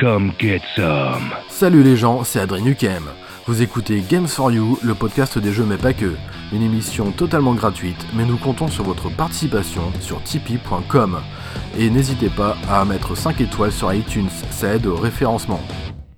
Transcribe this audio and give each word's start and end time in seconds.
Come 0.00 0.30
get 0.38 0.60
some. 0.76 1.32
Salut 1.48 1.82
les 1.82 1.96
gens, 1.96 2.22
c'est 2.22 2.38
Adrien 2.38 2.64
Nukem. 2.64 3.02
Vous 3.46 3.62
écoutez 3.62 4.00
Games 4.08 4.28
for 4.28 4.52
You, 4.52 4.78
le 4.84 4.94
podcast 4.94 5.40
des 5.40 5.52
jeux 5.52 5.64
mais 5.64 5.76
pas 5.76 5.92
que. 5.92 6.14
Une 6.52 6.62
émission 6.62 7.10
totalement 7.10 7.54
gratuite, 7.54 8.06
mais 8.14 8.24
nous 8.24 8.36
comptons 8.36 8.68
sur 8.68 8.84
votre 8.84 9.08
participation 9.10 9.82
sur 10.00 10.22
tipeee.com. 10.22 11.18
Et 11.76 11.90
n'hésitez 11.90 12.28
pas 12.28 12.56
à 12.70 12.84
mettre 12.84 13.16
5 13.16 13.40
étoiles 13.40 13.72
sur 13.72 13.92
iTunes, 13.92 14.28
ça 14.50 14.74
aide 14.74 14.86
au 14.86 14.94
référencement. 14.94 15.60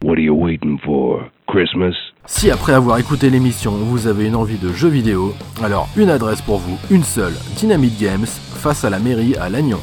What 0.05 0.15
are 0.15 0.19
you 0.19 0.35
waiting 0.35 0.79
for? 0.85 1.23
Christmas? 1.49 1.95
Si 2.27 2.51
après 2.51 2.75
avoir 2.75 2.99
écouté 2.99 3.31
l'émission, 3.31 3.73
vous 3.73 4.07
avez 4.07 4.27
une 4.27 4.37
envie 4.37 4.59
de 4.59 4.75
jeux 4.75 4.89
vidéo, 4.89 5.33
alors 5.63 5.89
une 5.97 6.11
adresse 6.11 6.43
pour 6.43 6.59
vous, 6.59 6.79
une 6.91 7.03
seule, 7.03 7.35
Dynamite 7.57 7.99
Games, 7.99 8.27
face 8.27 8.85
à 8.85 8.91
la 8.91 8.99
mairie 8.99 9.37
à 9.37 9.49
Lannion. 9.49 9.81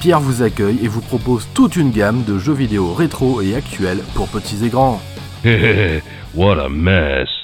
Pierre 0.00 0.20
vous 0.20 0.42
accueille 0.42 0.78
et 0.82 0.88
vous 0.88 1.02
propose 1.02 1.46
toute 1.52 1.76
une 1.76 1.90
gamme 1.90 2.24
de 2.24 2.38
jeux 2.38 2.54
vidéo 2.54 2.94
rétro 2.94 3.42
et 3.42 3.54
actuels 3.54 4.00
pour 4.14 4.28
petits 4.28 4.64
et 4.64 4.70
grands. 4.70 4.98
what 6.34 6.58
a 6.58 6.70
mess. 6.70 7.39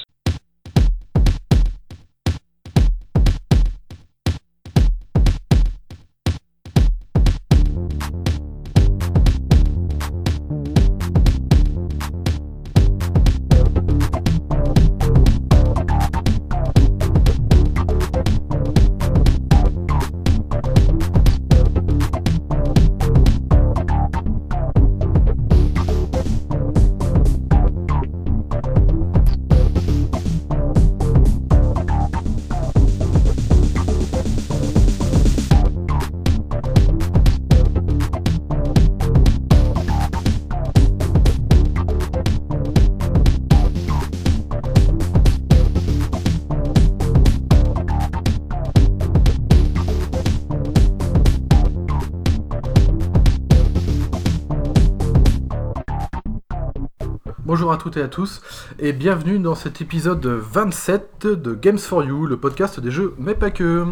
À 57.77 57.79
toutes 57.79 57.97
et 57.97 58.01
à 58.01 58.07
tous 58.07 58.41
et 58.79 58.91
bienvenue 58.91 59.37
dans 59.37 59.53
cet 59.53 59.81
épisode 59.81 60.25
27 60.25 61.27
de 61.27 61.53
Games 61.53 61.77
for 61.77 62.03
You, 62.03 62.25
le 62.25 62.35
podcast 62.35 62.79
des 62.79 62.89
jeux 62.89 63.13
mais 63.19 63.35
pas 63.35 63.51
que. 63.51 63.85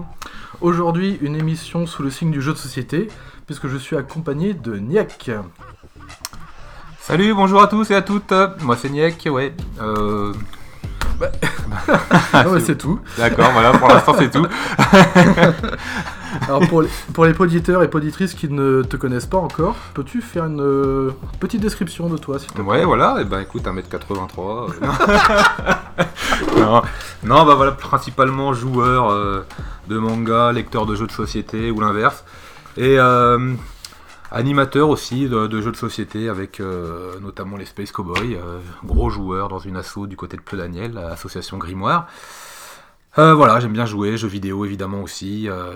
Aujourd'hui 0.59 1.19
une 1.21 1.35
émission 1.35 1.85
sous 1.85 2.01
le 2.01 2.09
signe 2.09 2.31
du 2.31 2.41
jeu 2.41 2.53
de 2.53 2.57
société 2.57 3.09
puisque 3.45 3.67
je 3.67 3.77
suis 3.77 3.95
accompagné 3.95 4.55
de 4.55 4.77
Niak. 4.77 5.29
Salut, 6.99 7.35
bonjour 7.35 7.61
à 7.61 7.67
tous 7.67 7.91
et 7.91 7.95
à 7.95 8.01
toutes. 8.01 8.33
Moi 8.63 8.75
c'est 8.75 8.89
Niek, 8.89 9.27
ouais. 9.29 9.53
Euh... 9.79 10.33
Ah 12.33 12.49
ouais, 12.49 12.61
c'est 12.61 12.77
tout. 12.77 12.99
D'accord, 13.19 13.51
voilà, 13.51 13.71
pour 13.77 13.87
l'instant 13.87 14.15
c'est 14.17 14.31
tout. 14.31 14.47
Alors 16.43 16.61
pour 17.13 17.25
les, 17.25 17.33
poditeurs 17.33 17.83
et 17.83 17.89
poditrices 17.89 18.33
qui 18.33 18.49
ne 18.49 18.81
te 18.81 18.97
connaissent 18.97 19.25
pas 19.25 19.37
encore, 19.37 19.75
peux-tu 19.93 20.21
faire 20.21 20.45
une 20.45 20.61
euh, 20.61 21.11
petite 21.39 21.61
description 21.61 22.09
de 22.09 22.17
toi 22.17 22.37
plaît? 22.53 22.63
Ouais, 22.63 22.85
voilà, 22.85 23.17
et 23.21 23.25
ben 23.25 23.39
écoute, 23.39 23.63
1m83. 23.63 24.69
euh. 24.71 26.05
non, 26.59 26.81
non, 27.23 27.45
bah 27.45 27.55
voilà, 27.55 27.71
principalement 27.71 28.53
joueur 28.53 29.11
euh, 29.11 29.45
de 29.87 29.97
manga, 29.97 30.51
lecteur 30.51 30.85
de 30.85 30.95
jeux 30.95 31.07
de 31.07 31.11
société 31.11 31.71
ou 31.71 31.79
l'inverse. 31.79 32.23
Et 32.77 32.97
animateur 34.31 34.89
aussi 34.89 35.29
de, 35.29 35.61
jeux 35.61 35.71
de 35.71 35.77
société 35.77 36.27
avec 36.27 36.61
notamment 37.21 37.55
les 37.55 37.63
Space 37.63 37.93
Cowboys, 37.93 38.37
gros 38.83 39.09
joueur 39.09 39.47
dans 39.47 39.59
une 39.59 39.77
asso 39.77 40.07
du 40.07 40.17
côté 40.17 40.35
de 40.35 40.41
Pleu 40.41 40.57
Daniel, 40.57 40.93
l'association 40.93 41.57
Grimoire. 41.57 42.07
Euh, 43.17 43.33
voilà, 43.33 43.59
j'aime 43.61 43.71
bien 43.71 43.85
jouer, 43.85 44.17
jeux 44.17 44.27
vidéo 44.27 44.65
évidemment 44.65 45.01
aussi, 45.01 45.49
euh, 45.49 45.71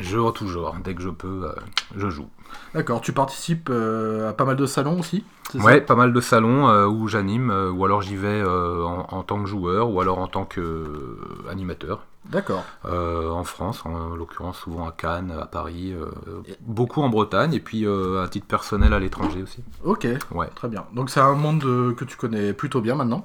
jeux 0.00 0.22
en 0.22 0.30
tout 0.30 0.46
genre, 0.46 0.76
dès 0.84 0.94
que 0.94 1.02
je 1.02 1.08
peux, 1.10 1.46
euh, 1.46 1.52
je 1.96 2.08
joue. 2.08 2.28
D'accord, 2.74 3.00
tu 3.00 3.12
participes 3.12 3.68
euh, 3.70 4.30
à 4.30 4.32
pas 4.32 4.44
mal 4.44 4.54
de 4.56 4.66
salons 4.66 5.00
aussi 5.00 5.24
Ouais, 5.54 5.80
pas 5.80 5.96
mal 5.96 6.12
de 6.12 6.20
salons 6.20 6.68
où 6.86 7.08
j'anime, 7.08 7.50
ou 7.74 7.84
alors 7.84 8.02
j'y 8.02 8.16
vais 8.16 8.42
en, 8.44 9.06
en 9.10 9.22
tant 9.22 9.42
que 9.42 9.48
joueur, 9.48 9.90
ou 9.90 10.00
alors 10.00 10.18
en 10.18 10.26
tant 10.28 10.44
qu'animateur. 10.44 12.04
D'accord. 12.26 12.64
En 12.84 13.44
France, 13.44 13.82
en, 13.84 14.14
l'occurrence 14.16 14.58
souvent 14.58 14.86
à 14.88 14.92
Cannes, 14.92 15.32
à 15.40 15.46
Paris, 15.46 15.94
beaucoup 16.60 17.02
en 17.02 17.08
Bretagne, 17.08 17.54
et 17.54 17.60
puis 17.60 17.86
à 17.86 18.28
titre 18.28 18.46
personnel 18.46 18.92
à 18.92 18.98
l'étranger 18.98 19.42
aussi. 19.42 19.62
Ok, 19.84 20.06
Ouais. 20.32 20.48
très 20.54 20.68
bien. 20.68 20.84
Donc 20.92 21.10
c'est 21.10 21.20
un 21.20 21.34
monde 21.34 21.62
que 21.96 22.04
tu 22.04 22.16
connais 22.16 22.52
plutôt 22.52 22.80
bien 22.80 22.96
maintenant? 22.96 23.24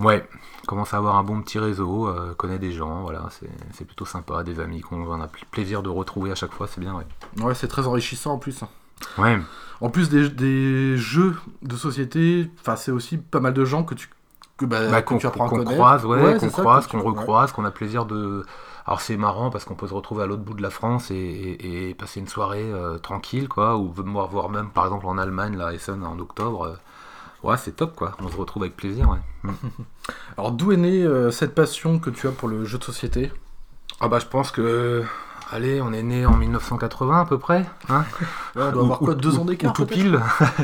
Ouais, 0.00 0.26
commence 0.66 0.94
à 0.94 0.98
avoir 0.98 1.16
un 1.16 1.24
bon 1.24 1.40
petit 1.42 1.58
réseau, 1.58 2.08
euh, 2.08 2.34
connaît 2.34 2.58
des 2.58 2.72
gens, 2.72 3.02
voilà, 3.02 3.28
c'est 3.72 3.84
plutôt 3.84 4.04
sympa, 4.04 4.44
des 4.44 4.60
amis 4.60 4.80
qu'on 4.80 5.20
a 5.20 5.26
pl- 5.28 5.44
plaisir 5.50 5.82
de 5.82 5.88
retrouver 5.88 6.30
à 6.30 6.34
chaque 6.34 6.52
fois, 6.52 6.66
c'est 6.68 6.80
bien, 6.80 6.94
ouais. 6.94 7.06
Ouais, 7.42 7.54
c'est 7.54 7.68
très 7.68 7.86
enrichissant 7.86 8.32
en 8.34 8.38
plus. 8.38 8.62
hein. 8.62 8.68
Ouais, 9.16 9.38
En 9.80 9.90
plus 9.90 10.08
des, 10.08 10.28
des 10.28 10.96
jeux 10.96 11.36
de 11.62 11.76
société, 11.76 12.50
c'est 12.76 12.90
aussi 12.90 13.16
pas 13.16 13.40
mal 13.40 13.54
de 13.54 13.64
gens 13.64 13.82
que 13.84 13.94
tu 13.94 14.08
que, 14.56 14.64
bah, 14.66 14.88
Bah, 14.90 15.02
que 15.02 15.08
qu'on 15.08 15.18
tu 15.18 15.26
apprends 15.26 15.46
à 15.46 15.48
qu'on 15.48 15.56
connaître. 15.58 15.76
croise, 15.76 16.04
ouais, 16.04 16.20
Ouais, 16.20 16.38
qu'on 16.38 16.48
croise, 16.50 16.86
qu'on 16.88 16.98
ouais. 16.98 17.04
recroise, 17.06 17.52
qu'on 17.52 17.64
a 17.64 17.70
plaisir 17.70 18.06
de. 18.06 18.44
Alors 18.86 19.00
c'est 19.00 19.16
marrant 19.16 19.50
parce 19.50 19.64
qu'on 19.64 19.74
peut 19.76 19.86
se 19.86 19.94
retrouver 19.94 20.24
à 20.24 20.26
l'autre 20.26 20.42
bout 20.42 20.54
de 20.54 20.62
la 20.62 20.70
France 20.70 21.10
et, 21.12 21.14
et- 21.14 21.90
et 21.90 21.94
passer 21.94 22.18
une 22.20 22.26
soirée 22.26 22.64
euh, 22.72 22.98
tranquille, 22.98 23.48
quoi, 23.48 23.76
ou 23.76 23.92
voir, 23.92 24.26
voir 24.28 24.48
même 24.48 24.70
par 24.70 24.84
exemple 24.86 25.06
en 25.06 25.16
Allemagne, 25.16 25.56
la 25.56 25.72
Essen 25.74 26.02
en 26.04 26.18
octobre. 26.18 26.76
Ouais, 27.42 27.56
c'est 27.56 27.76
top, 27.76 27.94
quoi. 27.94 28.16
On 28.20 28.28
se 28.28 28.36
retrouve 28.36 28.64
avec 28.64 28.76
plaisir, 28.76 29.08
ouais. 29.08 29.18
Mm. 29.42 29.52
Alors 30.36 30.52
d'où 30.52 30.72
est 30.72 30.76
née 30.76 31.02
euh, 31.02 31.30
cette 31.30 31.54
passion 31.54 31.98
que 31.98 32.10
tu 32.10 32.26
as 32.26 32.32
pour 32.32 32.48
le 32.48 32.64
jeu 32.64 32.78
de 32.78 32.84
société? 32.84 33.32
Ah 34.00 34.08
bah 34.08 34.18
je 34.18 34.26
pense 34.26 34.50
que. 34.50 35.04
Allez, 35.50 35.80
on 35.80 35.92
est 35.94 36.02
né 36.02 36.26
en 36.26 36.36
1980 36.36 37.20
à 37.22 37.24
peu 37.24 37.38
près, 37.38 37.64
hein 37.88 38.04
Ouais, 38.56 38.62
On 38.66 38.72
doit 38.72 38.82
avoir 38.82 39.00
Ou- 39.02 39.04
quoi, 39.06 39.14
ou- 39.14 39.16
deux 39.16 39.36
ou- 39.38 39.40
ans 39.40 39.44
d'écart 39.46 39.70
ou 39.72 39.74
tout 39.74 39.86
pile. 39.86 40.20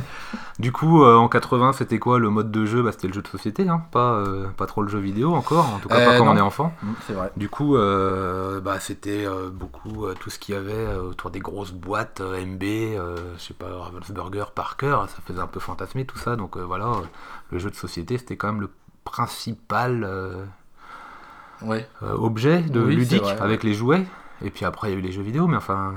du 0.58 0.72
coup, 0.72 1.02
euh, 1.02 1.16
en 1.16 1.26
80, 1.28 1.72
c'était 1.72 1.98
quoi 1.98 2.18
le 2.18 2.28
mode 2.28 2.50
de 2.50 2.66
jeu? 2.66 2.82
Bah, 2.82 2.92
C'était 2.92 3.06
le 3.08 3.14
jeu 3.14 3.22
de 3.22 3.28
société, 3.28 3.66
hein 3.66 3.82
pas, 3.92 4.12
euh, 4.16 4.48
pas 4.56 4.66
trop 4.66 4.82
le 4.82 4.88
jeu 4.88 4.98
vidéo 4.98 5.34
encore, 5.34 5.72
en 5.74 5.78
tout 5.78 5.88
cas 5.88 6.00
Euh, 6.00 6.04
pas 6.04 6.18
quand 6.18 6.26
non. 6.26 6.32
on 6.32 6.36
est 6.36 6.40
enfant. 6.42 6.74
Mm, 6.82 6.92
C'est 7.06 7.12
vrai. 7.14 7.32
Du 7.36 7.48
coup, 7.48 7.76
euh, 7.76 8.60
bah, 8.60 8.78
c'était 8.78 9.26
beaucoup 9.52 10.06
tout 10.20 10.28
ce 10.28 10.38
qu'il 10.38 10.54
y 10.54 10.58
avait 10.58 10.96
autour 10.96 11.30
des 11.30 11.40
grosses 11.40 11.72
boîtes 11.72 12.20
MB, 12.20 12.62
je 12.62 13.38
sais 13.42 13.54
pas, 13.54 13.66
Ravensburger, 13.74 14.44
Parker, 14.54 14.98
ça 15.08 15.16
faisait 15.26 15.40
un 15.40 15.46
peu 15.46 15.60
fantasmer 15.60 16.04
tout 16.04 16.18
ça. 16.18 16.36
Donc 16.36 16.58
voilà, 16.58 16.92
le 17.50 17.58
jeu 17.58 17.70
de 17.70 17.76
société, 17.76 18.18
c'était 18.18 18.36
quand 18.36 18.48
même 18.52 18.60
le 18.60 18.70
principal 19.04 20.06
Ouais. 21.62 21.88
objet 22.02 22.60
de 22.60 22.82
Oui, 22.82 22.96
ludique 22.96 23.24
avec 23.40 23.62
les 23.62 23.72
jouets. 23.72 24.04
Et 24.44 24.50
puis 24.50 24.64
après, 24.64 24.90
il 24.90 24.92
y 24.92 24.94
a 24.94 24.98
eu 24.98 25.02
les 25.02 25.12
jeux 25.12 25.22
vidéo, 25.22 25.46
mais 25.46 25.56
enfin, 25.56 25.94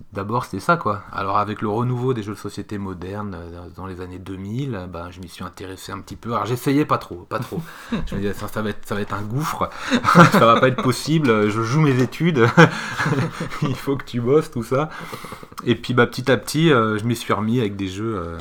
Mm. 0.00 0.04
d'abord 0.12 0.44
c'était 0.44 0.60
ça 0.60 0.76
quoi. 0.76 1.02
Alors 1.12 1.38
avec 1.38 1.62
le 1.62 1.68
renouveau 1.68 2.14
des 2.14 2.22
jeux 2.22 2.34
de 2.34 2.38
société 2.38 2.78
modernes 2.78 3.34
euh, 3.34 3.68
dans 3.74 3.86
les 3.86 4.00
années 4.00 4.18
2000, 4.18 4.74
euh, 4.74 4.86
ben, 4.86 5.10
je 5.10 5.20
m'y 5.20 5.28
suis 5.28 5.44
intéressé 5.44 5.92
un 5.92 6.00
petit 6.00 6.16
peu. 6.16 6.32
Alors 6.32 6.46
j'essayais 6.46 6.84
pas 6.84 6.98
trop, 6.98 7.26
pas 7.28 7.38
trop. 7.38 7.60
je 8.06 8.14
me 8.14 8.20
disais 8.20 8.34
ça, 8.34 8.48
ça 8.48 8.62
va 8.62 8.70
être, 8.70 8.86
ça 8.86 8.94
va 8.94 9.00
être 9.00 9.14
un 9.14 9.22
gouffre, 9.22 9.70
ça 10.32 10.46
va 10.46 10.60
pas 10.60 10.68
être 10.68 10.82
possible. 10.82 11.48
Je 11.50 11.62
joue 11.62 11.80
mes 11.80 12.00
études, 12.02 12.46
il 13.62 13.74
faut 13.74 13.96
que 13.96 14.04
tu 14.04 14.20
bosses 14.20 14.50
tout 14.50 14.62
ça. 14.62 14.90
Et 15.64 15.74
puis 15.74 15.94
bah, 15.94 16.06
petit 16.06 16.30
à 16.30 16.36
petit, 16.36 16.72
euh, 16.72 16.98
je 16.98 17.04
m'y 17.04 17.16
suis 17.16 17.32
remis 17.32 17.60
avec 17.60 17.76
des 17.76 17.88
jeux, 17.88 18.38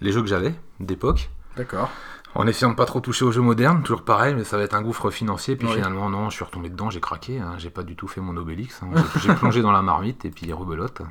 les 0.00 0.12
jeux 0.12 0.22
que 0.22 0.28
j'avais 0.28 0.54
d'époque. 0.80 1.30
D'accord. 1.56 1.90
En 2.34 2.46
essayant 2.46 2.70
de 2.70 2.76
pas 2.76 2.86
trop 2.86 3.00
toucher 3.00 3.24
aux 3.26 3.30
jeux 3.32 3.42
modernes, 3.42 3.82
toujours 3.82 4.02
pareil, 4.04 4.34
mais 4.34 4.44
ça 4.44 4.56
va 4.56 4.62
être 4.62 4.74
un 4.74 4.80
gouffre 4.82 5.10
financier. 5.10 5.54
Puis 5.56 5.68
finalement, 5.68 6.08
non, 6.08 6.30
je 6.30 6.36
suis 6.36 6.44
retombé 6.44 6.70
dedans, 6.70 6.88
j'ai 6.88 7.00
craqué. 7.00 7.38
hein, 7.38 7.54
j'ai 7.58 7.68
pas 7.70 7.82
du 7.82 7.94
tout 7.94 8.08
fait 8.08 8.20
mon 8.22 8.36
Obélix. 8.36 8.80
hein, 8.82 9.02
j'ai- 9.20 9.34
plongé 9.34 9.60
dans 9.60 9.72
la 9.72 9.82
marmite 9.82 10.24
et 10.24 10.30
puis 10.30 10.50
rebelote. 10.52 11.02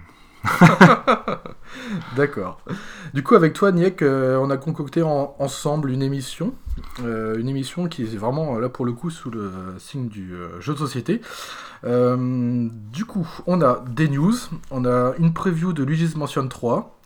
D'accord. 2.16 2.60
Du 3.14 3.22
coup, 3.24 3.36
avec 3.36 3.54
toi, 3.54 3.72
Niek, 3.72 4.02
euh, 4.02 4.38
on 4.38 4.50
a 4.50 4.58
concocté 4.58 5.04
en- 5.04 5.36
ensemble 5.40 5.92
une 5.92 6.02
émission. 6.02 6.54
euh, 7.04 7.38
une 7.38 7.50
émission 7.50 7.88
qui 7.88 8.04
est 8.04 8.18
vraiment, 8.18 8.58
là, 8.58 8.70
pour 8.70 8.86
le 8.86 8.94
coup, 8.94 9.10
sous 9.12 9.30
le 9.30 9.52
signe 9.78 10.08
du 10.08 10.34
euh, 10.34 10.60
jeu 10.62 10.74
de 10.74 10.80
société. 10.80 11.22
Du 11.84 13.06
coup, 13.06 13.28
on 13.46 13.62
a 13.62 13.84
des 13.88 14.08
news, 14.08 14.34
on 14.72 14.86
a 14.86 15.14
une 15.20 15.34
preview 15.34 15.74
de 15.74 15.84
Luigi's 15.84 16.16
Mansion 16.16 16.48
3, 16.48 16.98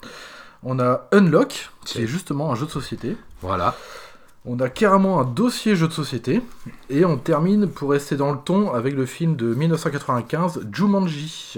on 0.63 0.79
a 0.79 1.07
Unlock, 1.11 1.69
qui 1.85 2.01
est 2.03 2.07
justement 2.07 2.51
un 2.51 2.56
jeu 2.56 2.65
de 2.65 2.71
société. 2.71 3.18
Voilà. 3.41 3.75
On 4.47 4.59
a 4.59 4.69
carrément 4.69 5.19
un 5.19 5.24
dossier 5.25 5.75
jeu 5.75 5.88
de 5.88 5.94
société. 5.94 6.42
Et 6.89 7.03
on 7.06 7.18
termine, 7.18 7.68
pour 7.68 7.89
rester 7.92 8.15
dans 8.15 8.31
le 8.31 8.38
ton, 8.38 8.71
avec 8.74 8.94
le 8.94 9.06
film 9.06 9.36
de 9.36 9.53
1995, 9.56 10.68
Jumanji. 10.71 11.56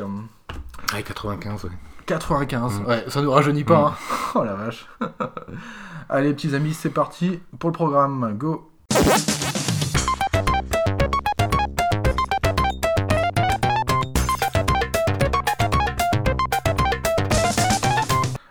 Ouais, 0.93 1.03
95, 1.03 1.65
ouais. 1.65 1.71
95, 2.05 2.79
Mm. 2.79 2.85
ouais, 2.85 3.03
ça 3.09 3.21
nous 3.21 3.31
rajeunit 3.31 3.65
pas, 3.65 3.81
Mm. 3.81 3.85
hein. 3.85 3.93
Oh 4.35 4.43
la 4.43 4.53
vache. 4.53 4.87
Allez, 6.09 6.33
petits 6.33 6.55
amis, 6.55 6.73
c'est 6.73 6.89
parti 6.89 7.39
pour 7.59 7.69
le 7.69 7.73
programme. 7.73 8.33
Go. 8.37 8.69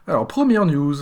Alors, 0.09 0.29
première 0.29 0.67
news. 0.67 0.95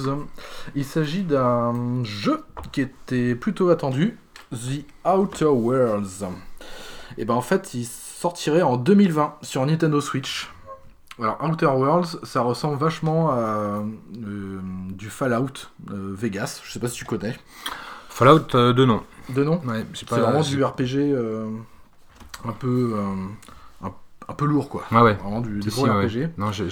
Il 0.74 0.84
s'agit 0.84 1.24
d'un 1.24 2.02
jeu 2.04 2.42
qui 2.72 2.80
était 2.80 3.34
plutôt 3.34 3.68
attendu, 3.68 4.18
The 4.50 4.86
Outer 5.06 5.44
Worlds. 5.44 6.24
Et 7.18 7.26
ben 7.26 7.34
en 7.34 7.42
fait, 7.42 7.74
il 7.74 7.84
sortirait 7.84 8.62
en 8.62 8.78
2020 8.78 9.34
sur 9.42 9.66
Nintendo 9.66 10.00
Switch. 10.00 10.50
Alors, 11.20 11.38
Outer 11.44 11.66
Worlds, 11.66 12.18
ça 12.22 12.40
ressemble 12.40 12.78
vachement 12.78 13.30
à 13.30 13.36
euh, 13.36 14.60
du 14.88 15.10
Fallout 15.10 15.68
euh, 15.90 16.14
Vegas. 16.14 16.62
Je 16.64 16.72
sais 16.72 16.80
pas 16.80 16.88
si 16.88 16.96
tu 16.96 17.04
connais. 17.04 17.36
Fallout 18.08 18.54
euh, 18.54 18.72
2, 18.72 18.86
non. 18.86 19.02
De 19.28 19.44
nom 19.44 19.60
Ouais, 19.66 19.84
C'est 19.92 20.08
vraiment 20.08 20.40
du 20.40 20.64
RPG 20.64 21.14
un 22.46 22.52
peu 22.52 22.94
un, 24.28 24.34
peu 24.34 24.44
lourd 24.44 24.68
quoi. 24.68 24.84
Ouais, 24.92 25.00
ouais. 25.00 25.14
Vraiment 25.14 25.40
du, 25.40 25.60
du 25.60 25.70
Si, 25.70 25.76
gros 25.76 25.86
ouais. 25.86 26.06
RPG. 26.06 26.30
Non, 26.38 26.52
je 26.52 26.64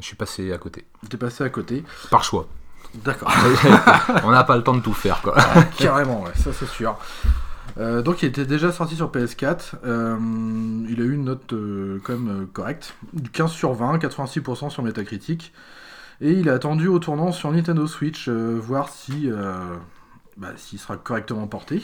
suis 0.00 0.16
passé 0.16 0.52
à 0.52 0.58
côté. 0.58 0.84
T'es 1.08 1.16
passé 1.16 1.44
à 1.44 1.48
côté. 1.48 1.84
Par 2.10 2.24
choix. 2.24 2.46
D'accord. 2.94 3.32
On 4.24 4.30
n'a 4.30 4.44
pas 4.44 4.56
le 4.56 4.62
temps 4.62 4.74
de 4.74 4.80
tout 4.80 4.92
faire, 4.92 5.20
quoi. 5.20 5.34
Carrément, 5.78 6.22
ouais, 6.22 6.32
ça 6.36 6.52
c'est 6.52 6.68
sûr. 6.68 6.96
Euh, 7.78 8.02
donc 8.02 8.22
il 8.22 8.26
était 8.26 8.44
déjà 8.44 8.72
sorti 8.72 8.94
sur 8.94 9.10
PS4. 9.10 9.72
Euh, 9.84 10.16
il 10.88 11.00
a 11.00 11.04
eu 11.04 11.14
une 11.14 11.24
note 11.24 11.52
euh, 11.52 12.00
quand 12.04 12.12
même 12.12 12.46
correcte, 12.52 12.94
du 13.12 13.30
15 13.30 13.50
sur 13.50 13.72
20, 13.72 13.98
86% 13.98 14.70
sur 14.70 14.82
Metacritic. 14.82 15.52
Et 16.20 16.32
il 16.32 16.48
est 16.48 16.52
attendu 16.52 16.86
au 16.86 16.98
tournant 17.00 17.32
sur 17.32 17.50
Nintendo 17.50 17.86
Switch, 17.86 18.28
voir 18.28 18.88
si 18.88 19.28
bah, 20.36 20.52
s'il 20.56 20.78
sera 20.78 20.96
correctement 20.96 21.48
porté. 21.48 21.82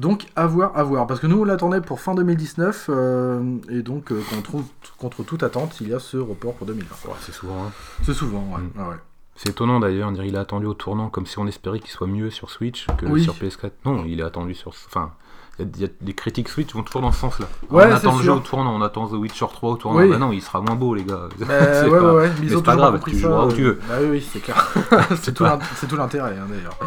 Donc 0.00 0.26
à 0.34 0.46
voir, 0.46 0.72
à 0.76 0.82
voir. 0.82 1.06
Parce 1.06 1.20
que 1.20 1.26
nous 1.26 1.40
on 1.40 1.44
l'attendait 1.44 1.80
pour 1.82 2.00
fin 2.00 2.14
2019, 2.14 2.86
euh, 2.88 3.42
et 3.68 3.82
donc 3.82 4.10
euh, 4.12 4.20
contre, 4.34 4.64
contre 4.98 5.22
toute 5.22 5.42
attente, 5.42 5.76
il 5.82 5.88
y 5.88 5.94
a 5.94 5.98
ce 5.98 6.16
report 6.16 6.54
pour 6.54 6.66
2020. 6.66 6.88
Ouais, 7.06 7.14
c'est 7.20 7.32
souvent. 7.32 7.64
hein. 7.66 7.72
C'est 8.02 8.14
souvent, 8.14 8.40
ouais. 8.54 8.62
Mm. 8.62 8.70
Ah 8.78 8.88
ouais. 8.88 8.94
C'est 9.36 9.50
étonnant 9.50 9.78
d'ailleurs, 9.78 10.08
on 10.08 10.12
dirait 10.12 10.28
il 10.28 10.36
a 10.36 10.40
attendu 10.40 10.66
au 10.66 10.74
tournant 10.74 11.08
comme 11.10 11.26
si 11.26 11.38
on 11.38 11.46
espérait 11.46 11.80
qu'il 11.80 11.90
soit 11.90 12.06
mieux 12.06 12.30
sur 12.30 12.50
Switch 12.50 12.86
que 12.98 13.06
Oui. 13.06 13.22
sur 13.22 13.34
PS4. 13.34 13.70
Non, 13.84 14.04
il 14.06 14.20
est 14.20 14.22
attendu 14.22 14.54
sur. 14.54 14.70
Enfin, 14.86 15.12
il 15.58 15.78
y 15.78 15.84
a- 15.84 15.86
a 15.86 15.90
des 16.00 16.14
critiques 16.14 16.48
Switch 16.48 16.72
vont 16.74 16.82
toujours 16.82 17.02
dans 17.02 17.12
ce 17.12 17.20
sens-là. 17.20 17.46
Ouais, 17.70 17.84
on 17.86 17.92
attend 17.94 18.16
le 18.16 18.22
jeu 18.22 18.32
au 18.32 18.38
tournant, 18.40 18.74
on 18.74 18.80
attend 18.82 19.06
The 19.06 19.12
Witcher 19.12 19.46
3 19.52 19.70
au 19.72 19.76
tournant. 19.76 19.98
Oui. 20.00 20.08
Bah 20.08 20.16
non, 20.18 20.32
il 20.32 20.40
sera 20.40 20.62
moins 20.62 20.76
beau, 20.76 20.94
les 20.94 21.04
gars. 21.04 21.28
Euh, 21.42 21.82
C'est 21.84 21.90
ouais, 21.90 21.98
pas- 21.98 22.14
ouais, 22.14 22.30
mais 22.42 22.48
mais 22.54 22.62
pas 22.62 22.76
grave, 22.76 23.00
tu 23.04 23.16
ça, 23.16 23.28
joueras 23.28 23.44
où 23.44 23.48
euh, 23.50 23.52
tu 23.54 23.62
veux. 23.64 23.80
Bah 23.88 23.94
oui, 24.02 24.26
c'est 24.32 24.40
clair. 24.40 24.74
c'est 25.20 25.34
tout 25.34 25.96
l'intérêt, 25.96 26.36
hein, 26.38 26.46
d'ailleurs. 26.48 26.78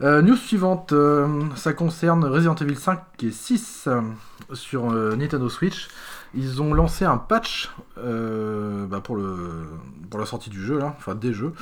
Euh, 0.00 0.22
news 0.22 0.36
suivante, 0.36 0.92
euh, 0.92 1.42
ça 1.56 1.72
concerne 1.72 2.24
Resident 2.24 2.54
Evil 2.54 2.76
5 2.76 3.00
et 3.24 3.32
6 3.32 3.88
euh, 3.88 4.00
sur 4.52 4.92
Nintendo 4.92 5.48
Switch. 5.48 5.88
Ils 6.34 6.62
ont 6.62 6.72
lancé 6.72 7.04
un 7.04 7.16
patch 7.16 7.70
bah, 7.96 9.00
pour 9.00 9.16
la 9.16 10.26
sortie 10.26 10.50
du 10.50 10.64
jeu, 10.64 10.78
là, 10.78 10.94
enfin 10.98 11.14
des 11.14 11.32
jeux. 11.32 11.52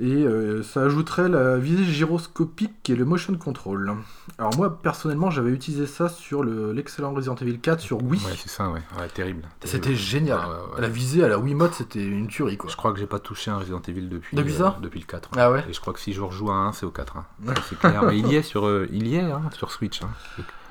Et 0.00 0.24
euh, 0.24 0.64
ça 0.64 0.82
ajouterait 0.82 1.28
la 1.28 1.56
visée 1.56 1.84
gyroscopique 1.84 2.90
et 2.90 2.96
le 2.96 3.04
motion 3.04 3.32
control. 3.36 3.94
Alors 4.38 4.56
moi, 4.56 4.80
personnellement, 4.82 5.30
j'avais 5.30 5.50
utilisé 5.52 5.86
ça 5.86 6.08
sur 6.08 6.42
le- 6.42 6.72
l'excellent 6.72 7.12
Resident 7.14 7.36
Evil 7.36 7.60
4 7.60 7.78
sur 7.80 8.02
Wii. 8.02 8.20
Ouais, 8.24 8.32
c'est 8.36 8.48
ça, 8.48 8.70
ouais. 8.70 8.82
Ouais, 8.98 9.08
terrible. 9.08 9.42
C'était 9.62 9.94
génial. 9.94 10.40
Ouais, 10.40 10.74
ouais. 10.74 10.80
La 10.80 10.88
visée 10.88 11.22
à 11.22 11.28
la 11.28 11.38
Wiimote, 11.38 11.74
c'était 11.74 12.04
une 12.04 12.26
tuerie, 12.26 12.56
quoi. 12.56 12.68
Je 12.70 12.76
crois 12.76 12.92
que 12.92 12.98
j'ai 12.98 13.06
pas 13.06 13.20
touché 13.20 13.52
un 13.52 13.58
Resident 13.58 13.80
Evil 13.86 14.08
depuis, 14.08 14.36
Depuis 14.36 14.52
ça 14.52 14.76
depuis 14.82 14.98
le 14.98 15.06
4. 15.06 15.30
Ah 15.36 15.52
ouais 15.52 15.64
Et 15.68 15.72
je 15.72 15.80
crois 15.80 15.92
que 15.92 16.00
si 16.00 16.12
je 16.12 16.20
rejoue 16.22 16.50
à 16.50 16.54
un, 16.54 16.72
c'est 16.72 16.86
au 16.86 16.90
4. 16.90 17.16
hein. 17.16 17.26
C'est 17.68 17.78
clair. 17.78 18.02
Mais 18.02 18.18
il 18.18 18.26
y 18.26 18.34
est 18.34 18.42
sur, 18.42 18.66
euh, 18.66 18.88
il 18.90 19.06
y 19.06 19.14
est, 19.14 19.20
hein, 19.20 19.42
sur 19.52 19.70
Switch. 19.70 20.00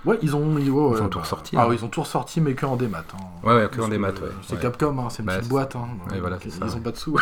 Ouais, 0.05 0.19
ils 0.21 0.35
ont, 0.35 0.57
ils, 0.57 0.69
ouais, 0.69 0.97
Ils 0.97 1.01
ont 1.03 1.07
tout 1.07 1.19
ressorti, 1.19 1.55
Ah 1.57 1.63
hein. 1.63 1.69
ils 1.73 1.83
ont 1.85 1.87
tout 1.87 2.01
ressorti, 2.01 2.41
mais 2.41 2.55
que 2.55 2.65
en 2.65 2.75
démat. 2.75 2.99
Hein. 2.99 3.17
Ouais, 3.43 3.55
ouais, 3.55 3.69
que 3.69 3.79
en 3.79 3.87
démat, 3.87 4.09
ouais. 4.09 4.15
C'est 4.41 4.55
Ouais. 4.55 4.61
Capcom, 4.61 4.97
hein, 4.99 5.07
c'est 5.09 5.19
une 5.19 5.27
Bah, 5.27 5.37
petite 5.37 5.49
boîte. 5.49 5.75
Hein, 5.75 5.87
voilà, 6.19 6.37
donc 6.37 6.45
ils 6.45 6.75
ont 6.75 6.79
pas 6.81 6.91
de 6.91 6.97
sous. 6.97 7.17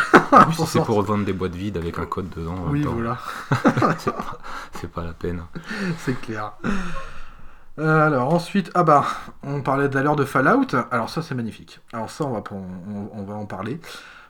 C'est 0.66 0.82
pour 0.82 1.02
vendre 1.04 1.24
des 1.24 1.32
boîtes 1.32 1.54
vides 1.54 1.76
avec 1.76 1.98
un 1.98 2.06
code 2.06 2.28
dedans, 2.30 2.56
Oui, 2.68 2.82
voilà, 2.82 3.18
c'est 4.72 4.90
pas 4.90 5.04
la 5.04 5.12
peine. 5.12 5.42
c'est 5.98 6.20
clair. 6.20 6.52
Euh, 7.78 8.06
alors 8.06 8.34
ensuite, 8.34 8.70
ah 8.74 8.82
bah, 8.82 9.04
on 9.42 9.62
parlait 9.62 9.88
d'ailleurs 9.88 10.16
de 10.16 10.24
Fallout. 10.24 10.66
Alors 10.90 11.08
ça, 11.08 11.22
c'est 11.22 11.34
magnifique. 11.34 11.80
Alors 11.92 12.10
ça, 12.10 12.24
on 12.24 12.32
va, 12.32 12.42
on, 12.50 13.10
on 13.18 13.22
va 13.24 13.34
en 13.34 13.46
parler. 13.46 13.80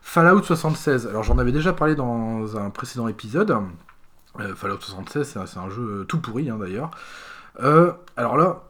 Fallout 0.02 0.42
76. 0.42 1.06
Alors 1.06 1.22
j'en 1.22 1.38
avais 1.38 1.52
déjà 1.52 1.72
parlé 1.72 1.94
dans 1.94 2.56
un 2.56 2.70
précédent 2.70 3.08
épisode. 3.08 3.56
Euh, 4.40 4.54
Fallout 4.54 4.80
76, 4.80 5.38
c'est 5.46 5.58
un, 5.58 5.70
jeu 5.70 6.04
tout 6.08 6.20
pourri 6.20 6.44
d'ailleurs. 6.44 6.90
Euh, 7.60 7.92
alors 8.16 8.36
là, 8.36 8.62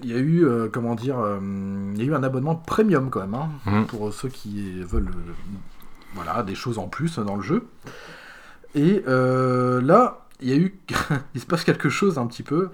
il 0.00 0.10
y 0.10 0.14
a 0.14 0.18
eu, 0.18 0.44
euh, 0.44 0.68
comment 0.72 0.94
dire, 0.94 1.18
euh, 1.18 1.38
il 1.94 1.98
y 1.98 2.02
a 2.02 2.04
eu 2.10 2.14
un 2.14 2.22
abonnement 2.22 2.54
premium 2.56 3.10
quand 3.10 3.20
même, 3.20 3.34
hein, 3.34 3.48
Mhm. 3.66 3.86
pour 3.86 4.12
ceux 4.12 4.28
qui 4.28 4.82
veulent, 4.82 5.10
voilà, 6.14 6.42
des 6.42 6.54
choses 6.54 6.78
en 6.78 6.88
plus 6.88 7.18
dans 7.18 7.36
le 7.36 7.42
jeu. 7.42 7.66
Et 8.74 9.02
là, 9.06 10.26
il 10.40 10.48
y 10.48 10.52
a 10.52 10.56
eu, 10.56 10.78
il 11.34 11.40
se 11.40 11.46
passe 11.46 11.64
quelque 11.64 11.88
chose 11.88 12.18
un 12.18 12.26
petit 12.26 12.42
peu. 12.42 12.70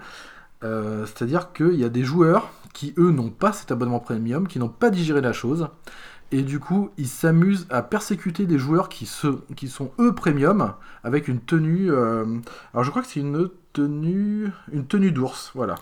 C'est-à-dire 0.61 1.53
qu'il 1.53 1.75
y 1.75 1.83
a 1.83 1.89
des 1.89 2.03
joueurs 2.03 2.49
qui, 2.73 2.93
eux, 2.97 3.11
n'ont 3.11 3.29
pas 3.29 3.51
cet 3.51 3.71
abonnement 3.71 3.99
premium, 3.99 4.47
qui 4.47 4.59
n'ont 4.59 4.69
pas 4.69 4.89
digéré 4.89 5.21
la 5.21 5.33
chose, 5.33 5.67
et 6.31 6.43
du 6.43 6.59
coup, 6.59 6.91
ils 6.97 7.07
s'amusent 7.09 7.67
à 7.69 7.81
persécuter 7.81 8.45
des 8.45 8.57
joueurs 8.57 8.87
qui, 8.87 9.05
se, 9.05 9.27
qui 9.55 9.67
sont, 9.67 9.91
eux, 9.99 10.13
premium, 10.15 10.73
avec 11.03 11.27
une 11.27 11.39
tenue... 11.41 11.91
euh, 11.91 12.25
alors, 12.73 12.83
je 12.85 12.89
crois 12.89 13.01
que 13.01 13.07
c'est 13.09 13.19
une 13.19 13.49
tenue, 13.73 14.49
une 14.71 14.85
tenue 14.87 15.11
d'ours, 15.11 15.51
voilà. 15.55 15.75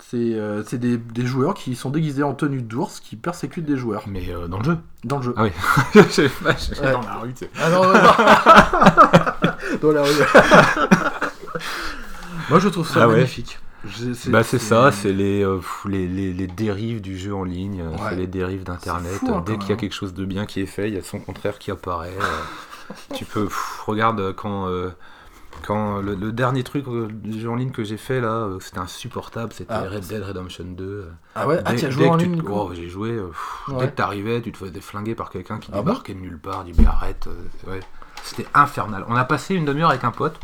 C'est 0.00 0.16
euh, 0.34 0.62
c'est 0.66 0.78
des, 0.78 0.96
des 0.98 1.24
joueurs 1.24 1.54
qui 1.54 1.76
sont 1.76 1.88
déguisés 1.90 2.22
en 2.24 2.34
tenue 2.34 2.60
d'ours, 2.62 3.00
qui 3.00 3.16
persécutent 3.16 3.64
des 3.64 3.76
joueurs 3.76 4.02
Mais 4.06 4.28
euh, 4.30 4.48
dans 4.48 4.58
le 4.58 4.64
jeu. 4.64 4.78
dans 5.04 5.18
le 5.18 5.22
jeu. 5.22 5.34
Ah 5.36 5.44
oui. 5.44 5.50
Je 5.94 6.02
sais 6.02 6.28
pas, 6.28 6.54
je- 6.56 6.80
Ouais. 6.82 6.92
Dans 6.92 7.00
la 7.02 7.14
rue, 7.14 7.32
tu 7.32 7.44
sais. 7.44 7.50
Ah 7.60 7.70
non, 7.70 7.84
non, 7.84 7.92
non. 7.92 8.00
Dans 9.82 9.92
la 9.92 10.02
rue. 10.02 10.10
Moi, 12.50 12.58
je 12.58 12.68
trouve 12.68 12.88
ça 12.88 13.04
Ah 13.04 13.08
ouais. 13.08 13.14
magnifique. 13.16 13.58
Bah 14.28 14.42
c'est 14.42 14.58
ça, 14.58 14.90
c'est 14.92 15.12
les, 15.12 15.42
euh, 15.44 15.56
pff, 15.58 15.84
les, 15.86 16.06
les, 16.08 16.32
les 16.32 16.46
dérives 16.46 17.02
du 17.02 17.18
jeu 17.18 17.34
en 17.34 17.44
ligne, 17.44 17.82
euh, 17.82 17.90
Ouais. 17.90 17.98
c'est 18.10 18.16
les 18.16 18.26
dérives 18.26 18.64
d'internet. 18.64 19.12
Fou, 19.12 19.26
hein, 19.28 19.42
Dès 19.44 19.52
quand 19.52 19.58
qu'il 19.58 19.68
y 19.68 19.72
a 19.72 19.74
même. 19.74 19.80
quelque 19.80 19.92
chose 19.94 20.14
de 20.14 20.24
bien 20.24 20.46
qui 20.46 20.60
est 20.62 20.66
fait, 20.66 20.88
il 20.88 20.94
y 20.94 20.98
a 20.98 21.02
son 21.02 21.18
contraire 21.20 21.58
qui 21.58 21.70
apparaît. 21.70 22.14
euh, 22.18 22.94
tu 23.14 23.26
peux, 23.26 23.44
pff, 23.44 23.82
regarde 23.86 24.20
euh, 24.20 24.32
quand, 24.32 24.68
euh, 24.68 24.88
quand 25.66 26.00
le, 26.00 26.14
le 26.14 26.32
dernier 26.32 26.62
truc 26.64 26.86
euh, 26.88 27.08
jeu 27.30 27.48
en 27.50 27.54
ligne 27.54 27.70
que 27.70 27.84
j'ai 27.84 27.96
fait 27.96 28.20
là, 28.20 28.28
euh, 28.28 28.58
c'était 28.60 28.78
insupportable, 28.78 29.52
c'était 29.52 29.72
Ah. 29.72 29.84
Red 29.88 30.06
Dead 30.06 30.22
Redemption 30.22 30.64
2. 30.64 30.84
euh. 30.84 31.10
Ah 31.34 31.46
ouais, 31.46 31.60
ah, 31.64 31.74
tu 31.74 31.86
as 31.86 31.90
joué 31.90 32.08
en 32.08 32.16
tu 32.18 32.26
ligne 32.26 32.42
oh, 32.50 32.70
J'ai 32.74 32.88
joué, 32.88 33.16
pff, 33.16 33.68
Ouais. 33.68 33.80
dès 33.84 33.90
que 33.90 33.96
t'arrivais, 33.96 34.40
tu 34.42 34.52
te 34.52 34.58
faisais 34.58 34.80
flinguer 34.80 35.14
par 35.14 35.30
quelqu'un 35.30 35.58
qui 35.58 35.70
Ah 35.72 35.76
bon? 35.76 35.82
débarquait 35.84 36.14
de 36.14 36.20
nulle 36.20 36.38
part, 36.38 36.64
du 36.64 36.72
mais 36.78 36.86
arrête, 36.86 37.28
ouais. 37.66 37.80
C'était 38.22 38.46
infernal. 38.54 39.04
On 39.08 39.16
a 39.16 39.24
passé 39.24 39.54
une 39.54 39.64
demi-heure 39.66 39.90
avec 39.90 40.04
un 40.04 40.10
pote 40.10 40.38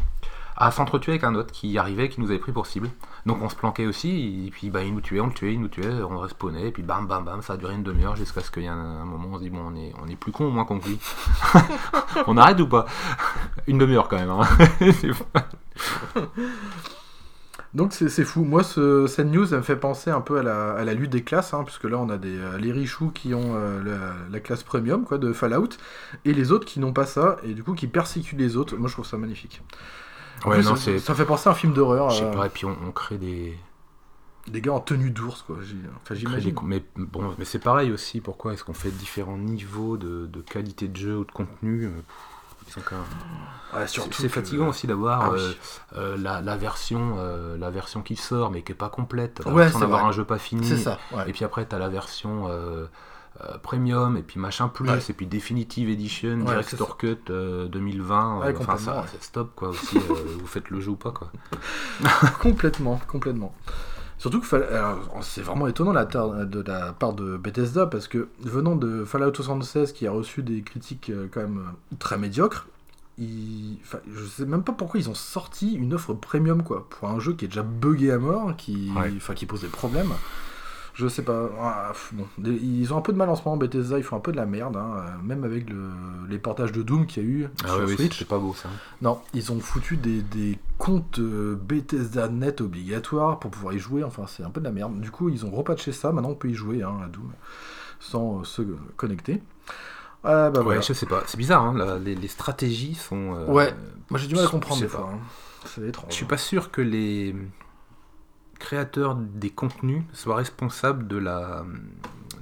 à 0.60 0.70
s'entretuer 0.70 1.12
avec 1.12 1.24
un 1.24 1.34
autre 1.34 1.50
qui 1.52 1.76
arrivait, 1.78 2.08
qui 2.08 2.20
nous 2.20 2.28
avait 2.30 2.38
pris 2.38 2.52
pour 2.52 2.66
cible. 2.66 2.90
Donc 3.26 3.38
on 3.42 3.48
se 3.48 3.56
planquait 3.56 3.86
aussi, 3.86 4.44
et 4.46 4.50
puis 4.50 4.70
bah, 4.70 4.82
il 4.82 4.94
nous 4.94 5.00
tuait, 5.00 5.20
on 5.20 5.26
le 5.26 5.32
tuait, 5.32 5.54
il 5.54 5.60
nous 5.60 5.68
tuait, 5.68 5.90
on 6.08 6.18
respawnait, 6.18 6.68
et 6.68 6.70
puis 6.70 6.82
bam 6.82 7.06
bam 7.06 7.24
bam, 7.24 7.42
ça 7.42 7.54
a 7.54 7.56
duré 7.56 7.74
une 7.74 7.82
demi-heure 7.82 8.14
jusqu'à 8.16 8.40
ce 8.42 8.50
qu'il 8.50 8.62
y 8.62 8.66
ait 8.66 8.68
un, 8.68 9.04
moment 9.04 9.28
où 9.28 9.34
on 9.34 9.38
se 9.38 9.42
dit 9.42 9.50
bon 9.50 9.60
on 9.66 9.74
est, 9.74 9.92
on 10.02 10.06
est 10.08 10.16
plus 10.16 10.32
con 10.32 10.46
ou 10.46 10.50
moins 10.50 10.64
con 10.64 10.78
on 12.26 12.36
arrête 12.36 12.60
ou 12.60 12.66
pas? 12.68 12.86
Une 13.66 13.78
demi-heure 13.78 14.08
quand 14.08 14.18
même. 14.18 14.30
hein. 14.30 14.46
Donc 17.72 17.92
c'est 17.92 18.24
fou. 18.24 18.44
Moi, 18.44 18.64
ce- 18.64 19.06
cette 19.06 19.28
news, 19.28 19.46
elle 19.52 19.58
me 19.58 19.62
fait 19.62 19.76
penser 19.76 20.10
un 20.10 20.20
peu 20.20 20.38
à 20.38 20.42
la, 20.42 20.72
à 20.72 20.84
la 20.84 20.92
lutte 20.92 21.10
des 21.10 21.22
classes, 21.22 21.54
hein, 21.54 21.62
puisque 21.64 21.84
là, 21.84 21.98
on 21.98 22.08
a 22.08 22.18
des, 22.18 22.36
euh, 22.36 22.58
les 22.58 22.72
richoux 22.72 23.10
qui 23.10 23.32
ont 23.32 23.54
euh, 23.54 23.80
la, 23.84 24.14
la 24.30 24.40
classe 24.40 24.64
premium 24.64 25.04
quoi, 25.04 25.18
de 25.18 25.32
Fallout, 25.32 25.68
et 26.24 26.32
les 26.34 26.50
autres 26.50 26.66
qui 26.66 26.80
n'ont 26.80 26.92
pas 26.92 27.06
ça, 27.06 27.36
et 27.44 27.54
du 27.54 27.62
coup 27.62 27.74
qui 27.74 27.86
persécutent 27.86 28.38
les 28.38 28.56
autres. 28.56 28.76
Moi, 28.76 28.88
je 28.88 28.94
trouve 28.94 29.06
ça 29.06 29.18
magnifique. 29.18 29.62
Ouais 30.46 30.62
non 30.62 30.76
ça, 30.76 30.98
ça 30.98 31.14
fait 31.14 31.24
penser 31.24 31.48
à 31.48 31.52
un 31.52 31.54
film 31.54 31.72
d'horreur. 31.72 32.10
Je 32.10 32.18
sais 32.18 32.24
euh, 32.24 32.32
pas, 32.32 32.46
et 32.46 32.50
puis 32.50 32.64
on, 32.64 32.76
on 32.86 32.92
crée 32.92 33.18
des... 33.18 33.58
des 34.48 34.60
gars 34.60 34.72
en 34.72 34.80
tenue 34.80 35.10
d'ours, 35.10 35.42
quoi. 35.42 35.56
Enfin, 36.02 36.14
j'imagine. 36.14 36.54
des- 36.54 36.60
Mais 36.62 36.82
bon, 36.96 37.34
mais 37.38 37.44
c'est 37.44 37.58
pareil 37.58 37.92
aussi, 37.92 38.20
pourquoi 38.20 38.52
est-ce 38.54 38.64
qu'on 38.64 38.72
fait 38.74 38.90
différents 38.90 39.36
niveaux 39.38 39.96
de, 39.96 40.26
de 40.26 40.40
qualité 40.40 40.88
de 40.88 40.96
jeu 40.96 41.16
ou 41.18 41.24
de 41.24 41.32
contenu 41.32 41.84
euh, 41.86 41.90
Ouais, 43.74 43.86
C'est 43.86 44.08
que- 44.08 44.28
fatigant 44.28 44.68
aussi 44.68 44.86
d'avoir 44.86 45.22
Ah 45.22 45.30
oui. 45.32 45.40
euh, 45.40 45.52
euh, 45.96 46.16
la, 46.18 46.40
la 46.40 46.56
version, 46.56 47.16
euh, 47.18 47.56
la 47.56 47.70
version 47.70 48.02
qui 48.02 48.16
sort 48.16 48.50
mais 48.50 48.62
qui 48.62 48.72
est 48.72 48.76
pas 48.76 48.88
complète. 48.90 49.42
Ouais, 49.46 49.70
d'avoir 49.70 50.04
un 50.06 50.12
jeu 50.12 50.24
pas 50.24 50.38
fini. 50.38 50.66
Ça. 50.78 50.98
ouais. 51.12 51.28
Et 51.28 51.32
puis 51.32 51.44
après, 51.44 51.64
t'as 51.66 51.78
la 51.78 51.88
version 51.88 52.46
euh, 53.44 53.58
premium, 53.58 54.16
et 54.16 54.22
puis 54.22 54.38
machin 54.40 54.68
plus, 54.68 54.88
Ouais. 54.88 54.98
et 55.08 55.12
puis 55.12 55.26
Definitive 55.26 55.88
Edition, 55.88 56.40
Ouais, 56.40 56.44
Director 56.46 56.96
Cut 56.96 57.18
euh, 57.30 57.68
2020. 57.68 58.38
Ouais, 58.40 58.46
euh, 58.46 58.50
enfin, 58.50 58.52
complètement, 58.52 58.78
ça, 58.78 59.00
ouais. 59.00 59.06
c'est 59.12 59.22
stop 59.22 59.52
quoi 59.54 59.68
aussi. 59.70 59.96
euh, 59.96 60.00
vous 60.40 60.46
faites 60.46 60.70
le 60.70 60.80
jeu 60.80 60.90
ou 60.90 60.96
pas 60.96 61.10
quoi. 61.12 61.30
complètement, 62.40 63.00
complètement. 63.08 63.54
Surtout 64.18 64.40
que 64.40 64.54
alors, 64.56 64.98
c'est 65.22 65.40
vraiment 65.40 65.66
étonnant 65.66 65.92
la 65.92 66.04
de 66.04 66.62
la 66.66 66.92
part 66.92 67.14
de 67.14 67.38
Bethesda 67.38 67.86
parce 67.86 68.06
que 68.06 68.28
venant 68.40 68.76
de 68.76 69.04
Fallout 69.06 69.32
76 69.34 69.92
qui 69.92 70.06
a 70.06 70.10
reçu 70.12 70.42
des 70.42 70.60
critiques 70.60 71.10
quand 71.32 71.40
même 71.40 71.62
très 71.98 72.18
médiocres, 72.18 72.66
ils... 73.16 73.78
enfin, 73.82 73.98
je 74.14 74.24
sais 74.26 74.44
même 74.44 74.62
pas 74.62 74.72
pourquoi 74.72 75.00
ils 75.00 75.08
ont 75.08 75.14
sorti 75.14 75.72
une 75.72 75.94
offre 75.94 76.12
premium 76.12 76.62
quoi 76.62 76.86
pour 76.90 77.08
un 77.08 77.18
jeu 77.18 77.32
qui 77.32 77.46
est 77.46 77.48
déjà 77.48 77.62
buggé 77.62 78.12
à 78.12 78.18
mort, 78.18 78.54
qui, 78.56 78.90
Ouais. 78.94 79.10
enfin, 79.16 79.32
qui 79.32 79.46
pose 79.46 79.62
des 79.62 79.68
problèmes. 79.68 80.12
Je 81.00 81.08
sais 81.08 81.22
pas. 81.22 81.48
Ah, 81.60 81.88
pff, 81.92 82.12
bon, 82.12 82.26
ils 82.44 82.92
ont 82.92 82.98
un 82.98 83.00
peu 83.00 83.12
de 83.12 83.18
mal 83.18 83.28
en 83.30 83.34
ce 83.36 83.42
moment. 83.44 83.56
Bethesda, 83.56 83.96
ils 83.96 84.02
font 84.04 84.16
un 84.16 84.20
peu 84.20 84.32
de 84.32 84.36
la 84.36 84.44
merde, 84.44 84.76
hein, 84.76 84.90
euh, 84.98 85.10
même 85.24 85.44
avec 85.44 85.70
le- 85.70 85.90
les 86.28 86.38
portages 86.38 86.72
de 86.72 86.82
Doom 86.82 87.06
qu'il 87.06 87.22
y 87.22 87.26
a 87.26 87.28
eu 87.28 87.48
Ah 87.64 87.68
sur 87.68 87.84
oui, 87.84 87.94
Switch. 87.96 88.18
c'est 88.18 88.28
pas 88.28 88.38
beau 88.38 88.52
ça. 88.54 88.68
Non, 89.00 89.20
ils 89.32 89.50
ont 89.50 89.60
foutu 89.60 89.96
des, 89.96 90.20
des 90.20 90.58
comptes 90.78 91.18
euh, 91.18 91.56
Bethesda 91.60 92.28
Net 92.28 92.60
obligatoires 92.60 93.38
pour 93.38 93.50
pouvoir 93.50 93.72
y 93.74 93.78
jouer. 93.78 94.04
Enfin, 94.04 94.24
c'est 94.28 94.42
un 94.42 94.50
peu 94.50 94.60
de 94.60 94.66
la 94.66 94.72
merde. 94.72 95.00
Du 95.00 95.10
coup, 95.10 95.28
ils 95.30 95.46
ont 95.46 95.50
repatché 95.50 95.92
ça. 95.92 96.12
Maintenant, 96.12 96.30
on 96.30 96.34
peut 96.34 96.48
y 96.50 96.54
jouer 96.54 96.82
hein, 96.82 96.94
à 97.04 97.08
Doom 97.08 97.32
sans 97.98 98.40
euh, 98.40 98.44
se 98.44 98.62
connecter. 98.96 99.42
Ah, 100.22 100.50
bah 100.50 100.58
Ouais, 100.60 100.64
voilà. 100.64 100.80
je 100.82 100.92
sais 100.92 101.06
pas. 101.06 101.22
C'est 101.26 101.38
bizarre, 101.38 101.64
hein, 101.64 101.98
les, 102.04 102.14
les 102.14 102.28
stratégies 102.28 102.94
sont. 102.94 103.34
euh, 103.36 103.46
Ouais. 103.46 103.72
Moi, 104.10 104.20
j'ai 104.20 104.26
du 104.28 104.34
mal 104.34 104.44
à 104.44 104.48
comprendre 104.48 104.82
des 104.82 104.88
fois. 104.88 105.10
hein. 105.14 105.18
C'est 105.64 105.86
étrange. 105.88 106.06
Je 106.10 106.14
suis 106.14 106.26
pas 106.26 106.36
sûr 106.36 106.70
que 106.70 106.82
les 106.82 107.34
créateurs 108.60 109.16
des 109.16 109.50
contenus 109.50 110.04
soient 110.12 110.36
responsables 110.36 111.08
de 111.08 111.16
la 111.16 111.64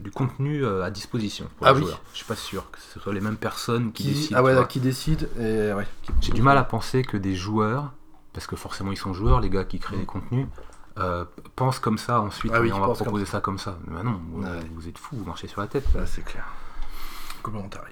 du 0.00 0.10
contenu 0.12 0.64
euh, 0.64 0.84
à 0.84 0.90
disposition. 0.90 1.46
pour 1.56 1.66
Ah 1.66 1.72
les 1.72 1.78
oui. 1.80 1.84
joueurs. 1.86 2.00
Je 2.12 2.18
suis 2.18 2.26
pas 2.26 2.36
sûr 2.36 2.70
que 2.70 2.78
ce 2.78 3.00
soit 3.00 3.12
les 3.12 3.20
mêmes 3.20 3.36
personnes 3.36 3.90
qui, 3.92 4.04
qui, 4.04 4.08
décident. 4.10 4.36
ah 4.38 4.42
ouais, 4.42 4.54
là, 4.54 4.64
qui 4.64 4.78
décide 4.80 5.28
et 5.38 5.72
ouais. 5.72 5.86
qui- 6.02 6.12
J'ai 6.20 6.32
du 6.32 6.42
mal 6.42 6.56
à 6.58 6.62
penser 6.64 7.02
que 7.02 7.16
des 7.16 7.34
joueurs, 7.34 7.92
parce 8.32 8.46
que 8.46 8.54
forcément 8.56 8.92
ils 8.92 8.96
sont 8.96 9.12
joueurs, 9.12 9.40
les 9.40 9.50
gars 9.50 9.64
qui 9.64 9.78
créent 9.80 9.96
Mm. 9.96 10.00
des 10.00 10.06
contenus, 10.06 10.46
euh, 10.98 11.24
pensent 11.56 11.78
comme 11.80 11.98
ça 11.98 12.20
ensuite. 12.20 12.52
Ah 12.54 12.60
oui, 12.60 12.68
et 12.68 12.72
on 12.72 12.80
va 12.80 12.92
proposer 12.94 13.24
ça 13.26 13.40
comme 13.40 13.58
ça. 13.58 13.78
Mais 13.88 14.02
non, 14.02 14.20
vous, 14.32 14.42
Ouais. 14.44 14.48
vous 14.74 14.88
êtes 14.88 14.98
fous, 14.98 15.16
vous 15.16 15.24
marchez 15.24 15.48
sur 15.48 15.60
la 15.60 15.66
tête. 15.66 15.84
Ouais, 15.94 16.06
c'est 16.06 16.24
clair. 16.24 16.44
Complètement 17.42 17.68
taré. 17.68 17.90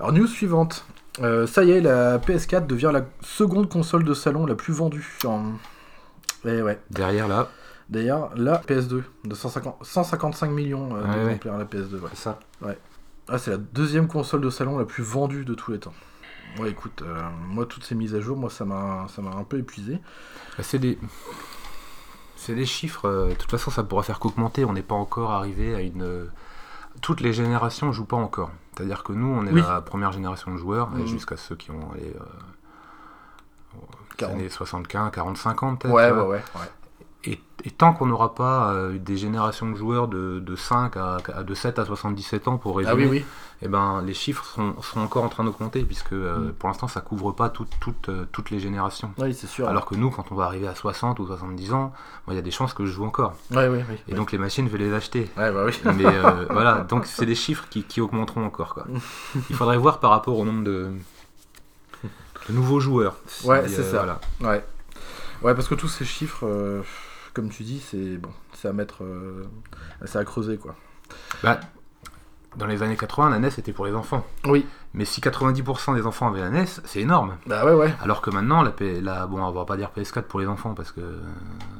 Alors, 0.00 0.12
news 0.12 0.26
suivante. 0.26 0.84
Euh, 1.20 1.46
ça 1.46 1.62
y 1.62 1.70
est, 1.70 1.80
la 1.80 2.18
PS4 2.18 2.66
devient 2.66 2.90
la 2.92 3.02
seconde 3.22 3.68
console 3.68 4.02
de 4.04 4.14
salon 4.14 4.46
la 4.46 4.56
plus 4.56 4.72
vendue. 4.72 5.16
En... 5.24 5.52
Et 6.44 6.62
ouais. 6.62 6.80
Derrière 6.90 7.28
là, 7.28 7.48
D'ailleurs, 7.90 8.30
la 8.34 8.58
PS2 8.58 9.02
de 9.24 9.34
150 9.34 9.84
155 9.84 10.48
millions 10.50 10.96
euh, 10.96 11.02
d'exemplaires, 11.26 11.58
la 11.58 11.64
PS2. 11.66 11.94
Ouais. 12.00 12.08
c'est 12.14 12.22
ça. 12.22 12.38
Ah, 13.28 13.38
c'est 13.38 13.50
la 13.50 13.56
deuxième 13.58 14.08
console 14.08 14.40
de 14.40 14.50
salon 14.50 14.78
la 14.78 14.84
plus 14.84 15.02
vendue 15.02 15.44
de 15.44 15.54
tous 15.54 15.72
les 15.72 15.78
temps. 15.78 15.92
Ouais, 16.58 16.70
écoute, 16.70 17.02
euh, 17.02 17.20
moi, 17.48 17.66
toutes 17.66 17.84
ces 17.84 17.94
mises 17.94 18.14
à 18.14 18.20
jour, 18.20 18.36
moi, 18.38 18.48
ça 18.50 18.64
m'a 18.64 19.06
ça 19.14 19.20
m'a 19.22 19.30
un 19.32 19.44
peu 19.44 19.58
épuisé. 19.58 19.94
Bah, 20.56 20.62
C'est 20.62 20.78
des. 20.78 20.98
C'est 22.36 22.54
des 22.54 22.66
chiffres, 22.66 23.06
euh, 23.08 23.28
de 23.30 23.34
toute 23.34 23.50
façon 23.50 23.70
ça 23.70 23.82
pourra 23.82 24.02
faire 24.02 24.18
qu'augmenter, 24.18 24.64
on 24.64 24.72
n'est 24.74 24.82
pas 24.82 24.94
encore 24.94 25.30
arrivé 25.32 25.74
à 25.74 25.80
une... 25.80 26.28
Toutes 27.00 27.20
les 27.22 27.32
générations 27.32 27.90
jouent 27.92 28.04
pas 28.04 28.16
encore. 28.18 28.50
C'est-à-dire 28.76 29.02
que 29.02 29.12
nous, 29.14 29.26
on 29.26 29.46
est 29.46 29.52
Oui. 29.52 29.62
la 29.62 29.80
première 29.80 30.12
génération 30.12 30.52
de 30.52 30.58
joueurs, 30.58 30.90
Mhm. 30.90 31.06
jusqu'à 31.06 31.36
ceux 31.38 31.56
qui 31.56 31.70
ont 31.70 31.90
les, 31.94 32.12
40. 34.16 34.34
années 34.36 34.48
75, 34.48 35.10
40, 35.12 35.36
50 35.36 35.78
peut-être. 35.80 35.92
Ouais, 35.94 36.10
ouais, 36.10 36.22
ouais. 36.28 36.42
Et, 37.26 37.40
et 37.64 37.70
tant 37.70 37.94
qu'on 37.94 38.04
n'aura 38.04 38.34
pas 38.34 38.72
euh, 38.74 38.98
des 38.98 39.16
générations 39.16 39.70
de 39.70 39.76
joueurs 39.76 40.08
de, 40.08 40.40
de 40.40 40.56
5 40.56 40.94
à, 40.98 41.16
de 41.42 41.54
7 41.54 41.78
à 41.78 41.86
77 41.86 42.48
ans 42.48 42.58
pour 42.58 42.72
Ah 42.72 42.78
résumer, 42.90 43.06
oui, 43.06 43.18
oui. 43.20 43.24
eh 43.62 43.68
ben, 43.68 44.02
les 44.04 44.12
chiffres 44.12 44.44
sont, 44.44 44.74
sont 44.82 45.00
encore 45.00 45.24
en 45.24 45.30
train 45.30 45.42
d'augmenter, 45.44 45.84
puisque 45.84 46.12
euh, 46.12 46.50
Mm. 46.50 46.52
pour 46.52 46.68
l'instant 46.68 46.86
ça 46.86 47.00
couvre 47.00 47.32
pas 47.32 47.50
euh, 48.10 48.26
toutes 48.30 48.50
les 48.50 48.60
générations. 48.60 49.10
Oui, 49.16 49.32
c'est 49.32 49.46
sûr. 49.46 49.66
Alors 49.66 49.86
que 49.86 49.94
nous, 49.94 50.10
quand 50.10 50.26
on 50.32 50.34
va 50.34 50.44
arriver 50.44 50.68
à 50.68 50.74
60 50.74 51.18
ou 51.18 51.26
70 51.26 51.72
ans, 51.72 51.94
il 52.28 52.34
y 52.34 52.38
a 52.38 52.42
des 52.42 52.50
chances 52.50 52.74
que 52.74 52.84
je 52.84 52.92
joue 52.92 53.06
encore. 53.06 53.32
Ouais, 53.52 53.68
oui, 53.68 53.78
oui. 53.88 53.96
Et 54.06 54.14
donc 54.14 54.30
les 54.30 54.36
machines, 54.38 54.66
je 54.66 54.72
vais 54.76 54.84
les 54.84 54.92
acheter. 54.92 55.30
Ouais, 55.38 55.50
bah 55.50 55.62
oui. 55.64 55.72
Mais 55.96 56.04
voilà, 56.50 56.80
donc 56.80 57.06
c'est 57.06 57.24
des 57.24 57.34
chiffres 57.34 57.64
qui, 57.70 57.84
qui 57.84 58.02
augmenteront 58.02 58.44
encore. 58.44 58.74
Quoi. 58.74 58.84
Il 59.48 59.56
faudrait 59.56 59.78
voir 59.78 59.98
par 59.98 60.10
rapport 60.10 60.38
au 60.38 60.44
nombre 60.44 60.62
de, 60.64 60.90
de 62.48 62.52
nouveaux 62.54 62.80
joueurs. 62.80 63.16
Si, 63.26 63.46
Ouais, 63.46 63.66
c'est 63.68 63.82
ça. 63.82 63.98
voilà. 64.04 64.20
Ouais. 64.40 64.64
Ouais, 65.42 65.54
parce 65.54 65.68
que 65.68 65.74
tous 65.74 65.88
ces 65.88 66.04
chiffres, 66.04 66.46
euh, 66.46 66.82
comme 67.34 67.48
tu 67.50 67.62
dis, 67.64 67.80
c'est 67.80 68.16
bon, 68.16 68.30
à 68.64 68.72
mettre, 68.72 69.04
euh, 69.04 69.44
c'est 70.06 70.18
à 70.18 70.24
creuser, 70.24 70.56
quoi. 70.56 70.74
Bah, 71.42 71.60
dans 72.56 72.66
les 72.66 72.82
années 72.84 72.96
80, 72.96 73.30
la 73.30 73.38
NES 73.40 73.48
était 73.58 73.72
pour 73.72 73.84
les 73.84 73.94
enfants. 73.94 74.24
Oui. 74.46 74.64
Mais 74.94 75.04
si 75.04 75.20
90% 75.20 75.92
des 75.96 76.06
enfants 76.06 76.28
avaient 76.28 76.40
la 76.40 76.50
NES, 76.50 76.66
c'est 76.84 77.00
énorme. 77.00 77.36
Bah 77.46 77.64
ouais, 77.66 77.72
ouais. 77.74 77.92
Alors 78.00 78.20
que 78.22 78.30
maintenant, 78.30 78.62
la, 78.62 78.70
P- 78.70 79.00
la- 79.00 79.26
bon, 79.26 79.42
on 79.42 79.50
va 79.50 79.64
pas 79.64 79.76
dire 79.76 79.90
PS4 79.94 80.22
pour 80.22 80.38
les 80.38 80.46
enfants 80.46 80.72
parce 80.72 80.92
que 80.92 81.00
euh, 81.00 81.18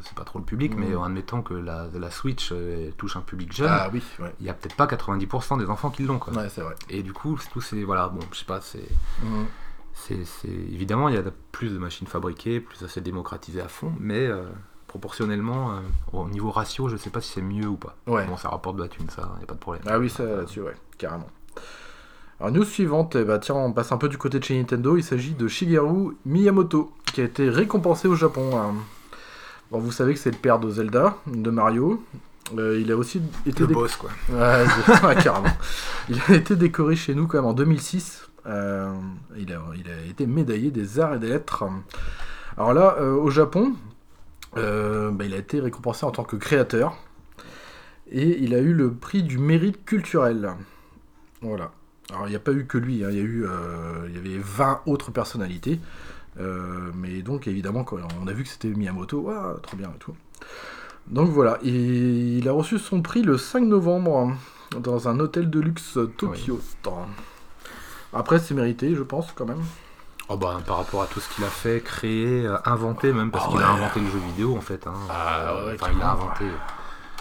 c'est 0.03 0.15
pas 0.15 0.25
trop 0.25 0.41
le 0.41 0.45
public, 0.45 0.75
Mhm. 0.75 0.85
mais 0.85 0.97
en 0.97 1.05
admettant 1.05 1.41
que 1.41 1.55
la, 1.55 1.87
la 1.95 2.11
Switch 2.11 2.51
euh, 2.53 2.91
touche 2.99 3.17
un 3.17 3.21
public 3.21 3.53
jeune, 3.55 3.71
Ah 3.71 3.89
oui, 3.93 4.03
ouais. 4.19 4.35
il 4.41 4.47
y 4.47 4.51
a 4.51 4.55
peut-être 4.55 4.75
pas 4.75 4.87
90% 4.87 5.59
des 5.61 5.67
enfants 5.71 5.91
qui 5.91 6.03
l'ont. 6.03 6.19
Quoi. 6.19 6.33
Ouais, 6.35 6.49
c'est 6.53 6.61
vrai. 6.63 6.75
Et 6.91 7.05
du 7.05 7.13
coup, 7.13 7.39
c'est 7.39 7.51
tout 7.51 7.61
c'est 7.61 7.85
voilà, 7.85 8.09
bon, 8.09 8.21
je 8.33 8.39
sais 8.41 8.45
pas, 8.45 8.61
c'est 8.61 8.89
Mhm. 9.23 9.47
C'est 9.95 10.49
évidemment 10.49 11.09
il 11.09 11.15
y 11.15 11.19
a 11.19 11.23
plus 11.53 11.71
de 11.73 11.79
machines 11.79 12.07
fabriquées, 12.07 12.61
plus 12.61 12.77
ça 12.77 12.89
s'est 12.89 13.01
démocratisé 13.01 13.61
à 13.61 13.69
fond, 13.69 13.93
mais 14.01 14.27
euh, 14.27 14.43
proportionnellement 14.89 15.73
euh, 15.73 15.81
au 16.13 16.29
niveau 16.29 16.51
ratio, 16.51 16.89
je 16.89 16.97
sais 16.97 17.11
pas 17.11 17.21
si 17.21 17.33
c'est 17.33 17.43
mieux 17.43 17.67
ou 17.69 17.77
pas. 17.77 17.97
Ouais. 18.07 18.27
Bon, 18.27 18.37
ça 18.37 18.49
rapporte 18.49 18.77
de 18.77 18.83
la 18.83 18.89
thune, 18.89 19.09
ça, 19.11 19.31
y 19.41 19.43
a 19.43 19.47
pas 19.47 19.55
de 19.55 19.59
problème. 19.61 19.83
Ah 19.87 19.99
oui, 19.99 20.11
ça 20.11 20.25
là-dessus, 20.25 20.61
ouais, 20.61 20.75
carrément. 20.99 21.29
Alors, 22.41 22.53
news 22.53 22.65
suivante, 22.65 23.15
eh 23.17 23.25
bah, 23.25 23.39
tiens, 23.39 23.55
on 23.55 23.73
passe 23.73 23.93
un 23.93 23.97
peu 23.97 24.09
du 24.09 24.19
côté 24.19 24.41
de 24.41 24.45
chez 24.45 24.59
Nintendo. 24.59 24.97
Il 24.97 25.05
s'agit 25.05 25.35
de 25.35 25.47
Shigeru 25.47 26.17
Miyamoto, 26.27 26.93
qui 27.07 27.21
a 27.21 27.25
été 27.25 27.49
récompensé 27.49 28.09
au 28.09 28.17
Japon. 28.17 28.51
hein. 28.59 28.75
Bon, 29.71 29.79
vous 29.79 29.93
savez 29.93 30.15
que 30.15 30.21
c'est 30.21 30.33
le 30.33 30.37
père 30.37 30.59
de 30.59 30.69
Zelda, 30.69 31.17
de 31.29 31.51
Mario. 31.51 32.05
Euh, 32.59 32.79
il 32.79 32.91
a 32.93 32.97
aussi 32.97 33.23
été 33.47 33.61
Le 33.63 33.69
déc- 33.69 33.75
boss 33.75 33.97
quoi. 33.97 34.11
Ouais, 34.31 34.65
c'est- 34.85 35.05
ouais, 35.07 35.15
carrément. 35.23 35.57
Il 36.09 36.21
a 36.29 36.35
été 36.35 36.57
décoré 36.57 36.97
chez 36.97 37.15
nous 37.15 37.27
quand 37.29 37.39
même 37.39 37.47
en 37.47 37.55
2006. 37.55 38.29
Euh, 38.47 38.93
il, 39.37 39.53
a, 39.53 39.61
il 39.77 39.91
a 39.91 40.05
été 40.09 40.27
médaillé 40.27 40.71
des 40.71 41.01
arts 41.01 41.15
et 41.15 41.19
des 41.19 41.29
lettres. 41.29 41.65
Alors 42.57 42.75
là, 42.75 42.97
euh, 43.01 43.15
au 43.15 43.31
Japon, 43.31 43.75
euh, 44.57 45.11
bah, 45.11 45.25
il 45.25 45.35
a 45.35 45.39
été 45.39 45.61
récompensé 45.61 46.05
en 46.05 46.11
tant 46.11 46.25
que 46.25 46.37
créateur. 46.37 46.97
Et 48.11 48.43
il 48.43 48.55
a 48.55 48.59
eu 48.59 48.75
le 48.75 48.93
prix 48.93 49.23
du 49.23 49.39
mérite 49.39 49.85
culturel. 49.85 50.53
Voilà. 51.41 51.73
Alors 52.11 52.27
il 52.27 52.31
n'y 52.31 52.37
a 52.37 52.41
pas 52.41 52.53
eu 52.53 52.67
que 52.67 52.77
lui, 52.77 53.03
hein, 53.03 53.09
il 53.11 53.17
y 53.17 53.21
a 53.21 53.23
eu, 53.23 53.47
il 54.09 54.15
y 54.15 54.19
avait 54.19 54.39
20 54.39 54.83
autres 54.87 55.11
personnalités. 55.11 55.81
Mais 56.39 57.23
donc 57.23 57.49
évidemment, 57.49 57.83
quand 57.83 57.97
on 58.23 58.27
a 58.27 58.33
vu 58.33 58.43
que 58.43 58.51
c'était 58.51 58.69
Miyamoto, 58.69 59.33
trop 59.63 59.77
bien 59.77 59.89
et 59.89 59.99
tout. 59.99 60.15
Donc 61.07 61.31
voilà, 61.31 61.59
et 61.63 61.71
il 61.71 62.49
a 62.49 62.53
reçu 62.53 62.79
son 62.79 63.01
prix 63.01 63.23
le 63.23 63.39
5 63.39 63.65
novembre 63.65 64.37
dans 64.79 65.09
un 65.09 65.19
hôtel 65.19 65.49
de 65.49 65.61
luxe 65.61 65.99
Tokyo. 66.19 66.61
Après, 68.15 68.39
c'est 68.39 68.55
mérité, 68.55 68.95
je 68.95 69.03
pense, 69.03 69.33
quand 69.35 69.47
même. 69.47 69.63
Oh 70.29 70.37
bah 70.37 70.59
par 70.67 70.79
rapport 70.79 71.03
à 71.03 71.07
tout 71.07 71.21
ce 71.21 71.29
qu'il 71.35 71.45
a 71.45 71.49
fait, 71.49 71.83
créé, 71.83 72.47
euh, 72.47 72.57
inventé 72.65 73.13
même, 73.13 73.31
parce 73.31 73.45
Ah 73.47 73.51
qu'il 73.51 73.61
a 73.61 73.69
inventé 73.69 74.01
le 74.01 74.07
jeu 74.07 74.19
vidéo 74.19 74.57
en 74.57 74.61
fait. 74.63 74.87
Hein. 74.87 74.95
Ah 75.11 75.55
ouais, 75.67 75.75
enfin, 75.75 75.93
il 75.95 76.01
a 76.01 76.13
inventé. 76.13 76.47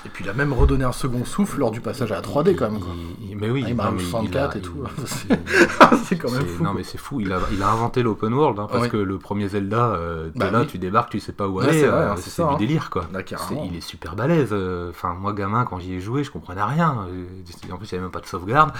Et 0.05 0.09
puis 0.09 0.25
il 0.25 0.29
a 0.29 0.33
même 0.33 0.51
redonné 0.51 0.83
un 0.83 0.91
second 0.91 1.23
souffle 1.23 1.59
lors 1.59 1.71
du 1.71 1.79
passage 1.79 2.11
à 2.11 2.15
la 2.15 2.21
3D, 2.21 2.55
quand 2.55 2.69
même. 2.69 2.79
quoi. 2.81 2.93
Il- 3.21 3.29
il- 3.31 3.37
mais 3.37 3.49
oui, 3.49 3.63
Ah, 3.65 3.69
il 3.69 3.75
non, 3.77 3.91
mais 3.91 4.01
il 4.03 4.05
64 4.09 4.55
a- 4.55 4.57
et 4.57 4.61
tout. 4.61 4.83
c'est 6.05 6.17
quand 6.17 6.29
même 6.31 6.45
fou. 6.45 6.63
Non 6.63 6.73
mais 6.73 6.83
c'est 6.83 6.97
fou, 6.97 7.21
il 7.21 7.31
a, 7.31 7.39
il 7.51 7.63
a 7.63 7.69
inventé 7.71 8.03
l'open 8.03 8.33
world, 8.33 8.59
hein, 8.59 8.67
parce 8.71 8.87
que 8.89 8.97
le 8.97 9.17
premier 9.17 9.47
Zelda, 9.47 9.87
euh, 9.93 10.29
Bah 10.35 10.51
là, 10.51 10.61
oui. 10.61 10.67
tu 10.67 10.77
débarques, 10.77 11.09
tu 11.11 11.19
sais 11.21 11.31
pas 11.31 11.47
où 11.47 11.59
Ouais, 11.59 11.65
aller, 11.69 11.79
c'est 11.81 11.87
euh, 11.87 12.11
hein, 12.11 12.15
du 12.15 12.41
hein. 12.55 12.57
délire 12.57 12.89
quoi. 12.89 13.07
Là, 13.13 13.23
carrément. 13.23 13.63
il 13.69 13.77
est 13.77 13.81
super 13.81 14.15
balèze, 14.15 14.49
euh, 14.51 14.89
enfin 14.89 15.13
moi 15.13 15.31
gamin 15.33 15.63
quand 15.65 15.79
j'y 15.79 15.93
ai 15.93 15.99
joué 16.01 16.23
je 16.23 16.31
comprenais 16.31 16.63
rien, 16.63 17.05
Euh, 17.09 17.25
en 17.71 17.77
plus 17.77 17.91
il 17.91 17.95
n'y 17.95 17.97
avait 17.97 18.01
même 18.03 18.11
pas 18.11 18.19
de 18.19 18.25
sauvegarde, 18.25 18.71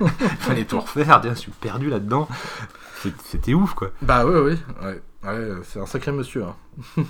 il 0.00 0.08
fallait 0.40 0.64
tout 0.64 0.80
refaire, 0.80 1.20
je 1.22 1.34
suis 1.34 1.52
perdu 1.52 1.90
là-dedans, 1.90 2.28
c'était 3.24 3.54
ouf 3.54 3.74
quoi. 3.74 3.90
Bah 4.02 4.26
ouais, 4.26 4.40
ouais. 4.40 4.58
ouais. 4.82 5.02
Ouais, 5.24 5.48
c'est 5.64 5.80
un 5.80 5.86
sacré 5.86 6.12
monsieur. 6.12 6.44
hein. 6.44 6.54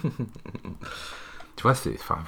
Tu 1.56 1.62
vois, 1.62 1.75
c'est, 1.75 1.94
enfin, 1.98 2.18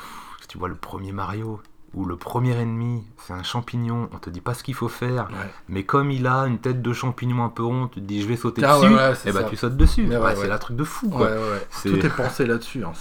tu 0.49 0.59
vois 0.59 0.69
le 0.69 0.75
premier 0.75 1.13
Mario, 1.13 1.61
où 1.95 2.05
le 2.05 2.17
premier 2.17 2.55
ennemi 2.57 3.03
c'est 3.19 3.33
un 3.33 3.43
champignon, 3.43 4.09
on 4.13 4.19
te 4.19 4.29
dit 4.31 4.41
pas 4.41 4.55
ce 4.55 4.63
qu'il 4.63 4.75
faut 4.75 4.89
faire, 4.89 5.29
Ouais. 5.31 5.51
mais 5.69 5.85
comme 5.85 6.11
il 6.11 6.27
a 6.27 6.41
une 6.47 6.59
tête 6.59 6.83
de 6.83 6.93
champignon 6.93 7.45
un 7.45 7.49
peu 7.49 7.63
ronde, 7.65 7.91
tu 7.91 8.01
te 8.01 8.05
dis 8.07 8.21
je 8.23 8.29
vais 8.29 8.37
sauter 8.37 8.63
Ah, 8.65 8.77
dessus, 8.79 8.95
ouais, 8.95 9.13
et 9.27 9.33
bah 9.33 9.43
ça. 9.43 9.49
tu 9.49 9.57
sautes 9.57 9.77
dessus, 9.77 10.09
c'est 10.37 10.51
un 10.51 10.59
truc 10.59 10.77
de 10.77 10.85
fou 10.85 11.09
quoi. 11.09 11.27
ouais, 11.31 11.37
ouais. 11.37 11.67
C'est- 11.71 11.91
Tout 11.91 12.05
est 12.07 12.11
pensé 12.15 12.47
là-dessus. 12.47 12.85
hein. 12.85 12.93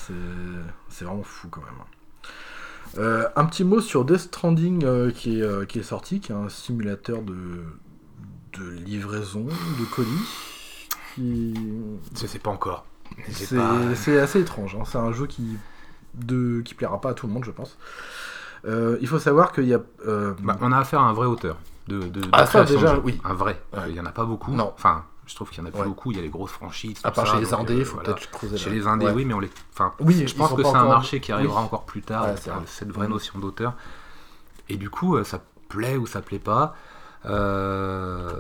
C'est... 0.90 1.04
vraiment 1.06 1.24
fou 1.24 1.48
quand 1.50 1.62
même. 1.62 1.74
Euh, 2.98 3.28
un 3.36 3.46
petit 3.46 3.64
mot 3.66 3.82
sur 3.82 4.06
Death 4.06 4.20
Stranding 4.20 4.86
euh, 4.86 5.12
qui, 5.12 5.40
est, 5.40 5.44
euh, 5.44 5.66
qui 5.66 5.80
est 5.80 5.84
sorti, 5.84 6.20
qui 6.22 6.32
est 6.32 6.36
un 6.36 6.48
simulateur 6.50 7.22
de, 7.22 7.36
de 8.58 8.70
livraison 8.86 9.44
de 9.46 9.86
colis. 9.94 10.88
Qui... 11.14 11.54
Je 12.20 12.26
sais 12.28 12.40
pas 12.40 12.50
encore. 12.52 12.86
J'ai 13.28 13.34
C'est, 13.46 13.56
pas- 13.58 13.96
c'est 13.96 14.20
assez 14.20 14.40
étrange. 14.40 14.76
hein. 14.80 14.84
C'est 14.86 14.98
un 14.98 15.12
jeu 15.12 15.28
qui, 15.28 15.58
de, 16.18 16.62
qui 16.62 16.74
plaira 16.74 17.00
pas 17.02 17.10
à 17.10 17.14
tout 17.14 17.28
le 17.28 17.34
monde, 17.34 17.46
je 17.46 17.52
pense. 17.52 17.78
Euh, 18.66 18.98
il 19.02 19.08
faut 19.08 19.20
savoir 19.20 19.52
qu'il 19.52 19.66
y 19.68 19.74
a. 19.74 19.80
euh, 20.08 20.34
Bah, 20.42 20.58
on 20.62 20.72
a 20.72 20.78
affaire 20.80 21.00
à 21.02 21.06
un 21.10 21.14
vrai 21.14 21.28
auteur 21.28 21.58
de, 21.88 22.00
de, 22.00 22.08
de 22.22 22.30
Ah, 22.32 22.46
ça, 22.46 22.64
déjà, 22.64 22.96
de 22.96 23.00
oui. 23.02 23.22
Un 23.24 23.34
vrai. 23.34 23.62
Ouais. 23.74 23.84
Il 23.90 23.96
y 23.96 24.00
en 24.00 24.06
a 24.06 24.12
pas 24.12 24.26
beaucoup. 24.26 24.52
Non. 24.52 24.74
Enfin, 24.76 25.06
Je 25.28 25.36
trouve 25.36 25.50
qu'il 25.50 25.60
y 25.60 25.62
en 25.62 25.68
a 25.68 25.72
plus 25.72 25.82
Ouais. 25.82 25.86
beaucoup. 25.88 26.12
Il 26.12 26.18
y 26.18 26.20
a 26.20 26.24
les 26.24 26.30
grosses 26.30 26.52
franchises. 26.52 26.98
À 27.04 27.12
part 27.12 27.28
ça, 27.28 27.34
chez 27.34 27.40
les 27.42 27.54
indés, 27.54 27.74
euh, 27.76 27.80
il 27.80 27.86
faut 27.86 27.96
voilà. 27.96 28.14
peut-être 28.14 28.32
creuser 28.32 28.58
Chez 28.58 28.70
les 28.70 28.88
indés, 28.88 29.06
Ouais. 29.08 29.12
oui, 29.14 29.26
mais 29.26 29.34
on 29.34 29.40
les. 29.42 29.50
Enfin, 29.74 29.92
Oui, 30.00 30.26
je 30.28 30.34
pense 30.36 30.54
que 30.54 30.64
c'est 30.64 30.76
un 30.76 30.86
marché 30.88 31.20
qui 31.20 31.32
arrivera 31.32 31.60
Oui. 31.60 31.66
encore 31.66 31.84
plus 31.86 32.02
tard. 32.02 32.26
Euh, 32.26 32.36
cette 32.66 32.92
vraie 32.92 33.08
Mhm. 33.08 33.14
notion 33.14 33.40
d'auteur. 33.40 33.74
Et 34.70 34.78
du 34.78 34.90
coup, 34.90 35.16
euh, 35.18 35.24
ça 35.24 35.42
plaît 35.70 35.98
ou 35.98 36.08
ça 36.08 36.22
plaît 36.22 36.40
pas. 36.40 36.76
Euh, 37.26 38.32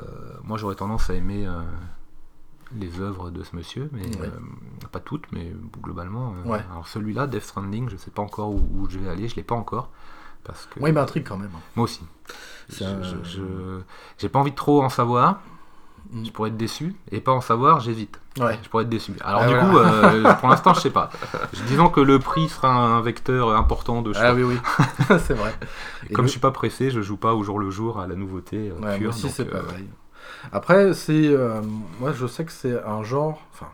moi, 0.43 0.57
j'aurais 0.57 0.75
tendance 0.75 1.09
à 1.09 1.13
aimer 1.13 1.45
euh, 1.45 1.51
les 2.75 2.99
œuvres 2.99 3.29
de 3.29 3.43
ce 3.43 3.55
monsieur, 3.55 3.89
mais 3.93 4.05
Ouais. 4.17 4.27
euh, 4.27 4.87
pas 4.91 4.99
toutes, 4.99 5.25
mais 5.31 5.53
globalement. 5.81 6.33
euh, 6.45 6.49
Ouais. 6.49 6.59
Alors 6.71 6.87
celui-là, 6.87 7.27
Death 7.27 7.43
Stranding, 7.43 7.89
je 7.89 7.97
sais 7.97 8.11
pas 8.11 8.21
encore 8.21 8.49
où, 8.51 8.67
où 8.73 8.89
je 8.89 8.99
vais 8.99 9.09
aller. 9.09 9.27
Je 9.27 9.35
l'ai 9.35 9.43
pas 9.43 9.55
encore. 9.55 9.89
Parce 10.43 10.65
que 10.67 10.79
Moi, 10.79 10.89
il 10.89 10.95
m'intrigue 10.95 11.27
quand 11.27 11.37
même. 11.37 11.49
moi 11.75 11.83
aussi. 11.85 12.01
C'est 12.69 12.85
Je- 12.85 13.23
je- 13.23 13.79
J'ai 14.17 14.29
pas 14.29 14.39
envie 14.39 14.51
de 14.51 14.55
trop 14.55 14.81
en 14.83 14.89
savoir. 14.89 15.41
Mm. 16.11 16.23
Je 16.25 16.31
pourrais 16.31 16.49
être 16.49 16.57
déçu. 16.57 16.95
Et 17.11 17.19
pas 17.19 17.33
en 17.33 17.41
savoir, 17.41 17.81
j'hésite. 17.81 18.21
Ouais. 18.39 18.57
Je 18.63 18.69
pourrais 18.69 18.83
être 18.83 18.89
déçu. 18.89 19.11
Alors 19.21 19.41
Ah, 19.43 19.47
du 19.47 19.53
voilà. 19.55 19.69
coup, 19.69 19.77
euh, 19.77 20.33
pour 20.39 20.47
l'instant, 20.47 20.73
je 20.73 20.79
sais 20.79 20.89
pas. 20.89 21.09
Disons 21.67 21.89
que 21.89 21.99
le 21.99 22.19
prix 22.19 22.47
sera 22.47 22.69
un 22.73 23.01
vecteur 23.01 23.53
important 23.57 24.01
de 24.01 24.13
choix. 24.13 24.23
Ah 24.27 24.33
oui, 24.33 24.43
oui. 24.43 24.57
c'est 25.19 25.33
vrai. 25.33 25.53
Et 26.09 26.13
Comme 26.13 26.23
le- 26.23 26.27
je 26.27 26.31
suis 26.31 26.39
pas 26.39 26.51
pressé, 26.51 26.91
je 26.91 27.01
joue 27.01 27.17
pas 27.17 27.33
au 27.33 27.43
jour 27.43 27.59
le 27.59 27.69
jour 27.69 27.99
à 27.99 28.07
la 28.07 28.15
nouveauté 28.15 28.71
Ouais, 28.71 28.79
moi 28.79 28.93
pure. 28.97 29.09
aussi, 29.09 29.23
donc, 29.23 29.31
c'est 29.35 29.53
euh, 29.53 29.61
pareil. 29.63 29.89
Après, 30.51 30.93
c'est. 30.93 31.27
euh, 31.27 31.61
moi, 31.99 32.11
je 32.13 32.27
sais 32.27 32.45
que 32.45 32.51
c'est 32.51 32.81
un 32.83 33.03
genre. 33.03 33.41
Enfin. 33.53 33.67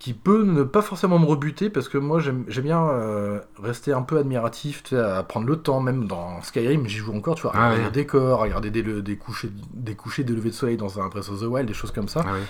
Qui 0.00 0.12
peut 0.12 0.42
ne 0.44 0.64
pas 0.64 0.82
forcément 0.82 1.18
me 1.18 1.24
rebuter 1.24 1.70
parce 1.70 1.88
que 1.88 1.96
moi 1.96 2.20
j'aime 2.20 2.44
bien 2.46 2.82
euh, 2.90 3.40
rester 3.62 3.90
un 3.94 4.02
peu 4.02 4.18
admiratif, 4.18 4.82
tu 4.82 4.90
sais, 4.96 5.00
à 5.00 5.22
prendre 5.22 5.46
le 5.46 5.56
temps, 5.56 5.80
même 5.80 6.06
dans 6.06 6.42
Skyrim, 6.42 6.86
j'y 6.86 6.98
joue 6.98 7.16
encore, 7.16 7.36
tu 7.36 7.42
vois, 7.42 7.52
à 7.52 7.58
Ah 7.58 7.60
regarder 7.70 7.78
ouais. 7.80 7.86
les 7.86 7.90
décors, 7.90 8.40
à 8.40 8.42
regarder 8.44 8.70
des, 8.70 8.82
le- 8.82 9.00
des, 9.00 9.16
couchers, 9.16 9.48
des 9.72 9.94
couchers, 9.94 10.22
des 10.22 10.34
levées 10.34 10.50
de 10.50 10.54
soleil 10.54 10.76
dans 10.76 11.00
un 11.00 11.08
Breath 11.08 11.30
of 11.30 11.40
the 11.40 11.44
Wild, 11.44 11.66
des 11.66 11.72
choses 11.72 11.90
comme 11.90 12.08
ça. 12.08 12.22
ah 12.26 12.32
ouais. 12.34 12.42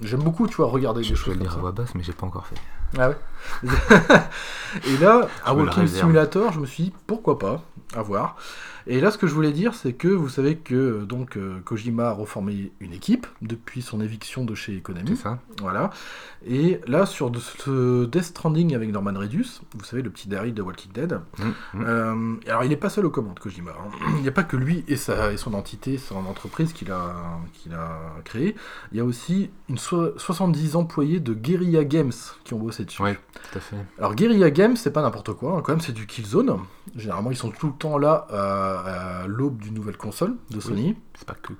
J'aime 0.00 0.22
beaucoup, 0.22 0.46
tu 0.46 0.54
vois, 0.56 0.68
regarder 0.68 1.02
Je 1.02 1.10
des 1.10 1.16
choses 1.16 1.26
le 1.26 1.32
comme 1.34 1.42
dire 1.42 1.50
à 1.50 1.54
ça. 1.56 1.60
voix 1.60 1.72
basse, 1.72 1.94
mais 1.94 2.02
j'ai 2.02 2.14
pas 2.14 2.24
encore 2.24 2.46
fait. 2.46 2.56
Ah 2.98 3.10
ouais. 3.10 3.16
et 4.86 4.96
là, 4.98 5.28
Je 5.46 5.52
le 5.52 5.56
Walking. 5.58 5.86
Simulator, 5.86 6.52
je 6.52 6.60
me 6.60 6.66
suis 6.66 6.84
dit 6.84 6.92
pourquoi 7.06 7.38
pas, 7.38 7.62
à 7.94 8.00
voir. 8.00 8.36
Et 8.86 9.00
là, 9.00 9.10
ce 9.10 9.18
que 9.18 9.26
je 9.26 9.32
voulais 9.34 9.52
dire, 9.52 9.74
c'est 9.74 9.94
que 9.94 10.08
vous 10.08 10.28
savez 10.28 10.56
que 10.56 10.74
euh, 10.74 11.04
donc 11.06 11.36
euh, 11.36 11.60
Kojima 11.64 12.08
a 12.08 12.12
reformé 12.12 12.70
une 12.80 12.92
équipe 12.92 13.26
depuis 13.40 13.80
son 13.80 14.00
éviction 14.00 14.44
de 14.44 14.54
chez 14.54 14.74
C'est 14.74 14.80
Konami. 14.82 15.16
ça 15.16 15.38
Voilà. 15.60 15.90
Et 16.46 16.80
là, 16.86 17.06
sur 17.06 17.30
ce 17.36 18.04
Death 18.04 18.22
Stranding 18.24 18.74
avec 18.74 18.90
Norman 18.92 19.12
Reedus, 19.18 19.60
vous 19.76 19.84
savez, 19.84 20.02
le 20.02 20.10
petit 20.10 20.28
Daryl 20.28 20.52
de 20.54 20.62
Walking 20.62 20.92
Dead. 20.92 21.20
Mm, 21.38 21.42
mm. 21.78 21.84
euh, 21.86 22.34
alors, 22.48 22.64
il 22.64 22.68
n'est 22.68 22.76
pas 22.76 22.90
seul 22.90 23.06
aux 23.06 23.10
commandes, 23.10 23.38
Kojima. 23.38 23.70
hein. 23.72 23.90
Il 24.16 24.22
n'y 24.22 24.28
a 24.28 24.32
pas 24.32 24.42
que 24.44 24.56
lui 24.56 24.84
et, 24.88 24.96
sa, 24.96 25.32
et 25.32 25.36
son 25.36 25.54
entité, 25.54 25.96
son 25.98 26.16
entreprise 26.26 26.72
qu'il 26.72 26.90
a, 26.92 27.14
qu'il 27.54 27.72
a 27.72 27.98
créée. 28.24 28.54
Il 28.92 28.98
y 28.98 29.00
a 29.00 29.04
aussi 29.04 29.50
une 29.68 29.78
so- 29.78 30.16
70 30.18 30.76
employés 30.76 31.20
de 31.20 31.32
Guerrilla 31.34 31.84
Games 31.84 32.12
qui 32.44 32.54
ont 32.54 32.58
bossé 32.58 32.84
dessus. 32.84 33.02
Ouais, 33.02 33.14
tout 33.50 33.58
à 33.58 33.60
fait. 33.60 33.76
Alors 33.98 34.14
Guerrilla 34.14 34.50
Games, 34.50 34.76
c'est 34.76 34.92
pas 34.92 35.02
n'importe 35.02 35.32
quoi, 35.32 35.56
hein, 35.56 35.62
quand 35.64 35.72
même 35.72 35.80
c'est 35.80 35.92
du 35.92 36.06
Killzone. 36.06 36.58
Généralement 36.96 37.30
ils 37.30 37.36
sont 37.36 37.50
tout 37.50 37.68
le 37.68 37.72
temps 37.72 37.96
là 37.98 38.26
à, 38.30 39.22
à 39.22 39.26
l'aube 39.26 39.58
d'une 39.58 39.74
nouvelle 39.74 39.96
console 39.96 40.34
de 40.50 40.60
Sony, 40.60 40.96
C'est 41.14 41.26
pas 41.26 41.34
que. 41.34 41.52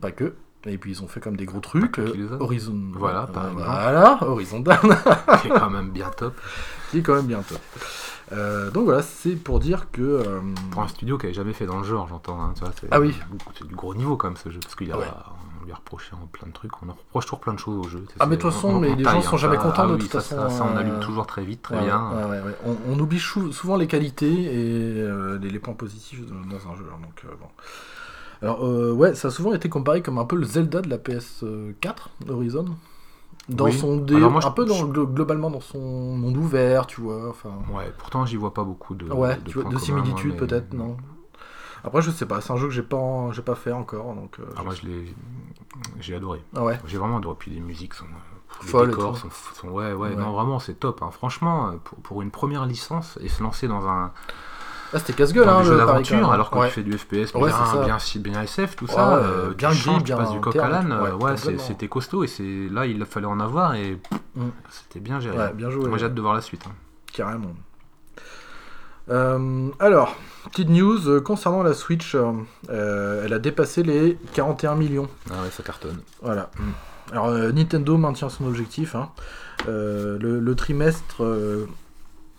pas 0.00 0.12
que. 0.12 0.34
Et 0.66 0.78
puis 0.78 0.92
ils 0.92 1.02
ont 1.02 1.08
fait 1.08 1.20
comme 1.20 1.36
des 1.36 1.44
gros 1.46 1.60
trucs. 1.60 1.98
euh. 1.98 2.36
Horizon. 2.40 2.80
Voilà, 2.94 3.22
euh, 3.24 3.26
par 3.26 3.44
exemple. 3.50 3.64
Voilà, 3.66 4.18
Horizon 4.22 4.60
Dawn, 4.60 4.96
C'est 5.42 5.48
quand 5.50 5.70
même 5.70 5.90
bien 5.90 6.10
top. 6.10 6.34
qui 6.90 6.98
est 6.98 7.02
quand 7.02 7.14
même 7.14 7.26
bien 7.26 7.42
top. 7.42 7.60
Euh, 8.32 8.70
donc 8.70 8.84
voilà, 8.84 9.02
c'est 9.02 9.36
pour 9.36 9.60
dire 9.60 9.90
que. 9.92 10.00
euh, 10.02 10.40
Pour 10.70 10.82
un 10.82 10.88
studio 10.88 11.18
qui 11.18 11.26
avait 11.26 11.34
jamais 11.34 11.52
fait 11.52 11.66
dans 11.66 11.78
le 11.78 11.84
genre, 11.84 12.08
j'entends. 12.08 12.40
hein, 12.40 12.54
Ah 12.90 13.00
oui. 13.00 13.14
C'est 13.58 13.66
du 13.68 13.74
gros 13.74 13.94
niveau 13.94 14.16
quand 14.16 14.28
même 14.28 14.36
ce 14.38 14.48
jeu. 14.50 14.60
Parce 14.60 14.74
qu'il 14.74 14.88
y 14.88 14.92
a. 14.92 14.96
Ouais. 14.98 15.04
On 15.60 15.66
lui 15.66 15.72
a 15.72 15.76
reproché 15.76 16.10
en 16.14 16.26
plein 16.26 16.46
de 16.48 16.52
trucs. 16.52 16.72
On 16.82 16.86
reproche 16.90 17.24
toujours 17.24 17.40
plein 17.40 17.54
de 17.54 17.58
choses 17.58 17.86
au 17.86 17.88
jeu. 17.88 18.04
Ah, 18.20 18.26
mais 18.26 18.36
de 18.36 18.42
toute 18.42 18.52
façon, 18.52 18.68
on- 18.68 18.74
on 18.76 18.80
mais 18.80 18.94
les 18.94 19.02
taille, 19.02 19.14
gens 19.22 19.22
sont 19.30 19.34
hein, 19.36 19.38
jamais 19.38 19.56
contents, 19.56 19.84
Ah 19.84 19.86
de 19.86 19.92
oui, 19.94 19.98
toute 20.00 20.10
ça, 20.12 20.20
façon, 20.20 20.36
Ça, 20.36 20.50
ça, 20.50 20.66
on 20.70 20.76
allume 20.76 20.96
euh, 20.96 21.00
toujours 21.00 21.26
très 21.26 21.42
vite, 21.42 21.62
très 21.62 21.76
ouais, 21.76 21.84
bien. 21.84 22.10
ouais. 22.28 22.40
On, 22.66 22.76
on 22.86 22.98
oublie 22.98 23.18
souvent 23.18 23.76
les 23.76 23.86
qualités 23.86 24.30
et 24.30 25.00
euh, 25.00 25.38
les, 25.38 25.48
les 25.48 25.58
points 25.58 25.72
positifs 25.72 26.20
dans 26.26 26.70
un 26.70 26.76
jeu. 26.76 26.84
hein, 26.92 26.98
donc, 27.02 27.22
euh, 27.24 27.28
bon. 27.40 27.46
Alors, 28.44 28.64
euh, 28.66 28.92
ouais, 28.92 29.14
ça 29.14 29.28
a 29.28 29.30
souvent 29.30 29.54
été 29.54 29.68
comparé 29.68 30.02
comme 30.02 30.18
un 30.18 30.24
peu 30.24 30.36
le 30.36 30.44
Zelda 30.44 30.80
de 30.82 30.90
la 30.90 30.98
PS4, 30.98 32.08
Horizon. 32.28 32.66
Dans 33.48 33.64
Oui. 33.66 33.72
son 33.72 33.96
dé, 33.98 34.14
je- 34.18 34.24
un 34.46 34.50
peu 34.52 34.64
dans, 34.64 34.84
globalement 34.84 35.50
dans 35.50 35.60
son 35.60 35.78
monde 35.80 36.36
ouvert, 36.36 36.86
tu 36.86 37.00
vois. 37.00 37.28
Enfin, 37.28 37.50
Ouais, 37.72 37.92
pourtant 37.98 38.24
j'y 38.24 38.36
vois 38.36 38.54
pas 38.54 38.64
beaucoup 38.64 38.94
de. 38.94 39.06
ouais, 39.12 39.36
de, 39.38 39.78
similitudes 39.78 40.32
mais- 40.32 40.36
peut-être, 40.38 40.72
non 40.72 40.96
Après, 41.82 42.00
je 42.00 42.10
sais 42.10 42.24
pas, 42.24 42.40
c'est 42.40 42.52
un 42.52 42.56
jeu 42.56 42.68
que 42.68 42.72
j'ai 42.72 42.82
pas, 42.82 42.96
en- 42.96 43.32
j'ai 43.32 43.42
pas 43.42 43.54
fait 43.54 43.72
encore, 43.72 44.14
donc. 44.14 44.36
euh, 44.40 44.44
Ah, 44.56 44.62
moi 44.64 44.72
je 44.74 44.86
l'ai. 44.86 45.14
J'ai 46.00 46.14
adoré. 46.14 46.42
Ah 46.56 46.64
ouais. 46.64 46.78
J'ai 46.86 46.96
vraiment 46.96 47.18
adoré. 47.18 47.36
Puis 47.38 47.50
les 47.50 47.60
musiques 47.60 47.92
sont. 47.94 48.06
Les 48.62 48.68
Folle 48.68 48.88
décors 48.90 49.18
sont, 49.18 49.28
sont- 49.30 49.68
Ouais, 49.68 49.92
ouais, 49.92 50.10
Ouais. 50.10 50.16
non, 50.16 50.32
vraiment, 50.32 50.58
c'est 50.60 50.74
top. 50.80 51.02
hein. 51.02 51.10
Franchement, 51.10 51.68
euh, 51.68 51.72
pour, 51.82 51.98
pour 51.98 52.22
une 52.22 52.30
première 52.30 52.64
licence 52.66 53.18
et 53.20 53.28
se 53.28 53.42
lancer 53.42 53.68
dans 53.68 53.86
un, 53.88 54.12
Ah, 54.94 54.98
c'était 55.00 55.12
casse-gueule, 55.14 55.48
hein, 55.48 55.62
jeu 55.64 55.72
quand 55.72 55.86
d'aventure, 55.86 56.30
alors 56.30 56.50
que 56.50 56.58
Ouais. 56.58 56.68
tu 56.68 56.74
fais 56.74 56.82
du 56.84 56.96
FPS 56.96 57.34
Ouais, 57.34 57.50
bien, 57.50 57.84
bien, 57.84 57.98
si- 57.98 58.18
bien 58.20 58.40
SF, 58.42 58.76
tout 58.76 58.84
Ouais, 58.86 58.92
ça, 58.92 59.16
euh, 59.16 59.48
tu 59.50 59.56
bien 59.56 59.70
changes, 59.72 60.04
gris, 60.04 60.04
tu 60.12 60.16
passes 60.16 60.30
du 60.30 60.40
coq 60.40 60.54
à 60.56 60.68
l'âne, 60.68 60.92
ouais, 61.20 61.32
euh, 61.32 61.58
c'était 61.58 61.88
costaud 61.88 62.22
et 62.24 62.28
c'est 62.28 62.68
là 62.70 62.86
il 62.86 63.04
fallait 63.04 63.26
en 63.26 63.40
avoir 63.40 63.74
et 63.74 63.98
Mm. 64.36 64.42
c'était 64.70 65.00
bien 65.00 65.18
géré. 65.20 65.52
Bien 65.54 65.70
joué. 65.70 65.88
Moi 65.88 65.98
j'ai 65.98 66.06
hâte 66.06 66.14
de 66.14 66.20
voir 66.20 66.34
la 66.34 66.40
suite. 66.40 66.62
hein. 66.68 66.72
Carrément. 67.12 67.52
Euh, 69.10 69.68
alors, 69.80 70.16
petite 70.50 70.70
news 70.70 71.08
euh, 71.08 71.20
concernant 71.20 71.62
la 71.62 71.74
Switch, 71.74 72.16
elle 72.70 73.32
a 73.32 73.38
dépassé 73.38 73.82
les 73.82 74.16
41 74.32 74.76
millions. 74.76 75.08
Ah 75.30 75.42
ouais, 75.42 75.50
ça 75.50 75.62
cartonne. 75.62 76.00
Voilà. 76.22 76.50
Alors, 77.12 77.26
euh, 77.26 77.52
Nintendo 77.52 77.96
maintient 77.98 78.28
son 78.30 78.46
objectif. 78.46 78.94
hein. 78.94 79.10
Euh, 79.68 80.18
le, 80.20 80.40
le 80.40 80.54
trimestre, 80.54 81.22
euh, 81.22 81.66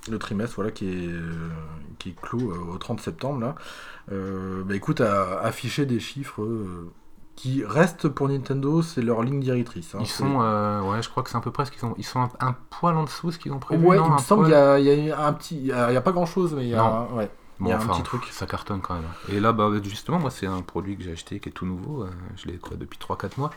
le 0.10 0.20
trimestre, 0.20 0.56
voilà, 0.56 0.72
qui 0.72 0.88
est, 0.88 1.08
euh, 1.08 1.50
qui 2.00 2.10
est 2.10 2.16
clos 2.22 2.52
euh, 2.52 2.74
au 2.74 2.78
30 2.78 3.00
septembre, 3.02 3.40
là, 3.40 3.56
euh, 4.12 4.64
bah, 4.64 4.76
écoute, 4.76 5.02
a 5.02 5.40
affiché 5.40 5.86
des 5.86 6.00
chiffres 6.00 6.44
euh, 6.44 6.92
qui 7.36 7.64
restent 7.66 8.08
pour 8.08 8.30
Nintendo, 8.30 8.82
c'est 8.82 9.02
leur 9.02 9.24
ligne 9.24 9.40
directrice. 9.42 9.96
hein. 9.96 10.00
Ils 10.02 10.08
sont, 10.08 10.42
euh, 10.42 10.82
ouais, 10.82 11.02
je 11.02 11.10
crois 11.10 11.24
que 11.24 11.30
c'est 11.30 11.36
un 11.38 11.42
peu 11.42 11.52
près 11.52 11.66
ce 11.66 11.72
qu'ils 11.72 11.80
sont. 11.82 11.96
Ils 11.98 12.06
sont 12.06 12.20
un, 12.22 12.30
un 12.40 12.56
poil 12.70 12.96
en 12.96 13.04
dessous 13.04 13.28
de 13.28 13.32
ce 13.32 13.40
qu'ils 13.40 13.52
ont 13.52 13.60
prévu. 13.60 13.86
Ouais, 13.86 13.98
non, 13.98 14.06
il 14.06 14.10
me 14.12 14.16
un 14.16 14.18
semble 14.20 14.48
poil 14.48 14.82
qu'il 14.84 14.94
y 14.94 15.06
y 15.08 15.12
a 15.12 15.26
un 15.26 15.34
petit, 15.34 15.58
il 15.58 15.66
y 15.68 15.72
a, 15.72 16.02
pas 16.02 16.12
grand 16.12 16.26
chose, 16.26 16.54
mais 16.56 16.64
il 16.64 16.70
y 16.70 16.76
a, 16.76 16.78
Non. 17.10 17.16
ouais. 17.18 17.30
Bon, 17.60 17.68
il 17.68 17.70
y 17.70 17.72
a 17.72 17.78
un 17.78 17.80
enfin, 17.80 17.94
petit 17.94 18.04
truc. 18.04 18.24
Ça 18.32 18.46
cartonne 18.46 18.82
quand 18.82 18.96
même. 18.96 19.04
Et 19.30 19.40
là, 19.40 19.54
bah, 19.54 19.70
justement, 19.84 20.20
moi, 20.20 20.30
c'est 20.30 20.46
un 20.46 20.62
produit 20.62 20.98
que 20.98 21.04
j'ai 21.04 21.14
acheté 21.14 21.40
qui 21.40 21.50
est 21.50 21.52
tout 21.54 21.66
nouveau. 21.66 22.06
je 22.36 22.48
l'ai 22.48 22.60
depuis 22.78 23.00
3-4 23.00 23.38
mois. 23.38 23.50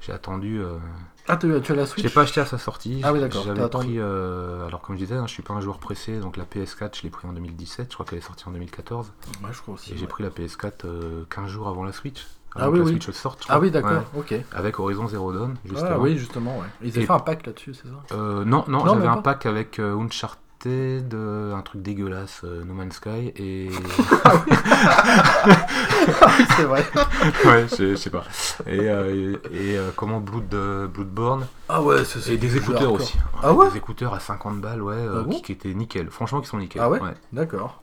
J'ai 0.00 0.12
attendu. 0.12 0.60
euh, 0.60 0.78
Ah, 1.26 1.36
tu, 1.36 1.48
tu 1.62 1.72
as 1.72 1.74
la 1.74 1.86
Switch 1.86 2.04
J'ai 2.06 2.12
pas 2.12 2.22
acheté 2.22 2.40
à 2.40 2.46
sa 2.46 2.56
sortie. 2.58 3.00
Ah 3.04 3.12
oui, 3.12 3.20
d'accord, 3.20 3.44
J'avais 3.44 3.68
pris. 3.68 3.98
euh, 3.98 4.66
alors, 4.66 4.80
comme 4.80 4.96
je 4.96 5.00
disais, 5.00 5.16
hein, 5.16 5.26
je 5.26 5.32
suis 5.32 5.42
pas 5.42 5.54
un 5.54 5.60
joueur 5.60 5.78
pressé. 5.78 6.20
Donc, 6.20 6.36
la 6.36 6.44
PS4, 6.44 6.96
je 6.96 7.02
l'ai 7.02 7.10
pris 7.10 7.26
en 7.28 7.32
2017. 7.32 7.88
Je 7.90 7.94
crois 7.94 8.06
qu'elle 8.06 8.18
est 8.18 8.22
sortie 8.22 8.48
en 8.48 8.52
2014. 8.52 9.12
Ouais, 9.42 9.50
je 9.52 9.60
crois 9.60 9.74
aussi. 9.74 9.92
Et 9.92 9.96
j'ai 9.96 10.06
pris 10.06 10.22
la 10.22 10.30
PS4 10.30 10.84
euh, 10.86 11.24
15 11.30 11.48
jours 11.48 11.68
avant 11.68 11.84
la 11.84 11.92
Switch. 11.92 12.26
Ah 12.54 12.70
oui, 12.70 12.78
que 12.78 12.78
la 12.78 12.84
oui. 12.86 12.90
Switch 13.02 13.10
sorte. 13.10 13.44
Ah 13.48 13.60
oui, 13.60 13.70
d'accord, 13.70 13.90
Ouais. 14.14 14.20
ok. 14.20 14.34
Avec 14.54 14.78
Horizon 14.80 15.06
Zero 15.06 15.32
Dawn, 15.32 15.54
justement. 15.64 15.90
Ah 15.92 15.98
oui, 15.98 16.16
justement, 16.16 16.58
ouais. 16.58 16.66
Ils 16.82 16.90
avaient 16.92 17.02
Et- 17.02 17.06
fait 17.06 17.12
un 17.12 17.18
pack 17.20 17.46
là-dessus, 17.46 17.74
c'est 17.74 17.88
ça? 17.88 18.14
Euh, 18.16 18.44
non, 18.44 18.64
non, 18.68 18.84
Non, 18.84 18.94
j'avais 18.94 19.06
un 19.06 19.18
pack 19.18 19.44
avec 19.46 19.78
euh, 19.78 19.92
Euh, 20.66 21.54
un 21.54 21.62
truc 21.62 21.82
dégueulasse, 21.82 22.40
euh, 22.44 22.64
No 22.64 22.74
Man's 22.74 22.96
Sky, 22.96 23.32
et. 23.36 23.70
Ah 26.20 26.30
oui, 26.38 26.44
c'est 26.56 26.64
vrai. 26.64 26.84
ouais, 27.44 27.66
je, 27.78 27.94
sais 27.94 28.10
pas. 28.10 28.24
Et, 28.66 28.80
euh, 28.88 29.36
et, 29.52 29.72
et, 29.72 29.78
euh, 29.78 29.90
comment 29.94 30.20
Blood, 30.20 30.52
euh, 30.54 30.86
Bloodborne. 30.86 31.46
Ah 31.68 31.82
ouais, 31.82 32.04
c'est 32.04 32.32
Et 32.32 32.36
des 32.36 32.56
écouteurs 32.56 32.92
aussi. 32.92 33.16
Ah 33.42 33.52
ouais 33.52 33.70
Des 33.70 33.76
écouteurs 33.76 34.14
à 34.14 34.20
50 34.20 34.60
balles, 34.60 34.82
ouais, 34.82 34.94
euh, 34.94 35.20
Ah 35.20 35.22
bon 35.22 35.30
qui, 35.30 35.42
qui 35.42 35.52
étaient 35.52 35.74
nickel. 35.74 36.10
Franchement, 36.10 36.40
qui 36.40 36.48
sont 36.48 36.58
nickel. 36.58 36.82
Ah 36.82 36.90
ouais 36.90 37.00
D'accord. 37.32 37.82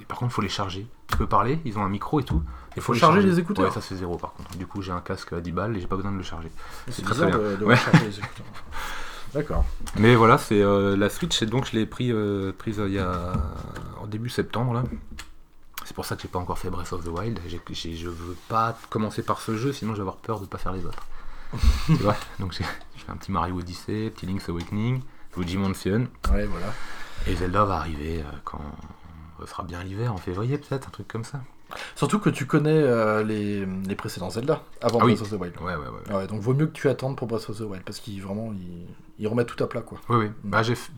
Et 0.00 0.04
par 0.04 0.18
contre, 0.18 0.32
faut 0.32 0.42
les 0.42 0.48
charger. 0.48 0.86
Tu 1.08 1.16
peux 1.16 1.26
parler, 1.26 1.58
ils 1.64 1.78
ont 1.78 1.82
un 1.82 1.88
micro 1.88 2.20
et 2.20 2.24
tout. 2.24 2.42
Il 2.76 2.82
faut 2.82 2.92
charger 2.94 3.22
les 3.22 3.38
écouteurs. 3.38 3.66
Ouais, 3.66 3.70
ça 3.70 3.80
c'est 3.80 3.96
zéro 3.96 4.16
par 4.16 4.32
contre. 4.32 4.56
Du 4.56 4.66
coup, 4.66 4.82
j'ai 4.82 4.92
un 4.92 5.00
casque 5.00 5.32
à 5.32 5.40
10 5.40 5.52
balles 5.52 5.76
et 5.76 5.80
j'ai 5.80 5.86
pas 5.86 5.96
besoin 5.96 6.12
de 6.12 6.16
le 6.18 6.22
charger. 6.22 6.50
C'est 6.90 7.02
très, 7.02 7.14
bizarre 7.14 7.30
très 7.30 7.38
de, 7.38 7.56
de 7.56 7.64
Ouais. 7.64 7.74
recharger 7.74 8.06
les 8.06 8.18
écouteurs. 8.18 8.46
D'accord. 9.34 9.64
Mais 9.98 10.14
voilà, 10.14 10.38
c'est 10.38 10.62
euh, 10.62 10.96
la 10.96 11.10
Switch, 11.10 11.42
et 11.42 11.46
donc 11.46 11.66
je 11.66 11.72
l'ai 11.76 11.86
pris, 11.86 12.10
euh, 12.12 12.52
prise 12.56 12.78
euh, 12.80 12.88
il 12.88 12.94
y 12.94 12.98
a 12.98 13.32
en 14.00 14.06
début 14.06 14.28
septembre 14.30 14.72
là. 14.74 14.84
C'est 15.84 15.94
pour 15.94 16.06
ça 16.06 16.16
que 16.16 16.22
j'ai 16.22 16.28
pas 16.28 16.38
encore 16.38 16.58
fait 16.58 16.70
Breath 16.70 16.92
of 16.92 17.04
the 17.04 17.08
Wild. 17.08 17.40
J'ai- 17.46 17.60
j'ai- 17.70 17.94
je 17.96 18.08
veux 18.08 18.36
pas 18.48 18.78
commencer 18.90 19.22
par 19.22 19.40
ce 19.40 19.56
jeu, 19.56 19.72
sinon 19.72 19.92
je 19.92 19.96
vais 19.96 20.00
avoir 20.02 20.16
peur 20.16 20.40
de 20.40 20.46
pas 20.46 20.56
faire 20.58 20.72
les 20.72 20.86
autres. 20.86 21.02
tu 21.86 21.92
vois 21.94 22.16
Donc 22.38 22.52
j'ai 22.52 22.64
j'ai 22.96 23.04
fait 23.04 23.12
un 23.12 23.16
petit 23.16 23.30
Mario 23.32 23.56
Odyssey, 23.58 24.10
petit 24.10 24.24
Link's 24.26 24.48
Awakening, 24.48 25.02
Luigi 25.36 25.56
Mansion, 25.58 26.08
Ouais, 26.32 26.46
voilà. 26.46 26.72
et 27.26 27.34
Zelda 27.36 27.64
va 27.64 27.76
arriver 27.76 28.20
euh, 28.20 28.30
quand 28.44 28.60
ce 29.40 29.46
sera 29.46 29.62
bien 29.64 29.82
l'hiver, 29.82 30.12
en 30.14 30.16
février 30.16 30.56
peut-être, 30.58 30.88
un 30.88 30.90
truc 30.90 31.06
comme 31.08 31.24
ça. 31.24 31.42
Surtout 31.94 32.18
que 32.18 32.30
tu 32.30 32.46
connais 32.46 32.70
euh, 32.82 33.22
les, 33.22 33.64
les 33.66 33.94
précédents 33.96 34.30
Zelda 34.30 34.62
avant 34.80 34.98
Ah 35.00 35.04
oui. 35.04 35.14
Breath 35.14 35.22
of 35.22 35.30
the 35.38 35.40
Wild. 35.40 35.54
Ouais, 35.60 35.74
ouais, 35.76 35.86
ouais. 36.10 36.14
Ouais, 36.16 36.26
donc 36.26 36.40
vaut 36.40 36.54
mieux 36.54 36.66
que 36.66 36.72
tu 36.72 36.88
attendes 36.88 37.16
pour 37.16 37.26
Breath 37.28 37.48
of 37.50 37.58
the 37.58 37.62
Wild 37.62 37.82
parce 37.84 38.00
qu'ils 38.00 38.22
vraiment 38.22 38.52
ils, 38.52 38.86
ils 39.18 39.28
remettent 39.28 39.48
tout 39.54 39.62
à 39.62 39.66
plat 39.68 39.82
quoi. 39.82 39.98
Oui, 40.08 40.16
oui. 40.16 40.30
Bah 40.44 40.62
j'ai. 40.62 40.74
f- 40.74 40.90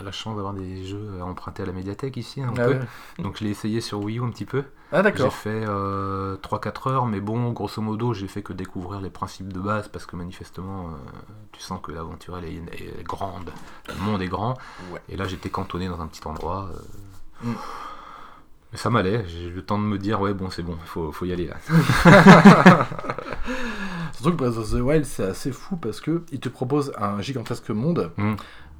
On 0.00 0.04
la 0.04 0.10
chance 0.10 0.34
d'avoir 0.34 0.52
des 0.54 0.84
jeux 0.84 1.10
à 1.20 1.24
emprunter 1.24 1.62
à 1.62 1.66
la 1.66 1.72
médiathèque 1.72 2.16
ici, 2.16 2.42
un 2.42 2.52
Ah 2.58 2.64
peu. 2.64 2.70
ouais. 2.72 2.80
Donc 3.20 3.36
je 3.38 3.44
l'ai 3.44 3.50
essayé 3.50 3.80
sur 3.80 4.00
Wii 4.00 4.18
U 4.18 4.24
un 4.24 4.30
petit 4.30 4.46
peu. 4.46 4.64
Ah 4.90 4.96
J'ai 4.96 5.02
d'accord. 5.04 5.32
fait 5.32 5.64
euh, 5.64 6.36
3-4 6.38 6.88
heures, 6.90 7.06
mais 7.06 7.20
bon, 7.20 7.52
grosso 7.52 7.80
modo, 7.80 8.12
j'ai 8.12 8.26
fait 8.26 8.42
que 8.42 8.52
découvrir 8.52 9.00
les 9.00 9.10
principes 9.10 9.52
de 9.52 9.60
base 9.60 9.86
parce 9.88 10.04
que 10.06 10.16
manifestement, 10.16 10.88
euh, 10.88 10.92
tu 11.52 11.60
sens 11.60 11.80
que 11.80 11.92
l'aventure 11.92 12.36
elle 12.36 12.46
est, 12.46 12.56
est 12.98 13.02
grande, 13.04 13.50
le 13.88 13.94
monde 14.02 14.20
est 14.22 14.28
grand. 14.28 14.54
Et 15.08 15.16
là, 15.16 15.26
j'étais 15.28 15.50
cantonné 15.50 15.88
dans 15.88 16.00
un 16.00 16.08
petit 16.08 16.26
endroit. 16.26 16.68
euh, 16.74 16.78
Mm. 17.44 17.54
Mais 18.72 18.78
ça 18.78 18.88
m'allait, 18.90 19.24
j'ai 19.28 19.44
eu 19.48 19.50
le 19.50 19.62
temps 19.62 19.78
de 19.78 19.84
me 19.84 19.98
dire, 19.98 20.20
ouais, 20.20 20.32
bon, 20.32 20.48
c'est 20.50 20.62
bon, 20.62 20.76
faut, 20.86 21.12
faut 21.12 21.24
y 21.26 21.32
aller 21.32 21.46
là. 21.46 21.56
Surtout 24.14 24.30
que 24.32 24.36
Breath 24.36 24.56
of 24.56 24.70
the 24.70 24.74
Wild, 24.80 25.04
c'est 25.04 25.24
assez 25.24 25.52
fou 25.52 25.76
parce 25.76 26.00
que 26.00 26.22
il 26.32 26.40
te 26.40 26.48
propose 26.48 26.92
un 26.98 27.20
gigantesque 27.20 27.70
monde. 27.70 28.12
Mm. 28.16 28.34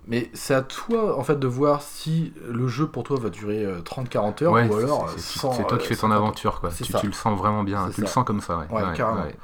Mais 0.08 0.30
c'est 0.34 0.54
à 0.54 0.62
toi 0.62 1.16
en 1.16 1.22
fait 1.22 1.38
de 1.38 1.46
voir 1.46 1.80
si 1.82 2.32
le 2.50 2.66
jeu 2.66 2.86
pour 2.88 3.04
toi 3.04 3.18
va 3.20 3.30
durer 3.30 3.64
euh, 3.64 3.80
30-40 3.82 4.42
heures 4.44 4.52
Ouais, 4.52 4.68
ou 4.68 4.74
alors 4.76 5.08
c'est- 5.10 5.14
euh, 5.14 5.18
c'est 5.18 5.38
100, 5.38 5.52
c'est 5.52 5.66
toi 5.66 5.78
qui 5.78 5.84
euh, 5.84 5.88
fais 5.88 5.94
ton 5.94 6.08
50. 6.08 6.16
aventure, 6.16 6.60
quoi. 6.60 6.70
Tu, 6.70 6.82
tu 6.92 7.06
le 7.06 7.12
sens 7.12 7.38
vraiment 7.38 7.62
bien, 7.62 7.88
tu 7.94 8.00
le 8.00 8.06
sens 8.08 8.24
comme 8.24 8.40
ça, 8.40 8.58
ouais. 8.58 8.66
Ouais, 8.70 8.82
carrément. 8.96 9.22
ouais. 9.22 9.36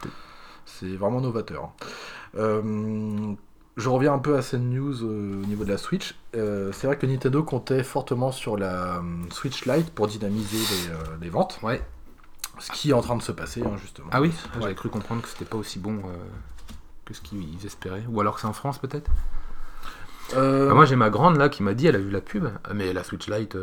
C'est 0.65 0.97
vraiment 0.97 1.21
novateur. 1.21 1.71
Euh, 2.37 3.35
je 3.79 3.89
reviens 3.89 4.13
un 4.13 4.19
peu 4.19 4.37
à 4.37 4.43
cette 4.43 4.61
news 4.61 5.03
euh, 5.03 5.41
au 5.43 5.47
niveau 5.47 5.65
de 5.65 5.71
la 5.71 5.79
Switch. 5.79 6.15
Euh, 6.37 6.71
c'est 6.73 6.87
vrai 6.87 6.99
que 6.99 7.07
Nintendo 7.07 7.43
comptait 7.43 7.83
fortement 7.83 8.31
sur 8.33 8.57
la 8.59 8.97
euh, 8.97 9.03
Switch 9.31 9.65
Lite 9.65 9.91
pour 9.95 10.07
dynamiser 10.09 10.59
les, 10.59 11.25
les 11.25 11.31
ventes. 11.31 11.59
Ouais. 11.63 11.83
Ce 12.59 12.71
qui 12.73 12.91
est 12.91 12.93
en 12.93 13.01
train 13.03 13.17
de 13.17 13.23
se 13.23 13.33
passer, 13.33 13.63
hein, 13.65 13.77
justement. 13.81 14.09
Ah 14.11 14.21
oui, 14.21 14.29
Ouais. 14.55 14.61
j'avais 14.63 14.75
cru 14.75 14.89
comprendre 14.91 15.23
que 15.23 15.29
c'était 15.29 15.45
pas 15.45 15.57
aussi 15.57 15.79
bon 15.79 16.03
que 17.05 17.15
ce 17.15 17.21
qu'ils 17.21 17.65
espéraient. 17.65 18.05
Ou 18.11 18.21
alors 18.21 18.35
que 18.35 18.41
c'est 18.41 18.47
en 18.49 18.53
France 18.53 18.79
peut-être? 18.79 19.11
Bah, 20.35 20.75
Moi 20.75 20.85
j'ai 20.85 20.97
ma 20.97 21.09
grande 21.09 21.37
là 21.37 21.49
qui 21.49 21.63
m'a 21.63 21.73
dit, 21.75 21.87
elle 21.87 21.97
a 21.97 22.01
vu 22.01 22.11
la 22.11 22.21
pub, 22.21 22.47
Ah, 22.65 22.75
mais 22.75 22.93
la 22.93 23.05
Switch 23.05 23.29
Lite, 23.29 23.57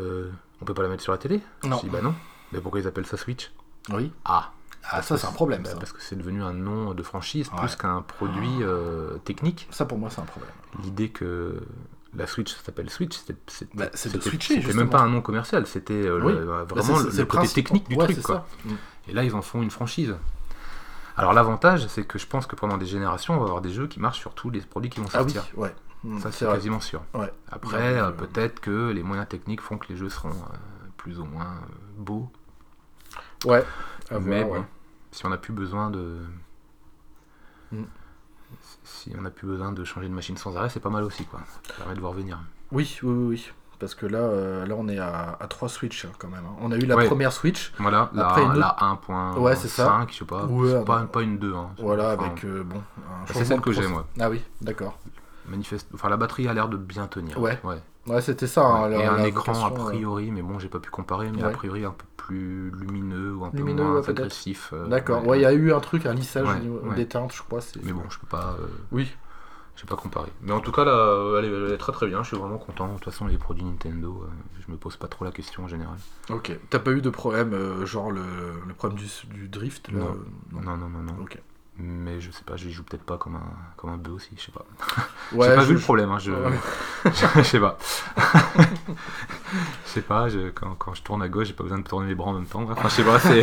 on 0.60 0.64
peut 0.64 0.74
pas 0.74 0.82
la 0.82 0.88
mettre 0.88 1.02
sur 1.02 1.12
la 1.12 1.18
télé? 1.18 1.40
Non. 1.62 1.76
Je 1.76 1.82
dis 1.82 1.90
bah 1.90 2.00
non. 2.02 2.14
Mais 2.52 2.60
pourquoi 2.60 2.80
ils 2.80 2.86
appellent 2.86 3.06
ça 3.06 3.16
Switch? 3.18 3.52
Oui. 3.90 4.10
Ah, 4.24 4.52
Ah, 4.90 5.02
ça, 5.02 5.16
c'est 5.16 5.26
un 5.26 5.32
problème. 5.32 5.62
Bah, 5.62 5.70
ça. 5.70 5.76
Parce 5.76 5.92
que 5.92 6.00
c'est 6.00 6.16
devenu 6.16 6.42
un 6.42 6.52
nom 6.52 6.94
de 6.94 7.02
franchise 7.02 7.48
Ouais. 7.52 7.58
plus 7.60 7.76
qu'un 7.76 8.02
produit 8.02 8.62
euh, 8.62 9.18
technique. 9.18 9.66
Ça, 9.70 9.84
pour 9.84 9.98
moi, 9.98 10.10
c'est 10.10 10.20
un 10.20 10.24
problème. 10.26 10.50
L'idée 10.82 11.08
que 11.08 11.60
la 12.14 12.26
Switch 12.26 12.54
s'appelle 12.54 12.88
Switch, 12.90 13.16
c'était 13.16 13.36
c'était- 13.46 13.76
Bah, 13.76 13.86
même 14.74 14.90
pas 14.90 15.00
un 15.00 15.08
nom 15.08 15.20
commercial, 15.22 15.66
c'était 15.66 15.94
euh, 16.06 16.20
Oui. 16.22 16.32
Bah, 16.34 16.64
vraiment 16.64 16.98
le, 16.98 17.04
côté 17.10 17.24
principe. 17.26 17.54
technique 17.54 17.88
du 17.88 17.96
Ouais, 17.96 18.04
truc. 18.04 18.22
Quoi. 18.22 18.46
Mm. 18.64 18.70
Et 19.08 19.12
là, 19.12 19.24
ils 19.24 19.34
en 19.34 19.42
font 19.42 19.62
une 19.62 19.70
franchise. 19.70 20.14
Alors 21.18 21.32
l'avantage, 21.32 21.86
c'est 21.88 22.04
que 22.04 22.18
je 22.18 22.26
pense 22.26 22.46
que 22.46 22.56
pendant 22.56 22.76
des 22.76 22.84
générations, 22.86 23.34
on 23.34 23.38
va 23.38 23.44
avoir 23.46 23.60
des 23.62 23.70
jeux 23.72 23.86
qui 23.86 24.00
marchent 24.00 24.18
sur 24.20 24.34
tous 24.34 24.50
les 24.50 24.60
produits 24.60 24.90
qui 24.90 25.00
vont 25.00 25.06
Ah 25.14 25.22
oui, 25.22 25.30
sortir. 25.32 25.58
ouais. 25.58 25.74
Mm, 26.04 26.20
Ça, 26.20 26.30
c'est 26.30 26.44
quasiment 26.46 26.80
sûr. 26.80 27.02
Après, 27.50 27.98
euh, 27.98 28.10
peut-être 28.10 28.60
que 28.60 28.90
les 28.90 29.02
moyens 29.02 29.26
techniques 29.28 29.62
font 29.62 29.78
que 29.78 29.86
les 29.88 29.96
jeux 29.96 30.10
seront 30.10 30.34
plus 30.98 31.18
ou 31.18 31.24
moins 31.24 31.54
beaux. 31.96 32.30
Ouais. 33.44 33.64
À 34.10 34.18
mais 34.18 34.42
voir, 34.42 34.48
bon, 34.48 34.54
ouais. 34.60 34.66
Si 35.16 35.24
on 35.24 35.30
n'a 35.30 35.38
plus 35.38 35.52
besoin 35.54 35.90
de. 35.90 36.18
Mm. 37.72 37.82
Si 38.84 39.12
on 39.18 39.22
n'a 39.22 39.30
plus 39.30 39.46
besoin 39.46 39.72
de 39.72 39.82
changer 39.84 40.08
de 40.08 40.12
machine 40.14 40.36
sans 40.36 40.56
arrêt, 40.56 40.68
c'est 40.68 40.78
pas 40.80 40.90
mal 40.90 41.02
aussi, 41.04 41.24
quoi. 41.24 41.40
Ça 41.66 41.72
permet 41.74 41.94
de 41.94 42.00
voir 42.00 42.12
venir. 42.12 42.38
Oui, 42.70 42.98
oui, 43.02 43.10
oui, 43.12 43.26
oui. 43.28 43.52
Parce 43.78 43.94
que 43.94 44.06
là, 44.06 44.18
euh, 44.18 44.64
là 44.66 44.74
on 44.78 44.88
est 44.88 44.98
à, 44.98 45.36
à 45.38 45.46
3 45.48 45.68
Switch 45.68 46.04
hein, 46.06 46.10
quand 46.18 46.28
même. 46.28 46.44
hein. 46.46 46.56
On 46.60 46.70
a 46.72 46.76
eu 46.76 46.80
la 46.86 46.96
Ouais. 46.96 47.06
première 47.06 47.32
Switch. 47.32 47.72
Voilà, 47.78 48.10
la, 48.14 48.28
Après, 48.28 48.42
une 48.42 48.50
autre- 48.50 48.58
la 48.58 48.76
1.5, 48.80 49.38
Ouais, 49.38 49.54
je 49.54 49.66
sais 49.66 49.82
pas. 49.82 49.98
Ouais, 50.46 50.70
c'est 50.70 50.84
pas, 50.84 51.00
bah, 51.00 51.08
pas 51.12 51.22
une 51.22 51.38
2. 51.38 51.54
Hein. 51.54 51.70
Voilà, 51.78 52.14
Enfin, 52.14 52.24
avec 52.24 52.44
euh, 52.44 52.62
bon. 52.64 52.78
un 52.78 53.26
c'est 53.32 53.44
celle 53.44 53.60
que 53.60 53.72
j'ai, 53.72 53.86
moi. 53.86 54.06
Ah 54.20 54.30
oui, 54.30 54.42
d'accord. 54.62 54.98
Manifeste... 55.48 55.88
Enfin, 55.94 56.08
la 56.08 56.16
batterie 56.16 56.48
a 56.48 56.54
l'air 56.54 56.68
de 56.68 56.76
bien 56.76 57.06
tenir. 57.06 57.38
Ouais. 57.38 57.58
ouais. 57.64 57.80
Ouais, 58.06 58.20
c'était 58.22 58.46
ça. 58.46 58.64
hein, 58.64 58.90
et 58.90 58.94
la- 59.04 59.12
un 59.12 59.16
la 59.16 59.26
écran 59.28 59.52
a 59.52 59.70
vocation, 59.70 59.84
priori, 59.86 60.30
mais 60.30 60.42
bon, 60.42 60.58
j'ai 60.58 60.68
pas 60.68 60.80
pu 60.80 60.90
comparer, 60.90 61.30
mais 61.30 61.42
a 61.42 61.50
priori 61.50 61.84
un 61.84 61.90
peu 61.90 62.04
plus 62.16 62.70
lumineux 62.70 63.34
ou 63.34 63.44
un 63.44 63.50
peu 63.50 63.58
Lumineux, 63.58 63.82
moins 63.82 64.00
ouais, 64.00 64.10
agressif. 64.10 64.70
euh, 64.72 64.88
D'accord. 64.88 65.26
Ouais, 65.26 65.38
il 65.38 65.42
y 65.42 65.46
a 65.46 65.52
eu 65.52 65.72
un 65.72 65.80
truc, 65.80 66.06
un 66.06 66.14
lissage 66.14 66.48
des 66.96 67.06
teintes, 67.06 67.32
je 67.34 67.42
crois. 67.42 67.60
Mais 67.82 67.92
bon, 67.92 68.02
je 68.10 68.18
peux 68.18 68.26
pas, 68.26 68.56
euh, 68.60 68.66
Oui. 68.92 69.12
je 69.76 69.84
pas 69.86 69.96
comparer. 69.96 70.30
Mais 70.42 70.52
en 70.52 70.60
tout 70.60 70.72
cas, 70.72 70.84
là, 70.84 71.38
elle 71.38 71.44
est, 71.44 71.48
elle 71.48 71.72
est 71.72 71.78
très 71.78 71.92
très 71.92 72.06
bien. 72.06 72.22
Je 72.22 72.28
suis 72.28 72.36
vraiment 72.36 72.58
content. 72.58 72.88
De 72.88 72.94
toute 72.94 73.04
façon, 73.04 73.26
les 73.26 73.38
produits 73.38 73.64
Nintendo, 73.64 74.22
euh, 74.24 74.28
je 74.66 74.70
me 74.72 74.76
pose 74.76 74.96
pas 74.96 75.08
trop 75.08 75.24
la 75.24 75.32
question 75.32 75.64
en 75.64 75.68
général. 75.68 75.96
Ok. 76.30 76.52
T'as 76.70 76.78
pas 76.78 76.92
eu 76.92 77.00
de 77.02 77.10
problème, 77.10 77.84
genre 77.84 78.10
le, 78.10 78.22
le 78.66 78.74
problème 78.74 78.98
du, 78.98 79.06
du 79.34 79.48
drift 79.48 79.90
là 79.92 79.98
Non. 79.98 80.06
euh, 80.08 80.60
Non, 80.62 80.76
non, 80.76 80.88
non, 80.88 81.00
non. 81.00 81.22
Ok. 81.22 81.38
Mais 81.78 82.20
je 82.22 82.30
sais 82.30 82.42
pas, 82.44 82.56
je 82.56 82.70
joue 82.70 82.82
peut-être 82.84 83.02
pas 83.04 83.18
comme 83.18 83.36
un 83.36 83.42
comme 83.76 83.90
un 83.90 83.96
bœuf 83.98 84.14
aussi. 84.14 84.30
Je 84.36 84.42
sais 84.46 84.52
pas. 84.52 84.64
Ouais, 85.32 85.48
j'ai 85.48 85.54
pas 85.56 85.62
je- 85.62 85.66
vu 85.68 85.74
le 85.74 85.80
problème. 85.80 86.10
Hein, 86.10 86.18
je... 86.18 86.30
Ouais. 86.32 86.58
je 87.36 87.42
sais 87.42 87.60
pas. 87.60 87.76
je 89.84 89.90
sais 89.90 90.00
pas. 90.02 90.26
Quand, 90.54 90.74
quand 90.78 90.94
je 90.94 91.02
tourne 91.02 91.22
à 91.22 91.28
gauche, 91.28 91.48
j'ai 91.48 91.52
pas 91.52 91.64
besoin 91.64 91.78
de 91.78 91.84
tourner 91.86 92.08
les 92.08 92.14
bras 92.14 92.30
en 92.30 92.34
même 92.34 92.46
temps. 92.46 92.62
Enfin, 92.70 92.88
je 92.88 92.94
sais 92.94 93.02
pas. 93.04 93.18
C'est. 93.20 93.42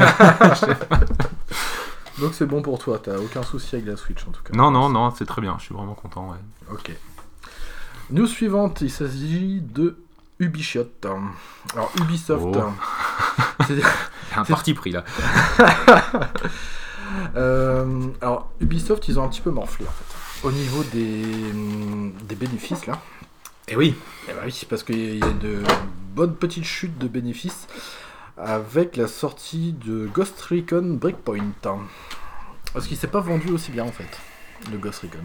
Donc 2.20 2.34
c'est 2.34 2.46
bon 2.46 2.62
pour 2.62 2.78
toi, 2.80 3.00
t'as 3.04 3.18
aucun 3.18 3.44
souci 3.44 3.76
avec 3.76 3.88
la 3.88 3.98
Switch 3.98 4.26
en 4.28 4.32
tout 4.32 4.42
cas. 4.44 4.54
Non, 4.56 4.72
non, 4.72 4.88
non, 4.90 5.12
c'est 5.12 5.26
très 5.26 5.42
bien. 5.42 5.56
Je 5.60 5.66
suis 5.66 5.74
vraiment 5.76 5.96
content. 5.96 6.30
Ouais. 6.30 6.38
Ok. 6.72 6.92
News 8.12 8.28
suivante, 8.28 8.82
il 8.82 8.92
s'agit 8.92 9.62
de 9.62 9.98
Ubisoft. 10.40 11.06
Alors 11.74 11.92
Ubisoft, 12.00 12.44
Oh. 12.46 12.72
c'est- 13.68 13.76
y 13.78 13.82
a 13.84 14.40
un 14.40 14.44
C'est- 14.46 14.54
parti 14.54 14.74
pris 14.74 14.92
là. 14.92 15.04
Euh, 17.36 17.86
alors 18.22 18.50
Ubisoft, 18.60 19.08
ils 19.08 19.20
ont 19.20 19.24
un 19.24 19.28
petit 19.30 19.42
peu 19.42 19.52
morflé 19.52 19.86
en 19.88 19.92
fait. 19.92 20.48
Au 20.48 20.52
niveau 20.52 20.84
des, 20.92 21.24
hum, 21.52 22.14
des 22.28 22.36
bénéfices 22.36 22.86
là. 22.86 23.00
Et 23.68 23.76
oui. 23.78 23.96
Eh 24.28 24.34
ben 24.34 24.42
oui, 24.46 24.62
parce 24.70 24.84
qu'il 24.84 25.18
y 25.18 25.24
a 25.24 25.30
de 25.32 25.64
bonnes 26.16 26.36
petites 26.36 26.66
chutes 26.66 26.98
de 26.98 27.08
bénéfices 27.08 27.68
avec 28.38 28.98
la 28.98 29.08
sortie 29.08 29.74
de 29.86 30.08
Ghost 30.08 30.40
Recon 30.42 30.98
Breakpoint. 31.00 31.54
Parce 32.74 32.88
qu'il 32.88 32.98
s'est 32.98 33.08
pas 33.08 33.22
vendu 33.22 33.52
aussi 33.52 33.72
bien 33.72 33.84
en 33.86 33.92
fait, 33.92 34.10
le 34.72 34.78
Ghost 34.78 35.02
Recon. 35.04 35.20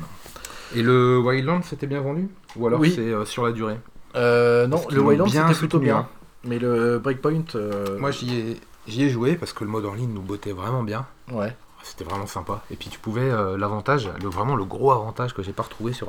Et 0.75 0.83
le 0.83 1.19
Wildland, 1.19 1.63
c'était 1.65 1.87
bien 1.87 2.01
vendu? 2.03 2.29
Ou 2.57 2.67
alors 2.67 2.79
Oui. 2.81 2.93
c'est 2.95 3.01
euh, 3.01 3.25
sur 3.25 3.45
la 3.45 3.53
durée? 3.53 3.79
Euh, 4.17 4.67
non, 4.67 4.85
le 4.91 5.01
Wildland 5.01 5.31
c'était 5.31 5.55
plutôt 5.55 5.79
bien. 5.79 5.97
hein. 5.99 6.09
Mais 6.45 6.59
le 6.59 6.99
Breakpoint, 6.99 7.43
euh, 7.57 7.99
Moi, 7.99 8.11
j'y 8.11 8.35
ai, 8.39 8.61
j'y 8.87 9.03
ai 9.05 9.11
joué 9.11 9.35
parce 9.37 9.53
que 9.53 9.65
le 9.65 9.71
mode 9.71 9.87
en 9.87 9.95
ligne 9.95 10.13
nous 10.13 10.21
bottait 10.23 10.53
vraiment 10.53 10.83
bien. 10.83 11.07
ouais. 11.33 11.57
C'était 11.83 12.05
vraiment 12.05 12.27
sympa. 12.27 12.63
Et 12.71 12.77
puis 12.77 12.89
tu 12.91 12.99
pouvais, 12.99 13.31
euh, 13.31 13.57
l'avantage, 13.57 14.11
le, 14.23 14.29
vraiment 14.29 14.55
le 14.57 14.65
gros 14.65 14.93
avantage 14.93 15.35
que 15.35 15.43
j'ai 15.43 15.53
pas 15.53 15.63
retrouvé 15.63 15.93
sur. 15.93 16.09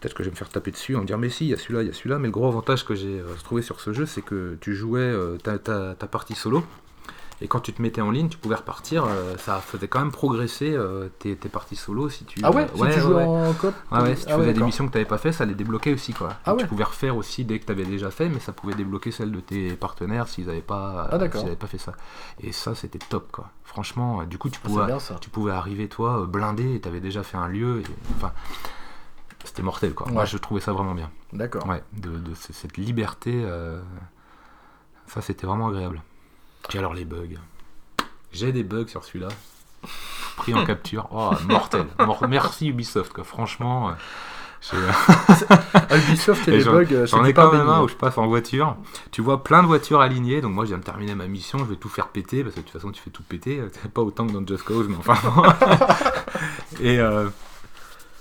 Peut-être 0.00 0.14
que 0.14 0.22
je 0.22 0.28
vais 0.30 0.32
me 0.32 0.36
faire 0.36 0.48
taper 0.48 0.70
dessus 0.70 0.96
en 0.96 1.00
me 1.02 1.06
dire, 1.06 1.18
mais 1.18 1.28
si, 1.28 1.44
il 1.46 1.50
y 1.50 1.54
a 1.54 1.58
celui-là, 1.58 1.82
il 1.82 1.88
y 1.88 1.90
a 1.90 1.92
celui-là. 1.92 2.18
Mais 2.18 2.28
le 2.28 2.32
gros 2.32 2.48
avantage 2.48 2.84
que 2.86 2.94
j'ai 2.94 3.20
euh, 3.20 3.24
trouvé 3.44 3.60
sur 3.62 3.80
ce 3.80 3.92
jeu, 3.92 4.06
c'est 4.06 4.22
que 4.22 4.56
tu 4.60 4.74
jouais 4.74 5.00
euh, 5.00 5.36
ta- 5.36 5.58
ta 5.58 6.06
partie 6.06 6.34
solo. 6.34 6.64
Et 7.42 7.48
quand 7.48 7.60
tu 7.60 7.72
te 7.72 7.80
mettais 7.80 8.02
en 8.02 8.10
ligne, 8.10 8.28
tu 8.28 8.36
pouvais 8.36 8.54
repartir. 8.56 9.04
euh, 9.06 9.36
ça 9.38 9.60
faisait 9.60 9.88
quand 9.88 9.98
même 10.00 10.12
progresser 10.12 10.74
euh, 10.74 11.08
tes, 11.18 11.36
tes 11.36 11.48
parties 11.48 11.74
solo 11.76 12.10
si 12.10 12.24
tu. 12.26 12.40
Ah 12.42 12.50
ouais, 12.50 12.64
euh, 12.64 12.88
si 12.88 12.94
tu 12.94 13.00
joues 13.00 13.14
ouais. 13.14 13.24
en 13.24 13.52
coop 13.54 13.74
Ouais, 13.90 14.00
ouais, 14.02 14.14
si 14.16 14.26
tu 14.26 14.30
ah 14.32 14.36
ouais, 14.36 14.42
faisais 14.42 14.52
des 14.52 14.62
missions 14.62 14.86
que 14.86 14.92
tu 14.92 14.98
n'avais 14.98 15.08
pas 15.08 15.16
fait, 15.16 15.32
ça 15.32 15.46
les 15.46 15.54
débloquait 15.54 15.94
aussi. 15.94 16.12
quoi. 16.12 16.28
Ah 16.44 16.54
Tu 16.58 16.66
pouvais 16.66 16.84
refaire 16.84 17.16
aussi 17.16 17.44
dès 17.46 17.58
que 17.58 17.64
tu 17.64 17.72
avais 17.72 17.84
déjà 17.86 18.10
fait, 18.10 18.28
mais 18.28 18.40
ça 18.40 18.52
pouvait 18.52 18.74
débloquer 18.74 19.10
celles 19.10 19.32
de 19.32 19.40
tes 19.40 19.70
partenaires 19.74 20.28
s'ils 20.28 20.46
n'avaient 20.46 20.60
pas, 20.60 21.08
Ah, 21.10 21.18
s'ils 21.18 21.56
pas 21.56 21.66
fait 21.66 21.78
ça. 21.78 21.92
Et 22.42 22.52
ça, 22.52 22.74
c'était 22.74 22.98
top. 22.98 23.32
quoi. 23.32 23.48
Franchement, 23.64 24.20
euh, 24.20 24.24
du 24.26 24.36
coup, 24.36 24.50
tu 24.50 24.60
Ah, 24.62 24.66
pouvais, 24.68 24.86
bien 24.86 24.98
tu 25.20 25.30
pouvais 25.30 25.52
arriver, 25.52 25.88
toi, 25.88 26.20
euh, 26.20 26.26
blindé, 26.26 26.74
et 26.74 26.80
tu 26.80 26.88
avais 26.88 27.00
déjà 27.00 27.22
fait 27.22 27.38
un 27.38 27.48
lieu. 27.48 27.80
et- 27.80 27.84
Enfin, 28.16 28.32
c'était 29.44 29.62
mortel. 29.62 29.94
quoi. 29.94 30.08
Moi, 30.12 30.26
je 30.26 30.36
trouvais 30.36 30.60
ça 30.60 30.72
vraiment 30.72 30.94
bien. 30.94 31.10
D'accord. 31.32 31.66
Ouais, 31.66 31.82
de, 31.94 32.10
de 32.18 32.34
ce- 32.34 32.52
cette 32.52 32.76
liberté, 32.76 33.32
euh, 33.34 33.80
ça, 35.06 35.22
c'était 35.22 35.46
vraiment 35.46 35.68
agréable. 35.68 36.02
Puis 36.68 36.78
alors, 36.78 36.94
les 36.94 37.04
bugs. 37.04 37.36
J'ai 38.32 38.52
des 38.52 38.62
bugs 38.62 38.86
sur 38.88 39.04
celui-là. 39.04 39.28
Pris 40.36 40.54
en 40.54 40.64
capture. 40.64 41.08
Oh, 41.12 41.30
mortel. 41.48 41.86
Mor- 41.98 42.26
Merci 42.28 42.68
Ubisoft, 42.68 43.12
quoi. 43.12 43.24
Franchement. 43.24 43.90
euh, 43.90 43.92
Ubisoft 45.96 46.46
et, 46.48 46.52
Et 46.52 46.58
les 46.58 46.64
bugs, 46.64 46.86
euh, 46.92 47.06
J'en 47.06 47.24
ai 47.24 47.32
quand 47.32 47.50
même 47.52 47.68
un 47.68 47.80
où 47.82 47.88
je 47.88 47.94
passe 47.94 48.18
en 48.18 48.26
voiture. 48.26 48.76
Tu 49.10 49.22
vois 49.22 49.42
plein 49.42 49.62
de 49.62 49.66
voitures 49.66 50.00
alignées. 50.00 50.40
Donc 50.42 50.52
moi, 50.52 50.64
je 50.64 50.68
viens 50.70 50.78
de 50.78 50.84
terminer 50.84 51.14
ma 51.14 51.26
mission. 51.26 51.58
Je 51.58 51.64
vais 51.64 51.76
tout 51.76 51.88
faire 51.88 52.08
péter. 52.08 52.42
Parce 52.44 52.54
que 52.54 52.60
de 52.60 52.64
toute 52.66 52.72
façon, 52.74 52.90
tu 52.92 53.00
fais 53.02 53.10
tout 53.10 53.22
péter. 53.22 53.62
C'est 53.82 53.90
pas 53.92 54.02
autant 54.02 54.26
que 54.26 54.32
dans 54.32 54.46
Just 54.46 54.62
Cause, 54.64 54.86
mais 54.88 54.96
enfin. 54.96 55.16
Et. 56.80 56.98
euh, 57.00 57.28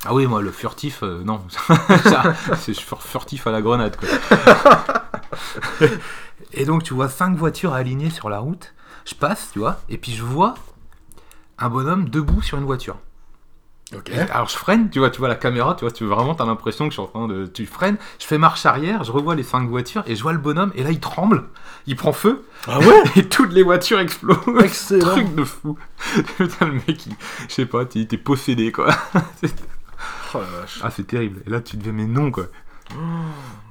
Ah 0.05 0.13
oui, 0.13 0.25
moi, 0.27 0.41
le 0.41 0.51
furtif, 0.51 1.03
euh, 1.03 1.21
non. 1.23 1.41
C'est 2.57 2.73
fur- 2.73 3.01
furtif 3.03 3.45
à 3.47 3.51
la 3.51 3.61
grenade, 3.61 3.97
quoi. 3.97 4.07
Et 6.53 6.65
donc, 6.65 6.83
tu 6.83 6.93
vois 6.93 7.09
cinq 7.09 7.35
voitures 7.37 7.73
alignées 7.73 8.09
sur 8.09 8.29
la 8.29 8.39
route. 8.39 8.73
Je 9.05 9.15
passe, 9.15 9.49
tu 9.53 9.59
vois. 9.59 9.81
Et 9.89 9.97
puis, 9.97 10.13
je 10.13 10.23
vois 10.23 10.55
un 11.57 11.69
bonhomme 11.69 12.09
debout 12.09 12.41
sur 12.41 12.57
une 12.57 12.65
voiture. 12.65 12.97
Ok. 13.95 14.09
Et 14.11 14.19
Alors 14.19 14.47
je 14.47 14.55
freine, 14.55 14.91
tu 14.91 14.99
vois, 14.99 15.09
tu 15.09 15.17
vois 15.17 15.27
la 15.29 15.35
caméra, 15.35 15.73
tu 15.73 15.83
vois, 15.83 15.91
tu 15.91 16.05
vraiment 16.05 16.35
t'as 16.35 16.45
l'impression 16.45 16.85
que 16.85 16.91
je 16.91 16.99
suis 16.99 17.01
en 17.01 17.07
train 17.07 17.27
de, 17.27 17.47
tu 17.47 17.65
freines, 17.65 17.97
je 18.19 18.25
fais 18.27 18.37
marche 18.37 18.63
arrière, 18.67 19.03
je 19.03 19.11
revois 19.11 19.33
les 19.33 19.41
cinq 19.41 19.67
voitures 19.67 20.03
et 20.05 20.15
je 20.15 20.21
vois 20.21 20.31
le 20.31 20.37
bonhomme 20.37 20.71
et 20.75 20.83
là 20.83 20.91
il 20.91 20.99
tremble, 20.99 21.45
il 21.87 21.95
prend 21.95 22.13
feu 22.13 22.45
Ah 22.67 22.77
ouais 22.77 23.01
et 23.15 23.27
toutes 23.27 23.51
les 23.51 23.63
voitures 23.63 23.99
explosent. 23.99 24.37
Excellent. 24.63 25.09
Truc 25.09 25.33
de 25.33 25.43
fou. 25.43 25.75
Putain 26.37 26.67
le 26.67 26.73
mec, 26.73 27.07
il- 27.07 27.15
je 27.47 27.53
sais 27.55 27.65
pas, 27.65 27.81
était 27.81 28.17
possédé 28.19 28.71
quoi. 28.71 28.89
Oh 30.35 30.37
la 30.39 30.59
vache. 30.59 30.79
Ah 30.83 30.91
c'est 30.91 31.07
terrible. 31.07 31.41
Et 31.47 31.49
là 31.49 31.59
tu 31.59 31.75
te 31.75 31.81
dis 31.81 31.91
mais 31.91 32.05
non 32.05 32.29
quoi. 32.29 32.43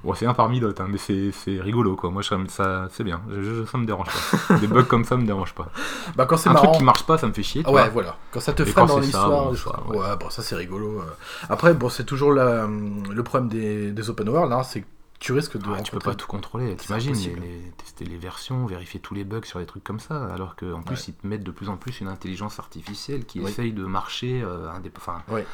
Bon, 0.04 0.14
c'est 0.14 0.26
un 0.26 0.34
parmi 0.34 0.60
d'autres, 0.60 0.80
hein, 0.82 0.86
mais 0.88 0.98
c'est 0.98 1.60
rigolo 1.60 1.96
quoi. 1.96 2.10
Moi, 2.10 2.22
je- 2.22 2.28
ça, 2.48 2.88
c'est 2.92 3.04
bien. 3.04 3.20
Je, 3.30 3.42
je- 3.42 3.64
ça 3.66 3.78
me 3.78 3.84
dérange 3.86 4.06
pas. 4.08 4.54
Des 4.60 4.66
bugs 4.68 4.84
comme 4.84 5.04
ça 5.04 5.16
me 5.16 5.26
dérange 5.26 5.54
pas. 5.54 5.68
Bah, 6.16 6.24
quand 6.26 6.36
c'est 6.36 6.48
Un 6.48 6.52
marrant. 6.52 6.66
truc 6.68 6.78
qui 6.78 6.84
marche 6.84 7.02
pas, 7.04 7.18
ça 7.18 7.26
me 7.26 7.32
fait 7.32 7.42
chier. 7.42 7.62
Ah 7.66 7.70
ouais, 7.72 7.82
vois. 7.82 7.90
voilà. 7.90 8.16
Quand 8.32 8.40
ça 8.40 8.52
te 8.52 8.64
freine 8.64 8.86
dans 8.86 8.98
l'histoire. 9.00 9.28
bon, 9.30 9.52
des 9.52 9.98
ouais. 9.98 9.98
ouais, 10.08 10.16
bon, 10.20 10.30
ça 10.30 10.42
c'est 10.42 10.54
rigolo. 10.54 11.00
euh. 11.00 11.04
Après, 11.48 11.74
bon, 11.74 11.88
c'est 11.88 12.04
toujours 12.04 12.32
la, 12.32 12.66
le 12.66 13.22
problème 13.22 13.48
des, 13.48 13.90
des 13.92 14.10
open 14.10 14.28
world, 14.28 14.52
hein, 14.52 14.62
c'est 14.62 14.82
que 14.82 14.86
tu 15.20 15.32
risques 15.32 15.56
de. 15.58 15.64
Ah, 15.76 15.82
tu 15.82 15.90
peux 15.90 15.98
pas 15.98 16.14
tout 16.14 16.28
contrôler. 16.28 16.76
T'imagines 16.76 17.12
les- 17.12 17.18
impossible. 17.18 17.40
les- 17.40 17.72
tester 17.76 18.04
les 18.04 18.16
versions, 18.18 18.66
vérifier 18.66 19.00
tous 19.00 19.14
les 19.14 19.24
bugs 19.24 19.40
sur 19.44 19.58
les 19.58 19.66
trucs 19.66 19.82
comme 19.82 19.98
ça, 19.98 20.26
alors 20.32 20.54
qu'en 20.54 20.82
plus 20.82 20.94
Ouais. 20.94 21.04
ils 21.08 21.14
te 21.14 21.26
mettent 21.26 21.42
de 21.42 21.50
plus 21.50 21.68
en 21.68 21.76
plus 21.76 22.00
une 22.00 22.06
intelligence 22.08 22.60
artificielle 22.60 23.24
qui 23.24 23.40
Oui. 23.40 23.50
essaye 23.50 23.72
de 23.72 23.84
marcher, 23.84 24.42
euh, 24.44 24.68
indép- 24.70 24.92
enfin, 24.96 25.22
Ouais. 25.28 25.44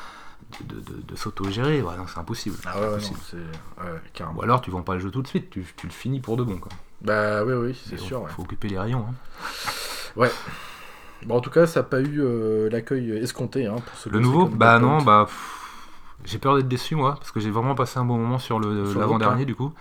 De, 0.63 0.75
de, 0.75 0.81
de- 0.81 1.03
de 1.03 1.17
s'auto-gérer. 1.17 1.83
C'est 2.09 2.19
impossible. 2.19 2.57
Ah 2.67 2.81
ouais, 2.81 2.87
ouais, 2.89 3.01
non. 3.01 3.85
Ouais. 3.85 4.31
Ou 4.37 4.43
alors 4.43 4.61
tu 4.61 4.71
vends 4.71 4.83
pas 4.83 4.95
le 4.95 5.01
jeu 5.01 5.11
tout 5.11 5.23
de 5.23 5.29
suite, 5.29 5.51
tu, 5.51 5.65
tu 5.77 5.87
le 5.87 5.93
finis 5.93 6.21
pour 6.21 6.37
de 6.37 6.43
bon. 6.43 6.59
Quoi. 6.59 6.71
Bah, 7.03 7.45
oui, 7.45 7.53
oui, 7.55 7.81
c'est 7.89 7.99
sûr. 7.99 8.23
ouais. 8.23 8.31
Faut 8.31 8.43
occuper 8.43 8.69
les 8.69 8.79
rayons. 8.79 9.07
hein. 9.09 10.29
Bon, 11.27 11.37
en 11.37 11.41
tout 11.41 11.51
cas, 11.51 11.67
ça 11.67 11.81
n'a 11.81 11.85
pas 11.85 12.01
eu 12.01 12.21
euh, 12.21 12.69
l'accueil 12.71 13.11
escompté 13.13 13.67
hein, 13.67 13.77
pour 13.85 13.97
ce 13.97 14.09
Le 14.09 14.21
nouveau, 14.21 14.47
bah 14.47 14.79
non, 14.79 15.01
bah 15.03 15.27
j'ai 16.25 16.39
peur 16.39 16.57
d'être 16.57 16.69
déçu 16.69 16.95
moi, 16.97 17.15
parce 17.15 17.33
que 17.33 17.41
j'ai 17.41 17.51
vraiment 17.51 17.75
passé 17.75 17.99
un 17.99 18.05
bon 18.05 18.17
moment 18.19 18.39
sur 18.39 18.59
le 18.61 18.91
Sur 18.91 19.01
l'avant-dernier 19.01 19.45
du 19.45 19.55
coup. 19.55 19.73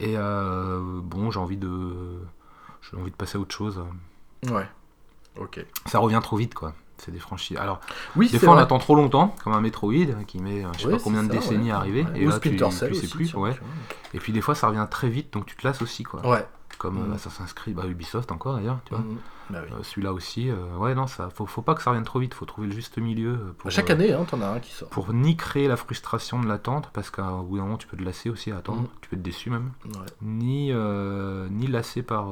Et 0.00 0.14
euh, 0.16 0.80
bon, 1.02 1.30
j'ai 1.30 1.38
envie 1.38 1.56
de 1.56 1.70
j'ai 2.82 2.96
envie 2.96 3.10
de 3.10 3.16
passer 3.16 3.38
à 3.38 3.40
autre 3.40 3.54
chose. 3.54 3.80
Ouais. 4.50 4.68
Ok. 5.38 5.64
Ça 5.86 5.98
revient 5.98 6.20
trop 6.22 6.36
vite 6.36 6.54
quoi. 6.54 6.74
C'est 7.00 7.10
des 7.12 7.18
franchises. 7.18 7.56
Alors, 7.56 7.80
Oui, 8.16 8.28
des 8.30 8.38
fois 8.38 8.54
on 8.54 8.56
attend 8.58 8.78
trop 8.78 8.94
longtemps, 8.94 9.34
comme 9.42 9.52
un 9.54 9.60
Metroid 9.60 9.92
qui 10.26 10.38
met 10.38 10.64
euh, 10.64 10.68
je 10.74 10.80
sais 10.80 10.86
Ouais, 10.86 10.92
pas 10.96 11.00
combien 11.02 11.22
de 11.22 11.28
ça, 11.32 11.38
décennies 11.38 11.66
ouais. 11.66 11.70
à 11.72 11.76
arriver. 11.78 12.02
Ouais. 12.04 12.20
Et 12.20 12.26
Ou 12.26 12.30
là 12.30 12.38
tu, 12.40 12.50
tu 12.56 12.70
sais 12.70 12.90
aussi, 12.90 13.08
plus. 13.08 13.28
tiens, 13.30 13.38
ouais. 13.40 13.56
Et 14.14 14.18
puis 14.18 14.32
des 14.32 14.40
fois 14.40 14.54
ça 14.54 14.68
revient 14.68 14.86
très 14.90 15.08
vite, 15.08 15.32
donc 15.32 15.46
tu 15.46 15.56
te 15.56 15.66
lasses 15.66 15.80
aussi 15.82 16.02
quoi. 16.02 16.26
Ouais. 16.28 16.46
Comme 16.78 16.96
Mm. 17.08 17.10
euh, 17.12 17.14
Assassin's 17.14 17.52
Creed, 17.52 17.74
bah, 17.74 17.84
Ubisoft 17.86 18.30
encore 18.32 18.54
d'ailleurs, 18.54 18.78
tu 18.84 18.94
vois. 18.94 19.02
Mhm. 19.04 19.16
Bah 19.50 19.58
oui. 19.66 19.72
Euh, 19.72 19.82
Celui-là 19.82 20.12
aussi, 20.12 20.48
euh, 20.48 20.54
ouais 20.78 20.94
non, 20.94 21.06
ça 21.08 21.28
faut, 21.34 21.44
faut 21.44 21.60
pas 21.62 21.74
que 21.74 21.82
ça 21.82 21.90
revienne 21.90 22.04
trop 22.04 22.20
vite, 22.20 22.32
faut 22.34 22.44
trouver 22.46 22.68
le 22.68 22.72
juste 22.72 22.96
milieu. 22.98 23.54
Pour, 23.58 23.70
Chaque 23.70 23.90
euh, 23.90 23.94
année, 23.94 24.12
hein, 24.12 24.24
t'en 24.30 24.40
as 24.42 24.46
un 24.46 24.60
qui 24.60 24.72
sort. 24.72 24.88
pour 24.90 25.12
ni 25.12 25.36
créer 25.36 25.66
la 25.68 25.76
frustration 25.76 26.38
de 26.40 26.46
l'attente, 26.46 26.88
parce 26.92 27.10
qu'au 27.10 27.42
bout 27.42 27.56
d'un 27.56 27.64
moment 27.64 27.76
tu 27.76 27.86
peux 27.88 27.96
te 27.96 28.02
lasser 28.04 28.30
aussi 28.30 28.52
à 28.52 28.58
attendre, 28.58 28.82
Mhm. 28.82 28.88
tu 29.00 29.08
peux 29.10 29.16
être 29.16 29.22
déçu 29.22 29.50
même, 29.50 29.72
ni, 30.22 30.72
ni 30.72 31.66
lasser 31.66 32.02
par 32.02 32.28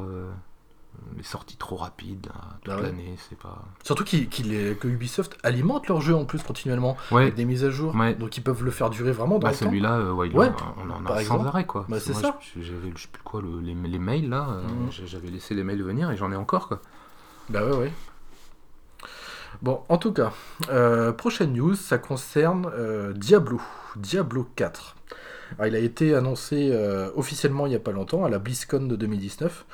les 1.17 1.23
sorties 1.23 1.57
trop 1.57 1.77
rapides 1.77 2.27
là, 2.27 2.33
toute 2.63 2.73
Ah 2.73 2.77
ouais. 2.77 2.83
l'année, 2.83 3.17
c'est 3.29 3.39
pas... 3.39 3.65
Surtout 3.83 4.05
qu'il- 4.05 4.29
qu'il 4.29 4.53
est- 4.55 4.79
que 4.79 4.87
Ubisoft 4.89 5.37
alimente 5.43 5.89
leur 5.89 6.01
jeu 6.01 6.15
en 6.15 6.25
plus 6.25 6.43
continuellement 6.43 6.97
Ouais, 7.11 7.23
avec 7.23 7.35
des 7.35 7.45
mises 7.45 7.65
à 7.65 7.71
jour. 7.71 7.95
Ouais. 7.95 8.15
Donc 8.15 8.37
ils 8.37 8.43
peuvent 8.43 8.63
le 8.65 8.71
faire 8.71 8.91
durer 8.91 9.13
vraiment 9.13 9.39
dans 9.39 9.47
bah 9.47 9.51
le 9.53 9.57
temps. 9.57 9.65
celui-là, 9.67 9.95
euh, 9.99 10.13
ouais, 10.13 10.31
on 10.35 10.91
en 10.91 11.07
a 11.07 11.25
sans 11.25 11.45
arrêt 11.45 11.67
quoi. 11.67 11.87
Bah, 11.89 11.99
c'est 12.01 12.13
moi, 12.13 12.23
ça. 12.23 12.39
je- 12.55 12.63
J'avais, 12.63 12.93
je 12.95 13.03
sais 13.03 13.09
plus 13.13 13.23
quoi, 13.23 13.41
le- 13.43 13.61
les, 13.61 13.75
les 13.75 13.99
mails 13.99 14.29
là, 14.29 14.49
euh, 14.51 14.63
Mhm. 14.63 14.91
j'avais 15.07 15.29
laissé 15.29 15.55
les 15.55 15.65
mails 15.65 15.83
venir 15.83 16.11
et 16.11 16.17
j'en 16.17 16.31
ai 16.33 16.37
encore 16.37 16.69
quoi. 16.69 16.81
Bah 17.49 17.65
ouais, 17.65 17.77
ouais. 17.77 17.93
Bon, 19.63 19.81
en 19.89 19.99
tout 19.99 20.13
cas, 20.13 20.33
euh, 20.71 21.13
prochaine 21.13 21.53
news, 21.55 21.75
ça 21.75 21.99
concerne 21.99 22.71
euh, 22.75 23.13
Diablo, 23.13 23.61
Diablo 23.97 24.47
4. 24.57 24.95
Alors, 25.59 25.67
il 25.67 25.75
a 25.75 25.79
été 25.79 26.15
annoncé 26.15 26.71
officiellement 27.17 27.67
il 27.67 27.71
n'y 27.71 27.75
a 27.77 27.81
pas 27.81 27.91
longtemps, 27.93 28.25
à 28.25 28.29
la 28.29 28.39
BlizzCon 28.39 28.81
de 28.87 28.97
2019. 28.97 29.65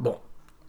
Bon, 0.00 0.16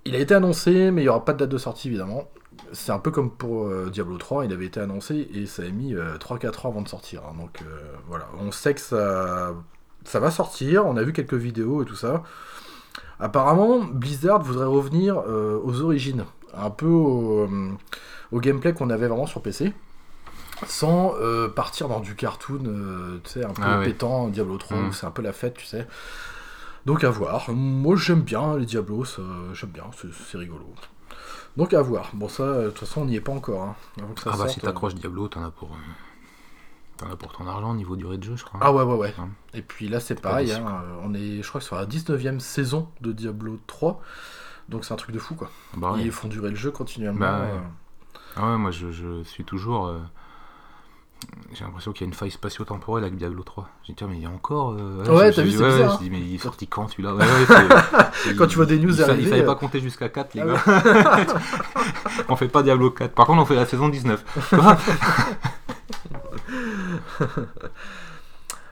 il 0.05 0.15
a 0.15 0.19
été 0.19 0.33
annoncé, 0.35 0.91
mais 0.91 1.01
il 1.01 1.05
n'y 1.05 1.09
aura 1.09 1.25
pas 1.25 1.33
de 1.33 1.39
date 1.39 1.49
de 1.49 1.57
sortie 1.57 1.87
évidemment. 1.87 2.25
C'est 2.73 2.91
un 2.91 2.99
peu 2.99 3.11
comme 3.11 3.31
pour 3.31 3.65
euh, 3.65 3.89
Diablo 3.91 4.17
3, 4.17 4.45
il 4.45 4.53
avait 4.53 4.65
été 4.65 4.79
annoncé 4.79 5.27
et 5.33 5.45
ça 5.45 5.63
a 5.63 5.69
mis 5.69 5.95
euh, 5.95 6.17
3-4 6.17 6.65
ans 6.67 6.69
avant 6.69 6.81
de 6.81 6.87
sortir. 6.87 7.21
hein. 7.27 7.33
Donc 7.39 7.61
euh, 7.61 7.65
voilà, 8.07 8.27
on 8.39 8.51
sait 8.51 8.73
que 8.73 8.81
ça, 8.81 9.53
ça 10.03 10.19
va 10.19 10.31
sortir, 10.31 10.85
on 10.85 10.97
a 10.97 11.03
vu 11.03 11.13
quelques 11.13 11.33
vidéos 11.33 11.81
et 11.81 11.85
tout 11.85 11.95
ça. 11.95 12.23
Apparemment, 13.19 13.79
Blizzard 13.79 14.41
voudrait 14.41 14.65
revenir 14.65 15.19
euh, 15.27 15.59
aux 15.63 15.81
origines, 15.81 16.25
un 16.53 16.69
peu 16.69 16.87
au, 16.87 17.41
euh, 17.43 17.69
au 18.31 18.39
gameplay 18.39 18.73
qu'on 18.73 18.89
avait 18.89 19.07
vraiment 19.07 19.27
sur 19.27 19.41
PC, 19.41 19.73
sans 20.67 21.13
euh, 21.21 21.47
partir 21.47 21.87
dans 21.87 21.99
du 21.99 22.15
cartoon, 22.15 22.63
euh, 22.65 23.19
tu 23.23 23.29
sais, 23.31 23.45
un 23.45 23.53
peu 23.53 23.61
Ah 23.63 23.79
pétant, 23.83 24.27
Diablo 24.27 24.57
3, 24.57 24.77
Mm. 24.77 24.87
où 24.89 24.93
c'est 24.93 25.05
un 25.05 25.11
peu 25.11 25.21
la 25.21 25.33
fête, 25.33 25.53
tu 25.55 25.65
sais. 25.65 25.87
Donc 26.85 27.03
à 27.03 27.09
voir. 27.09 27.51
Moi 27.51 27.95
j'aime 27.95 28.21
bien 28.21 28.57
les 28.57 28.65
Diablos, 28.65 29.05
j'aime 29.53 29.69
bien, 29.69 29.83
c'est 30.29 30.37
rigolo. 30.37 30.65
Donc 31.57 31.73
à 31.73 31.81
voir. 31.81 32.09
Bon 32.13 32.27
ça, 32.29 32.43
euh, 32.43 32.65
de 32.65 32.69
toute 32.69 32.79
façon 32.79 33.01
on 33.01 33.05
n'y 33.05 33.15
est 33.15 33.21
pas 33.21 33.31
encore. 33.33 33.61
Hein, 33.63 33.75
avant 34.01 34.13
que 34.13 34.21
ça 34.21 34.31
ah 34.33 34.37
bah 34.37 34.47
si 34.47 34.59
euh. 34.59 34.63
t'accroches 34.63 34.95
Diablo, 34.95 35.27
t'en 35.27 35.43
as 35.43 35.51
pour... 35.51 35.69
euh, 35.71 35.75
T'en 36.97 37.11
as 37.11 37.15
pour 37.15 37.33
ton 37.33 37.47
argent 37.47 37.73
niveau 37.73 37.95
durée 37.95 38.17
de 38.17 38.23
jeu, 38.23 38.35
je 38.35 38.43
crois. 38.45 38.59
Ah 38.63 38.71
ouais 38.71 38.83
ouais 38.83 38.95
ouais. 38.95 39.13
Hein. 39.19 39.29
Et 39.53 39.61
puis 39.61 39.87
là 39.89 39.99
c'est 39.99 40.19
pareil, 40.21 40.51
hein, 40.51 40.65
euh, 40.83 41.01
on 41.03 41.13
est 41.13 41.41
je 41.41 41.47
crois 41.49 41.59
sur 41.61 41.75
la 41.75 41.85
19ème 41.85 42.39
saison 42.39 42.87
de 43.01 43.11
Diablo 43.11 43.59
3. 43.67 44.01
Donc 44.69 44.85
c'est 44.85 44.93
un 44.93 44.97
truc 44.97 45.13
de 45.13 45.19
fou 45.19 45.35
quoi. 45.35 45.49
Bah 45.75 45.91
ouais. 45.93 46.01
Ils 46.03 46.11
font 46.11 46.27
durer 46.29 46.49
le 46.51 46.55
jeu 46.55 46.71
continuellement. 46.71 47.19
Bah 47.19 47.39
ouais. 47.41 47.47
euh. 47.51 47.59
Ah 48.37 48.51
ouais, 48.51 48.57
moi 48.57 48.71
je, 48.71 48.91
je 48.91 49.23
suis 49.23 49.43
toujours. 49.43 49.87
euh, 49.87 49.99
J'ai 51.53 51.65
l'impression 51.65 51.91
qu'il 51.91 52.05
y 52.05 52.07
a 52.07 52.07
une 52.07 52.13
faille 52.13 52.31
spatio-temporelle 52.31 53.03
avec 53.03 53.17
Diablo 53.17 53.43
3. 53.43 53.67
J'ai 53.83 53.91
dit, 53.93 53.97
tiens, 53.97 54.07
mais 54.09 54.15
il 54.15 54.23
y 54.23 54.25
a 54.25 54.29
encore. 54.29 54.75
euh, 54.79 55.03
Ouais, 55.05 55.31
t'as 55.31 55.41
vu, 55.41 55.51
c'est 55.51 55.57
ouais, 55.61 55.69
bizarre, 55.71 55.89
Je 55.89 55.95
hein. 55.95 55.99
dis, 56.01 56.09
mais 56.09 56.19
il 56.19 56.35
est 56.35 56.37
sorti 56.37 56.65
quand 56.67 56.87
celui-là? 56.87 57.13
Ouais, 57.13 57.25
ouais, 57.25 58.35
Quand 58.37 58.47
tu 58.47 58.55
vois 58.55 58.65
des 58.65 58.79
news 58.79 58.93
il, 58.95 59.01
arriver, 59.03 59.23
Il 59.23 59.27
fallait 59.29 59.41
euh, 59.43 59.45
pas 59.45 59.55
compter 59.55 59.79
jusqu'à 59.81 60.07
4, 60.09 60.33
les 60.35 60.41
Ah 60.41 60.45
gars. 60.45 61.25
on 62.29 62.35
fait 62.37 62.47
pas 62.47 62.63
Diablo 62.63 62.91
4. 62.91 63.13
Par 63.13 63.25
contre, 63.25 63.41
on 63.41 63.45
fait 63.45 63.55
la 63.55 63.65
saison 63.65 63.89
19. 63.89 64.23
Tu 64.49 64.55
vois 64.55 64.77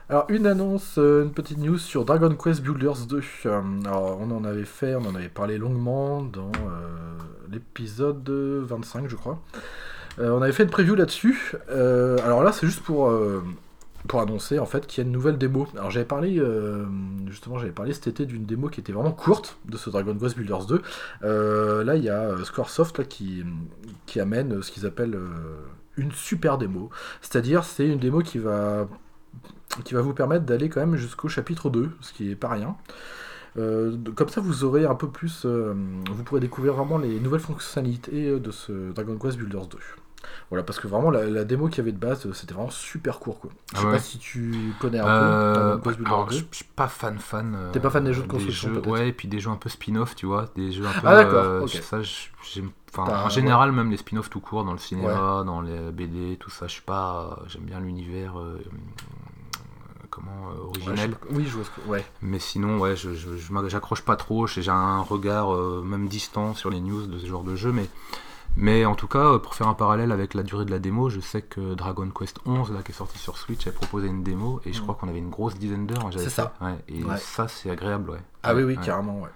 Alors 0.08 0.24
une 0.28 0.46
annonce, 0.46 0.96
euh, 0.98 1.22
une 1.22 1.30
petite 1.32 1.58
news 1.58 1.78
sur 1.78 2.04
Dragon 2.04 2.34
Quest 2.34 2.62
Builders 2.62 3.06
2. 3.08 3.22
Euh, 3.46 3.60
alors 3.84 4.18
on 4.20 4.30
en 4.32 4.42
avait 4.44 4.64
fait, 4.64 4.96
on 4.96 5.04
en 5.06 5.14
avait 5.14 5.28
parlé 5.28 5.56
longuement 5.56 6.22
dans 6.22 6.50
euh, 6.66 7.16
l'épisode 7.50 8.28
25 8.28 9.08
je 9.08 9.14
crois. 9.14 9.38
Euh, 10.18 10.30
on 10.30 10.42
avait 10.42 10.52
fait 10.52 10.64
une 10.64 10.70
preview 10.70 10.94
là-dessus. 10.94 11.54
Euh, 11.70 12.18
alors 12.24 12.42
là 12.42 12.52
c'est 12.52 12.66
juste 12.66 12.80
pour, 12.80 13.08
euh, 13.08 13.44
pour 14.08 14.20
annoncer 14.20 14.58
en 14.58 14.66
fait 14.66 14.86
qu'il 14.86 15.02
y 15.02 15.04
a 15.04 15.06
une 15.06 15.12
nouvelle 15.12 15.38
démo. 15.38 15.66
Alors 15.76 15.90
j'avais 15.90 16.06
parlé 16.06 16.42
justement 17.28 17.58
j'avais 17.58 17.72
parlé 17.72 17.92
cet 17.92 18.06
été 18.06 18.26
d'une 18.26 18.44
démo 18.44 18.68
qui 18.68 18.80
était 18.80 18.92
vraiment 18.92 19.12
courte 19.12 19.58
de 19.66 19.76
ce 19.76 19.90
Dragon 19.90 20.16
Quest 20.16 20.36
Builders 20.36 20.66
2. 20.66 20.82
Euh, 21.22 21.84
là 21.84 21.96
il 21.96 22.04
y 22.04 22.10
a 22.10 22.36
Squaresoft 22.44 22.98
là, 22.98 23.04
qui, 23.04 23.44
qui 24.06 24.20
amène 24.20 24.62
ce 24.62 24.70
qu'ils 24.70 24.86
appellent 24.86 25.18
une 25.96 26.12
super 26.12 26.58
démo. 26.58 26.90
C'est-à-dire 27.20 27.64
c'est 27.64 27.86
une 27.86 27.98
démo 27.98 28.20
qui 28.20 28.38
va 28.38 28.88
qui 29.84 29.94
va 29.94 30.00
vous 30.00 30.14
permettre 30.14 30.44
d'aller 30.44 30.68
quand 30.68 30.80
même 30.80 30.96
jusqu'au 30.96 31.28
chapitre 31.28 31.70
2, 31.70 31.90
ce 32.00 32.12
qui 32.12 32.30
est 32.32 32.36
pas 32.36 32.48
rien. 32.48 32.76
Euh, 33.58 33.96
comme 34.14 34.28
ça, 34.28 34.40
vous 34.40 34.64
aurez 34.64 34.84
un 34.84 34.94
peu 34.94 35.08
plus. 35.08 35.42
euh, 35.44 35.74
vous 36.10 36.22
pourrez 36.24 36.40
découvrir 36.40 36.74
vraiment 36.74 36.98
les 36.98 37.18
nouvelles 37.20 37.40
fonctionnalités 37.40 38.28
euh, 38.28 38.38
de 38.40 38.50
ce 38.50 38.92
Dragon 38.92 39.16
Quest 39.18 39.36
Builders 39.38 39.66
2. 39.66 39.78
Voilà, 40.50 40.62
parce 40.62 40.78
que 40.78 40.86
vraiment, 40.86 41.10
la, 41.10 41.24
la 41.24 41.44
démo 41.44 41.68
qu'il 41.68 41.78
y 41.78 41.80
avait 41.80 41.92
de 41.92 41.98
base, 41.98 42.30
c'était 42.32 42.52
vraiment 42.54 42.70
super 42.70 43.18
court. 43.18 43.40
Quoi. 43.40 43.50
Je 43.72 43.76
Ah 43.76 43.80
sais 43.80 43.86
ouais. 43.86 43.92
pas 43.92 43.98
si 43.98 44.18
tu 44.18 44.72
connais 44.78 44.98
un 44.98 45.04
peu 45.04 45.60
Dragon 45.60 45.80
Quest 45.82 45.96
Builders 45.96 46.12
alors, 46.14 46.26
2. 46.28 46.36
je 46.36 46.44
suis 46.52 46.64
pas 46.76 46.88
fan 46.88 47.18
fan. 47.18 47.56
T'es 47.72 47.80
pas 47.80 47.90
fan 47.90 48.04
des 48.04 48.12
jeux 48.12 48.22
de 48.22 48.28
construction, 48.28 48.74
jeux- 48.74 48.88
Ouais, 48.88 49.08
et 49.08 49.12
puis 49.12 49.28
des 49.28 49.40
jeux 49.40 49.50
un 49.50 49.56
peu 49.56 49.68
spin-off, 49.70 50.14
tu 50.14 50.26
vois, 50.26 50.46
des 50.56 50.70
jeux 50.72 50.86
un 50.86 50.92
peu. 50.92 51.06
Ah, 51.08 51.14
d'accord. 51.24 51.68
Ça, 51.68 52.02
j'aime. 52.02 52.70
Enfin, 52.92 53.24
en 53.24 53.28
général, 53.28 53.70
même 53.72 53.90
les 53.90 53.96
spin-offs 53.96 54.30
tout 54.30 54.40
court, 54.40 54.64
dans 54.64 54.72
le 54.72 54.78
cinéma, 54.78 55.38
Ouais. 55.38 55.44
dans 55.46 55.60
les 55.60 55.90
BD, 55.92 56.36
tout 56.38 56.50
ça, 56.50 56.66
je 56.66 56.72
suis 56.72 56.82
pas. 56.82 57.38
J'aime 57.46 57.62
bien 57.62 57.78
l'univers. 57.80 58.38
euh, 58.38 58.58
comment 60.10 60.50
euh, 60.50 60.64
Ouais, 60.66 60.70
je 60.74 60.80
sais 60.80 60.88
originel. 60.88 61.14
oui, 61.30 61.44
je 61.46 61.56
vois 61.56 61.64
ce 61.64 61.70
que. 61.70 61.88
Ouais. 61.88 62.04
Mais 62.22 62.38
sinon, 62.38 62.78
ouais, 62.78 62.96
je, 62.96 63.10
j'accroche 63.68 64.02
pas 64.02 64.16
trop. 64.16 64.46
J'ai 64.46 64.68
un 64.68 65.00
regard 65.00 65.54
euh, 65.54 65.82
même 65.84 66.08
distant 66.08 66.54
sur 66.54 66.68
les 66.70 66.80
news 66.80 67.06
de 67.06 67.18
ce 67.18 67.26
genre 67.26 67.44
de 67.44 67.56
jeu, 67.56 67.72
mais. 67.72 67.88
Mais 68.56 68.84
en 68.84 68.96
tout 68.96 69.06
cas, 69.06 69.34
euh, 69.34 69.38
pour 69.38 69.54
faire 69.54 69.68
un 69.68 69.74
parallèle 69.74 70.10
avec 70.10 70.34
la 70.34 70.42
durée 70.42 70.64
de 70.64 70.72
la 70.72 70.80
démo, 70.80 71.08
je 71.08 71.20
sais 71.20 71.40
que 71.40 71.74
Dragon 71.74 72.10
Quest 72.10 72.40
11, 72.46 72.72
là, 72.72 72.82
qui 72.82 72.90
est 72.90 72.94
sorti 72.94 73.16
sur 73.16 73.38
Switch, 73.38 73.64
a 73.68 73.70
proposé 73.70 74.08
une 74.08 74.24
démo, 74.24 74.60
et 74.64 74.72
je 74.72 74.80
Mm. 74.80 74.82
crois 74.82 74.94
qu'on 74.96 75.06
avait 75.08 75.20
une 75.20 75.30
grosse 75.30 75.54
dizaine 75.56 75.86
d'heures. 75.86 76.10
j'avais 76.10 76.24
C'est 76.24 76.30
ça. 76.30 76.52
Ouais, 76.60 76.74
et 76.88 77.04
Ouais. 77.04 77.16
ça, 77.16 77.46
c'est 77.46 77.70
agréable, 77.70 78.10
ouais. 78.10 78.18
Ah 78.42 78.52
oui, 78.56 78.64
oui, 78.64 78.76
carrément, 78.84 79.20
ouais. 79.20 79.28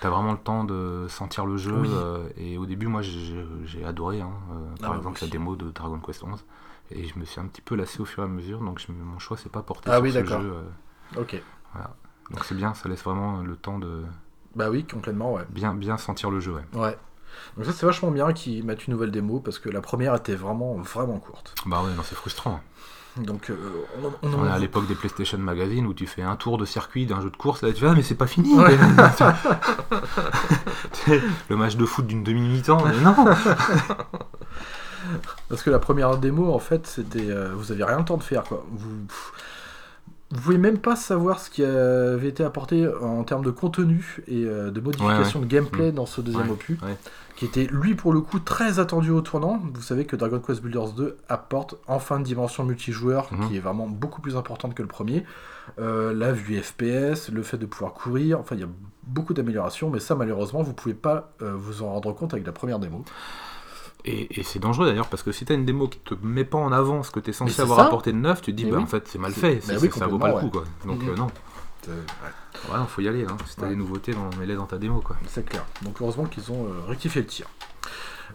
T'as 0.00 0.08
vraiment 0.08 0.30
le 0.32 0.38
temps 0.38 0.62
de 0.62 1.06
sentir 1.08 1.46
le 1.46 1.56
jeu. 1.56 1.74
Oui. 1.82 1.88
euh, 1.92 2.28
et 2.36 2.56
au 2.56 2.64
début, 2.64 2.86
moi, 2.86 3.02
j'ai 3.02 3.44
j'ai 3.66 3.84
adoré, 3.84 4.20
hein, 4.20 4.30
euh, 4.52 4.54
par 4.76 4.84
Ah, 4.84 4.86
moi 4.86 4.96
exemple, 4.98 5.18
la 5.22 5.26
démo 5.28 5.56
de 5.56 5.70
Dragon 5.72 5.98
Quest 5.98 6.22
11. 6.22 6.42
Et 6.96 7.04
je 7.06 7.18
me 7.18 7.24
suis 7.24 7.40
un 7.40 7.46
petit 7.46 7.60
peu 7.60 7.74
lassé 7.74 8.00
au 8.00 8.04
fur 8.04 8.22
et 8.22 8.26
à 8.26 8.28
mesure, 8.28 8.60
donc 8.60 8.78
je- 8.78 8.92
mon 8.92 9.18
choix 9.18 9.36
s'est 9.36 9.48
pas 9.48 9.62
porté 9.62 9.90
Ah 9.90 9.94
sur 9.96 10.02
oui, 10.04 10.12
ce 10.12 10.24
jeu. 10.24 10.36
euh, 10.36 10.62
Ok. 11.20 11.42
donc 12.30 12.44
c'est 12.44 12.54
bien, 12.54 12.72
ça 12.74 12.88
laisse 12.88 13.02
vraiment 13.02 13.42
le 13.42 13.56
temps 13.56 13.78
de 13.80 14.04
Bah 14.54 14.70
oui, 14.70 14.86
complètement, 14.86 15.32
ouais. 15.34 15.42
bien, 15.50 15.74
bien 15.74 15.96
sentir 15.98 16.30
le 16.30 16.38
jeu. 16.40 16.52
Ouais. 16.54 16.64
Ouais. 16.80 16.96
Donc 17.56 17.66
ça, 17.66 17.72
c'est 17.72 17.84
vachement 17.84 18.12
bien 18.12 18.32
qu'ils 18.32 18.64
mettent 18.64 18.86
une 18.86 18.92
nouvelle 18.92 19.10
démo 19.10 19.40
parce 19.40 19.58
que 19.58 19.68
la 19.68 19.80
première 19.80 20.14
était 20.14 20.36
vraiment, 20.36 20.76
vraiment 20.76 21.18
courte. 21.18 21.56
Bah 21.66 21.82
ouais, 21.82 21.92
non, 21.96 22.02
c'est 22.04 22.14
frustrant. 22.14 22.60
Donc, 23.16 23.50
euh, 23.50 23.56
on, 24.22 24.28
on- 24.28 24.34
On 24.40 24.46
est 24.46 24.50
à 24.50 24.58
l'époque 24.58 24.86
des 24.86 24.94
PlayStation 24.94 25.38
Magazine 25.38 25.86
où 25.86 25.94
tu 25.94 26.06
fais 26.06 26.22
un 26.22 26.36
tour 26.36 26.58
de 26.58 26.64
circuit 26.64 27.06
d'un 27.06 27.20
jeu 27.20 27.30
de 27.30 27.36
course, 27.36 27.62
là 27.62 27.72
tu 27.72 27.80
fais 27.80 27.86
ah 27.88 27.94
mais 27.94 28.02
c'est 28.02 28.14
pas 28.16 28.26
fini. 28.28 28.54
Ouais. 28.54 28.76
le 31.48 31.56
match 31.56 31.76
de 31.76 31.84
foot 31.86 32.06
d'une 32.06 32.22
demi-mi-temps, 32.24 32.84
mais 32.84 33.00
non. 33.00 33.14
Parce 35.48 35.62
que 35.62 35.70
la 35.70 35.78
première 35.78 36.16
démo, 36.18 36.52
en 36.52 36.58
fait, 36.58 36.86
c'était, 36.86 37.30
euh, 37.30 37.50
vous 37.54 37.72
aviez 37.72 37.84
rien 37.84 37.98
le 37.98 38.04
temps 38.04 38.16
de 38.16 38.22
faire, 38.22 38.44
quoi. 38.44 38.64
Vous, 38.70 38.88
vous 40.30 40.40
pouvez 40.40 40.58
même 40.58 40.78
pas 40.78 40.96
savoir 40.96 41.38
ce 41.38 41.48
qui 41.48 41.62
avait 41.62 42.28
été 42.28 42.42
apporté 42.42 42.88
en 43.00 43.22
termes 43.22 43.44
de 43.44 43.50
contenu 43.52 44.18
et 44.26 44.44
euh, 44.44 44.70
de 44.70 44.80
modification 44.80 45.38
de 45.40 45.46
gameplay 45.46 45.92
dans 45.92 46.06
ce 46.06 46.20
deuxième 46.20 46.46
Ouais, 46.46 46.52
opus, 46.52 46.78
qui 47.36 47.44
était 47.44 47.68
lui 47.70 47.94
pour 47.94 48.12
le 48.12 48.20
coup 48.20 48.40
très 48.40 48.78
attendu 48.80 49.10
au 49.10 49.20
tournant. 49.20 49.60
Vous 49.74 49.82
savez 49.82 50.06
que 50.06 50.16
Dragon 50.16 50.40
Quest 50.40 50.60
Builders 50.62 50.92
2 50.92 51.16
apporte 51.28 51.76
enfin 51.86 52.16
une 52.18 52.24
dimension 52.24 52.64
multijoueur 52.64 53.28
Mhm. 53.32 53.48
qui 53.48 53.56
est 53.56 53.60
vraiment 53.60 53.86
beaucoup 53.86 54.20
plus 54.20 54.36
importante 54.36 54.74
que 54.74 54.82
le 54.82 54.88
premier. 54.88 55.24
Euh, 55.78 56.12
la 56.12 56.32
vue 56.32 56.60
FPS, 56.60 57.28
le 57.30 57.42
fait 57.42 57.56
de 57.58 57.66
pouvoir 57.66 57.92
courir, 57.94 58.40
enfin 58.40 58.54
il 58.56 58.60
y 58.60 58.64
a 58.64 58.68
beaucoup 59.04 59.34
d'améliorations, 59.34 59.88
mais 59.88 60.00
ça 60.00 60.14
malheureusement 60.14 60.62
vous 60.62 60.72
pouvez 60.74 60.94
pas 60.94 61.32
euh, 61.42 61.52
vous 61.56 61.82
en 61.82 61.92
rendre 61.92 62.12
compte 62.12 62.32
avec 62.34 62.44
la 62.46 62.52
première 62.52 62.78
démo. 62.80 63.04
Et, 64.06 64.38
et 64.38 64.42
c'est 64.42 64.58
dangereux 64.58 64.86
d'ailleurs 64.86 65.08
parce 65.08 65.22
que 65.22 65.32
si 65.32 65.44
t'as 65.46 65.54
une 65.54 65.64
démo 65.64 65.88
qui 65.88 65.98
te 65.98 66.14
met 66.22 66.44
pas 66.44 66.58
en 66.58 66.72
avant 66.72 67.02
ce 67.02 67.10
que 67.10 67.20
t'es 67.20 67.32
censé 67.32 67.60
avoir 67.62 67.78
ça. 67.78 67.86
apporté 67.86 68.12
de 68.12 68.18
neuf, 68.18 68.42
tu 68.42 68.52
te 68.52 68.56
dis 68.56 68.66
bah 68.66 68.76
oui. 68.76 68.82
en 68.82 68.86
fait 68.86 69.08
c'est 69.08 69.18
mal 69.18 69.32
fait, 69.32 69.56
bah 69.56 69.60
c'est- 69.66 69.78
oui, 69.82 69.90
ça 69.96 70.06
vaut 70.06 70.18
pas 70.18 70.28
le 70.28 70.40
coup 70.40 70.50
quoi. 70.50 70.64
Donc 70.86 71.02
euh, 71.04 71.14
non, 71.16 71.28
Euh, 71.88 72.00
ouais, 72.72 72.78
faut 72.88 73.02
y 73.02 73.08
aller. 73.08 73.24
Hein. 73.28 73.36
Si 73.46 73.56
t'as 73.56 73.62
Ouais. 73.64 73.68
des 73.70 73.76
nouveautés, 73.76 74.12
mets-les 74.38 74.56
dans 74.56 74.64
ta 74.66 74.78
démo 74.78 75.00
quoi. 75.00 75.16
C'est 75.26 75.44
clair. 75.44 75.64
Donc 75.82 75.96
heureusement 76.00 76.24
qu'ils 76.24 76.50
ont 76.52 76.64
euh, 76.66 76.86
rectifié 76.88 77.20
le 77.22 77.26
tir. 77.26 77.46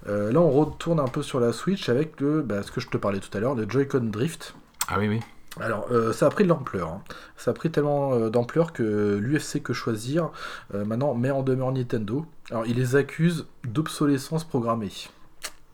Euh, 0.08 0.32
là, 0.32 0.40
on 0.40 0.52
retourne 0.52 1.00
un 1.00 1.08
peu 1.08 1.24
sur 1.24 1.40
la 1.40 1.52
Switch 1.52 1.90
avec 1.90 2.20
le, 2.22 2.42
bah, 2.44 2.62
ce 2.64 2.72
que 2.72 2.80
je 2.80 2.88
te 2.90 2.98
parlais 2.98 3.20
tout 3.20 3.36
à 3.36 3.40
l'heure, 3.40 3.56
le 3.56 3.68
Joy-Con 3.68 4.02
Drift. 4.12 4.54
Ah 4.88 4.96
oui 5.00 5.08
oui. 5.10 5.20
Alors, 5.60 5.88
euh, 5.92 6.14
ça 6.14 6.28
a 6.28 6.30
pris 6.30 6.44
de 6.46 6.50
l'ampleur. 6.50 6.90
hein. 6.90 7.02
Ça 7.38 7.52
a 7.52 7.54
pris 7.56 7.70
tellement 7.72 8.14
euh, 8.14 8.30
d'ampleur 8.30 8.72
que 8.72 9.18
l'UFC 9.20 9.62
Que 9.64 9.74
Choisir 9.74 10.30
maintenant 10.74 11.16
met 11.16 11.32
en 11.32 11.42
demeure 11.42 11.72
Nintendo. 11.72 12.26
Alors, 12.52 12.66
il 12.68 12.76
les 12.78 12.96
accuse 12.96 13.48
d'obsolescence 13.68 14.44
programmée. 14.44 14.92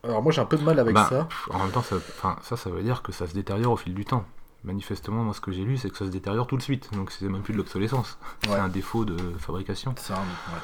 Alors, 0.06 0.22
moi, 0.22 0.32
j'ai 0.32 0.40
un 0.40 0.46
peu 0.46 0.56
de 0.56 0.62
mal 0.62 0.78
avec 0.78 0.94
Bah, 0.94 1.06
ça. 1.08 1.28
en 1.50 1.58
même 1.58 1.70
temps, 1.70 1.82
ça, 1.82 1.96
ça, 2.42 2.56
ça 2.56 2.70
veut 2.70 2.82
dire 2.82 3.02
que 3.02 3.12
ça 3.12 3.26
se 3.26 3.34
détériore 3.34 3.72
au 3.72 3.76
fil 3.76 3.94
du 3.94 4.04
temps. 4.04 4.24
Manifestement, 4.64 5.22
moi, 5.22 5.34
ce 5.34 5.40
que 5.40 5.52
j'ai 5.52 5.62
lu, 5.64 5.76
c'est 5.76 5.90
que 5.90 5.96
ça 5.96 6.06
se 6.06 6.10
détériore 6.10 6.46
tout 6.46 6.56
de 6.56 6.62
suite. 6.62 6.88
Donc, 6.94 7.10
c'est 7.10 7.28
même 7.28 7.42
plus 7.42 7.52
de 7.52 7.58
l'obsolescence. 7.58 8.18
Ouais. 8.44 8.52
C'est 8.54 8.58
un 8.58 8.68
défaut 8.68 9.04
de 9.04 9.16
fabrication. 9.38 9.94
C'est 9.98 10.12
un- 10.12 10.16
ouais. 10.16 10.60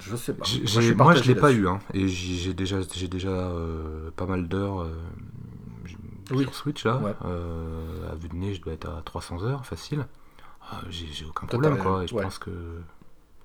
Je 0.00 0.16
sais 0.16 0.32
pas. 0.34 0.44
Moi, 0.96 1.04
Moi, 1.04 1.14
je 1.14 1.24
l'ai 1.24 1.34
pas 1.34 1.52
eu. 1.52 1.68
Hein, 1.68 1.78
et 1.94 2.08
j'ai 2.08 2.54
déjà, 2.54 2.78
j'ai 2.94 3.08
déjà 3.08 3.28
euh, 3.28 4.10
pas 4.16 4.24
mal 4.26 4.48
d'heures 4.48 4.82
euh, 4.82 4.94
Oui. 6.30 6.42
sur 6.44 6.54
Switch 6.54 6.84
là. 6.84 6.96
Ouais. 6.98 7.14
Euh, 7.24 8.10
à 8.10 8.14
vue 8.14 8.28
de 8.28 8.36
nez, 8.36 8.54
je 8.54 8.62
dois 8.62 8.72
être 8.72 8.88
à 8.88 9.02
300 9.02 9.42
heures 9.44 9.66
facile. 9.66 10.06
Ah, 10.70 10.80
j'ai 10.88 11.24
aucun 11.26 11.46
problème 11.46 11.76
quoi. 11.78 12.04
Et 12.04 12.06
je 12.06 12.14
pense 12.14 12.38
que. 12.38 12.50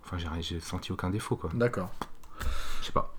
Enfin, 0.05 0.17
j'ai 0.39 0.59
senti 0.59 0.91
aucun 0.91 1.09
défaut 1.09 1.35
quoi. 1.35 1.49
D'accord. 1.53 1.89
Je 2.81 2.85
sais 2.87 2.91
pas. 2.91 3.13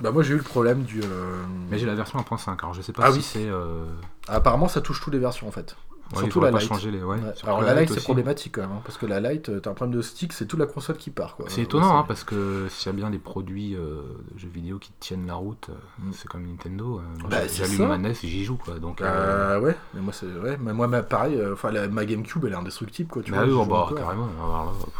Bah, 0.00 0.10
moi, 0.10 0.22
j'ai 0.22 0.34
eu 0.34 0.38
le 0.38 0.42
problème 0.42 0.82
du. 0.82 1.00
euh, 1.02 1.42
Mais 1.70 1.78
j'ai 1.78 1.86
la 1.86 1.94
version 1.94 2.18
1.5. 2.18 2.58
Alors, 2.60 2.74
je 2.74 2.82
sais 2.82 2.92
pas 2.92 3.04
Ah 3.06 3.12
si 3.12 3.18
oui. 3.18 3.22
c'est. 3.22 3.48
euh, 3.48 3.86
Apparemment, 4.28 4.68
ça 4.68 4.80
touche 4.80 5.00
toutes 5.00 5.12
les 5.14 5.18
versions 5.20 5.46
en 5.46 5.52
fait. 5.52 5.76
ouais, 5.76 5.96
il 6.14 6.18
Surtout 6.18 6.32
faudrait 6.34 6.50
la 6.50 6.56
pas 6.56 6.60
Lite. 6.62 6.68
changer 6.68 6.90
les. 6.90 7.02
Ouais, 7.02 7.16
Ouais. 7.16 7.22
surtout 7.34 7.46
Alors, 7.46 7.62
la 7.62 7.74
Lite, 7.80 7.88
c'est 7.90 7.96
aussi. 7.98 8.04
problématique 8.04 8.56
quand 8.56 8.62
même. 8.62 8.72
hein, 8.72 8.80
parce 8.84 8.98
que 8.98 9.06
la 9.06 9.20
Lite, 9.20 9.48
euh, 9.50 9.60
t'as 9.60 9.70
un 9.70 9.74
problème 9.74 9.96
de 9.96 10.02
stick, 10.02 10.32
c'est 10.32 10.46
toute 10.46 10.58
la 10.58 10.66
console 10.66 10.96
qui 10.96 11.10
part. 11.10 11.36
quoi. 11.36 11.46
C'est 11.48 11.60
Euh, 11.60 11.64
étonnant, 11.64 11.96
hein, 11.96 12.04
parce 12.08 12.24
que 12.24 12.66
s'il 12.70 12.90
y 12.90 12.94
a 12.94 12.96
bien 12.96 13.08
des 13.10 13.18
produits 13.18 13.76
euh, 13.76 14.02
de 14.32 14.38
jeux 14.38 14.48
vidéo 14.48 14.78
qui 14.80 14.90
tiennent 14.98 15.26
la 15.28 15.34
route, 15.34 15.68
euh, 15.70 15.74
Mm. 16.08 16.12
c'est 16.12 16.26
comme 16.28 16.44
Nintendo. 16.44 16.98
euh, 16.98 17.02
moi, 17.20 17.30
Bah, 17.30 17.42
j'a- 17.42 17.48
c'est 17.48 17.56
J'allume 17.64 17.78
ça. 17.78 17.86
ma 17.86 17.94
NES 17.98 18.10
et 18.10 18.28
j'y 18.28 18.44
joue, 18.44 18.56
quoi. 18.56 18.78
Donc, 18.80 19.00
euh, 19.00 19.04
Euh, 19.06 19.60
ouais, 19.60 19.76
mais 19.94 20.00
moi 20.00 20.12
c'est 20.12 20.26
ouais, 20.26 20.58
mais 20.60 20.72
moi 20.72 20.88
ma- 20.88 21.02
pareil, 21.04 21.36
euh, 21.36 21.52
enfin 21.54 21.70
la- 21.70 21.86
ma 21.88 22.04
GameCube 22.04 22.44
elle 22.46 22.52
est 22.52 22.56
indestructible 22.56 23.08
quoi, 23.08 23.22
tu 23.22 23.30
bah 23.30 23.44
vois. 23.44 23.46
joue 23.48 23.64
bah, 23.64 23.76
encore. 23.76 23.94
carrément. 23.94 24.28
alors 24.42 24.64
là, 24.66 24.70
pff, 24.72 24.90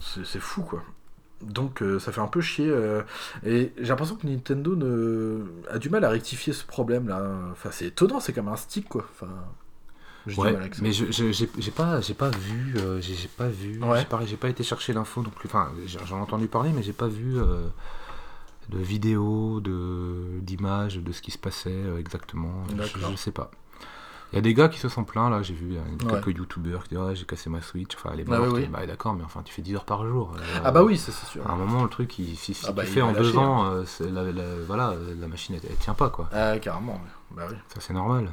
C'est 0.00 0.26
c'est 0.26 0.40
fou 0.40 0.62
quoi. 0.62 0.82
Donc 1.48 1.82
euh, 1.82 1.98
ça 1.98 2.12
fait 2.12 2.20
un 2.20 2.26
peu 2.28 2.40
chier 2.40 2.68
euh, 2.68 3.02
et 3.44 3.72
j'ai 3.78 3.88
l'impression 3.88 4.16
que 4.16 4.26
Nintendo 4.26 4.74
ne... 4.76 5.44
a 5.70 5.78
du 5.78 5.90
mal 5.90 6.04
à 6.04 6.08
rectifier 6.10 6.52
ce 6.52 6.64
problème 6.64 7.08
là. 7.08 7.22
Enfin 7.52 7.70
c'est 7.72 7.86
étonnant, 7.86 8.20
c'est 8.20 8.32
comme 8.32 8.48
un 8.48 8.56
stick 8.56 8.88
quoi. 8.88 9.04
Enfin, 9.12 9.28
j'ai 10.26 10.40
Ouais, 10.40 10.56
mais 10.80 10.92
je- 10.92 11.12
je- 11.12 11.32
j'ai 11.32 11.50
j'ai 11.58 11.70
pas, 11.70 12.00
j'ai 12.00 12.14
pas 12.14 12.30
vu, 12.30 12.74
euh, 12.78 13.00
j'ai 13.00 13.14
j'ai 13.14 13.28
pas 13.28 13.48
vu, 13.48 13.82
Ouais. 13.82 14.00
j'ai 14.00 14.04
pas, 14.06 14.24
j'ai 14.24 14.36
pas 14.36 14.48
été 14.48 14.62
chercher 14.64 14.92
l'info 14.94 15.22
non 15.22 15.30
plus. 15.30 15.48
Enfin, 15.48 15.70
j'ai- 15.86 15.98
j'en 16.06 16.18
ai 16.18 16.20
entendu 16.22 16.46
parler, 16.48 16.70
mais 16.72 16.82
j'ai 16.82 16.94
pas 16.94 17.08
vu 17.08 17.34
de 18.70 18.78
vidéos, 18.78 19.60
de 19.60 20.40
d'images 20.40 20.96
de 20.98 21.12
ce 21.12 21.20
qui 21.20 21.30
se 21.30 21.38
passait 21.38 21.82
exactement. 21.98 22.64
Je, 22.76 22.98
je 23.10 23.16
sais 23.16 23.30
pas. 23.32 23.50
Il 24.34 24.36
y 24.36 24.38
a 24.38 24.42
des 24.42 24.52
gars 24.54 24.68
qui 24.68 24.78
se 24.80 24.88
sont 24.88 25.04
plaints 25.04 25.30
là, 25.30 25.42
j'ai 25.42 25.54
vu 25.54 25.72
Ouais. 25.76 26.10
quelques 26.20 26.36
youtubeurs 26.36 26.82
qui 26.82 26.90
disent 26.90 26.98
ouais, 26.98 27.14
j'ai 27.14 27.24
cassé 27.24 27.48
ma 27.48 27.60
Switch, 27.62 27.94
enfin 27.94 28.10
elle 28.12 28.20
est 28.20 28.24
Ah 28.28 28.38
morte. 28.38 28.52
ouais, 28.52 28.60
oui. 28.62 28.66
Bah 28.70 28.84
d'accord, 28.86 29.14
mais 29.14 29.22
enfin 29.24 29.42
tu 29.44 29.54
fais 29.54 29.62
10 29.62 29.76
heures 29.76 29.84
par 29.84 30.06
jour. 30.06 30.32
euh, 30.36 30.60
Ah 30.64 30.70
bah 30.72 30.82
oui, 30.82 30.98
ça 30.98 31.12
c'est 31.12 31.26
sûr. 31.26 31.48
À 31.48 31.52
un 31.52 31.56
moment, 31.56 31.82
le 31.84 31.88
truc, 31.88 32.18
il- 32.18 32.36
si, 32.36 32.52
si 32.52 32.66
Ah 32.68 32.72
bah, 32.72 32.82
tu 32.84 32.90
fais 32.90 33.00
en 33.02 33.12
lâcher, 33.12 33.20
deux 33.20 33.38
ans, 33.38 33.64
euh, 33.66 33.84
c'est 33.86 34.10
la, 34.10 34.24
la- 34.32 34.56
voilà, 34.66 34.90
euh, 34.90 35.14
la 35.20 35.28
machine, 35.28 35.54
elle, 35.54 35.70
elle 35.70 35.76
tient 35.76 35.94
pas, 35.94 36.10
quoi. 36.10 36.28
Ah 36.32 36.58
carrément. 36.58 37.00
Bah 37.30 37.44
oui. 37.48 37.56
Ça, 37.68 37.80
c'est 37.80 37.94
normal. 37.94 38.28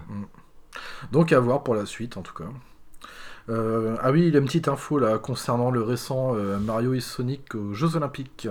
Donc 1.12 1.32
à 1.32 1.40
voir 1.40 1.64
pour 1.64 1.76
la 1.76 1.86
suite 1.86 2.18
en 2.18 2.22
tout 2.22 2.34
cas. 2.34 2.46
Euh, 3.50 3.98
ah 4.02 4.12
oui, 4.12 4.28
il 4.28 4.34
y 4.34 4.38
a 4.38 4.40
une 4.40 4.46
petite 4.46 4.68
info 4.68 5.00
là 5.00 5.18
concernant 5.18 5.72
le 5.72 5.82
récent 5.82 6.36
euh, 6.36 6.58
Mario 6.60 6.94
et 6.94 7.00
Sonic 7.00 7.56
aux 7.56 7.74
Jeux 7.74 7.96
Olympiques. 7.96 8.48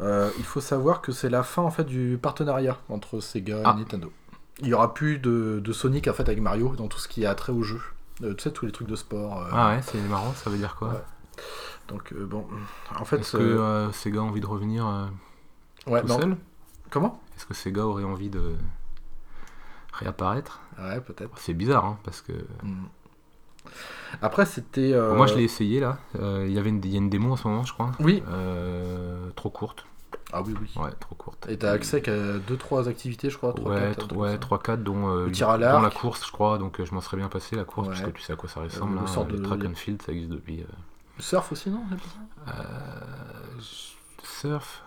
Euh, 0.00 0.28
il 0.38 0.44
faut 0.44 0.60
savoir 0.60 1.00
que 1.00 1.10
c'est 1.12 1.30
la 1.30 1.42
fin 1.42 1.62
en 1.62 1.70
fait 1.70 1.84
du 1.84 2.18
partenariat 2.20 2.76
entre 2.88 3.20
Sega 3.20 3.62
Ah. 3.64 3.74
et 3.74 3.80
Nintendo. 3.80 4.12
Il 4.60 4.68
y 4.68 4.74
aura 4.74 4.94
plus 4.94 5.18
de, 5.18 5.60
de 5.62 5.72
Sonic 5.72 6.06
en 6.08 6.12
fait 6.12 6.22
avec 6.28 6.40
Mario 6.40 6.74
dans 6.76 6.86
tout 6.88 6.98
ce 6.98 7.08
qui 7.08 7.26
a 7.26 7.34
trait 7.34 7.52
au 7.52 7.62
jeu. 7.62 7.80
Euh, 8.22 8.34
tu 8.34 8.44
sais 8.44 8.52
tous 8.52 8.66
les 8.66 8.72
trucs 8.72 8.86
de 8.88 8.94
sport. 8.96 9.40
euh, 9.42 9.48
Ah 9.52 9.70
ouais, 9.70 9.82
c'est 9.82 9.98
marrant, 10.02 10.32
ça 10.34 10.48
veut 10.50 10.58
dire 10.58 10.76
quoi 10.76 10.88
Ouais. 10.90 11.02
Donc 11.88 12.12
euh, 12.12 12.24
bon, 12.24 12.46
en 12.98 13.04
fait, 13.04 13.18
Est-ce 13.18 13.36
que 13.36 13.88
Sega 13.92 14.20
a 14.20 14.22
envie 14.22 14.40
de 14.40 14.46
revenir 14.46 14.86
ouais, 15.86 16.00
tout 16.02 16.06
non. 16.08 16.20
seul? 16.20 16.36
Comment? 16.90 17.20
Est-ce 17.36 17.46
que 17.46 17.54
Sega 17.54 17.84
aurait 17.84 18.04
envie 18.04 18.30
de 18.30 18.54
réapparaître? 19.92 20.60
Ouais, 20.78 21.00
peut-être. 21.00 21.36
C'est 21.36 21.54
bizarre, 21.54 21.84
hein, 21.84 21.98
parce 22.04 22.20
que... 22.22 22.32
Hmm. 22.62 22.84
Après, 24.22 24.46
c'était. 24.46 24.92
Bon, 24.92 25.16
moi, 25.16 25.26
je 25.26 25.34
l'ai 25.34 25.42
essayé, 25.44 25.80
là. 25.80 25.98
Il 26.14 26.52
y 26.52 26.58
avait 26.58 26.68
une, 26.68 26.80
il 26.84 26.90
y 26.90 26.94
a 26.94 26.98
une 26.98 27.10
démo 27.10 27.32
en 27.32 27.36
ce 27.36 27.48
moment, 27.48 27.64
je 27.64 27.72
crois. 27.72 27.90
Oui. 27.98 28.22
Trop 29.34 29.50
courte. 29.50 29.84
Ah 30.32 30.42
oui, 30.42 30.54
oui. 30.60 30.70
Ouais, 30.82 30.90
trop 31.00 31.14
courte. 31.14 31.46
Et 31.48 31.56
t'as 31.58 31.72
accès 31.72 32.00
qu'à 32.02 32.38
2-3 32.38 32.88
activités, 32.88 33.30
je 33.30 33.36
crois. 33.36 33.52
3, 33.52 33.70
Ouais, 33.72 33.92
4, 33.94 34.08
tr- 34.08 34.16
ouais 34.16 34.36
3-4, 34.38 34.82
dont, 34.82 35.08
euh, 35.08 35.26
Le 35.26 35.32
tir 35.32 35.48
à 35.50 35.58
dont 35.58 35.80
la 35.80 35.90
course, 35.90 36.26
je 36.26 36.32
crois. 36.32 36.58
Donc, 36.58 36.80
euh, 36.80 36.84
je 36.84 36.94
m'en 36.94 37.00
serais 37.00 37.16
bien 37.16 37.28
passé, 37.28 37.56
la 37.56 37.64
course, 37.64 37.88
Ouais. 37.88 37.94
parce 37.94 38.06
que 38.06 38.16
tu 38.16 38.22
sais 38.22 38.32
à 38.32 38.36
quoi 38.36 38.48
ça 38.48 38.60
ressemble. 38.60 38.94
le 38.96 39.00
hein, 39.02 39.06
sort 39.06 39.26
de- 39.26 39.36
track 39.38 39.64
and 39.64 39.74
field, 39.74 40.02
ça 40.02 40.12
existe 40.12 40.30
depuis... 40.30 40.60
euh, 40.62 40.66
Surf 41.20 41.52
aussi, 41.52 41.70
non 41.70 41.80
Euh, 42.48 42.50
surf. 44.22 44.82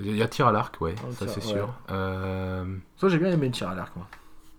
Il 0.00 0.16
y 0.16 0.22
a 0.22 0.28
tir 0.28 0.46
à 0.48 0.52
l'arc, 0.52 0.80
ouais, 0.80 0.94
Ah, 0.98 1.12
ça 1.12 1.28
c'est 1.28 1.44
ouais. 1.44 1.52
sûr. 1.52 1.72
Euh, 1.90 2.64
Ça, 2.96 3.08
j'ai 3.08 3.18
bien 3.18 3.30
aimé 3.30 3.46
le 3.46 3.52
tir 3.52 3.68
à 3.68 3.74
l'arc, 3.74 3.94
moi. 3.96 4.06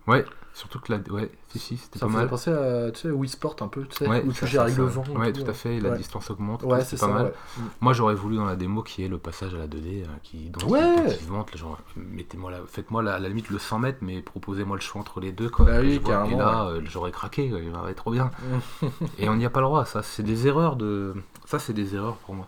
ouais, 0.07 0.25
surtout 0.55 0.79
que 0.79 0.91
la. 0.91 0.99
Ouais, 1.13 1.29
si, 1.49 1.59
si, 1.59 1.77
c'était 1.77 1.99
Ça 1.99 2.07
pas 2.07 2.11
me 2.11 2.17
mal. 2.17 2.27
penser 2.27 2.49
à, 2.51 2.89
tu 2.91 3.01
sais, 3.01 3.11
Wii 3.11 3.29
Sport 3.29 3.55
un 3.61 3.67
peu, 3.67 3.85
tu 3.85 3.95
sais, 3.97 4.07
Ouais, 4.07 4.23
où 4.25 4.31
ça- 4.31 4.39
tu 4.39 4.47
gères 4.47 4.61
ça- 4.61 4.63
avec 4.63 4.75
ça- 4.75 4.81
le 4.81 4.87
vent. 4.87 5.03
Ouais, 5.15 5.31
tout, 5.31 5.43
tout 5.43 5.49
à 5.51 5.53
fait, 5.53 5.79
la 5.79 5.89
Ouais. 5.91 5.97
distance 5.97 6.31
augmente. 6.31 6.63
Ouais, 6.63 6.81
c'est 6.83 6.99
pas 6.99 7.05
ça, 7.05 7.11
mal. 7.13 7.33
Moi, 7.81 7.93
j'aurais 7.93 8.15
voulu 8.15 8.37
dans 8.37 8.45
la 8.45 8.55
démo 8.55 8.81
qui 8.81 9.03
est 9.05 9.07
le 9.07 9.17
passage 9.19 9.53
à 9.53 9.57
la 9.59 9.67
2D, 9.67 10.03
euh, 10.03 10.07
qui, 10.23 10.49
donc, 10.49 10.67
Ouais. 10.71 10.79
là, 10.81 11.13
genre, 11.55 11.77
mettez-moi 11.95 12.49
la, 12.51 12.57
faites-moi 12.67 13.03
la, 13.03 13.13
à 13.15 13.19
la 13.19 13.27
limite 13.29 13.49
le 13.51 13.59
100 13.59 13.77
mètres, 13.79 13.99
mais 14.01 14.21
proposez-moi 14.21 14.77
le 14.77 14.81
choix 14.81 15.01
entre 15.01 15.19
les 15.19 15.31
deux, 15.31 15.49
quoi. 15.49 15.65
Bah 15.65 15.79
oui, 15.81 15.99
vois. 15.99 16.25
Et 16.27 16.35
là, 16.35 16.65
euh, 16.69 16.81
j'aurais 16.85 17.11
craqué, 17.11 17.45
il 17.45 17.69
va 17.71 17.89
être 17.91 17.97
trop 17.97 18.11
bien. 18.11 18.31
Et 19.19 19.29
on 19.29 19.35
n'y 19.35 19.45
a 19.45 19.49
pas 19.49 19.59
le 19.59 19.67
droit, 19.67 19.85
ça, 19.85 20.01
c'est 20.01 20.23
des 20.23 20.47
erreurs 20.47 20.75
de. 20.77 21.13
Ça, 21.45 21.59
c'est 21.59 21.73
des 21.73 21.93
erreurs 21.95 22.15
pour 22.17 22.33
moi. 22.33 22.47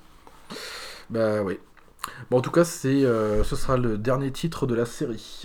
Bah 1.10 1.42
oui. 1.44 1.60
Bon, 2.32 2.38
en 2.38 2.42
tout 2.42 2.52
cas, 2.52 2.64
c'est, 2.64 3.04
euh, 3.04 3.44
ce 3.44 3.56
sera 3.56 3.76
le 3.78 3.98
dernier 3.98 4.32
titre 4.32 4.66
de 4.66 4.76
la 4.76 4.86
série. 4.86 5.44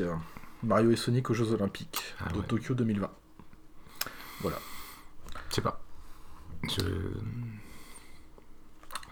Mario 0.62 0.90
et 0.90 0.96
Sonic 0.96 1.28
aux 1.30 1.34
Jeux 1.34 1.52
Olympiques 1.52 2.14
Ah 2.24 2.30
de 2.32 2.38
ouais. 2.38 2.46
Tokyo 2.46 2.74
2020. 2.74 3.10
Je 4.44 4.48
sais 5.56 5.60
pas. 5.60 5.80
Je. 6.68 6.80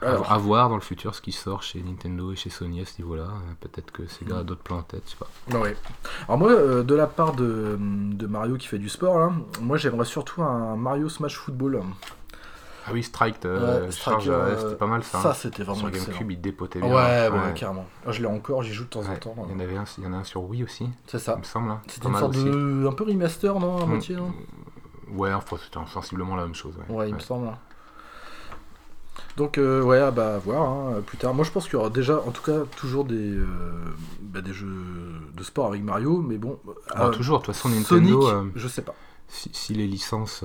Alors, 0.02 0.32
À 0.32 0.38
voir 0.38 0.70
dans 0.70 0.76
le 0.76 0.80
futur 0.80 1.14
ce 1.14 1.20
qui 1.20 1.30
sort 1.32 1.62
chez 1.62 1.82
Nintendo 1.82 2.32
et 2.32 2.36
chez 2.36 2.48
Sony 2.48 2.80
à 2.80 2.86
ce 2.86 3.00
niveau-là. 3.02 3.28
Peut-être 3.60 3.92
que 3.92 4.06
Sega 4.06 4.38
a 4.38 4.42
d'autres 4.42 4.62
plans 4.62 4.78
en 4.78 4.82
tête, 4.82 5.02
je 5.04 5.10
sais 5.10 5.16
pas. 5.18 5.58
ouais. 5.58 5.76
Alors 6.26 6.38
moi, 6.38 6.50
euh, 6.52 6.82
de 6.82 6.94
la 6.94 7.06
part 7.06 7.34
de, 7.34 7.76
de 7.78 8.26
Mario 8.26 8.56
qui 8.56 8.66
fait 8.66 8.78
du 8.78 8.88
sport, 8.88 9.18
là, 9.18 9.30
moi 9.60 9.76
j'aimerais 9.76 10.06
surtout 10.06 10.42
un 10.42 10.74
Mario 10.76 11.10
Smash 11.10 11.36
Football. 11.36 11.82
Ah 12.87 12.90
oui, 12.93 13.03
Strike, 13.03 13.45
euh, 13.45 13.59
Ouais, 13.59 13.87
ouais, 13.87 13.88
euh, 14.29 14.57
c'était 14.57 14.77
pas 14.77 14.87
mal 14.87 15.03
ça. 15.05 15.19
Ça, 15.21 15.31
hein. 15.31 15.35
c'était 15.35 15.62
vraiment 15.62 15.79
Sur 15.81 15.88
excellent. 15.88 16.07
GameCube, 16.07 16.31
il 16.33 16.40
dépotait 16.40 16.81
Ouais, 16.81 16.88
bien. 16.88 17.43
ouais, 17.43 17.55
carrément. 17.55 17.87
Ah, 18.07 18.12
Je 18.12 18.21
l'ai 18.21 18.27
encore, 18.27 18.62
j'y 18.62 18.73
joue 18.73 18.85
de 18.85 18.88
temps 18.88 19.01
en 19.01 19.11
Ouais, 19.11 19.19
temps. 19.19 19.35
Il 19.49 19.53
y 19.53 19.57
en 19.57 19.61
avait 19.61 19.77
un, 19.77 19.85
il 19.99 20.05
y 20.05 20.07
en 20.07 20.12
a 20.12 20.16
un 20.16 20.25
sur 20.25 20.43
Wii 20.45 20.64
aussi, 20.64 20.88
C'est 21.07 21.19
ça. 21.19 21.35
il 21.37 21.40
me 21.40 21.45
semble. 21.45 21.71
hein. 21.71 21.81
C'était 21.88 22.09
une 22.09 22.16
sorte 22.16 22.37
aussi. 22.37 22.45
de. 22.45 22.87
un 22.88 22.93
peu 22.93 23.05
remaster, 23.05 23.59
non 23.61 23.79
À 23.83 23.87
Mm. 23.87 23.88
moitié, 23.88 24.16
non 24.16 24.33
Ouais, 25.12 25.33
enfin, 25.33 25.57
c'était 25.62 25.79
sensiblement 25.93 26.37
la 26.37 26.45
même 26.45 26.55
chose. 26.55 26.75
Ouais, 26.88 26.95
Ouais, 26.95 27.09
il 27.09 27.14
me 27.14 27.19
Ouais. 27.19 27.25
semble. 27.25 27.49
Donc, 29.37 29.59
euh, 29.59 29.83
ouais, 29.83 29.99
ah 29.99 30.11
bah, 30.11 30.35
à 30.37 30.38
voir 30.38 30.69
hein, 30.69 31.03
plus 31.07 31.16
tard. 31.19 31.35
Moi, 31.35 31.45
je 31.45 31.51
pense 31.51 31.64
qu'il 31.64 31.75
y 31.75 31.77
aura 31.77 31.90
déjà, 31.90 32.19
en 32.21 32.31
tout 32.31 32.43
cas, 32.43 32.61
toujours 32.77 33.05
des, 33.05 33.14
euh, 33.37 33.47
bah, 34.20 34.41
des 34.41 34.53
jeux 34.53 34.66
de 35.35 35.43
sport 35.43 35.66
avec 35.66 35.83
Mario, 35.83 36.20
mais 36.20 36.37
bon. 36.39 36.59
Ah, 36.95 37.07
euh, 37.07 37.11
toujours, 37.11 37.41
de 37.41 37.45
toute 37.45 37.55
façon, 37.55 37.68
Nintendo, 37.68 38.51
je 38.55 38.68
sais 38.68 38.83
pas. 38.83 38.95
si, 39.28 39.51
si 39.53 39.74
les 39.74 39.87
licences 39.87 40.45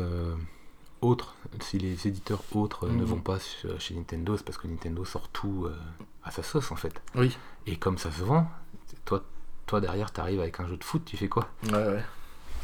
autres, 1.02 1.36
si 1.60 1.78
les 1.78 2.08
éditeurs 2.08 2.42
autres 2.54 2.86
euh, 2.88 2.92
ne 2.92 3.02
Mhm. 3.02 3.06
vont 3.06 3.20
pas 3.22 3.38
chez 3.40 3.68
chez 3.80 3.94
Nintendo, 3.96 4.38
c'est 4.38 4.44
parce 4.46 4.58
que 4.58 4.68
Nintendo 4.68 5.04
sort 5.06 5.28
tout 5.30 5.66
euh, 5.68 5.76
à 6.24 6.32
sa 6.32 6.44
sauce 6.44 6.72
en 6.72 6.76
fait. 6.76 7.02
Oui. 7.16 7.38
Et 7.68 7.76
comme 7.78 7.98
ça 7.98 8.12
se 8.12 8.24
vend, 8.24 8.48
toi, 9.06 9.24
toi 9.66 9.82
derrière, 9.82 10.12
t'arrives 10.12 10.40
avec 10.40 10.60
un 10.60 10.68
jeu 10.68 10.78
de 10.78 10.84
foot, 10.84 11.04
tu 11.06 11.18
fais 11.18 11.28
quoi? 11.28 11.48
Ouais, 11.66 11.74
ouais. 11.74 12.04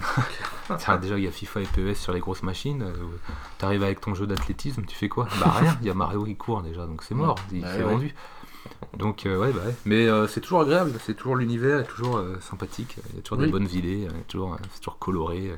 Tiens, 0.80 0.98
déjà, 0.98 1.18
il 1.18 1.24
y 1.24 1.28
a 1.28 1.32
FIFA 1.32 1.62
et 1.62 1.66
PES 1.68 1.94
sur 1.96 2.12
les 2.14 2.20
grosses 2.20 2.42
machines. 2.44 2.82
euh, 2.82 2.94
T'arrives 3.60 3.84
avec 3.84 4.02
ton 4.02 4.16
jeu 4.16 4.26
d'athlétisme, 4.26 4.84
tu 4.86 4.96
fais 4.96 5.10
quoi? 5.10 5.28
Bah 5.40 5.52
rien, 5.52 5.78
il 5.82 5.88
y 5.88 5.90
a 5.92 5.94
Mario 5.94 6.24
qui 6.24 6.36
court 6.36 6.64
déjà, 6.64 6.88
donc 6.88 7.04
c'est 7.04 7.14
mort, 7.14 7.36
il 7.52 7.62
Bah 7.62 7.72
s'est 7.76 7.84
ouais. 7.84 7.92
vendu. 7.94 8.16
Donc 8.98 9.26
euh, 9.26 9.38
ouais, 9.40 9.52
bah 9.52 9.62
ouais. 9.66 9.76
Mais 9.86 10.08
euh, 10.08 10.28
c'est 10.28 10.42
toujours 10.42 10.62
agréable, 10.62 10.94
c'est 11.04 11.14
toujours 11.14 11.36
l'univers, 11.36 11.80
est 11.82 11.86
toujours 11.88 12.18
euh, 12.18 12.40
sympathique, 12.42 12.98
il 13.12 13.18
y 13.18 13.20
a 13.20 13.22
toujours 13.22 13.40
Oui. 13.40 13.46
des 13.46 13.52
bonnes 13.52 13.70
idées, 13.72 14.08
euh, 14.08 14.12
toujours, 14.28 14.54
euh, 14.54 14.58
c'est 14.74 14.80
toujours 14.80 14.98
coloré. 14.98 15.52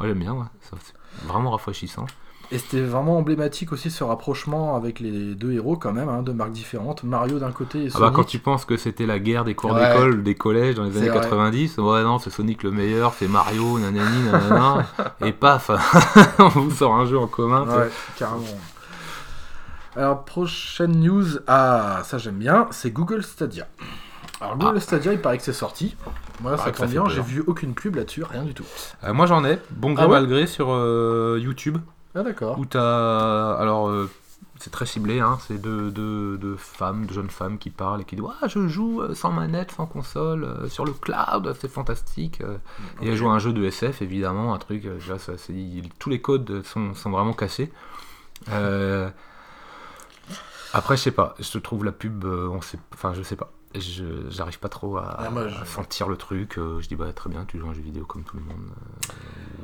Ouais, 0.00 0.08
j'aime 0.08 0.18
bien, 0.18 0.32
ouais. 0.32 0.46
C'est 0.60 1.26
vraiment 1.26 1.50
rafraîchissant. 1.52 2.06
Et 2.50 2.58
c'était 2.58 2.82
vraiment 2.82 3.16
emblématique 3.18 3.72
aussi 3.72 3.90
ce 3.90 4.04
rapprochement 4.04 4.76
avec 4.76 5.00
les 5.00 5.34
deux 5.34 5.52
héros 5.52 5.76
quand 5.76 5.92
même, 5.92 6.10
hein, 6.10 6.22
deux 6.22 6.34
marques 6.34 6.52
différentes. 6.52 7.02
Mario 7.02 7.38
d'un 7.38 7.52
côté 7.52 7.84
et 7.84 7.86
Ah 7.86 7.90
Sonic. 7.90 8.00
bah 8.00 8.12
quand 8.14 8.24
tu 8.24 8.38
penses 8.38 8.64
que 8.66 8.76
c'était 8.76 9.06
la 9.06 9.18
guerre 9.18 9.44
des 9.44 9.54
cours 9.54 9.72
Ouais. 9.72 9.88
d'école, 9.88 10.22
des 10.22 10.34
collèges 10.34 10.74
dans 10.74 10.84
les 10.84 10.96
années 10.98 11.08
vrai. 11.08 11.20
90, 11.20 11.78
ouais 11.78 12.02
non, 12.02 12.18
c'est 12.18 12.28
Sonic 12.30 12.62
le 12.62 12.70
meilleur, 12.70 13.14
c'est 13.14 13.28
Mario, 13.28 13.78
nanani, 13.78 14.24
nanana, 14.24 14.86
et 15.24 15.32
paf, 15.32 15.70
on 16.38 16.48
vous 16.48 16.70
sort 16.70 16.94
un 16.94 17.06
jeu 17.06 17.18
en 17.18 17.26
commun. 17.28 17.66
Ouais, 17.66 17.88
carrément. 18.16 18.44
Alors, 19.96 20.24
prochaine 20.24 21.00
news, 21.00 21.38
ah, 21.46 22.02
ça 22.04 22.18
j'aime 22.18 22.36
bien, 22.38 22.66
c'est 22.72 22.90
Google 22.90 23.22
Stadia. 23.22 23.66
Alors, 24.44 24.58
Google 24.58 24.80
Stadia, 24.80 25.12
il 25.12 25.20
paraît 25.20 25.38
que 25.38 25.44
c'est 25.44 25.52
sorti. 25.52 25.96
Moi, 26.40 26.56
ça 26.58 26.70
tombe 26.72 26.90
bien, 26.90 27.08
j'ai 27.08 27.22
vu 27.22 27.42
aucune 27.46 27.74
pub 27.74 27.94
là-dessus, 27.96 28.24
rien 28.24 28.42
du 28.44 28.54
tout. 28.54 28.64
Euh, 29.04 29.12
moi 29.14 29.26
j'en 29.26 29.44
ai, 29.44 29.58
bon 29.70 29.92
gré 29.92 30.04
Ah 30.04 30.08
ouais 30.08 30.26
gré 30.26 30.46
sur 30.46 30.66
euh, 30.70 31.38
YouTube, 31.40 31.78
Ah, 32.14 32.22
d'accord. 32.22 32.58
où 32.58 32.66
t'as. 32.66 33.54
Alors, 33.54 33.88
euh, 33.88 34.10
c'est 34.58 34.70
très 34.70 34.84
ciblé, 34.86 35.20
hein, 35.20 35.38
c'est 35.46 35.60
deux 35.60 36.56
femmes, 36.58 37.06
deux 37.06 37.14
jeunes 37.14 37.30
femmes 37.30 37.56
qui 37.58 37.70
parlent 37.70 38.00
et 38.00 38.04
qui 38.04 38.16
disent 38.16 38.24
Ah, 38.42 38.48
je 38.48 38.66
joue 38.68 39.02
sans 39.14 39.30
manette, 39.32 39.70
sans 39.72 39.86
console, 39.86 40.44
euh, 40.44 40.68
sur 40.68 40.84
le 40.84 40.92
cloud, 40.92 41.56
c'est 41.60 41.70
fantastique. 41.70 42.40
euh. 42.42 42.56
Et 43.00 43.08
elles 43.08 43.16
jouent 43.16 43.30
à 43.30 43.32
un 43.34 43.38
jeu 43.38 43.52
de 43.52 43.64
SF, 43.64 44.02
évidemment, 44.02 44.52
un 44.54 44.58
truc, 44.58 44.84
euh, 44.84 44.94
déjà, 44.96 45.18
ça, 45.18 45.32
il- 45.48 45.88
tous 45.98 46.10
les 46.10 46.20
codes 46.20 46.62
sont, 46.64 46.94
sont 46.94 47.10
vraiment 47.10 47.32
cassés. 47.32 47.72
Après, 50.72 50.96
je 50.96 51.02
sais 51.02 51.10
pas, 51.12 51.34
je 51.38 51.58
trouve 51.58 51.84
la 51.84 51.92
pub, 51.92 52.24
on 52.24 52.60
sait, 52.60 52.78
enfin, 52.92 53.14
je 53.14 53.22
sais 53.22 53.36
pas. 53.36 53.50
Je 53.74 54.04
J'arrive 54.30 54.58
pas 54.60 54.68
trop 54.68 54.96
à, 54.98 55.16
Ah, 55.18 55.30
moi, 55.30 55.48
je- 55.48 55.56
à 55.60 55.64
sentir 55.64 56.08
le 56.08 56.16
truc. 56.16 56.58
euh, 56.58 56.80
je 56.80 56.88
dis, 56.88 56.96
bah 56.96 57.12
très 57.12 57.28
bien, 57.30 57.44
tu 57.44 57.58
joues 57.58 57.66
à 57.66 57.70
un 57.70 57.74
jeu 57.74 57.82
vidéo 57.82 58.04
comme 58.04 58.22
tout 58.22 58.36
le 58.36 58.42
monde. 58.44 58.60
Euh, 59.10 59.12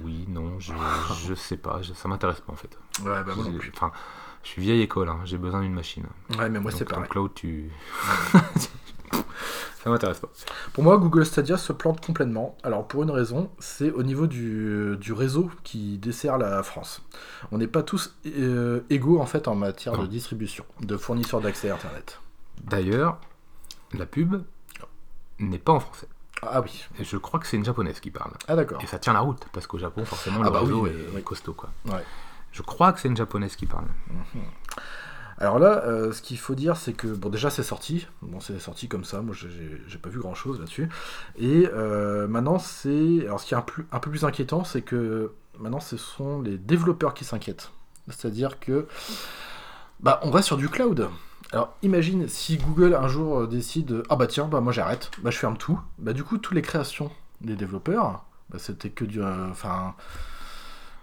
oui, 0.04 0.24
non, 0.28 0.58
je, 0.58 0.72
je 1.28 1.34
sais 1.34 1.56
pas, 1.56 1.80
je- 1.82 1.92
ça 1.92 2.08
m'intéresse 2.08 2.40
pas 2.40 2.52
en 2.52 2.56
fait. 2.56 2.76
Ouais, 3.02 3.22
bah, 3.24 3.32
moi 3.36 3.44
non 3.44 3.52
J'ai- 3.52 3.58
plus. 3.58 3.72
Enfin, 3.74 3.92
je 4.42 4.48
suis 4.48 4.62
vieille 4.62 4.82
école, 4.82 5.08
hein, 5.08 5.20
j'ai 5.24 5.38
besoin 5.38 5.60
d'une 5.62 5.74
machine. 5.74 6.06
Ouais, 6.38 6.48
mais 6.48 6.58
moi, 6.60 6.70
c'est 6.72 6.84
pareil. 6.84 7.08
cloud, 7.08 7.30
tu. 7.34 7.70
ça 9.82 9.88
m'intéresse 9.90 10.18
pas. 10.20 10.28
Pour 10.72 10.84
moi, 10.84 10.98
Google 10.98 11.24
Stadia 11.24 11.56
se 11.56 11.72
plante 11.72 12.04
complètement. 12.04 12.56
Alors, 12.62 12.86
pour 12.86 13.02
une 13.02 13.10
raison, 13.10 13.50
c'est 13.58 13.90
au 13.90 14.02
niveau 14.02 14.26
du, 14.26 14.96
du 14.98 15.12
réseau 15.12 15.50
qui 15.64 15.98
dessert 15.98 16.36
la 16.38 16.62
France. 16.62 17.02
On 17.52 17.58
n'est 17.58 17.66
pas 17.66 17.82
tous 17.82 18.14
euh, 18.26 18.80
égaux, 18.90 19.20
en 19.20 19.26
fait, 19.26 19.48
en 19.48 19.54
matière 19.54 19.96
de 19.96 20.06
distribution, 20.06 20.64
de 20.80 20.96
fournisseurs 20.96 21.40
d'accès 21.40 21.70
à 21.70 21.74
Internet. 21.74 22.20
D'ailleurs, 22.64 23.18
la 23.94 24.06
pub 24.06 24.42
n'est 25.38 25.58
pas 25.58 25.72
en 25.72 25.80
français. 25.80 26.08
Ah 26.42 26.60
oui. 26.62 26.84
Et 26.98 27.04
je 27.04 27.16
crois 27.16 27.38
que 27.40 27.46
c'est 27.46 27.56
une 27.56 27.64
japonaise 27.64 28.00
qui 28.00 28.10
parle. 28.10 28.32
Ah, 28.48 28.56
d'accord. 28.56 28.80
Et 28.82 28.86
ça 28.86 28.98
tient 28.98 29.12
la 29.12 29.20
route, 29.20 29.44
parce 29.52 29.66
qu'au 29.66 29.78
Japon, 29.78 30.04
forcément, 30.04 30.40
Ah 30.42 30.44
le 30.46 30.50
bah 30.50 30.60
réseau 30.60 30.84
oui, 30.84 30.90
est, 30.90 31.14
oui. 31.16 31.22
costaud. 31.22 31.52
Quoi. 31.52 31.70
Ouais. 31.86 32.02
Je 32.52 32.62
crois 32.62 32.92
que 32.92 33.00
c'est 33.00 33.08
une 33.08 33.16
japonaise 33.16 33.56
qui 33.56 33.66
parle. 33.66 33.84
Alors 35.38 35.58
là, 35.58 35.82
euh, 35.86 36.12
ce 36.12 36.20
qu'il 36.20 36.38
faut 36.38 36.54
dire, 36.54 36.76
c'est 36.76 36.92
que 36.92 37.06
bon, 37.06 37.30
déjà 37.30 37.48
c'est 37.48 37.62
sorti. 37.62 38.06
Bon, 38.20 38.40
c'est 38.40 38.58
sorti 38.58 38.88
comme 38.88 39.04
ça. 39.04 39.22
Moi, 39.22 39.34
j'ai- 39.34 39.98
pas 39.98 40.10
vu 40.10 40.18
grand 40.18 40.34
chose 40.34 40.58
là-dessus. 40.58 40.88
Et 41.38 41.66
euh, 41.72 42.26
maintenant, 42.28 42.58
c'est. 42.58 43.20
Alors, 43.24 43.40
ce 43.40 43.46
qui 43.46 43.54
est 43.54 43.56
un, 43.56 43.62
plus- 43.62 43.86
un 43.92 44.00
peu 44.00 44.10
plus 44.10 44.24
inquiétant, 44.24 44.64
c'est 44.64 44.82
que 44.82 45.32
maintenant, 45.58 45.80
ce 45.80 45.96
sont 45.96 46.42
les 46.42 46.58
développeurs 46.58 47.14
qui 47.14 47.24
s'inquiètent. 47.24 47.70
C'est-à-dire 48.08 48.60
que. 48.60 48.86
Bah, 50.00 50.20
on 50.22 50.30
va 50.30 50.42
sur 50.42 50.56
du 50.58 50.68
cloud. 50.68 51.08
Alors, 51.52 51.74
imagine 51.82 52.28
si 52.28 52.58
Google 52.58 52.94
un 52.94 53.08
jour 53.08 53.40
euh, 53.40 53.46
décide 53.46 54.02
Ah 54.08 54.16
bah 54.16 54.26
tiens, 54.28 54.46
bah 54.46 54.60
moi 54.60 54.72
j'arrête, 54.72 55.10
bah 55.22 55.30
je 55.30 55.38
ferme 55.38 55.56
tout. 55.56 55.80
Bah, 55.98 56.12
du 56.12 56.22
coup, 56.22 56.38
toutes 56.38 56.54
les 56.54 56.62
créations 56.62 57.10
des 57.40 57.56
développeurs, 57.56 58.24
bah, 58.50 58.58
c'était 58.58 58.90
que 58.90 59.04
du. 59.04 59.20
euh, 59.22 59.50
Enfin. 59.50 59.94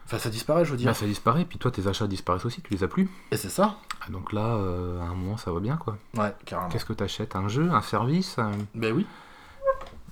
Enfin, 0.06 0.20
ça 0.20 0.30
disparaît, 0.30 0.64
je 0.64 0.72
veux 0.72 0.78
dire. 0.78 0.88
Bah, 0.88 0.94
ça 0.94 1.06
disparaît, 1.06 1.44
puis 1.44 1.58
toi, 1.58 1.70
tes 1.70 1.86
achats 1.88 2.08
disparaissent 2.08 2.46
aussi, 2.46 2.62
tu 2.62 2.72
les 2.74 2.82
as 2.82 2.88
plus. 2.88 3.10
Et 3.32 3.36
c'est 3.36 3.50
ça 3.50 3.76
Ah, 4.00 4.10
Donc 4.10 4.32
là, 4.32 4.56
euh, 4.56 5.02
à 5.02 5.04
un 5.04 5.14
moment, 5.16 5.36
ça 5.36 5.52
va 5.52 5.60
bien, 5.60 5.76
quoi. 5.76 5.98
Ouais, 6.16 6.34
carrément. 6.46 6.70
Qu'est-ce 6.70 6.86
que 6.86 6.94
t'achètes? 6.94 7.36
Un 7.36 7.50
jeu? 7.50 7.70
Un 7.70 7.82
service? 7.82 8.40
Un- 8.40 8.52
Ben 8.74 8.94
oui. 8.94 9.06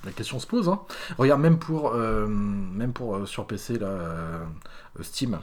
La 0.03 0.11
question 0.11 0.37
se 0.39 0.45
pose. 0.47 0.67
Hein. 0.67 0.81
Regarde, 1.17 1.39
même 1.39 1.57
pour, 1.57 1.93
euh, 1.93 2.27
même 2.27 2.91
pour 2.91 3.15
euh, 3.15 3.25
sur 3.25 3.47
PC, 3.47 3.79
là, 3.79 3.87
euh, 3.87 4.43
euh, 4.99 5.03
Steam, 5.03 5.39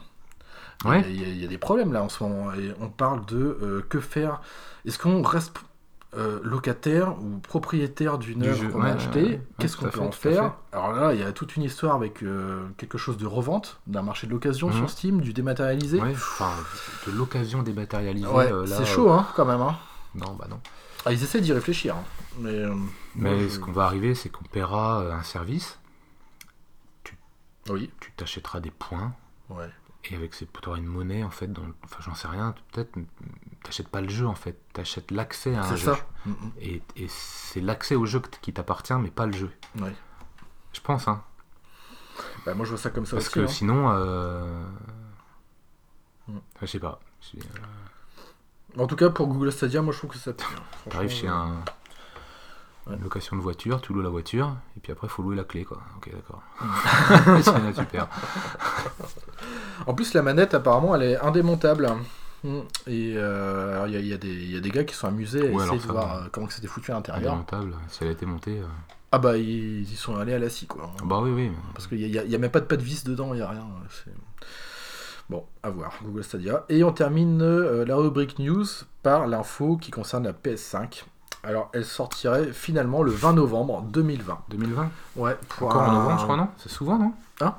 Ouais. 0.85 1.05
il 1.09 1.21
y, 1.21 1.25
a- 1.25 1.29
il 1.29 1.41
y 1.41 1.45
a 1.45 1.49
des 1.49 1.59
problèmes 1.59 1.93
là 1.93 2.03
en 2.03 2.09
ce 2.09 2.23
moment. 2.23 2.53
Et 2.55 2.73
on 2.81 2.89
parle 2.89 3.25
de 3.27 3.59
euh, 3.63 3.85
que 3.89 4.01
faire. 4.01 4.41
Est-ce 4.85 4.99
qu'on 4.99 5.23
reste 5.23 5.53
euh, 6.15 6.41
locataire 6.43 7.17
ou 7.23 7.39
propriétaire 7.39 8.19
d'une 8.19 8.41
Du 8.41 8.49
œuvre 8.49 8.69
qu'on 8.69 8.83
a 8.83 8.91
achetée? 8.93 9.41
Qu'est-ce 9.59 9.77
qu'on 9.79 9.89
peut 9.89 10.01
en 10.01 10.13
faire? 10.13 10.55
Alors 10.73 10.93
là, 10.93 11.15
il 11.15 11.21
y 11.21 11.23
a 11.23 11.33
toute 11.33 11.57
une 11.57 11.63
histoire 11.63 11.95
avec 11.95 12.23
euh, 12.23 12.67
quelque 12.77 12.99
chose 12.99 13.17
de 13.17 13.27
revente, 13.27 13.81
d'un 13.87 14.03
marché 14.03 14.27
de 14.27 14.33
l'occasion 14.33 14.69
Mhm. 14.69 14.75
sur 14.77 14.91
Steam, 14.91 15.21
du 15.23 15.33
dématérialisé. 15.33 16.01
Ouais, 16.01 16.11
enfin, 16.13 16.51
de 17.07 17.13
l'occasion 17.13 17.63
dématérialisée. 17.63 18.27
Ouais, 18.27 18.51
c'est 18.67 18.85
chaud 18.85 19.11
hein, 19.11 19.27
quand 19.37 19.47
même. 19.47 19.61
Hein. 19.63 19.77
Non, 20.15 20.35
bah 20.39 20.47
non. 20.51 20.61
Ah, 21.07 21.13
ils 21.13 21.23
essaient 21.23 21.41
d'y 21.41 21.53
réfléchir. 21.53 21.97
hein. 21.97 22.05
Mais, 22.41 22.63
Mais 23.17 23.31
moi, 23.31 23.39
je- 23.45 23.49
ce 23.49 23.59
qu'on 23.59 23.73
va 23.73 23.85
arriver, 23.85 24.15
c'est 24.15 24.29
qu'on 24.29 24.45
paiera 24.45 25.01
un 25.15 25.23
service, 25.23 25.79
Oui, 27.71 27.91
tu 28.01 28.11
t'achèteras 28.17 28.61
des 28.61 28.71
points, 28.73 29.13
ouais. 29.51 29.71
Et 30.11 30.17
avec 30.17 30.35
ces, 30.35 30.47
tu 30.47 30.69
auras 30.69 30.79
une 30.79 30.87
monnaie, 30.87 31.23
en 31.23 31.31
fait, 31.31 31.47
dans, 31.53 31.63
enfin, 31.85 31.99
j'en 32.01 32.15
sais 32.15 32.27
rien, 32.29 32.55
peut-être, 32.73 32.97
t'achètes 33.63 33.89
pas 33.89 34.01
le 34.01 34.09
jeu, 34.09 34.27
en 34.27 34.35
fait, 34.35 34.59
t'achètes 34.73 35.11
l'accès 35.13 35.55
à 35.55 35.61
un 35.65 35.69
C'est 35.69 35.77
jeu. 35.77 35.93
ça. 35.95 35.99
Et, 36.61 36.83
et 36.97 37.07
c'est 37.09 37.61
l'accès 37.61 37.95
au 37.95 38.05
jeu 38.07 38.21
qui 38.41 38.53
t'appartient, 38.53 38.95
mais 38.95 39.11
pas 39.11 39.27
le 39.27 39.33
jeu. 39.33 39.51
Ouais. 39.81 39.95
Je 40.73 40.81
pense, 40.81 41.07
hein. 41.09 41.23
Bah, 42.45 42.55
moi 42.55 42.65
je 42.67 42.71
vois 42.71 42.79
ça 42.79 42.91
comme 42.91 43.07
ça 43.07 43.17
Parce 43.17 43.27
aussi. 43.27 43.35
que 43.35 43.41
hein. 43.41 43.49
sinon, 43.49 43.91
euh... 43.91 44.65
Mm. 46.29 46.37
enfin, 46.37 46.43
je 46.63 46.67
sais 46.67 46.79
pas. 46.81 47.01
Je- 47.21 47.39
euh, 47.41 48.83
En 48.83 48.87
tout 48.87 48.97
cas, 48.97 49.11
pour 49.11 49.29
Google 49.29 49.53
Stadia, 49.53 49.83
moi 49.83 49.93
je 49.93 49.99
trouve 49.99 50.11
que 50.11 50.19
ça. 50.19 50.33
T'arrives 50.91 51.11
chez 51.11 51.29
un... 51.29 51.65
Ouais. 52.89 52.97
location 53.01 53.37
de 53.37 53.43
voiture, 53.43 53.81
tu 53.81 53.93
loues 53.93 54.03
la 54.03 54.09
voiture, 54.09 54.57
et 54.77 54.81
puis 54.81 54.91
après, 54.91 55.07
il 55.07 55.11
faut 55.11 55.23
louer 55.23 55.37
la 55.37 55.45
clé, 55.45 55.65
quoi. 55.65 55.79
Ok, 55.97 56.11
d'accord. 56.13 56.43
C'est 57.43 57.81
super. 57.81 58.09
En 59.87 59.95
plus, 59.95 60.15
la 60.15 60.23
manette, 60.23 60.55
apparemment, 60.55 60.95
elle 60.95 61.03
est 61.03 61.17
indémontable. 61.21 61.89
Mm. 62.45 62.59
Et 62.89 63.15
euh, 63.17 63.75
alors, 63.75 63.87
il 63.89 63.95
y, 63.95 64.13
a- 64.13 64.15
y 64.15 64.19
des- 64.19 64.29
il 64.29 64.53
y 64.53 64.57
a 64.57 64.61
des 64.61 64.71
gars 64.71 64.85
qui 64.85 64.95
sont 64.95 65.07
amusés 65.09 65.49
à 65.49 65.51
Ouais, 65.53 65.65
essayer 65.65 65.79
de 65.79 65.83
ça, 65.83 65.93
voir 65.93 66.17
ouais. 66.17 66.23
euh, 66.27 66.29
comment 66.31 66.49
c'était 66.49 66.67
foutu 66.69 66.91
à 66.91 66.95
l'intérieur. 66.95 67.33
Indémontable, 67.33 67.75
si 67.89 68.03
elle 68.03 68.09
a 68.11 68.13
été 68.13 68.27
montée. 68.27 68.59
euh, 68.61 68.67
Ah 69.13 69.19
bah, 69.19 69.37
ils, 69.37 69.87
sont 69.97 70.17
allés 70.17 70.35
à 70.35 70.39
la 70.39 70.49
scie, 70.51 70.67
quoi. 70.67 70.91
Bah 71.05 71.21
oui, 71.23 71.31
oui. 71.31 71.51
Parce 71.75 71.87
qu'il 71.87 71.99
n'y 72.11 72.19
a, 72.35 72.39
même 72.39 72.51
pas 72.51 72.61
de 72.61 72.67
pas 72.67 72.77
de 72.77 72.83
vis 72.83 73.05
dedans, 73.05 73.33
il 73.35 73.37
n'y 73.39 73.43
a 73.43 73.49
rien. 73.49 73.67
Bon, 75.31 75.45
à 75.63 75.71
voir, 75.71 75.93
Google 76.05 76.25
Stadia. 76.25 76.65
Et 76.69 76.83
on 76.85 76.93
termine 76.93 77.41
euh, 77.43 77.85
la 77.85 77.97
rubrique 77.97 78.39
news 78.39 78.67
par 79.03 79.27
l'info 79.27 79.77
qui 79.77 79.91
concerne 79.91 80.25
la 80.25 80.33
PS5. 80.33 81.05
Alors, 81.45 81.71
elle 81.73 81.85
sortirait 81.85 82.53
finalement 82.53 83.03
le 83.03 83.11
20 83.11 83.33
novembre 83.33 83.83
2020. 83.83 84.43
2020 84.49 84.91
Ouais, 85.17 85.37
pour 85.49 85.69
Encore 85.69 85.83
en 85.83 85.93
novembre, 85.93 86.19
je 86.19 86.25
crois, 86.25 86.37
non 86.37 86.49
C'est 86.57 86.69
souvent, 86.71 86.99
non 86.99 87.13
Hein 87.41 87.55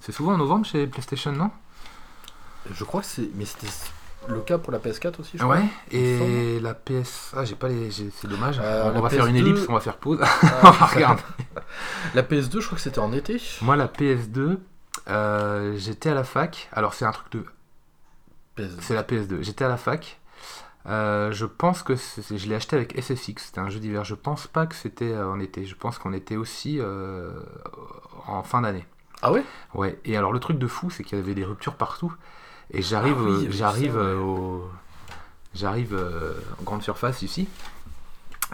C'est 0.00 0.12
souvent 0.12 0.34
en 0.34 0.38
novembre 0.38 0.64
chez 0.64 0.86
PlayStation, 0.86 1.32
non 1.32 1.50
Je 2.70 2.84
crois 2.84 3.00
que 3.00 3.06
c'est. 3.06 3.28
Mais 3.34 3.44
c'était 3.44 3.66
le 4.28 4.40
cas 4.40 4.58
pour 4.58 4.72
la 4.72 4.78
PS4 4.78 5.20
aussi, 5.20 5.38
je 5.38 5.42
crois. 5.42 5.56
Ouais, 5.56 5.64
et 5.90 6.58
la 6.60 6.74
PS... 6.74 7.32
Ah, 7.36 7.44
j'ai 7.44 7.54
pas 7.54 7.68
les... 7.68 7.90
C'est 7.90 8.26
dommage. 8.26 8.58
Euh, 8.60 8.92
on 8.94 9.00
va 9.00 9.08
faire 9.08 9.26
une 9.26 9.36
PS2, 9.36 9.40
ellipse, 9.40 9.66
on 9.68 9.74
va 9.74 9.80
faire 9.80 9.96
pause. 9.96 10.20
Ah, 10.22 10.28
on 10.64 10.70
va 10.70 10.86
regarder. 10.86 11.22
La 12.14 12.22
PS2, 12.22 12.60
je 12.60 12.66
crois 12.66 12.76
que 12.76 12.82
c'était 12.82 12.98
en 12.98 13.12
été. 13.12 13.40
Moi, 13.62 13.76
la 13.76 13.86
PS2, 13.86 14.58
euh, 15.08 15.74
j'étais 15.76 16.10
à 16.10 16.14
la 16.14 16.24
fac. 16.24 16.68
Alors, 16.72 16.94
c'est 16.94 17.04
un 17.04 17.12
truc 17.12 17.32
de... 17.32 17.44
PS2. 18.56 18.70
C'est 18.80 18.94
la 18.94 19.02
PS2. 19.02 19.42
J'étais 19.42 19.64
à 19.64 19.68
la 19.68 19.76
fac. 19.76 20.18
Euh, 20.88 21.32
je 21.32 21.46
pense 21.46 21.82
que 21.82 21.94
je 21.96 22.46
l'ai 22.48 22.54
acheté 22.54 22.76
avec 22.76 22.96
SSX. 23.00 23.38
C'était 23.46 23.58
un 23.60 23.68
jeu 23.70 23.80
d'hiver. 23.80 24.04
Je 24.04 24.14
pense 24.14 24.46
pas 24.46 24.66
que 24.66 24.74
c'était 24.74 25.12
euh, 25.12 25.28
en 25.30 25.40
été. 25.40 25.64
Je 25.64 25.74
pense 25.74 25.98
qu'on 25.98 26.12
était 26.12 26.36
aussi 26.36 26.78
euh, 26.80 27.30
en 28.28 28.42
fin 28.42 28.60
d'année. 28.62 28.86
Ah 29.22 29.32
ouais? 29.32 29.44
Ouais. 29.74 29.98
Et 30.04 30.16
alors 30.16 30.32
le 30.32 30.38
truc 30.38 30.58
de 30.58 30.66
fou, 30.66 30.90
c'est 30.90 31.02
qu'il 31.02 31.18
y 31.18 31.20
avait 31.20 31.34
des 31.34 31.44
ruptures 31.44 31.74
partout. 31.74 32.14
Et 32.70 32.82
j'arrive, 32.82 33.16
Ah 33.18 33.22
oui, 33.24 33.48
j'arrive 33.50 33.94
ça, 33.94 33.98
ouais. 33.98 34.12
au, 34.14 34.68
j'arrive 35.54 35.94
euh, 35.94 36.34
en 36.60 36.64
grande 36.64 36.82
surface 36.82 37.22
ici. 37.22 37.48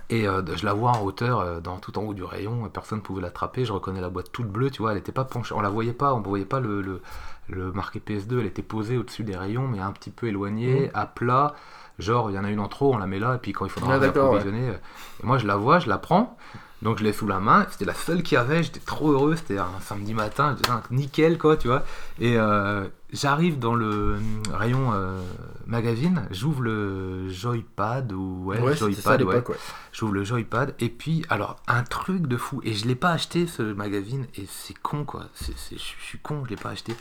Et 0.08 0.24
je 0.24 0.64
la 0.64 0.72
vois 0.72 0.92
en 0.92 1.02
hauteur, 1.02 1.60
dans 1.60 1.76
tout 1.78 1.98
en 1.98 2.02
haut 2.02 2.14
du 2.14 2.24
rayon, 2.24 2.66
personne 2.70 2.98
ne 2.98 3.02
pouvait 3.02 3.20
l'attraper. 3.20 3.66
Je 3.66 3.72
reconnais 3.74 4.00
la 4.00 4.08
boîte 4.08 4.32
toute 4.32 4.46
bleue, 4.46 4.70
tu 4.70 4.80
vois, 4.80 4.92
elle 4.92 4.98
était 4.98 5.12
pas 5.12 5.24
penchée, 5.24 5.54
on 5.54 5.60
la 5.60 5.68
voyait 5.68 5.92
pas, 5.92 6.14
on 6.14 6.20
ne 6.20 6.24
voyait 6.24 6.46
pas 6.46 6.60
le, 6.60 6.80
le, 6.80 7.02
le 7.48 7.72
marqué 7.72 7.98
PS2, 8.00 8.40
elle 8.40 8.46
était 8.46 8.62
posée 8.62 8.96
au-dessus 8.96 9.22
des 9.22 9.36
rayons, 9.36 9.68
mais 9.68 9.80
un 9.80 9.92
petit 9.92 10.10
peu 10.10 10.28
éloignée, 10.28 10.84
Mhm. 10.86 10.90
à 10.94 11.06
plat. 11.06 11.54
Genre, 12.02 12.30
il 12.30 12.34
y 12.34 12.38
en 12.38 12.44
a 12.44 12.50
une 12.50 12.60
en 12.60 12.68
trop, 12.68 12.92
on 12.94 12.98
la 12.98 13.06
met 13.06 13.18
là, 13.18 13.36
et 13.36 13.38
puis 13.38 13.52
quand 13.52 13.64
il 13.64 13.70
faudra 13.70 13.94
Ah, 13.94 13.98
d'accord, 13.98 14.34
approvisionner. 14.34 14.68
euh, 14.70 14.74
Et 15.22 15.26
moi, 15.26 15.38
je 15.38 15.46
la 15.46 15.56
vois, 15.56 15.78
je 15.78 15.88
la 15.88 15.98
prends, 15.98 16.36
Donc 16.82 16.98
je 16.98 17.04
l'ai 17.04 17.12
sous 17.12 17.28
la 17.28 17.38
main, 17.38 17.64
c'était 17.70 17.84
la 17.84 17.94
seule 17.94 18.24
qu'il 18.24 18.34
y 18.34 18.38
avait, 18.40 18.60
j'étais 18.64 18.80
trop 18.80 19.12
heureux, 19.12 19.36
c'était 19.36 19.58
un 19.58 19.78
samedi 19.80 20.14
matin, 20.14 20.56
nickel 20.90 21.38
quoi, 21.38 21.56
tu 21.56 21.68
vois. 21.68 21.84
Et 22.18 22.36
euh, 22.36 22.88
j'arrive 23.12 23.60
dans 23.60 23.76
le 23.76 24.16
rayon 24.52 24.90
euh, 24.92 25.20
magazine, 25.66 26.26
j'ouvre 26.32 26.62
le 26.62 27.28
Joypad 27.28 28.12
ou 28.12 28.46
ouais, 28.46 28.58
Ouais, 28.60 28.74
Joypad, 28.74 29.22
ouais. 29.22 29.36
ouais. 29.48 29.56
J'ouvre 29.92 30.12
le 30.14 30.24
Joypad 30.24 30.74
et 30.80 30.88
puis 30.88 31.24
alors 31.28 31.54
un 31.68 31.84
truc 31.84 32.26
de 32.26 32.36
fou 32.36 32.60
et 32.64 32.74
je 32.74 32.84
l'ai 32.88 32.96
pas 32.96 33.10
acheté 33.10 33.46
ce 33.46 33.62
magazine 33.62 34.26
et 34.34 34.46
c'est 34.50 34.76
con 34.76 35.04
quoi. 35.04 35.26
Je 35.40 35.76
suis 35.78 36.18
con, 36.18 36.42
je 36.46 36.50
l'ai 36.50 36.56
pas 36.56 36.70
acheté. 36.70 36.94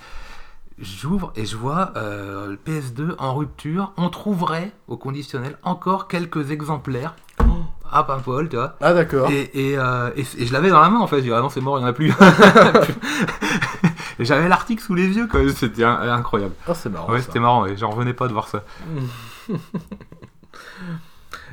J'ouvre 0.82 1.32
et 1.36 1.46
je 1.46 1.56
vois 1.56 1.92
euh, 1.96 2.48
le 2.48 2.56
PS2 2.58 3.16
en 3.20 3.36
rupture. 3.36 3.94
On 3.98 4.10
trouverait 4.10 4.72
au 4.88 4.98
conditionnel 4.98 5.58
encore 5.64 6.08
quelques 6.08 6.52
exemplaires 6.52 7.16
à 7.94 8.04
Paimpol, 8.04 8.50
tu 8.50 8.56
vois. 8.56 8.76
Ah 8.82 8.94
d'accord. 8.94 9.30
Et, 9.30 9.52
et, 9.54 9.78
euh, 9.78 10.10
et- 10.16 10.26
et 10.38 10.46
je 10.48 10.54
l'avais 10.54 10.70
dans 10.70 10.80
la 10.82 10.90
main 10.90 11.00
en 11.00 11.08
fait. 11.08 11.18
Je 11.18 11.22
dis, 11.24 11.32
ah 11.34 11.42
non, 11.42 11.50
c'est 11.50 11.62
mort, 11.62 11.78
il 11.78 11.82
n'y 11.82 11.86
en 11.86 11.90
a 11.90 11.94
plus. 11.94 12.10
et 14.20 14.26
j'avais 14.26 14.48
l'article 14.48 14.82
sous 14.82 14.96
les 14.96 15.08
yeux, 15.10 15.28
quoi. 15.28 15.42
C'était 15.54 15.84
incroyable. 15.84 16.54
Ah, 16.68 16.74
c'est 16.74 16.90
marrant. 16.90 17.12
Ouais, 17.12 17.20
ça. 17.20 17.26
c'était 17.28 17.40
marrant. 17.40 17.66
J'en 17.76 17.90
revenais 17.92 18.14
pas 18.14 18.28
de 18.28 18.34
voir 18.34 18.48
ça. 18.48 18.64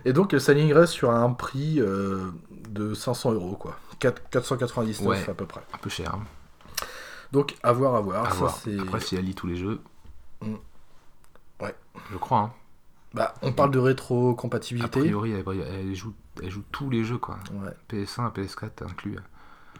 Et 0.04 0.12
donc, 0.12 0.32
elle 0.32 0.40
s'alignerait 0.40 0.86
sur 0.86 1.10
un 1.10 1.30
prix 1.32 1.80
euh, 1.80 2.30
de 2.70 2.94
500 2.94 3.32
euros, 3.32 3.56
quoi. 3.58 3.76
4- 4.00 4.14
499 4.30 5.08
Ouais. 5.08 5.26
à 5.28 5.34
peu 5.34 5.44
près. 5.44 5.60
Un 5.74 5.78
peu 5.78 5.90
cher. 5.90 6.12
hein. 6.14 6.20
Donc, 7.32 7.56
à 7.62 7.72
voir, 7.72 7.94
à 7.94 8.00
voir. 8.00 8.24
À 8.26 8.30
Ça, 8.30 8.36
voir. 8.36 8.58
Après, 8.80 9.00
si 9.00 9.16
elle 9.16 9.24
lit 9.24 9.34
tous 9.34 9.46
les 9.46 9.56
jeux. 9.56 9.80
Mm. 10.40 10.54
Ouais. 11.60 11.74
Je 12.12 12.16
crois. 12.16 12.38
Hein. 12.40 12.52
Bah, 13.14 13.34
on 13.42 13.52
parle 13.52 13.70
de 13.70 13.80
A 13.80 13.82
rétro-compatibilité. 13.84 15.00
priori, 15.00 15.32
elle, 15.32 15.44
elle 15.48 15.94
joue, 15.94 16.12
elle 16.42 16.50
joue 16.50 16.62
tous 16.72 16.90
les 16.90 17.04
jeux, 17.04 17.18
quoi. 17.18 17.38
Ouais. 17.52 17.72
PS1, 17.90 18.32
PS4 18.32 18.84
inclus. 18.84 19.18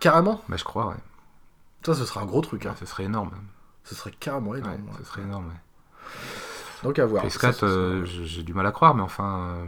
Carrément? 0.01 0.43
Bah, 0.49 0.57
je 0.57 0.65
crois, 0.65 0.89
ouais. 0.89 0.95
Ça, 1.85 1.95
ce 1.95 2.05
serait 2.05 2.21
un 2.21 2.27
gros 2.27 2.41
truc. 2.41 2.67
Hein. 2.67 2.71
Ouais, 2.71 2.77
ce 2.81 2.87
serait 2.87 3.05
énorme. 3.05 3.31
Ce 3.85 3.95
serait 3.95 4.11
carrément 4.13 4.55
énorme. 4.55 4.73
ouais. 4.75 4.95
ce 4.99 5.05
serait 5.05 5.23
énorme. 5.23 5.47
ouais. 5.49 5.55
Donc, 6.83 6.99
à 6.99 7.07
voir. 7.07 7.25
PS4, 7.25 7.31
Ça, 7.41 7.53
ce 7.53 7.59
serait- 7.61 7.71
euh, 7.71 8.05
j'ai 8.05 8.43
du 8.43 8.55
mal 8.55 8.67
à 8.67 8.73
croire, 8.73 8.95
mais 8.95 9.03
enfin, 9.03 9.41
euh, 9.59 9.67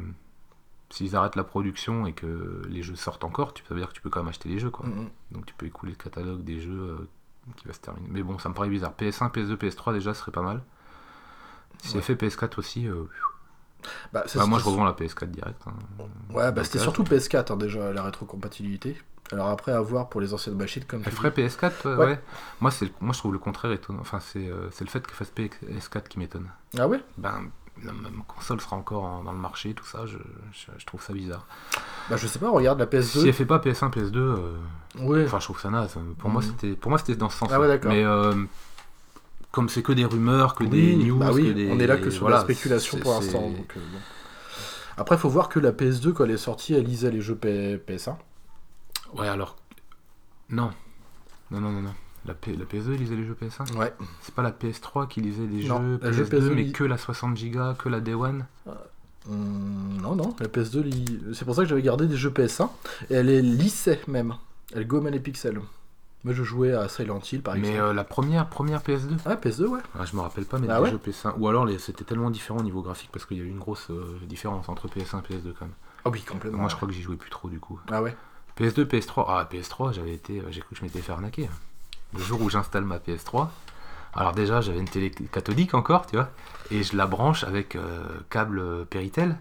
s'ils 0.90 1.14
arrêtent 1.16 1.36
la 1.36 1.44
production 1.44 2.06
et 2.06 2.12
que 2.12 2.62
les 2.68 2.82
jeux 2.82 2.96
sortent 2.96 3.24
encore, 3.24 3.52
tu- 3.54 3.62
ça 3.64 3.74
veut 3.74 3.80
dire 3.80 3.88
que 3.90 3.94
tu 3.94 4.00
peux 4.00 4.10
quand 4.10 4.20
même 4.20 4.28
acheter 4.28 4.48
les 4.48 4.58
jeux, 4.58 4.70
quoi. 4.70 4.86
Mm, 4.86 5.02
mm. 5.02 5.10
Donc 5.32 5.46
tu 5.46 5.54
peux 5.54 5.66
écouler 5.66 5.92
le 5.92 5.98
catalogue 6.02 6.42
des 6.42 6.60
jeux 6.60 6.72
euh, 7.00 7.08
qui 7.56 7.66
va 7.66 7.72
se 7.74 7.80
terminer. 7.80 8.06
Mais 8.10 8.22
bon, 8.22 8.38
ça 8.38 8.48
me 8.48 8.54
paraît 8.54 8.68
bizarre. 8.68 8.92
PS1, 8.98 9.30
PS2, 9.30 9.56
PS3 9.56 9.92
déjà, 9.92 10.14
ce 10.14 10.20
serait 10.20 10.32
pas 10.32 10.42
mal. 10.42 10.62
Si 11.82 11.88
Ouais. 11.96 12.02
elle 12.08 12.16
fait 12.16 12.26
PS4 12.26 12.58
aussi, 12.58 12.86
euh, 12.86 13.04
Bah, 14.12 14.24
bah, 14.34 14.46
moi 14.46 14.58
je 14.58 14.64
revends 14.64 14.84
la 14.84 14.92
PS4 14.92 15.30
direct. 15.30 15.60
hein. 15.66 15.72
Ouais, 16.34 16.52
bah, 16.52 16.64
c'était 16.64 16.78
surtout 16.78 17.02
PS4 17.02 17.52
hein, 17.52 17.56
déjà, 17.56 17.92
la 17.92 18.02
rétrocompatibilité. 18.02 19.00
Alors 19.32 19.48
après, 19.48 19.72
à 19.72 19.80
voir 19.80 20.08
pour 20.08 20.20
les 20.20 20.34
anciennes 20.34 20.56
machines 20.56 20.84
comme 20.84 21.02
Elle 21.06 21.12
ferait 21.12 21.30
dis. 21.30 21.40
PS4 21.42 21.72
euh, 21.86 21.96
Ouais. 21.96 22.04
ouais. 22.06 22.20
Moi, 22.60 22.70
moi 23.00 23.12
je 23.12 23.18
trouve 23.18 23.32
le 23.32 23.38
contraire 23.38 23.70
étonnant. 23.72 24.00
Enfin, 24.00 24.18
c'est 24.20 24.48
euh, 24.48 24.68
c'est 24.72 24.84
le 24.84 24.90
fait 24.90 25.06
qu'elle 25.06 25.14
fasse 25.14 25.32
PS4 25.32 26.08
qui 26.08 26.18
m'étonne. 26.18 26.48
Ah 26.78 26.88
ouais? 26.88 27.00
Ben, 27.16 27.44
même 27.84 28.22
console 28.28 28.60
sera 28.60 28.76
encore 28.76 29.04
en- 29.04 29.22
dans 29.24 29.32
le 29.32 29.38
marché, 29.38 29.74
tout 29.74 29.84
ça, 29.84 30.06
je, 30.06 30.18
je- 30.52 30.78
je 30.78 30.86
trouve 30.86 31.02
ça 31.02 31.12
bizarre. 31.12 31.46
Bah, 32.08 32.16
je 32.16 32.26
sais 32.26 32.38
pas, 32.38 32.50
regarde 32.50 32.78
la 32.78 32.86
PS2. 32.86 33.20
Si 33.20 33.28
elle 33.28 33.34
fait 33.34 33.44
pas 33.46 33.58
PS1, 33.58 33.90
PS2, 33.90 34.18
euh, 34.18 34.56
Ouais. 34.98 35.24
enfin, 35.24 35.38
je 35.40 35.44
trouve 35.44 35.60
ça 35.60 35.70
naze. 35.70 35.96
Pour 36.18 36.30
moi, 36.30 36.42
Mhm. 36.42 36.48
c'était 36.48 36.76
pour 36.76 36.90
moi 36.90 36.98
c'était 36.98 37.16
dans 37.16 37.28
ce 37.30 37.38
sens. 37.38 37.48
Ah 37.52 37.60
ouais. 37.60 37.80
Mais 37.84 38.04
euh, 38.04 38.34
comme 39.52 39.68
c'est 39.68 39.82
que 39.82 39.92
des 39.92 40.04
rumeurs, 40.04 40.54
que 40.54 40.64
Oui, 40.64 40.70
des 40.70 40.96
news, 40.96 41.18
bah 41.18 41.30
oui, 41.32 41.48
que 41.48 41.52
des- 41.52 41.70
on 41.70 41.78
est 41.78 41.86
là 41.86 41.96
que 41.96 42.10
sur 42.10 42.22
voilà, 42.22 42.36
la 42.36 42.42
spéculation 42.42 42.98
pour 42.98 43.12
l'instant. 43.14 43.50
donc, 43.50 43.76
euh, 43.76 43.80
bon. 43.92 43.98
Après, 44.96 45.16
faut 45.16 45.28
voir 45.30 45.48
que 45.48 45.58
la 45.60 45.72
PS2, 45.72 46.12
quand 46.12 46.24
elle 46.24 46.32
est 46.32 46.36
sortie, 46.36 46.74
elle 46.74 46.84
lisait 46.84 47.10
les 47.10 47.20
jeux 47.22 47.34
P- 47.36 47.78
PS1. 47.78 48.18
Ouais, 49.14 49.28
alors. 49.28 49.56
Non. 50.50 50.70
Non, 51.50 51.60
non, 51.60 51.70
non, 51.70 51.80
non. 51.82 51.94
La, 52.26 52.34
P- 52.34 52.54
la 52.54 52.64
PS2 52.66 52.90
lisait 52.96 53.16
les 53.16 53.24
jeux 53.24 53.36
PS1 53.40 53.76
Ouais. 53.76 53.92
C'est 54.22 54.34
pas 54.34 54.42
la 54.42 54.50
PS3 54.52 55.08
qui 55.08 55.20
lisait 55.22 55.46
les 55.46 55.66
Non, 55.66 55.78
jeux 55.80 55.98
la 56.02 56.12
jeu 56.12 56.24
PS2, 56.24 56.28
PS2 56.50 56.54
mais 56.54 56.72
que 56.72 56.84
la 56.84 56.98
60 56.98 57.34
Go, 57.50 57.74
que 57.78 57.88
la 57.88 58.00
Day 58.00 58.14
One 58.14 58.44
Hum, 59.28 59.98
non, 60.00 60.14
non, 60.16 60.34
la 60.40 60.48
PS2, 60.48 60.80
lit- 60.82 61.20
c'est 61.34 61.44
pour 61.44 61.54
ça 61.54 61.62
que 61.62 61.68
j'avais 61.68 61.82
gardé 61.82 62.06
des 62.06 62.16
jeux 62.16 62.30
PS1. 62.30 62.70
Et 63.10 63.14
elle 63.14 63.26
les 63.26 63.42
lissait 63.42 64.00
même. 64.08 64.34
Elle 64.74 64.86
gommait 64.86 65.10
les 65.10 65.20
pixels. 65.20 65.60
Moi, 66.24 66.34
je 66.34 66.42
jouais 66.42 66.72
à 66.72 66.88
Silent 66.88 67.20
Hill, 67.30 67.42
par 67.42 67.54
Mais 67.54 67.60
exemple. 67.68 67.80
euh, 67.80 67.92
la 67.94 68.04
première, 68.04 68.46
première 68.48 68.80
PS2 68.82 69.16
Ah, 69.26 69.36
PS2, 69.36 69.66
ouais. 69.66 69.80
Ah, 69.98 70.04
Je 70.04 70.16
me 70.16 70.20
rappelle 70.20 70.44
pas, 70.44 70.58
mais 70.58 70.68
Ah 70.70 70.76
des 70.78 70.84
ouais 70.84 70.90
jeux 70.90 70.98
PS1. 70.98 71.34
Ou 71.38 71.48
alors 71.48 71.64
les- 71.66 71.78
c'était 71.78 72.04
tellement 72.04 72.30
différent 72.30 72.60
au 72.60 72.62
niveau 72.62 72.82
graphique 72.82 73.10
parce 73.12 73.24
qu'il 73.26 73.38
y 73.38 73.40
a 73.40 73.44
eu 73.44 73.48
une 73.48 73.58
grosse 73.58 73.88
euh, 73.90 74.18
différence 74.26 74.68
entre 74.68 74.88
PS1 74.88 75.20
et 75.20 75.22
PS2 75.34 75.52
quand 75.58 75.64
même. 75.66 75.74
Ah 76.04 76.10
oui, 76.10 76.22
complètement. 76.22 76.60
Moi 76.60 76.68
je 76.68 76.76
crois 76.76 76.88
que 76.88 76.94
j'y 76.94 77.02
jouais 77.02 77.16
plus 77.16 77.30
trop 77.30 77.48
du 77.48 77.58
coup. 77.60 77.78
Ah 77.90 78.02
ouais. 78.02 78.16
PS2, 78.58 78.84
PS3. 78.84 79.24
Ah, 79.28 79.48
PS3, 79.50 79.92
j'avais 79.92 80.12
été, 80.14 80.42
j'ai 80.50 80.60
cru 80.60 80.70
que 80.74 80.76
je 80.80 80.84
m'étais 80.84 81.00
fait 81.00 81.12
arnaquer. 81.12 81.48
Le 82.14 82.20
jour 82.20 82.40
où 82.42 82.50
j'installe 82.50 82.84
ma 82.84 82.98
PS3, 82.98 83.48
alors 84.14 84.32
déjà 84.32 84.60
j'avais 84.60 84.80
une 84.80 84.88
télé 84.88 85.10
cathodique 85.10 85.74
encore, 85.74 86.06
tu 86.06 86.16
vois, 86.16 86.30
et 86.70 86.82
je 86.82 86.96
la 86.96 87.06
branche 87.06 87.44
avec 87.44 87.76
euh, 87.76 88.04
câble 88.28 88.86
Péritel. 88.86 89.38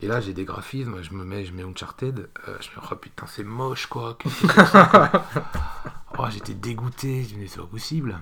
Et 0.00 0.06
là 0.06 0.20
j'ai 0.20 0.32
des 0.32 0.44
graphismes, 0.44 1.02
je 1.02 1.12
me 1.14 1.24
mets, 1.24 1.44
je 1.44 1.52
mets 1.52 1.62
Uncharted, 1.62 2.28
euh, 2.48 2.56
je 2.60 2.70
me 2.70 2.80
dis 2.80 2.88
oh 2.90 2.96
putain 2.96 3.26
c'est 3.26 3.44
moche 3.44 3.86
quoi. 3.86 4.16
qu'est-ce 4.18 4.42
que 4.42 4.48
c'est 4.48 4.54
que 4.54 4.66
ça, 4.66 4.86
quoi 4.86 5.10
Oh, 6.16 6.26
j'étais 6.30 6.54
dégoûté, 6.54 7.24
je 7.24 7.34
me 7.34 7.42
dis 7.42 7.48
c'est 7.48 7.60
pas 7.60 7.66
possible. 7.66 8.20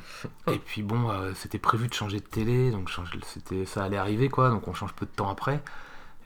Et 0.50 0.58
puis 0.58 0.82
bon, 0.82 1.10
euh, 1.10 1.32
c'était 1.34 1.58
prévu 1.58 1.88
de 1.88 1.94
changer 1.94 2.20
de 2.20 2.24
télé, 2.24 2.70
donc 2.70 2.90
c'était, 3.26 3.66
ça 3.66 3.84
allait 3.84 3.98
arriver 3.98 4.30
quoi, 4.30 4.48
donc 4.48 4.66
on 4.66 4.72
change 4.72 4.94
peu 4.94 5.04
de 5.04 5.10
temps 5.10 5.28
après. 5.28 5.62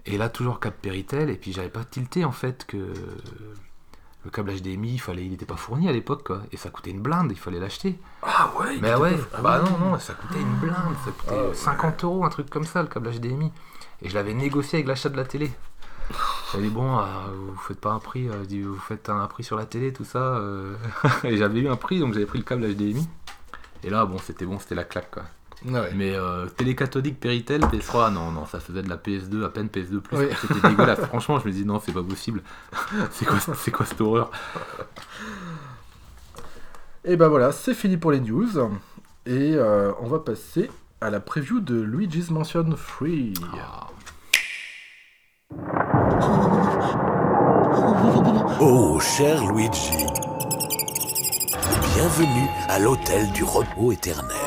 Et 0.05 0.17
là 0.17 0.29
toujours 0.29 0.61
câble 0.61 0.77
Péritel, 0.81 1.29
et 1.29 1.37
puis 1.37 1.53
j'avais 1.53 1.69
pas 1.69 1.85
tilté 1.85 2.25
en 2.25 2.31
fait 2.31 2.67
que 2.67 2.93
le 4.27 4.31
câble 4.31 4.53
HDMI, 4.53 4.95
il 4.95 4.99
fallait, 5.01 5.25
il 5.25 5.31
n'était 5.31 5.47
pas 5.47 5.57
fourni 5.57 5.89
à 5.89 5.93
l'époque 5.93 6.27
quoi, 6.27 6.43
et 6.53 6.57
ça 6.59 6.69
coûtait 6.69 6.91
une 6.91 7.01
blinde, 7.01 7.31
il 7.31 7.39
fallait 7.39 7.61
l'acheter. 7.61 7.99
Ah 8.23 8.51
ouais 8.59 8.77
Mais 8.83 8.91
il 8.91 8.97
ouais, 8.97 9.17
pas- 9.17 9.39
ah 9.39 9.41
bah 9.41 9.61
oui. 9.65 9.71
non, 9.71 9.91
non, 9.93 9.99
ça 9.99 10.15
coûtait 10.15 10.41
une 10.41 10.57
blinde, 10.57 10.75
ça 11.05 11.13
coûtait 11.13 11.39
Ah 11.39 11.49
ouais. 11.49 11.55
50 11.55 12.05
euros, 12.05 12.25
un 12.25 12.29
truc 12.29 12.51
comme 12.51 12.65
ça, 12.65 12.83
le 12.83 12.89
câble 12.89 13.11
HDMI. 13.11 13.53
Et 14.03 14.09
je 14.11 14.15
l'avais 14.15 14.35
négocié 14.35 14.79
avec 14.79 14.89
l'achat 14.89 15.09
de 15.09 15.17
la 15.17 15.25
télé. 15.25 15.51
J'avais 16.53 16.65
dit, 16.65 16.71
bon, 16.71 16.99
euh, 16.99 17.03
vous 17.49 17.57
faites 17.57 17.81
pas 17.81 17.91
un 17.93 17.99
prix, 17.99 18.29
euh, 18.29 18.45
vous 18.65 18.79
faites 18.79 19.09
un 19.09 19.27
prix 19.27 19.43
sur 19.45 19.57
la 19.57 19.65
télé, 19.67 19.93
tout 19.93 20.05
ça. 20.05 20.19
euh. 20.19 20.77
et 21.25 21.37
j'avais 21.37 21.61
eu 21.61 21.69
un 21.69 21.77
prix, 21.77 21.99
donc 22.01 22.13
j'avais 22.15 22.27
pris 22.27 22.39
le 22.39 22.45
câble 22.45 22.67
HDMI. 22.67 23.09
Et 23.85 23.91
là, 23.91 24.05
bon, 24.07 24.19
c'était 24.19 24.45
bon, 24.47 24.59
c'était 24.59 24.75
la 24.77 24.85
claque, 24.85 25.11
quoi. 25.11 25.23
Ah 25.65 25.83
ouais. 25.83 25.93
Mais 25.95 26.15
euh, 26.15 26.47
télé 26.47 26.75
cathodique 26.75 27.19
Péritel, 27.19 27.63
PS3, 27.63 28.13
non, 28.13 28.31
non, 28.31 28.47
ça 28.47 28.61
faisait 28.61 28.83
de 28.83 28.89
la 28.89 28.97
PS2, 28.97 29.45
à 29.45 29.49
peine 29.49 29.69
PS2+. 29.69 30.01
Oui. 30.13 30.27
C'était 30.41 30.69
dégueulasse. 30.69 31.01
Franchement, 31.09 31.39
je 31.41 31.47
me 31.47 31.53
dis, 31.53 31.65
non, 31.65 31.81
c'est 31.85 31.93
pas 31.93 32.03
possible. 32.03 32.43
c'est 33.11 33.25
quoi, 33.25 33.39
c'est 33.41 33.71
quoi 33.71 33.87
cette 33.87 34.01
horreur? 34.01 34.31
Et 37.05 37.17
ben 37.17 37.29
voilà, 37.29 37.53
c'est 37.53 37.75
fini 37.75 37.97
pour 37.97 38.13
les 38.13 38.21
news. 38.21 38.49
Et 39.27 39.55
euh, 39.55 39.93
on 40.01 40.07
va 40.07 40.19
passer 40.19 40.71
à 41.01 41.11
la 41.11 41.21
preview 41.21 41.61
de 41.61 41.81
Luigi's 41.81 42.31
Mansion 42.31 42.65
3. 42.65 43.09
Ah. 43.55 43.87
Oh, 48.61 48.99
cher 49.01 49.45
Luigi. 49.53 50.07
Bienvenue 51.95 52.49
à 52.69 52.79
l'hôtel 52.79 53.31
du 53.33 53.45
repos 53.45 53.93
éternel. 53.93 54.46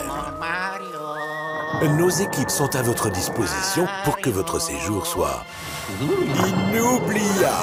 Nos 1.81 2.09
équipes 2.09 2.49
sont 2.49 2.75
à 2.75 2.81
votre 2.81 3.09
disposition 3.09 3.87
pour 4.03 4.17
que 4.17 4.29
votre 4.29 4.59
séjour 4.59 5.07
soit 5.07 5.45
inoubliable. 6.01 7.55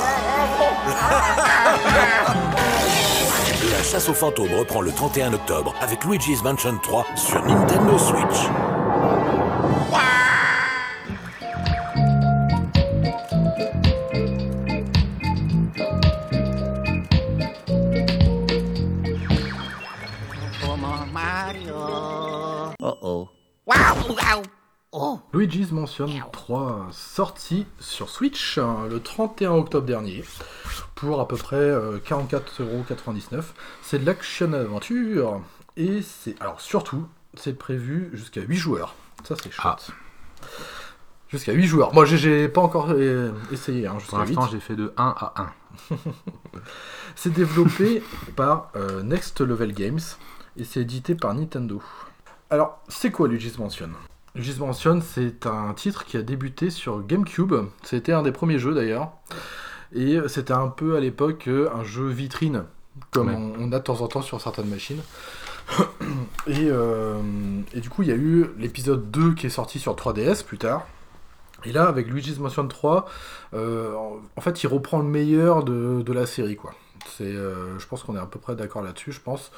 La 3.71 3.83
chasse 3.83 4.09
aux 4.09 4.15
fantômes 4.15 4.55
reprend 4.55 4.81
le 4.81 4.91
31 4.93 5.35
octobre 5.35 5.75
avec 5.83 6.03
Luigi's 6.05 6.43
Mansion 6.43 6.79
3 6.83 7.07
sur 7.15 7.45
Nintendo 7.45 7.99
Switch. 7.99 8.49
Oh. 23.67 23.73
Wow! 24.09 24.43
Wow! 24.93 25.21
Luigi's 25.33 25.73
Mansion 25.73 26.09
3, 26.33 26.87
sorti 26.93 27.67
sur 27.81 28.09
Switch 28.09 28.57
euh, 28.59 28.89
le 28.89 29.01
31 29.01 29.53
octobre 29.53 29.87
dernier, 29.87 30.25
pour 30.95 31.21
à 31.21 31.29
peu 31.29 31.37
près 31.37 31.57
euh, 31.57 31.99
44,99€. 31.99 33.43
C'est 33.83 33.99
de 33.99 34.07
l'action-aventure, 34.07 35.41
et 35.77 36.01
c'est... 36.03 36.41
Alors 36.41 36.61
surtout, 36.61 37.07
c'est 37.35 37.59
prévu 37.59 38.11
jusqu'à 38.15 38.41
8 38.43 38.57
joueurs. 38.57 38.95
Ça 39.25 39.35
c'est 39.43 39.51
chouette. 39.51 39.91
Jusqu'à 41.29 41.53
8 41.53 41.67
joueurs. 41.67 41.93
Moi 41.93 42.05
j'ai- 42.07 42.49
pas 42.49 42.61
encore 42.63 42.91
euh, 42.91 43.33
essayé, 43.51 43.87
hein, 43.87 43.91
Pour 43.93 44.01
jusqu'à 44.01 44.19
8. 44.25 44.27
l'instant, 44.37 44.49
j'ai 44.53 44.61
fait 44.61 44.77
de 44.77 44.95
1 44.97 45.15
à 45.19 45.35
1. 45.91 45.97
C'est 47.17 47.33
développé 47.33 48.03
par 48.37 48.71
euh, 48.77 49.03
Next 49.03 49.41
Level 49.41 49.73
Games 49.73 50.01
et 50.57 50.65
c'est 50.65 50.81
édité 50.81 51.15
par 51.15 51.35
Nintendo. 51.35 51.83
Alors, 52.51 52.81
c'est 52.89 53.11
quoi 53.11 53.29
Luigi's 53.29 53.59
Mansion 53.59 53.91
Luigi's 54.35 54.59
Mansion, 54.59 55.01
c'est 55.01 55.47
un 55.47 55.73
titre 55.75 56.05
qui 56.05 56.17
a 56.17 56.23
débuté 56.23 56.71
sur 56.71 57.03
GameCube. 57.05 57.55
C'était 57.83 58.13
un 58.13 58.23
des 58.23 58.33
premiers 58.33 58.59
jeux 58.59 58.75
d'ailleurs. 58.75 59.11
Et 59.95 60.19
c'était 60.29 60.53
un 60.53 60.69
peu 60.69 60.97
à 60.97 61.01
l'époque 61.01 61.49
un 61.49 61.85
jeu 61.85 62.07
vitrine, 62.09 62.65
comme 63.13 63.29
Ouais. 63.29 63.35
on, 63.35 63.55
on 63.59 63.73
a 63.73 63.79
de 63.79 63.85
temps 63.85 64.01
en 64.03 64.09
temps 64.09 64.23
sur 64.23 64.41
certaines 64.41 64.69
machines. 64.69 65.01
et, 66.47 66.69
euh, 66.71 67.17
et 67.73 67.81
du 67.81 67.89
coup, 67.89 68.03
il 68.03 68.09
y 68.09 68.13
a 68.13 68.17
eu 68.17 68.47
l'épisode 68.59 69.11
2 69.11 69.35
qui 69.35 69.47
est 69.47 69.51
sorti 69.51 69.79
sur 69.79 69.95
3DS 69.97 70.45
plus 70.45 70.59
tard. 70.59 70.87
Et 71.65 71.73
là, 71.73 71.87
avec 71.89 72.07
Luigi's 72.09 72.39
Mansion 72.39 72.69
3, 72.69 73.07
euh, 73.55 73.95
en, 73.95 74.19
en 74.37 74.41
fait, 74.41 74.63
il 74.63 74.67
reprend 74.67 74.99
le 74.99 75.05
meilleur 75.09 75.65
de, 75.65 76.03
de 76.03 76.13
la 76.13 76.27
série, 76.27 76.57
quoi. 76.57 76.75
C'est, 77.17 77.25
euh, 77.25 77.79
je 77.79 77.87
pense 77.87 78.03
qu'on 78.03 78.15
est 78.17 78.21
à 78.21 78.27
peu 78.27 78.39
près 78.39 78.55
d'accord 78.55 78.83
là-dessus, 78.83 79.13
je 79.13 79.21
pense. 79.21 79.51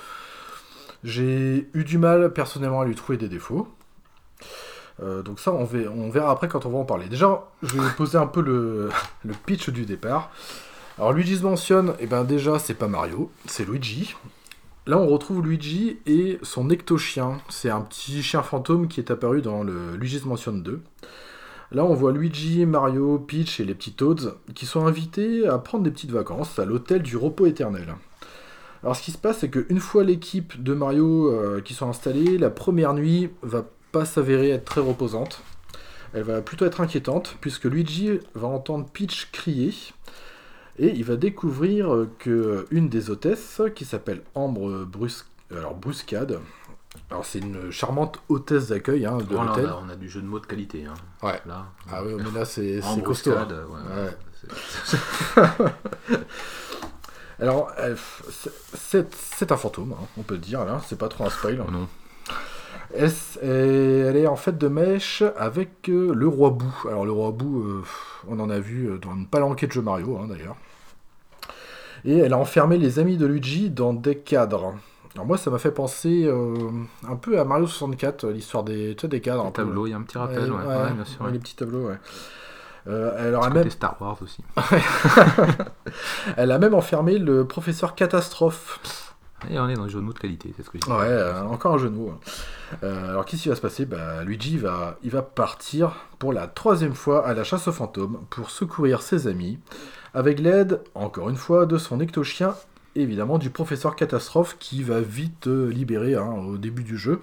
J'ai 1.04 1.68
eu 1.74 1.84
du 1.84 1.98
mal 1.98 2.32
personnellement 2.32 2.80
à 2.80 2.84
lui 2.84 2.94
trouver 2.94 3.18
des 3.18 3.28
défauts. 3.28 3.68
Euh, 5.02 5.22
donc 5.22 5.38
ça, 5.38 5.52
on, 5.52 5.64
verra 5.64 6.30
après 6.30 6.48
quand 6.48 6.66
on 6.66 6.70
va 6.70 6.78
en 6.78 6.84
parler. 6.84 7.08
Déjà, 7.08 7.44
je 7.62 7.78
vais 7.78 7.90
poser 7.96 8.18
un 8.18 8.26
peu 8.26 8.40
le, 8.40 8.90
le 9.24 9.34
pitch 9.46 9.70
du 9.70 9.84
départ. 9.84 10.30
Alors 10.98 11.12
Luigi's 11.12 11.42
Mansion, 11.42 11.94
eh 12.00 12.06
ben 12.06 12.24
déjà, 12.24 12.58
c'est 12.58 12.74
pas 12.74 12.88
Mario, 12.88 13.30
c'est 13.46 13.64
Luigi. 13.64 14.16
Là, 14.86 14.98
on 14.98 15.06
retrouve 15.06 15.46
Luigi 15.46 15.98
et 16.06 16.38
son 16.42 16.70
ecto-chien. 16.70 17.38
C'est 17.48 17.70
un 17.70 17.82
petit 17.82 18.22
chien 18.22 18.42
fantôme 18.42 18.88
qui 18.88 18.98
est 18.98 19.10
apparu 19.10 19.42
dans 19.42 19.62
le 19.62 19.96
Luigi's 19.96 20.24
Mansion 20.24 20.54
2. 20.54 20.80
Là, 21.70 21.84
on 21.84 21.94
voit 21.94 22.10
Luigi, 22.12 22.64
Mario, 22.64 23.18
Peach 23.18 23.60
et 23.60 23.64
les 23.64 23.74
petits 23.74 23.92
Toads 23.92 24.34
qui 24.54 24.64
sont 24.64 24.86
invités 24.86 25.46
à 25.46 25.58
prendre 25.58 25.84
des 25.84 25.90
petites 25.90 26.10
vacances 26.10 26.58
à 26.58 26.64
l'hôtel 26.64 27.02
du 27.02 27.16
repos 27.16 27.46
éternel. 27.46 27.94
Alors, 28.82 28.96
ce 28.96 29.02
qui 29.02 29.10
se 29.10 29.18
passe, 29.18 29.38
c'est 29.38 29.50
qu'une 29.50 29.80
fois 29.80 30.04
l'équipe 30.04 30.62
de 30.62 30.74
Mario 30.74 31.30
euh, 31.32 31.60
qui 31.60 31.74
sont 31.74 31.88
installés, 31.88 32.38
la 32.38 32.50
première 32.50 32.94
nuit 32.94 33.30
va 33.42 33.64
pas 33.92 34.04
s'avérer 34.04 34.50
être 34.50 34.64
très 34.64 34.80
reposante. 34.80 35.42
Elle 36.14 36.22
va 36.22 36.40
plutôt 36.42 36.64
être 36.64 36.80
inquiétante, 36.80 37.36
puisque 37.40 37.64
Luigi 37.64 38.20
va 38.34 38.48
entendre 38.48 38.86
Peach 38.92 39.30
crier, 39.32 39.74
et 40.78 40.88
il 40.94 41.04
va 41.04 41.16
découvrir 41.16 42.06
que 42.18 42.66
une 42.70 42.88
des 42.88 43.10
hôtesses, 43.10 43.60
qui 43.74 43.84
s'appelle 43.84 44.22
Ambre 44.34 44.84
Brus- 44.84 45.24
alors, 45.50 45.74
Bruscade, 45.74 46.38
alors 47.10 47.24
c'est 47.26 47.40
une 47.40 47.70
charmante 47.70 48.20
hôtesse 48.28 48.68
d'accueil 48.68 49.04
hein, 49.06 49.18
de 49.18 49.34
là, 49.34 49.40
on, 49.42 49.46
a, 49.66 49.82
on 49.86 49.88
a 49.90 49.96
du 49.96 50.08
jeu 50.08 50.20
de 50.22 50.26
mots 50.26 50.40
de 50.40 50.46
qualité. 50.46 50.84
Hein. 50.86 50.94
Ouais. 51.22 51.40
Là, 51.46 51.66
Ah 51.90 52.02
oui, 52.04 52.12
mais 52.16 52.30
là 52.38 52.44
c'est 52.44 52.80
costaud. 53.02 53.32
hein. 53.32 53.46
ouais, 53.50 54.04
Ouais. 54.04 54.16
Alors, 57.40 57.70
euh, 57.78 57.94
c'est- 58.74 59.52
un 59.52 59.56
fantôme, 59.56 59.92
hein, 59.98 60.04
on 60.18 60.22
peut 60.22 60.34
le 60.34 60.40
dire, 60.40 60.64
là, 60.64 60.80
c'est 60.86 60.98
pas 60.98 61.08
trop 61.08 61.24
un 61.24 61.30
spoil. 61.30 61.62
Oh 61.66 61.70
non. 61.70 61.86
Et 62.94 63.98
elle 64.00 64.16
est 64.16 64.26
en 64.26 64.36
fait 64.36 64.56
de 64.56 64.66
mèche 64.68 65.22
avec 65.36 65.88
euh, 65.88 66.12
le 66.14 66.26
roi 66.26 66.50
Bou. 66.50 66.74
Alors 66.88 67.04
le 67.04 67.12
roi 67.12 67.30
Bou, 67.32 67.60
euh, 67.62 67.82
on 68.28 68.40
en 68.40 68.48
a 68.50 68.58
vu 68.58 68.86
euh, 68.90 68.98
dans 68.98 69.14
une 69.14 69.26
palanquée 69.26 69.66
de 69.66 69.72
jeux 69.72 69.82
Mario 69.82 70.16
hein, 70.18 70.26
d'ailleurs. 70.28 70.56
Et 72.04 72.16
elle 72.18 72.32
a 72.32 72.38
enfermé 72.38 72.78
les 72.78 72.98
amis 72.98 73.16
de 73.16 73.26
Luigi 73.26 73.70
dans 73.70 73.92
des 73.92 74.16
cadres. 74.16 74.74
Alors 75.14 75.26
moi 75.26 75.36
ça 75.36 75.50
m'a 75.50 75.58
fait 75.58 75.70
penser 75.72 76.24
euh, 76.26 76.54
un 77.06 77.16
peu 77.16 77.38
à 77.38 77.44
Mario 77.44 77.66
64, 77.66 78.24
euh, 78.24 78.32
l'histoire 78.32 78.64
des, 78.64 78.94
tu 78.96 79.02
sais, 79.02 79.08
des 79.08 79.20
cadres. 79.20 79.44
un 79.44 79.48
Un 79.48 79.50
peu. 79.50 79.62
tableau, 79.64 79.86
il 79.86 79.90
y 79.90 79.92
a 79.92 79.96
un 79.96 80.02
petit 80.02 80.16
rappel, 80.18 80.50
ouais, 80.50 80.58
Ouais, 80.58 80.66
ouais, 80.66 80.82
ouais, 80.84 80.92
bien 80.92 81.04
sûr. 81.04 81.26
les 81.28 81.38
petits 81.38 81.56
tableaux, 81.56 81.88
ouais. 81.88 81.98
Euh, 82.88 83.12
elle, 83.18 83.34
aura 83.34 83.50
même, 83.50 83.68
Star 83.70 83.96
Wars 84.00 84.16
aussi. 84.22 84.42
elle 86.36 86.50
a 86.52 86.58
même 86.58 86.74
enfermé 86.74 87.18
le 87.18 87.46
professeur 87.46 87.94
Catastrophe. 87.94 89.14
Et 89.50 89.58
on 89.58 89.68
est 89.68 89.74
dans 89.74 89.84
les 89.84 89.90
jeux 89.90 90.00
de 90.02 90.12
qualité, 90.12 90.52
c'est 90.56 90.64
ce 90.64 90.70
que 90.70 90.78
je 90.78 90.84
dis. 90.84 90.90
Ouais, 90.90 91.06
euh, 91.06 91.42
encore 91.44 91.74
un 91.74 91.78
genou. 91.78 92.10
hein. 92.10 92.18
Euh, 92.82 93.10
alors 93.10 93.24
qu'est-ce 93.24 93.42
qui 93.42 93.48
va 93.48 93.54
se 93.54 93.60
passer? 93.60 93.84
Bah, 93.84 94.24
Luigi 94.24 94.58
va, 94.58 94.96
il 95.04 95.10
va 95.10 95.22
partir 95.22 95.94
pour 96.18 96.32
la 96.32 96.48
troisième 96.48 96.94
fois 96.94 97.26
à 97.26 97.34
la 97.34 97.44
chasse 97.44 97.68
aux 97.68 97.72
fantômes 97.72 98.20
pour 98.30 98.50
secourir 98.50 99.00
ses 99.00 99.28
amis, 99.28 99.58
avec 100.14 100.40
l'aide, 100.40 100.80
encore 100.94 101.28
une 101.28 101.36
fois, 101.36 101.66
de 101.66 101.78
son 101.78 102.00
ecto-chien, 102.00 102.54
évidemment 102.96 103.38
du 103.38 103.50
professeur 103.50 103.96
Catastrophe 103.96 104.56
qui 104.58 104.82
va 104.82 105.00
vite 105.00 105.46
euh, 105.46 105.70
libérer 105.70 106.14
hein, 106.14 106.32
au 106.48 106.56
début 106.56 106.82
du 106.82 106.96
jeu, 106.96 107.20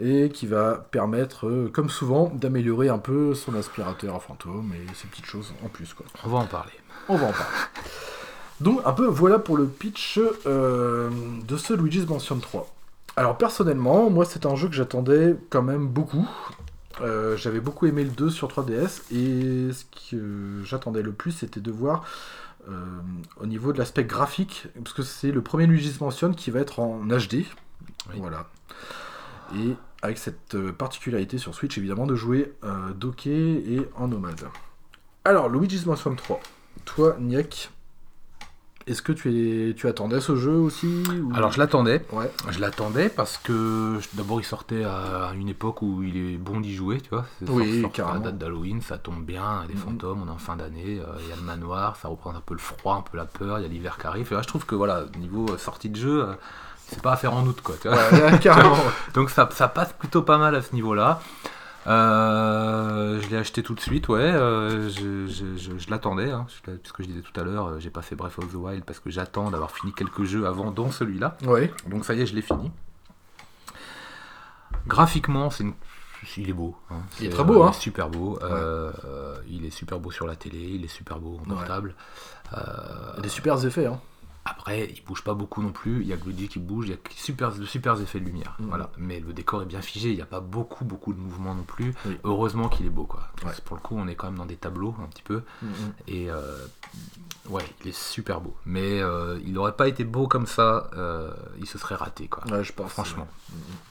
et 0.00 0.30
qui 0.30 0.46
va 0.46 0.86
permettre, 0.90 1.46
euh, 1.46 1.70
comme 1.72 1.90
souvent, 1.90 2.32
d'améliorer 2.34 2.88
un 2.88 2.98
peu 2.98 3.34
son 3.34 3.54
aspirateur 3.54 4.14
à 4.14 4.20
fantôme 4.20 4.72
et 4.74 4.94
ces 4.94 5.06
petites 5.08 5.26
choses 5.26 5.52
en 5.64 5.68
plus. 5.68 5.94
Quoi. 5.94 6.06
On 6.24 6.28
va 6.28 6.38
en 6.38 6.46
parler. 6.46 6.72
On 7.08 7.16
va 7.16 7.26
en 7.26 7.32
parler. 7.32 7.56
Donc, 8.60 8.80
un 8.84 8.92
peu, 8.92 9.06
voilà 9.06 9.38
pour 9.38 9.56
le 9.56 9.66
pitch 9.66 10.20
euh, 10.46 11.10
de 11.46 11.56
ce 11.56 11.74
Luigi's 11.74 12.06
Mansion 12.06 12.38
3. 12.38 12.72
Alors, 13.16 13.36
personnellement, 13.36 14.08
moi, 14.08 14.24
c'est 14.24 14.46
un 14.46 14.54
jeu 14.54 14.68
que 14.68 14.74
j'attendais 14.74 15.36
quand 15.50 15.62
même 15.62 15.86
beaucoup. 15.86 16.28
Euh, 17.00 17.36
J'avais 17.36 17.60
beaucoup 17.60 17.86
aimé 17.86 18.04
le 18.04 18.10
2 18.10 18.30
sur 18.30 18.48
3DS, 18.48 19.02
et 19.12 19.72
ce 19.72 19.84
que 20.10 20.62
j'attendais 20.64 21.02
le 21.02 21.12
plus, 21.12 21.32
c'était 21.32 21.60
de 21.60 21.70
voir 21.70 22.04
au 23.40 23.46
niveau 23.46 23.72
de 23.72 23.78
l'aspect 23.78 24.04
graphique, 24.04 24.68
parce 24.82 24.94
que 24.94 25.02
c'est 25.02 25.32
le 25.32 25.42
premier 25.42 25.66
Luigi's 25.66 26.00
Mansion 26.00 26.32
qui 26.32 26.50
va 26.50 26.60
être 26.60 26.80
en 26.80 27.04
HD. 27.04 27.44
Oui. 28.10 28.18
Voilà. 28.18 28.48
Et 29.56 29.74
avec 30.02 30.18
cette 30.18 30.54
euh, 30.54 30.72
particularité 30.72 31.38
sur 31.38 31.54
Switch, 31.54 31.78
évidemment, 31.78 32.06
de 32.06 32.16
jouer 32.16 32.52
euh, 32.64 32.92
docké 32.92 33.30
et 33.30 33.88
en 33.94 34.08
nomade. 34.08 34.48
Alors, 35.24 35.48
Luigi's 35.48 35.86
Mansion 35.86 36.14
3. 36.14 36.40
Toi, 36.84 37.16
Niek, 37.20 37.70
est-ce 38.86 39.02
que 39.02 39.12
tu, 39.12 39.70
es, 39.70 39.74
tu 39.74 39.86
attendais 39.88 40.20
ce 40.20 40.36
jeu 40.36 40.52
aussi 40.54 41.02
ou- 41.22 41.32
Alors 41.34 41.52
je 41.52 41.58
l'attendais. 41.58 42.04
Ouais. 42.12 42.30
Je 42.50 42.60
l'attendais 42.60 43.08
parce 43.08 43.38
que 43.38 43.98
d'abord 44.14 44.40
il 44.40 44.44
sortait 44.44 44.84
à 44.84 45.32
une 45.34 45.48
époque 45.48 45.82
où 45.82 46.02
il 46.02 46.16
est 46.16 46.36
bon 46.36 46.60
d'y 46.60 46.74
jouer, 46.74 47.00
tu 47.00 47.10
vois. 47.10 47.24
Oui, 47.48 47.80
sort 47.80 47.90
à 47.90 47.92
carrément. 47.92 48.14
la 48.18 48.24
date 48.30 48.38
d'Halloween, 48.38 48.80
ça 48.82 48.98
tombe 48.98 49.24
bien, 49.24 49.64
des 49.68 49.74
Mhm. 49.74 49.80
fantômes, 49.80 50.22
on 50.24 50.28
est 50.28 50.34
en 50.34 50.38
fin 50.38 50.56
d'année, 50.56 51.00
euh, 51.00 51.12
il 51.22 51.28
y 51.28 51.32
a 51.32 51.36
le 51.36 51.42
manoir, 51.42 51.96
ça 51.96 52.08
reprend 52.08 52.30
un 52.34 52.40
peu 52.44 52.54
le 52.54 52.60
froid, 52.60 52.96
un 52.96 53.02
peu 53.10 53.16
la 53.16 53.24
peur, 53.24 53.58
il 53.58 53.62
y 53.62 53.64
a 53.64 53.68
l'hiver 53.68 53.96
qui 54.00 54.06
arrive. 54.06 54.28
Et 54.30 54.34
là 54.34 54.42
je 54.42 54.48
trouve 54.48 54.66
que 54.66 54.74
voilà, 54.74 55.04
niveau 55.18 55.46
euh, 55.50 55.58
sortie 55.58 55.88
de 55.88 55.96
jeu, 55.96 56.24
euh, 56.28 56.32
c'est 56.88 57.00
pas 57.00 57.12
à 57.12 57.16
faire 57.16 57.32
en 57.34 57.46
août 57.46 57.60
quoi. 57.62 57.74
Tu 57.80 57.88
vois. 57.88 57.96
Ouais, 58.12 58.38
carrément. 58.38 58.76
Donc 59.14 59.30
ça, 59.30 59.48
ça 59.52 59.68
passe 59.68 59.92
plutôt 59.94 60.22
pas 60.22 60.38
mal 60.38 60.54
à 60.54 60.62
ce 60.62 60.74
niveau-là. 60.74 61.20
Euh, 61.86 63.20
je 63.20 63.28
l'ai 63.28 63.36
acheté 63.36 63.62
tout 63.62 63.74
de 63.74 63.80
suite, 63.80 64.08
ouais. 64.08 64.20
euh, 64.20 64.88
je 64.88 65.26
je- 65.26 65.56
je- 65.56 65.78
je 65.78 65.90
l'attendais, 65.90 66.30
hein, 66.30 66.46
l'ai- 66.66 66.76
puisque 66.78 67.02
je 67.02 67.08
disais 67.08 67.22
tout 67.22 67.38
à 67.40 67.42
l'heure, 67.44 67.66
euh, 67.68 67.78
j'ai 67.80 67.90
pas 67.90 68.02
fait 68.02 68.14
Breath 68.14 68.38
of 68.38 68.50
the 68.52 68.54
Wild 68.54 68.84
parce 68.84 69.00
que 69.00 69.10
j'attends 69.10 69.50
d'avoir 69.50 69.70
fini 69.72 69.92
quelques 69.92 70.22
jeux 70.24 70.46
avant, 70.46 70.70
dont 70.70 70.90
celui-là. 70.92 71.36
ouais. 71.44 71.72
Donc 71.88 72.04
ça 72.04 72.14
y 72.14 72.20
est, 72.20 72.26
je 72.26 72.34
l'ai 72.34 72.42
fini. 72.42 72.70
Graphiquement, 74.86 75.50
c'est 75.50 75.64
une- 75.64 75.74
il 76.36 76.48
est 76.48 76.52
beau. 76.52 76.76
hein. 76.90 77.02
Il 77.20 77.26
est 77.26 77.30
très 77.30 77.44
beau, 77.44 77.62
euh, 77.62 77.66
hein. 77.68 77.72
super 77.72 78.08
beau. 78.10 78.38
il 79.48 79.64
est 79.64 79.70
super 79.70 79.98
beau 79.98 80.10
sur 80.12 80.26
la 80.26 80.36
télé, 80.36 80.58
il 80.58 80.84
est 80.84 80.88
super 80.88 81.18
beau 81.18 81.38
en 81.40 81.44
portable. 81.48 81.94
Il 82.52 82.58
y 82.58 83.18
a 83.18 83.20
des 83.22 83.28
super 83.28 83.64
effets. 83.64 83.86
Hein. 83.86 84.00
Après, 84.44 84.90
il 84.90 85.04
bouge 85.04 85.22
pas 85.22 85.34
beaucoup 85.34 85.62
non 85.62 85.70
plus. 85.70 86.02
Il 86.02 86.08
y 86.08 86.12
a 86.12 86.16
Luigi 86.16 86.48
qui 86.48 86.58
bouge, 86.58 86.86
il 86.86 86.90
y 86.90 86.94
a 86.94 86.98
super, 87.14 87.52
de 87.52 87.64
super 87.64 88.00
effets 88.00 88.18
de 88.18 88.24
lumière. 88.24 88.56
Mhm. 88.58 88.68
Voilà. 88.68 88.90
Mais 88.98 89.20
le 89.20 89.32
décor 89.32 89.62
est 89.62 89.66
bien 89.66 89.82
figé, 89.82 90.10
il 90.10 90.16
n'y 90.16 90.22
a 90.22 90.26
pas 90.26 90.40
beaucoup, 90.40 90.84
beaucoup 90.84 91.12
de 91.12 91.18
mouvements 91.20 91.54
non 91.54 91.62
plus. 91.62 91.94
Oui. 92.06 92.18
Heureusement 92.24 92.68
qu'il 92.68 92.86
est 92.86 92.90
beau, 92.90 93.04
quoi. 93.04 93.28
Ouais. 93.44 93.52
Pour 93.64 93.76
le 93.76 93.82
coup, 93.82 93.96
on 93.96 94.08
est 94.08 94.16
quand 94.16 94.26
même 94.26 94.38
dans 94.38 94.46
des 94.46 94.56
tableaux 94.56 94.94
un 95.02 95.06
petit 95.06 95.22
peu. 95.22 95.42
Et 96.08 96.30
euh, 96.30 96.40
ouais, 97.48 97.64
il 97.82 97.88
est 97.88 97.96
super 97.96 98.40
beau. 98.40 98.56
Mais 98.66 99.00
euh, 99.00 99.38
il 99.44 99.52
n'aurait 99.52 99.76
pas 99.76 99.86
été 99.86 100.04
beau 100.04 100.26
comme 100.26 100.46
ça, 100.46 100.90
euh, 100.96 101.32
il 101.58 101.66
se 101.66 101.78
serait 101.78 101.94
raté, 101.94 102.26
quoi. 102.26 102.44
Ouais, 102.50 102.64
je 102.64 102.72
pense. 102.72 102.90
Franchement. 102.90 103.28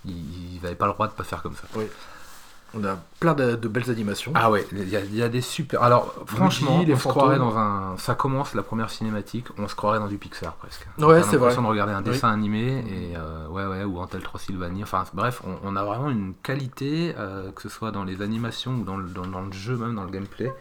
Il 0.05 0.59
n'avait 0.61 0.75
pas 0.75 0.87
le 0.87 0.93
droit 0.93 1.07
de 1.07 1.13
pas 1.13 1.23
faire 1.23 1.41
comme 1.41 1.55
ça. 1.55 1.63
On 2.74 2.86
a 2.86 2.97
plein 3.19 3.34
de, 3.34 3.55
de 3.55 3.67
belles 3.67 3.89
animations. 3.89 4.32
Ah 4.34 4.49
ouais, 4.49 4.65
il 4.72 4.88
y, 4.88 4.95
a- 4.95 5.01
il 5.01 5.13
y 5.15 5.22
a 5.22 5.28
des 5.28 5.41
super. 5.41 5.84
Alors, 5.84 6.13
franchement, 6.26 6.82
les 6.88 6.93
on 6.93 6.97
se 6.97 7.07
croirait 7.07 7.38
dans 7.38 7.57
un. 7.57 7.97
Ça 7.97 8.15
commence 8.15 8.53
la 8.53 8.63
première 8.63 8.89
cinématique, 8.89 9.47
on 9.57 9.67
se 9.67 9.76
croirait 9.76 9.99
dans 9.99 10.07
du 10.07 10.17
Pixar 10.17 10.53
presque. 10.53 10.88
Ouais, 10.97 11.03
On 11.05 11.09
a 11.09 11.22
c'est 11.24 11.34
l'impression 11.34 11.61
vrai. 11.61 11.67
de 11.67 11.72
regarder 11.72 11.93
un 11.93 11.97
Oui. 11.97 12.03
dessin 12.11 12.30
animé 12.32 12.80
et 12.88 13.17
euh, 13.17 13.47
ouais, 13.49 13.65
ouais, 13.65 13.84
ou 13.84 13.99
Antel 13.99 14.22
3 14.22 14.39
Sylvanie. 14.39 14.84
Enfin, 14.84 15.03
bref, 15.13 15.41
on, 15.45 15.55
on 15.69 15.76
a 15.76 15.84
vraiment 15.84 16.09
une 16.09 16.34
qualité, 16.41 17.13
euh, 17.17 17.51
que 17.51 17.61
ce 17.61 17.67
soit 17.69 17.91
dans 17.91 18.05
les 18.05 18.22
animations 18.22 18.72
ou 18.76 18.84
dans 18.86 18.95
le, 18.95 19.09
dans, 19.09 19.28
dans 19.28 19.41
le 19.41 19.51
jeu, 19.51 19.76
même 19.76 19.95
dans 19.95 20.05
le 20.05 20.11
gameplay. 20.11 20.53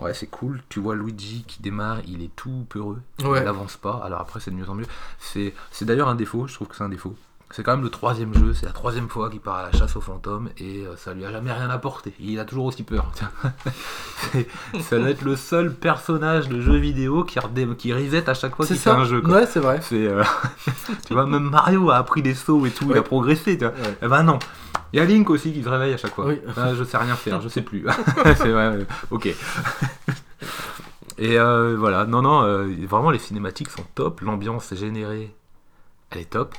Ouais, 0.00 0.12
c'est 0.12 0.26
cool. 0.26 0.60
Tu 0.68 0.80
vois 0.80 0.96
Luigi 0.96 1.44
qui 1.46 1.62
démarre, 1.62 1.98
il 2.08 2.20
est 2.24 2.34
tout 2.34 2.66
peureux. 2.68 3.00
Ouais. 3.22 3.38
Il 3.38 3.44
n'avance 3.44 3.76
pas. 3.76 4.02
Alors 4.04 4.20
après, 4.20 4.40
c'est 4.40 4.50
de 4.50 4.56
mieux 4.56 4.68
en 4.68 4.74
mieux. 4.74 4.86
C'est 5.20 5.54
c'est 5.70 5.84
d'ailleurs 5.84 6.08
un 6.08 6.16
défaut, 6.16 6.48
je 6.48 6.54
trouve 6.54 6.66
que 6.66 6.74
c'est 6.74 6.82
un 6.82 6.88
défaut. 6.88 7.14
C'est 7.54 7.62
quand 7.62 7.76
même 7.76 7.84
le 7.84 7.90
troisième 7.90 8.34
jeu, 8.34 8.52
c'est 8.52 8.66
la 8.66 8.72
troisième 8.72 9.08
fois 9.08 9.30
qu'il 9.30 9.38
part 9.38 9.54
à 9.54 9.62
la 9.62 9.70
chasse 9.70 9.94
aux 9.94 10.00
fantômes 10.00 10.48
et 10.58 10.84
euh, 10.84 10.96
ça 10.96 11.14
lui 11.14 11.24
a 11.24 11.30
jamais 11.30 11.52
rien 11.52 11.70
apporté. 11.70 12.12
Il 12.18 12.40
a 12.40 12.44
toujours 12.44 12.64
aussi 12.64 12.82
peur. 12.82 13.12
Ça 14.80 14.98
doit 14.98 15.10
être 15.10 15.22
le 15.22 15.36
seul 15.36 15.72
personnage 15.72 16.48
de 16.48 16.60
jeu 16.60 16.74
vidéo 16.74 17.22
qui, 17.22 17.38
qui 17.78 17.92
reset 17.92 18.28
à 18.28 18.34
chaque 18.34 18.56
fois 18.56 18.66
c'est 18.66 18.74
qu'il 18.74 18.82
fait 18.82 18.90
un 18.90 19.04
jeu. 19.04 19.20
quoi. 19.20 19.34
Ouais, 19.34 19.46
c'est 19.46 19.60
vrai. 19.60 19.78
C'est, 19.82 20.04
euh, 20.04 20.24
tu 21.06 21.14
vois, 21.14 21.26
même 21.26 21.48
Mario 21.48 21.90
a 21.90 21.96
appris 21.98 22.22
des 22.22 22.34
sauts 22.34 22.66
et 22.66 22.70
tout, 22.70 22.88
il 22.90 22.98
a 22.98 23.02
progressé. 23.02 23.56
Tu 23.56 23.64
vois. 23.64 23.72
Ouais. 23.72 23.98
Eh 24.02 24.08
ben 24.08 24.24
non. 24.24 24.40
Il 24.92 24.98
y 24.98 25.00
a 25.00 25.04
Link 25.04 25.30
aussi 25.30 25.52
qui 25.52 25.62
se 25.62 25.68
réveille 25.68 25.94
à 25.94 25.96
chaque 25.96 26.16
fois. 26.16 26.26
Oui. 26.26 26.40
Ah, 26.56 26.74
je 26.74 26.82
sais 26.82 26.96
rien 26.96 27.14
faire, 27.14 27.40
je 27.40 27.48
sais 27.48 27.62
plus. 27.62 27.86
c'est 28.24 28.50
vrai, 28.50 28.84
ok. 29.12 29.26
Et 31.18 31.38
euh, 31.38 31.76
voilà, 31.78 32.04
non, 32.04 32.22
non, 32.22 32.42
euh, 32.42 32.66
vraiment 32.88 33.12
les 33.12 33.20
cinématiques 33.20 33.70
sont 33.70 33.84
top, 33.94 34.22
l'ambiance 34.22 34.74
générée, 34.74 35.32
elle 36.10 36.22
est 36.22 36.30
top. 36.30 36.56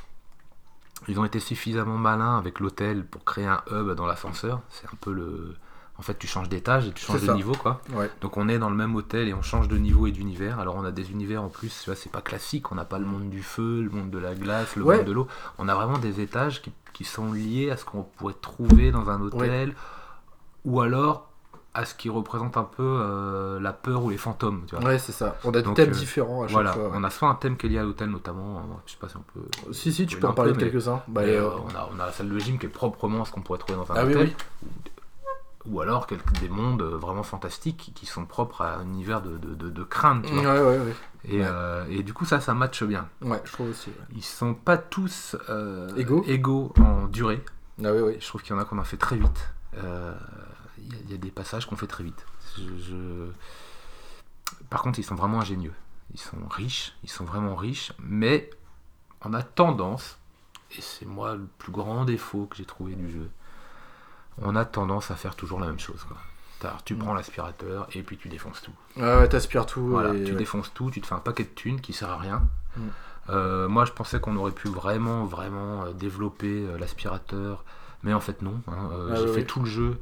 Ils 1.07 1.19
ont 1.19 1.25
été 1.25 1.39
suffisamment 1.39 1.97
malins 1.97 2.37
avec 2.37 2.59
l'hôtel 2.59 3.05
pour 3.05 3.23
créer 3.23 3.45
un 3.47 3.61
hub 3.71 3.91
dans 3.91 4.05
l'ascenseur. 4.07 4.61
C'est 4.69 4.87
un 4.87 4.97
peu 4.99 5.11
le, 5.13 5.55
En 5.97 6.01
fait, 6.01 6.17
tu 6.19 6.27
changes 6.27 6.49
d'étage 6.49 6.87
et 6.87 6.91
tu 6.91 7.05
changes 7.05 7.21
de 7.21 7.27
ça. 7.27 7.33
niveau, 7.35 7.53
quoi. 7.53 7.81
Ouais. 7.93 8.09
Donc 8.21 8.35
on 8.37 8.49
est 8.49 8.57
dans 8.59 8.69
le 8.69 8.75
même 8.75 8.95
hôtel 8.95 9.27
et 9.29 9.33
on 9.33 9.41
change 9.41 9.67
de 9.67 9.77
niveau 9.77 10.07
et 10.07 10.11
d'univers. 10.11 10.59
Alors 10.59 10.75
on 10.75 10.83
a 10.83 10.91
des 10.91 11.11
univers 11.11 11.41
en 11.43 11.47
plus, 11.49 11.79
tu 11.83 11.89
vois, 11.89 11.95
c'est 11.95 12.11
pas 12.11 12.21
classique. 12.21 12.71
On 12.71 12.75
n'a 12.75 12.85
pas 12.85 12.99
le 12.99 13.05
monde 13.05 13.29
du 13.29 13.43
feu, 13.43 13.81
le 13.81 13.89
monde 13.89 14.09
de 14.09 14.17
la 14.17 14.35
glace, 14.35 14.75
le 14.75 14.83
Ouais. 14.83 14.97
monde 14.97 15.05
de 15.05 15.11
l'eau. 15.13 15.27
On 15.57 15.67
a 15.69 15.75
vraiment 15.75 15.97
des 15.97 16.19
étages 16.21 16.61
qui, 16.61 16.73
qui 16.91 17.03
sont 17.05 17.31
liés 17.31 17.69
à 17.71 17.77
ce 17.77 17.85
qu'on 17.85 18.03
pourrait 18.03 18.33
trouver 18.41 18.91
dans 18.91 19.09
un 19.09 19.21
hôtel 19.21 19.73
ou 20.65 20.81
alors 20.81 21.29
à 21.75 21.85
ce 21.85 21.93
qui 21.93 22.09
représente 22.09 22.57
un 22.57 22.63
peu 22.63 22.81
euh, 23.01 23.59
la 23.59 23.73
peur 23.73 24.03
ou 24.03 24.09
les 24.09 24.17
fantômes. 24.17 24.63
Tu 24.67 24.75
vois. 24.75 24.83
Ouais, 24.85 24.97
c'est 24.97 25.11
ça. 25.11 25.35
On 25.43 25.49
a 25.53 25.61
des 25.61 25.73
thèmes 25.73 25.89
euh, 25.89 25.93
différents 25.93 26.41
à 26.43 26.47
chaque 26.47 26.53
Voilà, 26.53 26.71
fois. 26.73 26.89
on 26.93 27.03
a 27.03 27.09
soit 27.09 27.27
un 27.29 27.35
thème 27.35 27.57
qui 27.57 27.65
est 27.67 27.69
lié 27.69 27.79
à 27.79 27.83
l'hôtel 27.83 28.09
notamment, 28.09 28.57
euh, 28.57 28.61
je 28.85 28.93
sais 28.93 28.97
pas 28.97 29.09
si 29.09 29.17
on 29.17 29.23
peut. 29.33 29.45
Si, 29.73 29.91
si, 29.93 30.07
tu 30.07 30.15
Oui, 30.15 30.21
peux 30.21 30.27
en 30.27 30.33
parler 30.33 30.53
de 30.53 30.57
quelques-uns. 30.57 31.01
Bah, 31.07 31.21
euh, 31.21 31.49
on, 31.65 31.75
a, 31.75 31.89
on 31.95 31.99
a 31.99 32.05
la 32.07 32.11
salle 32.11 32.29
de 32.29 32.39
gym 32.39 32.57
qui 32.57 32.65
est 32.65 32.69
proprement 32.69 33.25
ce 33.25 33.31
qu'on 33.31 33.41
pourrait 33.41 33.59
trouver 33.59 33.77
dans 33.77 33.91
un 33.91 33.95
Ah 33.97 34.05
oui, 34.05 34.13
hôtel. 34.15 34.27
oui. 34.63 34.91
Ou 35.67 35.81
alors 35.81 36.05
quelques, 36.05 36.31
des 36.39 36.47
mondes 36.49 36.83
vraiment 36.83 37.23
fantastiques 37.23 37.91
qui- 37.95 38.05
sont 38.05 38.25
propres 38.25 38.61
à 38.61 38.75
un 38.75 38.83
univers 38.83 39.21
de, 39.21 39.37
de, 39.37 39.55
de- 39.55 39.69
de 39.71 39.83
crainte. 39.83 40.23
tu 40.25 40.31
vois. 40.33 40.53
ouais, 40.53 40.77
ouais. 40.77 40.95
Et, 41.27 41.41
et 41.89 42.03
du 42.03 42.13
coup, 42.13 42.23
ça, 42.23 42.39
ça 42.39 42.53
matche 42.53 42.83
bien. 42.83 43.07
Ouais, 43.23 43.41
je 43.45 43.51
trouve 43.51 43.69
aussi. 43.71 43.89
Ils 44.15 44.23
sont 44.23 44.53
pas 44.53 44.77
tous 44.77 45.35
Égaux 45.97 46.23
égaux 46.27 46.71
en 46.79 47.07
durée. 47.07 47.43
Ah 47.83 47.87
oui, 47.93 47.99
oui. 48.01 48.17
Je 48.19 48.27
trouve 48.27 48.43
qu'il 48.43 48.55
y 48.55 48.57
en 48.57 48.61
a 48.61 48.65
qu'on 48.65 48.77
a 48.77 48.83
fait 48.83 48.97
très 48.97 49.15
vite. 49.17 49.49
Euh, 49.83 50.13
y, 51.07 51.11
y 51.11 51.13
a 51.13 51.17
des 51.17 51.31
passages 51.31 51.65
qu'on 51.65 51.75
fait 51.75 51.87
très 51.87 52.03
vite. 52.03 52.25
Je- 52.57 52.77
je- 52.77 53.31
Par 54.69 54.81
contre, 54.81 54.99
ils 54.99 55.03
sont 55.03 55.15
vraiment 55.15 55.39
ingénieux. 55.41 55.73
Ils 56.13 56.19
sont 56.19 56.37
riches, 56.49 56.93
ils 57.03 57.09
sont 57.09 57.25
vraiment 57.25 57.55
riches, 57.55 57.91
mais 57.99 58.49
on 59.21 59.33
a 59.33 59.41
tendance, 59.43 60.17
et 60.77 60.81
c'est 60.81 61.05
moi 61.05 61.35
le 61.35 61.47
plus 61.57 61.71
grand 61.71 62.05
défaut 62.05 62.45
que 62.45 62.55
j'ai 62.57 62.65
trouvé 62.65 62.93
du 62.95 63.11
jeu, 63.11 63.29
on 64.41 64.55
a 64.55 64.65
tendance 64.65 65.11
à 65.11 65.15
faire 65.15 65.35
toujours 65.35 65.59
la 65.59 65.67
même 65.67 65.79
chose. 65.79 66.03
Quoi. 66.07 66.17
Tu 66.83 66.95
Mm. 66.95 66.99
prends 66.99 67.13
l'aspirateur 67.13 67.87
et 67.93 68.01
puis 68.01 68.17
tu 68.17 68.27
défonces 68.27 68.61
tout. 68.61 68.71
Ouais, 68.97 69.03
ouais, 69.17 69.29
t'aspires 69.29 69.65
tout. 69.67 69.85
Voilà, 69.87 70.13
et- 70.15 70.23
tu 70.23 70.33
défonces 70.35 70.73
tout, 70.73 70.89
tu 70.89 70.99
te 71.01 71.05
fais 71.07 71.13
un 71.13 71.19
paquet 71.19 71.43
de 71.43 71.49
thunes 71.49 71.79
qui 71.79 71.93
sert 71.93 72.09
à 72.09 72.17
rien. 72.17 72.41
Mm. 72.75 72.81
Euh, 73.29 73.67
moi, 73.67 73.85
je 73.85 73.91
pensais 73.91 74.19
qu'on 74.19 74.35
aurait 74.35 74.51
pu 74.51 74.67
vraiment, 74.67 75.25
vraiment 75.25 75.83
euh, 75.85 75.93
développer 75.93 76.65
euh, 76.65 76.77
l'aspirateur, 76.77 77.63
mais 78.03 78.13
en 78.13 78.19
fait 78.19 78.41
non. 78.41 78.61
hein. 78.67 78.89
Euh, 78.93 79.09
Ah 79.11 79.15
j'ai 79.17 79.23
oui, 79.25 79.33
fait 79.33 79.41
oui. 79.41 79.45
tout 79.45 79.59
le 79.61 79.65
jeu 79.69 79.99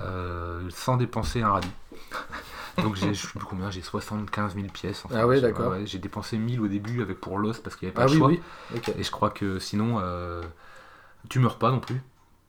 euh, 0.00 0.62
sans 0.70 0.96
dépenser 0.96 1.42
un 1.42 1.50
radis. 1.52 1.68
Donc 2.82 2.94
j'ai, 2.96 3.14
je 3.14 3.22
sais 3.26 3.28
plus 3.38 3.46
combien, 3.46 3.70
j'ai 3.70 3.80
75 3.80 4.54
000 4.54 4.66
pièces. 4.68 5.04
en 5.04 5.08
fait. 5.08 5.16
Ah 5.18 5.26
ouais, 5.26 5.40
d'accord. 5.40 5.70
Ouais, 5.70 5.86
j'ai 5.86 5.98
dépensé 5.98 6.36
1000 6.36 6.60
au 6.60 6.68
début 6.68 7.00
avec 7.00 7.20
pour 7.20 7.38
l'os 7.38 7.58
parce 7.60 7.74
qu'il 7.76 7.88
n'y 7.88 7.90
avait 7.90 7.96
pas 7.96 8.02
Ah 8.02 8.06
de 8.06 8.10
oui, 8.12 8.18
choix. 8.18 8.28
oui. 8.28 8.40
Ok. 8.76 8.88
Et 8.98 9.02
je 9.02 9.10
crois 9.10 9.30
que 9.30 9.58
sinon, 9.58 9.98
euh, 10.02 10.42
tu 11.30 11.38
meurs 11.38 11.56
pas 11.58 11.70
non 11.70 11.80
plus. 11.80 12.02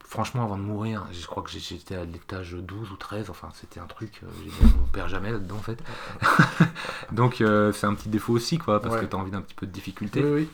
Franchement, 0.04 0.42
avant 0.44 0.56
de 0.56 0.62
mourir, 0.62 1.06
je 1.12 1.26
crois 1.26 1.42
que 1.42 1.50
j'étais 1.50 1.94
à 1.94 2.04
l'étage 2.04 2.52
12 2.54 2.92
ou 2.92 2.96
13. 2.96 3.28
Enfin, 3.30 3.48
c'était 3.54 3.78
un 3.80 3.86
truc. 3.86 4.20
euh, 4.22 4.26
dit, 4.42 4.50
on 4.82 4.86
perd 4.90 5.08
jamais 5.08 5.30
là-dedans, 5.32 5.56
en 5.56 5.62
fait. 5.62 5.78
Donc, 7.12 7.40
euh, 7.40 7.72
c'est 7.72 7.86
un 7.86 7.94
petit 7.94 8.08
défaut 8.08 8.32
aussi, 8.34 8.58
quoi, 8.58 8.80
parce 8.80 8.94
Ouais. 8.94 9.00
que 9.02 9.06
tu 9.06 9.16
as 9.16 9.18
envie 9.18 9.30
d'un 9.30 9.42
petit 9.42 9.54
peu 9.54 9.66
de 9.66 9.72
difficulté. 9.72 10.22
Oui, 10.22 10.48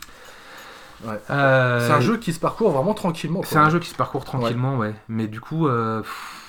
oui. 1.05 1.13
Euh, 1.29 1.85
C'est 1.85 1.93
un 1.93 1.99
jeu 2.01 2.17
qui 2.17 2.33
se 2.33 2.39
parcourt 2.39 2.71
vraiment 2.71 2.93
tranquillement. 2.93 3.39
quoi. 3.39 3.47
C'est 3.49 3.57
un 3.57 3.69
jeu 3.69 3.79
qui 3.79 3.89
se 3.89 3.95
parcourt 3.95 4.23
tranquillement, 4.25 4.77
ouais. 4.77 4.93
Mais 5.09 5.27
du 5.27 5.39
coup, 5.41 5.67
pff, 5.67 6.41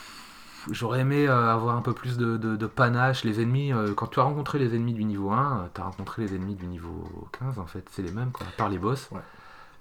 j'aurais 0.71 1.01
aimé 1.01 1.29
euh, 1.29 1.53
avoir 1.53 1.77
un 1.77 1.83
peu 1.83 1.93
plus 1.93 2.17
de, 2.17 2.37
de- 2.37 2.57
de 2.57 2.67
panache. 2.67 3.25
Les 3.25 3.41
ennemis, 3.41 3.73
euh, 3.73 3.95
quand 3.95 4.07
tu 4.09 4.21
as 4.21 4.23
rencontré 4.25 4.59
les 4.59 4.75
ennemis 4.75 4.95
du 4.95 5.05
niveau 5.05 5.31
1, 5.33 5.71
tu 5.75 5.81
as 5.81 5.85
rencontré 5.85 6.23
les 6.27 6.35
ennemis 6.35 6.55
du 6.55 6.67
niveau 6.67 7.29
15, 7.39 7.59
en 7.59 7.67
fait. 7.67 7.87
C'est 7.93 8.03
les 8.03 8.13
mêmes, 8.13 8.31
quoi. 8.33 8.47
À 8.47 8.51
part 8.57 8.69
les 8.69 8.79
boss, 8.79 9.09
Ouais. 9.13 9.21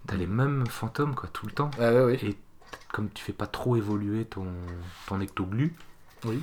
t'as 0.07 0.15
les 0.15 0.27
mêmes 0.27 0.65
fantômes, 0.67 1.15
quoi, 1.15 1.29
tout 1.31 1.45
le 1.45 1.51
temps. 1.51 1.71
Ah 1.79 1.91
ouais. 2.05 2.15
Et 2.23 2.37
comme 2.91 3.09
tu 3.09 3.23
fais 3.23 3.33
pas 3.33 3.47
trop 3.47 3.75
évoluer 3.75 4.25
ton, 4.25 4.45
ton 5.07 5.19
ectoglu, 5.21 5.73
Oui. 6.25 6.41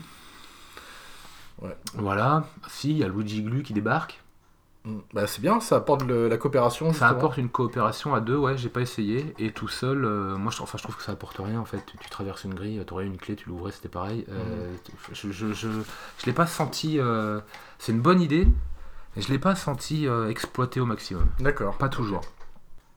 Ouais. 1.61 1.77
voilà. 1.95 2.47
Si, 2.69 2.91
il 2.91 2.99
y 2.99 3.05
a 3.05 3.09
Luigi 3.09 3.43
Glu 3.43 3.63
qui 3.63 3.73
débarque. 3.73 4.22
Mm. 4.85 4.99
Bah, 5.15 5.27
c'est 5.29 5.41
bien, 5.41 5.61
ça 5.61 5.77
apporte 5.77 6.03
le- 6.05 6.29
la 6.29 6.37
coopération. 6.37 6.93
Ça 6.93 7.09
apporte 7.09 7.37
une 7.37 7.49
coopération 7.49 8.15
à 8.15 8.21
deux, 8.21 8.37
ouais, 8.37 8.57
j'ai 8.57 8.69
pas 8.69 8.81
essayé. 8.81 9.33
Et 9.39 9.53
tout 9.53 9.69
seul, 9.69 10.05
euh, 10.05 10.37
moi 10.37 10.51
je, 10.51 10.57
trouve- 10.57 10.69
enfin, 10.69 10.79
je 10.79 10.83
trouve 10.83 10.97
que 10.97 11.03
ça 11.03 11.13
apporte 11.13 11.37
rien 11.39 11.61
en 11.61 11.65
fait. 11.65 11.81
Tu, 11.87 11.97
tu 11.99 12.11
traverses 12.11 12.45
une 12.45 12.55
grille, 12.55 12.83
tu 12.87 12.93
aurais 12.93 13.07
une 13.07 13.17
clé, 13.17 13.37
tu 13.37 13.49
l'ouvrais, 13.49 13.71
c'était 13.73 13.89
pareil. 13.89 14.25
Euh, 14.29 14.73
Je, 15.13 15.31
je, 15.31 15.53
je, 15.53 15.69
je 16.19 16.27
l'ai 16.27 16.33
pas 16.33 16.47
senti. 16.47 16.99
euh, 16.99 17.41
c'est 17.79 17.93
une 17.93 18.01
bonne 18.01 18.21
idée, 18.21 18.49
mais 19.15 19.23
je 19.23 19.31
l'ai 19.31 19.39
pas 19.39 19.55
senti 19.55 20.07
exploité 20.29 20.81
au 20.81 20.87
maximum. 20.87 21.27
D'accord. 21.39 21.77
Pas 21.79 21.89
toujours. 21.89 22.23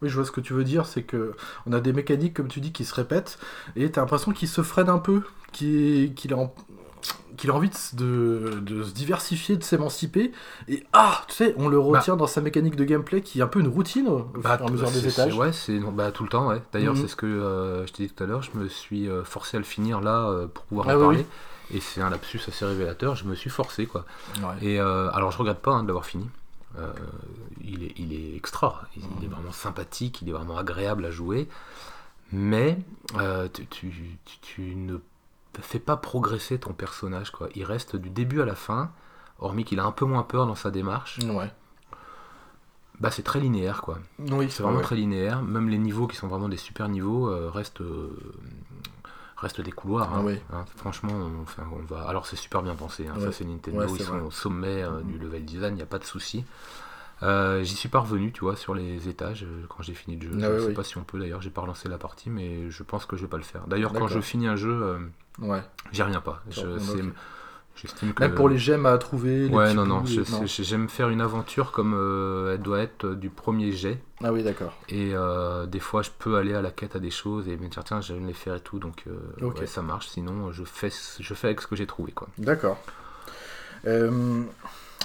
Oui, 0.02 0.10
je 0.10 0.16
vois 0.16 0.26
ce 0.26 0.32
que 0.32 0.42
tu 0.42 0.54
veux 0.54 0.64
dire, 0.66 0.86
c'est 0.88 1.04
que 1.04 1.36
on 1.68 1.72
a 1.74 1.80
des 1.80 1.94
mécaniques, 1.94 2.34
comme 2.34 2.48
tu 2.50 2.60
dis, 2.62 2.72
qui 2.74 2.84
se 2.84 2.94
répètent, 2.94 3.40
et 3.76 3.90
t'as 3.92 4.02
l'impression 4.02 4.32
qu'il 4.34 4.48
se 4.50 4.62
freine 4.62 4.90
un 4.90 4.98
peu, 4.98 5.22
qu'il 5.54 6.34
a, 6.34 6.38
en- 6.38 6.54
qu'il 7.38 7.50
a 7.50 7.54
envie 7.54 7.70
de, 7.94 8.60
de- 8.62 8.84
se 8.84 8.94
diversifier, 8.94 9.58
de 9.58 9.64
s'émanciper, 9.64 10.32
et 10.68 10.84
ah, 10.94 11.24
tu 11.28 11.36
sais, 11.36 11.54
on 11.58 11.68
le 11.68 11.78
retient 11.80 12.16
dans 12.16 12.28
sa 12.28 12.40
mécanique 12.42 12.76
de 12.76 12.84
gameplay 12.86 13.22
qui 13.22 13.40
est 13.40 13.42
un 13.42 13.48
peu 13.48 13.60
une 13.60 13.68
routine 13.68 14.08
au 14.08 14.20
Bah, 14.42 14.58
fur 14.58 14.66
et 14.66 14.70
à 14.70 14.72
mesure 14.72 14.92
des 14.92 15.08
étages. 15.08 15.36
Ouais, 15.36 15.52
c'est 15.52 15.80
bah, 15.80 16.12
tout 16.12 16.24
le 16.24 16.30
temps, 16.30 16.48
ouais. 16.48 16.62
D'ailleurs, 16.72 16.94
Mhm. 16.96 17.02
c'est 17.02 17.08
ce 17.10 17.16
que 17.16 17.26
euh, 17.26 17.86
je 17.88 17.92
t'ai 17.94 18.08
dit 18.08 18.14
tout 18.14 18.24
à 18.24 18.28
l'heure, 18.28 18.42
je 18.42 18.58
me 18.58 18.68
suis 18.70 19.10
euh, 19.10 19.24
forcé 19.26 19.58
à 19.58 19.60
le 19.60 19.66
finir 19.66 20.00
là 20.02 20.30
euh, 20.30 20.48
pour 20.48 20.64
pouvoir 20.66 20.88
Ah 20.90 20.94
en 20.94 21.00
oui, 21.00 21.02
parler. 21.04 21.26
Et 21.74 21.80
c'est 21.82 22.00
un 22.02 22.10
lapsus 22.10 22.40
assez 22.48 22.64
révélateur, 22.66 23.16
je 23.16 23.26
me 23.26 23.36
suis 23.36 23.50
forcé 23.50 23.86
quoi. 23.88 24.06
Ouais. 24.38 24.56
Et 24.68 24.80
euh, 24.80 25.10
alors 25.12 25.32
je 25.32 25.38
regrette 25.38 25.60
pas 25.60 25.72
hein, 25.72 25.82
de 25.84 25.88
l'avoir 25.88 26.06
fini. 26.06 26.30
Euh, 26.78 26.92
il, 27.64 27.84
est, 27.86 27.94
il 27.98 28.14
est 28.14 28.36
extra, 28.36 28.84
il, 28.96 29.02
il 29.04 29.08
Mhm. 29.08 29.24
est 29.24 29.36
vraiment 29.36 29.52
sympathique, 29.52 30.22
il 30.22 30.30
est 30.30 30.32
vraiment 30.34 30.58
agréable 30.58 31.04
à 31.06 31.12
jouer. 31.12 31.48
Mais 32.32 32.78
euh, 33.18 33.48
tu, 33.54 33.66
tu- 33.68 33.92
tu- 34.26 34.38
tu 34.42 34.62
ne 34.76 34.98
fais 35.62 35.80
pas 35.80 35.98
progresser 35.98 36.60
ton 36.60 36.74
personnage. 36.74 37.32
Quoi. 37.32 37.50
Il 37.56 37.64
reste 37.64 37.96
du 37.96 38.10
début 38.10 38.42
à 38.42 38.46
la 38.46 38.56
fin, 38.56 38.92
hormis 39.40 39.64
qu'il 39.66 39.80
a 39.80 39.86
un 39.86 39.92
peu 39.92 40.06
moins 40.06 40.24
peur 40.24 40.46
dans 40.48 40.56
sa 40.56 40.72
démarche. 40.72 41.20
Ouais. 41.24 41.52
Bah, 43.00 43.12
c'est 43.12 43.24
très 43.24 43.42
linéaire 43.42 43.82
quoi. 43.82 44.00
Oui, 44.20 44.48
C'est 44.50 44.64
vraiment 44.64 44.78
ouais. 44.78 44.84
très 44.84 44.96
linéaire. 44.96 45.42
Même 45.42 45.68
les 45.70 45.78
niveaux 45.78 46.08
qui 46.08 46.16
sont 46.16 46.28
vraiment 46.28 46.48
des 46.48 46.56
super 46.58 46.88
niveaux 46.88 47.30
euh, 47.30 47.50
restent, 47.50 47.82
euh, 47.82 48.18
restent 49.36 49.60
des 49.60 49.72
couloirs. 49.74 50.10
Ah 50.14 50.18
hein. 50.20 50.24
oui. 50.26 50.40
Hein, 50.54 50.64
franchement, 50.78 51.12
on, 51.14 51.42
enfin, 51.42 51.64
on 51.74 51.84
va. 51.94 52.04
Alors 52.08 52.26
c'est 52.26 52.38
super 52.38 52.62
bien 52.64 52.74
pensé. 52.74 53.06
hein. 53.08 53.16
Ouais. 53.18 53.26
Ça 53.26 53.32
c'est 53.34 53.44
Nintendo. 53.44 53.80
Ouais, 53.80 53.88
ils 53.90 54.02
sont 54.02 54.14
vrai. 54.14 54.22
au 54.22 54.32
sommet 54.32 54.82
euh, 54.84 55.02
du 55.02 55.18
level 55.18 55.44
design. 55.44 55.74
Il 55.74 55.78
n'y 55.78 55.82
a 55.82 55.86
pas 55.88 56.00
de 56.00 56.06
souci. 56.06 56.46
J'y 57.22 57.76
suis 57.76 57.90
pas 57.90 58.00
revenu, 58.00 58.32
tu 58.32 58.42
vois, 58.42 58.56
sur 58.56 58.74
les 58.76 59.10
étages 59.10 59.46
quand 59.68 59.82
j'ai 59.82 59.94
fini 59.96 60.16
le 60.16 60.22
jeu. 60.32 60.38
Ah 60.38 60.42
je 60.42 60.52
oui, 60.52 60.62
ne 60.62 60.68
sais 60.68 60.74
pas 60.74 60.84
si 60.84 60.98
on 60.98 61.04
peut 61.04 61.18
d'ailleurs. 61.20 61.42
J'ai 61.42 61.50
pas 61.50 61.62
relancé 61.62 61.90
la 61.90 61.98
partie, 61.98 62.30
mais 62.30 62.70
je 62.70 62.84
pense 62.84 63.06
que 63.06 63.16
je 63.18 63.24
vais 63.24 63.28
pas 63.28 63.38
le 63.38 63.44
faire. 63.44 63.66
D'ailleurs, 63.68 63.92
quand 63.94 64.08
je 64.08 64.20
finis 64.22 64.48
un 64.48 64.56
jeu, 64.56 65.00
Ouais. 65.40 65.62
j'y 65.92 66.02
reviens 66.04 66.22
pas. 66.22 66.42
Je- 66.50 66.62
D'accord, 66.62 66.82
c'est- 66.82 67.02
ok. 67.02 67.14
J'estime 67.76 68.14
que. 68.14 68.24
Même 68.24 68.36
pour 68.36 68.48
les 68.48 68.58
gemmes 68.58 68.86
à 68.86 68.98
trouver. 68.98 69.50
les 69.50 69.54
Ouais, 69.54 69.74
non, 69.74 69.86
non. 69.86 70.06
je- 70.06 70.64
J'aime 70.64 70.88
faire 70.88 71.10
une 71.10 71.20
aventure 71.20 71.74
comme 71.74 71.94
euh, 71.94 72.54
elle 72.54 72.62
doit 72.62 72.80
être 72.80 73.04
euh, 73.08 73.16
du 73.16 73.30
premier 73.30 73.74
jet. 73.74 74.00
Ah 74.24 74.32
oui, 74.32 74.44
d'accord. 74.44 74.74
Et 74.88 75.12
euh, 75.14 75.66
des 75.66 75.82
fois, 75.82 76.02
je 76.02 76.10
peux 76.18 76.38
aller 76.38 76.54
à 76.54 76.62
la 76.62 76.72
quête 76.72 76.96
à 76.96 77.00
des 77.00 77.12
choses 77.12 77.50
et 77.50 77.58
me 77.58 77.68
dire, 77.68 77.84
tiens, 77.84 78.00
j'aime 78.00 78.26
les 78.28 78.34
faire 78.34 78.56
et 78.56 78.62
tout, 78.62 78.80
donc 78.80 79.04
euh, 79.08 79.46
ouais, 79.46 79.66
ça 79.68 79.82
marche. 79.82 80.08
Sinon, 80.08 80.54
je 80.54 80.64
fais, 80.64 80.90
je 81.20 81.34
fais 81.34 81.48
avec 81.48 81.60
ce 81.60 81.68
que 81.68 81.76
j'ai 81.76 81.86
trouvé. 81.86 82.14
Quoi. 82.14 82.30
D'accord. 82.38 82.78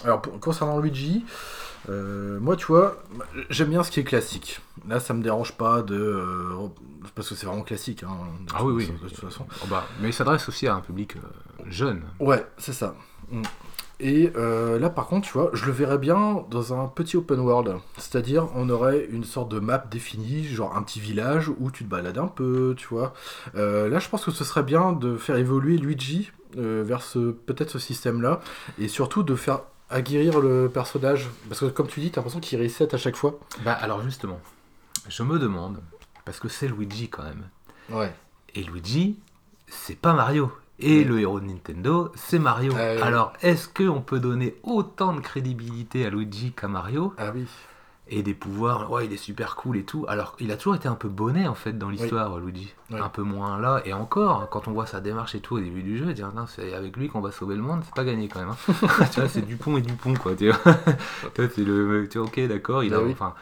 Alors, 0.05 0.23
pour- 0.23 0.39
concernant 0.41 0.79
Luigi, 0.79 1.25
euh, 1.89 2.39
moi, 2.41 2.57
tu 2.57 2.67
vois, 2.67 3.03
j'aime 3.49 3.71
bien 3.71 3.83
ce 3.83 3.91
qui 3.91 4.01
est 4.01 4.05
classique. 4.05 4.61
Là, 4.89 5.01
ça 5.01 5.15
me 5.15 5.23
dérange 5.23 5.53
pas 5.53 5.83
de. 5.83 5.97
euh, 5.97 6.69
parce 7.15 7.29
que 7.29 7.35
c'est 7.35 7.47
vraiment 7.47 7.63
classique. 7.63 8.03
hein, 8.03 8.17
de 8.47 8.53
Ah 8.55 8.65
oui, 8.65 8.75
oui. 8.75 8.93
De 9.03 9.09
toute 9.09 9.19
façon. 9.19 9.47
Oh, 9.63 9.67
bah, 9.71 9.87
mais 10.01 10.09
il 10.09 10.13
s'adresse 10.13 10.49
aussi 10.49 10.67
à 10.67 10.75
un 10.75 10.81
public 10.81 11.17
euh, 11.17 11.65
jeune. 11.69 12.03
Ouais, 12.19 12.47
c'est 12.59 12.73
ça. 12.73 12.95
Mm. 13.31 13.43
Et 14.03 14.33
là, 14.35 14.89
par 14.89 15.09
contre, 15.09 15.27
tu 15.27 15.35
vois, 15.35 15.51
je 15.53 15.67
le 15.67 15.73
verrais 15.73 15.99
bien 15.99 16.47
dans 16.51 16.73
un 16.73 16.89
petit 16.89 17.19
open 17.19 17.39
world. 17.39 17.77
C'est-à-dire, 17.99 18.49
on 18.55 18.71
aurait 18.71 19.05
une 19.11 19.25
sorte 19.25 19.51
de 19.51 19.59
map 19.59 19.77
définie, 19.91 20.43
genre 20.45 20.75
un 20.75 20.83
petit 20.83 21.01
village 21.01 21.51
où 21.59 21.71
tu 21.71 21.85
te 21.85 21.91
balades 21.91 22.17
un 22.17 22.27
peu, 22.27 22.73
tu 22.79 22.89
vois. 22.89 23.13
Là, 23.53 23.99
je 23.99 24.09
pense 24.09 24.25
que 24.25 24.31
ce 24.31 24.43
serait 24.43 24.63
bien 24.63 24.93
de 24.93 25.19
faire 25.19 25.37
évoluer 25.37 25.77
Luigi 25.77 26.31
euh, 26.57 26.83
vers 26.85 27.03
ce 27.03 27.31
peut-être 27.31 27.71
ce 27.71 27.79
système-là, 27.79 28.41
et 28.79 28.89
surtout 28.89 29.23
de 29.23 29.37
faire 29.37 29.61
aguerrir 29.91 30.41
le 30.41 30.71
personnage. 30.73 31.29
Parce 31.49 31.61
que, 31.61 31.67
comme 31.67 31.87
tu 31.89 32.01
dis, 32.01 32.11
t'as 32.11 32.21
l'impression 32.21 32.41
qu'il 32.41 32.61
reset 32.63 32.95
à 32.95 32.99
chaque 32.99 33.17
fois. 33.17 33.39
Bah, 33.65 33.73
alors 33.73 34.03
justement, 34.03 34.41
je 35.09 35.23
me 35.23 35.39
demande, 35.39 35.81
parce 36.25 36.41
que 36.41 36.49
c'est 36.49 36.69
Luigi 36.69 37.09
quand 37.09 37.23
même. 37.25 37.49
Ouais. 37.91 38.13
Et 38.55 38.63
Luigi, 38.63 39.19
c'est 39.69 39.97
pas 39.97 40.13
Mario. 40.13 40.53
Et 40.83 40.99
Ouais. 41.01 41.05
le 41.05 41.21
héros 41.21 41.41
de 41.41 41.45
Nintendo, 41.47 42.11
c'est 42.15 42.39
Mario. 42.39 42.73
Ah 42.75 42.93
oui. 42.97 43.03
Alors, 43.03 43.33
est-ce 43.43 43.69
qu'on 43.69 44.01
peut 44.01 44.19
donner 44.19 44.57
autant 44.63 45.13
de 45.13 45.21
crédibilité 45.21 46.07
à 46.07 46.11
Luigi 46.11 46.53
qu'à 46.53 46.69
Mario? 46.69 47.13
Ah 47.19 47.33
oui. 47.35 47.47
Et 48.13 48.23
des 48.25 48.35
pouvoirs, 48.35 48.91
ouais, 48.91 49.07
il 49.07 49.13
est 49.13 49.17
super 49.17 49.55
cool 49.57 49.77
et 49.77 49.85
tout. 49.85 50.05
Alors, 50.09 50.35
il 50.41 50.51
a 50.51 50.57
toujours 50.57 50.75
été 50.75 50.89
un 50.89 50.95
peu 50.97 51.09
bonnet 51.09 51.47
en 51.47 51.55
fait 51.55 51.79
dans 51.79 51.89
l'histoire, 51.91 52.39
Luigi. 52.39 52.75
Oui. 52.91 52.99
Un 53.01 53.09
peu 53.09 53.23
moins 53.23 53.59
là. 53.61 53.81
Et 53.85 53.93
encore, 53.93 54.49
quand 54.51 54.67
on 54.67 54.73
voit 54.73 54.87
sa 54.87 55.01
démarche 55.01 55.35
et 55.37 55.41
tout 55.41 55.55
au 55.57 55.61
début 55.61 55.83
du 55.83 55.97
jeu, 55.97 56.13
dire 56.13 56.33
non, 56.35 56.47
c'est 56.49 56.75
avec 56.75 56.97
lui 56.97 57.09
qu'on 57.09 57.21
va 57.21 57.31
sauver 57.31 57.55
le 57.55 57.63
monde, 57.63 57.83
c'est 57.85 57.95
pas 57.95 58.05
gagné 58.05 58.27
quand 58.29 58.41
même. 58.41 58.51
hein. 58.51 59.07
tu 59.13 59.21
vois, 59.21 59.29
c'est 59.29 59.43
Dupont 59.43 59.77
et 59.77 59.81
Dupont 59.81 60.15
quoi. 60.15 60.35
Tu 60.35 60.51
vois, 60.51 60.59
le, 61.39 62.09
tu 62.11 62.19
vois, 62.19 62.27
ok, 62.27 62.41
d'accord, 62.49 62.83
il 62.85 62.93
a, 62.95 62.99
Ah 62.99 63.03
oui. 63.03 63.13
enfin. 63.13 63.35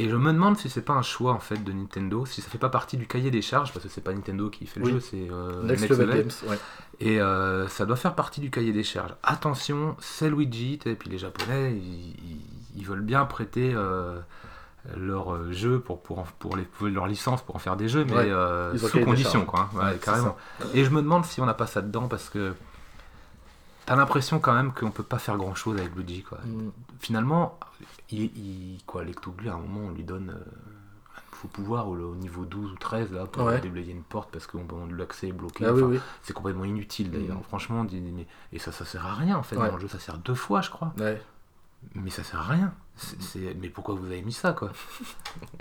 Et 0.00 0.08
je 0.08 0.14
me 0.14 0.32
demande 0.32 0.56
si 0.56 0.70
c'est 0.70 0.82
pas 0.82 0.92
un 0.92 1.02
choix 1.02 1.32
en 1.32 1.40
fait 1.40 1.64
de 1.64 1.72
Nintendo, 1.72 2.24
si 2.24 2.40
ça 2.40 2.48
fait 2.48 2.58
pas 2.58 2.68
partie 2.68 2.96
du 2.96 3.08
cahier 3.08 3.32
des 3.32 3.42
charges, 3.42 3.72
parce 3.72 3.84
que 3.84 3.90
c'est 3.90 4.00
pas 4.04 4.12
Nintendo 4.12 4.48
qui 4.48 4.64
fait 4.66 4.78
le 4.78 4.86
Oui. 4.86 4.92
jeu, 4.92 5.00
c'est 5.00 5.26
euh, 5.32 5.62
Next, 5.64 5.88
Level 5.88 6.08
Games, 6.10 6.30
ouais. 6.50 6.58
Et 7.00 7.20
euh, 7.20 7.66
ça 7.66 7.84
doit 7.84 7.96
faire 7.96 8.14
partie 8.14 8.40
du 8.40 8.48
cahier 8.50 8.72
des 8.72 8.84
charges. 8.84 9.16
Attention, 9.24 9.96
c'est 9.98 10.30
Luigi, 10.30 10.78
et 10.84 10.94
puis 10.94 11.10
les 11.10 11.18
Japonais, 11.18 11.72
ils, 11.72 12.44
ils- 12.78 12.86
veulent 12.86 13.00
bien 13.02 13.24
prêter 13.26 13.72
euh, 13.74 14.20
leur 14.96 15.34
euh, 15.34 15.52
jeu 15.52 15.80
pour, 15.80 16.02
pour, 16.02 16.18
en- 16.20 16.26
pour, 16.38 16.56
les, 16.56 16.66
leur 16.90 17.06
licence 17.06 17.42
pour 17.42 17.56
en 17.56 17.58
faire 17.58 17.76
des 17.76 17.88
jeux, 17.88 18.04
mais 18.04 18.14
Ouais. 18.14 18.30
euh, 18.30 18.76
sous 18.78 19.00
condition, 19.04 19.44
quoi. 19.44 19.60
hein. 19.72 19.76
Ouais, 19.76 19.84
Ouais, 19.84 19.92
c'est 19.94 20.04
carrément. 20.04 20.36
Et 20.74 20.84
je 20.84 20.90
me 20.90 21.02
demande 21.02 21.24
si 21.24 21.40
on 21.40 21.46
n'a 21.46 21.54
pas 21.54 21.66
ça 21.66 21.82
dedans, 21.82 22.08
parce 22.08 22.28
que 22.30 22.54
t'as 23.86 23.96
l'impression 23.96 24.38
quand 24.38 24.54
même 24.54 24.72
qu'on 24.72 24.90
peut 24.90 25.02
pas 25.02 25.18
faire 25.18 25.36
grand 25.36 25.54
chose 25.54 25.78
avec 25.78 25.94
Luigi, 25.94 26.22
quoi. 26.22 26.38
Mm. 26.44 26.70
Finalement, 27.00 27.58
il, 28.10 28.22
il- 28.36 28.78
quoi, 28.86 29.04
Lectoglu, 29.04 29.48
à 29.48 29.54
un 29.54 29.58
moment, 29.58 29.80
on 29.88 29.90
lui 29.90 30.04
donne 30.04 30.30
euh, 30.30 30.34
un 31.16 31.36
faux 31.36 31.48
pouvoir 31.48 31.88
au, 31.88 31.96
au 31.96 32.14
niveau 32.14 32.44
12 32.44 32.72
ou 32.72 32.76
13 32.76 33.12
là, 33.12 33.26
pour 33.26 33.50
déblayer 33.60 33.92
une 33.92 34.02
porte 34.02 34.30
parce 34.32 34.46
que 34.46 34.56
l'accès 34.96 35.28
est 35.28 35.32
bloqué. 35.32 35.64
Ah 35.66 35.72
oui, 35.72 35.82
Enfin, 35.82 35.90
oui. 35.92 36.00
c'est 36.22 36.32
complètement 36.32 36.64
inutile 36.64 37.10
d'ailleurs, 37.10 37.36
Mhm. 37.36 37.42
franchement. 37.44 37.84
mais- 37.90 38.26
et 38.52 38.58
ça, 38.58 38.72
ça 38.72 38.84
sert 38.84 39.04
à 39.06 39.14
rien 39.14 39.36
en 39.36 39.42
fait. 39.42 39.56
Dans 39.56 39.74
le 39.74 39.80
jeu, 39.80 39.88
ça 39.88 39.98
sert 39.98 40.18
deux 40.18 40.34
fois, 40.34 40.60
je 40.62 40.70
crois. 40.70 40.92
Mais 41.94 42.10
ça 42.10 42.22
sert 42.22 42.40
à 42.40 42.44
rien. 42.44 42.72
C'est- 42.96 43.20
c'est- 43.22 43.56
Mais 43.60 43.68
pourquoi 43.68 43.94
vous 43.94 44.06
avez 44.06 44.22
mis 44.22 44.32
ça, 44.32 44.52
quoi? 44.52 44.70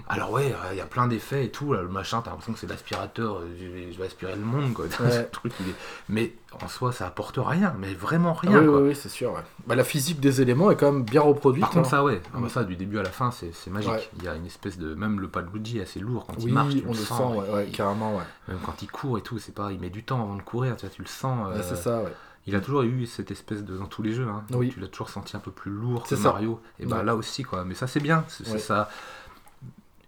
Alors, 0.09 0.31
ouais, 0.31 0.53
il 0.71 0.77
y 0.77 0.81
a 0.81 0.85
plein 0.85 1.07
d'effets 1.07 1.45
et 1.45 1.51
tout. 1.51 1.71
Là, 1.73 1.81
le 1.83 1.87
machin, 1.87 2.21
t'as 2.23 2.31
l'impression 2.31 2.53
que 2.53 2.59
c'est 2.59 2.67
l'aspirateur. 2.67 3.37
euh, 3.37 3.55
Je 3.59 3.65
vais, 3.67 3.91
je 3.91 3.97
vais 3.97 4.05
aspirer 4.05 4.35
le 4.35 4.41
monde, 4.41 4.73
quoi. 4.73 4.85
Ouais. 4.99 5.11
Ce 5.11 5.21
truc, 5.31 5.53
il 5.59 5.69
est- 5.69 5.75
Mais 6.09 6.33
en 6.61 6.67
soi, 6.67 6.91
ça 6.91 7.05
apporte 7.05 7.37
rien. 7.39 7.75
Mais 7.79 7.93
vraiment 7.93 8.33
Ah 8.37 8.47
rien, 8.47 8.59
oui, 8.61 8.65
quoi. 8.67 8.81
oui, 8.81 8.87
oui, 8.89 8.95
c'est 8.95 9.09
sûr. 9.09 9.33
ouais. 9.33 9.41
Bah, 9.67 9.75
la 9.75 9.83
physique 9.83 10.19
des 10.19 10.41
éléments 10.41 10.71
est 10.71 10.75
quand 10.77 10.91
même 10.91 11.03
bien 11.03 11.21
reproduite. 11.21 11.61
Par 11.61 11.71
contre, 11.71 11.87
hein. 11.87 11.91
ça, 11.91 12.03
ouais. 12.03 12.21
Ah, 12.25 12.29
bah, 12.35 12.39
Mhm. 12.41 12.49
ça, 12.49 12.63
du 12.63 12.75
début 12.75 12.97
à 12.97 13.03
la 13.03 13.11
fin, 13.11 13.29
c'est 13.31 13.53
c'est 13.53 13.69
magique. 13.69 13.91
Ouais. 13.91 14.09
Il 14.17 14.23
y 14.23 14.27
a 14.27 14.35
une 14.35 14.45
espèce 14.47 14.77
de. 14.79 14.95
Même 14.95 15.19
le 15.19 15.27
pas 15.27 15.41
de 15.43 15.49
Luigi 15.51 15.77
est 15.77 15.83
assez 15.83 15.99
lourd 15.99 16.25
quand 16.25 16.35
oui, 16.37 16.45
il 16.47 16.53
marche. 16.53 16.73
tu 16.73 16.83
on 16.87 16.91
le 16.91 16.95
sent, 16.95 17.05
sens, 17.05 17.43
il- 17.67 17.71
carrément, 17.71 18.15
ouais. 18.17 18.23
Même 18.47 18.57
quand 18.65 18.81
il 18.81 18.89
court 18.89 19.17
et 19.19 19.21
tout, 19.21 19.37
c'est 19.37 19.53
pas. 19.53 19.71
Il 19.71 19.79
met 19.79 19.89
du 19.91 20.03
temps 20.03 20.21
avant 20.23 20.35
de 20.35 20.41
courir, 20.41 20.75
tu 20.75 20.85
vois, 20.87 20.95
tu 20.95 21.01
le 21.03 21.07
sens. 21.07 21.47
Ouais, 21.49 21.55
euh, 21.57 21.63
c'est 21.63 21.75
ça, 21.75 22.01
ouais. 22.01 22.13
Il 22.47 22.55
a 22.55 22.61
toujours 22.61 22.81
eu 22.83 23.05
cette 23.05 23.29
espèce 23.29 23.63
de. 23.63 23.77
Dans 23.77 23.85
tous 23.87 24.01
les 24.01 24.13
jeux, 24.13 24.27
hein. 24.27 24.43
Oui. 24.51 24.69
Tu 24.73 24.79
l'as 24.79 24.87
toujours 24.87 25.09
senti 25.09 25.35
un 25.35 25.39
peu 25.39 25.51
plus 25.51 25.69
lourd 25.71 26.03
que 26.07 26.15
ça. 26.15 26.31
Mario. 26.31 26.59
Et 26.79 26.85
bah 26.85 26.97
Ouais. 26.97 27.03
là 27.03 27.15
aussi, 27.15 27.43
quoi. 27.43 27.63
Mais 27.65 27.75
ça, 27.75 27.87
c'est 27.87 27.99
bien. 27.99 28.23
C'est 28.29 28.49
Ouais. 28.49 28.57
ça. 28.59 28.89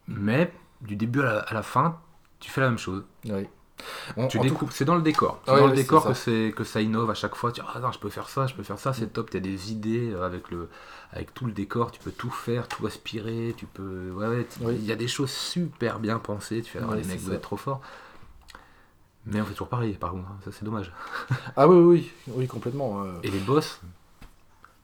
Mais 0.08 0.52
du 0.82 0.96
début 0.96 1.22
à 1.22 1.26
la, 1.26 1.40
à 1.40 1.54
la 1.54 1.64
fin, 1.64 2.00
tu 2.40 2.50
fais 2.50 2.62
la 2.62 2.70
même 2.70 2.78
chose. 2.80 3.04
Oui. 3.26 3.48
On- 4.18 4.28
Tu 4.28 4.38
tout- 4.38 4.44
découpes. 4.44 4.72
C'est 4.74 4.84
dans 4.86 4.96
le 4.96 5.02
décor. 5.02 5.42
C'est 5.46 5.56
dans 5.56 5.68
le 5.68 5.74
décor 5.76 6.04
ça. 6.04 6.10
que, 6.10 6.16
c'est, 6.16 6.54
que 6.56 6.64
ça 6.66 6.82
innove 6.82 7.10
à 7.10 7.14
chaque 7.14 7.36
fois. 7.36 7.52
Tu 7.54 7.62
dis, 7.62 7.68
ah 7.74 7.80
non, 7.80 7.92
je 7.94 8.00
peux 8.00 8.10
faire 8.10 8.28
ça, 8.28 8.46
je 8.46 8.54
peux 8.54 8.64
faire 8.64 8.78
ça, 8.80 8.92
c'est 8.92 9.06
Mm. 9.06 9.10
top. 9.10 9.30
Tu 9.30 9.38
as 9.38 9.40
des 9.40 9.72
idées 9.72 10.12
euh, 10.12 10.26
avec, 10.26 10.52
le, 10.52 10.70
avec 11.14 11.34
tout 11.34 11.46
le 11.46 11.54
décor. 11.54 11.92
Tu 11.92 12.00
peux 12.02 12.12
tout 12.12 12.30
faire, 12.30 12.68
tout 12.68 12.86
aspirer. 12.88 13.54
Tu 13.58 13.66
peux. 13.68 14.12
Ouais, 14.12 14.28
ouais. 14.28 14.48
tu- 14.50 14.64
Oui. 14.66 14.76
Il 14.78 14.86
y 14.86 14.92
a 14.92 14.96
des 14.98 15.08
choses 15.08 15.32
super 15.32 16.00
bien 16.00 16.20
pensées. 16.20 16.62
Tu 16.62 16.72
fais, 16.72 16.80
ah, 16.82 16.94
les 16.96 17.04
mecs, 17.06 17.22
ça. 17.22 17.34
êtes 17.34 17.42
trop 17.42 17.56
forts. 17.58 17.82
Mais 19.26 19.41
on 19.41 19.45
fait 19.45 19.51
toujours 19.53 19.70
pareil, 19.70 19.93
par 19.93 20.11
contre. 20.11 20.28
hein. 20.30 20.38
Ça, 20.45 20.51
c'est 20.51 20.65
dommage. 20.65 20.91
Ah 21.55 21.67
oui, 21.67 21.76
oui, 21.78 22.11
oui, 22.28 22.34
oui, 22.38 22.47
complètement. 22.47 23.03
euh. 23.03 23.20
Et 23.24 23.30
les 23.30 23.39
boss 23.39 23.80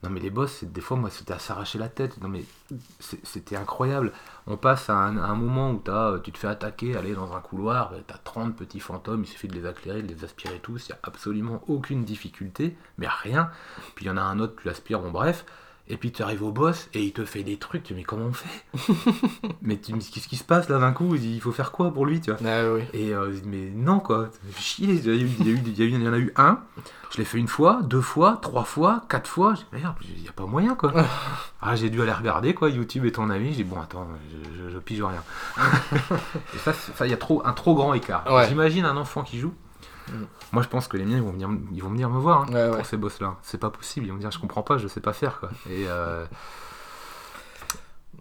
Non 0.02 0.10
mais 0.10 0.20
les 0.20 0.30
boss, 0.30 0.52
c'est- 0.60 0.70
des 0.72 0.82
fois 0.82 0.96
moi 0.98 1.08
c'était 1.10 1.32
à 1.32 1.38
s'arracher 1.38 1.78
la 1.78 1.88
tête. 1.88 2.20
Non 2.20 2.28
mais 2.28 2.44
c'est- 3.00 3.24
c'était 3.26 3.56
incroyable. 3.56 4.12
On 4.46 4.56
passe 4.56 4.88
à 4.90 4.94
un, 4.94 5.16
à 5.16 5.26
un 5.26 5.34
moment 5.34 5.70
où 5.72 5.82
as, 5.90 6.10
euh, 6.12 6.18
tu 6.20 6.30
te 6.32 6.38
fais 6.38 6.46
attaquer, 6.48 6.94
aller 6.96 7.14
dans 7.14 7.34
un 7.34 7.40
couloir, 7.40 7.92
tu 8.06 8.14
as 8.14 8.18
30 8.18 8.54
petits 8.54 8.78
fantômes, 8.78 9.22
il 9.24 9.26
suffit 9.26 9.48
de 9.48 9.58
les 9.58 9.68
éclairer, 9.68 10.02
de 10.02 10.12
les 10.14 10.22
aspirer 10.22 10.60
tous, 10.60 10.88
il 10.88 10.92
n'y 10.92 10.96
a 10.96 11.00
absolument 11.02 11.62
aucune 11.66 12.04
difficulté, 12.04 12.76
mais 12.98 13.08
rien. 13.08 13.50
Puis 13.96 14.04
il 14.04 14.08
y 14.08 14.10
en 14.10 14.16
a 14.18 14.22
un 14.22 14.38
autre, 14.38 14.54
tu 14.60 14.68
l'aspires, 14.68 15.00
bon 15.00 15.10
bref. 15.10 15.44
Et 15.88 15.96
puis 15.96 16.10
tu 16.10 16.22
arrives 16.22 16.42
au 16.42 16.50
boss 16.50 16.88
et 16.94 17.02
il 17.04 17.12
te 17.12 17.24
fait 17.24 17.44
des 17.44 17.58
trucs, 17.58 17.84
tu 17.84 17.92
dis 17.92 17.98
mais 18.00 18.04
comment 18.04 18.26
on 18.26 18.32
fait 18.32 18.64
Mais 19.62 19.76
tu 19.78 19.92
me 19.94 19.98
dis 19.98 20.10
qu'est-ce 20.10 20.26
qui 20.26 20.36
se 20.36 20.42
passe 20.44 20.68
là 20.68 20.78
d'un 20.80 20.92
coup? 20.92 21.14
Il 21.14 21.40
faut 21.40 21.52
faire 21.52 21.70
quoi 21.70 21.92
pour 21.92 22.06
lui 22.06 22.20
tu 22.20 22.32
vois? 22.32 22.40
Ah 22.44 22.72
oui. 22.72 22.82
et 22.92 23.14
euh, 23.14 23.32
mais 23.44 23.70
non 23.74 24.00
quoi, 24.00 24.30
chier. 24.58 24.88
Il 24.94 25.06
y, 25.06 25.10
a 25.10 25.12
eu- 25.14 25.30
il 25.38 25.46
y 25.46 25.50
a 25.50 25.52
eu- 25.52 25.60
il 25.64 25.78
y 25.78 25.82
a 25.82 25.84
eu- 25.84 25.88
il 25.90 26.02
y 26.02 26.08
en 26.08 26.12
a 26.12 26.18
eu 26.18 26.32
un. 26.36 26.58
Je 27.12 27.18
l'ai 27.18 27.24
fait 27.24 27.38
une 27.38 27.46
fois, 27.46 27.80
deux 27.84 28.00
fois, 28.00 28.38
trois 28.42 28.64
fois, 28.64 29.04
quatre 29.08 29.28
fois. 29.30 29.54
J'ai 29.54 29.78
merde, 29.78 29.94
il 30.02 30.22
n'y 30.22 30.28
a 30.28 30.32
pas 30.32 30.44
moyen 30.46 30.74
quoi. 30.74 30.92
ah, 31.62 31.76
j'ai 31.76 31.88
dû 31.88 32.02
aller 32.02 32.12
regarder 32.12 32.52
quoi. 32.52 32.68
YouTube 32.68 33.04
est 33.04 33.12
ton 33.12 33.30
ami. 33.30 33.50
J'ai 33.50 33.62
dit 33.62 33.64
bon 33.64 33.80
attends, 33.80 34.08
je, 34.58 34.64
je, 34.64 34.70
je 34.70 34.78
pige 34.78 35.02
rien. 35.02 35.22
Et 36.54 36.58
ça, 36.58 36.72
il 37.04 37.10
y 37.10 37.14
a 37.14 37.16
trop 37.16 37.42
un 37.46 37.52
trop 37.52 37.76
grand 37.76 37.94
écart. 37.94 38.24
Ouais. 38.28 38.48
J'imagine 38.48 38.84
un 38.84 38.96
enfant 38.96 39.22
qui 39.22 39.38
joue. 39.38 39.54
Mm. 40.08 40.24
Moi, 40.52 40.62
je 40.62 40.68
pense 40.68 40.86
que 40.88 40.96
les 40.96 41.04
miens 41.04 41.16
ils 41.16 41.22
vont 41.22 41.32
venir, 41.32 41.48
ils 41.72 41.82
vont 41.82 41.90
venir 41.90 42.08
me 42.10 42.18
voir 42.18 42.42
hein, 42.42 42.46
Ouais, 42.52 42.68
ouais. 42.70 42.76
pour 42.76 42.86
ces 42.86 42.96
boss 42.96 43.20
là. 43.20 43.36
C'est 43.42 43.58
pas 43.58 43.70
possible. 43.70 44.06
Ils 44.06 44.10
vont 44.10 44.16
me 44.16 44.20
dire 44.20 44.30
je 44.30 44.38
comprends 44.38 44.62
pas, 44.62 44.78
je 44.78 44.86
sais 44.88 45.00
pas 45.00 45.12
faire 45.12 45.40
quoi. 45.40 45.50
Et 45.68 45.86
euh, 45.88 46.24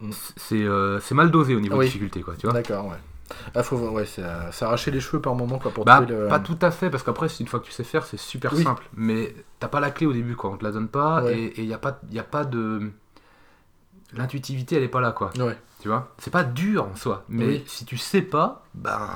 Mm. 0.01 0.11
c'est 0.35 0.61
euh, 0.63 0.99
c'est 0.99 1.15
mal 1.15 1.31
dosé 1.31 1.55
au 1.55 1.59
niveau 1.61 1.77
Oui. 1.77 1.85
de 1.85 1.89
difficulté 1.89 2.21
quoi. 2.21 2.35
Tu 2.35 2.47
vois. 2.47 2.53
D'accord, 2.53 2.85
ouais. 2.87 2.97
Ah, 3.55 3.63
faut, 3.63 3.77
ouais, 3.77 4.05
c'est 4.05 4.21
euh, 4.23 4.51
arracher 4.61 4.91
les 4.91 4.99
cheveux 4.99 5.19
par 5.21 5.33
moment 5.35 5.57
quoi, 5.57 5.71
pour 5.71 5.83
Bah, 5.85 6.01
le. 6.01 6.27
pas 6.27 6.39
tout 6.39 6.59
à 6.61 6.69
fait, 6.69 6.89
parce 6.91 7.01
qu'après, 7.01 7.27
une 7.39 7.47
fois 7.47 7.59
que 7.59 7.65
tu 7.65 7.71
sais 7.71 7.83
faire, 7.83 8.05
c'est 8.05 8.17
super 8.19 8.53
Oui. 8.53 8.61
simple. 8.63 8.83
Mais 8.95 9.33
t'as 9.59 9.67
pas 9.67 9.79
la 9.79 9.89
clé 9.89 10.05
au 10.05 10.13
début, 10.13 10.35
quoi. 10.35 10.51
On 10.51 10.57
te 10.57 10.63
la 10.63 10.71
donne 10.71 10.89
pas, 10.89 11.23
Ouais. 11.23 11.35
et 11.39 11.61
il 11.61 11.67
n'y 11.67 11.73
a, 11.73 11.79
pas- 11.79 11.99
y 12.11 12.19
a 12.19 12.23
pas 12.23 12.43
de. 12.45 12.91
L'intuitivité, 14.13 14.75
elle 14.75 14.83
est 14.83 14.87
pas 14.89 15.01
là, 15.01 15.11
quoi. 15.11 15.31
Ouais. 15.39 15.57
Tu 15.81 15.87
vois? 15.87 16.13
C'est 16.19 16.29
pas 16.29 16.43
dur 16.43 16.85
en 16.85 16.95
soi, 16.95 17.23
mais 17.27 17.45
Oui. 17.47 17.63
si 17.65 17.85
tu 17.85 17.97
sais 17.97 18.21
pas, 18.21 18.63
ben. 18.75 19.09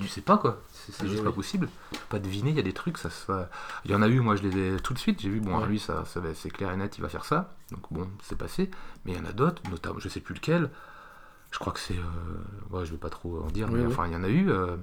Tu 0.00 0.08
sais 0.08 0.20
pas, 0.22 0.38
quoi. 0.38 0.60
C'est 0.92 1.08
juste 1.08 1.24
pas 1.24 1.32
possible. 1.32 1.68
Tu 1.92 1.98
peux 1.98 2.04
pas 2.08 2.18
deviner, 2.18 2.50
il 2.50 2.56
y 2.56 2.60
a 2.60 2.62
des 2.62 2.72
trucs, 2.72 2.98
ça 2.98 3.10
se 3.10 3.24
fait- 3.26 3.48
Il 3.84 3.90
y 3.90 3.94
en 3.94 4.02
a 4.02 4.08
eu, 4.08 4.20
moi, 4.20 4.36
je 4.36 4.42
les 4.42 4.74
ai 4.74 4.76
tout 4.80 4.94
de 4.94 4.98
suite. 4.98 5.20
J'ai 5.20 5.28
vu, 5.28 5.40
bon, 5.40 5.58
Ouais. 5.58 5.66
lui, 5.66 5.78
ça, 5.78 6.04
ça 6.06 6.20
c'est 6.34 6.50
clair 6.50 6.70
et 6.72 6.76
net, 6.76 6.96
il 6.98 7.02
va 7.02 7.08
faire 7.08 7.24
ça. 7.24 7.54
Donc, 7.70 7.80
bon, 7.90 8.08
c'est 8.22 8.36
passé. 8.38 8.70
Mais 9.04 9.12
il 9.12 9.18
y 9.18 9.20
en 9.20 9.24
a 9.26 9.32
d'autres, 9.32 9.62
notamment, 9.70 9.98
je 9.98 10.08
sais 10.08 10.20
plus 10.20 10.34
lequel. 10.34 10.70
Je 11.52 11.58
crois 11.58 11.72
que 11.72 11.80
c'est. 11.80 11.96
euh, 11.98 12.02
Ouais, 12.76 12.84
je 12.86 12.92
vais 12.92 12.96
pas 12.98 13.10
trop 13.10 13.42
en 13.42 13.48
dire, 13.48 13.68
Oui, 13.70 13.78
mais 13.80 13.86
oui. 13.86 13.92
enfin, 13.92 14.06
il 14.06 14.12
y 14.12 14.16
en 14.16 14.22
a 14.24 14.28
eu. 14.28 14.50
euh, 14.50 14.76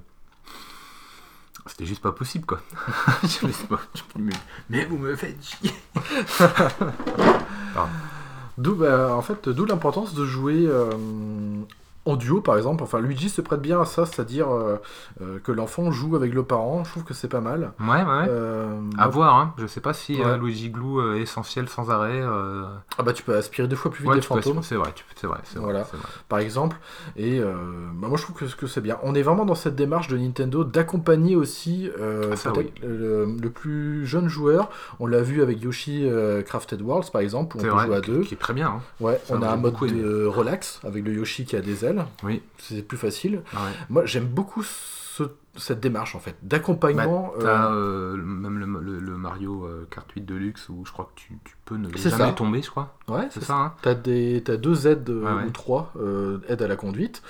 C'était 1.66 1.86
juste 1.86 2.00
pas 2.02 2.12
possible, 2.12 2.46
quoi. 2.46 2.60
Mais 4.70 4.84
vous 4.86 4.96
me 4.98 5.14
faites 5.16 5.42
chier. 5.44 5.72
D'où, 8.58 8.74
bah, 8.74 9.14
en 9.14 9.22
fait, 9.22 9.48
d'où 9.48 9.64
l'importance 9.66 10.14
de 10.14 10.24
jouer 10.26 10.66
euh, 10.66 10.90
en 12.08 12.16
duo, 12.16 12.40
par 12.40 12.56
exemple. 12.56 12.82
Enfin, 12.82 13.00
Luigi 13.00 13.28
se 13.28 13.40
prête 13.40 13.60
bien 13.60 13.80
à 13.80 13.84
ça, 13.84 14.06
c'est-à-dire 14.06 14.52
euh, 14.52 14.76
euh, 15.22 15.38
que 15.42 15.52
l'enfant 15.52 15.90
joue 15.90 16.16
avec 16.16 16.34
le 16.34 16.42
parent. 16.42 16.84
Je 16.84 16.90
trouve 16.90 17.04
que 17.04 17.14
c'est 17.14 17.28
pas 17.28 17.40
mal. 17.40 17.72
Ouais, 17.80 17.86
ouais. 17.88 18.26
Euh, 18.28 18.78
À 18.96 19.04
moi- 19.04 19.08
voir, 19.08 19.36
hein. 19.36 19.54
Je 19.58 19.66
sais 19.66 19.80
pas 19.80 19.92
si 19.92 20.16
Ouais. 20.20 20.38
Luigi 20.38 20.70
Glou 20.70 21.14
est 21.14 21.20
essentiel 21.20 21.68
sans 21.68 21.90
arrêt. 21.90 22.20
Ah 22.98 23.02
bah 23.02 23.12
tu 23.12 23.22
peux 23.22 23.36
aspirer 23.36 23.68
deux 23.68 23.76
fois 23.76 23.90
plus 23.90 24.02
vite 24.02 24.10
Ouais, 24.10 24.16
des 24.16 24.22
fantômes, 24.22 24.62
c'est 24.62 24.74
vrai, 24.74 24.92
c'est 25.16 25.26
vrai, 25.26 25.38
Voilà. 25.56 25.82
vrai. 25.82 25.98
par 26.28 26.38
exemple. 26.40 26.76
Et 27.16 27.40
bah, 27.40 28.08
moi 28.08 28.16
je 28.16 28.22
trouve 28.22 28.36
que, 28.36 28.44
que 28.56 28.66
c'est 28.66 28.80
bien. 28.80 28.98
On 29.02 29.14
est 29.14 29.22
vraiment 29.22 29.44
dans 29.44 29.54
cette 29.54 29.76
démarche 29.76 30.08
de 30.08 30.16
Nintendo 30.16 30.64
d'accompagner 30.64 31.36
aussi 31.36 31.90
Ah, 31.98 32.36
ça, 32.36 32.52
le, 32.82 33.26
le 33.40 33.50
plus 33.50 34.06
jeune 34.06 34.28
joueur. 34.28 34.70
On 35.00 35.06
l'a 35.06 35.22
vu 35.22 35.42
avec 35.42 35.60
Yoshi 35.62 36.08
Crafted 36.46 36.80
Worlds 36.82 37.10
par 37.12 37.20
exemple, 37.20 37.56
où 37.56 37.60
on 37.60 37.62
peut 37.62 37.68
vrai, 37.68 37.86
jouer 37.86 37.96
à 37.96 38.00
deux. 38.00 38.20
qui 38.22 38.34
est 38.34 38.38
très 38.38 38.54
bien. 38.54 38.68
hein. 38.68 38.80
Ouais, 39.00 39.20
Ça, 39.24 39.34
on 39.36 39.42
a 39.42 39.48
un 39.50 39.56
mode 39.56 39.74
de 39.86 40.24
relax 40.26 40.80
avec 40.86 41.04
le 41.04 41.12
Yoshi 41.12 41.44
qui 41.44 41.56
a 41.56 41.60
des 41.60 41.84
ailes. 41.84 41.97
Oui. 42.22 42.42
C'est 42.58 42.82
plus 42.82 42.98
facile. 42.98 43.42
Ouais. 43.54 43.60
Moi 43.88 44.04
j'aime 44.06 44.26
beaucoup 44.26 44.62
ce- 44.62 45.30
cette 45.56 45.80
démarche 45.80 46.14
en 46.14 46.20
fait 46.20 46.36
d'accompagnement. 46.42 47.32
Bah, 47.36 47.42
T'as 47.44 47.72
euh, 47.72 48.14
euh, 48.14 48.16
même 48.16 48.58
le, 48.58 48.66
le- 48.80 49.00
le 49.00 49.16
Mario 49.16 49.64
euh, 49.64 49.86
Kart 49.90 50.10
8 50.12 50.20
Deluxe 50.22 50.68
où 50.68 50.84
je 50.86 50.92
crois 50.92 51.06
que 51.14 51.20
tu, 51.20 51.38
tu 51.44 51.56
peux 51.64 51.76
ne 51.76 51.88
jamais 51.96 52.16
ça. 52.16 52.32
tomber, 52.32 52.62
je 52.62 52.70
crois. 52.70 52.96
ouais, 53.08 53.26
C'est 53.30 53.42
ça, 53.42 53.54
hein 53.56 53.74
T'as 53.82 53.94
des, 53.94 54.42
t'as 54.44 54.56
deux 54.56 54.86
aides 54.86 55.08
euh, 55.10 55.22
ouais. 55.38 55.44
ou 55.46 55.50
trois 55.50 55.92
euh, 55.96 56.38
aides 56.48 56.62
à 56.62 56.68
la 56.68 56.76
conduite. 56.76 57.22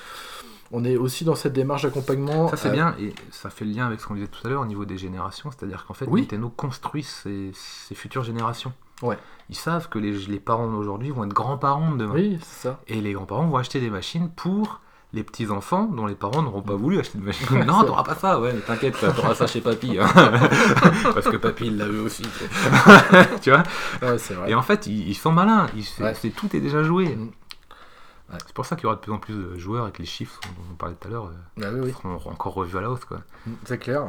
On 0.70 0.84
est 0.84 0.98
aussi 0.98 1.24
dans 1.24 1.34
cette 1.34 1.54
démarche 1.54 1.84
d'accompagnement. 1.84 2.48
Ça 2.48 2.58
c'est 2.58 2.68
euh, 2.68 2.72
bien 2.72 2.94
et 3.00 3.14
ça 3.30 3.48
fait 3.48 3.64
le 3.64 3.70
lien 3.72 3.86
avec 3.86 4.00
ce 4.00 4.06
qu'on 4.06 4.14
disait 4.14 4.26
tout 4.26 4.46
à 4.46 4.50
l'heure 4.50 4.60
au 4.60 4.66
niveau 4.66 4.84
des 4.84 4.98
générations, 4.98 5.50
c'est-à-dire 5.50 5.86
qu'en 5.86 5.94
fait 5.94 6.04
Oui. 6.06 6.20
Nintendo 6.20 6.50
construit 6.54 7.02
ses, 7.02 7.50
ses 7.54 7.94
futures 7.94 8.22
générations. 8.22 8.74
Ouais. 9.02 9.18
Ils 9.50 9.56
savent 9.56 9.88
que 9.88 9.98
les, 9.98 10.12
les 10.26 10.40
parents 10.40 10.68
d'aujourd'hui 10.70 11.10
vont 11.10 11.24
être 11.24 11.32
grands-parents 11.32 11.92
de 11.92 11.98
demain. 11.98 12.14
Oui, 12.14 12.38
c'est 12.42 12.68
ça. 12.68 12.80
Et 12.88 13.00
les 13.00 13.12
grands-parents 13.12 13.46
vont 13.46 13.56
acheter 13.56 13.80
des 13.80 13.90
machines 13.90 14.30
pour 14.30 14.80
les 15.14 15.22
petits-enfants 15.22 15.84
dont 15.84 16.04
les 16.04 16.14
parents 16.14 16.42
n'auront 16.42 16.60
pas 16.60 16.74
voulu 16.74 16.98
acheter 16.98 17.16
de 17.18 17.24
machine. 17.24 17.46
non, 17.66 17.82
t'auras 17.84 18.02
pas 18.02 18.14
ça, 18.14 18.38
ouais, 18.40 18.52
mais 18.52 18.60
t'inquiète, 18.60 18.96
t'auras 19.16 19.34
ça 19.34 19.46
chez 19.46 19.62
papy. 19.62 19.98
hein. 19.98 20.06
Parce 21.14 21.28
que 21.28 21.36
papy, 21.38 21.68
il 21.68 21.78
l'a 21.78 21.86
eu 21.86 22.00
aussi. 22.00 22.22
tu 23.40 23.50
vois 23.50 23.62
Ouais, 24.02 24.18
c'est 24.18 24.34
vrai. 24.34 24.50
Et 24.50 24.54
en 24.54 24.62
fait, 24.62 24.86
ils, 24.86 25.08
ils 25.08 25.14
sont 25.14 25.32
malins. 25.32 25.66
Ils, 25.76 25.84
c'est, 25.84 26.02
Ouais. 26.02 26.14
c'est- 26.14 26.30
tout 26.30 26.54
est 26.54 26.60
déjà 26.60 26.82
joué. 26.82 27.16
Mm. 27.16 27.30
Ouais. 28.30 28.38
C'est 28.46 28.52
pour 28.52 28.66
ça 28.66 28.76
qu'il 28.76 28.82
y 28.84 28.86
aura 28.86 28.96
de 28.96 29.00
plus 29.00 29.12
en 29.12 29.18
plus 29.18 29.32
de 29.34 29.56
joueurs 29.56 29.88
et 29.88 29.92
que 29.92 30.00
les 30.00 30.04
chiffres 30.06 30.38
dont 30.44 30.62
on 30.72 30.74
parlait 30.74 30.94
tout 31.00 31.08
à 31.08 31.10
l'heure 31.10 31.30
Ah 31.62 31.68
oui, 31.72 31.80
oui. 31.84 31.92
seront 31.92 32.16
encore 32.30 32.52
revus 32.52 32.76
à 32.76 32.82
la 32.82 32.90
hausse. 32.90 33.06
Quoi. 33.06 33.18
Mm, 33.46 33.52
C'est 33.64 33.78
clair. 33.78 34.04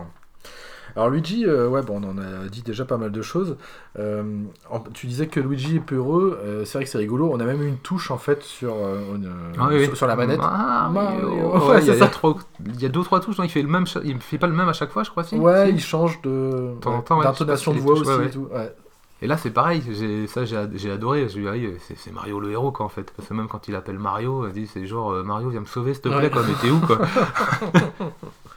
Alors 0.96 1.10
Luigi, 1.10 1.46
euh, 1.46 1.68
ouais, 1.68 1.82
bon, 1.82 2.02
on 2.04 2.10
en 2.10 2.18
a 2.18 2.48
dit 2.50 2.62
déjà 2.62 2.86
pas 2.86 2.98
mal 2.98 3.12
de 3.12 3.22
choses. 3.22 3.58
Euh, 3.98 4.24
en- 4.70 4.80
tu 4.80 5.08
disais 5.08 5.28
que 5.28 5.40
Luigi 5.40 5.78
est 5.78 5.80
peureux. 5.80 6.40
euh, 6.44 6.66
c'est 6.66 6.78
vrai 6.78 6.86
que 6.86 6.90
c'est 6.90 6.98
rigolo. 6.98 7.30
On 7.34 7.40
a 7.40 7.44
même 7.46 7.62
une 7.62 7.78
touche 7.78 8.12
en 8.12 8.18
fait 8.18 8.44
sur, 8.44 8.74
euh, 8.74 9.16
une- 9.16 9.32
Ah 9.60 9.68
oui, 9.70 9.82
sur, 9.84 9.92
oui. 9.92 9.98
sur 9.98 10.08
la 10.08 10.16
manette. 10.16 10.40
Ah, 10.42 10.90
Mario. 10.92 11.28
oui, 11.30 11.36
Ouais, 11.42 11.42
ouais, 11.44 11.60
il 11.60 11.70
y, 11.70 11.72
a- 11.72 11.80
c'est 11.82 11.86
il 11.86 11.88
y 11.88 11.92
a 11.92 12.00
ça. 12.00 12.08
trois- 12.08 12.38
il 12.66 12.82
y 12.82 12.86
a 12.86 12.90
deux 12.90 13.00
ou 13.00 13.04
trois 13.04 13.20
touches, 13.20 13.38
non, 13.38 13.44
il 13.44 13.50
fait 13.50 13.62
le 13.62 13.68
même, 13.70 13.86
cha- 13.88 14.02
il 14.04 14.20
fait 14.20 14.38
pas 14.38 14.48
le 14.48 14.54
même 14.54 14.70
à 14.70 14.74
chaque 14.74 14.92
fois, 14.92 15.04
je 15.04 15.10
crois. 15.12 15.24
Si 15.24 15.36
Ouais, 15.36 15.68
Si 15.68 15.74
il 15.74 15.80
change 15.80 16.22
de 16.22 16.72
temps 16.82 16.92
en 16.94 16.98
ouais, 16.98 17.04
temps, 17.04 17.18
ouais, 17.20 17.24
d'intonation 17.24 17.72
je 17.74 17.78
de 17.78 17.82
sais 17.82 17.88
pas 17.88 17.94
voix 17.94 18.04
si 18.04 18.10
les 18.10 18.18
aussi 18.18 18.28
et 18.28 18.32
tout. 18.32 18.48
Ouais. 18.54 18.74
Et 19.22 19.28
là, 19.28 19.36
c'est 19.36 19.52
pareil, 19.52 19.84
j'ai, 19.92 20.28
ça 20.28 20.46
j'ai, 20.46 20.56
ad- 20.56 20.72
j'ai 20.76 20.90
adoré. 20.92 21.28
Ah 21.28 21.54
c'est, 21.82 21.98
c'est 21.98 22.12
Mario 22.14 22.40
le 22.40 22.52
héros, 22.52 22.72
quoi, 22.72 22.86
en 22.86 22.90
fait. 22.90 23.12
Parce 23.16 23.28
que 23.28 23.34
même 23.34 23.50
quand 23.50 23.68
il 23.68 23.76
appelle 23.76 24.00
Mario, 24.00 24.48
il 24.48 24.54
dit, 24.54 24.66
c'est 24.66 24.86
genre, 24.86 25.12
euh, 25.12 25.24
Mario, 25.24 25.50
viens 25.50 25.60
me 25.60 25.66
sauver, 25.66 25.94
s'il 25.94 26.04
te 26.04 26.08
plaît, 26.10 26.18
Ouais. 26.20 26.30
quoi, 26.30 26.42
mais 26.48 26.54
t'es 26.62 26.70
où, 26.72 26.80
quoi 26.80 27.00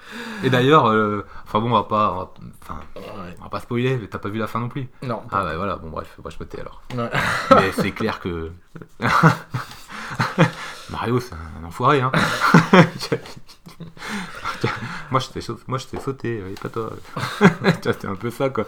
Et 0.44 0.50
d'ailleurs, 0.50 0.86
euh, 0.90 1.24
enfin 1.44 1.60
bon, 1.60 1.68
on 1.70 1.74
va 1.74 1.84
pas, 1.84 2.12
on 2.12 2.16
va, 2.18 2.32
enfin, 2.62 2.80
Ouais. 2.96 3.34
on 3.40 3.44
va 3.44 3.48
pas 3.50 3.60
spoiler, 3.60 3.96
mais 4.00 4.08
t'as 4.08 4.18
pas 4.18 4.28
vu 4.28 4.38
la 4.38 4.46
fin 4.46 4.60
non 4.60 4.68
plus. 4.68 4.88
Non. 5.02 5.22
Ah 5.30 5.44
ouais, 5.44 5.56
voilà, 5.56 5.76
bon, 5.76 5.90
bref, 5.90 6.16
moi 6.22 6.30
je 6.30 6.36
me 6.42 6.48
tais 6.48 6.60
alors. 6.60 6.82
Ouais. 6.96 7.10
Mais 7.56 7.72
c'est 7.72 7.92
clair 7.92 8.18
que. 8.20 8.50
Mario, 10.90 11.20
c'est 11.20 11.34
un 11.34 11.64
enfoiré, 11.64 12.00
hein. 12.02 12.12
moi, 15.10 15.20
je 15.20 15.28
t'ai 15.28 15.40
sau- 15.40 15.58
moi, 15.66 15.78
je 15.78 15.86
t'ai 15.86 15.98
sauté, 15.98 16.42
oui, 16.46 16.54
pas 16.60 16.68
toi. 16.68 16.90
C'était 17.82 18.06
un 18.06 18.14
peu 18.14 18.30
ça, 18.30 18.50
quoi. 18.50 18.64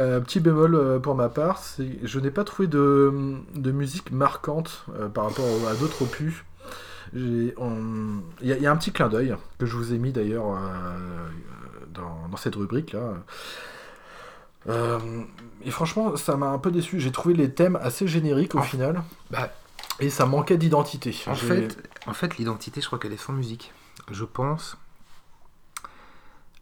Euh, 0.00 0.20
petit 0.20 0.40
bémol 0.40 0.74
euh, 0.74 0.98
pour 0.98 1.14
ma 1.14 1.28
part, 1.28 1.58
c'est 1.58 1.98
je 2.02 2.18
n'ai 2.20 2.30
pas 2.30 2.44
trouvé 2.44 2.66
de, 2.68 3.12
de 3.54 3.70
musique 3.72 4.10
marquante 4.10 4.84
euh, 4.98 5.08
par 5.08 5.24
rapport 5.24 5.44
à 5.70 5.74
d'autres 5.74 6.02
opus. 6.02 6.44
Il 7.12 7.52
y, 8.42 8.52
a- 8.52 8.56
il 8.56 8.62
y 8.62 8.66
a 8.66 8.72
un 8.72 8.76
petit 8.76 8.92
clin 8.92 9.08
d'œil 9.08 9.36
que 9.58 9.66
je 9.66 9.76
vous 9.76 9.92
ai 9.92 9.98
mis 9.98 10.12
d'ailleurs 10.12 10.46
euh, 10.56 11.28
dans, 11.92 12.28
dans 12.28 12.36
cette 12.36 12.54
rubrique 12.54 12.92
là. 12.92 13.14
Euh, 14.68 14.98
et 15.64 15.70
franchement, 15.70 16.16
ça 16.16 16.36
m'a 16.36 16.48
un 16.48 16.58
peu 16.58 16.70
déçu. 16.70 17.00
J'ai 17.00 17.10
trouvé 17.12 17.34
les 17.34 17.52
thèmes 17.52 17.76
assez 17.82 18.06
génériques 18.06 18.54
au 18.54 18.58
En- 18.58 18.62
final. 18.62 19.02
bah- 19.30 19.50
et 19.98 20.08
ça 20.10 20.24
manquait 20.26 20.56
d'identité. 20.58 21.14
En 21.26 21.34
fait, 21.34 21.76
en 22.06 22.12
fait 22.14 22.38
l'identité, 22.38 22.80
je 22.80 22.86
crois 22.86 22.98
qu'elle 22.98 23.12
est 23.12 23.16
sans 23.16 23.32
musique. 23.32 23.72
Je 24.10 24.24
pense. 24.24 24.76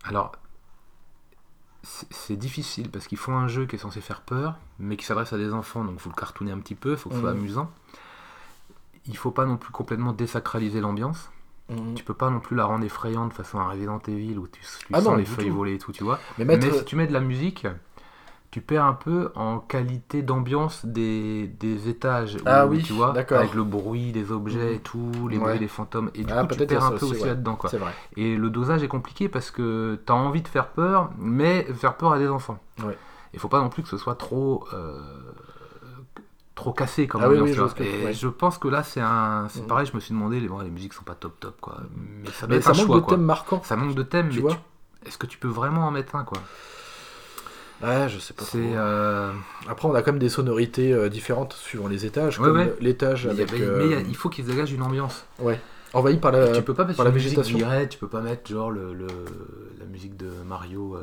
Alors, 0.05 0.33
c'est 1.83 2.37
difficile 2.37 2.91
parce 2.91 3.07
qu'ils 3.07 3.19
font 3.19 3.37
un 3.37 3.49
jeu 3.49 3.67
qui 3.67 3.77
est 3.77 3.79
censé 3.79 4.01
faire 4.01 4.23
peur, 4.23 4.57
mais 4.79 4.97
qui 4.97 5.05
s'adresse 5.05 5.33
à 5.33 5.39
des 5.39 5.53
enfants, 5.53 5.85
donc 5.85 5.95
il 5.97 6.01
faut 6.01 6.11
le 6.11 6.15
cartonner 6.17 6.51
un 6.53 6.59
petit 6.59 6.75
peu, 6.75 6.93
il 6.93 6.97
faut 6.97 7.09
que 7.11 7.15
ce 7.17 7.21
soit 7.21 7.33
Mhm. 7.33 7.39
amusant. 7.41 7.71
Il 9.09 9.17
faut 9.17 9.31
pas 9.31 9.47
non 9.47 9.57
plus 9.57 9.73
complètement 9.73 10.13
désacraliser 10.13 10.81
l'ambiance. 10.81 11.31
Mhm. 11.71 11.95
Tu 11.95 12.05
peux 12.05 12.15
pas 12.15 12.31
non 12.31 12.41
plus 12.41 12.57
la 12.57 12.65
rendre 12.65 12.85
effrayante 12.85 13.31
de 13.31 13.35
façon 13.35 13.59
à 13.59 13.69
Resident 13.69 14.01
Evil 14.09 14.39
où 14.39 14.47
tu, 14.47 14.61
tu 14.61 14.67
Ah 14.93 14.99
sens 15.01 15.07
non, 15.11 15.17
les 15.17 15.25
feuilles 15.25 15.49
tout. 15.49 15.55
voler 15.57 15.75
et 15.75 15.79
tout, 15.79 15.93
tu 15.93 16.05
vois. 16.05 16.19
Mais 16.39 16.45
mettre. 16.45 16.67
Mais 16.67 16.73
si 16.79 16.85
tu 16.85 16.97
mets 16.97 17.07
de 17.07 17.13
la 17.13 17.21
musique, 17.21 17.67
tu 18.51 18.63
perds 18.63 18.85
un 18.87 18.95
peu 18.95 19.31
en 19.35 19.59
qualité 19.59 20.23
d'ambiance 20.23 20.87
des, 20.87 21.47
des 21.61 21.91
étages. 21.91 22.39
Ah 22.47 22.67
où, 22.67 22.71
oui, 22.71 22.83
tu 22.83 22.95
vois, 22.95 23.11
avec 23.11 23.55
le 23.55 23.65
bruit 23.65 24.13
des 24.13 24.33
objets 24.33 24.77
et 24.77 24.79
tout, 24.79 25.11
les 25.29 25.37
Ouais. 25.37 25.45
bruits 25.45 25.59
des 25.59 25.69
fantômes. 25.69 26.11
Et 26.15 26.25
du 26.25 26.33
Ah, 26.33 26.45
coup, 26.47 26.55
tu 26.55 26.67
perds 26.67 26.85
un 26.85 26.93
peu 26.93 27.05
aussi, 27.05 27.21
ouais. 27.21 27.29
là-dedans. 27.29 27.57
quoi. 27.57 27.69
Vrai. 27.71 27.93
Et 28.17 28.37
le 28.37 28.49
dosage 28.49 28.83
est 28.83 28.89
compliqué 28.89 29.29
parce 29.29 29.51
que 29.51 30.01
tu 30.07 30.11
as 30.13 30.17
envie 30.17 30.41
de 30.43 30.49
faire 30.49 30.69
peur, 30.69 31.11
mais 31.19 31.65
faire 31.75 31.97
peur 31.99 32.13
à 32.13 32.19
des 32.19 32.29
enfants. 32.29 32.59
Ouais. 32.83 32.97
Il 33.35 33.39
faut 33.39 33.49
pas 33.49 33.61
non 33.61 33.69
plus 33.69 33.83
que 33.83 33.91
ce 33.91 33.99
soit 33.99 34.15
trop. 34.15 34.65
euh, 34.73 34.99
trop 36.59 36.73
cassé 36.73 37.09
Ah 37.13 37.19
oui, 37.19 37.25
ambiance, 37.39 37.43
oui, 37.49 37.53
tu 37.55 37.59
je 37.59 37.75
que- 37.75 37.83
Et 37.85 38.05
ouais. 38.07 38.13
je 38.13 38.29
pense 38.29 38.59
que 38.59 38.69
là 38.69 38.83
c'est 38.83 39.01
un 39.01 39.47
c'est 39.49 39.61
Mhm. 39.63 39.67
pareil 39.69 39.87
je 39.87 39.95
me 39.95 40.01
suis 40.01 40.13
demandé 40.13 40.41
les, 40.41 40.49
bon, 40.49 40.61
les 40.61 40.71
musiques 40.71 40.93
sont 40.93 41.05
pas 41.05 41.15
top 41.15 41.39
top 41.41 41.61
quoi 41.61 41.79
mais 42.23 42.31
ça 42.33 42.47
Mais 42.49 42.57
manque 42.59 42.87
choix, 42.87 42.97
de 42.97 43.01
quoi. 43.01 43.15
thèmes 43.17 43.25
marquants. 43.25 43.63
ça 43.65 43.77
manque 43.77 43.95
de 43.95 44.03
thèmes 44.03 44.29
Tu 44.29 44.37
mais 44.37 44.43
vois 44.43 44.53
tu- 44.53 45.09
est-ce 45.09 45.19
que 45.19 45.27
tu 45.27 45.39
peux 45.39 45.49
vraiment 45.49 45.87
en 45.87 45.91
mettre 45.93 46.17
un 46.17 46.25
quoi? 46.25 46.39
Ouais, 47.83 48.09
je 48.09 48.19
sais 48.19 48.35
pas. 48.35 48.43
c'est 48.45 48.59
euh, 48.75 49.31
Après, 49.69 49.87
on 49.89 49.95
a 49.95 50.03
quand 50.03 50.11
même 50.11 50.19
des 50.19 50.29
sonorités 50.29 50.93
euh, 50.93 51.09
différentes 51.09 51.53
suivant 51.53 51.87
les 51.87 52.05
étages. 52.07 52.41
Ouais, 52.41 52.49
comme 52.49 52.57
ouais. 52.57 52.75
l'étage 52.81 53.29
il 53.31 53.39
y 53.39 53.43
avec. 53.43 53.53
avait- 53.53 53.63
euh, 53.65 53.79
mais 53.79 53.85
il 53.85 53.91
y 53.93 53.95
a- 53.95 54.01
il 54.01 54.17
faut 54.17 54.29
qu'ils 54.29 54.45
dégagent 54.47 54.73
une 54.73 54.83
ambiance 54.83 55.25
Ouais. 55.39 55.61
Envahi 55.95 56.17
par 56.19 56.33
la. 56.33 56.51
tu 56.51 56.63
peux 56.63 56.75
pas 56.75 56.85
mettre 56.85 56.97
par 56.97 57.07
la 57.07 57.13
musique 57.13 57.31
végétation. 57.39 57.57
d'Irette, 57.57 57.91
tu 57.91 57.99
peux 57.99 58.09
pas 58.09 58.21
mettre 58.21 58.51
genre 58.51 58.73
le, 58.73 58.93
le- 58.95 59.07
la 59.79 59.87
musique 59.87 60.17
de 60.17 60.29
Mario 60.47 60.97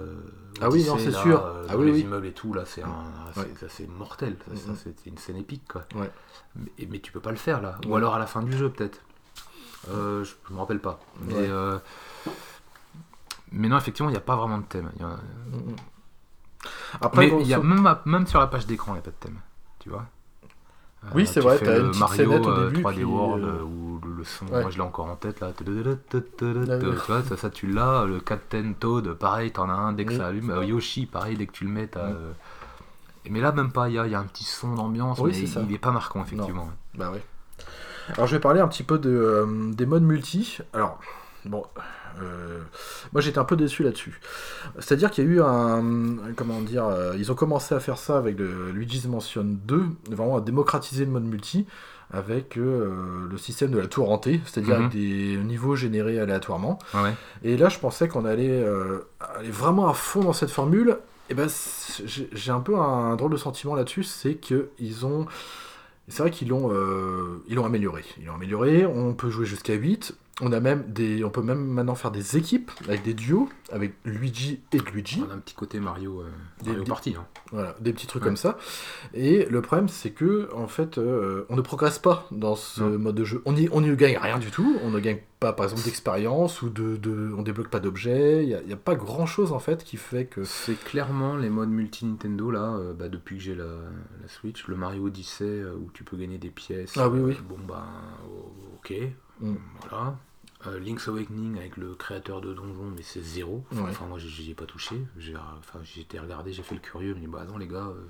Ah 0.62 0.70
oui, 0.70 0.86
non, 0.86 0.98
c'est 0.98 1.12
sûr. 1.12 1.46
euh, 1.46 1.66
Ah 1.70 1.78
oui, 1.78 1.88
les 1.88 1.92
oui. 1.94 2.00
immeubles 2.02 2.28
et 2.28 2.32
tout 2.34 2.54
là 2.54 2.64
c'est 2.66 2.84
Ouais. 2.84 3.88
mortel 3.90 4.38
Mhm. 4.48 4.76
c'est 4.76 5.06
une 5.06 5.18
scène 5.18 5.38
épique 5.38 5.64
quoi 5.68 5.84
Ouais. 5.96 6.10
mais, 6.56 6.72
mais 6.90 7.00
tu 7.00 7.12
peux 7.12 7.20
pas 7.20 7.32
le 7.32 7.38
faire 7.38 7.62
là 7.62 7.78
ou 7.88 7.96
alors 7.96 8.16
à 8.16 8.20
la 8.20 8.28
fin 8.28 8.42
du 8.42 8.56
jeu 8.58 8.70
peut-être 8.70 9.00
Euh, 9.90 10.24
je, 10.24 10.34
je 10.48 10.54
me 10.54 10.60
rappelle 10.60 10.80
pas 10.80 11.00
mais 11.22 11.34
euh, 11.36 11.78
mais 13.52 13.68
non 13.68 13.78
effectivement 13.78 14.10
il 14.10 14.14
n'y 14.14 14.18
a 14.18 14.22
pas 14.22 14.36
vraiment 14.36 14.58
de 14.58 14.64
thème 14.66 14.92
Il 14.96 15.02
y 15.02 15.06
a-. 15.06 15.20
Après, 17.02 17.26
mais 17.26 17.32
bon, 17.32 17.40
il 17.42 17.48
y 17.48 17.54
a 17.54 17.58
sur- 17.58 17.64
même, 17.64 17.96
même 18.06 18.26
sur 18.26 18.40
la 18.40 18.48
page 18.48 18.66
d'écran, 18.66 18.94
il 18.94 18.96
n'y 18.96 19.00
a 19.00 19.04
pas 19.04 19.12
de 19.12 19.16
thème. 19.18 19.40
Tu 19.80 19.90
vois 19.90 20.06
Oui, 21.14 21.28
c'est 21.28 21.40
tu 21.40 21.46
vrai, 21.46 21.60
t'as 21.60 21.78
une 21.80 21.88
petite 21.88 22.00
Mario 22.00 22.24
scénette 22.24 22.46
au 22.46 22.50
euh, 22.50 22.70
début, 22.70 22.82
3D 22.84 22.94
puis, 22.96 23.04
World 23.04 23.44
euh, 23.44 23.48
euh, 23.48 23.64
où 23.64 24.00
le, 24.18 24.24
son, 24.24 24.46
ouais. 24.48 24.62
moi 24.62 24.70
je 24.72 24.76
l'ai 24.78 24.82
encore 24.84 25.06
en 25.08 25.16
tête 25.16 25.40
là. 25.40 25.52
Oui. 25.68 25.84
Tu 26.12 26.46
vois, 27.08 27.22
ça, 27.24 27.38
ça 27.38 27.50
tu 27.50 27.68
l'as. 27.68 28.06
Le 28.06 28.20
Captain 28.20 28.74
Toad, 28.80 29.14
pareil, 29.14 29.52
t'en 29.52 29.70
as 29.70 29.74
un 29.74 29.94
dès 29.94 30.06
que 30.06 30.12
Oui. 30.12 30.18
ça 30.18 30.28
allume. 30.28 30.50
Euh, 30.50 30.66
Yoshi, 30.66 31.06
pareil, 31.06 31.38
dès 31.38 31.46
que 31.46 31.52
tu 31.52 31.66
le 31.66 31.70
mets, 31.70 31.88
t'as. 31.88 32.08
Oui. 32.08 32.14
euh, 32.16 32.32
Mais 33.30 33.40
là, 33.42 33.52
même 33.52 33.72
pas, 33.72 33.90
il 33.90 33.96
y 33.96 34.00
a, 34.00 34.08
y 34.08 34.16
a 34.16 34.20
un 34.20 34.26
petit 34.26 34.44
son 34.46 34.74
d'ambiance, 34.76 35.20
Oui, 35.20 35.32
mais 35.40 35.48
c'est 35.48 35.60
il 35.62 35.68
n'est 35.68 35.78
pas 35.78 35.92
marquant, 35.92 36.24
effectivement. 36.24 36.70
Bah 36.96 37.12
ouais. 37.12 37.24
Alors 38.14 38.28
je 38.28 38.36
vais 38.36 38.40
parler 38.42 38.62
un 38.62 38.68
petit 38.68 38.84
peu 38.84 39.00
de, 39.00 39.10
euh, 39.10 39.72
des 39.74 39.86
modes 39.88 40.04
multi. 40.04 40.60
Alors, 40.74 41.00
bon, 41.46 41.64
euh, 42.22 42.60
moi 43.14 43.22
j'étais 43.22 43.40
un 43.40 43.44
peu 43.46 43.56
déçu 43.56 43.84
là-dessus. 43.84 44.20
C'est-à-dire 44.80 45.12
qu'il 45.12 45.26
y 45.26 45.28
a 45.28 45.30
eu 45.32 45.42
un... 45.42 45.84
Comment 46.36 46.62
dire 46.62 46.86
euh, 46.86 47.14
Ils 47.18 47.32
ont 47.32 47.36
commencé 47.36 47.74
à 47.76 47.80
faire 47.80 47.98
ça 47.98 48.18
avec 48.18 48.38
le 48.38 48.72
Luigi's 48.72 49.06
Mansion 49.08 49.44
2, 49.46 49.84
vraiment 50.10 50.38
à 50.38 50.42
démocratiser 50.42 51.06
le 51.06 51.12
mode 51.12 51.26
multi 51.26 51.66
avec 52.12 52.58
euh, 52.58 53.28
le 53.30 53.38
système 53.38 53.72
de 53.72 53.80
la 53.80 53.88
tour 53.88 54.12
hantée, 54.12 54.40
c'est-à-dire 54.46 54.76
Mhm. 54.76 54.86
avec 54.86 54.92
des 54.98 55.38
niveaux 55.38 55.76
générés 55.76 56.20
aléatoirement. 56.20 56.78
Ouais. 56.94 57.14
Et 57.44 57.58
là, 57.58 57.68
je 57.70 57.80
pensais 57.80 58.08
qu'on 58.08 58.26
allait 58.26 58.62
euh, 58.62 59.00
aller 59.38 59.50
vraiment 59.50 59.90
à 59.90 59.94
fond 59.94 60.22
dans 60.24 60.34
cette 60.34 60.52
formule. 60.52 60.98
Et 61.30 61.34
ben, 61.34 61.50
j'ai 62.06 62.52
un 62.52 62.60
peu 62.60 62.78
un 62.78 63.16
drôle 63.16 63.32
de 63.32 63.38
sentiment 63.38 63.74
là-dessus, 63.74 64.04
c'est 64.04 64.36
que 64.36 64.70
ils 64.80 65.08
ont, 65.08 65.26
c'est 66.08 66.22
vrai 66.22 66.30
qu'ils 66.30 66.50
l'ont, 66.50 66.70
euh, 66.72 67.42
amélioré. 67.66 68.06
Ils 68.20 68.28
l'ont 68.28 68.36
amélioré. 68.36 68.86
On 68.86 69.14
peut 69.16 69.32
jouer 69.32 69.48
jusqu'à 69.48 69.74
8. 69.74 70.16
On 70.42 70.52
a 70.52 70.60
même 70.60 70.84
des, 70.92 71.24
on 71.24 71.30
peut 71.30 71.42
même 71.42 71.66
maintenant 71.66 71.96
faire 71.96 72.12
des 72.12 72.36
équipes 72.36 72.70
avec 72.90 73.04
des 73.04 73.14
duos 73.14 73.48
avec 73.72 73.94
Luigi 74.04 74.60
et 74.74 74.80
Luigi. 74.80 75.24
On 75.26 75.32
a 75.32 75.36
un 75.36 75.38
petit 75.38 75.56
côté 75.56 75.80
Mario, 75.80 76.20
euh, 76.22 76.26
Des- 76.62 76.72
Mario 76.72 76.84
des- 76.84 76.90
Party. 76.90 77.16
hein. 77.18 77.26
Voilà, 77.54 77.74
des 77.80 77.94
petits 77.94 78.06
trucs 78.06 78.22
Ouais. 78.24 78.28
comme 78.28 78.36
ça. 78.36 78.58
Et 79.14 79.46
le 79.46 79.62
problème, 79.62 79.88
c'est 79.88 80.12
que 80.12 80.50
en 80.54 80.68
fait, 80.68 80.98
euh, 80.98 81.46
on 81.48 81.56
ne 81.56 81.62
progresse 81.62 82.00
pas 82.00 82.28
dans 82.32 82.56
ce 82.58 82.84
Non. 82.84 83.00
mode 83.00 83.16
de 83.16 83.24
jeu. 83.24 83.42
On 83.46 83.54
n'y 83.54 83.70
on 83.72 83.80
gagne 83.94 84.18
rien 84.18 84.38
du 84.38 84.52
tout. 84.52 84.76
On 84.84 84.90
ne 84.92 85.00
gagne 85.00 85.20
pas, 85.40 85.54
par 85.54 85.64
exemple, 85.68 85.84
d'expérience 85.84 86.62
ou 86.62 86.70
de, 86.70 86.98
de, 86.98 87.32
on 87.38 87.42
débloque 87.42 87.70
pas 87.70 87.80
d'objets. 87.80 88.44
Il 88.44 88.62
n'y 88.68 88.74
a, 88.74 88.78
pas 88.78 88.96
grand 88.96 89.26
chose 89.26 89.54
en 89.54 89.60
fait 89.60 89.86
qui 89.86 89.96
fait 89.96 90.26
que. 90.26 90.44
C'est 90.44 90.76
clairement 90.84 91.38
les 91.38 91.50
modes 91.50 91.70
multi 91.70 92.06
Nintendo 92.06 92.52
là, 92.52 92.76
euh, 92.76 92.94
bah, 92.94 93.08
depuis 93.08 93.38
que 93.38 93.42
j'ai 93.44 93.56
la, 93.56 93.64
la 93.64 94.28
Switch, 94.28 94.68
le 94.68 94.76
Mario 94.76 95.06
Odyssey 95.06 95.64
où 95.64 95.90
tu 95.94 96.04
peux 96.04 96.18
gagner 96.18 96.40
des 96.40 96.50
pièces. 96.50 96.92
Ah 96.98 97.08
oui, 97.08 97.22
oui. 97.22 97.38
Bon 97.48 97.56
bah 97.66 97.86
o- 98.30 98.52
ok, 98.80 98.94
Mm. 99.42 99.56
voilà. 99.90 100.16
Euh, 100.68 100.80
Link's 100.80 101.08
Awakening 101.08 101.58
avec 101.60 101.78
le 101.78 101.94
créateur 101.94 102.42
de 102.42 102.54
donjon, 102.54 102.92
mais 102.96 103.04
c'est 103.04 103.22
zéro. 103.22 103.64
Enfin, 103.72 103.84
Ouais. 103.84 103.90
enfin, 103.92 104.06
moi 104.08 104.18
j'y- 104.18 104.50
ai 104.52 104.54
pas 104.56 104.66
touché. 104.66 104.96
J'ai 105.18 105.36
enfin, 105.36 105.80
j'ai 105.84 106.02
été 106.02 106.18
regardé, 106.20 106.54
j'ai 106.54 106.64
fait 106.64 106.76
le 106.76 106.82
curieux, 106.82 107.16
mais 107.20 107.28
bah 107.28 107.44
non 107.48 107.58
les 107.60 107.68
gars, 107.68 107.86
euh, 107.90 108.08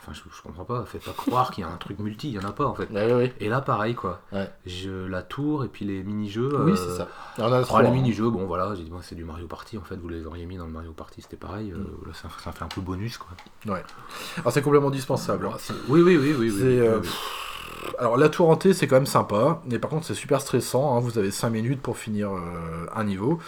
enfin 0.00 0.12
je, 0.12 0.20
je 0.34 0.42
comprends 0.42 0.64
pas. 0.64 0.84
Faites 0.86 1.04
pas 1.04 1.12
croire 1.12 1.52
qu'il 1.52 1.62
y 1.62 1.66
a 1.66 1.70
un 1.70 1.76
truc 1.76 2.00
multi, 2.00 2.30
il 2.30 2.34
y 2.34 2.38
en 2.40 2.48
a 2.48 2.50
pas 2.52 2.64
en 2.66 2.74
fait. 2.74 2.90
Ouais, 2.90 3.06
ouais, 3.06 3.14
ouais. 3.14 3.34
Et 3.38 3.48
là 3.48 3.60
pareil 3.60 3.94
quoi. 3.94 4.22
Ouais. 4.32 4.50
Je, 4.66 4.90
la 5.06 5.22
tour 5.22 5.62
et 5.64 5.68
puis 5.68 5.84
les 5.84 6.02
mini-jeux. 6.02 6.48
Oui, 6.64 6.72
euh, 6.72 6.76
c'est 6.76 6.96
ça. 6.96 7.08
En 7.38 7.52
a 7.52 7.62
trois. 7.62 7.82
les 7.82 7.88
hein. 7.88 7.92
mini-jeux, 7.92 8.28
bon 8.30 8.44
voilà, 8.46 8.74
j'ai 8.74 8.82
dit, 8.82 8.90
moi, 8.90 9.00
c'est 9.02 9.14
du 9.14 9.24
Mario 9.24 9.46
Party, 9.46 9.78
en 9.78 9.82
fait, 9.82 9.96
vous 9.96 10.08
les 10.08 10.26
auriez 10.26 10.46
mis 10.46 10.56
dans 10.56 10.66
le 10.66 10.72
Mario 10.72 10.92
Party, 10.92 11.22
c'était 11.22 11.36
pareil, 11.36 11.70
euh, 11.70 11.76
Mm. 11.76 12.08
là 12.08 12.14
ça, 12.14 12.28
ça 12.42 12.50
fait 12.50 12.64
un 12.64 12.68
peu 12.68 12.80
bonus 12.80 13.18
quoi. 13.18 13.30
Alors 13.68 14.52
c'est 14.52 14.62
complètement 14.62 14.90
dispensable. 14.90 15.46
hein. 15.46 15.52
Ah, 15.54 15.72
Oui, 15.88 16.00
oui, 16.02 16.16
oui, 16.16 16.32
euh, 16.32 17.00
oui. 17.00 17.08
Alors 17.98 18.16
la 18.16 18.28
tour 18.28 18.48
hantée 18.48 18.74
c'est 18.74 18.86
quand 18.86 18.96
même 18.96 19.06
sympa, 19.06 19.60
mais 19.66 19.78
par 19.78 19.90
contre 19.90 20.06
c'est 20.06 20.14
super 20.14 20.40
stressant, 20.40 20.96
hein. 20.96 21.00
vous 21.00 21.18
avez 21.18 21.30
5 21.30 21.50
minutes 21.50 21.80
pour 21.80 21.96
finir 21.96 22.30
euh, 22.32 22.86
un 22.94 23.04
niveau, 23.04 23.38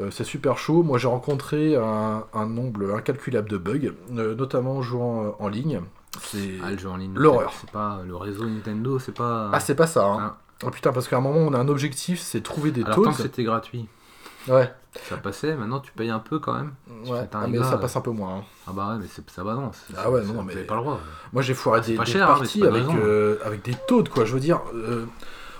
Euh, 0.00 0.10
c'est 0.10 0.24
super 0.24 0.56
chaud, 0.56 0.82
moi 0.82 0.96
j'ai 0.98 1.08
rencontré 1.08 1.76
un, 1.76 2.24
un 2.32 2.46
nombre 2.46 2.94
incalculable 2.94 3.50
de 3.50 3.58
bugs, 3.58 3.92
euh, 4.16 4.34
notamment 4.34 4.76
en 4.76 4.82
jouant 4.82 5.36
en 5.38 5.48
ligne. 5.48 5.82
C'est... 6.22 6.54
Ah, 6.64 6.70
le 6.70 6.78
jeu 6.78 6.88
en 6.88 6.96
ligne, 6.96 7.12
l'horreur. 7.14 7.52
C'est 7.60 7.70
pas 7.70 8.00
le 8.06 8.16
réseau 8.16 8.46
Nintendo, 8.46 8.98
c'est 8.98 9.12
pas. 9.14 9.50
Ah 9.52 9.60
c'est 9.60 9.74
pas 9.74 9.86
ça, 9.86 10.04
hein. 10.06 10.18
Ah. 10.20 10.36
Oh 10.64 10.70
putain 10.70 10.92
parce 10.92 11.08
qu'à 11.08 11.16
un 11.16 11.20
moment 11.20 11.40
on 11.40 11.52
a 11.54 11.58
un 11.58 11.68
objectif, 11.68 12.20
c'est 12.20 12.42
trouver 12.42 12.70
des 12.70 12.82
Alors 12.82 13.02
que 13.02 13.22
c'était 13.22 13.44
gratuit, 13.44 13.88
Ouais, 14.48 14.72
ça 15.08 15.16
passait, 15.16 15.54
maintenant 15.54 15.80
tu 15.80 15.92
payes 15.92 16.10
un 16.10 16.18
peu 16.18 16.38
quand 16.38 16.54
même. 16.54 16.72
Ouais. 17.06 17.28
Ah, 17.32 17.46
mais 17.48 17.58
gars, 17.58 17.64
ça 17.64 17.78
passe 17.78 17.96
un 17.96 18.00
peu 18.00 18.10
moins. 18.10 18.38
hein. 18.38 18.42
Ah 18.66 18.72
bah 18.74 18.88
ouais, 18.90 18.98
mais 19.00 19.06
c'est 19.12 19.28
ça 19.30 19.44
va 19.44 19.54
non. 19.54 19.70
c'est- 19.72 19.94
Ah 19.96 20.10
ouais, 20.10 20.22
c'est- 20.24 20.32
non, 20.32 20.42
mais- 20.42 20.54
pas 20.56 20.74
le 20.76 20.80
droit. 20.80 21.00
Moi 21.32 21.42
j'ai 21.42 21.54
foiré 21.54 21.80
c'est 21.82 21.92
des, 21.92 21.96
pas 21.96 22.04
des 22.04 22.12
cher, 22.12 22.28
hein, 22.30 22.34
parties 22.34 22.60
c'est 22.60 22.66
avec, 22.66 22.84
euh, 22.96 23.36
avec 23.44 23.64
des 23.64 23.74
toads 23.86 24.04
quoi, 24.12 24.24
je 24.24 24.34
veux 24.34 24.40
dire... 24.40 24.60
euh, 24.74 25.06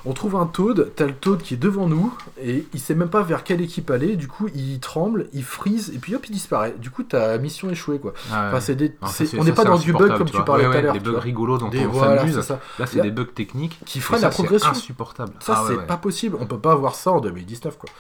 on 0.07 0.15
trouve 0.15 0.37
un 0.37 0.47
toad, 0.47 0.93
t'as 0.97 1.05
le 1.05 1.13
toad 1.13 1.43
qui 1.43 1.53
est 1.53 1.57
devant 1.59 1.87
nous, 1.87 2.17
et 2.43 2.67
il 2.73 2.81
sait 2.81 2.95
même 2.95 3.11
pas 3.11 3.21
vers 3.23 3.45
quelle 3.45 3.61
équipe 3.61 3.91
aller, 3.91 4.17
du 4.17 4.29
coup 4.29 4.49
il 4.55 4.81
tremble, 4.81 5.27
il 5.35 5.45
freeze, 5.45 5.93
et 5.95 5.99
puis 5.99 6.15
hop 6.15 6.25
il 6.27 6.33
disparaît. 6.33 6.75
Du 6.79 6.91
coup 6.91 7.03
ta 7.03 7.37
mission 7.37 7.69
échouée 7.69 7.99
quoi. 7.99 8.15
Ah 8.33 8.45
ouais. 8.45 8.49
Enfin, 8.49 8.61
c'est 8.61 8.75
des... 8.77 8.97
C'est- 9.09 9.27
c'est- 9.27 9.39
on 9.39 9.45
n'est 9.45 9.53
pas 9.53 9.63
c'est 9.63 9.69
dans 9.69 9.77
du 9.77 9.93
bug 9.93 10.17
comme 10.17 10.31
tu 10.31 10.43
parlais 10.43 10.65
tout 10.65 10.71
à 10.73 10.81
l'heure. 10.81 10.95
Des 10.95 11.01
bugs 11.01 11.19
rigolos 11.19 11.59
dont 11.59 11.69
Des- 11.69 11.85
on 11.85 11.91
voilà, 11.91 12.21
s'amuse. 12.21 12.35
c'est 12.37 12.43
ça. 12.43 12.61
Là, 12.79 12.87
c'est 12.87 13.03
des 13.03 13.11
bugs 13.11 13.27
techniques. 13.27 13.79
Qui 13.85 14.01
freinent 14.01 14.23
la 14.23 14.31
c'est 14.31 14.37
progression. 14.43 14.71
insupportable. 14.71 15.35
Ça 15.41 15.55
Ah 15.59 15.65
c'est 15.69 15.87
pas 15.87 15.99
possible, 15.99 16.37
on 16.41 16.47
peut 16.47 16.59
pas 16.59 16.73
avoir 16.73 16.95
ça 16.95 17.11
en 17.13 17.21
2019 17.21 17.77
quoi. 17.77 17.91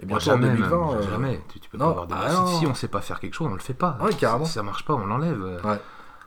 Et 0.00 0.06
Moi, 0.06 0.18
bientôt 0.18 0.30
en 0.30 0.34
jamais, 0.42 0.48
2020. 0.56 0.70
même, 0.92 0.96
euh, 0.98 1.10
jamais. 1.10 1.40
Tu, 1.52 1.60
tu 1.60 1.70
peux 1.70 1.78
non, 1.78 1.86
pas 1.86 1.90
avoir 2.02 2.06
des 2.06 2.14
ah 2.16 2.28
si- 2.30 2.36
non. 2.36 2.46
Si, 2.60 2.66
on 2.66 2.74
sait 2.74 2.88
pas 2.88 3.00
faire 3.00 3.20
quelque 3.20 3.34
chose, 3.34 3.48
on 3.50 3.54
le 3.54 3.60
fait 3.60 3.74
pas. 3.74 3.96
Ouais, 4.02 4.12
carrément. 4.14 4.44
Si 4.44 4.52
ça 4.52 4.62
marche 4.62 4.84
pas, 4.84 4.94
on 4.94 5.06
l'enlève. 5.06 5.40
Ouais. 5.64 5.78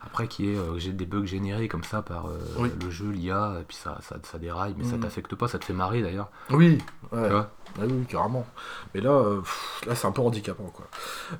Après, 0.06 0.28
qui 0.28 0.52
est, 0.52 0.56
euh, 0.56 0.78
j'ai 0.78 0.92
des 0.92 1.04
bugs 1.06 1.26
générés 1.26 1.66
comme 1.68 1.82
ça 1.82 2.02
par 2.02 2.26
euh, 2.28 2.38
Oui. 2.60 2.70
le 2.82 2.88
jeu, 2.88 3.10
l'IA, 3.10 3.56
et 3.60 3.64
puis 3.64 3.76
ça, 3.76 3.98
ça, 4.00 4.16
ça 4.22 4.38
déraille, 4.38 4.74
mais 4.78 4.84
ça 4.84 4.94
Mhm. 4.94 5.00
t'affecte 5.02 5.34
pas, 5.34 5.48
ça 5.48 5.58
te 5.58 5.64
fait 5.64 5.72
marrer 5.74 6.00
d'ailleurs. 6.02 6.28
Oui, 6.50 6.78
ouais. 7.12 7.28
Ah 7.32 7.48
oui, 7.82 8.04
carrément. 8.08 8.46
Mais 8.94 9.00
là, 9.00 9.10
euh, 9.10 9.40
pff, 9.40 9.82
là 9.86 9.94
c'est 9.96 10.06
un 10.06 10.12
peu 10.12 10.22
handicapant, 10.22 10.72
quoi. 10.72 10.86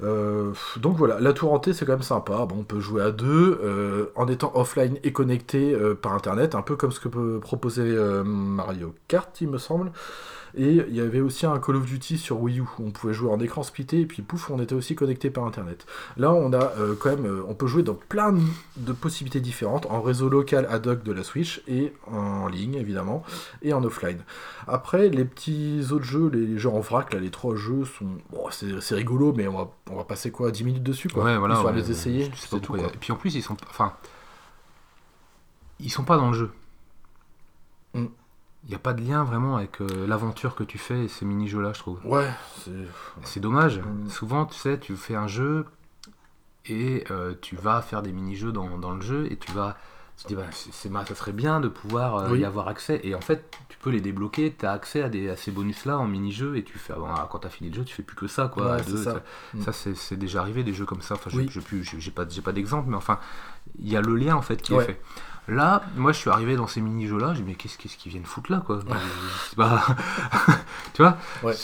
Pff, 0.01 0.79
donc 0.81 0.97
voilà, 0.97 1.19
la 1.21 1.33
tour 1.33 1.53
hantée, 1.53 1.73
c'est 1.73 1.87
quand 1.87 1.93
même 1.93 2.03
sympa. 2.03 2.45
Bon, 2.47 2.57
on 2.59 2.65
peut 2.65 2.81
jouer 2.81 3.03
à 3.03 3.11
deux, 3.13 4.11
en 4.17 4.27
étant 4.29 4.53
offline 4.55 4.99
et 5.03 5.13
connecté 5.13 5.75
par 6.03 6.13
Internet, 6.13 6.55
un 6.55 6.63
peu 6.63 6.77
comme 6.77 6.91
ce 6.93 7.01
que 7.01 7.09
peut 7.09 7.39
proposer 7.41 7.97
Mario 8.25 8.95
Kart, 9.07 9.41
il 9.41 9.49
me 9.49 9.59
semble. 9.59 9.93
Et 10.57 10.75
il 10.89 10.95
y 10.95 11.01
avait 11.01 11.21
aussi 11.21 11.47
un 11.47 11.59
Call 11.59 11.77
of 11.77 11.85
Duty 11.87 12.19
sur 12.19 12.41
Wii 12.41 12.61
U, 12.61 12.63
où 12.63 12.87
on 12.87 12.91
pouvait 12.91 13.13
jouer 13.15 13.31
en 13.31 13.39
écran 13.41 13.63
splitté, 13.63 14.01
et 14.01 14.07
puis 14.07 14.23
pouf, 14.23 14.51
on 14.51 14.61
était 14.61 14.75
aussi 14.75 14.95
connecté 14.95 15.31
par 15.31 15.45
Internet. 15.45 15.87
Là, 16.17 16.33
on 16.33 16.53
a 16.53 16.73
euh, 16.79 16.95
quand 16.99 17.11
même, 17.11 17.27
euh, 17.27 17.43
on 17.49 17.55
peut 17.55 17.67
jouer 17.67 17.83
dans 17.83 17.95
plein 17.95 18.35
de- 18.77 18.93
possibilités 18.93 19.41
différentes, 19.41 19.87
en 19.87 20.01
réseau 20.01 20.29
local 20.29 20.67
ad 20.71 20.87
hoc 20.87 21.03
de 21.03 21.13
la 21.13 21.23
Switch, 21.23 21.63
et 21.69 21.93
en 22.07 22.47
ligne, 22.49 22.75
évidemment, 22.75 23.23
et 23.63 23.73
en 23.73 23.83
offline. 23.85 24.19
Après, 24.67 25.09
les 25.09 25.25
petits 25.25 25.87
autres 25.91 26.05
jeux, 26.05 26.29
les 26.29 26.59
jeux 26.59 26.71
en 26.71 26.81
vrac, 26.81 27.13
là, 27.13 27.21
les 27.21 27.31
trois 27.31 27.55
jeux 27.57 27.85
sont. 27.85 28.07
Bon, 28.31 28.49
c'est 28.51 28.95
rigolo, 28.95 29.33
mais 29.37 29.49
on 29.49 29.57
va, 29.57 29.71
on 29.91 29.97
va 29.97 30.05
passer 30.05 30.31
quoi 30.31 30.51
10 30.51 30.65
minutes 30.65 30.83
dessus, 30.83 31.09
quoi. 31.09 31.25
Ouais, 31.25 31.39
voilà. 31.39 31.55
Il 31.55 31.61
faut 31.61 31.67
ouais, 31.69 31.75
les 31.75 31.91
essayer, 31.91 32.31
c'est 32.37 32.61
tout, 32.61 32.73
quoi. 32.75 32.87
Et 32.87 32.97
puis 32.99 33.13
en 33.13 33.17
plus, 33.17 33.35
ils 33.35 33.43
sont. 33.43 33.57
Enfin. 33.71 33.93
Ils 35.81 35.91
sont 35.91 36.05
pas 36.05 36.17
dans 36.17 36.29
le 36.31 36.37
jeu. 36.37 36.51
Mm. 37.95 38.07
Il 38.69 38.73
n'y 38.73 38.75
a 38.77 38.79
pas 38.81 38.93
de 38.93 39.03
lien 39.03 39.25
vraiment 39.25 39.57
avec 39.57 39.81
euh, 39.81 40.07
l'aventure 40.07 40.55
que 40.55 40.63
tu 40.63 40.77
fais 40.77 41.05
et 41.05 41.09
ces 41.09 41.25
mini-jeux-là, 41.25 41.73
je 41.73 41.79
trouve. 41.79 41.99
Ouais, 42.05 42.29
c'est. 42.65 42.71
C'est 43.23 43.41
dommage. 43.41 43.81
Mm. 43.81 44.11
Souvent, 44.11 44.45
tu 44.45 44.55
sais, 44.59 44.79
tu 44.79 44.95
fais 44.95 45.15
un 45.15 45.27
jeu 45.27 45.65
et 46.67 47.05
euh, 47.11 47.35
tu 47.41 47.57
vas 47.57 47.81
faire 47.81 48.03
des 48.03 48.13
mini-jeux 48.13 48.53
dans, 48.53 48.77
dans 48.79 48.93
le 48.93 49.01
jeu 49.01 49.27
et 49.31 49.37
tu 49.37 49.51
vas. 49.53 49.77
Tu 50.19 50.25
te 50.25 50.29
dis, 50.29 50.35
bah, 50.35 50.43
c'est, 50.51 50.91
bah, 50.91 51.05
ça 51.07 51.15
serait 51.15 51.33
bien 51.33 51.61
de 51.61 51.69
pouvoir 51.69 52.17
euh, 52.17 52.29
Oui. 52.33 52.41
y 52.41 52.45
avoir 52.45 52.67
accès. 52.69 53.01
Et 53.05 53.15
en 53.15 53.21
fait, 53.21 53.57
tu 53.69 53.79
peux 53.79 53.89
les 53.91 54.01
débloquer, 54.01 54.53
tu 54.59 54.67
as 54.67 54.73
accès 54.73 55.01
à, 55.03 55.09
des, 55.09 55.31
à 55.31 55.37
ces 55.37 55.53
bonus-là 55.53 55.97
en 55.97 56.07
mini-jeu 56.09 56.57
et 56.57 56.65
tu 56.65 56.77
fais. 56.77 56.93
ah, 56.95 56.99
bon, 56.99 57.07
ah, 57.09 57.29
quand 57.31 57.39
tu 57.39 57.47
as 57.47 57.51
fini 57.51 57.71
le 57.71 57.77
jeu, 57.77 57.85
tu 57.85 57.95
fais 57.95 58.03
plus 58.03 58.17
que 58.17 58.27
ça, 58.27 58.49
quoi. 58.49 58.73
Ouais, 58.77 58.83
deux, 58.83 58.97
ça. 59.03 59.13
ça, 59.15 59.23
Mm. 59.55 59.61
ça, 59.63 59.73
c'est, 59.73 59.95
c'est 59.97 60.17
déjà 60.17 60.41
arrivé, 60.41 60.63
des 60.65 60.75
jeux 60.75 60.85
comme 60.87 61.01
ça. 61.03 61.15
Enfin, 61.15 61.31
je- 61.31 61.39
Oui. 61.39 61.49
je, 61.49 61.61
j'ai, 61.99 62.11
pas, 62.11 62.27
j'ai 62.29 62.43
pas 62.43 62.53
d'exemple, 62.53 62.89
mais 62.91 62.97
enfin, 62.97 63.19
il 63.79 63.89
y 63.91 63.97
a 63.97 64.01
le 64.03 64.15
lien 64.17 64.35
en 64.35 64.43
fait 64.43 64.61
qui 64.61 64.75
Ouais. 64.75 64.83
est 64.83 64.87
fait. 64.89 65.01
Là, 65.49 65.83
moi, 65.97 66.13
je 66.13 66.19
suis 66.19 66.29
arrivé 66.31 66.57
dans 66.57 66.67
ces 66.67 66.81
mini-jeux-là, 66.83 67.33
j'ai 67.35 67.41
dit, 67.43 67.47
mais 67.49 67.55
qu'est-ce, 67.55 67.79
qu'ils 67.79 68.11
viennent 68.13 68.25
foutre 68.27 68.53
là, 68.53 68.63
quoi 68.65 68.81
sais 69.51 69.57
pas. 69.57 69.87
tu 70.95 71.03
vois 71.03 71.17
Ouais. 71.43 71.55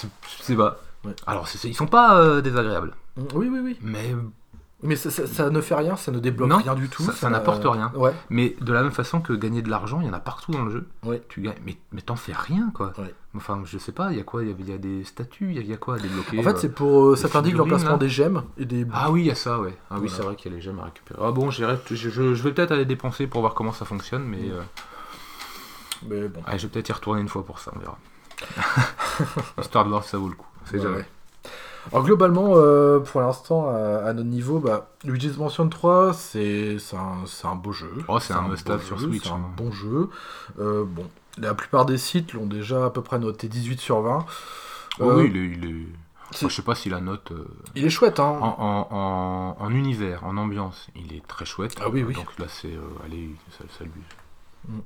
Sais 0.41 0.57
pas. 0.57 0.79
Ouais. 1.05 1.15
Alors, 1.27 1.47
c'est- 1.49 1.59
c'est- 1.59 1.69
ils 1.69 1.75
sont 1.75 1.87
pas 1.87 2.17
euh, 2.19 2.41
désagréables, 2.41 2.95
Oui, 3.35 3.49
oui, 3.51 3.59
oui. 3.63 3.79
mais, 3.83 4.15
Mais 4.85 4.97
ça, 4.97 5.11
ça- 5.11 5.27
ça 5.27 5.51
ne 5.51 5.61
fait 5.61 5.75
rien, 5.75 5.97
ça 5.97 6.13
ne 6.13 6.19
débloque 6.19 6.49
Non, 6.51 6.59
rien 6.59 6.75
du 6.75 6.89
tout. 6.89 7.03
ça- 7.03 7.13
ça 7.13 7.31
n'apporte 7.31 7.65
rien. 7.65 7.91
Ouais, 7.97 8.13
mais 8.31 8.55
de 8.61 8.73
la 8.73 8.83
même 8.83 8.93
façon 8.93 9.21
que 9.21 9.33
gagner 9.33 9.63
de 9.63 9.71
l'argent, 9.71 10.01
il 10.01 10.07
y 10.07 10.11
en 10.11 10.13
a 10.13 10.21
partout 10.21 10.53
dans 10.53 10.63
le 10.65 10.71
jeu. 10.71 10.87
Ouais. 11.05 11.23
Tu 11.29 11.41
gagnes, 11.41 11.55
mais, 11.65 11.77
mais 11.93 12.03
t'en 12.03 12.17
fais 12.17 12.35
rien, 12.35 12.71
quoi. 12.75 12.93
Ouais. 12.99 13.15
Enfin, 13.37 13.63
je 13.65 13.79
sais 13.79 13.91
pas, 13.93 14.13
il 14.13 14.19
y 14.19 14.21
a 14.21 14.25
quoi 14.25 14.43
Il 14.45 14.51
y, 14.51 14.53
a- 14.53 14.57
il 14.59 14.71
y 14.71 14.73
a 14.73 14.79
des 14.79 15.03
statues, 15.05 15.49
il 15.51 15.57
y 15.57 15.59
a- 15.59 15.63
il 15.63 15.69
y 15.69 15.73
a 15.73 15.77
quoi 15.77 15.97
à 15.97 15.99
débloquer 15.99 16.39
En 16.39 16.43
fait, 16.43 16.51
euh, 16.51 16.59
c'est 16.59 16.69
pour. 16.75 17.07
euh, 17.07 17.17
ça 17.17 17.29
t'indique 17.29 17.57
l'emplacement 17.57 17.97
des 17.97 18.09
gemmes 18.09 18.45
et 18.59 18.65
des. 18.67 18.87
Ah 18.93 19.11
oui, 19.11 19.23
il 19.23 19.27
y 19.27 19.31
a 19.31 19.35
ça, 19.35 19.59
ouais. 19.59 19.77
Ah 19.91 19.97
oui, 20.01 20.09
c'est 20.09 20.23
vrai 20.23 20.37
qu'il 20.37 20.51
y 20.53 20.55
a 20.55 20.57
les 20.59 20.63
gemmes 20.63 20.79
à 20.81 20.85
récupérer. 20.85 21.19
Ah 21.23 21.33
bon, 21.33 21.51
je, 21.51 21.65
je, 21.91 22.21
vais 22.21 22.53
peut-être 22.53 22.73
aller 22.73 22.85
dépenser 22.85 23.27
pour 23.27 23.41
voir 23.41 23.55
comment 23.55 23.73
ça 23.73 23.85
fonctionne, 23.85 24.25
mais 24.25 24.51
euh, 24.51 24.61
Mais 26.07 26.29
bon. 26.29 26.41
je 26.53 26.59
vais 26.59 26.69
peut-être 26.69 26.89
y 26.91 26.93
retourner 26.93 27.21
une 27.23 27.29
fois 27.29 27.45
pour 27.45 27.59
ça, 27.59 27.73
on 27.75 27.79
verra. 27.79 27.99
Histoire 29.61 29.85
de 29.85 29.91
voir 29.91 30.05
si 30.05 30.11
ça 30.11 30.19
vaut 30.19 30.29
le 30.29 30.35
coup. 30.35 30.47
C'est 30.67 30.81
jamais. 30.81 31.05
Alors 31.93 32.05
globalement, 32.05 32.53
euh, 32.57 33.01
pour 33.01 33.21
l'instant, 33.21 33.69
à, 33.69 33.99
à 34.07 34.13
notre 34.13 34.29
niveau, 34.29 34.59
bah, 34.59 34.89
Luigi's 35.05 35.37
Mansion 35.37 35.69
3, 35.69 36.13
c'est 36.15 36.77
un, 36.95 37.49
un 37.49 37.55
beau 37.55 37.73
jeu. 37.73 37.93
Oh, 38.09 38.19
c'est 38.19 38.33
un 38.35 38.43
must-have 38.43 38.83
sur 38.83 38.99
jeu, 38.99 39.09
Switch, 39.09 39.25
C'est 39.25 39.31
un 39.31 39.35
hein. 39.37 39.51
bon 39.57 39.71
jeu. 39.71 40.09
Euh, 40.59 40.85
bon, 40.87 41.09
la 41.39 41.55
plupart 41.55 41.85
des 41.87 41.99
sites 41.99 42.33
l'ont 42.33 42.47
déjà 42.47 42.87
à 42.87 42.91
peu 42.91 43.03
près 43.03 43.19
noté 43.19 43.49
18 43.49 43.81
sur 43.81 44.01
20. 44.01 44.25
Oh 45.01 45.11
Euh, 45.11 45.17
oui, 45.17 45.31
il 45.33 45.37
est. 45.37 45.47
il 45.47 45.65
est- 45.65 45.87
c'est- 46.31 46.45
Enfin, 46.47 46.49
je 46.49 46.55
sais 46.57 46.63
pas 46.63 46.75
si 46.75 46.89
la 46.89 47.01
note. 47.01 47.33
euh, 47.33 47.45
Il 47.75 47.85
est 47.85 47.91
chouette, 47.91 48.19
hein. 48.19 48.39
En, 48.41 48.57
en- 48.59 48.97
en- 48.97 49.57
en 49.61 49.71
univers, 49.71 50.25
en 50.25 50.37
ambiance, 50.37 50.87
il 50.97 51.13
est 51.15 51.27
très 51.27 51.45
chouette. 51.45 51.77
Ah 51.81 51.89
oui, 51.93 52.03
oui. 52.03 52.15
Donc 52.15 52.39
là, 52.39 52.47
c'est. 52.49 52.69
euh, 52.75 52.81
allez, 53.05 53.31
ça, 53.59 53.65
ça 53.79 53.85
lui. 53.85 53.91
Mm. 54.69 54.79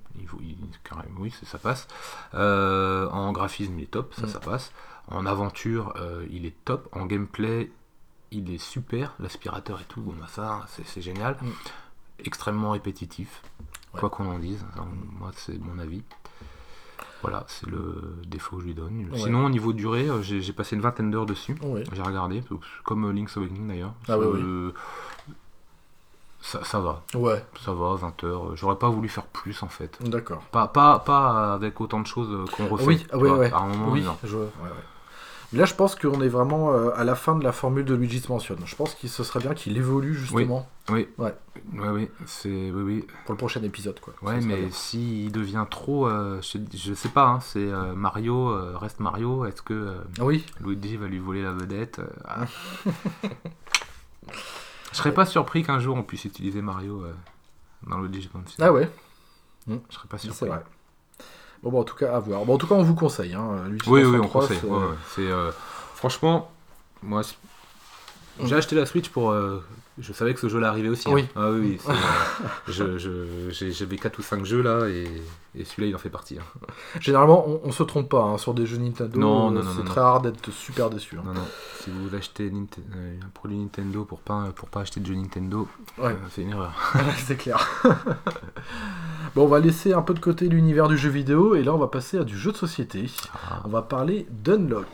Il, 0.43 0.57
carrément, 0.83 1.21
oui, 1.21 1.33
c'est- 1.39 1.47
ça 1.47 1.59
passe. 1.59 1.87
Euh, 2.35 3.09
en 3.11 3.31
graphisme, 3.33 3.75
il 3.79 3.85
est 3.85 3.91
top, 3.91 4.13
ça, 4.15 4.27
Mm. 4.27 4.29
ça 4.31 4.41
passe. 4.41 4.73
En 5.11 5.27
aventure, 5.27 5.95
euh, 5.97 6.27
il 6.31 6.45
est 6.47 6.55
top. 6.65 6.89
En 6.93 7.07
gameplay, 7.07 7.71
il 8.31 8.51
est 8.53 8.59
super. 8.59 9.15
L'aspirateur 9.21 9.81
et 9.81 9.85
tout, 9.85 10.01
bon, 10.01 10.15
bah, 10.19 10.27
ça, 10.29 10.67
c'est 10.85 11.01
génial. 11.01 11.37
Mm. 11.41 11.47
Extrêmement 12.25 12.73
répétitif, 12.73 13.43
Ouais. 13.95 14.01
quoi 14.01 14.11
qu'on 14.11 14.29
en 14.31 14.39
dise. 14.39 14.65
Enfin, 14.75 14.87
Moi, 15.19 15.31
c'est 15.35 15.59
mon 15.59 15.79
avis. 15.79 16.03
Voilà, 17.23 17.45
c'est 17.49 17.67
le 17.69 18.17
défaut 18.27 18.57
que 18.57 18.63
je 18.63 18.67
lui 18.69 18.75
donne. 18.75 19.09
Ouais. 19.11 19.19
Sinon, 19.19 19.47
au 19.47 19.51
niveau 19.51 19.73
durée, 19.73 20.09
euh, 20.09 20.23
j'ai 20.23 20.53
passé 20.53 20.77
une 20.77 20.83
vingtaine 20.83 21.11
d'heures 21.11 21.27
dessus. 21.27 21.57
Ouais. 21.63 21.83
J'ai 21.93 22.03
regardé, 22.03 22.45
comme 22.85 23.07
euh, 23.07 23.13
Link's 23.13 23.37
Awakening 23.37 23.67
d'ailleurs. 23.69 23.95
Ah 24.09 24.13
Euh, 24.17 24.73
Ça, 26.41 26.63
ça 26.65 26.79
va, 26.79 27.03
Ouais, 27.15 27.45
ça 27.61 27.73
va, 27.75 27.95
20 27.97 28.23
heures. 28.25 28.55
J'aurais 28.57 28.79
pas 28.79 28.89
voulu 28.89 29.09
faire 29.09 29.27
plus 29.27 29.61
en 29.65 29.69
fait. 29.69 29.99
d'accord. 30.09 30.43
Pas, 30.53 30.69
pas, 30.69 31.01
pas 31.01 31.55
avec 31.55 31.81
autant 31.81 31.99
de 32.01 32.07
choses 32.07 32.49
qu'on 32.53 32.69
refait. 32.69 32.85
Oui, 32.87 33.07
ah 33.11 33.19
ouais. 33.19 33.53
À 33.53 33.59
un 33.59 33.67
moment, 33.69 33.91
oui, 33.91 34.03
non. 34.03 34.17
je 34.23 34.37
vois, 34.37 34.45
ouais, 34.45 34.51
ouais. 34.71 34.85
Là, 35.55 35.65
je 35.65 35.73
pense 35.75 35.95
qu'on 35.95 36.21
est 36.21 36.29
vraiment 36.29 36.73
euh, 36.73 36.91
à 36.95 37.05
la 37.05 37.15
fin 37.15 37.35
de 37.35 37.43
la 37.43 37.53
formule 37.53 37.87
de 37.87 37.95
Luigi's 37.95 38.29
Mansion. 38.29 38.57
Je 38.67 38.77
pense 38.77 38.95
que 38.95 39.09
ce 39.09 39.25
serait 39.25 39.41
bien 39.41 39.55
qu'il 39.55 39.79
évolue 39.79 40.13
justement 40.15 40.69
Oui, 40.91 41.09
Ouais. 41.17 41.35
ouais, 41.75 41.89
oui, 41.89 42.11
c'est, 42.27 42.71
oui, 42.71 42.83
oui. 42.83 43.07
pour 43.25 43.33
le 43.33 43.39
prochain 43.39 43.63
épisode. 43.63 43.99
Quoi. 43.99 44.13
Ouais, 44.21 44.41
mais 44.43 44.71
s'il 44.71 45.33
devient 45.33 45.65
trop, 45.71 46.07
euh, 46.07 46.39
je, 46.43 46.59
je 46.77 46.93
sais 46.93 47.09
pas, 47.09 47.25
hein, 47.29 47.41
c'est 47.41 47.61
euh, 47.61 47.95
Mario, 47.95 48.51
euh, 48.51 48.77
reste 48.77 49.01
Mario. 49.01 49.47
Est-ce 49.47 49.63
que 49.63 49.97
Oui, 50.21 50.45
Luigi 50.61 50.99
va 50.99 51.07
lui 51.07 51.19
voler 51.19 51.43
la 51.43 51.53
vedette 51.53 52.01
ah. 52.27 52.45
Je 54.93 54.97
serais 54.97 55.15
pas 55.15 55.25
surpris 55.27 55.63
qu'un 55.65 55.79
jour 55.79 55.97
on 55.97 56.03
puisse 56.03 56.25
utiliser 56.27 56.61
Mario 56.61 57.05
dans 57.87 57.99
Luigi's 58.01 58.29
Mansion. 58.35 58.57
ah 58.65 58.73
ouais, 58.73 58.91
Je 59.67 59.75
serais 59.95 60.09
pas 60.09 60.19
surpris. 60.19 60.39
c'est 60.39 60.47
vrai. 60.47 60.63
Bon, 61.63 61.71
bah, 61.71 61.79
en 61.79 61.85
tout 61.85 61.97
cas, 61.97 62.15
à 62.15 62.19
voir. 62.21 62.45
Bon, 62.45 62.55
en 62.55 62.59
tout 62.59 62.67
cas, 62.67 62.75
on 62.77 62.83
vous 62.83 62.95
conseille. 62.95 63.35
Hein, 63.35 63.65
Oui, 63.87 64.05
oui, 64.05 64.19
on 64.23 64.27
3, 64.27 64.43
conseille. 64.43 64.61
ouais, 64.65 64.79
ouais. 64.79 65.25
Euh, 65.25 65.51
franchement, 65.95 66.51
moi, 67.03 67.23
j'ai 68.45 68.55
acheté 68.57 68.77
la 68.77 68.87
Switch 68.87 69.09
pour. 69.09 69.31
euh, 69.31 69.65
je 70.01 70.13
savais 70.13 70.35
que 70.35 70.41
ce 70.41 70.49
jeu-là 70.49 70.69
arrivait 70.69 70.89
aussi. 70.89 71.09
hein. 71.09 71.13
Oui. 71.15 71.27
Ah 71.37 71.51
oui, 71.51 71.79
euh, 71.89 71.93
je, 72.69 72.99
je- 72.99 73.51
j'ai- 73.51 73.73
j'avais 73.73 73.97
4 73.97 74.19
ou 74.19 74.23
5 74.23 74.45
jeux 74.45 74.63
là 74.63 74.87
et, 74.89 75.07
et 75.55 75.65
celui-là 75.65 75.89
il 75.89 75.95
en 75.95 75.99
fait 75.99 76.11
partie. 76.11 76.39
hein. 76.39 76.43
Généralement, 77.01 77.45
on, 77.49 77.61
on 77.65 77.73
se 77.73 77.83
trompe 77.83 78.09
pas 78.09 78.23
hein, 78.23 78.39
sur 78.39 78.55
des 78.55 78.67
jeux 78.67 78.77
Nintendo. 78.79 79.19
Non, 79.19 79.49
euh, 79.49 79.55
non, 79.55 79.63
non, 79.63 79.71
c'est 79.77 79.79
non, 79.83 79.85
très 79.91 80.01
rare 80.01 80.21
d'être 80.21 80.51
super 80.53 80.91
déçu. 80.91 81.17
Non, 81.17 81.33
non. 81.35 81.45
Si 81.81 81.91
vous 81.91 82.15
achetez 82.15 82.51
Ninte- 82.51 82.79
euh, 82.97 83.17
un 83.25 83.29
produit 83.35 83.57
Nintendo 83.59 84.05
pour 84.05 84.21
pas 84.21 84.47
pour 84.55 84.69
pas 84.69 84.81
acheter 84.81 85.01
de 85.01 85.07
jeu 85.07 85.15
Nintendo, 85.15 85.67
Ouais. 85.99 86.13
euh, 86.13 86.15
c'est 86.31 86.43
une 86.43 86.51
erreur. 86.51 86.73
c'est 87.27 87.37
clair. 87.37 87.67
bon, 89.35 89.45
on 89.45 89.49
va 89.49 89.61
laisser 89.61 89.93
un 89.93 90.03
peu 90.03 90.15
de 90.15 90.21
côté 90.21 90.49
l'univers 90.49 90.89
du 90.89 90.97
jeu 90.99 91.11
vidéo 91.11 91.55
et 91.55 91.63
là, 91.63 91.75
on 91.75 91.79
va 91.79 91.89
passer 91.89 92.19
à 92.19 92.25
du 92.25 92.37
jeu 92.39 92.53
de 92.53 92.57
société. 92.57 93.07
Ah. 93.35 93.63
On 93.65 93.69
va 93.69 93.83
parler 93.83 94.27
d'Unlock. 94.31 94.87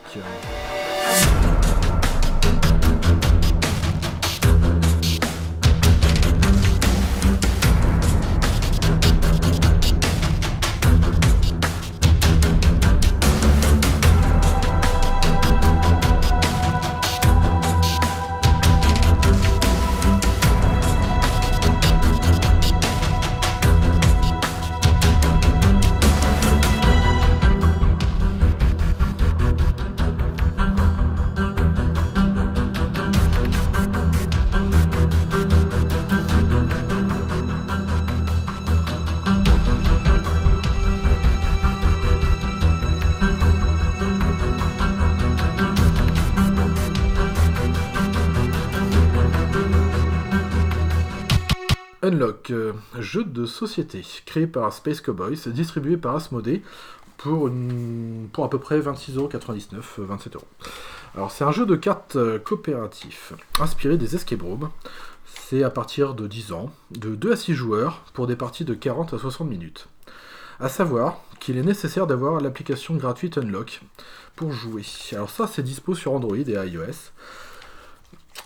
Jeu 53.01 53.23
de 53.23 53.45
société 53.45 54.03
créé 54.25 54.47
par 54.47 54.71
Space 54.73 55.01
Cowboys, 55.01 55.37
distribué 55.47 55.97
par 55.97 56.15
Asmodee 56.15 56.61
pour, 57.17 57.47
à 57.47 58.49
peu 58.49 58.59
près 58.59 58.79
26,99€, 58.79 59.75
euh, 59.99 60.05
27 60.05 60.35
euros. 60.35 60.47
Alors 61.15 61.31
c'est 61.31 61.43
un 61.43 61.51
jeu 61.51 61.65
de 61.65 61.75
cartes 61.75 62.17
euh, 62.17 62.39
coopératif 62.39 63.33
inspiré 63.59 63.97
des 63.97 64.15
escape 64.15 64.41
rooms. 64.41 64.69
C'est 65.25 65.63
à 65.63 65.69
partir 65.69 66.13
de 66.13 66.27
10 66.27 66.51
ans, 66.51 66.71
de 66.91 67.15
2 67.15 67.31
à 67.31 67.35
6 67.35 67.53
joueurs, 67.53 68.03
pour 68.13 68.27
des 68.27 68.35
parties 68.35 68.65
de 68.65 68.73
40 68.73 69.13
à 69.13 69.17
60 69.17 69.47
minutes. 69.47 69.87
A 70.59 70.69
savoir 70.69 71.21
qu'il 71.39 71.57
est 71.57 71.63
nécessaire 71.63 72.07
d'avoir 72.07 72.39
l'application 72.39 72.95
gratuite 72.95 73.37
Unlock 73.37 73.81
pour 74.35 74.51
jouer. 74.51 74.83
Alors 75.11 75.29
ça, 75.29 75.47
c'est 75.47 75.63
dispo 75.63 75.95
sur 75.95 76.13
Android 76.13 76.37
et 76.37 76.53
iOS. 76.53 77.11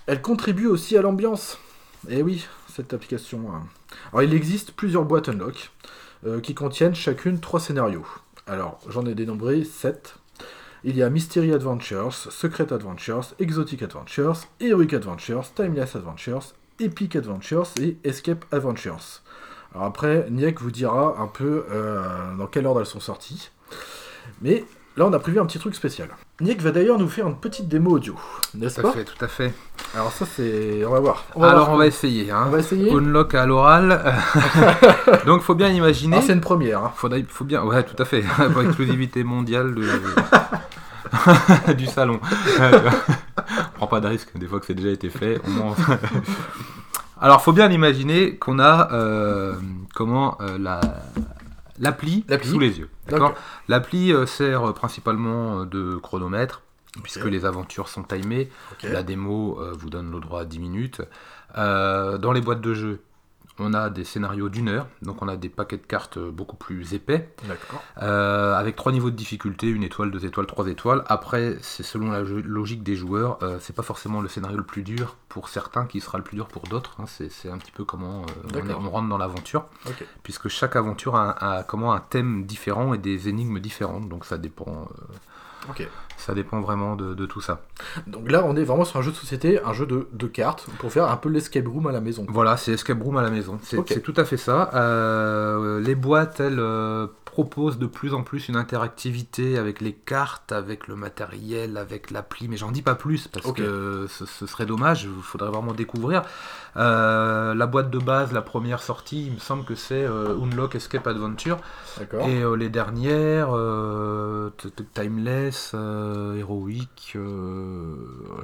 Elle 0.07 0.21
contribue 0.21 0.67
aussi 0.67 0.97
à 0.97 1.01
l'ambiance. 1.01 1.57
Eh 2.09 2.21
oui, 2.21 2.47
application. 2.93 3.53
hein. 3.53 3.63
Alors 4.11 4.23
il 4.23 4.33
existe 4.33 4.71
plusieurs 4.71 5.05
boîtes 5.05 5.29
Unlock 5.29 5.71
euh, 6.25 6.39
qui 6.39 6.53
contiennent 6.53 6.95
chacune 6.95 7.39
3 7.39 7.59
scénarios. 7.59 8.05
Alors 8.47 8.79
j'en 8.87 9.05
ai 9.05 9.15
dénombré 9.15 9.63
7. 9.63 10.15
Il 10.83 10.95
y 10.95 11.03
a 11.03 11.09
Mystery 11.09 11.53
Adventures, 11.53 12.13
Secret 12.13 12.71
Adventures, 12.71 13.33
Exotic 13.39 13.83
Adventures, 13.83 14.37
Heroic 14.61 14.93
Adventures, 14.95 15.43
Timeless 15.53 15.95
Adventures, 15.95 16.53
Epic 16.79 17.15
Adventures 17.17 17.67
et 17.81 17.97
Escape 18.05 18.45
Adventures. 18.53 19.21
Alors 19.73 19.85
après, 19.85 20.27
Niek 20.31 20.61
vous 20.61 20.71
dira 20.71 21.19
un 21.19 21.27
peu 21.27 21.65
euh, 21.69 22.35
dans 22.37 22.47
quel 22.47 22.65
ordre 22.65 22.79
elles 22.79 22.85
sont 22.85 23.01
sorties. 23.01 23.51
Mais 24.41 24.63
là, 24.95 25.05
on 25.05 25.13
a 25.13 25.19
prévu 25.19 25.39
un 25.39 25.45
petit 25.45 25.59
truc 25.59 25.75
spécial. 25.75 26.09
Niek 26.41 26.61
va 26.61 26.71
d'ailleurs 26.71 26.97
nous 26.97 27.09
faire 27.09 27.27
une 27.27 27.35
petite 27.35 27.67
démo 27.67 27.91
audio, 27.91 28.15
n'est-ce 28.55 28.79
Tout 28.79 28.87
à 28.87 28.91
pas 28.91 28.97
fait, 28.97 29.03
tout 29.03 29.25
à 29.25 29.27
fait. 29.27 29.53
Alors 29.93 30.11
ça, 30.11 30.25
c'est... 30.25 30.85
On 30.85 30.91
va 30.91 30.99
voir. 31.01 31.25
On 31.35 31.41
va 31.41 31.49
Alors 31.49 31.65
voir 31.65 31.75
on 31.75 31.77
va 31.77 31.85
essayer. 31.87 32.31
Hein. 32.31 32.45
On 32.47 32.49
va 32.51 32.59
essayer 32.59 32.91
Unlock 32.93 33.35
à 33.35 33.45
l'oral. 33.45 34.01
Donc 35.25 35.41
faut 35.41 35.55
bien 35.55 35.67
imaginer. 35.69 36.13
Alors, 36.15 36.25
c'est 36.25 36.33
une 36.33 36.39
première. 36.41 36.79
hein. 36.83 36.91
Faudrait, 36.95 37.25
faut 37.27 37.43
bien, 37.43 37.61
ouais, 37.63 37.83
tout 37.83 38.01
à 38.01 38.05
fait, 38.05 38.23
pour 38.53 38.61
exclusivité 38.61 39.23
mondiale 39.25 39.75
de- 39.75 41.73
du 41.73 41.85
salon. 41.87 42.19
On 42.59 43.77
prend 43.77 43.87
pas 43.87 43.99
de 43.99 44.07
risque, 44.07 44.29
des 44.37 44.47
fois 44.47 44.59
que 44.61 44.65
c'est 44.65 44.73
déjà 44.75 44.89
été 44.89 45.09
fait. 45.09 45.41
au 45.45 45.49
moins- 45.49 45.75
Alors, 47.19 47.41
faut 47.41 47.51
bien 47.53 47.69
imaginer 47.69 48.37
qu'on 48.37 48.59
a 48.59 48.93
euh, 48.93 49.55
comment 49.93 50.37
euh, 50.41 50.57
la 50.57 50.79
l'appli 51.79 52.25
sous 52.43 52.59
les 52.59 52.79
yeux. 52.79 52.89
D'accord. 53.07 53.35
L'appli 53.67 54.13
euh, 54.13 54.25
sert 54.25 54.73
principalement 54.73 55.65
de 55.65 55.95
chronomètre. 55.95 56.61
Puisque 57.03 57.25
les 57.25 57.45
aventures 57.45 57.87
sont 57.87 58.01
timées, 58.01 58.49
la 58.83 59.03
démo 59.03 59.59
euh, 59.59 59.73
vous 59.77 59.91
donne 59.91 60.11
le 60.11 60.19
droit 60.19 60.41
à 60.41 60.45
10 60.45 60.57
minutes. 60.57 61.01
Euh, 61.55 62.17
dans 62.17 62.31
les 62.31 62.41
boîtes 62.41 62.61
de 62.61 62.73
jeu, 62.73 63.01
on 63.59 63.73
a 63.73 63.89
des 63.89 64.03
scénarios 64.03 64.49
d'une 64.49 64.69
heure, 64.69 64.87
donc 65.01 65.21
on 65.21 65.27
a 65.27 65.35
des 65.35 65.49
paquets 65.49 65.77
de 65.77 65.85
cartes 65.85 66.17
euh, 66.17 66.31
beaucoup 66.31 66.55
plus 66.55 66.93
épais, 66.93 67.33
euh, 68.01 68.53
avec 68.55 68.75
trois 68.75 68.91
niveaux 68.91 69.09
de 69.09 69.15
difficulté, 69.15 69.67
une 69.67 69.83
étoile, 69.83 70.11
deux 70.11 70.25
étoiles, 70.25 70.45
trois 70.47 70.67
étoiles. 70.67 71.03
Après, 71.07 71.57
c'est 71.61 71.83
selon 71.83 72.11
la 72.11 72.21
logique 72.21 72.83
des 72.83 72.95
joueurs, 72.95 73.37
euh, 73.43 73.57
c'est 73.59 73.75
pas 73.75 73.83
forcément 73.83 74.21
le 74.21 74.27
scénario 74.29 74.57
le 74.57 74.63
plus 74.63 74.83
dur 74.83 75.15
pour 75.29 75.49
certains 75.49 75.85
qui 75.85 75.99
sera 76.01 76.17
le 76.17 76.23
plus 76.23 76.35
dur 76.35 76.47
pour 76.47 76.63
d'autres. 76.63 76.95
hein. 76.99 77.05
C'est 77.07 77.49
un 77.49 77.57
petit 77.57 77.71
peu 77.71 77.83
comment 77.85 78.21
euh, 78.21 78.25
on, 78.45 78.47
est- 78.49 78.61
D'accord. 78.61 78.81
on 78.83 78.89
rentre 78.89 79.09
dans 79.09 79.17
l'aventure, 79.17 79.65
puisque 80.23 80.47
chaque 80.47 80.75
aventure 80.75 81.15
a, 81.15 81.31
a 81.57 81.63
comment 81.63 81.93
un 81.93 81.99
thème 81.99 82.45
différent 82.45 82.93
et 82.93 82.97
des 82.97 83.27
énigmes 83.29 83.59
différentes, 83.59 84.07
donc 84.09 84.25
ça 84.25 84.37
dépend. 84.37 84.87
Ça 86.19 86.33
dépend 86.33 86.61
vraiment 86.61 86.95
de, 86.95 87.13
de 87.13 87.25
tout 87.25 87.41
ça. 87.41 87.61
Donc 88.07 88.29
là, 88.29 88.43
on 88.45 88.55
est 88.55 88.63
vraiment 88.63 88.85
sur 88.85 88.99
un 88.99 89.01
jeu 89.01 89.11
de 89.11 89.15
société, 89.15 89.59
un 89.63 89.73
jeu 89.73 89.85
de, 89.85 90.07
de 90.11 90.27
cartes, 90.27 90.65
pour 90.79 90.91
faire 90.91 91.09
un 91.09 91.17
peu 91.17 91.29
l'escape 91.29 91.67
room 91.67 91.87
à 91.87 91.91
la 91.91 92.01
maison. 92.01 92.25
Voilà, 92.29 92.57
c'est 92.57 92.73
Escape 92.73 93.01
Room 93.01 93.17
à 93.17 93.21
la 93.21 93.29
maison. 93.29 93.59
C'est 93.63 94.01
tout 94.01 94.13
à 94.17 94.25
fait 94.25 94.37
ça. 94.37 94.69
Euh, 94.73 95.79
les 95.79 95.95
boîtes, 95.95 96.39
elles, 96.39 96.59
euh, 96.59 97.07
proposent 97.25 97.77
de 97.77 97.85
plus 97.85 98.13
en 98.13 98.23
plus 98.23 98.49
une 98.49 98.55
interactivité 98.55 99.57
avec 99.57 99.81
les 99.81 99.93
cartes, 99.93 100.51
avec 100.51 100.87
le 100.87 100.95
matériel, 100.95 101.77
avec 101.77 102.11
l'appli, 102.11 102.47
mais 102.47 102.57
j'en 102.57 102.71
dis 102.71 102.81
pas 102.81 102.95
plus 102.95 103.27
parce 103.27 103.51
que 103.53 104.07
ce, 104.09 104.25
ce 104.25 104.45
serait 104.45 104.65
dommage, 104.65 105.03
il 105.03 105.23
faudrait 105.23 105.49
vraiment 105.49 105.73
découvrir. 105.73 106.23
Euh, 106.77 107.53
la 107.55 107.65
boîte 107.67 107.89
de 107.89 107.97
base, 107.99 108.31
la 108.31 108.41
première 108.41 108.81
sortie, 108.81 109.25
il 109.27 109.33
me 109.33 109.39
semble 109.39 109.65
que 109.65 109.75
c'est 109.75 110.03
euh, 110.05 110.35
Unlock 110.41 110.75
Escape 110.75 111.07
Adventure. 111.07 111.57
Et 112.27 112.41
euh, 112.43 112.55
les 112.55 112.69
dernières, 112.69 113.49
Timeless, 114.93 115.73
Heroic, 115.73 117.13
euh, 117.15 117.95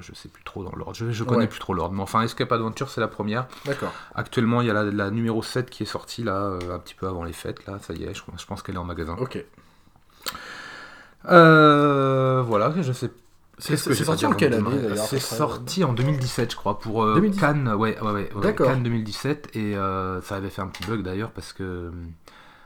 je 0.01 0.13
sais 0.13 0.29
plus 0.29 0.43
trop 0.43 0.63
dans 0.63 0.75
l'ordre, 0.75 0.93
je, 0.95 1.11
je 1.11 1.23
connais 1.23 1.41
Ouais. 1.41 1.47
plus 1.47 1.59
trop 1.59 1.73
l'ordre, 1.73 1.93
mais 1.95 2.01
enfin 2.01 2.21
Escape 2.21 2.51
Adventure 2.51 2.89
c'est 2.89 3.01
la 3.01 3.07
première. 3.07 3.47
D'accord. 3.65 3.91
Actuellement, 4.15 4.61
il 4.61 4.67
y 4.67 4.71
a 4.71 4.73
la, 4.73 4.83
la 4.83 5.11
numéro 5.11 5.41
7 5.43 5.69
qui 5.69 5.83
est 5.83 5.87
sortie 5.87 6.23
là, 6.23 6.57
un 6.71 6.79
petit 6.79 6.95
peu 6.95 7.07
avant 7.07 7.23
les 7.23 7.33
fêtes, 7.33 7.65
là, 7.67 7.77
ça 7.81 7.93
y 7.93 8.03
est, 8.03 8.13
je, 8.13 8.21
je 8.37 8.45
pense 8.45 8.61
qu'elle 8.63 8.75
est 8.75 8.79
en 8.79 8.83
magasin. 8.85 9.15
Ok. 9.19 9.43
Voilà, 11.23 12.73
je 12.81 12.91
sais. 12.91 13.09
Que 13.09 13.13
c'est 13.57 13.77
sorti 13.77 14.25
en 14.25 14.33
quelle 14.33 14.53
année 14.53 14.77
d'ailleurs 14.81 15.05
C'est 15.05 15.19
sorti 15.19 15.83
en 15.83 15.93
2017, 15.93 16.51
je 16.51 16.55
crois, 16.57 16.79
pour 16.79 17.03
euh, 17.03 17.15
2017. 17.15 17.39
Cannes, 17.41 17.67
ouais, 17.69 17.97
ouais, 18.01 18.11
ouais, 18.11 18.29
ouais, 18.33 18.41
D'accord. 18.41 18.67
Cannes 18.67 18.83
2017, 18.83 19.49
et 19.53 19.75
euh, 19.77 20.21
ça 20.21 20.35
avait 20.35 20.49
fait 20.49 20.61
un 20.61 20.67
petit 20.67 20.85
bug 20.87 21.03
d'ailleurs 21.03 21.31
parce 21.31 21.53
que 21.53 21.91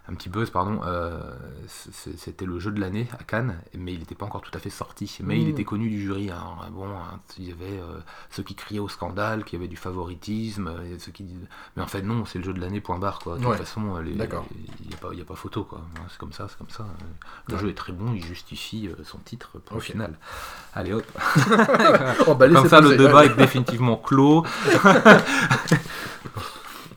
un 0.09 0.15
petit 0.15 0.29
buzz, 0.29 0.49
pardon. 0.49 0.81
euh, 0.85 1.19
C'était 1.67 2.45
le 2.45 2.59
jeu 2.59 2.71
de 2.71 2.79
l'année 2.81 3.07
à 3.19 3.23
Cannes, 3.23 3.59
mais 3.77 3.93
il 3.93 3.99
n'était 3.99 4.15
pas 4.15 4.25
encore 4.25 4.41
tout 4.41 4.51
à 4.55 4.59
fait 4.59 4.69
sorti. 4.71 5.17
Mais 5.23 5.39
il 5.39 5.47
Mm. 5.47 5.51
était 5.51 5.63
connu 5.63 5.89
du 5.89 6.01
jury. 6.01 6.31
hein. 6.31 6.43
Bon, 6.71 6.87
hein, 6.87 7.19
il 7.37 7.47
y 7.47 7.51
avait 7.51 7.79
euh, 7.79 7.99
ceux 8.31 8.41
qui 8.43 8.55
criaient 8.55 8.79
au 8.79 8.87
scandale, 8.89 9.43
qui 9.43 9.55
avaient 9.55 9.67
du 9.67 9.75
favoritisme, 9.77 10.67
euh, 10.67 10.95
et 10.95 10.99
ceux 10.99 11.11
qui 11.11 11.23
disaient- 11.23 11.47
Mais 11.75 11.83
en 11.83 11.87
fait, 11.87 12.01
non, 12.01 12.25
c'est 12.25 12.39
le 12.39 12.43
jeu 12.45 12.53
de 12.53 12.59
l'année, 12.59 12.81
point 12.81 12.97
barre. 12.97 13.19
Quoi. 13.19 13.37
De 13.37 13.45
Ouais. 13.45 13.55
toute 13.57 13.65
façon, 13.65 14.01
il 14.05 14.15
n'y 14.15 14.21
a, 14.23 14.25
pas- 14.27 15.11
a 15.11 15.35
photo. 15.35 15.63
quoi. 15.63 15.81
Hein, 15.97 16.01
C'est 16.09 16.17
comme 16.17 16.33
ça, 16.33 16.47
c'est 16.49 16.57
comme 16.57 16.69
ça. 16.71 16.85
Le 17.47 17.53
Ouais. 17.55 17.61
jeu 17.61 17.69
est 17.69 17.73
très 17.77 17.93
bon, 17.93 18.11
il 18.13 18.23
justifie 18.25 18.89
son 19.03 19.19
titre 19.19 19.59
pour 19.63 19.75
le 19.75 19.81
final. 19.81 20.17
Allez 20.73 20.93
hop. 20.93 21.05
Oh, 22.27 22.35
bah, 22.35 22.49
Comme 22.49 22.67
ça, 22.67 22.81
le 22.81 22.95
débat 22.97 23.25
est 23.25 23.35
définitivement 23.35 23.95
clos. 23.97 24.43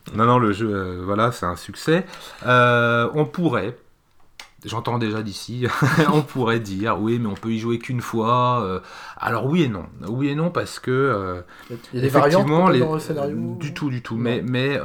non, 0.15 0.25
non, 0.25 0.39
le 0.39 0.53
jeu, 0.53 0.69
euh, 0.73 1.03
voilà, 1.05 1.33
c'est 1.33 1.47
un 1.47 1.57
succès. 1.57 2.05
Euh, 2.45 3.09
on 3.15 3.25
pourrait, 3.25 3.77
j'entends 4.65 4.99
déjà 4.99 5.23
d'ici, 5.23 5.67
on 6.13 6.23
pourrait 6.23 6.61
dire, 6.61 7.01
oui, 7.01 7.19
mais 7.19 7.29
on 7.29 7.35
peut 7.35 7.51
y 7.51 7.59
jouer 7.59 7.79
qu'une 7.79 8.01
fois. 8.01 8.63
euh, 8.65 8.81
alors 9.17 9.47
oui 9.47 9.63
et 9.63 9.69
non, 9.69 9.87
oui 10.09 10.29
et 10.29 10.35
non 10.35 10.51
parce 10.51 10.79
que 10.81 11.43
Il 11.71 11.77
y 11.95 11.99
a 11.99 12.03
des 12.03 12.09
variantes 12.09 12.47
dans 12.49 12.69
le 12.95 13.01
scénario 13.01 13.57
du 13.59 13.75
tout, 13.75 13.91
du 13.91 14.03
tout, 14.03 14.17
Non. 14.17 14.23
mais 14.23 14.43
mais 14.45 14.81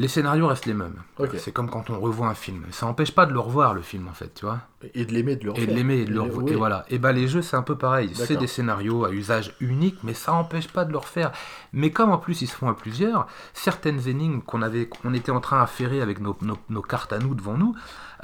les 0.00 0.08
scénarios 0.08 0.46
restent 0.46 0.66
les 0.66 0.74
mêmes. 0.74 0.96
C'est 1.36 1.52
comme 1.52 1.68
quand 1.70 1.90
on 1.90 2.00
revoit 2.00 2.28
un 2.28 2.34
film. 2.34 2.64
Ça 2.70 2.86
n'empêche 2.86 3.12
pas 3.12 3.26
de 3.26 3.32
le 3.32 3.38
revoir 3.40 3.74
le 3.74 3.82
film 3.82 4.08
en 4.08 4.12
fait, 4.12 4.32
tu 4.34 4.46
vois. 4.46 4.60
Et 4.94 5.04
de 5.04 5.12
l'aimer, 5.12 5.36
de 5.36 5.44
le 5.44 5.50
Et 5.50 5.52
refaire. 5.52 5.68
de 5.68 5.72
l'aimer 5.74 5.96
et 5.98 6.04
de 6.06 6.12
le 6.14 6.20
Oui. 6.22 6.28
revoir. 6.30 6.48
Et 6.48 6.54
voilà. 6.56 6.84
Et 6.88 6.98
bah 6.98 7.12
les 7.12 7.28
jeux 7.28 7.42
c'est 7.42 7.56
un 7.56 7.62
peu 7.62 7.76
pareil. 7.76 8.10
C'est 8.14 8.36
des 8.36 8.46
scénarios 8.46 9.04
à 9.04 9.10
usage 9.12 9.54
unique, 9.60 9.98
mais 10.02 10.14
ça 10.14 10.32
n'empêche 10.32 10.68
pas 10.68 10.84
de 10.84 10.92
le 10.92 10.98
refaire. 10.98 11.32
Mais 11.72 11.90
comme 11.90 12.10
en 12.10 12.18
plus 12.18 12.40
ils 12.42 12.46
se 12.46 12.54
font 12.56 12.68
à 12.68 12.74
plusieurs, 12.74 13.26
certaines 13.52 14.08
énigmes 14.08 14.40
qu'on 14.40 14.62
avait, 14.62 14.86
qu'on 14.88 15.12
était 15.14 15.32
en 15.32 15.40
train 15.40 15.60
à 15.62 15.66
ferrer 15.66 16.00
avec 16.00 16.18
nos, 16.20 16.36
nos- 16.40 16.56
nos 16.70 16.82
cartes 16.82 17.12
à 17.12 17.18
nous 17.18 17.34
devant 17.34 17.58
nous, 17.58 17.74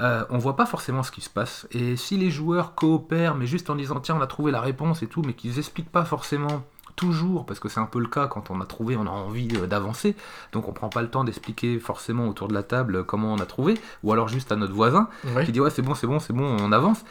euh, 0.01 0.25
on 0.31 0.39
voit 0.39 0.57
pas 0.57 0.67
forcément 0.67 1.03
ce 1.03 1.11
qui 1.11 1.21
se 1.21 1.31
passe. 1.31 1.67
Et 1.73 1.97
si 1.97 2.17
les 2.17 2.31
joueurs 2.31 2.75
coopèrent, 2.75 3.35
mais 3.35 3.47
juste 3.47 3.69
en 3.71 3.75
disant 3.77 4.01
tiens 4.01 4.17
on 4.17 4.23
a 4.23 4.27
trouvé 4.27 4.51
la 4.51 4.61
réponse 4.61 5.03
et 5.03 5.07
tout, 5.07 5.23
mais 5.27 5.35
qu'ils 5.35 5.59
expliquent 5.59 5.93
pas 5.93 6.05
forcément 6.07 6.63
toujours, 6.97 7.47
parce 7.47 7.61
que 7.61 7.69
c'est 7.69 7.79
un 7.81 7.87
peu 7.87 8.01
le 8.01 8.09
cas 8.09 8.27
quand 8.27 8.51
on 8.51 8.61
a 8.61 8.67
trouvé, 8.67 8.97
on 8.97 9.07
a 9.07 9.11
envie 9.11 9.47
d'avancer, 9.49 10.17
donc 10.53 10.67
on 10.69 10.73
prend 10.73 10.89
pas 10.89 11.03
le 11.03 11.09
temps 11.11 11.23
d'expliquer 11.25 11.79
forcément 11.79 12.27
autour 12.29 12.49
de 12.49 12.55
la 12.55 12.63
table 12.63 13.05
comment 13.05 13.33
on 13.33 13.39
a 13.39 13.47
trouvé, 13.47 13.75
ou 14.03 14.13
alors 14.13 14.29
juste 14.29 14.51
à 14.53 14.57
notre 14.57 14.73
voisin 14.75 15.09
Oui. 15.25 15.45
qui 15.45 15.53
dit 15.53 15.61
ouais 15.61 15.71
c'est 15.71 15.83
bon, 15.83 15.95
c'est 15.95 16.07
bon, 16.07 16.19
c'est 16.19 16.33
bon, 16.33 16.57
on 16.61 16.73
avance, 16.73 17.05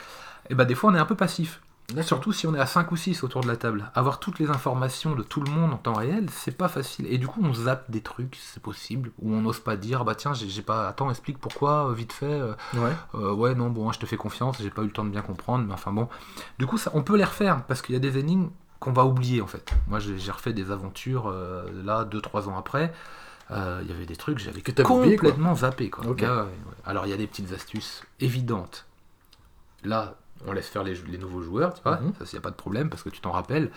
et 0.50 0.56
bah 0.56 0.66
des 0.66 0.76
fois 0.76 0.92
on 0.92 0.96
est 0.96 1.00
un 1.00 1.06
peu 1.06 1.16
passif. 1.16 1.62
Surtout 2.02 2.34
si 2.34 2.48
on 2.48 2.56
est 2.56 2.60
à 2.60 2.66
5 2.66 2.92
ou 2.92 2.96
6 2.96 3.24
autour 3.24 3.42
de 3.42 3.48
la 3.48 3.58
table. 3.58 3.92
Avoir 3.94 4.20
toutes 4.20 4.40
les 4.40 4.50
informations 4.50 5.14
de 5.14 5.22
tout 5.22 5.40
le 5.42 5.52
monde 5.52 5.72
en 5.72 5.78
temps 5.78 5.94
réel, 5.94 6.26
c'est 6.32 6.58
pas 6.58 6.68
facile. 6.68 7.06
Et 7.14 7.20
du 7.20 7.28
coup 7.28 7.42
on 7.44 7.54
zappe 7.54 7.92
des 7.92 8.02
trucs, 8.02 8.40
c'est 8.42 8.60
possible, 8.62 9.12
ou 9.22 9.32
on 9.36 9.42
n'ose 9.42 9.60
pas 9.60 9.76
dire 9.78 10.04
bah 10.04 10.16
tiens 10.16 10.34
j'ai 10.34 10.64
pas. 10.64 10.88
Attends 10.88 11.12
explique 11.12 11.38
pourquoi, 11.38 11.90
euh, 11.90 11.94
vite 11.94 12.12
fait. 12.12 12.26
euh, 12.26 12.54
Ouais. 12.74 12.90
euh, 13.14 13.32
ouais 13.36 13.54
non 13.54 13.70
bon 13.70 13.92
je 13.92 14.00
te 14.00 14.08
fais 14.08 14.18
confiance, 14.18 14.58
j'ai 14.60 14.72
pas 14.72 14.82
eu 14.82 14.86
le 14.86 14.92
temps 14.92 15.06
de 15.06 15.12
bien 15.12 15.22
comprendre, 15.22 15.64
mais 15.68 15.76
enfin 15.76 15.92
bon. 15.92 16.10
Du 16.58 16.66
coup 16.66 16.80
ça, 16.80 16.90
on 16.96 17.04
peut 17.04 17.18
les 17.18 17.24
refaire, 17.24 17.62
parce 17.68 17.84
qu'il 17.84 17.94
y 17.94 17.98
a 17.98 18.02
des 18.02 18.18
énigmes 18.18 18.50
qu'on 18.80 18.92
va 18.94 19.06
oublier 19.06 19.42
en 19.42 19.48
fait. 19.48 19.72
Moi 19.88 20.00
j'ai 20.00 20.32
refait 20.32 20.54
des 20.54 20.72
aventures 20.72 21.28
euh, 21.28 21.64
là 21.84 22.06
2-3 22.06 22.48
ans 22.50 22.58
après. 22.58 22.94
Euh, 23.52 23.80
Il 23.84 23.90
y 23.90 23.94
avait 23.94 24.06
des 24.08 24.16
trucs 24.16 24.40
j'avais 24.40 24.62
Que 24.62 24.72
t'avais 24.72 24.90
oublié, 24.90 25.18
complètement 25.18 25.56
zappé 25.56 25.90
quoi. 25.90 26.06
Ok. 26.08 26.22
Ouais, 26.22 26.28
ouais. 26.28 26.46
Alors 26.86 27.06
il 27.06 27.10
y 27.10 27.14
a 27.14 27.18
des 27.18 27.28
petites 27.28 27.52
astuces 27.54 28.04
évidentes. 28.20 28.86
Là, 29.84 30.16
on 30.48 30.52
laisse 30.52 30.68
faire 30.68 30.84
les, 30.84 30.96
les 31.08 31.18
nouveaux 31.20 31.42
joueurs, 31.42 31.74
tu 31.76 31.82
vois, 31.84 31.98
Mhm. 31.98 32.14
ça, 32.20 32.26
il 32.26 32.36
n'y 32.36 32.40
a 32.40 32.42
pas 32.42 32.50
de 32.52 32.56
problème 32.56 32.90
parce 32.90 33.04
que 33.04 33.10
tu 33.10 33.22
t'en 33.22 33.32
rappelles. 33.32 33.72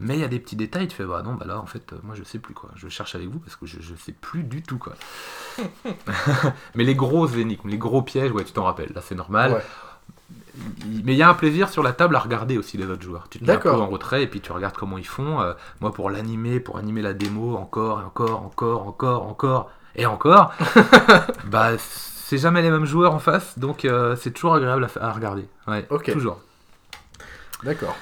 Mais 0.00 0.14
il 0.14 0.20
y 0.20 0.24
a 0.24 0.28
des 0.28 0.40
petits 0.40 0.56
détails, 0.56 0.88
tu 0.88 0.96
fais, 0.96 1.04
bah 1.04 1.22
non, 1.22 1.34
bah 1.34 1.46
là, 1.46 1.58
en 1.60 1.66
fait, 1.66 1.92
euh, 1.92 1.96
moi 2.02 2.14
je 2.16 2.24
sais 2.24 2.38
plus 2.40 2.52
quoi. 2.52 2.68
Je 2.74 2.88
cherche 2.88 3.14
avec 3.14 3.28
vous 3.28 3.38
parce 3.38 3.54
que 3.56 3.64
je, 3.64 3.80
je 3.80 3.94
sais 3.94 4.12
plus 4.12 4.42
du 4.42 4.60
tout 4.62 4.76
quoi. 4.78 4.94
mais 6.74 6.84
les 6.84 6.94
grosses 6.94 7.34
énigmes, 7.36 7.68
les 7.68 7.78
gros 7.78 8.02
pièges, 8.02 8.32
ouais, 8.32 8.44
tu 8.44 8.52
t'en 8.52 8.64
rappelles, 8.64 8.92
là 8.94 9.00
c'est 9.02 9.14
normal. 9.14 9.52
Ouais. 9.52 9.62
Mais 11.02 11.12
il 11.12 11.18
y 11.18 11.22
a 11.22 11.28
un 11.28 11.34
plaisir 11.34 11.68
sur 11.68 11.82
la 11.82 11.92
table 11.92 12.14
à 12.16 12.20
regarder 12.20 12.58
aussi 12.58 12.76
les 12.76 12.86
autres 12.86 13.02
joueurs. 13.02 13.26
Tu 13.28 13.38
te 13.38 13.44
mets 13.44 13.52
un 13.52 13.56
peu 13.56 13.70
D'accord. 13.70 13.82
en 13.82 13.88
retrait 13.88 14.22
et 14.22 14.26
puis 14.26 14.40
tu 14.40 14.52
regardes 14.52 14.76
comment 14.76 14.98
ils 14.98 15.06
font. 15.06 15.40
Euh, 15.40 15.52
moi, 15.80 15.92
pour 15.92 16.10
l'animer, 16.10 16.60
pour 16.60 16.78
animer 16.78 17.02
la 17.02 17.12
démo, 17.12 17.56
encore 17.56 18.00
et 18.00 18.04
encore, 18.04 18.42
encore, 18.42 18.86
encore, 18.86 19.26
encore 19.26 19.70
et 19.96 20.06
encore, 20.06 20.52
bah 21.46 21.72
c'est 21.78 22.38
jamais 22.38 22.62
les 22.62 22.70
mêmes 22.70 22.86
joueurs 22.86 23.14
en 23.14 23.18
face, 23.18 23.58
donc 23.58 23.84
euh, 23.84 24.16
c'est 24.16 24.32
toujours 24.32 24.54
agréable 24.54 24.88
à, 25.00 25.12
regarder. 25.12 25.46
Ouais, 25.66 25.86
toujours. 26.12 26.40
D'accord. 27.62 27.96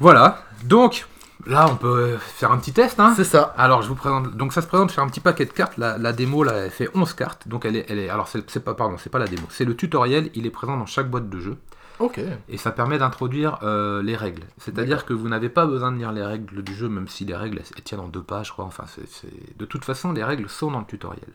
Voilà, 0.00 0.42
donc 0.64 1.06
Là, 1.46 1.66
on 1.70 1.76
peut 1.76 1.88
euh, 2.14 2.18
faire 2.18 2.52
un 2.52 2.58
petit 2.58 2.72
test. 2.72 2.98
Hein 3.00 3.12
C'est 3.16 3.24
ça. 3.24 3.54
Alors, 3.58 3.82
je 3.82 3.88
vous 3.88 3.94
présente. 3.94 4.34
Donc, 4.36 4.52
ça 4.52 4.62
se 4.62 4.66
présente 4.66 4.90
sur 4.90 5.02
un 5.02 5.08
petit 5.08 5.20
paquet 5.20 5.44
de 5.44 5.52
cartes. 5.52 5.76
La, 5.76 5.98
la 5.98 6.12
démo, 6.12 6.42
là, 6.44 6.52
elle 6.54 6.70
fait 6.70 6.88
11 6.94 7.12
cartes. 7.14 7.48
Donc, 7.48 7.64
elle 7.64 7.76
est. 7.76 7.86
Elle 7.88 7.98
est 7.98 8.08
alors, 8.08 8.28
c'est 8.28 8.64
pas, 8.64 8.74
pardon, 8.74 8.96
c'est 8.98 9.10
pas 9.10 9.18
la 9.18 9.26
démo. 9.26 9.42
C'est 9.50 9.64
le 9.64 9.76
tutoriel. 9.76 10.30
Il 10.34 10.46
est 10.46 10.50
présent 10.50 10.76
dans 10.76 10.86
chaque 10.86 11.10
boîte 11.10 11.28
de 11.28 11.40
jeu. 11.40 11.56
Ok. 12.00 12.20
Et 12.48 12.56
ça 12.56 12.70
permet 12.72 12.98
d'introduire 12.98 13.58
euh, 13.62 14.02
les 14.02 14.16
règles. 14.16 14.42
C'est-à-dire 14.58 15.04
que 15.04 15.12
vous 15.12 15.28
n'avez 15.28 15.48
pas 15.48 15.66
besoin 15.66 15.92
de 15.92 15.98
lire 15.98 16.12
les 16.12 16.24
règles 16.24 16.62
du 16.62 16.74
jeu, 16.74 16.88
même 16.88 17.06
si 17.08 17.24
les 17.24 17.36
règles 17.36 17.58
elles, 17.76 17.82
tiennent 17.84 18.00
en 18.00 18.08
deux 18.08 18.22
pages, 18.22 18.48
je 18.48 18.52
crois. 18.52 18.64
Enfin, 18.64 18.84
c'est- 18.88 19.06
c'est- 19.08 19.56
de 19.58 19.64
toute 19.64 19.84
façon, 19.84 20.12
les 20.12 20.24
règles 20.24 20.48
sont 20.48 20.70
dans 20.72 20.80
le 20.80 20.86
tutoriel. 20.86 21.28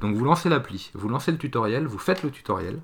Donc, 0.00 0.16
vous 0.16 0.24
lancez 0.24 0.48
l'appli, 0.48 0.90
vous 0.94 1.08
lancez 1.08 1.30
le 1.30 1.38
tutoriel, 1.38 1.86
vous 1.86 1.98
faites 1.98 2.24
le 2.24 2.30
tutoriel. 2.32 2.78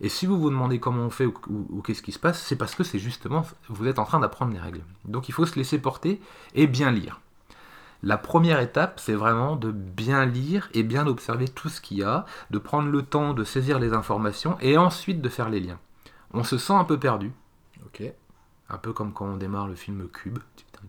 Et 0.00 0.08
si 0.08 0.26
vous 0.26 0.38
vous 0.40 0.50
demandez 0.50 0.80
comment 0.80 1.04
on 1.04 1.10
fait 1.10 1.26
ou, 1.26 1.34
ou- 1.48 1.66
ou 1.70 1.82
qu'est-ce 1.82 2.02
qui 2.02 2.12
se 2.12 2.18
passe, 2.18 2.42
c'est 2.42 2.56
parce 2.56 2.74
que 2.74 2.82
c'est 2.84 2.98
justement, 2.98 3.44
vous 3.68 3.86
êtes 3.86 3.98
en 3.98 4.04
train 4.04 4.20
d'apprendre 4.20 4.52
les 4.52 4.58
règles. 4.58 4.82
Donc 5.04 5.28
il 5.28 5.32
faut 5.32 5.46
se 5.46 5.56
laisser 5.56 5.78
porter 5.78 6.20
et 6.54 6.66
bien 6.66 6.90
lire. 6.90 7.20
La 8.02 8.18
première 8.18 8.58
étape, 8.58 8.98
c'est 8.98 9.14
vraiment 9.14 9.54
de 9.54 9.70
bien 9.70 10.24
lire 10.26 10.68
et 10.74 10.82
bien 10.82 11.06
observer 11.06 11.46
tout 11.46 11.68
ce 11.68 11.80
qu'il 11.80 11.98
y 11.98 12.02
a, 12.02 12.26
de 12.50 12.58
prendre 12.58 12.88
le 12.88 13.02
temps 13.02 13.32
de 13.32 13.44
saisir 13.44 13.78
les 13.78 13.92
informations 13.92 14.56
et 14.60 14.76
ensuite 14.76 15.20
de 15.22 15.28
faire 15.28 15.48
les 15.50 15.60
liens. 15.60 15.78
On 16.34 16.42
se 16.42 16.58
sent 16.58 16.72
un 16.72 16.84
peu 16.84 16.98
perdu, 16.98 17.30
Ok. 17.86 18.02
un 18.70 18.78
peu 18.78 18.92
comme 18.92 19.12
quand 19.12 19.26
on 19.26 19.36
démarre 19.36 19.68
le 19.68 19.76
film 19.76 20.08
Cube. 20.08 20.38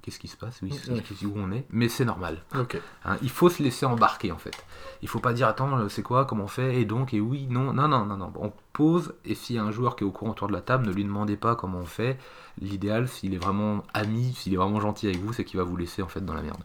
Qu'est-ce 0.03 0.19
qui 0.19 0.27
se 0.27 0.35
passe 0.35 0.59
Oui, 0.61 0.73
c'est 0.73 1.25
où 1.25 1.33
on 1.37 1.49
est 1.53 1.65
Mais 1.69 1.87
c'est 1.87 2.03
normal. 2.03 2.43
Hein, 2.53 3.17
il 3.21 3.29
faut 3.29 3.47
se 3.47 3.63
laisser 3.63 3.85
embarquer 3.85 4.33
en 4.33 4.37
fait. 4.37 4.65
Il 5.01 5.07
faut 5.07 5.19
pas 5.19 5.31
dire 5.31 5.47
attends 5.47 5.77
euh, 5.77 5.87
c'est 5.87 6.03
quoi 6.03 6.25
comment 6.25 6.43
on 6.43 6.47
fait 6.47 6.75
et 6.81 6.83
donc 6.83 7.13
et 7.13 7.21
oui 7.21 7.47
non 7.49 7.71
non 7.71 7.87
non 7.87 8.05
non 8.05 8.17
non 8.17 8.33
on 8.35 8.51
pose 8.73 9.13
et 9.23 9.33
s'il 9.33 9.55
y 9.55 9.59
a 9.59 9.63
un 9.63 9.71
joueur 9.71 9.95
qui 9.95 10.03
est 10.03 10.07
au 10.07 10.11
courant 10.11 10.31
autour 10.31 10.49
de 10.49 10.53
la 10.53 10.59
table 10.59 10.87
ne 10.87 10.91
lui 10.91 11.05
demandez 11.05 11.37
pas 11.37 11.55
comment 11.55 11.77
on 11.79 11.85
fait. 11.85 12.17
L'idéal 12.59 13.07
s'il 13.07 13.33
est 13.33 13.37
vraiment 13.37 13.85
ami 13.93 14.33
s'il 14.33 14.53
est 14.53 14.57
vraiment 14.57 14.81
gentil 14.81 15.07
avec 15.07 15.21
vous 15.21 15.31
c'est 15.31 15.45
qu'il 15.45 15.57
va 15.57 15.63
vous 15.63 15.77
laisser 15.77 16.01
en 16.01 16.09
fait 16.09 16.25
dans 16.25 16.33
la 16.33 16.41
merde 16.41 16.61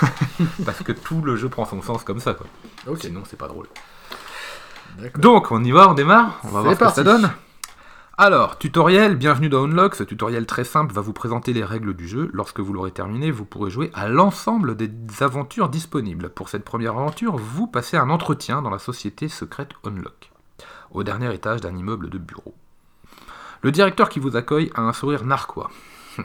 parce 0.66 0.82
que 0.82 0.92
tout 0.92 1.22
le 1.22 1.36
jeu 1.36 1.48
prend 1.48 1.64
son 1.64 1.80
sens 1.80 2.04
comme 2.04 2.20
ça 2.20 2.34
quoi. 2.34 2.46
Ok. 2.86 3.00
Sinon 3.00 3.22
c'est 3.24 3.38
pas 3.38 3.48
drôle. 3.48 3.66
Donc 5.16 5.50
on 5.50 5.64
y 5.64 5.72
va 5.72 5.88
on 5.88 5.94
démarre 5.94 6.38
on 6.44 6.48
va 6.48 6.60
voir 6.60 6.74
ce 6.74 6.80
que 6.80 6.90
ça 6.90 7.02
donne. 7.02 7.32
Alors, 8.16 8.58
tutoriel, 8.58 9.16
bienvenue 9.16 9.48
dans 9.48 9.64
Unlock. 9.64 9.96
Ce 9.96 10.04
tutoriel 10.04 10.46
très 10.46 10.62
simple 10.62 10.94
va 10.94 11.00
vous 11.00 11.12
présenter 11.12 11.52
les 11.52 11.64
règles 11.64 11.94
du 11.94 12.06
jeu. 12.06 12.30
Lorsque 12.32 12.60
vous 12.60 12.72
l'aurez 12.72 12.92
terminé, 12.92 13.32
vous 13.32 13.44
pourrez 13.44 13.72
jouer 13.72 13.90
à 13.92 14.06
l'ensemble 14.06 14.76
des 14.76 14.88
aventures 15.20 15.68
disponibles. 15.68 16.28
Pour 16.28 16.48
cette 16.48 16.64
première 16.64 16.92
aventure, 16.92 17.36
vous 17.36 17.66
passez 17.66 17.96
un 17.96 18.10
entretien 18.10 18.62
dans 18.62 18.70
la 18.70 18.78
société 18.78 19.26
secrète 19.26 19.70
Unlock, 19.82 20.30
au 20.92 21.02
dernier 21.02 21.34
étage 21.34 21.60
d'un 21.60 21.74
immeuble 21.74 22.08
de 22.08 22.18
bureaux. 22.18 22.54
Le 23.62 23.72
directeur 23.72 24.08
qui 24.08 24.20
vous 24.20 24.36
accueille 24.36 24.70
a 24.76 24.82
un 24.82 24.92
sourire 24.92 25.24
narquois. 25.24 25.72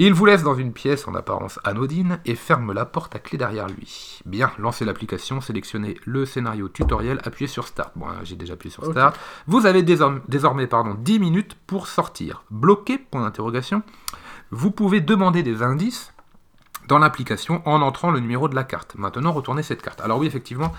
Il 0.00 0.14
vous 0.14 0.26
laisse 0.26 0.44
dans 0.44 0.54
une 0.54 0.72
pièce 0.72 1.08
en 1.08 1.14
apparence 1.16 1.58
anodine 1.64 2.20
et 2.24 2.36
ferme 2.36 2.72
la 2.72 2.84
porte 2.84 3.16
à 3.16 3.18
clé 3.18 3.36
derrière 3.36 3.66
lui. 3.66 4.20
Bien, 4.24 4.52
lancez 4.56 4.84
l'application, 4.84 5.40
sélectionnez 5.40 5.96
le 6.04 6.24
scénario 6.24 6.68
tutoriel, 6.68 7.20
appuyez 7.24 7.48
sur 7.48 7.66
Start. 7.66 7.90
Bon, 7.96 8.06
j'ai 8.22 8.36
déjà 8.36 8.52
appuyé 8.52 8.72
sur. 8.72 8.84
Start. 8.84 9.18
Vous 9.48 9.66
avez 9.66 9.82
désormais, 9.82 10.20
désormais 10.28 10.68
pardon, 10.68 10.94
10 10.96 11.18
minutes 11.18 11.56
pour 11.66 11.88
sortir. 11.88 12.44
Bloqué, 12.52 12.96
point 12.96 13.22
d'interrogation. 13.22 13.82
Vous 14.52 14.70
pouvez 14.70 15.00
demander 15.00 15.42
des 15.42 15.64
indices 15.64 16.12
dans 16.86 17.00
l'application 17.00 17.60
en 17.64 17.82
entrant 17.82 18.12
le 18.12 18.20
numéro 18.20 18.48
de 18.48 18.54
la 18.54 18.62
carte. 18.62 18.94
Maintenant, 18.94 19.32
retournez 19.32 19.64
cette 19.64 19.82
carte. 19.82 20.00
Alors 20.00 20.20
oui, 20.20 20.28
effectivement, 20.28 20.72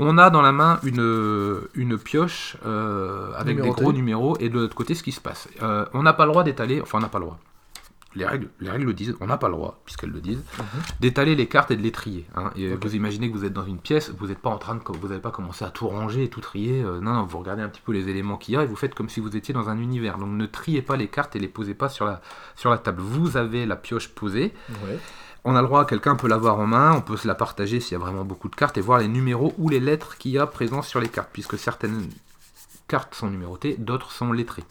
on 0.00 0.18
a 0.18 0.30
dans 0.30 0.42
la 0.42 0.50
main 0.50 0.80
une, 0.82 1.60
une 1.74 1.96
pioche 1.96 2.56
euh, 2.66 3.30
avec 3.36 3.62
des 3.62 3.70
gros 3.70 3.92
numéros 3.92 4.36
et 4.40 4.48
de 4.48 4.58
l'autre 4.58 4.74
côté, 4.74 4.96
ce 4.96 5.04
qui 5.04 5.12
se 5.12 5.20
passe. 5.20 5.48
Euh, 5.62 5.86
on 5.94 6.02
n'a 6.02 6.12
pas 6.12 6.24
le 6.24 6.32
droit 6.32 6.42
d'étaler, 6.42 6.80
enfin 6.80 6.98
on 6.98 7.02
n'a 7.02 7.08
pas 7.08 7.20
le 7.20 7.26
droit. 7.26 7.38
Les 8.14 8.26
règles, 8.26 8.48
les 8.60 8.68
règles 8.70 8.84
le 8.86 8.92
disent, 8.92 9.14
on 9.20 9.26
n'a 9.26 9.38
pas 9.38 9.48
le 9.48 9.54
droit, 9.54 9.80
puisqu'elles 9.84 10.10
le 10.10 10.20
disent, 10.20 10.42
d'étaler 11.00 11.34
les 11.34 11.46
cartes 11.48 11.70
et 11.70 11.76
de 11.76 11.82
les 11.82 11.92
trier. 11.92 12.26
hein. 12.36 12.50
Et 12.56 12.68
Mhm. 12.68 12.74
Ok. 12.74 12.84
vous 12.84 12.94
imaginez 12.94 13.30
que 13.30 13.36
vous 13.36 13.44
êtes 13.44 13.52
dans 13.54 13.64
une 13.64 13.78
pièce, 13.78 14.10
vous 14.18 14.26
n'êtes 14.26 14.38
pas 14.38 14.50
en 14.50 14.58
train 14.58 14.74
de, 14.74 14.80
vous 14.86 15.08
n'avez 15.08 15.20
pas 15.20 15.30
commencé 15.30 15.64
à 15.64 15.70
tout 15.70 15.88
ranger 15.88 16.24
et 16.24 16.28
tout 16.28 16.40
trier. 16.42 16.82
euh, 16.82 17.00
non, 17.00 17.14
non, 17.14 17.24
vous 17.24 17.38
regardez 17.38 17.62
un 17.62 17.68
petit 17.68 17.80
peu 17.84 17.92
les 17.92 18.08
éléments 18.08 18.36
qu'il 18.36 18.54
y 18.54 18.56
a 18.58 18.62
et 18.62 18.66
vous 18.66 18.76
faites 18.76 18.94
comme 18.94 19.08
si 19.08 19.20
vous 19.20 19.34
étiez 19.36 19.54
dans 19.54 19.68
un 19.70 19.78
univers. 19.78 20.18
Donc 20.18 20.28
ne 20.30 20.46
triez 20.46 20.82
pas 20.82 20.96
les 20.96 21.08
cartes 21.08 21.36
et 21.36 21.38
les 21.38 21.48
posez 21.48 21.74
pas 21.74 21.88
sur 21.88 22.04
la, 22.04 22.20
sur 22.56 22.68
la 22.70 22.78
table. 22.78 23.00
Vous 23.00 23.36
avez 23.36 23.64
la 23.66 23.76
pioche 23.76 24.08
posée. 24.08 24.52
Ouais. 24.68 24.98
On 25.44 25.56
a 25.56 25.60
le 25.62 25.66
droit, 25.66 25.84
quelqu'un 25.86 26.14
peut 26.14 26.28
l'avoir 26.28 26.58
en 26.60 26.66
main, 26.66 26.92
on 26.94 27.00
peut 27.00 27.16
se 27.16 27.26
la 27.26 27.34
partager 27.34 27.80
s'il 27.80 27.92
y 27.92 28.00
a 28.00 28.04
vraiment 28.04 28.24
beaucoup 28.24 28.48
de 28.48 28.54
cartes 28.54 28.76
et 28.78 28.80
voir 28.80 28.98
les 29.00 29.08
numéros 29.08 29.54
ou 29.58 29.68
les 29.70 29.80
lettres 29.80 30.16
qu'il 30.18 30.30
y 30.32 30.38
a 30.38 30.46
présents 30.46 30.82
sur 30.82 31.00
les 31.00 31.08
cartes, 31.08 31.30
puisque 31.32 31.58
certaines 31.58 32.08
cartes 32.86 33.14
sont 33.16 33.28
numérotées, 33.28 33.74
d'autres 33.78 34.12
sont 34.12 34.32
lettrées. 34.32 34.62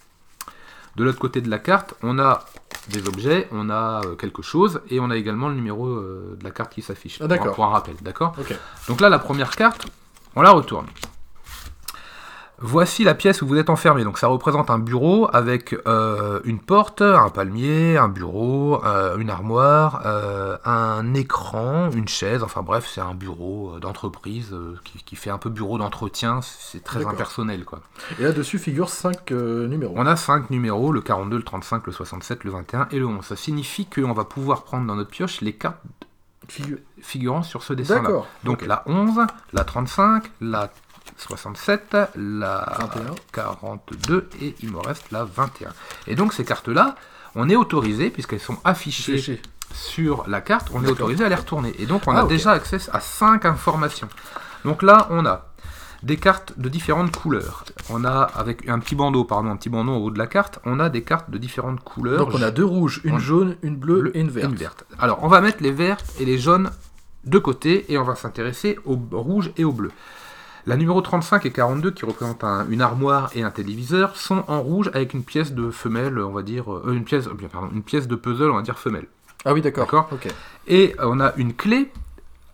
De 0.95 1.03
l'autre 1.03 1.19
côté 1.19 1.41
de 1.41 1.49
la 1.49 1.59
carte, 1.59 1.95
on 2.03 2.19
a 2.19 2.45
des 2.90 3.08
objets, 3.08 3.48
on 3.52 3.70
a 3.70 4.02
euh, 4.06 4.16
quelque 4.16 4.41
chose, 4.41 4.82
et 4.90 4.99
on 4.99 5.10
a 5.10 5.18
également 5.18 5.49
le 5.49 5.56
numéro 5.56 5.88
euh, 5.88 6.38
de 6.40 6.44
la 6.44 6.52
carte 6.52 6.74
qui 6.74 6.82
s'affiche. 6.82 7.20
Ah. 7.22 7.28
Pour, 7.38 7.52
pour 7.53 7.66
un 7.66 7.70
rappel, 7.70 7.95
d'accord? 8.02 8.36
Donc 8.88 9.02
là, 9.02 9.10
la 9.10 9.20
première 9.20 9.56
carte, 9.56 9.88
on 10.36 10.41
la 10.41 10.52
retourne. 10.52 10.88
Voici 12.64 13.04
la 13.04 13.16
pièce 13.16 13.42
où 13.42 13.48
vous 13.48 13.58
êtes 13.58 13.70
enfermé. 13.70 14.04
Donc 14.04 14.18
ça 14.20 14.28
représente 14.28 14.70
un 14.70 14.78
bureau 14.80 15.28
avec 15.34 15.76
euh, 15.88 16.40
une 16.44 16.60
porte, 16.60 17.02
un 17.02 17.30
palmier, 17.30 17.98
un 17.98 18.08
bureau, 18.08 18.84
euh, 18.86 19.18
une 19.18 19.30
armoire, 19.30 20.02
euh, 20.06 20.58
un 20.64 21.14
écran, 21.14 21.90
une 21.92 22.08
chaise. 22.08 22.44
Enfin 22.44 22.62
bref, 22.62 22.90
c'est 22.94 23.02
un 23.02 23.16
bureau 23.16 23.80
d'entreprise 23.80 24.56
qui, 24.84 25.04
qui 25.04 25.16
fait 25.16 25.32
un 25.32 25.38
peu 25.40 25.50
bureau 25.50 25.78
d'entretien. 25.78 26.40
C'est 26.42 26.84
très 26.84 27.00
impersonnel 27.10 27.66
quoi. 27.66 27.80
Et 28.20 28.24
là-dessus 28.24 28.60
figurent 28.60 28.90
5 28.90 29.32
numéros. 29.32 29.94
On 29.98 30.06
a 30.06 30.16
5 30.16 30.50
numéros, 30.52 30.92
le 30.92 31.02
42, 31.02 31.38
le 31.38 31.44
35, 31.44 31.88
le 31.88 31.92
67, 31.92 32.44
le 32.44 32.52
21 32.52 32.88
et 32.92 33.00
le 33.00 33.08
11. 33.08 33.26
Ça 33.26 33.36
signifie 33.36 33.86
qu'on 33.88 34.14
va 34.14 34.24
pouvoir 34.26 34.64
prendre 34.64 34.86
dans 34.86 34.96
notre 34.96 35.10
pioche 35.10 35.42
les 35.42 35.54
cartes 35.54 35.78
Figu- 36.50 36.80
figurant 37.02 37.44
sur 37.44 37.64
ce 37.64 37.72
dessin-là. 37.74 38.10
Donc 38.44 38.66
la 38.66 38.84
11, 38.88 39.22
la 39.54 39.64
35, 39.64 40.24
la 40.42 40.70
67, 41.22 41.95
la 42.15 42.77
21. 42.80 43.15
42 43.31 44.30
et 44.41 44.56
il 44.61 44.72
me 44.72 44.80
reste 44.80 45.11
la 45.11 45.23
21. 45.23 45.69
Et 46.07 46.15
donc 46.15 46.34
ces 46.34 46.43
cartes-là, 46.43 46.95
on 47.35 47.49
est 47.49 47.56
autorisé, 47.56 48.10
puisqu'elles 48.10 48.39
sont 48.41 48.57
affichées 48.64 49.18
Fiché. 49.18 49.41
sur 49.73 50.26
la 50.27 50.41
carte, 50.41 50.69
on 50.73 50.84
est 50.84 50.89
autorisé 50.89 51.23
à 51.23 51.30
les 51.30 51.35
retourner. 51.35 51.73
Et 51.80 51.85
donc 51.85 52.03
on 52.07 52.11
Ah, 52.15 52.22
a 52.22 52.26
déjà 52.26 52.52
accès 52.52 52.77
à 52.91 52.99
5 52.99 53.45
informations. 53.45 54.10
Donc 54.65 54.84
là, 54.84 55.07
on 55.11 55.26
a 55.26 55.48
des 56.03 56.18
cartes 56.18 56.57
de 56.57 56.68
différentes 56.68 57.15
couleurs. 57.15 57.64
On 57.89 58.03
a, 58.03 58.22
avec 58.35 58.68
un 58.68 58.80
petit 58.80 58.95
bandeau, 58.95 59.23
pardon, 59.23 59.49
un 59.52 59.56
petit 59.56 59.69
bandeau 59.69 59.91
en 59.91 59.98
haut 59.98 60.10
de 60.11 60.18
la 60.18 60.26
carte, 60.27 60.60
on 60.65 60.80
a 60.80 60.89
des 60.89 61.03
cartes 61.03 61.30
de 61.30 61.38
différentes 61.38 61.80
couleurs. 61.84 62.26
Donc 62.26 62.34
on 62.34 62.41
a 62.41 62.49
deux 62.52 62.65
rouges, 62.65 63.02
une 63.03 63.15
On- 63.15 63.19
jaune, 63.19 63.56
une 63.61 63.76
bleue 63.76 64.02
Bleu 64.02 64.18
et 64.18 64.19
une 64.22 64.30
verte. 64.31 64.84
Alors, 64.99 65.19
on 65.23 65.27
va 65.27 65.41
mettre 65.41 65.61
les 65.61 65.72
vertes 65.72 66.11
et 66.19 66.26
les 66.26 66.39
jaunes 66.39 66.72
de 67.23 67.38
côté 67.38 67.85
et 67.93 67.99
on 67.99 68.03
va 68.03 68.15
s'intéresser 68.15 68.80
au 68.84 68.95
rouge 69.11 69.52
et 69.57 69.64
au 69.64 69.72
bleu. 69.72 69.91
La 70.68 70.78
numéro 70.78 71.02
35 71.02 71.46
et 71.46 71.52
42, 71.52 71.92
qui 71.92 72.06
représentent 72.06 72.44
un- 72.44 72.68
une 72.70 72.82
armoire 72.82 73.30
et 73.36 73.44
un 73.44 73.52
téléviseur, 73.52 74.16
sont 74.16 74.44
en 74.48 74.62
rouge 74.62 74.90
avec 74.94 75.14
une 75.14 75.24
pièce 75.24 75.54
de 75.54 75.72
femelle, 75.72 76.20
on 76.20 76.32
va 76.32 76.44
dire, 76.44 76.72
euh, 76.74 76.94
une 76.94 77.04
pièce, 77.04 77.28
pardon, 77.52 77.70
une 77.74 77.84
pièce 77.84 78.08
de 78.08 78.16
puzzle, 78.16 78.52
on 78.52 78.56
va 78.56 78.62
dire 78.62 78.78
femelle. 78.78 79.08
Ah 79.46 79.54
oui, 79.54 79.62
d'accord. 79.62 79.86
D'accord. 79.86 80.08
Et 80.68 80.96
on 81.02 81.20
a 81.20 81.34
une 81.38 81.54
clé 81.56 81.92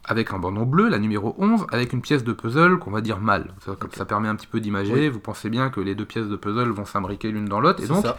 avec 0.06 0.32
un 0.32 0.40
bandeau 0.40 0.64
bleu, 0.64 0.88
la 0.88 1.00
numéro 1.00 1.36
11, 1.38 1.66
avec 1.70 1.92
une 1.92 2.00
pièce 2.02 2.24
de 2.24 2.32
puzzle 2.32 2.80
qu'on 2.80 2.92
va 2.92 3.02
dire 3.02 3.20
mâle. 3.20 3.54
Ça, 3.66 3.76
comme 3.78 3.92
ça 3.92 4.06
permet 4.06 4.30
un 4.30 4.36
petit 4.36 4.48
peu 4.48 4.62
d'imager. 4.62 4.94
Oui. 4.94 5.10
Vous 5.10 5.20
pensez 5.20 5.50
bien 5.50 5.70
que 5.70 5.82
les 5.82 5.96
deux 5.96 6.06
pièces 6.06 6.28
de 6.28 6.36
puzzle 6.38 6.70
vont 6.70 6.86
s'imbriquer 6.86 7.30
l'une 7.30 7.46
dans 7.46 7.60
l'autre. 7.60 7.84
Et 7.84 7.88
donc, 7.88 8.06
ça. 8.06 8.18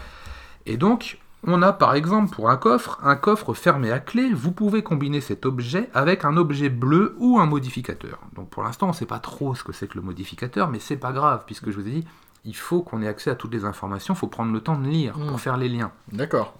et 0.67 0.77
donc, 0.77 1.17
on 1.47 1.61
a 1.61 1.71
par 1.73 1.93
exemple 1.95 2.33
pour 2.35 2.49
un 2.49 2.57
coffre, 2.57 2.99
un 3.03 3.15
coffre 3.15 3.53
fermé 3.53 3.91
à 3.91 3.99
clé, 3.99 4.33
vous 4.33 4.51
pouvez 4.51 4.83
combiner 4.83 5.21
cet 5.21 5.45
objet 5.45 5.89
avec 5.93 6.25
un 6.25 6.35
objet 6.37 6.69
bleu 6.69 7.15
ou 7.19 7.39
un 7.39 7.45
modificateur. 7.45 8.19
Donc 8.35 8.49
pour 8.49 8.63
l'instant, 8.63 8.87
on 8.87 8.89
ne 8.89 8.95
sait 8.95 9.05
pas 9.05 9.19
trop 9.19 9.55
ce 9.55 9.63
que 9.63 9.71
c'est 9.71 9.87
que 9.87 9.95
le 9.95 10.01
modificateur, 10.01 10.69
mais 10.69 10.79
c'est 10.79 10.97
pas 10.97 11.11
grave, 11.13 11.43
puisque 11.45 11.69
je 11.71 11.79
vous 11.79 11.87
ai 11.87 11.91
dit, 11.91 12.07
il 12.45 12.55
faut 12.55 12.81
qu'on 12.81 13.01
ait 13.01 13.07
accès 13.07 13.29
à 13.29 13.35
toutes 13.35 13.53
les 13.53 13.65
informations, 13.65 14.13
il 14.13 14.17
faut 14.17 14.27
prendre 14.27 14.51
le 14.53 14.61
temps 14.61 14.77
de 14.77 14.87
lire 14.87 15.13
pour 15.13 15.39
faire 15.39 15.57
les 15.57 15.69
liens. 15.69 15.91
D'accord. 16.11 16.55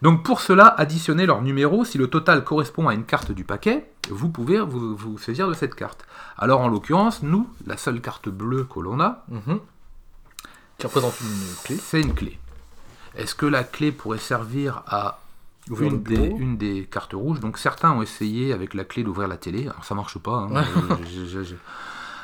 Donc 0.00 0.22
pour 0.22 0.40
cela, 0.40 0.66
additionnez 0.66 1.26
leurs 1.26 1.42
numéros. 1.42 1.84
Si 1.84 1.98
le 1.98 2.06
total 2.06 2.44
correspond 2.44 2.86
à 2.88 2.94
une 2.94 3.04
carte 3.04 3.32
du 3.32 3.42
paquet, 3.44 3.90
vous 4.10 4.28
pouvez 4.28 4.60
vous, 4.60 4.94
vous 4.96 5.18
saisir 5.18 5.48
de 5.48 5.54
cette 5.54 5.74
carte. 5.74 6.04
Alors 6.36 6.60
en 6.60 6.68
l'occurrence, 6.68 7.22
nous, 7.24 7.48
la 7.66 7.76
seule 7.76 8.00
carte 8.00 8.28
bleue 8.28 8.64
que 8.64 8.78
l'on 8.80 9.00
a, 9.00 9.24
Mhm. 9.28 9.58
Qui 10.78 10.86
représente 10.86 11.20
une 11.20 11.56
clé. 11.64 11.76
c'est 11.82 12.00
une 12.00 12.14
clé. 12.14 12.38
Est-ce 13.18 13.34
que 13.34 13.46
la 13.46 13.64
clé 13.64 13.92
pourrait 13.92 14.18
servir 14.18 14.82
à 14.86 15.20
Ouvrir 15.70 15.92
une, 15.92 16.02
des, 16.02 16.16
bureau. 16.16 16.36
une 16.38 16.56
des 16.56 16.88
cartes 16.90 17.12
rouges? 17.12 17.40
Donc 17.40 17.58
certains 17.58 17.92
ont 17.92 18.00
essayé 18.02 18.52
avec 18.54 18.72
la 18.74 18.84
clé 18.84 19.02
d'ouvrir 19.04 19.28
la 19.28 19.36
télé. 19.36 19.64
Alors 19.68 19.84
ça 19.84 19.94
marche 19.94 20.18
pas. 20.18 20.48
hein. 20.54 20.64
Je- 21.04 21.26
je- 21.26 21.42
je- 21.42 21.54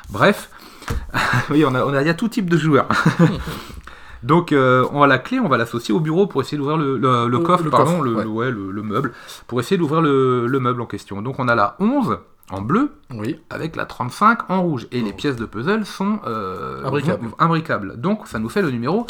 Bref, 0.09 0.49
oui, 1.49 1.63
on 1.65 1.73
a, 1.75 1.83
on 1.83 1.93
a, 1.93 2.01
il 2.01 2.07
y 2.07 2.09
a 2.09 2.13
tout 2.13 2.27
type 2.27 2.49
de 2.49 2.57
joueurs. 2.57 2.87
Donc 4.23 4.51
euh, 4.51 4.87
on 4.91 5.03
a 5.03 5.07
la 5.07 5.19
clé, 5.19 5.39
on 5.39 5.47
va 5.47 5.57
l'associer 5.57 5.93
au 5.93 5.99
bureau 5.99 6.25
pour 6.25 6.41
essayer 6.41 6.57
d'ouvrir 6.57 6.77
le, 6.77 6.97
le- 6.97 7.25
le 7.25 7.27
Le- 7.27 7.39
coffre, 7.39 7.63
le 7.63 7.69
pardon, 7.69 7.91
coffre, 7.99 8.03
le, 8.03 8.15
ouais. 8.15 8.23
le- 8.23 8.29
ouais, 8.29 8.51
le- 8.51 8.71
le 8.71 8.81
meuble, 8.81 9.13
pour 9.47 9.59
essayer 9.59 9.77
d'ouvrir 9.77 10.01
le, 10.01 10.47
le 10.47 10.59
meuble 10.59 10.81
en 10.81 10.85
question. 10.87 11.21
Donc 11.21 11.37
on 11.39 11.47
a 11.47 11.53
la 11.55 11.75
11 11.79 12.17
en 12.51 12.61
bleu 12.61 12.91
Oui. 13.11 13.39
avec 13.49 13.75
la 13.75 13.85
35 13.85 14.49
en 14.49 14.61
rouge. 14.63 14.87
Et 14.91 15.01
les 15.01 15.11
Oh. 15.11 15.15
pièces 15.15 15.35
de 15.35 15.45
puzzle 15.45 15.85
sont 15.85 16.19
euh, 16.25 16.83
imbricables. 17.39 17.99
Donc 17.99 18.27
ça 18.27 18.39
nous 18.39 18.49
fait 18.49 18.61
le 18.63 18.71
numéro 18.71 19.05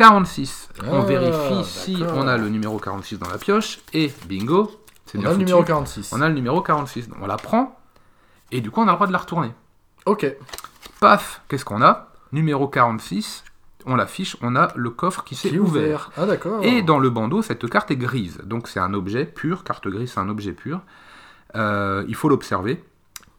46. 0.00 0.70
on 0.88 1.02
Ah, 1.02 1.04
vérifie 1.04 1.62
si 1.64 2.02
on 2.14 2.26
a 2.26 2.38
le 2.38 2.48
numéro 2.48 2.78
46 2.78 3.18
dans 3.18 3.28
la 3.28 3.36
pioche. 3.36 3.80
Et 3.92 4.10
bingo, 4.26 4.70
c'est 5.04 5.18
On 5.18 5.30
le 5.30 5.36
numéro 5.36 5.62
46. 5.62 6.14
On 6.14 6.22
a 6.22 6.28
le 6.28 6.34
numéro 6.34 6.62
46. 6.62 7.10
Donc 7.10 7.18
on 7.20 7.26
la 7.26 7.36
prend. 7.36 7.78
Et 8.50 8.62
du 8.62 8.70
coup, 8.70 8.80
on 8.80 8.84
a 8.88 8.92
le 8.92 8.94
droit 8.94 9.06
de 9.06 9.12
la 9.12 9.18
retourner. 9.18 9.52
Ok. 10.06 10.26
Paf, 11.00 11.42
qu'est-ce 11.48 11.66
qu'on 11.66 11.82
a? 11.82 12.08
Numéro 12.32 12.66
46. 12.66 13.44
On 13.84 13.94
l'affiche, 13.94 14.38
on 14.40 14.56
a 14.56 14.72
le 14.74 14.88
coffre 14.88 15.22
qui 15.22 15.34
s'est 15.34 15.58
ouvert. 15.58 16.10
Ah 16.16 16.24
d'accord. 16.24 16.64
Et 16.64 16.80
dans 16.80 16.98
le 16.98 17.10
bandeau, 17.10 17.42
cette 17.42 17.68
carte 17.68 17.90
est 17.90 17.96
grise. 17.96 18.38
Donc 18.44 18.68
c'est 18.68 18.80
un 18.80 18.94
objet 18.94 19.26
pur. 19.26 19.64
Carte 19.64 19.86
grise, 19.86 20.12
c'est 20.14 20.20
un 20.20 20.30
objet 20.30 20.52
pur. 20.52 20.80
Euh, 21.56 22.04
il 22.08 22.14
faut 22.14 22.30
l'observer. 22.30 22.82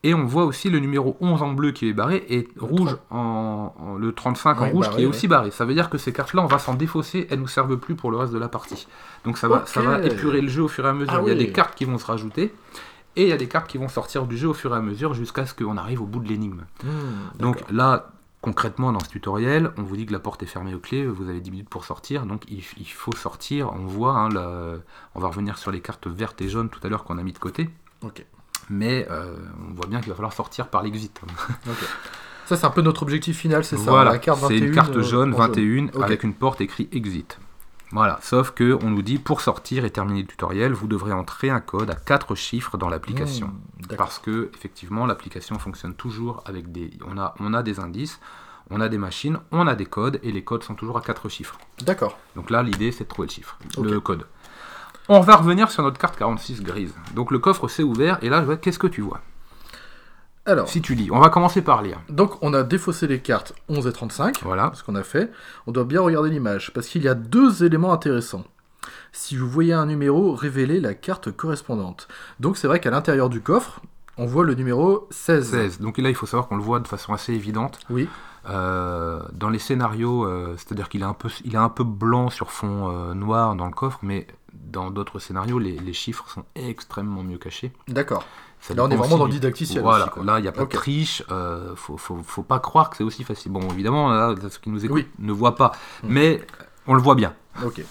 Et 0.04 0.16
on 0.16 0.26
voit 0.26 0.46
aussi 0.46 0.70
le 0.72 0.80
numéro 0.80 1.16
11 1.22 1.44
en 1.44 1.54
bleu 1.54 1.72
qui 1.72 1.88
est 1.88 1.94
barré 1.94 2.26
et 2.28 2.48
rouge 2.60 2.98
en, 3.12 3.72
en- 3.78 3.96
le 3.98 4.12
35 4.14 4.58
en 4.60 4.64
Ouais, 4.64 4.72
rouge 4.72 4.86
barré, 4.86 4.96
qui 4.98 5.02
est 5.04 5.06
ouais. 5.06 5.10
aussi 5.12 5.28
barré. 5.28 5.52
Ça 5.52 5.64
veut 5.64 5.76
dire 5.76 5.92
que 5.92 6.00
ces 6.00 6.12
cartes-là, 6.12 6.42
on 6.42 6.48
va 6.48 6.58
s'en 6.58 6.74
défausser, 6.74 7.28
elles 7.30 7.40
nous 7.40 7.48
servent 7.48 7.78
plus 7.78 7.94
pour 7.96 8.10
le 8.10 8.18
reste 8.18 8.34
de 8.34 8.40
la 8.40 8.50
partie. 8.50 8.88
Donc 9.26 9.38
ça 9.38 9.48
va, 9.48 9.66
ça 9.68 9.82
va 9.82 10.00
épurer 10.04 10.42
le 10.42 10.48
jeu 10.48 10.64
au 10.64 10.68
fur 10.68 10.86
et 10.86 10.90
à 10.90 10.94
mesure. 10.94 11.14
Ah 11.16 11.20
il 11.22 11.28
y 11.28 11.32
a 11.32 11.34
oui. 11.34 11.46
des 11.46 11.52
cartes 11.52 11.76
qui 11.76 11.86
vont 11.86 12.00
se 12.00 12.06
rajouter 12.08 12.52
et 13.16 13.24
il 13.24 13.30
y 13.30 13.34
a 13.34 13.38
des 13.38 13.48
cartes 13.48 13.68
qui 13.70 13.78
vont 13.78 13.90
sortir 13.90 14.26
du 14.26 14.38
jeu 14.38 14.48
au 14.50 14.54
fur 14.56 14.74
et 14.74 14.78
à 14.78 14.82
mesure 14.82 15.14
jusqu'à 15.14 15.46
ce 15.46 15.54
qu'on 15.54 15.78
arrive 15.78 16.02
au 16.02 16.06
bout 16.08 16.20
de 16.20 16.28
l'énigme. 16.30 16.62
Hmm, 16.84 16.90
Donc 17.40 17.64
là, 17.70 18.10
concrètement, 18.42 18.92
dans 18.94 19.02
ce 19.02 19.10
tutoriel, 19.10 19.70
on 19.78 19.84
vous 19.84 19.98
dit 19.98 20.08
que 20.08 20.14
la 20.14 20.20
porte 20.20 20.42
est 20.42 20.48
fermée 20.48 20.74
aux 20.74 20.80
clés, 20.80 21.06
vous 21.06 21.30
avez 21.30 21.42
10 21.42 21.52
minutes 21.52 21.70
pour 21.70 21.86
sortir, 21.86 22.26
donc 22.26 22.42
il, 22.50 22.64
il 22.80 22.86
faut 22.88 23.12
sortir. 23.16 23.72
On 23.74 23.86
voit, 23.86 24.14
hein, 24.14 24.30
la- 24.30 24.78
on 25.14 25.20
va 25.20 25.28
revenir 25.28 25.60
sur 25.60 25.70
les 25.72 25.80
cartes 25.82 26.08
vertes 26.08 26.42
et 26.42 26.50
jaunes 26.50 26.70
tout 26.70 26.80
à 26.84 26.90
l'heure 26.90 27.04
qu'on 27.04 27.20
a 27.20 27.24
mis 27.24 27.34
de 27.34 27.38
côté, 27.38 27.70
Ok. 28.04 28.26
Mais 28.72 29.06
euh, 29.12 29.36
on 29.70 29.74
voit 29.74 29.88
bien 29.88 30.00
qu'il 30.00 30.10
va 30.10 30.16
falloir 30.16 30.34
sortir 30.34 30.68
par 30.68 30.82
l'exit. 30.82 31.20
Ça 32.46 32.58
c'est 32.58 32.66
un 32.66 32.72
peu 32.72 32.82
notre 32.82 33.04
objectif 33.04 33.38
final, 33.38 33.64
c'est 33.64 33.78
ça. 33.78 33.92
Voilà, 33.92 34.20
c'est 34.22 34.30
21, 34.30 34.50
une 34.50 34.72
carte 34.76 34.96
euh, 34.98 35.04
jaune 35.04 35.34
en 35.34 35.38
21 35.38 35.88
Ok. 35.88 36.04
avec 36.04 36.24
une 36.24 36.34
porte 36.34 36.60
écrit 36.60 36.90
exit. 36.92 37.38
Voilà, 37.94 38.20
sauf 38.22 38.52
que 38.52 38.78
on 38.84 38.90
nous 38.90 39.02
dit 39.02 39.20
pour 39.20 39.42
sortir 39.42 39.86
et 39.86 39.90
terminer 39.90 40.22
le 40.22 40.28
tutoriel, 40.28 40.74
vous 40.74 40.88
devrez 40.88 41.14
entrer 41.14 41.50
un 41.50 41.60
code 41.60 41.90
à 41.90 41.96
4 41.96 42.36
chiffres 42.36 42.78
dans 42.78 42.90
l'application. 42.90 43.48
Hmm. 43.48 43.96
Parce 43.98 44.20
que 44.20 44.50
effectivement, 44.54 45.06
l'application 45.06 45.60
fonctionne 45.60 45.94
toujours 45.94 46.42
avec 46.46 46.72
des. 46.72 46.92
On 47.06 47.18
a, 47.18 47.36
on 47.40 47.54
a 47.54 47.64
des 47.64 47.80
indices, 47.80 48.20
on 48.70 48.82
a 48.82 48.90
des 48.90 48.98
machines, 48.98 49.40
on 49.52 49.68
a 49.68 49.76
des 49.76 49.86
codes, 49.86 50.20
et 50.24 50.32
les 50.32 50.44
codes 50.44 50.64
sont 50.64 50.76
toujours 50.76 50.98
à 50.98 51.02
4 51.02 51.30
chiffres. 51.30 51.58
D'accord. 51.84 52.18
Donc 52.36 52.50
là, 52.50 52.64
l'idée, 52.64 52.92
c'est 52.92 53.04
de 53.04 53.10
trouver 53.10 53.28
le 53.28 53.34
chiffre, 53.34 53.58
le 53.82 54.00
code. 54.00 54.26
On 55.14 55.20
va 55.20 55.36
revenir 55.36 55.70
sur 55.70 55.84
notre 55.84 55.98
carte 55.98 56.18
46 56.18 56.64
grise. 56.64 56.94
Donc 57.16 57.32
le 57.32 57.40
coffre 57.40 57.68
s'est 57.68 57.84
ouvert, 57.84 58.18
et 58.22 58.30
là, 58.30 58.46
qu'est-ce 58.56 58.80
que 58.80 58.88
tu 58.88 59.02
vois? 59.02 59.20
Alors, 60.46 60.70
Si 60.70 60.82
tu 60.82 60.96
lis, 60.96 61.12
on 61.12 61.20
va 61.20 61.28
commencer 61.30 61.62
par 61.62 61.82
lire. 61.82 62.00
donc 62.08 62.42
on 62.42 62.54
a 62.54 62.64
défaussé 62.64 63.08
les 63.08 63.20
cartes 63.20 63.54
11 63.68 63.88
et 63.88 63.92
35. 63.92 64.42
Voilà. 64.44 64.72
ce 64.74 64.84
qu'on 64.86 64.96
a 64.96 65.04
fait, 65.04 65.30
on 65.68 65.74
doit 65.74 65.84
bien 65.84 66.00
regarder 66.00 66.30
l'image, 66.30 66.72
parce 66.74 66.88
qu'il 66.88 67.04
y 67.04 67.10
a 67.10 67.14
deux 67.14 67.66
éléments 67.66 67.92
intéressants. 67.92 68.46
Si 69.12 69.36
vous 69.36 69.50
voyez 69.50 69.74
un 69.74 69.86
numéro, 69.86 70.34
révélez 70.34 70.80
la 70.80 70.94
carte 70.94 71.30
correspondante. 71.30 72.08
Donc 72.40 72.56
c'est 72.56 72.68
vrai 72.68 72.80
qu'à 72.80 72.90
l'intérieur 72.90 73.28
du 73.28 73.42
coffre, 73.42 73.82
on 74.18 74.26
voit 74.26 74.46
le 74.46 74.54
numéro 74.56 75.10
16. 75.12 75.50
16. 75.52 75.80
Donc 75.82 75.98
là, 75.98 76.08
il 76.08 76.16
faut 76.16 76.26
savoir 76.26 76.48
qu'on 76.48 76.56
le 76.56 76.64
voit 76.64 76.80
de 76.80 76.88
façon 76.88 77.12
assez 77.12 77.34
évidente. 77.34 77.80
Oui, 77.90 78.08
Euh, 78.50 79.22
dans 79.34 79.50
les 79.50 79.60
scénarios, 79.60 80.26
euh, 80.26 80.56
c'est-à-dire 80.58 80.90
qu'il 80.90 81.02
est 81.02 81.06
un 81.06 81.14
peu, 81.14 81.30
il 81.46 81.54
est 81.54 81.60
un 81.60 81.70
peu 81.70 81.84
blanc 81.84 82.32
sur 82.32 82.52
fond 82.52 82.90
euh, 82.90 83.14
noir 83.14 83.56
dans 83.56 83.68
le 83.68 83.72
coffre, 83.72 84.00
mais 84.02 84.26
dans 84.72 84.90
d'autres 84.92 85.20
scénarios, 85.20 85.60
les, 85.60 85.74
les 85.78 85.94
chiffres 85.94 86.28
sont 86.30 86.46
extrêmement 86.56 87.24
mieux 87.24 87.38
cachés. 87.38 87.72
d'accord. 87.88 88.24
Là 88.76 88.84
on 88.84 88.90
est 88.92 88.96
vraiment 88.96 89.18
dans 89.18 89.26
le 89.26 89.32
didacticiel 89.32 89.82
Voilà, 89.82 90.04
aussi, 90.06 90.14
quoi. 90.14 90.24
là 90.24 90.38
il 90.38 90.44
n'y 90.44 90.48
a 90.48 90.52
pas 90.52 90.66
de 90.66 90.70
triche, 90.70 91.24
euh, 91.32 91.76
faut, 91.76 91.98
faut, 91.98 92.20
faut 92.24 92.44
pas 92.44 92.60
croire 92.60 92.92
que 92.92 92.98
c'est 92.98 93.04
aussi 93.04 93.24
facile. 93.24 93.52
Bon, 93.52 93.62
évidemment, 93.72 94.10
là, 94.12 94.36
ceux 94.40 94.50
qui 94.50 94.70
nous 94.70 94.86
écoutent 94.86 94.98
Oui. 94.98 95.08
ne 95.18 95.32
voient 95.32 95.56
pas, 95.56 95.72
Mm. 96.04 96.08
mais 96.10 96.42
on 96.86 96.94
le 96.94 97.02
voit 97.02 97.16
bien. 97.16 97.34
Ok. 97.66 97.82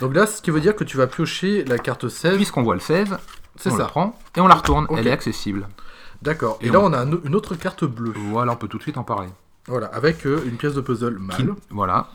Donc 0.00 0.14
là, 0.14 0.26
ce 0.26 0.40
qui 0.40 0.52
veut 0.52 0.60
dire 0.60 0.76
que 0.76 0.84
tu 0.84 0.96
vas 0.96 1.08
piocher 1.08 1.64
la 1.64 1.78
carte 1.78 2.08
16. 2.08 2.36
Puisqu'on 2.36 2.62
voit 2.62 2.74
le 2.74 2.80
16, 2.80 3.18
C'est 3.56 3.70
on 3.72 3.76
ça. 3.76 3.82
la 3.82 3.84
prend 3.88 4.16
et 4.36 4.40
on 4.40 4.46
la 4.46 4.54
retourne, 4.54 4.86
elle 4.96 5.08
est 5.08 5.10
accessible. 5.10 5.68
D'accord. 6.22 6.58
Et, 6.60 6.68
Et 6.68 6.70
là, 6.70 6.78
on- 6.80 6.84
on 6.90 6.92
a 6.92 7.00
un- 7.00 7.22
une 7.24 7.34
autre 7.34 7.54
carte 7.56 7.84
bleue. 7.84 8.12
Voilà, 8.30 8.52
on 8.52 8.56
peut 8.56 8.68
tout 8.68 8.78
de 8.78 8.82
suite 8.82 8.98
en 8.98 9.04
parler. 9.04 9.28
Voilà, 9.66 9.86
avec 9.88 10.26
euh, 10.26 10.42
une 10.46 10.56
pièce 10.56 10.74
de 10.74 10.80
puzzle 10.80 11.16
Qui- 11.36 11.42
mâle. 11.44 11.54
Voilà, 11.70 12.08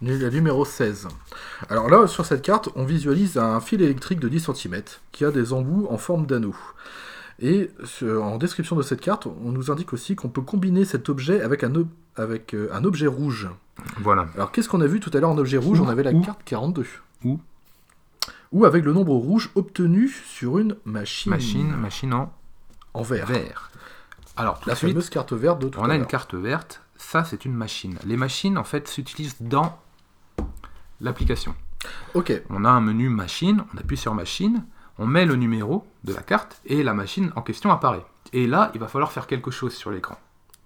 numéro 0.00 0.64
16. 0.64 1.08
Alors 1.68 1.88
là, 1.88 2.06
sur 2.06 2.24
cette 2.24 2.42
carte, 2.42 2.68
on 2.76 2.84
visualise 2.84 3.36
un 3.38 3.60
fil 3.60 3.82
électrique 3.82 4.20
de 4.20 4.28
10 4.28 4.50
cm 4.54 4.82
qui 5.12 5.24
a 5.24 5.30
des 5.30 5.52
embouts 5.52 5.86
en 5.90 5.98
forme 5.98 6.26
d'anneau. 6.26 6.54
Et 7.40 7.70
en 8.02 8.36
description 8.36 8.74
de 8.76 8.82
cette 8.82 9.00
carte, 9.00 9.26
on 9.26 9.50
nous 9.52 9.70
indique 9.70 9.92
aussi 9.92 10.16
qu'on 10.16 10.28
peut 10.28 10.42
combiner 10.42 10.84
cet 10.84 11.08
objet 11.08 11.40
avec 11.40 11.62
un, 11.62 11.72
avec, 12.16 12.52
euh, 12.54 12.68
un 12.72 12.82
objet 12.84 13.06
rouge. 13.06 13.48
voilà. 14.00 14.26
Alors 14.34 14.50
qu'est-ce 14.50 14.68
qu'on 14.68 14.80
a 14.80 14.86
vu 14.88 14.98
tout 14.98 15.10
à 15.14 15.20
l'heure 15.20 15.30
en 15.30 15.38
objet 15.38 15.56
rouge? 15.56 15.78
Où 15.80 15.84
On 15.84 15.88
avait 15.88 16.02
la 16.02 16.10
Où 16.12 16.20
carte 16.20 16.40
42. 16.44 16.84
Où 17.24 17.38
Ou 18.50 18.64
avec 18.64 18.84
le 18.84 18.92
nombre 18.92 19.14
rouge 19.14 19.50
obtenu 19.54 20.08
sur 20.08 20.58
une 20.58 20.76
machine, 20.84 21.30
Machine, 21.30 21.70
machine 21.76 22.12
en 22.14 22.32
en 22.94 23.02
vert. 23.02 23.26
vert. 23.26 23.70
Alors, 24.36 24.60
La 24.66 24.74
suite, 24.74 24.90
fameuse 24.90 25.10
carte 25.10 25.32
verte 25.32 25.60
de 25.60 25.68
tout 25.68 25.78
on 25.78 25.84
à 25.84 25.92
a 25.92 25.94
une 25.96 26.06
carte 26.06 26.34
verte, 26.34 26.80
ça 26.96 27.22
c'est 27.24 27.44
une 27.44 27.54
machine. 27.54 27.98
Les 28.04 28.16
machines, 28.16 28.58
en 28.58 28.64
fait, 28.64 28.88
s'utilisent 28.88 29.36
dans 29.40 29.78
l'application. 31.00 31.54
Ok, 32.14 32.32
On 32.50 32.64
a 32.64 32.70
un 32.70 32.80
menu 32.80 33.08
machine, 33.08 33.64
on 33.74 33.78
appuie 33.78 33.96
sur 33.96 34.14
machine, 34.14 34.64
on 34.98 35.06
met 35.06 35.24
le 35.26 35.36
numéro 35.36 35.86
de 36.04 36.12
la 36.12 36.22
carte 36.22 36.60
et 36.66 36.82
la 36.82 36.92
machine 36.94 37.32
en 37.36 37.42
question 37.42 37.70
apparaît. 37.70 38.04
Et 38.32 38.46
là, 38.46 38.70
il 38.74 38.80
va 38.80 38.88
falloir 38.88 39.12
faire 39.12 39.26
quelque 39.26 39.50
chose 39.50 39.74
sur 39.74 39.90
l'écran. 39.90 40.18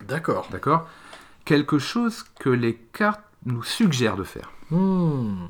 d'accord. 0.06 0.48
D'accord? 0.50 0.88
Quelque 1.44 1.78
chose 1.78 2.24
que 2.38 2.48
les 2.50 2.76
cartes 2.76 3.22
nous 3.44 3.62
suggèrent 3.62 4.16
de 4.16 4.22
faire. 4.24 4.50
Hmm, 4.70 5.46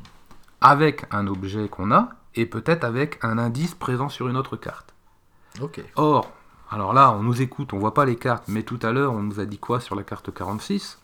Avec 0.61 1.05
un 1.11 1.27
objet 1.27 1.69
qu'on 1.69 1.93
a 1.93 2.11
et 2.35 2.47
peut-être 2.47 2.85
avec 2.85 3.19
un 3.23 3.37
indice 3.39 3.75
présent 3.75 4.09
sur 4.09 4.29
une 4.29 4.37
autre 4.37 4.57
carte. 4.57 4.95
Ok. 5.61 5.83
Or, 5.97 6.31
alors 6.71 6.95
là, 6.95 7.13
on 7.13 7.23
nous 7.23 7.43
écoute, 7.43 7.73
on 7.75 7.79
voit 7.79 7.93
pas 7.95 8.07
les 8.07 8.17
cartes, 8.17 8.45
mais 8.49 8.63
tout 8.63 8.79
à 8.83 8.91
l'heure, 8.91 9.13
on 9.13 9.23
nous 9.23 9.39
a 9.39 9.45
dit 9.45 9.59
quoi 9.59 9.81
sur 9.81 9.95
la 9.95 10.03
carte 10.03 10.33
46 10.33 10.99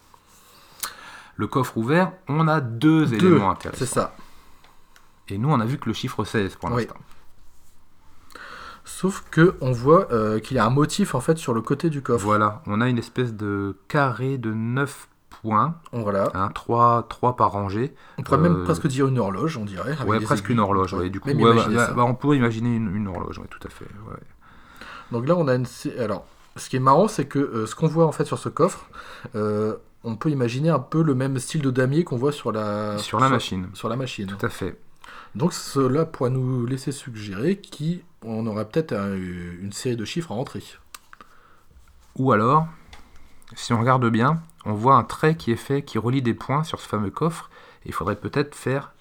Le 1.38 1.46
coffre 1.46 1.76
ouvert, 1.78 2.12
on 2.28 2.46
a 2.48 2.60
deux, 2.60 3.06
Deux, 3.06 3.14
éléments 3.14 3.56
c'est 3.60 3.68
intéressants. 3.68 3.86
ça. 3.94 4.16
Et 5.28 5.38
nous, 5.38 5.48
on 5.50 5.60
a 5.60 5.64
vu 5.64 5.78
que 5.78 5.86
le 5.88 5.92
chiffre 5.94 6.24
16 6.24 6.56
pour 6.56 6.70
Oui. 6.72 6.82
l'instant. 6.82 6.96
Sauf 8.84 9.24
que 9.30 9.54
on 9.60 9.72
voit 9.72 10.10
euh, 10.12 10.40
qu'il 10.40 10.56
y 10.56 10.60
a 10.60 10.64
un 10.66 10.70
motif 10.70 11.14
en 11.14 11.20
fait 11.20 11.36
sur 11.38 11.52
le 11.54 11.60
côté 11.60 11.90
du 11.90 12.02
coffre. 12.02 12.24
Voilà, 12.24 12.62
on 12.66 12.80
a 12.80 12.88
une 12.88 12.98
espèce 12.98 13.34
de 13.34 13.76
carré 13.88 14.38
de 14.38 14.52
9 14.52 15.08
points, 15.42 15.76
Voilà. 15.92 16.30
hein, 16.34 16.48
3, 16.54 17.06
par 17.36 17.52
rangée. 17.52 17.94
On 18.16 18.22
pourrait 18.22 18.38
même 18.38 18.62
Euh, 18.62 18.64
presque 18.64 18.86
dire 18.86 19.06
une 19.06 19.18
horloge, 19.18 19.56
on 19.58 19.64
dirait. 19.66 19.92
avec 19.92 20.08
Ouais, 20.08 20.20
presque 20.20 20.44
aiguilles. 20.44 20.54
une 20.54 20.60
horloge. 20.60 20.94
Ouais. 20.94 21.00
ouais, 21.00 21.10
du 21.10 21.20
coup, 21.20 21.28
ouais, 21.28 21.34
bah, 21.74 21.90
bah, 21.94 22.04
on 22.04 22.14
pourrait 22.14 22.38
imaginer 22.38 22.74
une, 22.74 22.94
une 22.96 23.06
horloge, 23.08 23.40
tout 23.50 23.60
à 23.64 23.68
fait. 23.70 23.86
Donc 25.12 25.28
là, 25.28 25.36
on 25.36 25.46
a 25.48 25.54
une. 25.54 25.66
Alors, 25.98 26.26
ce 26.56 26.68
qui 26.70 26.76
est 26.76 26.80
marrant, 26.80 27.08
c'est 27.08 27.26
que 27.26 27.38
euh, 27.38 27.66
ce 27.66 27.74
qu'on 27.74 27.86
voit 27.88 28.06
en 28.06 28.12
fait 28.12 28.24
sur 28.24 28.38
ce 28.38 28.48
coffre, 28.48 28.86
euh, 29.36 29.76
on 30.08 30.16
peut 30.16 30.30
imaginer 30.30 30.70
un 30.70 30.78
peu 30.78 31.02
le 31.02 31.14
même 31.14 31.38
style 31.38 31.62
de 31.62 31.70
damier 31.70 32.04
qu'on 32.04 32.16
voit 32.16 32.32
sur 32.32 32.50
la 32.52 32.98
Sur 32.98 33.20
la 33.20 33.28
machine, 33.28 33.68
Sur 33.74 33.88
la 33.88 33.96
machine. 33.96 34.26
tout 34.26 34.44
à 34.46 34.48
fait. 34.48 34.78
Donc 35.34 35.52
cela 35.52 36.04
pourrait 36.06 36.30
nous 36.30 36.64
laisser 36.66 36.90
suggérer 36.92 37.60
qu'on 38.20 38.46
aurait 38.46 38.66
peut-être 38.66 38.92
un- 38.92 39.14
une 39.14 39.72
série 39.72 39.96
de 39.96 40.04
chiffres 40.04 40.32
à 40.32 40.34
entrer. 40.34 40.62
Ou 42.16 42.32
alors, 42.32 42.66
si 43.54 43.72
on 43.72 43.80
regarde 43.80 44.08
bien, 44.08 44.42
on 44.64 44.72
voit 44.72 44.96
un 44.96 45.04
trait 45.04 45.36
qui 45.36 45.52
est 45.52 45.56
fait, 45.56 45.82
qui 45.82 45.98
relie 45.98 46.22
des 46.22 46.34
points 46.34 46.64
sur 46.64 46.80
ce 46.80 46.88
fameux 46.88 47.10
coffre. 47.10 47.50
Et 47.84 47.88
il 47.88 47.92
faudrait 47.94 48.16
peut-être 48.16 48.54
faire 48.54 48.92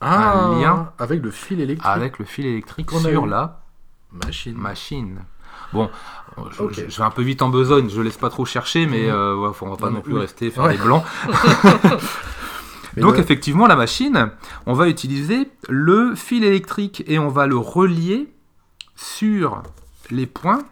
Un 0.00 0.60
lien 0.60 0.92
avec 0.98 1.22
le 1.22 1.30
fil 1.30 1.60
électrique. 1.60 1.90
avec 1.90 2.18
le 2.18 2.24
fil 2.26 2.46
électrique 2.46 2.90
sur 2.90 3.26
la 3.26 3.62
Machine. 4.12 4.56
machine. 4.56 5.24
Bon, 5.72 5.90
je, 6.50 6.62
Ok. 6.62 6.72
je- 6.74 6.88
je 6.88 6.96
vais 6.98 7.04
un 7.04 7.10
peu 7.10 7.22
vite 7.22 7.42
en 7.42 7.48
besogne, 7.48 7.88
je 7.88 8.00
laisse 8.00 8.16
pas 8.16 8.28
trop 8.30 8.44
chercher, 8.44 8.86
mais 8.86 9.04
Mhm. 9.04 9.10
euh, 9.14 9.52
on 9.60 9.70
va 9.70 9.76
pas 9.76 9.90
Non, 9.90 10.00
plus 10.00 10.14
oui. 10.14 10.20
rester 10.20 10.50
faire 10.50 10.64
Ouais. 10.64 10.76
des 10.76 10.82
blancs. 10.82 11.02
Donc 12.96 13.18
effectivement, 13.18 13.66
la 13.66 13.76
machine, 13.76 14.30
on 14.64 14.72
va 14.72 14.88
utiliser 14.88 15.48
le 15.68 16.14
fil 16.14 16.44
électrique 16.44 17.04
et 17.06 17.18
on 17.18 17.28
va 17.28 17.46
le 17.46 17.56
relier 17.56 18.28
sur 18.94 19.62
les 20.10 20.26
points 20.26 20.62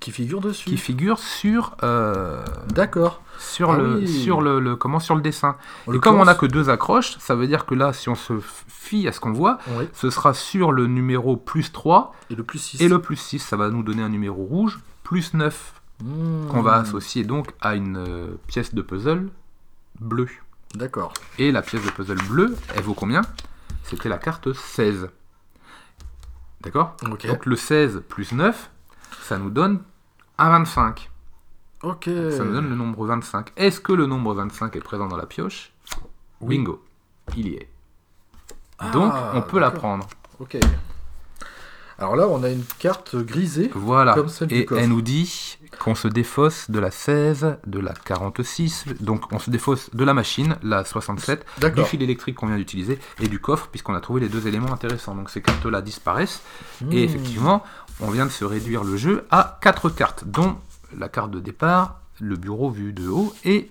qui 0.00 0.10
figure 0.12 0.40
dessus. 0.40 0.68
qui 0.68 0.76
figurent 0.76 1.18
sur 1.18 1.76
euh, 1.82 2.42
D'accord. 2.68 3.22
sur 3.38 3.72
Ah 3.72 3.76
le 3.76 3.96
oui. 3.98 4.08
sur 4.08 4.40
le, 4.40 4.58
le- 4.58 4.74
comment 4.76 4.98
sur 4.98 5.14
le 5.14 5.20
dessin. 5.20 5.56
En 5.86 5.92
Et 5.92 6.00
comme 6.00 6.18
on 6.18 6.24
n'a 6.24 6.34
que 6.34 6.46
deux 6.46 6.70
accroches, 6.70 7.16
ça 7.18 7.34
veut 7.34 7.46
dire 7.46 7.66
que 7.66 7.74
là, 7.74 7.92
si 7.92 8.08
on 8.08 8.14
se 8.14 8.34
fie 8.68 9.06
à 9.08 9.12
ce 9.12 9.20
qu'on 9.20 9.32
voit, 9.32 9.58
Oui. 9.76 9.86
ce 9.92 10.08
sera 10.10 10.32
sur 10.34 10.72
le 10.72 10.86
numéro 10.86 11.36
plus 11.36 11.70
3 11.72 12.14
Et 12.30 12.34
le 12.34 12.42
plus 12.42 12.58
6. 12.58 12.80
et 12.80 12.88
le 12.88 13.00
plus 13.00 13.16
6, 13.16 13.38
ça 13.40 13.56
va 13.56 13.68
nous 13.68 13.82
donner 13.82 14.02
un 14.02 14.08
numéro 14.08 14.42
rouge, 14.44 14.80
plus 15.04 15.34
9 15.34 15.74
Hmm. 16.02 16.46
qu'on 16.48 16.62
va 16.62 16.76
associer 16.76 17.24
donc 17.24 17.48
à 17.60 17.74
une 17.74 17.98
euh, 17.98 18.28
pièce 18.46 18.74
de 18.74 18.80
puzzle 18.80 19.28
bleue. 20.00 20.30
D'accord. 20.74 21.12
Et 21.38 21.52
la 21.52 21.60
pièce 21.60 21.84
de 21.84 21.90
puzzle 21.90 22.16
bleue, 22.26 22.56
elle 22.74 22.82
vaut 22.84 22.94
combien? 22.94 23.20
C'était 23.84 24.08
la 24.08 24.16
carte 24.16 24.50
16. 24.54 25.10
D'accord? 26.62 26.96
Donc 27.02 27.44
le 27.44 27.54
16 27.56 28.02
plus 28.08 28.32
9, 28.32 28.70
ça 29.22 29.36
nous 29.36 29.50
donne 29.50 29.80
un 30.40 30.50
25. 30.50 31.10
ok. 31.82 32.04
Ça 32.04 32.44
nous 32.44 32.52
donne 32.52 32.68
le 32.68 32.76
nombre 32.76 33.06
25. 33.06 33.52
Est-ce 33.56 33.80
que 33.80 33.92
le 33.92 34.06
nombre 34.06 34.34
25 34.34 34.74
est 34.76 34.80
présent 34.80 35.06
dans 35.08 35.16
la 35.16 35.26
pioche? 35.26 35.72
Oui. 36.40 36.56
Bingo. 36.58 36.82
il 37.36 37.48
y 37.48 37.54
est. 37.54 37.68
Donc, 38.92 39.12
Ah, 39.14 39.32
on 39.34 39.42
peut 39.42 39.58
la 39.58 39.70
prendre. 39.70 40.06
Ok. 40.38 40.56
Alors 41.98 42.16
là, 42.16 42.26
on 42.28 42.42
a 42.42 42.48
une 42.48 42.64
carte 42.78 43.14
grisée. 43.16 43.70
Voilà. 43.74 44.14
Comme 44.14 44.28
celle 44.30 44.50
Et 44.50 44.66
elle 44.74 44.88
nous 44.88 45.02
dit 45.02 45.58
qu'on 45.78 45.94
se 45.94 46.08
défausse 46.08 46.70
de 46.70 46.78
la 46.80 46.90
16, 46.90 47.58
de 47.66 47.78
la 47.78 47.92
46, 47.92 48.86
donc 49.00 49.30
on 49.32 49.38
se 49.38 49.50
défausse 49.50 49.90
de 49.94 50.02
la 50.02 50.14
machine, 50.14 50.56
la 50.62 50.82
67, 50.86 51.44
du 51.76 51.84
fil 51.84 52.02
électrique 52.02 52.36
qu'on 52.36 52.46
vient 52.46 52.56
d'utiliser 52.56 52.98
et 53.20 53.28
du 53.28 53.38
coffre, 53.38 53.68
puisqu'on 53.68 53.92
a 53.94 54.00
trouvé 54.00 54.22
les 54.22 54.30
deux 54.30 54.46
éléments 54.48 54.72
intéressants. 54.72 55.14
Donc 55.14 55.28
ces 55.28 55.42
cartes-là 55.42 55.82
disparaissent. 55.82 56.40
Et 56.80 56.84
Hmm. 56.86 56.92
effectivement, 57.10 57.62
on 58.02 58.10
vient 58.10 58.26
de 58.26 58.30
se 58.30 58.44
réduire 58.44 58.84
le 58.84 58.96
jeu 58.96 59.26
à 59.30 59.58
4 59.62 59.90
cartes, 59.90 60.24
dont 60.26 60.56
la 60.96 61.08
carte 61.08 61.30
de 61.30 61.40
départ, 61.40 62.00
le 62.20 62.36
bureau 62.36 62.70
vu 62.70 62.92
de 62.92 63.08
haut 63.08 63.32
et 63.44 63.70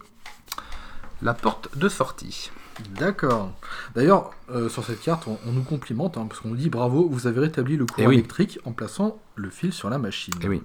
la 1.22 1.34
porte 1.34 1.78
de 1.78 1.90
sortie. 1.90 2.52
D'accord. 2.98 3.52
D'ailleurs, 3.94 4.32
euh, 4.52 4.70
sur 4.70 4.86
cette 4.86 5.02
carte, 5.02 5.28
on, 5.28 5.38
on 5.46 5.52
nous 5.52 5.64
complimente, 5.64 6.18
hein, 6.18 6.26
parce 6.30 6.40
qu'on 6.40 6.50
nous 6.50 6.56
dit 6.56 6.70
bravo, 6.70 7.10
vous 7.10 7.28
avez 7.28 7.42
rétabli 7.42 7.76
le 7.76 7.86
courant 7.86 8.04
Eh 8.04 8.08
oui. 8.08 8.14
électrique 8.16 8.58
en 8.66 8.72
plaçant 8.72 9.18
le 9.36 9.50
fil 9.50 9.74
sur 9.74 9.90
la 9.90 9.98
machine. 9.98 10.34
Et 10.42 10.48
oui. 10.48 10.64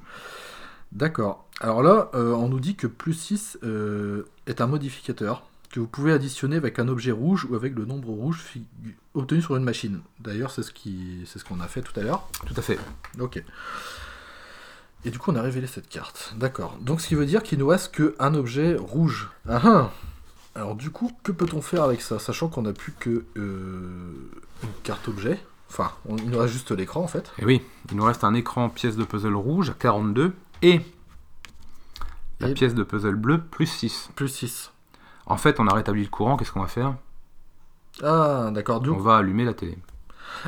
D'accord. 0.93 1.49
Alors 1.61 1.83
là, 1.83 2.11
euh, 2.15 2.33
on 2.33 2.49
nous 2.49 2.61
dit 2.61 2.77
que 2.77 2.87
plus 2.87 3.15
6 3.15 3.59
euh, 3.65 4.29
est 4.47 4.61
un 4.61 4.69
modificateur 4.69 5.43
que 5.75 5.81
vous 5.81 5.89
pouvez 5.89 6.13
additionner 6.13 6.55
avec 6.55 6.79
un 6.79 6.87
objet 6.87 7.11
rouge 7.11 7.47
ou 7.51 7.57
avec 7.57 7.75
le 7.75 7.85
nombre 7.85 8.09
rouge 8.09 8.45
obtenu 9.15 9.43
sur 9.43 9.57
une 9.57 9.65
machine. 9.65 10.03
D'ailleurs, 10.21 10.53
c'est 10.53 10.63
ce 10.63 10.71
c'est 11.27 11.39
ce 11.41 11.45
qu'on 11.45 11.59
a 11.59 11.67
fait 11.67 11.83
tout 11.83 11.99
à 11.99 12.05
l'heure. 12.05 12.29
Tout 12.47 12.55
à 12.57 12.63
fait. 12.63 12.79
Ok. 13.19 13.43
Et 15.05 15.11
du 15.11 15.19
coup, 15.19 15.33
on 15.33 15.37
a 15.37 15.43
révélé 15.43 15.67
cette 15.67 15.89
carte. 15.89 16.33
D'accord. 16.37 16.79
Donc, 16.81 17.01
ce 17.01 17.09
qui 17.09 17.17
veut 17.17 17.27
dire 17.27 17.43
qu'il 17.43 17.59
nous 17.59 17.67
reste 17.67 17.93
qu'un 17.93 18.35
objet 18.35 18.77
rouge. 18.77 19.29
Ah 19.49 19.61
ah 19.65 19.91
Alors, 20.55 20.77
du 20.77 20.91
coup, 20.91 21.11
que 21.25 21.33
peut-on 21.33 21.61
faire 21.61 21.83
avec 21.83 22.01
ça 22.03 22.21
Sachant 22.21 22.47
qu'on 22.49 22.63
n'a 22.63 22.73
plus 22.73 22.93
que 22.93 23.25
euh, 23.37 24.31
une 24.63 24.69
carte 24.85 25.09
objet? 25.09 25.41
Enfin, 25.71 25.91
on- 26.07 26.17
il 26.17 26.31
nous 26.31 26.39
reste 26.39 26.53
juste 26.53 26.71
l'écran 26.71 27.01
en 27.03 27.09
fait. 27.09 27.33
Et 27.41 27.45
oui, 27.45 27.63
il 27.91 27.97
nous 27.97 28.05
reste 28.05 28.23
un 28.23 28.33
écran 28.35 28.69
pièce 28.69 28.95
de 28.97 29.03
puzzle 29.05 29.35
rouge 29.35 29.71
à 29.71 29.75
42 29.75 30.33
et 30.63 30.81
la 32.39 32.51
Et- 32.51 32.55
pièce 32.55 32.75
de 32.75 32.85
puzzle 32.85 33.17
bleue 33.17 33.41
plus 33.43 33.67
6. 33.67 34.09
Plus 34.15 34.29
6. 34.29 34.71
En 35.27 35.37
fait, 35.37 35.59
on 35.61 35.67
a 35.67 35.75
rétabli 35.75 36.03
le 36.03 36.09
courant, 36.09 36.37
qu'est-ce 36.37 36.53
qu'on 36.53 36.61
va 36.61 36.67
faire? 36.69 36.95
Ah, 38.03 38.51
d'accord. 38.53 38.83
On 38.87 38.97
va 38.99 39.17
allumer 39.19 39.45
la 39.45 39.55
télé. 39.55 39.79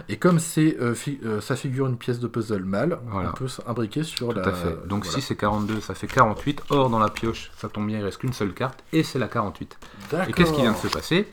Et 0.09 0.19
comme 0.19 0.39
c'est, 0.39 0.77
euh, 0.81 0.94
fi- 0.94 1.19
euh, 1.24 1.40
ça 1.40 1.55
figure 1.57 1.86
une 1.86 1.97
pièce 1.97 2.19
de 2.19 2.27
puzzle 2.27 2.65
mâle, 2.65 2.98
Voilà. 3.07 3.31
on 3.31 3.32
peut 3.32 3.48
s'imbriquer 3.48 4.03
sur 4.03 4.28
Tout 4.31 4.35
la. 4.40 4.48
à 4.48 4.53
fait. 4.53 4.86
Donc 4.86 5.05
voilà. 5.05 5.20
6 5.20 5.31
et 5.31 5.36
42, 5.36 5.81
ça 5.81 5.94
fait 5.94 6.07
48. 6.09 6.62
Or, 6.70 6.90
dans 6.90 6.98
la 6.98 7.09
pioche, 7.09 7.51
ça 7.57 7.69
tombe 7.69 7.86
bien, 7.86 7.98
il 7.98 8.05
reste 8.05 8.19
qu'une 8.19 8.32
seule 8.32 8.53
carte, 8.53 8.82
et 8.93 9.03
c'est 9.05 9.19
la 9.19 9.28
48. 9.28 9.78
D'accord. 10.11 10.28
Et 10.28 10.32
qu'est-ce 10.32 10.53
qui 10.53 10.61
vient 10.62 10.73
de 10.73 10.77
se 10.77 10.89
passer? 10.89 11.28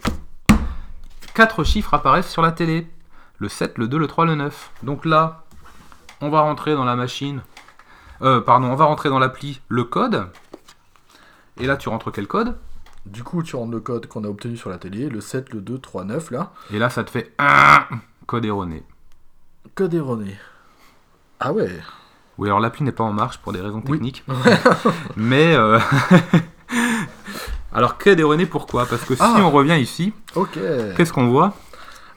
Quatre 1.34 1.64
chiffres 1.64 1.94
apparaissent 1.96 2.30
sur 2.30 2.42
la 2.44 2.52
télé. 2.52 2.88
Le 3.40 3.50
7, 3.50 3.78
le 3.78 3.88
2, 3.88 3.98
le 3.98 4.08
3, 4.08 4.26
le 4.26 4.36
9. 4.36 4.72
Donc 4.84 5.04
là, 5.04 5.44
on 6.22 6.30
va 6.30 6.42
rentrer 6.42 6.76
dans 6.76 6.86
la 6.86 6.96
machine. 6.96 7.42
Euh, 8.22 8.40
pardon, 8.40 8.68
on 8.68 8.76
va 8.76 8.86
rentrer 8.86 9.10
dans 9.10 9.20
l'appli 9.20 9.60
le 9.68 9.84
code. 9.84 10.28
Et 11.60 11.66
là, 11.66 11.76
tu 11.76 11.90
rentres 11.90 12.12
quel 12.12 12.28
code? 12.28 12.56
Du 13.06 13.24
coup, 13.24 13.44
tu 13.44 13.56
rentres 13.56 13.72
le 13.72 13.80
code 13.82 14.08
qu'on 14.08 14.24
a 14.24 14.28
obtenu 14.28 14.56
sur 14.58 14.70
la 14.70 14.78
télé, 14.78 15.10
le 15.10 15.20
7, 15.22 15.52
le 15.54 15.62
2, 15.62 15.78
3, 15.78 16.06
9 16.06 16.32
là. 16.32 16.52
Et 16.72 16.80
là, 16.80 16.90
ça 16.90 17.04
te 17.04 17.10
fait 17.12 17.34
un 17.38 17.84
code 18.28 18.46
erroné. 18.46 18.84
Code 19.76 19.94
erroné. 19.94 20.38
Ah 21.40 21.52
ouais. 21.52 21.70
Oui, 22.38 22.48
alors 22.48 22.60
l'appli 22.62 22.84
n'est 22.84 22.92
pas 22.94 23.04
en 23.04 23.12
marche 23.14 23.38
pour 23.40 23.52
des 23.54 23.60
raisons 23.62 23.82
Oui. 23.86 23.92
techniques. 23.98 24.24
Mais. 25.18 25.54
euh, 25.56 25.80
alors, 27.74 27.98
code 27.98 28.20
erroné, 28.20 28.46
pourquoi? 28.46 28.86
Parce 28.86 29.04
que 29.04 29.16
si 29.16 29.22
Ah. 29.24 29.36
on 29.40 29.52
revient 29.52 29.80
ici, 29.82 30.14
qu'est-ce 30.96 31.12
qu'on 31.14 31.28
voit? 31.30 31.54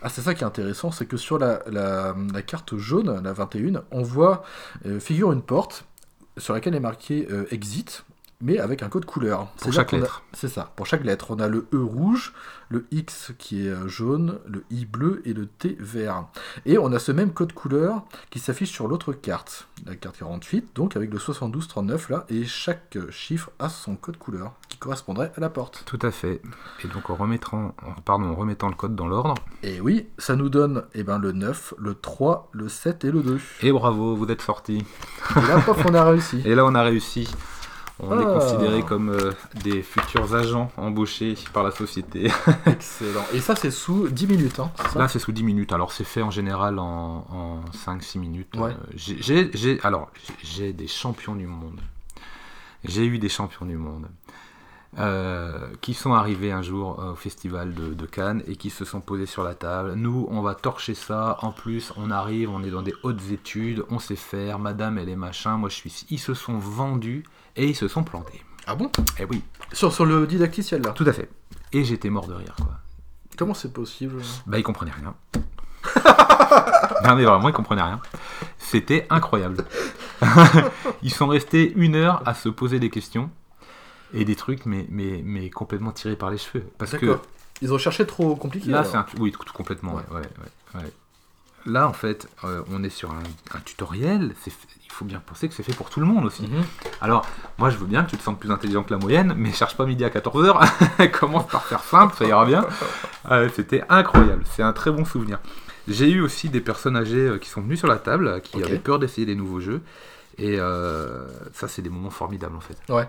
Ah, 0.02 0.08
c'est 0.08 0.20
ça 0.20 0.34
qui 0.34 0.44
est 0.44 0.46
intéressant, 0.46 0.92
c'est 0.92 1.06
que 1.06 1.16
sur 1.16 1.38
la, 1.38 1.60
la- 1.66 2.14
la 2.32 2.42
carte 2.42 2.76
jaune, 2.76 3.20
la 3.24 3.32
21, 3.32 3.82
on 3.90 4.02
voit 4.02 4.44
euh, 4.86 5.00
figure 5.00 5.32
une 5.32 5.42
porte 5.42 5.84
sur 6.36 6.54
laquelle 6.54 6.74
est 6.74 6.80
marqué 6.80 7.26
euh, 7.30 7.46
exit, 7.50 8.04
mais 8.40 8.58
avec 8.58 8.82
un 8.82 8.88
code 8.88 9.04
couleur. 9.04 9.48
Pour 9.60 9.72
chaque 9.72 9.94
a- 9.94 9.98
lettre. 9.98 10.22
C'est 10.32 10.48
ça, 10.48 10.72
pour 10.76 10.86
chaque 10.86 11.04
lettre. 11.04 11.30
On 11.30 11.38
a 11.40 11.48
le 11.48 11.66
E 11.72 11.78
rouge, 11.78 12.32
le 12.68 12.86
X 12.90 13.32
qui 13.38 13.66
est 13.66 13.70
euh, 13.70 13.88
jaune, 13.88 14.38
le 14.46 14.64
I 14.70 14.84
bleu 14.84 15.22
et 15.24 15.32
le 15.32 15.46
T 15.46 15.76
vert. 15.80 16.26
Et 16.66 16.78
on 16.78 16.92
a 16.92 16.98
ce 16.98 17.12
même 17.12 17.32
code 17.32 17.52
couleur 17.52 18.02
qui 18.30 18.38
s'affiche 18.38 18.70
sur 18.70 18.88
l'autre 18.88 19.12
carte, 19.12 19.68
la 19.86 19.94
carte 19.94 20.18
48, 20.18 20.70
donc 20.74 20.96
avec 20.96 21.12
le 21.12 21.18
7239 21.18 22.10
là, 22.10 22.26
et 22.28 22.44
chaque 22.44 22.96
euh, 22.96 23.10
chiffre 23.10 23.50
a 23.58 23.68
son 23.68 23.96
code 23.96 24.18
couleur 24.18 24.52
qui 24.68 24.78
correspondrait 24.78 25.32
à 25.36 25.40
la 25.40 25.48
porte. 25.48 25.84
Tout 25.86 25.98
à 26.02 26.10
fait. 26.10 26.42
Et 26.84 26.88
donc, 26.88 27.08
en 27.10 27.14
remettant, 27.14 27.74
pardon, 28.04 28.26
en 28.26 28.34
remettant 28.34 28.68
le 28.68 28.74
code 28.74 28.94
dans 28.94 29.06
l'ordre. 29.06 29.34
Et 29.62 29.80
oui, 29.80 30.08
ça 30.18 30.36
nous 30.36 30.48
donne 30.48 30.84
eh 30.94 31.02
ben, 31.02 31.18
le 31.18 31.32
9, 31.32 31.74
le 31.78 31.94
3, 31.94 32.50
le 32.52 32.68
7 32.68 33.04
et 33.04 33.10
le 33.10 33.22
2. 33.22 33.40
Et 33.62 33.72
bravo, 33.72 34.14
vous 34.16 34.26
êtes 34.26 34.42
sortis. 34.42 34.84
Et 35.36 35.40
là, 35.48 35.60
pof, 35.64 35.82
on 35.88 35.94
a 35.94 36.04
réussi. 36.04 36.42
Et 36.44 36.54
là, 36.54 36.64
on 36.66 36.74
a 36.74 36.82
réussi. 36.82 37.28
On 37.98 38.18
est 38.20 38.24
Ah. 38.26 38.38
considérés 38.38 38.82
comme 38.82 39.08
euh, 39.08 39.32
des 39.64 39.82
futurs 39.82 40.34
agents 40.34 40.70
embauchés 40.76 41.34
par 41.54 41.62
la 41.62 41.70
société. 41.70 42.30
Excellent. 42.66 43.24
Et 43.32 43.40
ça, 43.40 43.56
c'est 43.56 43.70
sous 43.70 44.08
10 44.08 44.26
minutes, 44.26 44.60
hein, 44.60 44.70
ça? 44.92 44.98
Là, 44.98 45.08
c'est 45.08 45.18
sous 45.18 45.32
10 45.32 45.42
minutes. 45.44 45.72
Alors, 45.72 45.92
c'est 45.92 46.04
fait 46.04 46.20
en 46.22 46.30
général 46.30 46.78
en, 46.78 47.24
en 47.30 47.60
5-6 47.72 48.18
minutes. 48.18 48.54
Ouais. 48.56 48.72
Euh, 48.72 48.92
j'ai- 49.54 49.80
alors, 49.82 50.10
j'ai- 50.26 50.34
j'ai 50.66 50.72
des 50.74 50.88
champions 50.88 51.34
du 51.34 51.46
monde. 51.46 51.80
J'ai 52.84 53.06
eu 53.06 53.18
des 53.18 53.28
champions 53.30 53.64
du 53.66 53.76
monde. 53.76 54.06
euh, 54.98 55.68
qui 55.82 55.92
sont 55.92 56.14
arrivés 56.14 56.52
un 56.52 56.62
jour 56.62 57.00
euh, 57.00 57.12
au 57.12 57.16
festival 57.16 57.74
de, 57.74 57.92
de 57.92 58.06
Cannes 58.06 58.42
et 58.46 58.56
qui 58.56 58.70
se 58.70 58.86
sont 58.86 59.00
posés 59.02 59.26
sur 59.26 59.42
la 59.42 59.54
table. 59.54 59.92
Nous, 59.94 60.26
on 60.30 60.40
va 60.40 60.54
torcher 60.54 60.94
ça. 60.94 61.36
En 61.42 61.50
plus, 61.52 61.92
on 61.98 62.10
arrive, 62.10 62.48
on 62.48 62.62
est 62.62 62.70
dans 62.70 62.80
des 62.80 62.94
hautes 63.02 63.20
études, 63.30 63.84
on 63.90 63.98
sait 63.98 64.16
faire. 64.16 64.58
Madame, 64.58 64.96
elle 64.96 65.10
est 65.10 65.16
machin. 65.16 65.58
Moi, 65.58 65.68
je 65.68 65.74
suis. 65.74 66.06
Ils 66.08 66.18
se 66.20 66.32
sont 66.32 66.56
vendus 66.56 67.24
et 67.56 67.66
ils 67.66 67.76
se 67.76 67.88
sont 67.88 68.04
plantés. 68.04 68.42
Ah 68.66 68.74
bon? 68.74 68.90
Eh 69.18 69.24
oui, 69.24 69.42
sur, 69.72 69.92
sur 69.92 70.04
le 70.04 70.26
didacticiel, 70.26 70.82
là? 70.82 70.90
tout 70.90 71.04
à 71.06 71.12
fait. 71.12 71.30
Et 71.72 71.84
j'étais 71.84 72.10
mort 72.10 72.26
de 72.26 72.34
rire, 72.34 72.54
quoi. 72.56 72.78
Comment 73.36 73.54
c'est 73.54 73.72
possible? 73.72 74.22
Bah, 74.46 74.58
ils 74.58 74.62
comprenaient 74.62 74.92
rien. 74.92 75.14
non, 77.04 77.16
mais 77.16 77.24
vraiment, 77.24 77.48
ils 77.48 77.54
comprenaient 77.54 77.82
rien. 77.82 78.00
C'était 78.58 79.06
incroyable. 79.10 79.64
ils 81.02 81.12
sont 81.12 81.26
restés 81.28 81.72
une 81.76 81.96
heure 81.96 82.22
à 82.26 82.34
se 82.34 82.48
poser 82.48 82.78
des 82.80 82.88
questions 82.90 83.30
et 84.14 84.24
des 84.24 84.36
trucs, 84.36 84.64
mais, 84.64 84.86
mais, 84.88 85.20
mais 85.24 85.50
complètement 85.50 85.92
tirés 85.92 86.16
par 86.16 86.30
les 86.30 86.38
cheveux. 86.38 86.66
Parce 86.78 86.92
que 86.92 87.06
D'accord. 87.06 87.22
Ils 87.62 87.72
ont 87.72 87.78
cherché 87.78 88.06
trop 88.06 88.36
compliqué. 88.36 88.70
là, 88.70 88.80
alors. 88.80 88.90
c'est 88.90 88.96
un. 88.98 89.06
Oui, 89.18 89.32
tout, 89.32 89.42
tout 89.44 89.52
complètement. 89.54 89.94
ouais, 89.94 90.02
ouais, 90.10 90.20
ouais, 90.20 90.80
ouais. 90.82 90.92
Là, 91.64 91.88
en 91.88 91.92
fait, 91.92 92.28
euh, 92.44 92.62
on 92.70 92.84
est 92.84 92.90
sur 92.90 93.10
un, 93.10 93.22
un 93.54 93.60
tutoriel. 93.60 94.34
c'est 94.42 94.52
faut 94.96 95.04
bien 95.04 95.20
penser 95.20 95.48
que 95.48 95.54
c'est 95.54 95.62
fait 95.62 95.74
pour 95.74 95.90
tout 95.90 96.00
le 96.00 96.06
monde 96.06 96.24
aussi. 96.24 96.42
Mhm. 96.46 96.64
Alors, 97.00 97.26
moi, 97.58 97.70
je 97.70 97.76
veux 97.76 97.86
bien 97.86 98.02
que 98.04 98.10
tu 98.10 98.16
te 98.16 98.22
sentes 98.22 98.40
plus 98.40 98.50
intelligent 98.50 98.82
que 98.82 98.92
la 98.92 98.98
moyenne, 98.98 99.34
mais 99.36 99.52
cherche 99.52 99.76
pas 99.76 99.84
midi 99.86 100.04
à 100.04 100.08
14h. 100.08 101.10
Commence 101.20 101.46
par 101.48 101.64
faire 101.64 101.80
simple, 101.80 102.14
ça 102.16 102.24
ira 102.24 102.44
bien. 102.44 102.66
Ouais, 103.30 103.48
C'était 103.54 103.84
incroyable. 103.88 104.44
C'est 104.50 104.62
un 104.62 104.72
très 104.72 104.90
bon 104.90 105.04
souvenir. 105.04 105.38
J'ai 105.88 106.10
eu 106.10 106.20
aussi 106.20 106.48
des 106.48 106.60
personnes 106.60 106.96
âgées 106.96 107.28
euh, 107.28 107.38
qui 107.38 107.48
sont 107.48 107.60
venues 107.60 107.76
sur 107.76 107.88
la 107.88 107.96
table, 107.98 108.26
euh, 108.26 108.40
qui 108.40 108.62
avaient 108.62 108.78
peur 108.78 108.98
d'essayer 108.98 109.26
des 109.26 109.34
nouveaux 109.36 109.60
jeux. 109.60 109.82
Et 110.38 110.56
euh, 110.58 111.26
ça, 111.52 111.68
c'est 111.68 111.82
des 111.82 111.90
moments 111.90 112.10
formidables, 112.10 112.56
en 112.56 112.60
fait. 112.60 112.76
Ouais. 112.88 113.08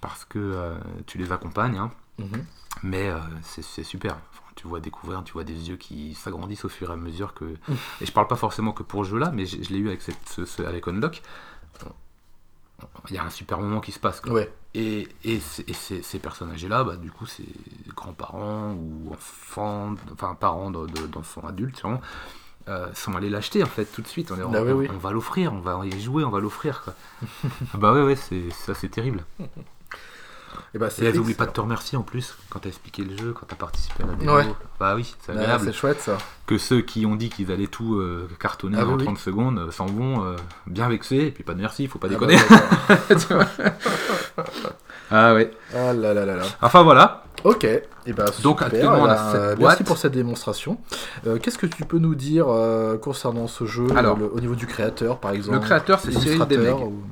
Parce 0.00 0.24
que 0.24 0.38
euh, 0.38 0.74
tu 1.06 1.18
les 1.18 1.32
accompagnes, 1.32 1.76
hein, 1.78 1.90
Mhm. 2.18 2.44
mais 2.84 3.08
euh, 3.10 3.18
c'est 3.42 3.82
super. 3.82 4.16
Tu 4.56 4.66
vois 4.66 4.80
découvrir, 4.80 5.22
tu 5.22 5.32
vois 5.34 5.44
des 5.44 5.68
yeux 5.68 5.76
qui 5.76 6.14
s'agrandissent 6.14 6.64
au 6.64 6.68
fur 6.68 6.90
et 6.90 6.92
à 6.94 6.96
mesure 6.96 7.34
que. 7.34 7.44
Et 8.00 8.06
je 8.06 8.12
parle 8.12 8.26
pas 8.26 8.36
forcément 8.36 8.72
que 8.72 8.82
pour 8.82 9.04
ce 9.04 9.10
jeu-là, 9.10 9.30
mais 9.32 9.46
je, 9.46 9.62
je 9.62 9.70
l'ai 9.70 9.78
eu 9.78 9.86
avec, 9.88 10.02
cette, 10.02 10.28
ce- 10.28 10.44
ce- 10.44 10.62
avec 10.62 10.88
Unlock. 10.88 11.22
Il 13.08 13.14
y 13.14 13.18
a 13.18 13.24
un 13.24 13.30
super 13.30 13.58
moment 13.58 13.80
qui 13.80 13.92
se 13.92 13.98
passe. 13.98 14.20
quoi. 14.20 14.32
Ouais. 14.32 14.52
Et, 14.74 15.08
et, 15.24 15.40
ces- 15.40 15.64
et 15.66 15.72
ces, 15.72 16.02
ces 16.02 16.18
personnes 16.18 16.50
âgées-là, 16.50 16.84
bah, 16.84 16.96
du 16.96 17.10
coup, 17.10 17.24
c'est 17.24 17.44
grands-parents 17.94 18.72
ou 18.74 19.12
enfants, 19.12 19.94
enfin 20.12 20.34
parents 20.34 20.70
de- 20.70 20.86
de- 20.86 21.06
d'enfants 21.06 21.46
adultes, 21.46 21.76
sûrement, 21.78 22.02
euh, 22.68 22.92
sont 22.92 23.14
allés 23.16 23.30
l'acheter 23.30 23.62
en 23.62 23.66
fait 23.66 23.86
tout 23.86 24.02
de 24.02 24.08
suite. 24.08 24.30
On, 24.30 24.36
est, 24.36 24.42
Ah 24.42 24.48
on, 24.48 24.62
oui, 24.64 24.72
oui. 24.72 24.88
on 24.92 24.98
va 24.98 25.12
l'offrir, 25.12 25.52
on 25.54 25.60
va 25.60 25.80
y 25.86 26.00
jouer, 26.00 26.24
on 26.24 26.30
va 26.30 26.40
l'offrir. 26.40 26.84
Ah 27.72 27.78
bah 27.78 27.92
ouais, 27.94 28.02
ouais, 28.02 28.16
ça 28.50 28.74
c'est 28.74 28.88
terrible. 28.90 29.24
Et 30.74 30.78
bah, 30.78 30.90
c'est 30.90 31.04
excellent. 31.06 31.24
pas 31.36 31.46
de 31.46 31.50
te 31.52 31.60
remercier 31.60 31.96
en 31.98 32.02
plus 32.02 32.34
quand 32.50 32.58
t'as 32.60 32.68
expliqué 32.68 33.02
le 33.04 33.16
jeu, 33.16 33.32
quand 33.32 33.46
t'as 33.46 33.56
participé 33.56 34.02
à 34.04 34.06
la 34.06 34.12
démo. 34.14 34.34
Ouais. 34.36 34.46
Bah 34.80 34.94
oui, 34.94 35.14
c'est 35.24 35.32
Ouais, 35.32 35.38
agréable. 35.38 35.64
c'est 35.66 35.72
chouette 35.72 36.00
ça. 36.00 36.18
que 36.46 36.58
ceux 36.58 36.80
qui 36.82 37.06
ont 37.06 37.16
dit 37.16 37.28
qu'ils 37.30 37.50
allaient 37.52 37.66
tout 37.66 37.96
euh, 37.96 38.28
cartonner 38.38 38.76
Ah 38.80 38.84
en 38.86 38.90
oui, 38.90 38.94
oui. 38.98 39.04
30 39.04 39.18
secondes 39.18 39.58
euh, 39.58 39.70
s'en 39.70 39.86
vont 39.86 40.24
euh, 40.24 40.36
bien 40.66 40.88
vexés, 40.88 41.16
et 41.26 41.30
puis 41.30 41.44
pas 41.44 41.54
de 41.54 41.60
merci, 41.60 41.86
faut 41.88 41.98
pas 41.98 42.08
Ah 42.10 42.18
bah, 42.18 42.26
déconner. 42.26 42.38
d'accord. 43.08 43.44
Ah 45.10 45.34
ouais. 45.34 45.52
ah 45.72 45.92
là 45.92 46.12
là 46.12 46.24
là 46.26 46.34
là. 46.36 46.42
Enfin 46.60 46.82
voilà, 46.82 47.22
Ok. 47.44 47.62
Et 47.64 48.12
bah, 48.12 48.24
Donc, 48.42 48.58
super. 48.58 48.66
actuellement, 48.66 49.02
on 49.02 49.04
a 49.04 49.12
Eh 49.12 49.16
ben, 49.16 49.32
cette 49.32 49.58
boîte. 49.58 49.58
Merci 49.70 49.84
pour 49.84 49.98
cette 49.98 50.12
démonstration. 50.12 50.78
Euh, 51.28 51.38
Qu'est-ce 51.38 51.58
que 51.58 51.66
tu 51.66 51.84
peux 51.84 51.98
nous 51.98 52.16
dire 52.16 52.46
euh, 52.48 52.96
concernant 52.98 53.46
ce 53.46 53.66
jeu 53.66 53.86
Alors, 53.96 54.16
le- 54.18 54.26
au 54.32 54.40
niveau 54.40 54.56
du 54.56 54.66
créateur, 54.66 55.18
par 55.20 55.30
exemple? 55.30 55.58
le 55.58 55.62
créateur, 55.64 56.00
c'est 56.00 56.10
Cyril 56.12 56.44
Demeg. 56.48 56.74
ou- 56.74 57.02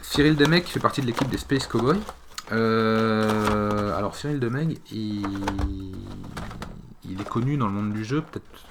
Cyril 0.00 0.36
Demeg 0.36 0.64
qui 0.64 0.72
fait 0.72 0.80
partie 0.80 1.02
de 1.02 1.06
l'équipe 1.06 1.28
des 1.28 1.36
Space 1.36 1.66
Cowboys. 1.66 1.98
Euh, 2.52 3.96
alors 3.96 4.14
Cyril 4.14 4.40
Demeg, 4.40 4.78
il... 4.92 5.26
il 7.08 7.20
est 7.20 7.28
connu 7.28 7.56
dans 7.56 7.66
le 7.66 7.72
monde 7.72 7.92
du 7.92 8.04
jeu, 8.04 8.22
peut-être 8.22 8.66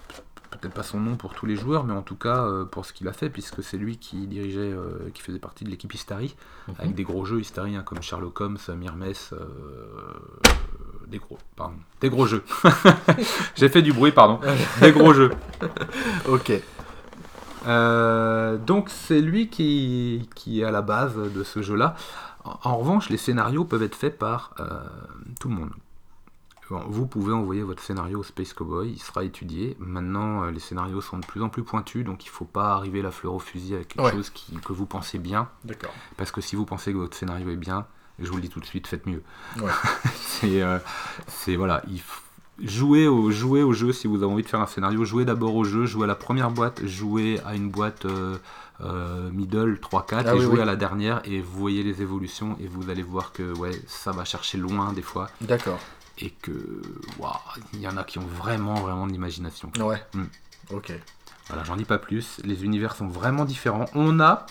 peut-être 0.57 0.73
pas 0.73 0.83
son 0.83 0.99
nom 0.99 1.15
pour 1.15 1.33
tous 1.33 1.45
les 1.45 1.55
joueurs, 1.55 1.83
mais 1.83 1.93
en 1.93 2.01
tout 2.01 2.15
cas 2.15 2.45
euh, 2.45 2.65
pour 2.65 2.85
ce 2.85 2.93
qu'il 2.93 3.07
a 3.07 3.13
fait, 3.13 3.29
puisque 3.29 3.63
c'est 3.63 3.77
lui 3.77 3.97
qui 3.97 4.27
dirigeait, 4.27 4.59
euh, 4.59 5.09
qui 5.13 5.21
faisait 5.21 5.39
partie 5.39 5.63
de 5.63 5.69
l'équipe 5.69 5.93
Istari, 5.93 6.35
avec 6.79 6.95
des 6.95 7.03
gros 7.03 7.25
jeux 7.25 7.39
Istari 7.39 7.75
hein, 7.75 7.83
comme 7.83 8.01
Sherlock 8.01 8.39
Holmes, 8.41 8.57
Mirmes, 8.75 9.03
euh, 9.33 9.37
des 11.07 11.19
gros, 11.19 11.37
pardon, 11.55 11.75
des 12.01 12.09
gros 12.09 12.25
jeux. 12.25 12.43
J'ai 13.55 13.69
fait 13.69 13.81
du 13.81 13.93
bruit, 13.93 14.11
pardon, 14.11 14.39
des 14.81 14.91
gros 14.91 15.13
jeux. 15.13 15.31
Ok. 16.27 16.51
Donc 18.67 18.89
c'est 18.89 19.21
lui 19.21 19.49
qui, 19.49 20.29
qui 20.35 20.61
est 20.61 20.63
à 20.63 20.71
la 20.71 20.81
base 20.81 21.15
de 21.15 21.43
ce 21.43 21.61
jeu-là. 21.61 21.95
En, 22.45 22.57
en 22.63 22.77
revanche, 22.77 23.09
les 23.09 23.17
scénarios 23.17 23.65
peuvent 23.65 23.83
être 23.83 23.95
faits 23.95 24.17
par 24.17 24.53
euh, 24.59 24.79
tout 25.39 25.49
le 25.49 25.55
monde. 25.55 25.71
Bon, 26.69 26.81
vous 26.87 27.05
pouvez 27.05 27.31
envoyer 27.31 27.61
votre 27.61 27.83
scénario 27.83 28.21
au 28.21 28.23
Space 28.23 28.53
Cowboy, 28.53 28.91
il 28.93 28.99
sera 28.99 29.23
étudié. 29.23 29.75
Maintenant, 29.79 30.43
euh, 30.45 30.51
les 30.51 30.59
scénarios 30.59 30.99
sont 31.01 31.19
de 31.19 31.25
plus 31.25 31.43
en 31.43 31.49
plus 31.49 31.61
pointus, 31.63 32.03
donc 32.03 32.25
il 32.25 32.29
ne 32.29 32.33
faut 32.33 32.45
pas 32.45 32.73
arriver 32.73 33.03
la 33.03 33.11
fleur 33.11 33.33
au 33.35 33.39
fusil 33.39 33.75
avec 33.75 33.89
quelque 33.89 34.05
Ouais. 34.05 34.11
chose 34.11 34.31
qui- 34.31 34.55
que 34.57 34.73
vous 34.73 34.87
pensez 34.87 35.19
bien. 35.19 35.47
D'accord. 35.63 35.93
Parce 36.17 36.31
que 36.31 36.41
si 36.41 36.55
vous 36.55 36.65
pensez 36.65 36.91
que 36.91 36.97
votre 36.97 37.15
scénario 37.15 37.49
est 37.51 37.55
bien, 37.55 37.85
je 38.17 38.27
vous 38.29 38.37
le 38.37 38.41
dis 38.41 38.49
tout 38.49 38.59
de 38.61 38.65
suite, 38.65 38.87
faites 38.87 39.05
mieux. 39.05 39.21
Ouais. 39.61 39.69
c'est, 40.15 40.61
euh, 40.63 40.79
c'est 41.27 41.55
voilà, 41.55 41.83
il 41.87 42.01
jouez 42.67 43.07
au, 43.07 43.29
jouez 43.31 43.61
au 43.63 43.73
jeu 43.73 43.91
si 43.91 44.07
vous 44.07 44.23
avez 44.23 44.31
envie 44.31 44.41
de 44.43 44.47
faire 44.47 44.61
un 44.61 44.65
scénario. 44.65 45.03
Jouez 45.05 45.25
d'abord 45.25 45.53
au 45.55 45.65
jeu, 45.65 45.85
jouez 45.85 46.05
à 46.05 46.07
la 46.07 46.15
première 46.15 46.49
boîte, 46.49 46.83
jouez 46.85 47.39
à 47.45 47.53
une 47.53 47.69
boîte 47.69 48.05
euh, 48.05 48.37
euh, 48.81 49.29
middle 49.31 49.79
3-4 49.81 50.23
Ah 50.27 50.33
et 50.35 50.39
oui, 50.39 50.45
oui. 50.45 50.61
à 50.61 50.65
la 50.65 50.75
dernière 50.75 51.21
et 51.23 51.41
vous 51.41 51.57
voyez 51.59 51.83
les 51.83 52.01
évolutions 52.01 52.57
et 52.59 52.67
vous 52.67 52.89
allez 52.89 53.03
voir 53.03 53.31
que 53.31 53.53
ouais, 53.57 53.71
ça 53.87 54.11
va 54.11 54.25
chercher 54.25 54.57
loin 54.57 54.91
des 54.93 55.01
fois 55.01 55.29
D'accord. 55.41 55.79
et 56.17 56.31
que 56.31 56.81
waouh, 57.19 57.31
il 57.73 57.81
y 57.81 57.87
en 57.87 57.97
a 57.97 58.03
qui 58.03 58.19
ont 58.19 58.27
vraiment 58.27 58.75
vraiment 58.75 59.07
de 59.07 59.11
l'imagination. 59.13 59.71
Ouais. 59.79 60.03
Mm. 60.13 60.23
Ok. 60.71 60.91
Voilà, 61.47 61.63
j'en 61.63 61.75
dis 61.75 61.85
pas 61.85 61.99
plus. 61.99 62.41
Les 62.43 62.63
univers 62.63 62.95
sont 62.95 63.07
vraiment 63.07 63.45
différents. 63.45 63.85
On 63.93 64.19
a, 64.19 64.45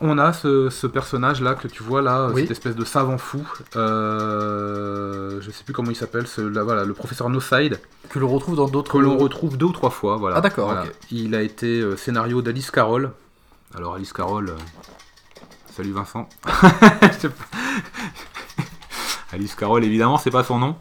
on 0.00 0.18
a 0.18 0.32
ce, 0.32 0.70
ce 0.70 0.86
personnage 0.86 1.40
là 1.40 1.54
que 1.54 1.66
tu 1.68 1.82
vois 1.82 2.02
là, 2.02 2.28
Oui. 2.32 2.42
cette 2.42 2.52
espèce 2.52 2.76
de 2.76 2.84
savant 2.84 3.18
fou. 3.18 3.46
Euh, 3.76 5.40
je 5.40 5.50
sais 5.50 5.64
plus 5.64 5.72
comment 5.72 5.90
il 5.90 5.96
s'appelle. 5.96 6.26
voilà, 6.38 6.84
le 6.84 6.94
professeur 6.94 7.28
No 7.30 7.40
Side 7.40 7.80
Que 8.08 8.18
l'on 8.18 8.28
retrouve 8.28 8.56
dans 8.56 8.68
d'autres. 8.68 8.92
que 8.92 8.98
l'on 8.98 9.16
retrouve 9.18 9.56
deux 9.56 9.66
ou 9.66 9.72
trois 9.72 9.90
fois. 9.90 10.16
Voilà. 10.16 10.36
Ah, 10.36 10.40
d'accord, 10.40 10.66
Voilà. 10.68 10.84
Il 11.10 11.34
a 11.34 11.42
été 11.42 11.80
euh, 11.80 11.96
scénario 11.96 12.42
d'Alice 12.42 12.70
Carroll. 12.70 13.10
Alors 13.74 13.94
Alice 13.94 14.12
Carroll. 14.12 14.50
euh, 14.50 14.56
Salut 15.76 15.92
Vincent. 15.92 16.28
Alice 19.32 19.54
Carroll, 19.54 19.84
évidemment, 19.84 20.16
c'est 20.18 20.30
pas 20.30 20.42
son 20.44 20.58
nom. 20.58 20.76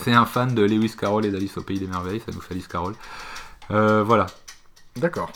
C'est 0.00 0.12
un 0.12 0.24
fan 0.26 0.54
de 0.54 0.62
Lewis 0.62 0.94
Carroll 0.98 1.24
et 1.26 1.30
d'Alice 1.30 1.56
au 1.58 1.62
Pays 1.62 1.78
des 1.78 1.86
Merveilles, 1.86 2.20
ça 2.24 2.32
nous 2.32 2.40
fait 2.40 2.54
Alice 2.54 2.68
Carroll. 2.68 2.94
Euh, 3.70 4.02
voilà. 4.04 4.26
D'accord. 4.96 5.30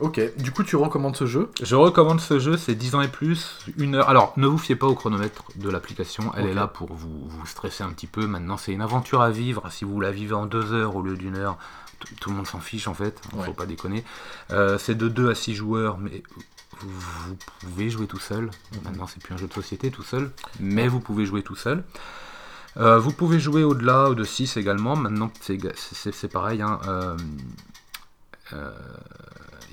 Ok. 0.00 0.20
Du 0.38 0.50
coup, 0.50 0.62
tu 0.64 0.76
recommandes 0.76 1.16
ce 1.16 1.26
jeu 1.26 1.50
Je 1.62 1.76
recommande 1.76 2.20
ce 2.20 2.38
jeu, 2.38 2.56
c'est 2.56 2.74
10 2.74 2.94
ans 2.96 3.00
et 3.00 3.08
plus, 3.08 3.58
une 3.76 3.94
heure. 3.94 4.08
Alors, 4.08 4.32
ne 4.36 4.46
vous 4.46 4.58
fiez 4.58 4.74
pas 4.76 4.86
au 4.86 4.94
chronomètre 4.94 5.44
de 5.56 5.68
l'application, 5.70 6.32
elle 6.36 6.46
est 6.46 6.54
là 6.54 6.66
pour 6.66 6.92
vous, 6.92 7.28
vous 7.28 7.46
stresser 7.46 7.84
un 7.84 7.90
petit 7.90 8.06
peu. 8.08 8.26
Maintenant, 8.26 8.56
c'est 8.56 8.72
une 8.72 8.82
aventure 8.82 9.22
à 9.22 9.30
vivre. 9.30 9.70
Si 9.70 9.84
vous 9.84 10.00
la 10.00 10.10
vivez 10.10 10.34
en 10.34 10.46
deux 10.46 10.72
heures 10.72 10.96
au 10.96 11.02
lieu 11.02 11.16
d'une 11.16 11.36
heure, 11.36 11.56
tout 12.20 12.30
le 12.30 12.36
monde 12.36 12.46
s'en 12.46 12.60
fiche 12.60 12.88
en 12.88 12.94
fait, 12.94 13.20
Ouais. 13.34 13.46
faut 13.46 13.52
pas 13.52 13.66
déconner. 13.66 14.04
Euh, 14.50 14.78
c'est 14.78 14.94
de 14.96 15.08
2 15.08 15.30
à 15.30 15.34
6 15.34 15.54
joueurs, 15.54 15.96
mais 15.98 16.22
vous, 16.80 17.36
pouvez 17.60 17.88
jouer 17.88 18.06
tout 18.06 18.18
seul. 18.18 18.50
Maintenant, 18.84 19.06
c'est 19.06 19.22
plus 19.22 19.32
un 19.32 19.38
jeu 19.38 19.46
de 19.46 19.52
société 19.54 19.90
tout 19.92 20.02
seul, 20.02 20.30
mais 20.60 20.88
vous 20.88 21.00
pouvez 21.00 21.24
jouer 21.24 21.42
tout 21.42 21.54
seul. 21.56 21.84
Euh, 22.76 22.98
vous 22.98 23.12
pouvez 23.12 23.38
jouer 23.38 23.62
au-delà 23.62 24.10
de 24.12 24.24
6 24.24 24.56
également. 24.56 24.96
Maintenant, 24.96 25.30
c'est 25.40 26.28
pareil. 26.32 26.60
hein, 26.62 26.80
euh, 26.88 27.16
euh, 28.52 28.70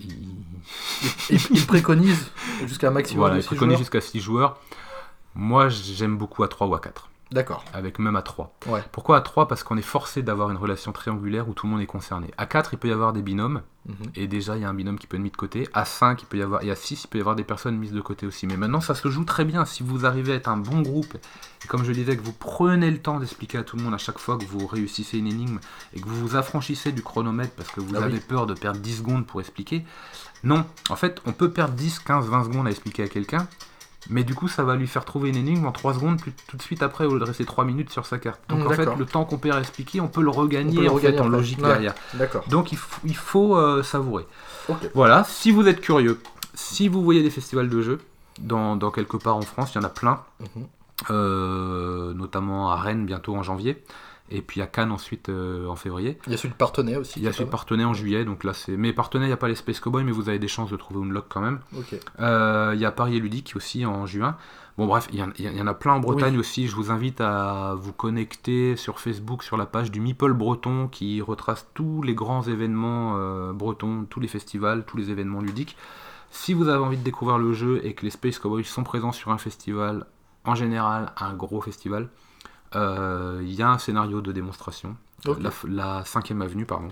il- 0.04 1.36
il, 1.36 1.40
il 1.52 1.66
préconise 1.66 2.32
jusqu'à 2.66 2.88
un 2.88 2.92
maximum 2.92 3.20
voilà, 3.20 3.36
de 3.36 3.40
il 3.40 3.44
six 3.44 3.48
préconise 3.48 3.78
jusqu'à 3.78 4.02
6 4.02 4.20
joueurs. 4.20 4.58
Moi, 5.36 5.70
j'aime 5.70 6.18
beaucoup 6.18 6.44
à 6.44 6.48
3 6.48 6.68
ou 6.68 6.76
à 6.76 6.80
4, 6.80 7.10
D'accord. 7.32 7.64
avec 7.74 7.98
même 8.00 8.16
à 8.16 8.22
3. 8.22 8.54
Ouais. 8.68 8.84
Pourquoi 8.92 9.18
à 9.18 9.22
3 9.22 9.48
Parce 9.48 9.64
qu'on 9.64 9.78
est 9.78 9.82
forcé 9.82 10.22
d'avoir 10.22 10.50
une 10.52 10.58
relation 10.58 10.92
triangulaire 10.92 11.48
où 11.48 11.54
tout 11.54 11.66
le 11.66 11.72
monde 11.72 11.82
est 11.82 11.86
concerné. 11.86 12.28
À 12.38 12.46
4, 12.46 12.74
il 12.74 12.78
peut 12.80 12.90
y 12.90 12.92
avoir 12.92 13.14
des 13.14 13.22
binômes, 13.22 13.62
Mhm. 13.88 13.96
et 14.16 14.28
déjà, 14.28 14.58
il 14.58 14.62
y 14.62 14.66
a 14.66 14.70
un 14.70 14.74
binôme 14.74 15.00
qui 15.00 15.08
peut 15.08 15.18
être 15.18 15.24
mis 15.24 15.32
de 15.32 15.38
côté. 15.38 15.68
À 15.74 15.86
5, 15.86 16.22
il 16.22 16.26
peut 16.26 16.38
y 16.38 16.42
avoir, 16.44 16.62
et 16.64 16.70
à 16.70 16.76
6, 16.76 17.06
il 17.06 17.08
peut 17.08 17.18
y 17.18 17.22
avoir 17.22 17.36
des 17.36 17.44
personnes 17.44 17.78
mises 17.78 17.94
de 17.94 18.02
côté 18.02 18.28
aussi. 18.28 18.46
Mais 18.48 18.58
maintenant, 18.58 18.82
ça 18.82 18.94
se 18.96 19.10
joue 19.10 19.24
très 19.24 19.44
bien. 19.46 19.66
Si 19.66 19.82
vous 19.82 20.06
arrivez 20.06 20.34
à 20.34 20.36
être 20.36 20.50
un 20.50 20.58
bon 20.58 20.82
groupe, 20.82 21.16
et 21.64 21.68
comme 21.68 21.84
je 21.84 21.92
disais, 21.92 22.16
que 22.18 22.22
vous 22.22 22.34
prenez 22.34 22.92
le 22.92 23.00
temps 23.00 23.20
d'expliquer 23.20 23.58
à 23.60 23.64
tout 23.64 23.78
le 23.78 23.84
monde 23.84 23.94
à 23.94 23.98
chaque 23.98 24.20
fois 24.20 24.38
que 24.38 24.46
vous 24.46 24.68
réussissez 24.68 25.18
une 25.18 25.28
énigme, 25.28 25.60
et 25.94 26.02
que 26.02 26.08
vous 26.08 26.16
vous 26.28 26.36
affranchissez 26.36 26.92
du 26.92 27.02
chronomètre 27.02 27.54
parce 27.56 27.70
que 27.72 27.80
vous 27.80 27.96
Ah 27.96 28.00
oui. 28.00 28.06
avez 28.06 28.20
peur 28.20 28.46
de 28.46 28.54
perdre 28.54 28.80
10 28.80 28.98
secondes 28.98 29.26
pour 29.26 29.40
expliquer, 29.40 29.84
non. 30.44 30.66
En 30.90 30.96
fait, 30.96 31.22
on 31.26 31.32
peut 31.34 31.50
perdre 31.52 31.74
10, 31.74 32.00
15, 32.00 32.28
20 32.28 32.44
secondes 32.44 32.68
à 32.68 32.72
expliquer 32.72 33.04
à 33.04 33.08
quelqu'un, 33.08 33.48
mais 34.10 34.24
du 34.24 34.34
coup, 34.36 34.48
ça 34.48 34.64
va 34.64 34.76
lui 34.76 34.88
faire 34.88 35.06
trouver 35.06 35.30
une 35.30 35.36
énigme 35.36 35.66
en 35.66 35.72
3 35.72 35.94
secondes, 35.94 36.20
plus- 36.20 36.34
tout 36.48 36.58
de 36.58 36.62
suite 36.62 36.82
après, 36.84 37.06
au 37.06 37.14
lieu 37.14 37.20
de 37.20 37.24
rester 37.26 37.46
3 37.46 37.64
minutes 37.66 37.92
sur 37.92 38.06
sa 38.06 38.18
carte. 38.18 38.40
Donc 38.50 38.60
Mm, 38.64 38.68
en 38.68 38.70
fait, 38.72 38.96
le 38.98 39.06
temps 39.06 39.26
qu'on 39.26 39.38
perd 39.38 39.58
à 39.58 39.60
expliquer, 39.62 40.02
on 40.02 40.08
peut 40.08 40.22
le 40.24 40.30
regagner, 40.32 40.72
On 40.72 40.76
peut 40.78 40.82
le 40.84 40.90
en, 40.90 40.94
regagner 40.96 41.18
fait, 41.18 41.24
en 41.24 41.30
logique 41.30 41.60
Ouais. 41.62 41.68
derrière. 41.68 41.94
D'accord. 42.16 42.44
Donc 42.50 42.72
il, 42.72 42.78
faut 43.16 43.56
euh, 43.56 43.84
savourer. 43.84 44.26
Voilà, 44.96 45.24
si 45.24 45.52
vous 45.52 45.68
êtes 45.68 45.82
curieux, 45.82 46.20
si 46.54 46.88
vous 46.88 47.04
voyez 47.04 47.22
des 47.24 47.30
festivals 47.30 47.70
de 47.70 47.82
jeux, 47.82 48.00
dans, 48.40 48.76
dans 48.76 48.90
quelque 48.92 49.18
part 49.18 49.36
en 49.38 49.42
France, 49.42 49.74
il 49.76 49.78
y 49.78 49.82
en 49.82 49.84
a 49.86 49.90
plein, 49.90 50.22
Mhm. 50.40 50.66
euh, 51.10 52.14
notamment 52.14 52.72
à 52.72 52.76
Rennes 52.78 53.06
bientôt 53.06 53.36
en 53.36 53.44
janvier, 53.44 53.84
et 54.32 54.42
puis 54.42 54.62
à 54.62 54.68
Cannes 54.68 54.92
ensuite 54.92 55.30
euh, 55.30 55.68
en 55.68 55.76
février. 55.76 56.18
Il 56.26 56.32
y 56.32 56.36
a 56.36 56.38
celui 56.38 56.50
de 56.54 56.58
Partenay 56.58 56.96
aussi. 56.96 57.20
Il 57.20 57.24
y 57.24 57.28
a 57.28 57.34
celui 57.34 57.46
de 57.46 57.50
Partenay 57.50 57.84
en 57.84 57.94
juillet, 57.94 58.26
donc 58.26 58.44
là 58.44 58.54
c'est. 58.54 58.78
Mais 58.78 58.94
Partenay, 58.94 59.26
il 59.26 59.28
n'y 59.30 59.34
a 59.34 59.38
pas 59.38 59.48
les 59.48 59.56
Space 59.56 59.80
Cowboys, 59.80 60.04
mais 60.04 60.12
vous 60.12 60.30
avez 60.30 60.40
des 60.40 60.48
chances 60.48 60.72
de 60.72 60.78
trouver 60.78 61.02
Unlock 61.02 61.26
quand 61.30 61.42
même. 61.42 61.60
mal. 61.72 61.82
Ok. 61.82 62.00
Euh, 62.20 62.72
Il 62.76 62.80
y 62.82 62.86
a 62.86 62.92
Paris 62.92 63.18
et 63.18 63.20
Ludique 63.20 63.54
aussi 63.56 63.86
en 63.86 64.06
juin. 64.06 64.38
Bon 64.78 64.88
bref, 64.88 65.10
il 65.12 65.20
y, 65.20 65.24
en- 65.24 65.32
il 65.38 65.56
y 65.56 65.62
en 65.62 65.68
a 65.68 65.74
plein 65.74 65.94
en 65.94 66.00
Bretagne 66.00 66.38
aussi. 66.38 66.68
Je 66.68 66.76
vous 66.76 66.92
invite 66.92 67.20
à 67.22 67.76
vous 67.78 67.92
connecter 67.92 68.78
sur 68.78 69.00
Facebook, 69.00 69.44
sur 69.44 69.58
la 69.58 69.66
page 69.66 69.92
du 69.92 70.00
Meeple 70.00 70.32
Breton 70.34 70.88
qui 70.88 71.22
retrace 71.22 71.68
tous 71.74 72.02
les 72.02 72.16
grands 72.16 72.42
événements 72.44 73.16
euh, 73.18 73.52
bretons, 73.54 74.06
tous 74.10 74.22
les 74.22 74.30
festivals, 74.30 74.86
tous 74.86 74.96
les 74.98 75.10
événements 75.12 75.42
ludiques. 75.42 75.76
Si 76.32 76.54
vous 76.54 76.70
avez 76.70 76.82
envie 76.84 76.98
de 76.98 77.04
découvrir 77.04 77.38
le 77.38 77.52
jeu 77.52 77.82
et 77.84 77.94
que 77.94 78.06
les 78.06 78.12
Space 78.12 78.40
Cowboys 78.40 78.64
sont 78.64 78.84
présents 78.84 79.12
sur 79.12 79.32
un 79.32 79.38
festival, 79.38 80.06
en 80.46 80.56
général 80.56 81.12
un 81.20 81.34
gros 81.34 81.60
festival, 81.60 82.08
il 82.74 83.52
y 83.54 83.62
a 83.62 83.70
un 83.70 83.78
scénario 83.78 84.22
de 84.22 84.32
démonstration, 84.32 84.96
Ok. 85.28 85.38
la, 85.42 85.52
la 85.68 86.04
5ème 86.04 86.42
avenue, 86.42 86.66
pardon. 86.66 86.90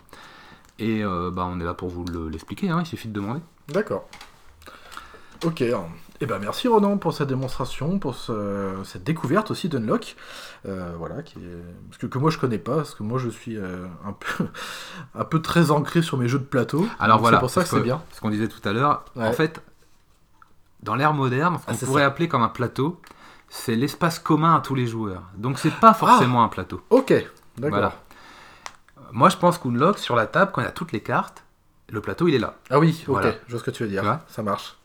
Et 0.78 1.04
euh, 1.04 1.30
bah, 1.32 1.46
on 1.50 1.60
est 1.60 1.66
là 1.66 1.74
pour 1.74 1.90
vous 1.90 2.06
le- 2.06 2.30
l'expliquer, 2.30 2.70
hein, 2.70 2.80
il 2.82 2.86
suffit 2.86 3.08
de 3.10 3.14
demander. 3.14 3.42
D'accord. 3.68 4.08
Ok. 5.46 5.64
Eh 6.22 6.26
ben 6.26 6.38
merci 6.38 6.68
Ronan 6.68 6.98
pour 6.98 7.14
cette 7.14 7.30
démonstration, 7.30 7.98
pour 7.98 8.16
ce- 8.16 8.76
cette 8.84 9.06
découverte 9.06 9.52
aussi 9.52 9.70
d'Unlock. 9.70 10.18
Euh, 10.68 10.94
voilà, 10.98 11.24
qui 11.24 11.40
est... 11.40 11.64
parce 11.90 11.98
que, 11.98 12.08
que 12.08 12.18
moi 12.18 12.30
je 12.30 12.38
connais 12.38 12.58
pas, 12.58 12.76
parce 12.76 12.94
que 12.94 13.04
moi 13.04 13.20
je 13.20 13.30
suis 13.30 13.56
euh, 13.58 13.88
un 14.06 14.12
peu 14.12 14.46
un 15.16 15.24
peu 15.24 15.42
très 15.42 15.72
ancré 15.72 16.02
sur 16.02 16.18
mes 16.18 16.28
jeux 16.28 16.40
de 16.40 16.44
plateau. 16.44 16.86
Alors 17.00 17.20
voilà, 17.20 17.38
c'est 17.38 17.42
pour 17.42 17.50
ça 17.50 17.64
que 17.64 17.70
c'est 17.70 17.80
bien. 17.82 18.02
Ce 18.12 18.20
qu'on 18.20 18.30
disait 18.32 18.50
tout 18.50 18.60
à 18.68 18.74
l'heure, 18.74 19.06
Ouais. 19.16 19.26
en 19.28 19.32
fait, 19.32 19.62
dans 20.84 20.96
l'ère 20.96 21.14
moderne, 21.14 21.56
ce 21.58 21.64
Ah, 21.68 21.72
qu'on 21.72 21.78
c'est 21.78 21.86
pourrait 21.86 22.02
ça. 22.04 22.08
appeler 22.08 22.28
comme 22.28 22.42
un 22.44 22.50
plateau, 22.50 23.00
c'est 23.50 23.76
l'espace 23.76 24.20
commun 24.20 24.56
à 24.56 24.62
tous 24.62 24.76
les 24.76 24.88
joueurs. 24.88 25.24
Donc 25.36 25.60
c'est 25.60 25.74
pas 25.74 25.94
forcément 25.94 26.44
un 26.44 26.48
plateau. 26.50 26.82
Ok. 26.90 27.10
D'accord. 27.58 27.80
Voilà. 27.80 27.94
Moi 29.12 29.30
je 29.30 29.38
pense 29.38 29.58
qu'Unlock, 29.58 29.98
sur 30.00 30.16
la 30.16 30.28
table, 30.28 30.52
quand 30.54 30.62
il 30.62 30.66
y 30.66 30.68
a 30.68 30.72
toutes 30.72 30.92
les 30.92 31.02
cartes, 31.02 31.44
le 31.90 32.00
plateau 32.02 32.28
il 32.28 32.36
est 32.36 32.40
là. 32.40 32.56
Ah 32.70 32.80
oui. 32.80 32.98
Ok. 33.08 33.14
Voilà. 33.14 33.32
Je 33.48 33.52
vois 33.52 33.60
ce 33.60 33.66
que 33.66 33.72
tu 33.72 33.84
veux 33.84 33.90
dire. 33.90 34.02
Tu 34.02 34.08
vois 34.08 34.22
ça 34.28 34.44
marche. 34.44 34.76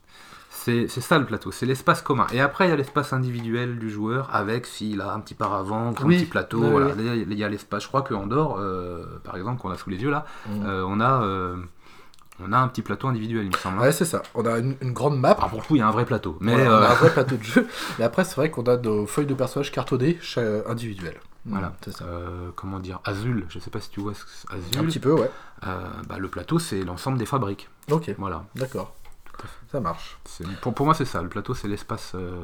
C'est 0.51 0.89
ça 0.89 1.19
le 1.19 1.27
plateau, 1.27 1.53
c'est 1.53 1.67
l'espace 1.67 2.01
commun. 2.01 2.27
Et 2.33 2.41
après 2.41 2.67
il 2.67 2.71
y 2.71 2.73
a 2.73 2.77
l'espace 2.77 3.13
individuel 3.13 3.79
du 3.79 3.91
joueur 3.91 4.31
avec 4.35 4.65
s'il 4.67 5.03
a 5.03 5.13
un 5.13 5.21
petit 5.21 5.35
paravent, 5.35 5.89
un 5.89 5.93
petit 5.93 6.25
plateau. 6.25 6.63
Oui, 6.63 6.71
voilà. 6.71 6.95
oui. 6.97 7.05
Là, 7.05 7.15
Il 7.17 7.39
y 7.39 7.45
a 7.45 7.49
l'espace, 7.51 7.83
je 7.83 7.89
crois 7.89 8.01
qu'en 8.01 8.27
dehors, 8.27 8.57
euh, 8.59 9.05
par 9.25 9.37
exemple, 9.37 9.61
qu'on 9.61 9.71
a 9.71 9.77
sous 9.77 9.91
les 9.91 9.99
yeux 10.03 10.11
là, 10.11 10.25
Mm. 10.49 10.65
euh, 10.67 10.85
on, 10.87 11.01
a, 11.01 11.23
euh, 11.23 11.57
on 12.41 12.53
a 12.53 12.59
un 12.59 12.69
petit 12.69 12.83
plateau 12.83 13.09
individuel, 13.09 13.45
il 13.45 13.51
me 13.53 13.57
semble. 13.57 13.79
hein. 13.79 13.83
Ouais, 13.83 13.93
c'est 13.93 14.05
ça. 14.05 14.23
On 14.35 14.45
a 14.47 14.59
une, 14.59 14.77
une 14.81 14.93
grande 14.93 15.19
map. 15.19 15.33
Alors 15.33 15.51
pour 15.51 15.61
le 15.61 15.67
coup, 15.67 15.77
il 15.77 15.81
y 15.81 15.83
a 15.83 15.89
un 15.89 15.93
vrai 15.93 16.05
plateau. 16.05 16.37
Mais 16.41 16.55
Voilà, 16.55 16.71
on 16.71 16.75
a 16.75 16.77
euh, 16.87 16.91
un 16.91 16.95
vrai 16.95 17.13
plateau 17.13 17.37
de 17.39 17.43
jeu. 17.43 17.67
Mais 17.99 18.05
après, 18.05 18.25
c'est 18.25 18.37
vrai 18.37 18.51
qu'on 18.51 18.65
a 18.65 18.77
nos 18.77 19.07
feuilles 19.07 19.27
de 19.27 19.35
personnages 19.35 19.71
cartonnées 19.73 20.19
individuelles. 20.67 21.21
Voilà. 21.47 21.75
C'est 21.85 21.93
ça. 21.93 22.05
Euh, 22.07 22.51
comment 22.57 22.79
dire, 22.81 23.01
Azul, 23.05 23.45
je 23.51 23.59
sais 23.59 23.71
pas 23.71 23.81
si 23.81 23.91
tu 23.91 24.01
vois 24.01 24.15
ce 24.15 24.25
que 24.25 24.31
c'est 24.33 24.53
Azul. 24.55 24.79
Un 24.79 24.85
petit 24.87 24.99
peu, 24.99 25.13
ouais. 25.13 25.31
Euh, 25.67 25.87
bah, 26.09 26.19
le 26.19 26.29
plateau, 26.29 26.59
c'est 26.59 26.83
l'ensemble 26.85 27.19
des 27.19 27.27
fabriques. 27.27 27.69
Ok. 27.91 28.15
Voilà. 28.19 28.45
D'accord. 28.55 28.95
Ça 29.71 29.81
marche. 29.81 30.19
C'est- 30.25 30.45
Pour, 30.61 30.73
pour 30.75 30.87
moi, 30.87 30.95
c'est 30.95 31.05
ça. 31.05 31.21
Le 31.23 31.29
plateau, 31.29 31.55
c'est 31.55 31.69
l'espace 31.69 32.13
euh, 32.15 32.39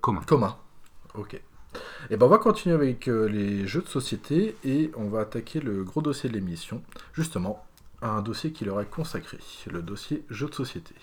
commun. 0.00 0.20
Commun. 0.26 0.56
Ok. 1.14 1.40
Et 2.10 2.16
ben 2.18 2.26
on 2.26 2.28
va 2.28 2.36
continuer 2.36 2.74
avec 2.74 3.08
euh, 3.08 3.26
les 3.26 3.66
jeux 3.66 3.80
de 3.80 3.88
société 3.88 4.56
et 4.62 4.90
on 4.94 5.08
va 5.08 5.20
attaquer 5.20 5.58
le 5.60 5.84
gros 5.84 6.02
dossier 6.02 6.28
de 6.28 6.34
l'émission, 6.34 6.82
justement 7.14 7.64
un 8.02 8.20
dossier 8.20 8.52
qui 8.52 8.64
leur 8.64 8.80
est 8.80 8.90
consacré, 8.90 9.38
le 9.70 9.80
dossier 9.80 10.24
jeux 10.28 10.48
de 10.48 10.54
société. 10.54 10.94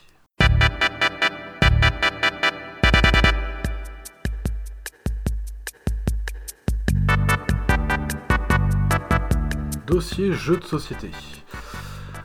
dossier 9.87 10.31
jeux 10.33 10.57
de 10.57 10.65
société. 10.65 11.09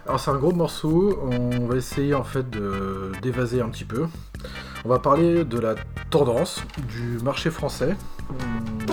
Alors 0.06 0.20
c'est 0.20 0.30
un 0.30 0.36
gros 0.36 0.52
morceau, 0.52 1.18
on 1.22 1.66
va 1.66 1.76
essayer 1.76 2.12
en 2.12 2.22
fait 2.22 2.44
d'évaser 3.22 3.62
un 3.62 3.70
petit 3.70 3.86
peu. 3.86 4.06
On 4.84 4.88
va 4.90 4.98
parler 4.98 5.44
de 5.44 5.58
la 5.58 5.76
tendance 6.10 6.62
du 6.88 7.18
marché 7.22 7.50
français, 7.50 7.96
hum, 8.28 8.86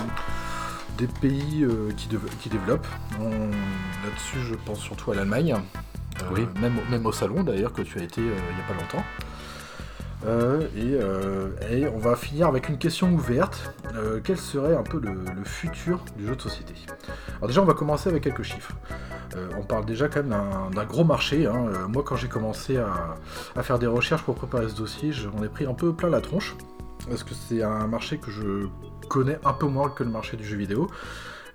des 1.06 1.12
pays 1.20 1.64
euh, 1.64 1.90
qui, 1.96 2.08
dev- 2.08 2.30
qui 2.40 2.48
développent. 2.48 2.86
On- 3.20 3.50
Là-dessus 4.04 4.40
je 4.48 4.54
pense 4.54 4.78
surtout 4.80 5.12
à 5.12 5.14
l'Allemagne, 5.14 5.54
Euh, 6.20 6.24
Oui. 6.34 6.46
même, 6.60 6.74
même 6.90 7.06
au 7.06 7.12
salon 7.12 7.42
d'ailleurs 7.42 7.72
que 7.72 7.80
tu 7.82 7.98
as 7.98 8.02
été 8.02 8.20
euh, 8.20 8.24
il 8.50 8.54
n'y 8.56 8.62
a 8.62 8.66
pas 8.68 8.74
longtemps. 8.80 9.04
Euh, 10.26 10.60
et, 10.76 10.98
euh, 11.00 11.48
et 11.70 11.88
on 11.88 11.98
va 11.98 12.14
finir 12.14 12.46
avec 12.46 12.68
une 12.68 12.78
question 12.78 13.12
ouverte. 13.12 13.74
Euh, 13.94 14.20
quel 14.22 14.36
serait 14.38 14.76
un 14.76 14.82
peu 14.84 15.00
le, 15.00 15.14
le 15.14 15.44
futur 15.44 15.98
du 16.16 16.26
jeu 16.26 16.36
de 16.36 16.40
société? 16.40 16.74
Alors 17.38 17.48
déjà, 17.48 17.60
on 17.62 17.64
va 17.64 17.74
commencer 17.74 18.08
avec 18.08 18.22
quelques 18.22 18.42
chiffres. 18.44 18.72
On 19.58 19.62
parle 19.62 19.86
déjà 19.86 20.08
quand 20.08 20.20
même 20.22 20.28
d'un- 20.28 20.70
d'un 20.70 20.84
gros 20.84 21.04
marché. 21.04 21.46
hein. 21.46 21.64
Moi, 21.88 22.02
quand 22.06 22.16
j'ai 22.16 22.28
commencé 22.28 22.76
à, 22.76 23.16
à 23.56 23.62
faire 23.62 23.78
des 23.78 23.86
recherches 23.88 24.22
pour 24.22 24.34
préparer 24.34 24.68
ce 24.68 24.74
dossier, 24.76 25.10
j'en 25.12 25.42
ai 25.42 25.48
pris 25.48 25.64
un 25.66 25.74
peu 25.74 25.92
plein 25.94 26.10
la 26.10 26.20
tronche. 26.20 26.54
Parce 27.08 27.24
que 27.24 27.34
c'est 27.34 27.62
un 27.62 27.86
marché 27.88 28.18
que 28.18 28.30
je 28.30 28.66
connais 29.12 29.38
un 29.44 29.52
peu 29.52 29.66
moins 29.66 29.90
que 29.90 30.02
le 30.02 30.10
marché 30.10 30.38
du 30.38 30.44
jeu 30.44 30.56
vidéo. 30.56 30.90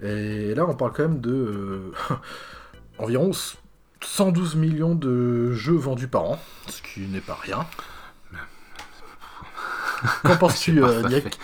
Et 0.04 0.54
là, 0.54 0.68
on 0.68 0.76
parle 0.76 0.94
quand 0.94 1.04
même 1.04 1.20
de 1.20 1.32
euh, 1.32 1.92
environ 3.00 3.32
112 4.02 4.56
millions 4.56 4.94
de 4.94 5.52
jeux 5.54 5.76
vendus 5.76 6.08
par 6.08 6.24
an, 6.24 6.40
ce 6.68 6.82
qui 6.84 7.08
n'est 7.08 7.20
pas 7.20 7.38
rien. 7.42 7.66
Qu'en 10.24 10.38
penses-tu, 10.38 10.84
euh, 10.84 11.02
ça, 11.02 11.10
fait, 11.10 11.40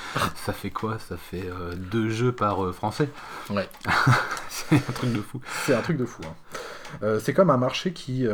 ça 0.45 0.53
fait 0.53 0.69
quoi? 0.69 0.99
Ça 0.99 1.17
fait 1.17 1.47
euh, 1.47 1.73
deux 1.75 2.09
jeux 2.09 2.31
par 2.31 2.63
euh, 2.63 2.71
français? 2.71 3.09
Ouais. 3.49 3.67
C'est 4.49 4.75
un 4.75 4.91
truc 4.93 5.11
de 5.13 5.21
fou. 5.21 5.41
C'est 5.65 5.73
un 5.73 5.81
truc 5.81 5.97
de 5.97 6.05
fou. 6.05 6.21
hein. 6.23 7.17
C'est 7.19 7.33
comme 7.33 7.49
un 7.49 7.57
marché 7.57 7.91
qui, 7.91 8.27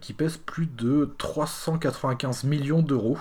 qui 0.00 0.12
pèse 0.14 0.36
plus 0.36 0.66
de 0.66 1.14
395 1.16 2.42
millions 2.42 2.82
d'euros. 2.82 3.18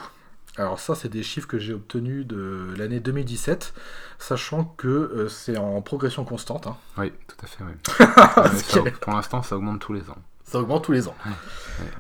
Alors 0.58 0.80
ça, 0.80 0.94
c'est 0.96 1.10
des 1.10 1.24
chiffres 1.24 1.48
que 1.48 1.58
j'ai 1.58 1.74
obtenus 1.74 2.28
de 2.28 2.74
l'année 2.78 3.00
2017, 3.00 3.74
sachant 4.20 4.66
que 4.78 4.88
euh, 4.88 5.28
c'est 5.30 5.58
en 5.58 5.82
progression 5.82 6.26
constante. 6.26 6.68
hein. 6.68 6.78
Oui, 6.98 7.12
tout 7.28 7.38
à 7.44 7.48
fait. 7.48 7.64
oui. 7.64 7.74
Ça- 8.60 8.82
pour 9.02 9.14
l'instant, 9.14 9.42
ça 9.42 9.58
augmente 9.58 9.80
tous 9.82 9.94
les 9.94 10.10
ans. 10.12 10.18
Ça 10.44 10.60
augmente 10.60 10.84
tous 10.84 10.92
les 10.92 11.08
ans. 11.08 11.16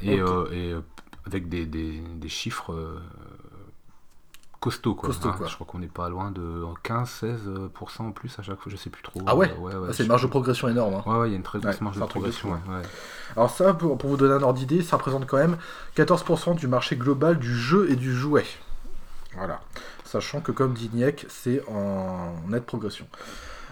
Et, 0.01 0.19
euh, 0.19 0.45
et, 0.51 0.71
euh, 0.73 0.81
avec 1.25 1.49
des, 1.49 1.65
des- 1.65 1.99
des 2.15 2.29
chiffres 2.29 2.71
costauds. 4.63 4.95
Quoi, 4.95 5.09
hein. 5.09 5.45
Je 5.47 5.53
crois 5.55 5.67
qu'on 5.67 5.79
n'est 5.79 5.87
pas 5.87 6.09
loin 6.09 6.31
de 6.31 6.63
15-16% 6.83 8.01
en 8.01 8.11
plus 8.11 8.37
à 8.39 8.41
chaque 8.41 8.59
fois, 8.59 8.71
je 8.71 8.77
sais 8.77 8.89
plus 8.89 9.03
trop. 9.03 9.21
Ah 9.27 9.35
ouais 9.35 9.51
Euh, 9.51 9.59
ouais, 9.59 9.75
ouais, 9.75 9.87
Ah, 9.89 9.93
C'est 9.93 10.03
une 10.03 10.09
marge 10.09 10.23
de 10.23 10.27
progression 10.27 10.67
énorme. 10.69 10.95
hein. 10.95 11.03
Ouais, 11.05 11.17
ouais, 11.19 11.29
il 11.29 11.31
y 11.31 11.33
a 11.33 11.37
une 11.37 11.43
très 11.43 11.59
grosse 11.59 11.81
marge 11.81 11.97
de 11.99 12.05
progression. 12.05 12.57
Alors 13.35 13.49
ça, 13.49 13.73
pour, 13.73 13.97
pour 13.97 14.09
vous 14.09 14.17
donner 14.17 14.33
un 14.33 14.41
ordre 14.43 14.57
d'idée, 14.59 14.81
ça 14.81 14.97
représente 14.97 15.25
quand 15.25 15.37
même 15.37 15.57
14% 15.97 16.55
du 16.55 16.67
marché 16.67 16.95
global 16.95 17.37
du 17.39 17.55
jeu 17.55 17.89
et 17.91 17.95
du 17.95 18.13
jouet. 18.15 18.45
Voilà. 19.35 19.59
Sachant 20.05 20.41
que 20.41 20.51
comme 20.51 20.73
dit 20.73 20.89
Niek, 20.93 21.25
c'est 21.29 21.63
en 21.67 22.33
nette 22.47 22.65
progression. 22.65 23.07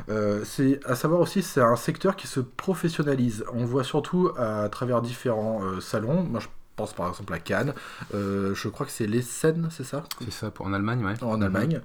Euh, 0.10 0.44
c'est 0.44 0.80
à 0.86 0.96
savoir 0.96 1.20
aussi, 1.22 1.44
c'est 1.44 1.62
un 1.62 1.76
secteur 1.76 2.16
qui 2.16 2.26
se 2.26 2.40
professionnalise. 2.40 3.46
On 3.54 3.60
le 3.60 3.66
voit 3.68 3.84
surtout 3.84 4.32
à 4.38 4.68
travers 4.70 5.02
différents 5.04 5.62
euh, 5.64 5.80
salons. 5.80 6.24
Moi, 6.24 6.40
je 6.40 6.48
pense 6.82 6.94
par 6.94 7.08
exemple 7.10 7.32
à 7.34 7.40
Cannes. 7.40 7.74
Euh, 8.16 8.56
je 8.56 8.68
crois 8.70 8.86
que 8.88 8.92
c'est 8.92 9.06
l'Essen, 9.08 9.70
c'est 9.72 9.84
ça 9.84 10.04
C'est 10.24 10.32
ça, 10.32 10.50
pour, 10.52 10.66
en 10.66 10.74
Allemagne, 10.74 11.04
ouais. 11.06 11.22
En 11.24 11.42
Allemagne. 11.42 11.80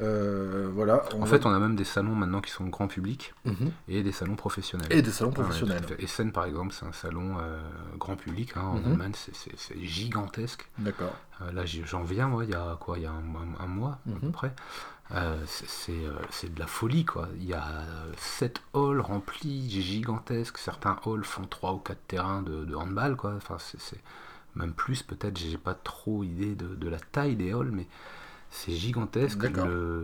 Euh, 0.00 0.68
voilà. 0.72 1.02
En 1.20 1.26
fait, 1.26 1.44
on 1.44 1.50
a 1.52 1.58
même 1.58 1.76
des 1.76 1.84
salons 1.84 2.14
maintenant 2.14 2.40
qui 2.40 2.50
sont 2.50 2.64
grand 2.66 2.86
public 2.88 3.34
Mhm. 3.44 3.70
et 3.88 4.02
des 4.02 4.12
salons 4.12 4.36
professionnels. 4.36 4.88
Et 4.90 5.02
des 5.02 5.10
salons 5.10 5.32
Ah 5.34 5.38
ouais, 5.40 5.44
professionnels. 5.44 5.82
Essen, 5.98 6.32
par 6.32 6.44
exemple, 6.46 6.72
c'est 6.72 6.86
un 6.86 6.92
salon 6.92 7.36
euh, 7.40 7.60
grand 7.98 8.16
public. 8.16 8.52
hein, 8.56 8.62
en 8.62 8.76
Mhm. 8.78 8.92
Allemagne, 8.92 9.12
c'est- 9.14 9.78
gigantesque. 9.80 10.68
D'accord. 10.78 11.14
Là, 11.52 11.62
j'en 11.64 12.02
viens, 12.02 12.28
moi, 12.28 12.44
il 12.44 12.50
y 12.50 12.54
a 12.54 12.76
quoi 12.80 12.98
Il 12.98 13.04
y 13.04 13.06
a 13.06 13.10
un, 13.10 13.14
un- 13.14 13.64
un 13.64 13.66
mois, 13.66 13.98
à 14.08 14.18
peu 14.20 14.26
Mhm. 14.26 14.32
près. 14.32 14.52
Euh, 15.14 15.36
c'est- 15.46 15.92
euh, 16.06 16.12
c'est 16.30 16.54
de 16.54 16.60
la 16.60 16.66
folie, 16.66 17.04
quoi. 17.04 17.28
Il 17.36 17.44
y 17.44 17.52
a 17.54 17.64
sept 18.16 18.62
halls 18.74 19.00
remplis, 19.00 19.68
gigantesques. 19.82 20.58
Certains 20.58 20.96
halls 21.04 21.24
font 21.24 21.44
trois 21.44 21.72
ou 21.72 21.78
quatre 21.78 22.06
terrains 22.06 22.42
de, 22.42 22.64
de 22.64 22.74
handball, 22.74 23.16
quoi. 23.16 23.32
Enfin, 23.36 23.56
c'est- 23.58 24.00
même 24.54 24.72
plus, 24.72 25.02
peut-être. 25.02 25.38
J'ai 25.38 25.58
pas 25.58 25.74
trop 25.74 26.22
idée 26.24 26.54
de, 26.54 26.74
de 26.74 26.88
la 26.88 26.98
taille 27.00 27.36
des 27.36 27.52
halls, 27.52 27.70
mais 27.72 27.86
c'est 28.50 28.72
gigantesque. 28.72 29.38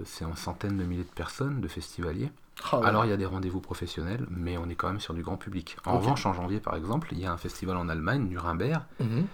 C'est 0.05 0.25
en 0.25 0.35
centaines 0.37 0.77
de 0.77 0.85
milliers 0.85 1.03
de 1.05 1.09
personnes, 1.09 1.61
de 1.61 1.69
festivaliers. 1.69 2.31
Ah 2.73 2.81
ouais. 2.81 2.87
Alors 2.87 3.05
il 3.05 3.11
y 3.11 3.13
a 3.13 3.17
des 3.19 3.27
rendez-vous 3.27 3.61
professionnels, 3.61 4.27
mais 4.31 4.57
on 4.57 4.69
est 4.69 4.75
quand 4.77 4.89
même 4.89 4.99
sur 5.01 5.13
du 5.15 5.23
grand 5.23 5.37
public. 5.37 5.77
En 5.85 5.99
revanche, 5.99 6.25
en 6.27 6.33
janvier 6.33 6.59
par 6.59 6.75
exemple, 6.75 7.09
il 7.13 7.19
y 7.21 7.27
a 7.27 7.33
un 7.33 7.37
festival 7.37 7.77
en 7.77 7.89
Allemagne, 7.89 8.23
Nuremberg, 8.29 8.83
Mhm. 8.99 9.27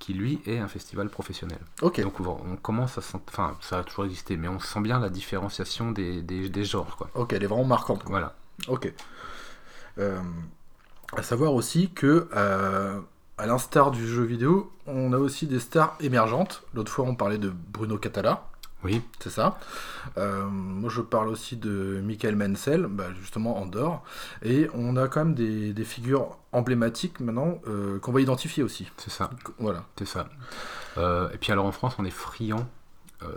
Qui 0.00 0.14
lui 0.14 0.40
est 0.46 0.58
un 0.58 0.66
festival 0.66 1.08
professionnel. 1.08 1.60
Donc 1.80 2.18
on 2.20 2.40
on 2.52 2.56
commence 2.56 2.98
à 2.98 3.02
sentir, 3.02 3.22
enfin 3.28 3.56
ça 3.60 3.78
a 3.78 3.84
toujours 3.84 4.06
existé, 4.06 4.36
mais 4.36 4.48
on 4.48 4.58
sent 4.58 4.80
bien 4.80 4.98
la 4.98 5.10
différenciation 5.10 5.92
des, 5.92 6.22
des, 6.22 6.48
des 6.48 6.64
genres. 6.64 6.96
Quoi. 6.96 7.08
Ok, 7.14 7.32
elle 7.34 7.44
est 7.44 7.46
vraiment 7.46 7.64
marquante. 7.64 8.02
quoi. 8.02 8.10
Voilà. 8.10 8.34
Ok. 8.66 8.92
Euh, 9.98 10.20
à 11.16 11.22
savoir 11.22 11.54
aussi 11.54 11.90
que, 11.90 12.28
euh, 12.34 12.98
à 13.38 13.46
l'instar 13.46 13.90
du 13.90 14.06
jeu 14.06 14.22
vidéo, 14.24 14.72
on 14.86 15.12
a 15.12 15.18
aussi 15.18 15.46
des 15.46 15.60
stars 15.60 15.96
émergentes. 16.00 16.62
L'autre 16.74 16.90
fois, 16.90 17.04
on 17.04 17.14
parlait 17.14 17.38
de 17.38 17.50
Bruno 17.50 17.98
Catala, 17.98 18.48
Oui, 18.82 19.02
c'est 19.18 19.30
ça. 19.30 19.58
Euh, 20.16 20.46
moi, 20.46 20.88
je 20.90 21.02
parle 21.02 21.28
aussi 21.28 21.56
de 21.56 22.00
Michael 22.02 22.34
Menzel, 22.36 22.86
bah, 22.86 23.08
justement 23.20 23.60
Andorre. 23.60 24.02
Et 24.42 24.68
on 24.74 24.96
a 24.96 25.06
quand 25.08 25.24
même 25.24 25.34
des, 25.34 25.72
des 25.74 25.84
figures 25.84 26.38
emblématiques 26.52 27.20
maintenant 27.20 27.60
euh, 27.66 27.98
qu'on 27.98 28.12
va 28.12 28.20
identifier 28.22 28.62
aussi. 28.62 28.90
c'est 28.96 29.10
ça, 29.10 29.30
Voilà. 29.58 29.84
c'est 29.98 30.06
ça. 30.08 30.28
Euh, 30.96 31.28
et 31.30 31.36
puis 31.38 31.52
alors 31.52 31.66
en 31.66 31.72
France, 31.72 31.96
on 31.98 32.04
est 32.04 32.10
friand 32.10 32.66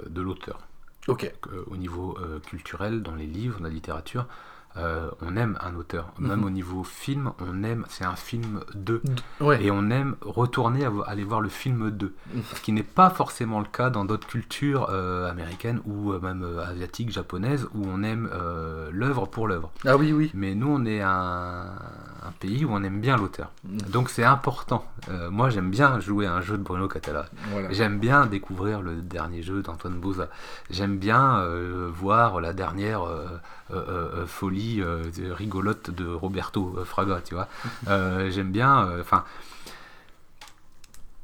de 0.09 0.21
l'auteur. 0.21 0.61
Ok. 1.09 1.29
Au 1.67 1.75
niveau 1.75 2.17
culturel, 2.47 3.03
dans 3.03 3.15
les 3.15 3.25
livres, 3.27 3.57
dans 3.59 3.65
la 3.65 3.69
littérature, 3.69 4.25
euh, 4.77 5.09
on 5.21 5.35
aime 5.37 5.57
un 5.61 5.75
auteur. 5.75 6.07
Même 6.19 6.39
Mhm. 6.39 6.45
au 6.45 6.49
niveau 6.49 6.83
film, 6.83 7.31
on 7.39 7.63
aime, 7.63 7.85
c'est 7.89 8.05
un 8.05 8.15
film 8.15 8.61
de. 8.73 9.01
Ouais. 9.39 9.63
Et 9.63 9.69
on 9.71 9.89
aime 9.91 10.15
retourner 10.21 10.85
à 10.85 10.91
aller 11.05 11.23
voir 11.23 11.41
le 11.41 11.49
film 11.49 11.91
2. 11.91 12.13
Mhm. 12.33 12.41
Ce 12.55 12.61
qui 12.61 12.71
n'est 12.71 12.81
pas 12.83 13.09
forcément 13.11 13.59
le 13.59 13.67
cas 13.67 13.89
dans 13.91 14.03
d'autres 14.05 14.25
cultures 14.27 14.87
euh, 14.89 15.29
américaines 15.29 15.79
ou 15.85 16.11
euh, 16.13 16.19
même 16.19 16.43
euh, 16.43 16.65
asiatiques, 16.65 17.11
japonaises, 17.11 17.67
où 17.75 17.85
on 17.87 18.01
aime 18.03 18.29
l'œuvre 18.91 19.27
pour 19.27 19.47
l'œuvre. 19.47 19.71
Ah 19.85 19.95
oui, 19.97 20.11
oui. 20.11 20.31
Mais 20.33 20.55
nous, 20.55 20.69
on 20.69 20.85
est 20.85 21.01
un, 21.01 21.65
un 22.25 22.31
pays 22.39 22.65
où 22.65 22.69
on 22.71 22.83
aime 22.83 22.99
bien 22.99 23.15
l'auteur. 23.17 23.51
Mhm. 23.65 23.77
Donc 23.91 24.09
c'est 24.09 24.23
important. 24.23 24.85
Moi, 25.29 25.49
j'aime 25.49 25.69
bien 25.69 25.99
jouer 25.99 26.25
à 26.25 26.33
un 26.33 26.41
jeu 26.41 26.57
de 26.57 26.63
Bruno 26.63 26.87
Catala. 26.87 27.25
Voilà. 27.51 27.71
J'aime 27.71 27.99
bien 27.99 28.25
découvrir 28.25 28.81
le 28.81 28.95
dernier 29.01 29.41
jeu 29.43 29.61
d'Antoine 29.61 29.99
Boza. 29.99 30.29
J'aime 30.69 30.97
bien 30.97 31.45
voir 31.91 32.39
la 32.41 32.53
dernière 32.53 33.01
folie 34.27 34.62
euh, 34.81 35.03
rigolote 35.31 35.89
de 35.91 36.07
Roberto 36.07 36.75
euh, 36.77 36.85
Fraga, 36.85 37.21
tu 37.23 37.33
vois. 37.35 37.47
Euh, 37.87 38.29
J'aime 38.31 38.51
bien. 38.51 38.89
Enfin. 39.01 39.23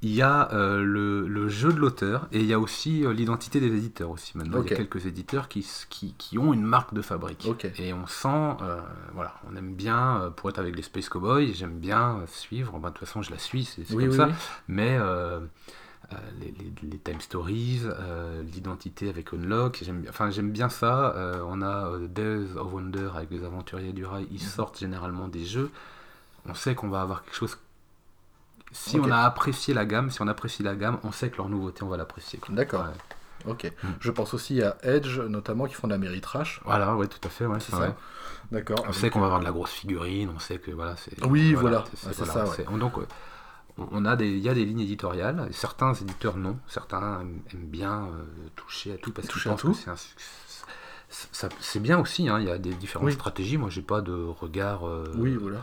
il 0.02 0.12
y 0.14 0.22
a 0.22 0.50
euh, 0.54 0.82
le, 0.82 1.28
le 1.28 1.50
jeu 1.50 1.74
de 1.74 1.80
l'auteur 1.80 2.28
et 2.32 2.40
il 2.40 2.46
y 2.46 2.54
a 2.54 2.60
aussi 2.60 3.06
euh, 3.06 3.12
l'identité 3.12 3.60
des 3.60 3.68
éditeurs 3.68 4.10
aussi. 4.12 4.38
Maintenant, 4.38 4.62
il 4.64 4.70
y 4.70 4.74
a 4.74 4.78
quelques 4.78 5.06
éditeurs 5.06 5.48
qui, 5.50 5.66
qui, 5.90 6.14
qui 6.18 6.38
ont 6.38 6.54
une 6.54 6.64
marque 6.64 6.94
de 6.94 7.02
fabrique. 7.02 7.48
Et 7.78 7.92
on 7.94 8.08
sent, 8.08 8.28
euh, 8.62 8.80
voilà, 9.14 9.34
on 9.52 9.56
aime 9.58 9.74
bien, 9.74 10.32
pour 10.38 10.50
être 10.50 10.60
avec 10.60 10.76
les 10.76 10.84
Space 10.84 11.10
Cowboys, 11.10 11.52
j'aime 11.54 11.78
bien 11.80 12.22
suivre, 12.28 12.80
ben, 12.80 12.90
de 12.90 12.94
toute 12.94 13.06
façon 13.08 13.22
je 13.22 13.32
la 13.32 13.40
suis, 13.40 13.66
c'est 13.66 13.82
Oui, 13.94 14.04
comme 14.06 14.12
oui, 14.12 14.16
ça, 14.18 14.28
oui. 14.28 14.34
mais 14.70 14.98
les, 16.42 16.48
les- 16.52 16.90
les 16.90 16.98
time 16.98 17.22
stories, 17.22 17.82
euh, 17.86 18.42
l'identité 18.44 19.10
avec 19.10 19.34
Unlock, 19.34 19.80
j'aime 19.84 20.02
bien, 20.02 20.10
enfin, 20.10 20.30
j'aime 20.32 20.52
bien 20.52 20.70
ça. 20.70 21.14
Euh, 21.16 21.42
on 21.48 21.62
a 21.62 21.88
euh, 21.92 22.08
Days 22.08 22.56
of 22.58 22.74
Wonder 22.74 23.10
avec 23.16 23.30
les 23.32 23.44
aventuriers 23.44 23.94
du 23.94 24.06
rail, 24.06 24.24
Mhm. 24.24 24.30
ils 24.32 24.42
sortent 24.42 24.80
généralement 24.80 25.28
des 25.28 25.46
jeux. 25.46 25.72
On 26.48 26.54
sait 26.54 26.74
qu'on 26.76 26.90
va 26.90 27.02
avoir 27.02 27.24
quelque 27.24 27.36
chose. 27.36 27.58
Si 28.72 29.00
on 29.00 29.10
a 29.12 29.18
apprécié 29.22 29.74
la 29.74 29.86
gamme, 29.86 30.12
si 30.12 30.22
on 30.22 30.28
apprécie 30.28 30.62
la 30.64 30.76
gamme, 30.76 31.00
on 31.04 31.12
sait 31.12 31.30
que 31.30 31.38
leur 31.38 31.50
nouveauté, 31.50 31.84
on 31.84 31.88
va 31.90 31.98
l'apprécier. 31.98 32.40
D'accord. 32.50 32.84
Ouais. 32.84 33.52
Ok. 33.52 33.72
Mm. 33.84 33.88
Je 34.00 34.12
pense 34.12 34.34
aussi 34.34 34.62
à 34.62 34.78
Edge, 34.84 35.18
notamment, 35.20 35.66
qui 35.66 35.74
font 35.74 35.88
de 35.88 35.94
la 35.94 35.98
Méritrash. 35.98 36.60
Voilà, 36.66 36.96
ouais, 36.96 37.08
tout 37.08 37.20
à 37.26 37.30
fait. 37.30 37.46
Ouais, 37.46 37.60
C'est 37.60 37.72
ça 37.72 37.96
D'accord. 38.52 38.84
On 38.88 38.92
sait 38.94 39.10
qu'on 39.10 39.20
va 39.20 39.26
avoir 39.28 39.40
de 39.40 39.46
la 39.46 39.52
grosse 39.52 39.72
figurine, 39.72 40.30
on 40.36 40.40
sait 40.40 40.58
que 40.58 40.72
voilà, 40.72 40.96
c'est. 40.98 41.24
Oui, 41.26 41.54
voilà. 41.54 41.84
c'est- 41.96 42.12
voilà, 42.24 42.34
ça, 42.34 42.64
ouais. 42.72 42.78
Donc, 42.80 42.98
euh, 42.98 43.06
on- 43.92 44.06
a 44.06 44.16
des, 44.16 44.30
il 44.30 44.40
y 44.40 44.50
a 44.50 44.54
des 44.54 44.66
lignes 44.66 44.82
éditoriales. 44.82 45.48
Certains 45.52 45.94
éditeurs 45.94 46.38
non, 46.38 46.58
certains 46.68 47.22
aiment, 47.22 47.42
bien 47.54 48.06
euh, 48.08 48.24
toucher 48.56 48.94
à 48.94 48.98
tout 48.98 49.12
parce 49.12 49.28
qu'ils 49.28 49.34
Toucher 49.34 49.50
à 49.50 49.54
pensent 49.54 49.62
tout. 49.62 49.72
que 49.72 49.78
c'est 49.78 49.90
un 49.90 49.96
succès. 49.96 50.36
C'est 51.62 51.80
bien 51.82 52.00
aussi, 52.00 52.30
hein, 52.30 52.40
il 52.40 52.48
y 52.48 52.52
a 52.52 52.58
des 52.60 52.74
différentes 52.76 53.08
Oui. 53.08 53.14
stratégies. 53.14 53.58
Moi, 53.58 53.70
j'ai 53.70 53.82
pas 53.82 54.02
de 54.02 54.14
regard 54.14 54.88
euh, 54.88 55.12
Oui, 55.18 55.36
voilà. 55.36 55.60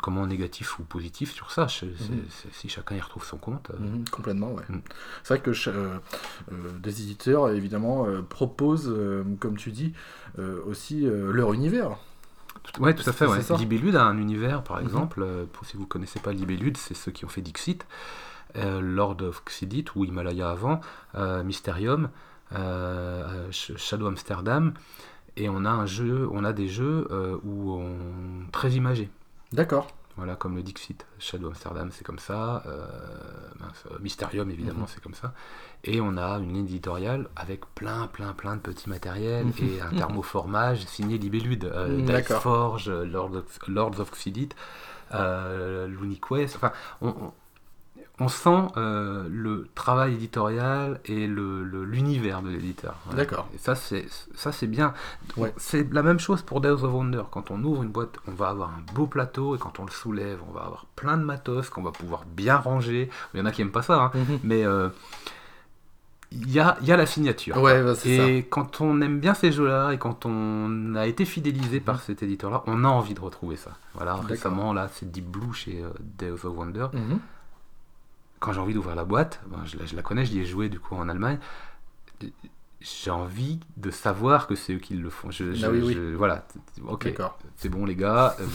comment 0.00 0.26
négatif 0.26 0.78
ou 0.78 0.82
positif 0.84 1.32
sur 1.32 1.50
ça. 1.52 1.66
Je- 1.66 1.84
Mhm. 1.86 2.24
si 2.52 2.68
chacun 2.68 2.96
y 2.96 3.00
retrouve 3.00 3.24
son 3.24 3.38
compte. 3.38 3.70
euh, 3.70 3.78
Mhm, 3.78 4.04
complètement, 4.10 4.52
ouais. 4.52 4.62
Mm. 4.68 4.80
C'est 5.22 5.34
vrai 5.34 5.42
que 5.42 5.50
euh, 5.68 5.98
euh, 6.52 6.70
des 6.82 7.02
éditeurs, 7.02 7.50
évidemment, 7.50 8.06
euh, 8.06 8.22
proposent, 8.22 8.88
euh, 8.88 9.24
comme 9.40 9.56
tu 9.56 9.70
dis, 9.72 9.92
euh, 10.38 10.60
aussi 10.66 11.06
euh, 11.06 11.32
leur 11.32 11.52
univers. 11.52 11.96
Tout- 12.62 12.80
Ouais, 12.82 12.94
tout 12.94 13.08
à 13.08 13.12
fait. 13.12 13.26
Ouais. 13.26 13.38
Libellude 13.58 13.96
a 13.96 14.04
un 14.04 14.18
univers, 14.18 14.62
par 14.62 14.78
Mhm. 14.78 14.84
exemple. 14.84 15.22
euh, 15.22 15.44
Pour 15.52 15.66
si 15.66 15.76
vous 15.76 15.86
connaissez 15.86 16.20
pas 16.20 16.32
Libellude, 16.32 16.76
c'est 16.76 16.94
ceux 16.94 17.10
qui 17.12 17.24
ont 17.24 17.28
fait 17.28 17.40
Dixit, 17.42 17.86
euh, 18.56 18.80
Lord 18.80 19.16
of 19.22 19.42
Xidit 19.44 19.84
ou 19.96 20.04
Himalaya 20.04 20.50
avant, 20.50 20.80
euh, 21.16 21.42
Mysterium, 21.42 22.08
Sh- 23.50 23.76
Shadow 23.76 24.06
Amsterdam, 24.06 24.74
et 25.36 25.48
on 25.48 25.64
a 25.64 25.70
un 25.70 25.86
jeu, 25.86 26.28
on 26.30 26.44
a 26.44 26.52
des 26.52 26.68
jeux 26.68 27.08
où 27.44 27.72
on 27.72 27.96
très 28.52 28.72
imagés. 28.72 29.10
D'accord. 29.52 29.88
Voilà, 30.16 30.36
comme 30.36 30.56
le 30.56 30.62
Dixit, 30.62 31.06
Shadow 31.18 31.48
Amsterdam, 31.48 31.88
c'est 31.90 32.04
comme 32.04 32.18
ça. 32.18 32.62
euh, 32.66 32.86
euh, 33.90 33.98
Mysterium, 34.00 34.50
évidemment, 34.50 34.80
Mhm. 34.80 34.86
c'est 34.88 35.02
comme 35.02 35.14
ça. 35.14 35.32
Et 35.84 36.00
on 36.02 36.16
a 36.18 36.38
une 36.38 36.52
ligne 36.52 36.66
éditoriale 36.66 37.28
avec 37.34 37.64
plein, 37.74 38.06
plein, 38.08 38.32
plein 38.34 38.56
de 38.56 38.60
petits 38.60 38.90
matériels 38.90 39.46
et 39.60 39.80
un 39.80 39.90
thermoformage 39.90 40.84
signé 40.86 41.16
Libellude. 41.16 41.64
Euh, 41.64 41.88
Mhm. 41.88 42.22
Forge, 42.40 42.88
euh, 42.90 43.04
Lord 43.06 43.34
of, 43.36 43.58
Lords 43.68 44.00
of 44.00 44.10
Xidit, 44.12 44.50
euh, 45.14 45.86
Looney 45.88 46.20
Quest. 46.20 46.56
Enfin, 46.56 46.72
on, 47.00 47.08
on- 47.08 47.32
on 48.20 48.28
sent 48.28 48.68
euh, 48.76 49.26
le 49.30 49.68
travail 49.74 50.14
éditorial 50.14 51.00
et 51.06 51.26
le- 51.26 51.64
le- 51.64 51.84
l'univers 51.84 52.42
de 52.42 52.50
l'éditeur. 52.50 52.94
D'accord. 53.16 53.48
Et 53.54 53.58
ça, 53.58 53.74
c'est 53.74 54.06
ça, 54.34 54.52
c'est 54.52 54.66
bien. 54.66 54.92
Ouais. 55.36 55.52
C'est 55.56 55.92
la 55.92 56.02
même 56.02 56.20
chose 56.20 56.42
pour 56.42 56.60
Days 56.60 56.70
of 56.70 56.82
Wonder. 56.92 57.22
Quand 57.30 57.50
on 57.50 57.62
ouvre 57.64 57.82
une 57.82 57.88
boîte, 57.90 58.18
on 58.28 58.32
va 58.32 58.48
avoir 58.50 58.68
un 58.70 58.82
beau 58.94 59.06
plateau 59.06 59.56
et 59.56 59.58
quand 59.58 59.80
on 59.80 59.84
le 59.86 59.90
soulève, 59.90 60.38
on 60.48 60.52
va 60.52 60.60
avoir 60.60 60.86
plein 60.94 61.16
de 61.16 61.24
matos 61.24 61.68
qu'on 61.70 61.82
va 61.82 61.90
pouvoir 61.90 62.24
bien 62.26 62.56
ranger. 62.58 63.10
Il 63.34 63.40
y 63.40 63.42
en 63.42 63.46
a 63.46 63.50
qui 63.50 63.62
aiment 63.62 63.72
pas 63.72 63.82
ça, 63.82 64.00
hein, 64.00 64.10
Mhm. 64.14 64.38
mais 64.44 64.64
euh, 64.64 64.88
il 66.34 66.50
y, 66.50 66.60
a, 66.60 66.78
y 66.82 66.92
a 66.92 66.96
la 66.96 67.04
signature. 67.06 67.56
Ouais, 67.60 67.82
bah, 67.82 67.94
c'est 67.94 68.16
ça. 68.16 68.26
Et 68.28 68.42
quand 68.44 68.80
on 68.80 69.00
aime 69.02 69.20
bien 69.20 69.34
ces 69.34 69.52
jeux-là 69.52 69.92
et 69.92 69.98
quand 69.98 70.24
on 70.24 70.94
a 70.94 71.06
été 71.06 71.24
fidélisé 71.26 71.78
par 71.80 72.00
cet 72.00 72.22
éditeur-là, 72.22 72.62
on 72.66 72.84
a 72.84 72.88
envie 72.88 73.12
de 73.14 73.20
retrouver 73.20 73.56
ça. 73.56 73.72
Voilà, 73.94 74.14
récemment, 74.14 74.72
là, 74.72 74.88
c'est 74.92 75.10
Deep 75.10 75.26
Blue 75.26 75.52
chez 75.52 75.82
Days 76.18 76.30
of 76.30 76.44
Wonder. 76.44 76.86
Mhm. 76.92 77.18
Quand 78.42 78.52
j'ai 78.52 78.58
envie 78.60 78.74
d'ouvrir 78.74 78.96
la 78.96 79.04
boîte, 79.04 79.40
ben, 79.46 79.58
je, 79.64 79.76
la, 79.78 79.86
je 79.86 79.94
la 79.94 80.02
connais, 80.02 80.24
j'y 80.24 80.40
ai 80.40 80.44
joué 80.44 80.68
du 80.68 80.80
coup 80.80 80.96
en 80.96 81.08
Allemagne. 81.08 81.38
J'ai 82.80 83.12
envie 83.12 83.60
de 83.76 83.92
savoir 83.92 84.48
que 84.48 84.56
c'est 84.56 84.72
eux 84.74 84.78
qui 84.80 84.94
le 84.94 85.08
font. 85.08 85.30
Je, 85.30 85.52
je- 85.52 85.64
Ah 85.64 85.70
oui, 85.70 85.80
oui. 85.84 86.14
voilà, 86.16 86.44
ok, 86.88 87.04
c'est 87.54 87.68
bon 87.68 87.86
les 87.86 87.94
gars, 87.94 88.34
euh, 88.40 88.46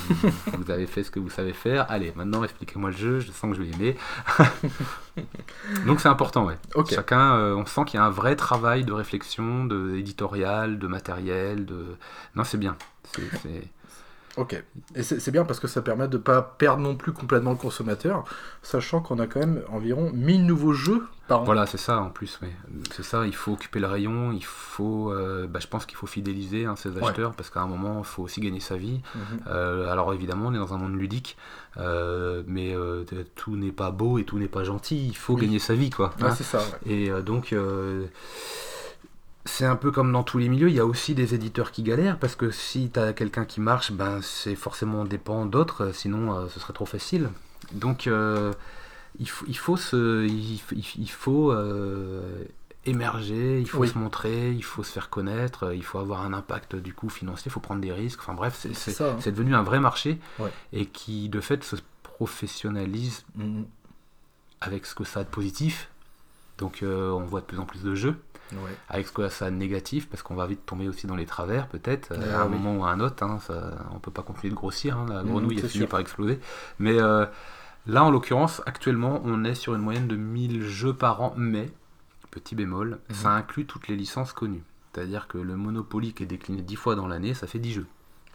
vous, 0.58 0.70
avez 0.70 0.86
fait 0.88 1.04
ce 1.04 1.12
que 1.12 1.20
vous 1.22 1.30
savez 1.30 1.54
faire. 1.54 1.86
Allez, 1.90 2.12
maintenant 2.18 2.44
expliquez-moi 2.44 2.90
le 2.92 2.98
jeu, 2.98 3.20
je 3.22 3.32
sens 3.32 3.50
que 3.52 3.56
je 3.58 3.64
vais 3.64 3.70
aimer. 3.74 3.96
Donc 5.86 6.02
c'est 6.02 6.10
important, 6.10 6.46
ouais. 6.46 6.58
Ok. 6.76 6.94
Chacun, 6.94 7.36
euh, 7.38 7.56
on 7.56 7.66
sent 7.66 7.86
qu'il 7.86 7.98
y 8.00 8.04
a 8.04 8.06
un 8.06 8.10
vrai 8.10 8.36
travail 8.36 8.84
de 8.84 8.92
réflexion, 8.92 9.64
de 9.64 9.96
éditorial, 9.96 10.78
de 10.80 10.88
matériel, 10.88 11.66
de. 11.66 11.96
Non, 12.36 12.44
c'est 12.44 12.58
bien. 12.58 12.76
C'est- 13.42 13.64
Ok. 14.38 14.64
Et 14.96 15.04
c'est 15.04 15.32
bien 15.32 15.46
parce 15.46 15.60
que 15.60 15.68
ça 15.68 15.82
permet 15.82 16.08
de 16.08 16.18
pas 16.18 16.42
perdre 16.42 16.82
non 16.82 16.96
plus 16.96 17.12
complètement 17.12 17.52
le 17.52 17.58
consommateur, 17.58 18.24
sachant 18.62 19.02
qu'on 19.02 19.18
a 19.20 19.28
quand 19.28 19.40
même 19.40 19.62
environ 19.70 20.12
1000 20.14 20.46
nouveaux 20.46 20.74
jeux 20.74 21.04
par 21.28 21.42
an. 21.42 21.44
Voilà, 21.44 21.66
c'est 21.66 21.78
ça 21.78 22.00
en 22.00 22.10
plus, 22.10 22.40
oui. 22.44 22.50
C'est 22.96 23.04
ça, 23.04 23.26
il 23.26 23.34
faut 23.36 23.54
occuper 23.54 23.80
le 23.80 23.88
rayon, 23.88 24.32
il 24.32 24.46
faut. 24.46 25.12
euh, 25.12 25.48
bah, 25.48 25.60
je 25.60 25.68
pense 25.68 25.86
qu'il 25.88 25.98
faut 25.98 26.08
fidéliser 26.08 26.66
hein, 26.66 26.76
ses 26.76 26.96
acheteurs 26.98 27.34
parce 27.34 27.50
qu'à 27.50 27.62
un 27.62 27.68
moment, 27.68 27.98
il 28.00 28.06
faut 28.06 28.24
aussi 28.24 28.40
gagner 28.40 28.60
sa 28.60 28.78
vie. 28.78 29.02
Mhm. 29.16 29.22
Euh, 29.48 29.92
alors 29.92 30.14
évidemment, 30.14 30.50
on 30.50 30.54
est 30.54 30.58
dans 30.60 30.74
un 30.74 30.78
monde 30.78 30.96
ludique, 30.96 31.36
euh, 31.78 32.44
mais 32.48 32.76
tout 33.36 33.56
n'est 33.56 33.72
pas 33.72 33.92
beau 33.92 34.20
et 34.20 34.24
tout 34.24 34.38
n'est 34.38 34.48
pas 34.48 34.64
gentil. 34.64 35.08
Il 35.08 35.18
faut 35.18 35.34
Oui. 35.34 35.42
gagner 35.42 35.60
sa 35.60 35.74
vie, 35.74 35.90
quoi. 35.90 36.14
Hein. 36.22 36.32
c'est 36.36 36.44
ça. 36.44 36.60
ouais. 36.86 36.92
Et 36.94 37.10
donc, 37.24 37.54
c'est 39.48 39.66
un 39.66 39.76
peu 39.76 39.92
comme 39.92 40.12
dans 40.12 40.24
tous 40.24 40.38
les 40.38 40.50
milieux, 40.50 40.70
il 40.70 40.76
y 40.76 40.80
a 40.80 40.86
aussi 40.86 41.16
des 41.16 41.34
éditeurs 41.34 41.72
qui 41.72 41.82
galèrent, 41.82 42.20
parce 42.20 42.36
que 42.36 42.52
si 42.52 42.90
tu 42.94 43.00
as 43.00 43.14
quelqu'un 43.14 43.46
qui 43.46 43.60
marche, 43.62 43.92
ben, 43.92 44.20
c'est 44.22 44.56
forcément 44.56 45.04
dépend 45.06 45.46
d'autres, 45.48 45.86
euh, 45.86 45.94
sinon 45.94 46.36
euh, 46.38 46.48
ce 46.50 46.60
serait 46.60 46.74
trop 46.74 46.86
facile. 46.86 47.30
Donc, 47.72 48.06
euh, 48.08 48.54
il, 49.20 49.28
faut, 49.30 49.46
il 49.48 49.58
faut, 49.58 49.78
se, 49.78 50.26
il, 50.28 51.10
faut 51.10 51.52
euh, 51.52 52.44
émerger, 52.86 53.60
il 53.60 53.68
faut 53.68 53.80
Oui. 53.80 53.88
se 53.90 53.98
montrer, 53.98 54.52
il 54.52 54.64
faut 54.64 54.84
se 54.84 54.92
faire 54.92 55.10
connaître, 55.10 55.74
il 55.74 55.84
faut 55.84 55.98
avoir 56.00 56.22
un 56.22 56.34
impact 56.34 56.76
du 56.76 56.94
coup 56.94 57.10
financier, 57.10 57.46
il 57.48 57.52
faut 57.52 57.60
prendre 57.60 57.82
des 57.82 57.92
risques. 57.94 58.20
Enfin 58.22 58.34
bref, 58.36 58.56
c'est 58.60 58.70
C'est 58.76 58.92
c'est- 58.92 58.98
ça, 58.98 59.12
hein. 59.12 59.18
c'est 59.20 59.32
devenu 59.32 59.56
un 59.56 59.64
vrai 59.64 59.80
marché 59.80 60.20
Ouais. 60.40 60.52
et 60.74 60.86
qui 60.86 61.30
de 61.30 61.42
fait 61.42 61.64
se 61.64 61.76
professionnalise 62.04 63.24
Mhm. 63.36 63.66
avec 64.62 64.86
ce 64.86 64.96
que 64.96 65.04
ça 65.04 65.22
a 65.22 65.24
de 65.24 65.30
positif. 65.30 65.90
Donc 66.58 66.80
on 66.84 67.20
voit 67.26 67.42
de 67.42 67.46
plus 67.46 67.60
en 67.60 67.66
plus 67.66 67.84
de 67.84 67.94
jeux, 67.94 68.16
Ouais. 68.54 68.78
avec 68.90 69.08
ce 69.08 69.12
que 69.12 69.28
ça 69.30 69.46
a 69.48 69.50
de 69.52 69.56
négatif, 69.56 70.08
parce 70.10 70.24
qu'on 70.24 70.36
va 70.36 70.48
vite 70.48 70.66
tomber 70.66 70.88
aussi 70.88 71.08
dans 71.08 71.16
les 71.16 71.26
travers 71.26 71.68
peut-être, 71.68 72.12
euh, 72.12 72.32
Ah 72.34 72.40
à 72.40 72.44
un 72.44 72.46
oui. 72.46 72.52
moment 72.58 72.78
ou 72.78 72.86
à 72.86 72.92
un 72.92 73.00
autre. 73.00 73.24
Hein, 73.24 73.40
ça, 73.46 73.86
on 73.94 74.00
peut 74.00 74.12
pas 74.12 74.24
continuer 74.24 74.52
de 74.52 74.56
grossir, 74.56 74.98
hein, 74.98 75.06
la 75.10 75.24
Mhm, 75.24 75.30
grenouille 75.32 75.58
a 75.60 75.62
c'est 75.62 75.68
fini 75.70 75.82
sûr. 75.84 75.90
par 75.90 76.00
exploser. 76.00 76.40
Mais 76.80 77.00
euh, 77.00 77.26
là 77.88 78.04
en 78.04 78.12
l'occurrence, 78.12 78.62
actuellement, 78.66 79.22
on 79.26 79.44
est 79.44 79.56
sur 79.56 79.76
une 79.76 79.82
moyenne 79.82 80.08
de 80.08 80.16
1000 80.16 80.62
jeux 80.64 80.94
par 80.94 81.22
an, 81.22 81.34
mais, 81.38 81.70
petit 82.32 82.56
bémol, 82.56 83.00
Mhm. 83.10 83.16
ça 83.16 83.32
inclut 83.32 83.66
toutes 83.66 83.88
les 83.88 83.96
licences 83.96 84.34
connues. 84.34 84.64
C'est-à-dire 84.94 85.28
que 85.28 85.38
le 85.38 85.56
Monopoly 85.56 86.14
qui 86.14 86.24
est 86.24 86.28
décliné 86.28 86.62
10 86.62 86.76
fois 86.76 86.96
dans 86.96 87.08
l'année, 87.08 87.34
ça 87.34 87.46
fait 87.48 87.60
10 87.60 87.74
jeux, 87.74 87.86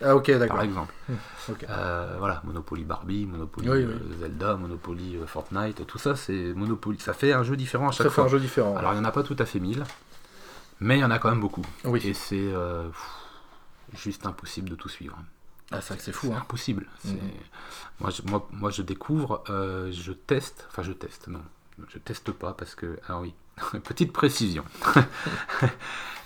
Ah 0.04 0.16
ok, 0.16 0.30
d'accord. 0.32 0.56
par 0.56 0.64
exemple. 0.64 0.92
Ok. 1.48 1.64
Euh, 1.68 2.14
voilà, 2.18 2.40
Monopoly 2.44 2.84
Barbie, 2.84 3.26
Monopoly 3.26 3.68
Oui, 3.68 3.82
euh, 3.82 3.98
Zelda, 4.20 4.54
Monopoly 4.56 5.16
euh, 5.16 5.26
Fortnite, 5.26 5.84
tout 5.86 5.98
ça 5.98 6.14
c'est 6.14 6.52
Monopoly. 6.54 6.98
Ça 7.00 7.12
fait 7.14 7.32
un 7.32 7.42
jeu 7.42 7.56
différent 7.56 7.88
à 7.88 7.92
Ça 7.92 7.98
chaque 8.04 8.06
fait 8.12 8.14
fois. 8.14 8.24
un 8.24 8.28
jeu 8.28 8.38
différent. 8.38 8.76
Alors 8.76 8.92
il 8.92 8.98
n'y 9.00 9.00
en 9.00 9.08
a 9.08 9.12
pas 9.12 9.22
tout 9.24 9.34
à 9.38 9.44
fait 9.44 9.58
1000, 9.58 9.82
mais 10.80 10.98
il 10.98 11.00
y 11.00 11.04
en 11.04 11.10
a 11.10 11.18
quand 11.18 11.30
même 11.30 11.40
beaucoup. 11.40 11.64
oui. 11.84 12.00
Et 12.04 12.14
c'est 12.14 12.36
euh, 12.52 12.88
juste 13.94 14.24
impossible 14.26 14.68
de 14.70 14.74
tout 14.76 14.88
suivre. 14.88 15.18
Ah, 15.72 15.80
c'est 15.80 16.00
c'est 16.00 16.12
fou. 16.12 16.26
C'est 16.28 16.32
Hein. 16.34 16.38
impossible. 16.42 16.86
C'est- 17.04 17.12
Mhm. 17.14 17.30
Moi, 18.00 18.10
je, 18.10 18.22
moi, 18.22 18.48
moi 18.52 18.70
je 18.70 18.82
découvre, 18.82 19.42
euh, 19.50 19.90
je 19.92 20.12
teste, 20.12 20.66
enfin 20.70 20.82
je 20.82 20.92
teste, 20.92 21.28
non, 21.28 21.40
je 21.88 21.98
teste 21.98 22.32
pas 22.32 22.52
parce 22.52 22.74
que, 22.74 22.98
ah 23.08 23.20
oui, 23.20 23.34
petite 23.84 24.12
précision. 24.12 24.64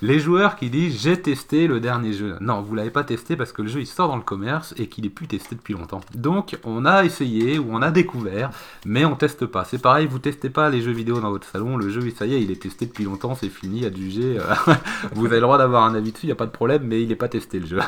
Les 0.02 0.20
joueurs 0.20 0.56
qui 0.56 0.68
disent 0.68 1.00
j'ai 1.00 1.20
testé 1.20 1.66
le 1.66 1.80
dernier 1.80 2.12
jeu. 2.12 2.36
Non, 2.42 2.60
vous 2.60 2.74
l'avez 2.74 2.90
pas 2.90 3.02
testé 3.02 3.34
parce 3.34 3.52
que 3.52 3.62
le 3.62 3.68
jeu 3.68 3.80
il 3.80 3.86
sort 3.86 4.08
dans 4.08 4.16
le 4.16 4.22
commerce 4.22 4.74
et 4.76 4.88
qu'il 4.88 5.06
est 5.06 5.10
plus 5.10 5.26
testé 5.26 5.54
depuis 5.54 5.72
longtemps. 5.72 6.02
Donc 6.14 6.58
on 6.64 6.84
a 6.84 7.04
essayé 7.04 7.58
ou 7.58 7.68
on 7.70 7.80
a 7.80 7.90
découvert, 7.90 8.50
mais 8.84 9.06
on 9.06 9.16
teste 9.16 9.46
pas. 9.46 9.64
C'est 9.64 9.80
pareil, 9.80 10.06
vous 10.06 10.18
testez 10.18 10.50
pas 10.50 10.68
les 10.68 10.82
jeux 10.82 10.92
vidéo 10.92 11.20
dans 11.20 11.30
votre 11.30 11.48
salon. 11.48 11.78
Le 11.78 11.88
jeu, 11.88 12.02
ça 12.10 12.26
y 12.26 12.34
est, 12.34 12.42
il 12.42 12.50
est 12.50 12.60
testé 12.60 12.84
depuis 12.84 13.04
longtemps, 13.04 13.34
c'est 13.34 13.48
fini, 13.48 13.86
à 13.86 13.92
juger. 13.92 14.38
vous 15.12 15.24
avez 15.24 15.36
le 15.36 15.42
droit 15.42 15.56
d'avoir 15.56 15.84
un 15.84 15.94
avis 15.94 16.12
dessus, 16.12 16.26
il 16.26 16.28
y 16.28 16.32
a 16.32 16.36
pas 16.36 16.46
de 16.46 16.50
problème, 16.50 16.82
mais 16.84 17.00
il 17.00 17.08
n'est 17.08 17.16
pas 17.16 17.28
testé 17.28 17.58
le 17.58 17.66
jeu. 17.66 17.80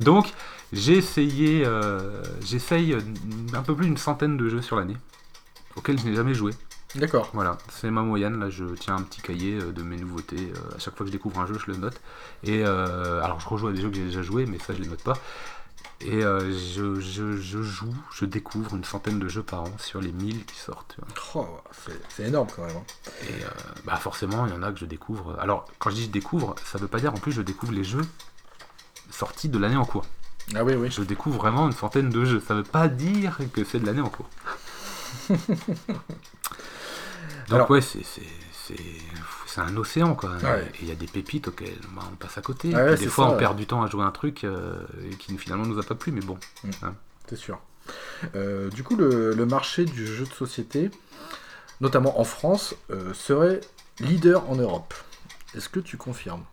Donc 0.00 0.32
j'ai 0.72 0.96
essayé, 0.96 1.62
euh, 1.64 2.22
j'essaye 2.44 2.96
un 3.54 3.62
peu 3.62 3.76
plus 3.76 3.86
d'une 3.86 3.96
centaine 3.96 4.36
de 4.36 4.48
jeux 4.48 4.62
sur 4.62 4.74
l'année 4.74 4.96
je 5.88 5.92
n'ai 6.06 6.14
jamais 6.14 6.34
joué. 6.34 6.52
D'accord. 6.96 7.30
Voilà, 7.34 7.56
c'est 7.70 7.90
ma 7.90 8.02
moyenne. 8.02 8.40
Là, 8.40 8.50
je 8.50 8.64
tiens 8.74 8.96
un 8.96 9.02
petit 9.02 9.20
cahier 9.20 9.58
euh, 9.60 9.70
de 9.72 9.82
mes 9.82 9.96
nouveautés. 9.96 10.52
Euh, 10.56 10.74
à 10.76 10.78
chaque 10.78 10.96
fois 10.96 11.04
que 11.04 11.06
je 11.06 11.12
découvre 11.12 11.38
un 11.40 11.46
jeu, 11.46 11.56
je 11.64 11.70
le 11.70 11.76
note. 11.76 12.00
Et 12.42 12.64
euh, 12.64 13.22
alors, 13.22 13.38
je 13.40 13.48
rejoue 13.48 13.68
à 13.68 13.72
des 13.72 13.80
jeux 13.80 13.90
que 13.90 13.96
j'ai 13.96 14.04
déjà 14.06 14.22
joués, 14.22 14.46
mais 14.46 14.58
ça, 14.58 14.74
je 14.74 14.82
les 14.82 14.88
note 14.88 15.02
pas. 15.02 15.14
Et 16.02 16.24
euh, 16.24 16.50
je, 16.50 16.98
je- 16.98 17.36
je 17.36 17.62
joue, 17.62 17.94
je 18.12 18.24
découvre 18.24 18.74
une 18.74 18.84
centaine 18.84 19.18
de 19.18 19.28
jeux 19.28 19.42
par 19.42 19.62
an 19.62 19.72
sur 19.78 20.00
les 20.00 20.12
1000 20.12 20.44
qui 20.46 20.56
sortent. 20.58 20.96
Oh, 21.34 21.46
c'est- 22.08 22.26
énorme 22.26 22.48
quand 22.56 22.64
même. 22.66 22.76
hein. 22.76 22.82
Et 23.28 23.34
bah 23.84 23.96
forcément, 23.96 24.46
il 24.46 24.52
y 24.52 24.56
en 24.56 24.62
a 24.62 24.72
que 24.72 24.78
je 24.78 24.86
découvre. 24.86 25.36
Alors, 25.38 25.66
quand 25.78 25.90
je 25.90 25.96
dis 25.96 26.04
je 26.04 26.10
découvre, 26.10 26.54
ça 26.64 26.78
veut 26.78 26.88
pas 26.88 27.00
dire 27.00 27.12
en 27.12 27.18
plus 27.18 27.32
je 27.32 27.42
découvre 27.42 27.72
les 27.72 27.84
jeux 27.84 28.06
sortis 29.10 29.48
de 29.48 29.58
l'année 29.58 29.76
en 29.76 29.84
cours. 29.84 30.06
Ah 30.54 30.64
oui, 30.64 30.74
oui. 30.74 30.90
Je 30.90 31.02
découvre 31.02 31.36
vraiment 31.38 31.66
une 31.66 31.72
centaine 31.74 32.08
de 32.10 32.24
jeux. 32.24 32.40
Ça 32.46 32.54
veut 32.54 32.62
pas 32.64 32.88
dire 32.88 33.38
que 33.52 33.62
c'est 33.64 33.78
de 33.78 33.86
l'année 33.86 34.00
en 34.00 34.08
cours. 34.08 34.28
Donc 37.48 37.56
Alors- 37.56 37.70
ouais, 37.70 37.80
c'est 37.80 39.60
un 39.60 39.76
océan 39.76 40.14
quoi. 40.14 40.30
Ouais. 40.42 40.64
Et 40.76 40.82
il 40.82 40.88
y 40.88 40.92
a 40.92 40.94
des 40.94 41.06
pépites 41.06 41.48
auxquelles 41.48 41.80
bah, 41.94 42.02
on 42.10 42.16
passe 42.16 42.38
à 42.38 42.42
côté. 42.42 42.74
Ouais, 42.74 42.96
c'est 42.96 43.04
des 43.04 43.10
fois 43.10 43.24
ça, 43.26 43.30
on 43.30 43.34
ouais. 43.34 43.38
perd 43.40 43.56
du 43.56 43.66
temps 43.66 43.82
à 43.82 43.88
jouer 43.88 44.04
un 44.04 44.12
truc 44.12 44.44
euh, 44.44 44.74
et 45.10 45.16
qui 45.16 45.36
finalement 45.38 45.66
nous 45.66 45.78
a 45.78 45.82
pas 45.82 45.94
plu, 45.94 46.12
mais 46.12 46.20
bon. 46.20 46.38
C'est 47.28 47.36
sûr. 47.36 47.58
Euh, 48.36 48.70
du 48.70 48.82
coup, 48.84 48.94
le, 48.96 49.32
le 49.34 49.46
marché 49.46 49.84
du 49.84 50.06
jeu 50.06 50.24
de 50.24 50.32
société, 50.32 50.90
notamment 51.80 52.20
en 52.20 52.24
France, 52.24 52.74
euh, 52.90 53.12
serait 53.14 53.60
leader 53.98 54.48
en 54.48 54.54
Europe. 54.56 54.94
Est-ce 55.56 55.68
que 55.68 55.80
tu 55.80 55.96
confirmes? 55.96 56.44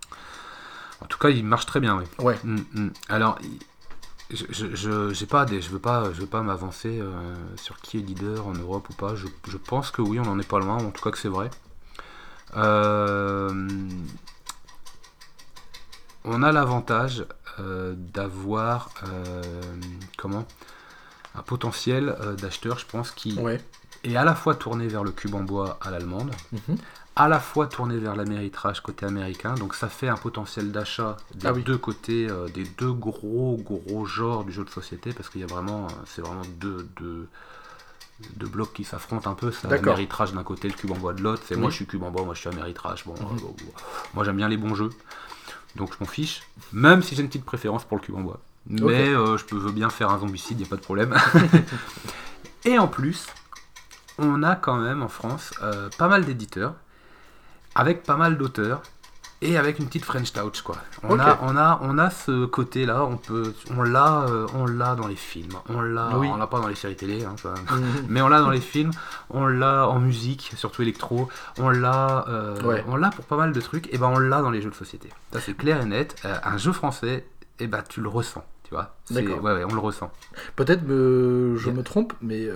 En 1.01 1.05
tout 1.05 1.19
cas, 1.19 1.29
il 1.29 1.45
marche 1.45 1.67
très 1.67 1.79
bien, 1.79 1.97
oui. 1.97 2.05
Ouais. 2.25 2.39
Mm, 2.43 2.61
mm. 2.73 2.89
Alors, 3.09 3.37
je, 4.29 5.25
pas 5.25 5.45
des, 5.45 5.61
je 5.61 5.69
veux 5.69 5.79
pas, 5.79 6.05
je 6.13 6.21
veux 6.21 6.27
pas 6.27 6.41
m'avancer 6.41 6.99
euh, 6.99 7.11
sur 7.55 7.79
qui 7.79 7.97
est 7.97 8.01
leader 8.01 8.45
en 8.47 8.53
Europe 8.53 8.89
ou 8.89 8.93
pas. 8.93 9.15
Je, 9.15 9.27
je 9.47 9.57
pense 9.57 9.89
que 9.91 10.01
oui, 10.01 10.19
on 10.19 10.27
en 10.27 10.37
est 10.39 10.47
pas 10.47 10.59
loin, 10.59 10.77
en 10.77 10.91
tout 10.91 11.01
cas 11.01 11.11
que 11.11 11.17
c'est 11.17 11.29
vrai. 11.29 11.49
Euh, 12.55 13.67
on 16.25 16.43
a 16.43 16.51
l'avantage 16.51 17.25
euh, 17.59 17.93
d'avoir 17.97 18.89
comment 20.17 20.45
un 21.35 21.41
potentiel 21.41 22.15
d'acheteurs, 22.41 22.79
je 22.79 22.85
pense, 22.85 23.11
qui 23.11 23.37
Ouais. 23.39 23.61
est 24.03 24.15
à 24.15 24.23
la 24.25 24.35
fois 24.35 24.55
tourné 24.55 24.87
vers 24.87 25.03
le 25.03 25.11
cube 25.11 25.35
en 25.35 25.43
bois 25.43 25.77
à 25.81 25.89
l'allemande, 25.91 26.31
Mhm. 26.51 26.77
À 27.19 27.27
la 27.27 27.39
fois 27.39 27.65
tourné 27.67 27.97
vers 27.97 28.15
l'améritrage 28.15 28.81
côté 28.81 29.05
américain, 29.05 29.55
donc 29.55 29.73
ça 29.75 29.89
fait 29.89 30.07
un 30.07 30.15
potentiel 30.17 30.71
d'achat 30.71 31.17
des 31.33 31.47
Ah 31.47 31.53
oui. 31.53 31.63
deux 31.63 31.77
côtés, 31.77 32.27
euh, 32.29 32.47
des 32.47 32.63
deux 32.63 32.91
gros 32.93 33.57
gros 33.57 34.05
genres 34.05 34.43
du 34.43 34.51
jeu 34.51 34.63
de 34.63 34.69
société, 34.69 35.13
parce 35.13 35.29
qu'il 35.29 35.41
y 35.41 35.43
a 35.43 35.47
vraiment, 35.47 35.85
euh, 35.87 35.89
c'est 36.05 36.21
vraiment 36.21 36.43
deux, 36.59 36.87
deux, 36.95 37.27
deux 38.35 38.47
blocs 38.47 38.71
qui 38.73 38.83
s'affrontent 38.83 39.29
un 39.29 39.33
peu. 39.33 39.51
C'est 39.51 39.67
l'améritrage 39.67 40.31
d'un 40.33 40.43
côté, 40.43 40.67
le 40.67 40.75
cube 40.75 40.91
en 40.91 40.95
bois 40.97 41.13
de 41.13 41.21
l'autre. 41.23 41.41
C'est 41.47 41.55
moi 41.55 41.69
je 41.71 41.75
suis 41.75 41.87
cube 41.87 42.03
en 42.03 42.11
bois, 42.11 42.23
moi 42.23 42.35
je 42.35 42.39
suis 42.41 42.49
améritrage. 42.49 43.03
Bon, 43.05 43.13
Mhm. 43.13 43.37
euh, 43.37 43.39
bon, 43.41 43.55
moi 44.13 44.23
j'aime 44.23 44.37
bien 44.37 44.47
les 44.47 44.57
bons 44.57 44.75
jeux, 44.75 44.89
donc 45.75 45.93
je 45.93 45.97
m'en 45.99 46.05
fiche, 46.09 46.43
même 46.71 47.01
si 47.01 47.15
j'ai 47.15 47.21
une 47.23 47.29
petite 47.29 47.45
préférence 47.45 47.83
pour 47.83 47.97
le 47.97 48.03
cube 48.03 48.15
en 48.15 48.21
bois. 48.21 48.39
Mais 48.69 49.09
euh, 49.09 49.37
je 49.37 49.45
peux 49.45 49.55
veux 49.57 49.71
bien 49.71 49.89
faire 49.89 50.11
un 50.11 50.19
zombicide, 50.19 50.59
il 50.59 50.63
n'y 50.63 50.67
a 50.67 50.69
pas 50.69 50.75
de 50.75 50.81
problème. 50.81 51.15
Et 52.65 52.77
en 52.77 52.87
plus, 52.87 53.25
on 54.19 54.43
a 54.43 54.55
quand 54.55 54.75
même 54.77 55.01
en 55.01 55.07
France 55.07 55.53
euh, 55.61 55.89
pas 55.97 56.07
mal 56.09 56.25
d'éditeurs, 56.25 56.75
avec 57.77 58.03
pas 58.03 58.17
mal 58.17 58.37
d'auteurs, 58.37 58.81
et 59.39 59.55
avec 59.55 59.77
une 59.77 59.85
petite 59.85 60.03
French 60.03 60.33
touch 60.33 60.61
quoi. 60.63 60.77
On, 61.03 61.19
a, 61.19 61.37
on, 61.43 61.55
a, 61.57 61.79
on 61.83 61.99
a 61.99 62.09
ce 62.09 62.45
côté-là, 62.47 63.03
on 63.03 63.17
peut, 63.17 63.53
on 63.69 63.83
l'a, 63.83 64.23
euh, 64.27 64.47
on 64.55 64.65
l'a 64.65 64.95
dans 64.95 65.05
les 65.05 65.15
films, 65.15 65.53
on 65.69 65.79
l'a, 65.81 66.17
Oui. 66.17 66.27
on 66.27 66.37
l'a 66.37 66.47
pas 66.47 66.59
dans 66.59 66.67
les 66.67 66.73
séries 66.73 66.95
télé, 66.95 67.23
hein, 67.23 67.35
ça- 67.37 67.53
Mhm. 67.71 68.05
mais 68.09 68.21
on 68.23 68.29
l'a 68.29 68.39
dans 68.41 68.49
les 68.49 68.59
films, 68.61 68.89
on 69.29 69.45
l'a 69.45 69.87
en 69.87 69.99
musique, 69.99 70.51
surtout 70.55 70.81
électro, 70.81 71.29
on 71.59 71.69
l'a, 71.69 72.25
euh, 72.29 72.59
Ouais. 72.63 72.83
on 72.87 72.95
l'a 72.95 73.11
pour 73.11 73.25
pas 73.25 73.37
mal 73.37 73.51
de 73.53 73.61
trucs, 73.61 73.93
et 73.93 73.99
ben 73.99 74.07
on 74.07 74.17
l'a 74.17 74.41
dans 74.41 74.49
les 74.49 74.61
jeux 74.63 74.71
de 74.71 74.75
société. 74.75 75.09
Ça 75.31 75.39
c'est 75.39 75.53
clair 75.55 75.81
et 75.81 75.85
net. 75.85 76.15
Euh, 76.25 76.35
un 76.43 76.57
jeu 76.57 76.71
français, 76.71 77.27
et 77.59 77.67
ben 77.67 77.83
tu 77.87 78.01
le 78.01 78.09
ressens, 78.09 78.43
tu 78.63 78.71
vois. 78.73 78.95
D'accord. 79.11 79.43
Ouais, 79.43 79.53
ouais, 79.53 79.63
on 79.69 79.73
le 79.75 79.79
ressent. 79.79 80.11
Peut-être 80.55 80.81
je 80.87 81.69
me 81.69 81.83
trompe, 81.83 82.13
mais 82.23 82.47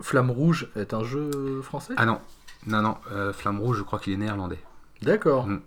Flamme 0.00 0.30
Rouge 0.30 0.68
est 0.76 0.94
un 0.94 1.04
jeu 1.04 1.60
français? 1.62 1.92
Ah 1.98 2.06
non, 2.06 2.20
non, 2.66 2.82
non, 2.82 2.96
euh, 3.12 3.32
Flamme 3.32 3.60
Rouge, 3.60 3.78
je 3.78 3.82
crois 3.82 3.98
qu'il 3.98 4.12
est 4.12 4.16
néerlandais. 4.18 4.60
D'accord. 5.02 5.46
Mm. 5.46 5.60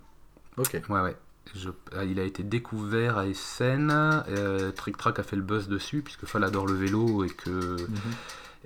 Ok. 0.56 0.80
Ouais, 0.88 1.00
ouais. 1.00 1.16
Je- 1.54 1.70
euh, 1.94 2.04
il 2.04 2.18
a 2.20 2.24
été 2.24 2.42
découvert 2.42 3.16
à 3.18 3.26
Essen. 3.26 3.90
Euh, 3.90 4.70
Trick 4.72 4.96
Track 4.96 5.18
a 5.18 5.22
fait 5.22 5.36
le 5.36 5.42
buzz 5.42 5.68
dessus, 5.68 6.02
puisque 6.02 6.26
Fall 6.26 6.44
adore 6.44 6.66
le 6.66 6.74
vélo 6.74 7.24
et 7.24 7.30
que 7.30 7.50
Mhm. 7.50 7.96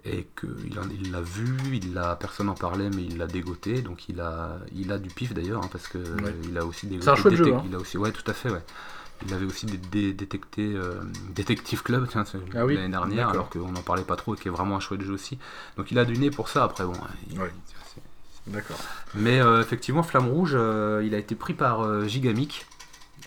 et 0.05 0.27
que 0.35 0.49
il 0.65 1.13
l'a 1.13 1.21
vu, 1.21 1.55
il 1.73 1.95
l'a, 1.95 2.17
personne 2.17 2.49
en 2.49 2.55
parlait, 2.55 2.91
mais 2.91 3.05
il 3.05 3.19
l'a 3.19 3.29
dégoté. 3.29 3.83
Donc 3.83 4.09
il 4.09 4.21
a, 4.21 4.59
il 4.75 4.91
a 4.91 4.99
du 4.99 5.11
pif 5.11 5.33
d'ailleurs, 5.33 5.63
hein, 5.63 5.69
parce 5.71 5.87
que 5.87 5.99
Ouais. 5.99 6.35
il 6.49 6.59
a 6.59 6.65
aussi 6.67 6.87
dégoté. 6.89 7.05
C'est 7.05 7.11
un 7.11 7.15
chouette 7.15 7.37
jeu, 7.37 7.55
hein. 7.55 7.63
Il 7.69 7.75
a 7.75 7.79
aussi, 7.79 7.99
ouais, 7.99 8.11
tout 8.11 8.29
à 8.29 8.33
fait, 8.35 8.51
ouais. 8.51 8.63
Il 9.25 9.33
avait 9.33 9.47
aussi 9.47 9.67
dé- 9.67 9.77
dé- 9.77 10.13
détecté 10.13 10.75
euh, 10.75 10.95
Detective 11.37 11.85
Club 11.85 12.09
tiens, 12.11 12.25
c'est- 12.25 12.39
Ah 12.57 12.67
oui, 12.67 12.75
l'année 12.75 12.89
dernière, 12.89 13.29
alors 13.29 13.49
qu'on 13.49 13.71
n'en 13.71 13.83
parlait 13.83 14.03
pas 14.03 14.17
trop, 14.17 14.35
et 14.35 14.39
qui 14.39 14.49
est 14.49 14.51
vraiment 14.51 14.75
un 14.75 14.81
chouette 14.81 15.03
jeu 15.03 15.13
aussi. 15.13 15.39
Donc 15.77 15.93
il 15.93 15.99
a 16.01 16.05
du 16.05 16.19
nez 16.19 16.33
pour 16.33 16.49
ça. 16.49 16.65
Après, 16.65 16.85
bon, 16.85 16.95
il- 17.31 17.39
Ouais. 17.39 17.53
D'accord. 18.47 18.79
mais 19.15 19.41
euh, 19.41 19.61
effectivement, 19.63 20.03
Flamme 20.03 20.27
Rouge, 20.29 20.53
euh, 20.55 21.03
il 21.05 21.15
a 21.15 21.19
été 21.19 21.35
pris 21.35 21.55
par 21.55 21.83
euh, 21.83 22.07
Gigamic. 22.07 22.67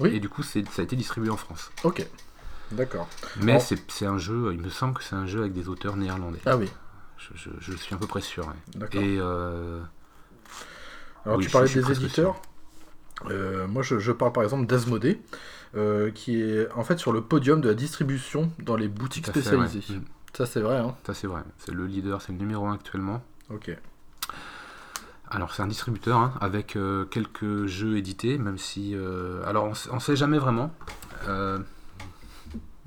Oui. 0.02 0.10
Et 0.14 0.20
du 0.20 0.28
coup, 0.28 0.44
c'est- 0.44 0.68
ça 0.70 0.82
a 0.82 0.86
été 0.86 0.96
distribué 0.98 1.30
en 1.30 1.38
France. 1.38 1.72
Ok. 1.84 2.06
D'accord. 2.72 3.08
Mais 3.40 3.60
c'est 3.60 3.80
c'est 3.92 4.06
un 4.08 4.18
jeu, 4.18 4.50
il 4.54 4.60
me 4.60 4.70
semble 4.70 4.94
que 4.96 5.04
c'est 5.04 5.16
un 5.16 5.26
jeu 5.26 5.42
avec 5.42 5.54
des 5.54 5.70
auteurs 5.70 5.96
néerlandais. 5.96 6.40
Ah 6.46 6.58
oui. 6.58 6.70
Je, 7.18 7.30
je- 7.36 7.50
je 7.60 7.74
suis 7.78 7.96
à 7.96 7.98
peu 7.98 8.08
près 8.08 8.22
sûr. 8.22 8.46
ouais. 8.48 8.54
D'accord. 8.76 9.02
Et 9.02 9.18
euh, 9.20 9.80
Alors 11.26 11.38
oui, 11.38 11.46
tu 11.46 11.52
parlais 11.52 11.68
je 11.68 11.76
des 11.76 11.82
presque 11.82 12.02
éditeurs. 12.02 12.36
Euh, 13.30 13.68
moi 13.68 13.82
je, 13.84 14.00
je 14.00 14.12
parle 14.12 14.34
par 14.34 14.44
exemple 14.44 14.66
d'Asmodée, 14.66 15.22
euh, 15.76 16.12
qui 16.12 16.42
est 16.42 16.70
en 16.74 16.84
fait 16.84 17.00
sur 17.00 17.14
le 17.14 17.22
podium 17.22 17.62
de 17.62 17.70
la 17.70 17.74
distribution 17.74 18.52
dans 18.60 18.76
les 18.76 18.88
boutiques 18.90 19.26
tout 19.26 19.30
à 19.32 19.34
fait, 19.42 19.56
ouais. 19.56 19.68
spécialisées. 19.68 20.00
Mm. 20.00 20.06
Ça 20.36 20.46
c'est 20.46 20.60
vrai, 20.60 20.78
hein 20.78 20.96
Ça, 21.06 21.14
c'est 21.14 21.28
vrai. 21.28 21.42
C'est 21.60 21.72
le 21.72 21.86
leader, 21.88 22.22
c'est 22.22 22.34
le 22.34 22.38
numéro 22.40 22.66
1 22.68 22.74
actuellement. 22.74 23.24
Ok. 23.50 23.72
Alors, 25.32 25.54
c'est 25.54 25.64
un 25.64 25.68
distributeur 25.68 26.18
hein, 26.20 26.34
avec 26.40 26.76
euh, 26.76 27.06
quelques 27.06 27.66
jeux 27.66 27.98
édités, 27.98 28.38
même 28.38 28.58
si. 28.58 28.92
euh, 28.96 29.44
alors, 29.46 29.66
on, 29.66 29.74
on 29.96 30.00
sait 30.00 30.16
jamais 30.16 30.38
vraiment. 30.38 30.72
Euh, 31.28 31.60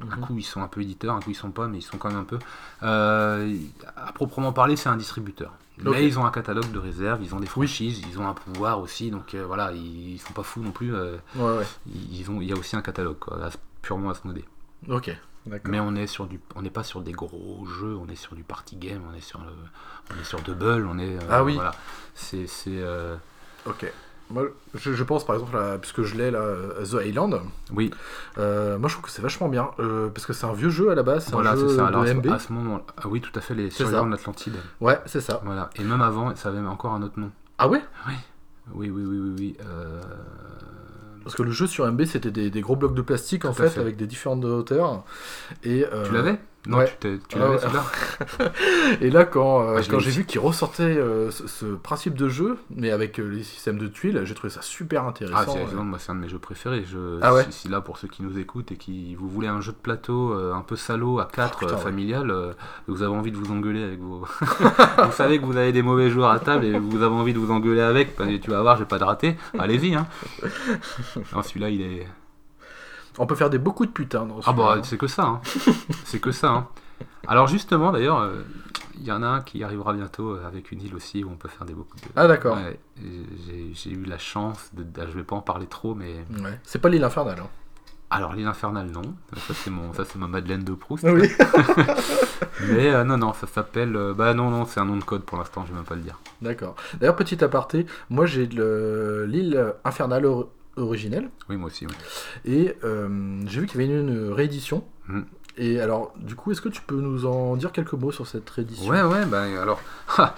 Un 0.01 0.05
Mhm. 0.17 0.21
coup, 0.21 0.39
ils 0.39 0.45
sont 0.45 0.63
un 0.63 0.69
peu 0.69 0.81
éditeurs, 0.81 1.17
un 1.17 1.21
coup, 1.21 1.31
ils 1.31 1.35
sont 1.35 1.51
pas, 1.51 1.67
mais 1.67 1.79
ils 1.79 1.83
sont 1.83 1.99
quand 1.99 2.09
même 2.09 2.21
un 2.21 2.25
peu. 2.25 2.39
Euh, 2.85 3.57
à 3.97 4.13
proprement 4.13 4.53
parler, 4.53 4.77
c'est 4.77 4.89
un 4.89 4.97
distributeur. 4.97 5.53
Ok. 5.85 5.93
Mais 5.93 6.07
ils 6.07 6.19
ont 6.21 6.25
un 6.25 6.31
catalogue 6.31 6.71
de 6.71 6.79
réserve, 6.79 7.21
ils 7.23 7.35
ont 7.35 7.41
des 7.41 7.47
franchises, 7.49 8.01
ils 8.09 8.19
ont 8.21 8.29
un 8.29 8.35
pouvoir 8.35 8.79
aussi, 8.81 9.11
donc 9.11 9.35
voilà, 9.35 9.73
ils, 9.73 10.13
ils 10.15 10.19
sont 10.21 10.33
pas 10.33 10.45
fous 10.45 10.61
non 10.61 10.71
plus. 10.71 10.93
Ouais, 10.95 11.19
ouais. 11.37 11.67
ils 11.87 12.31
ont, 12.31 12.41
il 12.41 12.49
y 12.49 12.53
a 12.53 12.57
aussi 12.57 12.77
un 12.77 12.81
catalogue, 12.83 13.19
quoi, 13.19 13.45
as- 13.45 13.57
purement 13.83 14.11
Asmodée. 14.11 14.45
Ok. 14.89 15.11
Mais 15.65 15.81
on 15.81 15.95
est 15.95 16.07
sur 16.07 16.27
du, 16.27 16.41
on 16.55 16.63
n'est 16.63 16.71
pas 16.71 16.83
sur 16.85 17.01
des 17.01 17.13
gros 17.13 17.67
jeux, 17.81 17.97
on 17.97 18.09
est 18.09 18.17
sur 18.17 18.35
du 18.35 18.43
party 18.43 18.77
game, 18.77 19.03
on 19.11 19.15
est 19.17 19.21
sur 19.21 19.41
le, 19.41 19.53
on 20.15 20.21
est 20.21 20.25
sur 20.25 20.41
Double, 20.41 20.87
on 20.91 20.99
est. 20.99 21.17
euh, 21.17 21.21
Ah 21.31 21.45
oui. 21.45 21.55
Voilà, 21.55 21.73
c'est, 22.15 22.47
c'est. 22.47 22.71
euh, 22.79 23.17
Ok. 23.67 23.91
Moi, 24.31 24.43
je, 24.75 24.93
je 24.93 25.03
pense 25.05 25.25
par 25.25 25.37
exemple, 25.37 25.57
à, 25.57 25.79
puisque 25.79 26.03
je 26.03 26.15
l'ai 26.15 26.31
là, 26.31 26.45
The 26.85 26.99
Island, 27.07 27.41
oui, 27.73 27.91
euh, 28.37 28.77
moi 28.79 28.91
je 28.91 28.95
trouve 28.95 29.07
que 29.07 29.11
c'est 29.11 29.23
vachement 29.23 29.49
bien, 29.49 29.71
euh, 29.79 30.11
parce 30.11 30.27
que 30.27 30.35
c'est 30.35 30.45
un 30.45 30.53
vieux 30.53 30.69
jeu 30.69 30.91
à 30.91 30.95
la 30.95 31.03
base, 31.03 31.25
c'est 31.25 31.33
voilà, 31.33 31.53
un 31.53 31.55
c'est 31.55 31.61
jeu 31.63 31.69
ça. 31.69 31.83
de 31.85 31.87
Alors, 31.87 32.03
à 32.03 32.07
ce- 32.09 32.13
MB. 32.13 32.27
à 32.27 32.39
ce 32.39 32.53
moment, 32.53 32.83
ah 32.99 33.09
oui, 33.09 33.23
tout 33.23 33.33
à 33.35 33.41
fait, 33.41 33.55
les 33.55 33.71
C'est 33.71 33.87
ça. 33.87 34.03
de 34.03 34.11
l'Atlantide. 34.11 34.57
Ouais, 34.83 35.01
c'est 35.07 35.23
ça. 35.23 35.41
Voilà, 35.47 35.71
et 35.77 35.83
même 35.83 36.03
avant, 36.03 36.37
ça 36.37 36.51
avait 36.51 36.59
encore 36.61 36.93
un 36.93 37.01
autre 37.01 37.19
nom. 37.19 37.31
Ah 37.57 37.69
ouais? 37.69 37.83
Oui, 38.07 38.91
oui, 38.91 38.91
oui, 38.91 39.19
oui, 39.19 39.35
oui. 39.39 39.57
euh, 39.65 40.03
Parce 41.29 41.37
que 41.37 41.43
le 41.43 41.51
jeu 41.51 41.67
sur 41.67 41.87
MB 41.87 42.07
c'était 42.07 42.31
des, 42.31 42.49
des 42.49 42.61
gros 42.63 42.75
blocs 42.75 42.95
de 42.95 43.03
plastique 43.03 43.45
en 43.45 43.53
fait. 43.53 43.77
avec 43.77 43.99
des 43.99 44.07
différentes 44.07 44.43
hauteurs. 44.47 45.05
Et, 45.63 45.85
euh, 45.85 46.07
Tu 46.07 46.15
l'avais? 46.15 46.39
Non, 46.69 46.79
ouais. 46.79 46.97
tu, 47.01 47.19
tu 47.29 47.37
Ah 47.37 47.41
l'avais 47.41 47.59
celui-là 47.59 47.85
Et 49.01 49.11
là, 49.11 49.25
quand, 49.25 49.63
euh, 49.63 49.79
Ah, 49.79 49.83
quand 49.89 49.99
j'ai 49.99 50.11
vu 50.11 50.27
qu'il 50.27 50.39
ressortait 50.39 50.83
euh, 50.83 51.31
ce, 51.31 51.47
ce 51.47 51.65
principe 51.65 52.15
de 52.15 52.29
jeu, 52.29 52.59
mais 52.71 52.91
avec 52.91 53.19
euh, 53.19 53.27
les 53.27 53.43
systèmes 53.43 53.79
de 53.79 53.89
tuiles, 53.89 54.21
j'ai 54.25 54.35
trouvé 54.35 54.53
ça 54.53 54.61
super 54.61 55.05
intéressant. 55.05 55.57
Ah, 55.59 55.97
c'est 55.99 56.11
un 56.11 56.15
de 56.15 56.21
mes 56.21 56.29
jeux 56.29 56.39
préférés. 56.39 56.85
Je, 56.85 57.19
Ah 57.23 57.33
ouais 57.35 57.47
si, 57.51 57.69
là, 57.69 57.81
pour 57.81 57.97
ceux 57.97 58.07
qui 58.09 58.23
nous 58.23 58.39
écoutent 58.39 58.71
et 58.71 58.77
qui 58.77 59.15
vous 59.15 59.29
voulez 59.29 59.49
un 59.49 59.63
jeu 59.63 59.73
de 59.73 59.79
plateau 59.79 60.33
un 60.35 60.61
peu 60.61 60.77
salaud 60.77 61.19
à 61.19 61.25
4 61.25 61.55
Oh, 61.55 61.65
putain, 61.65 61.75
ouais. 61.77 61.83
familial, 61.83 62.55
vous 62.87 63.03
avez 63.03 63.15
envie 63.17 63.33
de 63.33 63.37
vous 63.39 63.51
engueuler 63.51 63.83
avec 63.83 64.01
vos. 64.01 64.21
vous 64.41 65.13
savez 65.13 65.41
que 65.41 65.45
vous 65.47 65.57
avez 65.57 65.73
des 65.73 65.83
mauvais 65.83 66.11
joueurs 66.11 66.31
à 66.31 66.39
table 66.39 66.67
et 66.67 66.79
vous 66.79 67.03
avez 67.03 67.15
envie 67.15 67.33
de 67.33 67.39
vous 67.39 67.51
engueuler 67.51 67.81
avec, 67.81 68.15
parce 68.15 68.29
que 68.29 68.37
tu 68.37 68.51
vas 68.51 68.61
voir, 68.61 68.77
j'ai 68.77 68.85
pas 68.85 68.99
de 68.99 69.05
raté. 69.05 69.37
Allez-y, 69.59 69.95
hein. 69.95 70.07
Celui-là, 71.43 71.71
il 71.71 71.81
est. 71.81 72.07
On 73.19 73.27
peut 73.27 73.35
faire 73.35 73.51
des 73.51 73.59
beaucoup 73.59 73.85
de 73.87 73.91
putains 73.91 74.27
dans 74.27 74.39
Ah 74.41 74.43
celui-là. 74.53 74.77
bah, 74.77 74.81
c'est 74.85 74.99
que 74.99 75.07
ça, 75.07 75.25
hein. 75.25 75.41
c'est 76.05 76.21
que 76.21 76.31
ça. 76.33 76.51
hein. 76.51 76.69
Alors 77.27 77.47
justement, 77.47 77.93
d'ailleurs, 77.93 78.21
euh, 78.21 78.43
il 78.97 79.05
y 79.05 79.13
en 79.13 79.23
a 79.23 79.27
un 79.27 79.41
qui 79.41 79.63
arrivera 79.63 79.93
bientôt 79.93 80.31
euh, 80.33 80.47
avec 80.47 80.73
une 80.73 80.81
île 80.83 80.95
aussi 80.95 81.23
où 81.25 81.31
on 81.31 81.37
peut 81.37 81.49
faire 81.49 81.67
des 81.67 81.75
beaucoup 81.75 81.97
de. 81.97 82.03
Ah 82.17 82.27
d'accord. 82.27 82.57
Ouais, 82.57 82.79
j'ai 83.03 83.71
j'ai 83.75 83.91
eu 83.91 84.05
la 84.05 84.19
chance 84.19 84.71
de, 84.73 84.85
je 85.07 85.13
vais 85.13 85.23
pas 85.25 85.37
en 85.37 85.41
parler 85.43 85.67
trop, 85.67 85.95
mais 85.95 86.25
Ouais. 86.43 86.59
C'est 86.65 86.81
pas 86.81 86.89
l'île 86.89 87.05
infernale. 87.05 87.39
hein. 87.41 87.47
alors 88.11 88.33
l'île 88.33 88.47
infernale 88.47 88.87
non, 88.91 89.03
ça 89.37 89.53
c'est 89.55 89.71
mon, 89.71 89.93
ça 89.93 90.05
c'est 90.07 90.19
ma 90.19 90.27
Madeleine 90.27 90.65
de 90.65 90.73
Proust. 90.75 91.05
Ah. 91.07 91.13
Mais 92.69 92.89
euh, 92.93 93.05
non 93.05 93.19
non, 93.19 93.33
ça 93.35 93.47
s'appelle, 93.47 93.95
euh, 93.97 94.15
bah 94.15 94.35
non 94.35 94.51
non, 94.51 94.65
c'est 94.65 94.81
un 94.81 94.85
nom 94.85 94.97
de 94.97 95.05
code 95.05 95.23
pour 95.23 95.39
l'instant, 95.39 95.65
je 95.65 95.71
vais 95.71 95.77
même 95.77 95.85
pas 95.85 95.95
le 95.95 96.01
dire. 96.01 96.19
D'accord. 96.43 96.75
D'ailleurs, 96.99 97.17
petit 97.17 97.43
aparté, 97.45 97.87
moi 98.11 98.27
j'ai 98.27 98.47
le- 98.47 99.27
l'île 99.27 99.75
infernale 99.85 100.27
or- 100.27 100.49
originelle, 100.79 101.29
Oui 101.49 101.57
moi 101.57 101.67
aussi. 101.69 101.87
oui. 101.87 101.93
et 102.45 102.75
euh, 102.85 103.43
j'ai 103.47 103.61
vu 103.61 103.67
qu'il 103.67 103.81
y 103.81 103.85
avait 103.85 103.93
une, 104.01 104.09
une 104.09 104.33
réédition. 104.33 104.85
Mm. 105.09 105.21
Et 105.61 105.81
alors, 105.81 106.13
du 106.17 106.37
coup, 106.37 106.53
est-ce 106.53 106.61
que 106.61 106.69
tu 106.69 106.81
peux 106.83 107.01
nous 107.01 107.27
en 107.27 107.57
dire 107.57 107.73
quelques 107.73 107.95
mots 107.95 108.13
sur 108.13 108.27
cette 108.29 108.49
réédition? 108.49 108.89
Ouais 108.89 109.03
ouais, 109.03 109.27
bah 109.27 109.43
alors. 109.61 109.81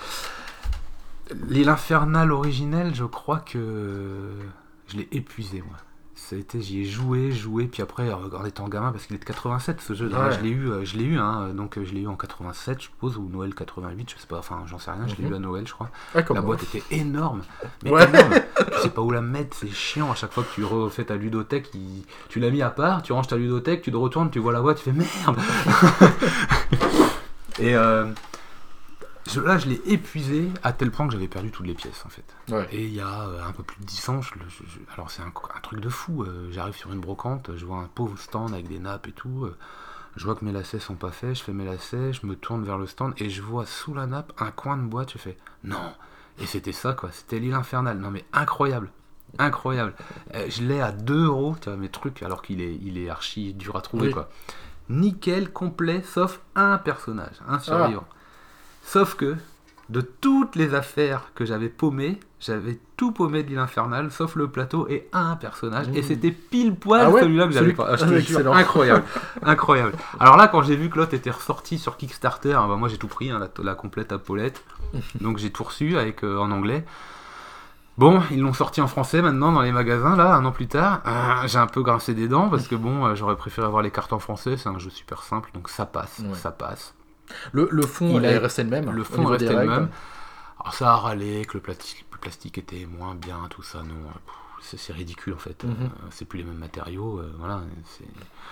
L'île 1.48 1.68
infernale 1.68 2.32
originelle, 2.32 2.94
je 2.94 3.04
crois 3.04 3.38
que 3.38 4.30
je 4.88 4.96
l'ai 4.96 5.08
épuisé 5.12 5.62
moi. 5.62 5.76
Ça 6.22 6.36
a 6.36 6.38
été, 6.38 6.60
j'y 6.60 6.82
ai 6.82 6.84
joué, 6.84 7.32
joué, 7.32 7.64
puis 7.66 7.82
après 7.82 8.12
en 8.12 8.44
étant 8.44 8.68
gamin, 8.68 8.92
parce 8.92 9.06
qu'il 9.06 9.16
est 9.16 9.18
de 9.18 9.24
87 9.24 9.80
ce 9.80 9.94
jeu, 9.94 10.06
Ouais. 10.08 10.30
je 10.38 10.42
l'ai 10.42 10.50
eu, 10.50 10.70
euh, 10.70 10.84
je 10.84 10.96
l'ai 10.96 11.04
eu, 11.04 11.18
hein, 11.18 11.48
donc 11.54 11.76
euh, 11.76 11.84
je 11.84 11.92
l'ai 11.92 12.02
eu 12.02 12.06
en 12.06 12.14
87 12.14 12.78
je 12.78 12.84
suppose, 12.84 13.16
ou 13.16 13.28
Noël 13.28 13.52
88, 13.54 14.10
je 14.14 14.20
sais 14.20 14.26
pas, 14.28 14.38
enfin 14.38 14.60
j'en 14.66 14.78
sais 14.78 14.92
rien, 14.92 15.08
je 15.08 15.16
l'ai 15.16 15.24
Mhm. 15.24 15.32
eu 15.32 15.34
à 15.34 15.38
Noël 15.40 15.66
je 15.66 15.72
crois. 15.72 15.88
Ah, 16.14 16.20
La 16.32 16.42
boîte 16.42 16.62
était 16.62 16.82
énorme, 16.94 17.42
mais 17.82 17.90
Ouais. 17.90 18.04
énorme. 18.08 18.34
tu 18.74 18.80
sais 18.82 18.90
pas 18.90 19.02
où 19.02 19.10
la 19.10 19.22
mettre, 19.22 19.56
c'est 19.56 19.70
chiant. 19.70 20.12
À 20.12 20.14
chaque 20.14 20.32
fois 20.32 20.44
que 20.44 20.54
tu 20.54 20.62
refais 20.62 21.04
ta 21.04 21.16
ludothèque, 21.16 21.70
il- 21.74 22.04
tu 22.28 22.38
l'as 22.38 22.50
mis 22.50 22.62
à 22.62 22.70
part, 22.70 23.02
tu 23.02 23.12
ranges 23.12 23.26
ta 23.28 23.36
ludothèque, 23.36 23.82
tu 23.82 23.90
te 23.90 23.96
retournes, 23.96 24.30
tu 24.30 24.38
vois 24.38 24.52
la 24.52 24.60
boîte, 24.60 24.76
tu 24.76 24.84
fais 24.84 24.92
merde. 24.92 25.38
Et 27.58 27.74
euh, 27.74 28.06
je- 29.28 29.40
là, 29.40 29.58
je 29.58 29.68
l'ai 29.68 29.80
épuisé 29.86 30.48
à 30.62 30.72
tel 30.72 30.90
point 30.90 31.06
que 31.06 31.12
j'avais 31.12 31.28
perdu 31.28 31.50
toutes 31.50 31.66
les 31.66 31.74
pièces 31.74 32.04
en 32.06 32.08
fait. 32.08 32.24
Ouais. 32.50 32.68
Et 32.72 32.84
il 32.84 32.94
y 32.94 33.00
a 33.00 33.22
euh, 33.28 33.44
un 33.46 33.52
peu 33.52 33.62
plus 33.62 33.78
de 33.80 33.84
10 33.84 34.08
ans, 34.08 34.20
je 34.22 34.34
je- 34.48 34.78
alors 34.94 35.10
c'est 35.10 35.22
un, 35.22 35.26
un 35.56 35.60
truc 35.60 35.80
de 35.80 35.88
fou. 35.88 36.22
euh, 36.22 36.48
J'arrive 36.50 36.74
sur 36.76 36.92
une 36.92 37.00
brocante, 37.00 37.50
je 37.56 37.64
vois 37.66 37.78
un 37.78 37.88
pauvre 37.94 38.18
stand 38.18 38.52
avec 38.54 38.68
des 38.68 38.78
nappes 38.78 39.08
et 39.08 39.12
tout. 39.12 39.44
euh, 39.44 39.56
je 40.16 40.24
vois 40.24 40.34
que 40.34 40.44
mes 40.44 40.50
lacets 40.52 40.80
sont 40.80 40.96
pas 40.96 41.12
faits, 41.12 41.36
je 41.36 41.42
fais 41.44 41.52
mes 41.52 41.64
lacets, 41.64 42.12
je 42.12 42.26
me 42.26 42.34
tourne 42.34 42.64
vers 42.64 42.78
le 42.78 42.86
stand 42.88 43.12
et 43.18 43.30
je 43.30 43.42
vois 43.42 43.64
sous 43.66 43.94
la 43.94 44.06
nappe 44.06 44.32
un 44.38 44.50
coin 44.50 44.76
de 44.76 44.82
boîte. 44.82 45.12
Je 45.12 45.18
fais 45.18 45.36
non. 45.64 45.92
Et 46.40 46.46
c'était 46.46 46.72
ça 46.72 46.94
quoi, 46.94 47.10
c'était 47.12 47.38
l'île 47.38 47.54
infernale. 47.54 47.98
Non 47.98 48.10
mais 48.10 48.24
incroyable. 48.32 48.90
Incroyable. 49.38 49.94
Je 50.48 50.62
l'ai 50.64 50.80
à 50.80 50.90
2 50.90 51.26
euros, 51.26 51.54
tu 51.60 51.68
vois, 51.68 51.76
mes 51.78 51.88
trucs, 51.88 52.22
alors 52.24 52.42
qu'il 52.42 52.60
est, 52.60 52.74
il 52.82 52.98
est 52.98 53.08
archi 53.08 53.54
dur 53.54 53.76
à 53.76 53.80
trouver 53.80 54.08
Oui. 54.08 54.12
quoi. 54.12 54.28
Nickel, 54.88 55.52
complet, 55.52 56.02
sauf 56.02 56.40
un 56.56 56.78
personnage, 56.78 57.36
un 57.46 57.60
survivant. 57.60 58.04
Sauf 58.82 59.14
que 59.14 59.36
de 59.88 60.00
toutes 60.00 60.54
les 60.56 60.74
affaires 60.74 61.32
que 61.34 61.44
j'avais 61.44 61.68
paumées, 61.68 62.20
j'avais 62.38 62.78
tout 62.96 63.10
paumé 63.12 63.42
de 63.42 63.48
l'île 63.48 63.58
infernale, 63.58 64.10
sauf 64.12 64.36
le 64.36 64.46
plateau 64.48 64.86
et 64.88 65.08
un 65.12 65.34
personnage. 65.36 65.88
Et 65.94 66.00
Mmh. 66.00 66.04
c'était 66.04 66.30
pile 66.30 66.74
poil 66.76 67.00
Ah 67.04 67.10
ouais 67.10 67.22
celui-là 67.22 67.46
que 67.46 67.52
j'avais 67.52 67.72
pas. 67.72 67.88
Ah, 67.90 67.96
Ah, 68.00 68.56
incroyable. 68.58 69.04
incroyable. 69.42 69.92
Alors 70.20 70.36
là, 70.36 70.46
quand 70.48 70.62
j'ai 70.62 70.76
vu 70.76 70.90
que 70.90 70.96
l'autre 70.98 71.14
était 71.14 71.30
ressorti 71.30 71.76
sur 71.78 71.96
Kickstarter, 71.96 72.52
bah, 72.52 72.76
moi 72.76 72.88
j'ai 72.88 72.98
tout 72.98 73.08
pris, 73.08 73.30
hein, 73.30 73.38
la, 73.40 73.48
la 73.64 73.74
complète 73.74 74.12
à 74.12 74.18
Paulette. 74.18 74.62
Donc 75.20 75.38
j'ai 75.38 75.50
tout 75.50 75.64
reçu 75.64 75.98
avec, 75.98 76.22
euh, 76.24 76.38
en 76.38 76.50
anglais. 76.52 76.84
Bon, 77.98 78.22
ils 78.30 78.40
l'ont 78.40 78.54
sorti 78.54 78.80
en 78.80 78.86
français 78.86 79.20
maintenant 79.20 79.52
dans 79.52 79.60
les 79.60 79.72
magasins, 79.72 80.16
là, 80.16 80.34
un 80.34 80.44
an 80.46 80.52
plus 80.52 80.68
tard. 80.68 81.02
Euh, 81.06 81.46
j'ai 81.48 81.58
un 81.58 81.66
peu 81.66 81.82
grincé 81.82 82.14
des 82.14 82.28
dents 82.28 82.48
parce 82.48 82.66
que 82.68 82.74
bon, 82.76 83.04
euh, 83.06 83.14
j'aurais 83.14 83.36
préféré 83.36 83.66
avoir 83.66 83.82
les 83.82 83.90
cartes 83.90 84.12
en 84.14 84.20
français, 84.20 84.56
c'est 84.56 84.68
un 84.68 84.78
jeu 84.78 84.88
super 84.88 85.22
simple, 85.24 85.50
donc 85.52 85.68
ça 85.68 85.84
passe, 85.84 86.20
Ouais. 86.20 86.34
ça 86.34 86.50
passe. 86.52 86.94
Le, 87.52 87.68
le 87.70 87.82
fond 87.82 88.18
Il 88.18 88.24
est 88.24 88.38
resté 88.38 88.62
le 88.64 88.70
même. 88.70 88.90
Le 88.90 89.04
fond 89.04 89.30
des 89.36 89.48
le 89.48 89.56
même. 89.66 89.88
Alors 90.60 90.74
ça 90.74 90.92
a 90.92 90.96
râlé, 90.96 91.44
que 91.46 91.54
le 91.54 91.60
plastique, 91.62 92.04
le 92.12 92.18
plastique 92.18 92.58
était 92.58 92.86
moins 92.86 93.14
bien, 93.14 93.38
tout 93.48 93.62
ça, 93.62 93.78
non. 93.78 93.94
euh, 93.94 94.32
C'est 94.60 94.92
ridicule 94.92 95.32
en 95.32 95.38
fait. 95.38 95.64
Mhm. 95.64 95.70
Euh, 95.80 95.86
c'est 96.10 96.26
plus 96.26 96.38
les 96.40 96.44
mêmes 96.44 96.58
matériaux, 96.58 97.18
euh, 97.18 97.32
voilà. 97.38 97.62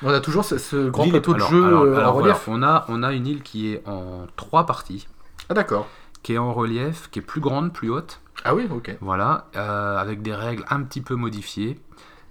On 0.03 0.09
a 0.09 0.21
toujours 0.21 0.45
ce, 0.45 0.57
ce 0.57 0.89
grand 0.89 1.05
est- 1.05 1.11
plateau 1.11 1.33
de 1.33 1.37
alors- 1.37 1.51
jeu 1.51 1.65
alors- 1.67 1.83
euh, 1.83 1.97
alors 1.97 2.11
en 2.17 2.19
voilà, 2.19 2.33
relief. 2.35 2.49
on, 2.49 2.63
a, 2.63 2.85
on 2.89 3.03
a 3.03 3.13
une 3.13 3.27
île 3.27 3.43
qui 3.43 3.73
est 3.75 3.83
en 3.87 4.27
trois 4.37 4.65
parties, 4.65 5.07
Ah 5.51 5.55
d'accord. 5.55 5.87
qui 6.23 6.33
est 6.33 6.39
en 6.39 6.55
relief, 6.55 7.11
qui 7.11 7.19
est 7.19 7.23
plus 7.23 7.43
grande, 7.43 7.73
plus 7.75 7.91
haute. 7.91 8.21
Ah 8.45 8.55
oui, 8.55 8.67
ok. 8.71 8.97
Voilà, 9.03 9.49
euh, 9.57 9.99
avec 9.99 10.23
des 10.23 10.35
règles 10.35 10.65
un 10.71 10.83
petit 10.85 11.03
peu 11.03 11.15
modifiées. 11.15 11.79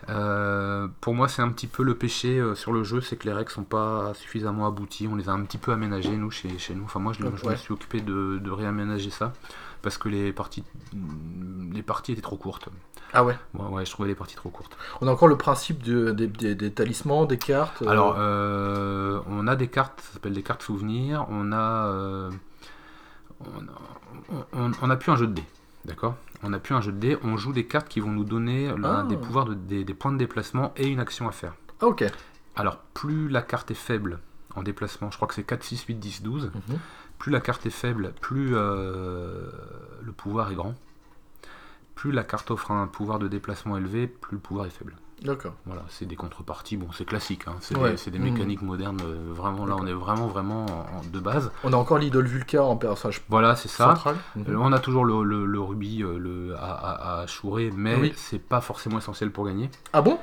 Euh, 0.09 0.87
pour 1.01 1.13
moi, 1.15 1.27
c'est 1.27 1.41
un 1.41 1.49
petit 1.49 1.67
peu 1.67 1.83
le 1.83 1.95
péché 1.95 2.39
euh, 2.39 2.55
sur 2.55 2.71
le 2.71 2.83
jeu, 2.83 3.01
c'est 3.01 3.17
que 3.17 3.25
les 3.27 3.33
règles 3.33 3.51
sont 3.51 3.63
pas 3.63 4.13
suffisamment 4.13 4.65
abouties. 4.67 5.07
On 5.11 5.15
les 5.15 5.27
a 5.29 5.33
un 5.33 5.41
petit 5.43 5.57
peu 5.57 5.71
aménagées 5.71 6.15
nous 6.15 6.31
chez, 6.31 6.57
chez 6.57 6.75
nous. 6.75 6.85
Enfin, 6.85 6.99
moi, 6.99 7.13
je, 7.13 7.19
je 7.35 7.43
me 7.51 7.55
suis 7.57 7.73
occupé 7.73 7.99
de, 8.01 8.39
de 8.41 8.51
réaménager 8.51 9.09
ça 9.09 9.33
parce 9.81 9.97
que 9.97 10.07
les 10.09 10.31
parties, 10.33 10.63
les 11.73 11.83
parties 11.83 12.13
étaient 12.13 12.21
trop 12.21 12.37
courtes. 12.37 12.69
Ah 13.13 13.23
ouais. 13.23 13.37
Ouais, 13.53 13.65
ouais, 13.67 13.85
je 13.85 13.91
trouvais 13.91 14.07
les 14.09 14.15
parties 14.15 14.35
trop 14.35 14.49
courtes. 14.49 14.77
On 15.01 15.07
a 15.07 15.11
encore 15.11 15.27
le 15.29 15.37
principe 15.37 15.83
de- 15.83 16.11
des, 16.11 16.27
des- 16.27 16.55
des 16.55 16.71
talismans, 16.71 17.25
des 17.25 17.37
cartes. 17.37 17.81
euh, 17.81 17.87
Alors, 17.89 18.15
on 19.29 19.47
a 19.47 19.55
des 19.55 19.67
cartes, 19.67 20.01
ça 20.01 20.13
s'appelle 20.13 20.33
des 20.33 20.43
cartes 20.43 20.63
souvenirs. 20.63 21.25
On 21.29 21.51
a, 21.53 22.29
on 23.41 23.45
a, 23.45 24.37
on- 24.53 24.71
on 24.81 24.89
a 24.89 24.95
plus 24.95 25.11
un 25.11 25.15
jeu 25.15 25.27
de 25.27 25.33
dés, 25.33 25.43
d'accord? 25.85 26.15
On 26.43 26.53
a 26.53 26.59
plus 26.59 26.75
un 26.75 26.81
jeu 26.81 26.91
de 26.91 26.97
dés. 26.99 27.17
On 27.23 27.35
joue 27.37 27.51
des 27.53 27.65
cartes 27.65 27.87
qui 27.89 27.99
vont 27.99 28.11
nous 28.11 28.23
donner 28.23 28.71
Ah. 28.83 29.03
des 29.09 29.17
pouvoirs, 29.17 29.45
de- 29.45 29.53
des, 29.55 29.83
des 29.83 29.93
points 29.93 30.11
de 30.11 30.17
déplacement 30.17 30.71
et 30.77 30.87
une 30.87 30.99
action 30.99 31.27
à 31.27 31.31
faire. 31.31 31.53
Ah 31.81 31.87
ok. 31.87 32.05
Alors, 32.55 32.77
plus 32.93 33.27
la 33.29 33.41
carte 33.41 33.71
est 33.71 33.75
faible 33.75 34.19
en 34.55 34.63
déplacement, 34.63 35.11
je 35.11 35.15
crois 35.17 35.27
que 35.27 35.33
c'est 35.35 35.43
4, 35.43 35.63
6, 35.63 35.83
8, 35.85 35.95
10, 35.95 36.23
12. 36.23 36.51
Mhm. 36.69 36.79
Plus 37.19 37.31
la 37.31 37.39
carte 37.41 37.65
est 37.65 37.71
faible, 37.71 38.13
plus 38.21 38.51
euh, 38.53 39.49
le 40.03 40.11
pouvoir 40.11 40.51
est 40.51 40.55
grand. 40.55 40.73
Plus 41.95 42.11
la 42.11 42.23
carte 42.23 42.49
offre 42.51 42.71
un 42.71 42.87
pouvoir 42.87 43.17
de 43.19 43.27
déplacement 43.27 43.77
élevé, 43.77 44.07
plus 44.07 44.35
le 44.35 44.41
pouvoir 44.41 44.65
est 44.67 44.71
faible. 44.71 44.95
D'accord. 45.23 45.53
Voilà, 45.65 45.83
c'est 45.89 46.05
des 46.05 46.15
contreparties, 46.15 46.77
bon, 46.77 46.87
c'est 46.93 47.05
classique, 47.05 47.47
hein, 47.47 47.55
c'est 47.59 47.75
Ouais. 47.75 47.95
des, 48.11 48.19
Mhm. 48.19 48.25
mécaniques 48.33 48.61
modernes, 48.61 48.99
euh, 49.03 49.31
vraiment, 49.33 49.65
là, 49.65 49.75
on 49.79 49.87
est 49.87 49.93
vraiment, 49.93 50.27
vraiment 50.27 50.65
en- 50.65 50.97
en- 50.99 51.01
de 51.11 51.19
base. 51.19 51.51
On 51.63 51.73
a 51.73 51.75
encore 51.75 51.97
l'idole 51.97 52.27
Vulca 52.27 52.63
en 52.63 52.77
personnage 52.77 53.23
Voilà, 53.27 53.55
c'est 53.55 53.67
ça. 53.67 53.89
central. 53.95 54.15
Mhm. 54.35 54.45
Euh, 54.49 54.57
on 54.59 54.71
a 54.71 54.79
toujours 54.79 55.05
le, 55.05 55.23
le- 55.23 55.45
le 55.45 55.59
rubis 55.59 56.03
euh, 56.03 56.19
le, 56.19 56.55
à, 56.57 56.71
à, 56.71 57.21
à 57.21 57.27
chourer, 57.27 57.71
mais 57.75 57.95
Oui. 57.95 58.13
c'est 58.15 58.37
pas 58.39 58.61
forcément 58.61 58.99
essentiel 58.99 59.31
pour 59.31 59.45
gagner. 59.47 59.69
Ah 59.93 60.01
bon? 60.01 60.19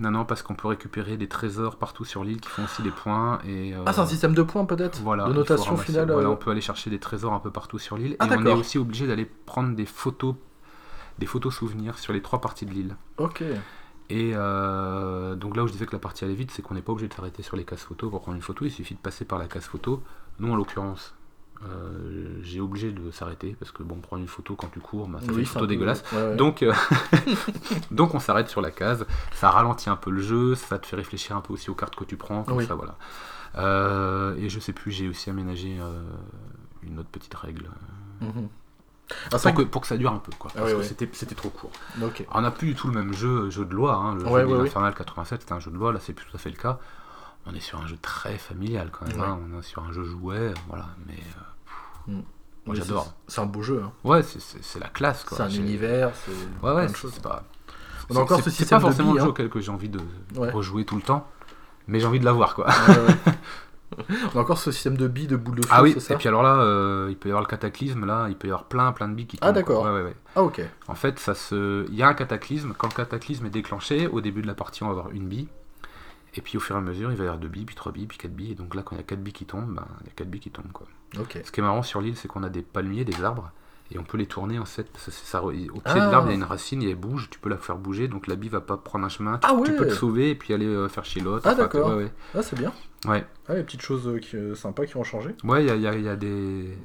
Non, 0.00 0.12
non, 0.12 0.24
parce 0.24 0.42
qu'on 0.44 0.54
peut 0.54 0.68
récupérer 0.68 1.16
des 1.16 1.26
trésors 1.26 1.74
partout 1.74 2.04
sur 2.04 2.22
l'île 2.22 2.40
qui 2.40 2.48
font 2.48 2.62
aussi 2.62 2.82
des 2.82 2.92
points. 2.92 3.40
Et, 3.44 3.74
euh, 3.74 3.82
Ah 3.84 3.92
c'est 3.92 4.00
un 4.00 4.06
système 4.06 4.32
de 4.32 4.42
points 4.44 4.64
peut-être? 4.64 5.00
Voilà, 5.02 5.24
De 5.26 5.32
notation 5.32 5.76
finale 5.76 6.08
Voilà, 6.12 6.28
euh, 6.28 6.32
on 6.32 6.36
peut 6.36 6.52
aller 6.52 6.60
chercher 6.60 6.88
des 6.88 7.00
trésors 7.00 7.32
un 7.32 7.40
peu 7.40 7.50
partout 7.50 7.80
sur 7.80 7.96
l'île. 7.96 8.14
Ah, 8.20 8.26
et 8.26 8.36
on 8.36 8.46
est 8.46 8.52
aussi 8.52 8.78
obligé 8.78 9.08
d'aller 9.08 9.24
prendre 9.24 9.74
des 9.74 9.86
photos, 9.86 10.36
des 11.18 11.26
photos 11.26 11.52
souvenirs 11.52 11.98
sur 11.98 12.12
les 12.12 12.22
trois 12.22 12.40
parties 12.40 12.64
de 12.64 12.70
l'île. 12.70 12.94
Ok. 13.16 13.42
Et 14.10 14.32
euh, 14.34 15.34
donc 15.34 15.56
là 15.56 15.64
où 15.64 15.66
je 15.66 15.72
disais 15.72 15.84
que 15.86 15.92
la 15.92 15.98
partie 15.98 16.24
allait 16.24 16.34
vite, 16.34 16.50
c'est 16.50 16.62
qu'on 16.62 16.74
n'est 16.74 16.82
pas 16.82 16.92
obligé 16.92 17.08
de 17.08 17.14
s'arrêter 17.14 17.42
sur 17.42 17.56
les 17.56 17.64
cases 17.64 17.82
photos 17.82 18.10
pour 18.10 18.22
prendre 18.22 18.36
une 18.36 18.42
photo, 18.42 18.64
il 18.64 18.70
suffit 18.70 18.94
de 18.94 19.00
passer 19.00 19.24
par 19.26 19.38
la 19.38 19.46
case 19.48 19.64
photo. 19.66 20.02
Nous 20.38 20.50
en 20.50 20.56
l'occurrence, 20.56 21.14
euh, 21.64 22.38
j'ai 22.42 22.60
obligé 22.60 22.90
de 22.92 23.10
s'arrêter 23.10 23.54
parce 23.58 23.70
que 23.70 23.82
bon, 23.82 23.96
prendre 23.96 24.22
une 24.22 24.28
photo 24.28 24.54
quand 24.56 24.68
tu 24.68 24.80
cours, 24.80 25.08
bah, 25.08 25.18
ça 25.20 25.32
fait 25.32 25.40
une 25.40 25.44
photo 25.46 25.66
dégueulasse. 25.66 26.02
ouais, 26.12 26.22
ouais. 26.22 26.36
Donc, 26.36 26.62
euh, 26.62 26.72
donc 27.90 28.14
on 28.14 28.18
s'arrête 28.18 28.48
sur 28.48 28.60
la 28.60 28.70
case, 28.70 29.06
ça 29.32 29.50
ralentit 29.50 29.90
un 29.90 29.96
peu 29.96 30.10
le 30.10 30.22
jeu, 30.22 30.54
ça 30.54 30.78
te 30.78 30.86
fait 30.86 30.96
réfléchir 30.96 31.36
un 31.36 31.40
peu 31.40 31.52
aussi 31.52 31.68
aux 31.70 31.74
cartes 31.74 31.96
que 31.96 32.04
tu 32.04 32.16
prends, 32.16 32.44
comme 32.44 32.56
Oui. 32.58 32.66
ça 32.66 32.74
voilà. 32.74 32.96
Euh, 33.56 34.36
et 34.36 34.48
je 34.48 34.60
sais 34.60 34.72
plus, 34.72 34.90
j'ai 34.90 35.08
aussi 35.08 35.28
aménagé 35.30 35.78
une 36.82 36.98
autre 36.98 37.08
petite 37.10 37.34
règle 37.34 37.68
Mhm. 38.20 38.48
Ah, 39.32 39.38
pour 39.38 39.54
que, 39.54 39.62
pour 39.62 39.80
que 39.82 39.86
ça 39.86 39.96
dure 39.96 40.12
un 40.12 40.18
peu, 40.18 40.32
quoi, 40.38 40.50
Ah 40.54 40.58
parce 40.60 40.66
oui, 40.70 40.76
que 40.76 40.82
oui. 40.82 40.86
c'était 40.86 41.08
c'était 41.12 41.34
trop 41.34 41.50
court. 41.50 41.70
on 42.32 42.40
n'a 42.40 42.50
plus 42.50 42.68
du 42.68 42.74
tout 42.74 42.88
le 42.88 42.94
même 42.94 43.12
jeu, 43.14 43.48
jeu 43.50 43.64
de 43.64 43.74
loi. 43.74 43.94
Hein. 43.94 44.14
Le 44.16 44.24
Ouais, 44.24 44.42
jeu 44.42 44.46
ouais, 44.48 44.64
l'Infernal 44.64 44.94
87, 44.94 45.40
c'était 45.42 45.52
un 45.54 45.60
jeu 45.60 45.70
de 45.70 45.76
loi. 45.76 45.92
Là, 45.92 45.98
c'est 46.02 46.12
plus 46.12 46.26
tout 46.26 46.36
à 46.36 46.38
fait 46.38 46.50
le 46.50 46.56
cas. 46.56 46.78
On 47.46 47.54
est 47.54 47.60
sur 47.60 47.80
un 47.80 47.86
jeu 47.86 47.96
très 48.02 48.36
familial 48.36 48.90
quand 48.92 49.06
même. 49.08 49.18
Ouais. 49.18 49.26
hein. 49.26 49.38
On 49.54 49.58
est 49.58 49.62
sur 49.62 49.82
un 49.82 49.92
jeu 49.92 50.04
jouet, 50.04 50.52
voilà. 50.68 50.86
Mais 51.06 51.14
euh, 52.08 52.12
Mm. 52.12 52.22
moi, 52.66 52.74
j'adore. 52.74 53.14
c'est- 53.26 53.40
un 53.40 53.46
beau 53.46 53.62
jeu. 53.62 53.82
hein. 53.84 53.92
Ouais, 54.04 54.22
c'est- 54.22 54.78
la 54.78 54.88
classe. 54.88 55.24
quoi. 55.24 55.36
C'est 55.38 55.42
un 55.44 55.48
univers. 55.50 56.10
c'est 56.14 56.66
Ouais, 56.66 56.74
ouais, 56.74 56.88
c'est 56.88 57.22
pas. 57.22 57.44
On 58.10 58.16
a 58.16 58.20
encore 58.20 58.38
c'est- 58.38 58.44
ce 58.44 58.50
C'est 58.50 58.56
système 58.58 58.78
pas 58.80 58.86
forcément 58.88 59.12
le 59.14 59.20
jeu 59.20 59.24
hein. 59.26 59.28
auquel 59.28 59.48
que 59.50 59.60
j'ai 59.60 59.70
envie 59.70 59.88
de 59.88 60.00
rejouer 60.38 60.84
tout 60.84 60.96
le 60.96 61.02
temps. 61.02 61.26
Mais 61.86 62.00
j'ai 62.00 62.06
envie 62.06 62.20
de 62.20 62.24
l'avoir, 62.26 62.54
quoi. 62.54 62.66
On 64.34 64.38
a 64.38 64.42
encore 64.42 64.58
ce 64.58 64.70
système 64.70 64.96
de 64.96 65.08
billes, 65.08 65.26
de 65.26 65.36
boules 65.36 65.56
de 65.56 65.62
feu, 65.62 65.72
Ah 65.72 65.82
oui, 65.82 65.98
ça 65.98 66.14
et 66.14 66.16
puis 66.16 66.28
alors 66.28 66.42
là, 66.42 66.60
euh, 66.60 67.06
il 67.10 67.16
peut 67.16 67.28
y 67.28 67.32
avoir 67.32 67.42
le 67.42 67.48
cataclysme, 67.48 68.04
là, 68.04 68.26
il 68.28 68.36
peut 68.36 68.48
y 68.48 68.50
avoir 68.50 68.64
plein, 68.64 68.92
plein 68.92 69.08
de 69.08 69.14
billes 69.14 69.26
qui 69.26 69.38
Ah, 69.40 69.46
tombent, 69.46 69.54
d'accord. 69.54 69.84
Ouais, 69.84 69.90
ouais, 69.90 70.02
ouais. 70.02 70.16
Ah 70.36 70.42
ok. 70.42 70.60
En 70.88 70.94
fait, 70.94 71.18
ça 71.18 71.34
se... 71.34 71.86
il 71.88 71.94
y 71.94 72.02
a 72.02 72.08
un 72.08 72.14
cataclysme. 72.14 72.74
Quand 72.76 72.88
le 72.88 72.94
cataclysme 72.94 73.46
est 73.46 73.50
déclenché, 73.50 74.06
au 74.06 74.20
début 74.20 74.42
de 74.42 74.46
la 74.46 74.54
partie, 74.54 74.82
on 74.82 74.86
va 74.86 74.92
avoir 74.92 75.10
une 75.10 75.26
bille. 75.26 75.48
Et 76.34 76.42
puis 76.42 76.58
au 76.58 76.60
fur 76.60 76.76
et 76.76 76.78
à 76.78 76.82
mesure, 76.82 77.10
il 77.10 77.16
va 77.16 77.24
y 77.24 77.26
avoir 77.26 77.40
deux 77.40 77.48
billes, 77.48 77.64
puis 77.64 77.74
trois 77.74 77.90
billes, 77.90 78.06
puis 78.06 78.18
quatre 78.18 78.34
billes. 78.34 78.52
Et 78.52 78.54
donc 78.54 78.74
là, 78.74 78.82
quand 78.82 78.94
il 78.94 78.98
y 78.98 79.00
a 79.00 79.04
quatre 79.04 79.22
billes 79.22 79.32
qui 79.32 79.46
tombent, 79.46 79.74
ben, 79.74 79.86
il 80.02 80.06
y 80.06 80.10
a 80.10 80.12
quatre 80.14 80.28
billes 80.30 80.40
qui 80.40 80.50
tombent. 80.50 80.72
Quoi. 80.72 80.86
Ok. 81.18 81.38
Ce 81.42 81.50
qui 81.50 81.60
est 81.60 81.62
marrant 81.62 81.82
sur 81.82 82.00
l'île, 82.00 82.16
c'est 82.16 82.28
qu'on 82.28 82.42
a 82.42 82.50
des 82.50 82.62
palmiers, 82.62 83.04
des 83.04 83.24
arbres, 83.24 83.50
et 83.90 83.98
on 83.98 84.02
peut 84.04 84.18
les 84.18 84.26
tourner 84.26 84.58
en 84.58 84.64
fait. 84.64 84.84
parce 84.92 85.06
que 85.06 85.10
ça, 85.12 85.42
au 85.42 85.50
pied 85.50 85.70
Ah. 85.84 85.94
de 85.94 86.10
l'arbre, 86.12 86.28
il 86.28 86.30
y 86.30 86.34
a 86.34 86.36
une 86.36 86.44
racine, 86.44 86.82
et 86.82 86.90
elle 86.90 86.96
bouge, 86.96 87.28
tu 87.30 87.38
peux 87.38 87.48
la 87.48 87.56
faire 87.56 87.76
bouger, 87.76 88.08
donc 88.08 88.26
la 88.26 88.36
bille 88.36 88.50
va 88.50 88.60
pas 88.60 88.76
prendre 88.76 89.04
un 89.04 89.08
chemin. 89.08 89.38
Tu, 89.38 89.46
Ah 89.50 89.56
tu 89.64 89.72
peux 89.74 89.86
te 89.86 89.94
sauver 89.94 90.30
et 90.30 90.34
puis 90.34 90.52
aller 90.54 90.66
euh, 90.66 90.88
faire 90.88 91.04
chez 91.04 91.20
l'autre. 91.20 91.46
Ah, 91.48 91.54
d'accord. 91.54 91.88
Ouais, 91.90 92.04
ouais. 92.04 92.12
Ah 92.34 92.42
c'est 92.42 92.58
bien. 92.58 92.72
Ouais, 93.06 93.24
Ah 93.48 93.54
les 93.54 93.62
petites 93.62 93.82
choses 93.82 94.06
euh, 94.08 94.18
qui, 94.18 94.36
euh, 94.36 94.54
sympas 94.54 94.84
qui 94.86 94.96
ont 94.96 95.04
changé. 95.04 95.34
Ouais, 95.44 95.64
il 95.64 95.68
y 95.68 95.70
a, 95.70 95.76
y 95.76 95.86
a- 95.86 95.94
il 95.94 96.02
y 96.04 96.08
a 96.08 96.16
des. 96.16 96.76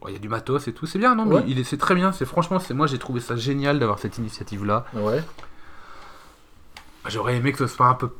Bon, 0.00 0.08
Il 0.08 0.12
y 0.12 0.16
a 0.16 0.18
du 0.18 0.28
matos 0.28 0.66
et 0.68 0.72
tout, 0.72 0.86
c'est 0.86 0.98
bien, 0.98 1.14
non 1.14 1.24
mais 1.26 1.44
il 1.46 1.64
c'est 1.64 1.76
très 1.78 1.94
bien, 1.94 2.10
c'est 2.12 2.24
franchement, 2.24 2.58
c'est 2.58 2.74
moi 2.74 2.88
j'ai 2.88 2.98
trouvé 2.98 3.20
ça 3.20 3.36
génial 3.36 3.78
d'avoir 3.78 3.98
cette 4.00 4.18
initiative-là. 4.18 4.84
Ouais. 4.94 5.22
J'aurais 7.08 7.36
aimé 7.36 7.52
que 7.52 7.58
ce 7.58 7.66
soit 7.66 7.86
un 7.86 7.94
peu 7.94 8.10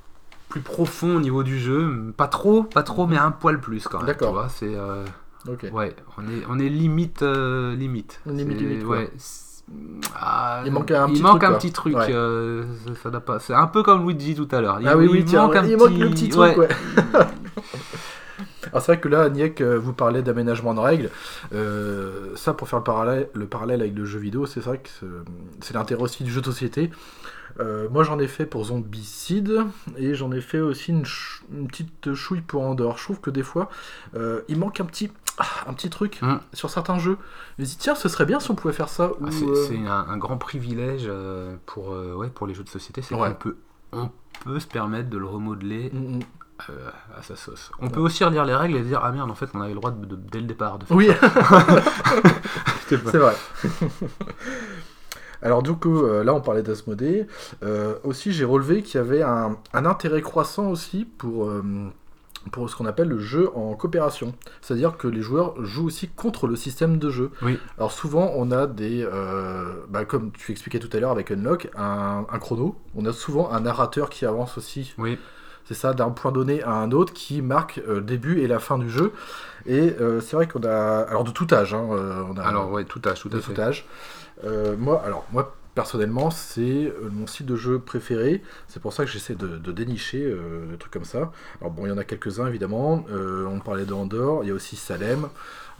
plus 0.48 0.60
profond 0.60 1.16
au 1.16 1.20
niveau 1.20 1.42
du 1.42 1.58
jeu, 1.58 2.12
pas 2.16 2.28
trop, 2.28 2.62
pas 2.62 2.82
trop, 2.82 3.06
mais 3.06 3.16
un 3.16 3.30
poil 3.30 3.60
plus 3.60 3.88
quand 3.88 3.98
même. 3.98 4.06
D'accord. 4.06 4.46
C'est 4.50 4.74
ouais, 5.72 5.94
on 6.18 6.22
est 6.22 6.42
on 6.48 6.58
est 6.58 6.68
limite 6.68 7.22
euh, 7.22 7.74
limite. 7.74 8.20
Ouais. 8.26 9.10
ah, 10.14 10.62
Il 10.64 10.72
manque 10.72 10.90
un 10.90 11.06
il 11.08 11.12
petit 11.14 11.22
manque 11.22 11.40
truc, 11.40 11.50
un 11.50 11.54
petit 11.54 11.72
truc. 11.72 11.96
Ouais. 11.96 12.06
euh, 12.10 12.64
ça, 13.02 13.10
ça 13.10 13.20
pas. 13.20 13.38
C'est 13.38 13.54
un 13.54 13.66
peu 13.66 13.82
comme 13.82 14.06
Luigi 14.08 14.34
tout 14.34 14.48
à 14.50 14.60
l'heure. 14.60 14.78
Il, 14.80 14.88
Ah 14.88 14.96
oui, 14.96 15.04
il 15.06 15.10
oui, 15.10 15.24
tiens, 15.24 15.42
manque 15.42 15.56
un 15.56 15.64
il 15.64 15.76
petit... 15.76 15.84
manque 15.84 15.98
le 15.98 16.10
petit 16.10 16.28
truc, 16.28 16.56
ouais. 16.58 16.68
Alors 18.72 18.82
c'est 18.82 18.92
vrai 18.92 19.00
que 19.00 19.08
là, 19.08 19.28
Niek, 19.28 19.60
euh, 19.60 19.78
vous 19.78 19.92
parlez 19.92 20.22
d'aménagement 20.22 20.72
de 20.72 20.80
règles. 20.80 21.10
Euh, 21.52 22.34
ça, 22.36 22.54
pour 22.54 22.68
faire 22.68 22.78
le 22.78 22.84
parallèle, 22.84 23.28
le 23.34 23.46
parallèle 23.46 23.82
avec 23.82 23.94
le 23.94 24.04
jeu 24.06 24.18
vidéo, 24.18 24.46
c'est 24.46 24.60
vrai 24.60 24.78
que 24.78 24.88
c'est- 25.60 25.74
l'intérêt 25.74 26.02
aussi 26.02 26.24
du 26.24 26.30
jeu 26.30 26.40
de 26.40 26.46
société. 26.46 26.90
Euh, 27.60 27.86
moi, 27.90 28.02
j'en 28.02 28.18
ai 28.18 28.28
fait 28.28 28.46
pour 28.46 28.64
Zombicide 28.64 29.64
et 29.98 30.14
j'en 30.14 30.32
ai 30.32 30.40
fait 30.40 30.60
aussi 30.60 30.90
une, 30.90 31.02
petite 31.68 32.14
chouille 32.14 32.40
pour 32.40 32.62
Andorre. 32.62 32.96
Je 32.96 33.04
trouve 33.04 33.20
que 33.20 33.28
des 33.28 33.42
fois, 33.42 33.68
euh, 34.16 34.40
il 34.48 34.58
manque 34.58 34.80
un 34.80 34.86
petit, 34.86 35.10
ah, 35.38 35.44
un 35.66 35.72
petit 35.74 35.90
truc 35.90 36.18
Hum. 36.22 36.40
sur 36.52 36.68
certains 36.70 36.98
jeux. 36.98 37.16
Je 37.58 37.62
me 37.62 37.66
dis, 37.66 37.76
tiens, 37.78 37.94
ce 37.94 38.08
serait 38.08 38.26
bien 38.26 38.38
si 38.40 38.50
on 38.50 38.54
pouvait 38.54 38.74
faire 38.74 38.88
ça. 38.88 39.10
Ah, 39.24 39.28
c'est 39.30 39.44
euh, 39.78 39.88
un, 39.88 40.06
un 40.08 40.16
grand 40.18 40.36
privilège 40.38 41.04
euh, 41.06 41.56
pour, 41.66 41.92
euh, 41.92 42.14
ouais, 42.14 42.28
pour 42.28 42.46
les 42.46 42.54
jeux 42.54 42.64
de 42.64 42.68
société, 42.68 43.02
c'est 43.02 43.14
Ouais. 43.14 43.28
qu'on 43.28 43.34
peut, 43.34 43.56
on 43.92 44.10
peut 44.44 44.60
se 44.60 44.66
permettre 44.66 45.08
de 45.10 45.18
le 45.18 45.26
remodeler 45.26 45.90
mm, 45.92 46.16
mm. 46.18 46.20
euh, 46.70 46.90
à 47.18 47.22
sa 47.22 47.36
sauce. 47.36 47.70
On 47.80 47.88
peut 47.88 48.00
aussi 48.00 48.24
relire 48.24 48.44
les 48.44 48.54
règles 48.54 48.76
et 48.76 48.82
dire 48.82 49.00
ah 49.02 49.10
merde 49.12 49.30
en 49.30 49.34
fait 49.34 49.48
on 49.54 49.60
avait 49.60 49.70
le 49.74 49.76
droit 49.76 49.90
de, 49.90 50.04
de- 50.04 50.16
dès 50.16 50.40
le 50.40 50.46
départ 50.46 50.78
de 50.78 50.84
faire 50.84 50.96
Oui, 50.96 51.08
c'est 52.88 52.96
vrai. 53.18 53.34
Alors 55.42 55.62
du 55.62 55.72
coup, 55.74 56.04
euh, 56.04 56.22
là 56.22 56.34
on 56.34 56.40
parlait 56.40 56.62
d'Asmodée. 56.62 57.26
Euh, 57.64 57.94
aussi, 58.04 58.32
j'ai 58.32 58.44
relevé 58.44 58.82
qu'il 58.82 58.98
y 58.98 59.00
avait 59.00 59.22
un, 59.22 59.56
un 59.72 59.86
intérêt 59.86 60.22
croissant 60.22 60.68
aussi 60.68 61.04
pour, 61.04 61.50
pour 62.50 62.68
ce 62.68 62.76
qu'on 62.76 62.86
appelle 62.86 63.08
le 63.08 63.18
jeu 63.18 63.50
en 63.54 63.74
coopération. 63.74 64.34
C'est-à-dire 64.60 64.96
que 64.96 65.06
les 65.08 65.22
joueurs 65.22 65.54
jouent 65.64 65.86
aussi 65.86 66.08
contre 66.08 66.46
le 66.46 66.56
système 66.56 66.98
de 66.98 67.08
jeu. 67.10 67.30
Oui. 67.42 67.58
Alors 67.78 67.92
souvent, 67.92 68.32
on 68.36 68.50
a 68.50 68.66
des... 68.66 69.02
euh, 69.04 69.74
bah, 69.88 70.04
comme 70.04 70.32
tu 70.32 70.52
expliquais 70.52 70.78
tout 70.78 70.90
à 70.96 71.00
l'heure 71.00 71.12
avec 71.12 71.30
Unlock, 71.30 71.68
un, 71.76 72.26
un 72.30 72.38
chrono. 72.38 72.76
On 72.96 73.06
a 73.06 73.12
souvent 73.12 73.50
un 73.52 73.60
narrateur 73.60 74.10
qui 74.10 74.26
avance 74.26 74.58
aussi 74.58 74.94
Oui, 74.98 75.18
C'est 75.64 75.74
ça, 75.74 75.94
d'un 75.94 76.10
point 76.10 76.32
donné 76.32 76.62
à 76.62 76.72
un 76.72 76.90
autre 76.90 77.12
qui 77.12 77.40
marque 77.42 77.80
euh, 77.86 77.96
le 77.96 78.00
début 78.02 78.40
et 78.40 78.48
la 78.48 78.58
fin 78.58 78.78
du 78.78 78.90
jeu. 78.90 79.12
Et 79.66 79.94
euh, 80.00 80.20
c'est 80.20 80.34
vrai 80.36 80.48
qu'on 80.48 80.64
a. 80.64 81.02
Alors, 81.08 81.24
de 81.24 81.30
tout 81.30 81.46
âge, 81.52 81.72
hein, 81.74 81.86
on 82.30 82.36
a. 82.36 82.42
Alors, 82.42 82.70
ouais, 82.72 82.84
tout 82.84 83.00
âge, 83.06 83.20
tout 83.20 83.28
de 83.28 83.38
fait. 83.38 83.54
tout 83.54 83.60
âge. 83.60 83.86
Moi, 84.78 85.00
alors, 85.06 85.24
moi, 85.32 85.54
personnellement, 85.74 86.30
c'est 86.30 86.60
euh, 86.86 87.08
mon 87.10 87.26
style 87.26 87.46
de 87.46 87.56
jeu 87.56 87.78
préféré. 87.78 88.42
C'est 88.68 88.80
pour 88.80 88.92
ça 88.92 89.04
que 89.04 89.10
j'essaie 89.10 89.34
de, 89.34 89.58
de 89.58 89.72
dénicher 89.72 90.24
euh, 90.24 90.66
des 90.70 90.76
trucs 90.78 90.92
comme 90.92 91.04
ça. 91.04 91.32
Alors, 91.60 91.72
bon, 91.72 91.86
il 91.86 91.88
y 91.88 91.92
en 91.92 91.98
a 91.98 92.04
quelques-uns, 92.04 92.46
évidemment. 92.46 93.04
Euh, 93.10 93.46
on 93.46 93.60
parlait 93.60 93.84
de 93.84 93.92
Andorre. 93.92 94.44
Il 94.44 94.48
y 94.48 94.50
a 94.50 94.54
aussi 94.54 94.76
Salem. 94.76 95.28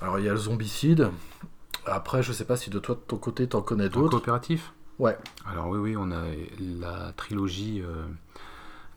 Alors, 0.00 0.18
il 0.18 0.24
y 0.24 0.28
a 0.28 0.32
le 0.32 0.38
Zombicide. 0.38 1.10
Après, 1.86 2.22
je 2.22 2.32
sais 2.32 2.44
pas 2.44 2.56
si 2.56 2.70
de 2.70 2.78
toi, 2.78 2.94
de 2.94 3.00
ton 3.00 3.16
côté, 3.16 3.46
t'en 3.48 3.62
connais 3.62 3.88
d'autres. 3.88 4.10
coopératif? 4.10 4.72
Ouais. 4.98 5.16
Alors 5.46 5.68
oui, 5.68 5.78
oui, 5.78 5.96
on 5.96 6.12
a 6.12 6.22
la 6.60 7.12
trilogie 7.16 7.82
euh, 7.82 8.04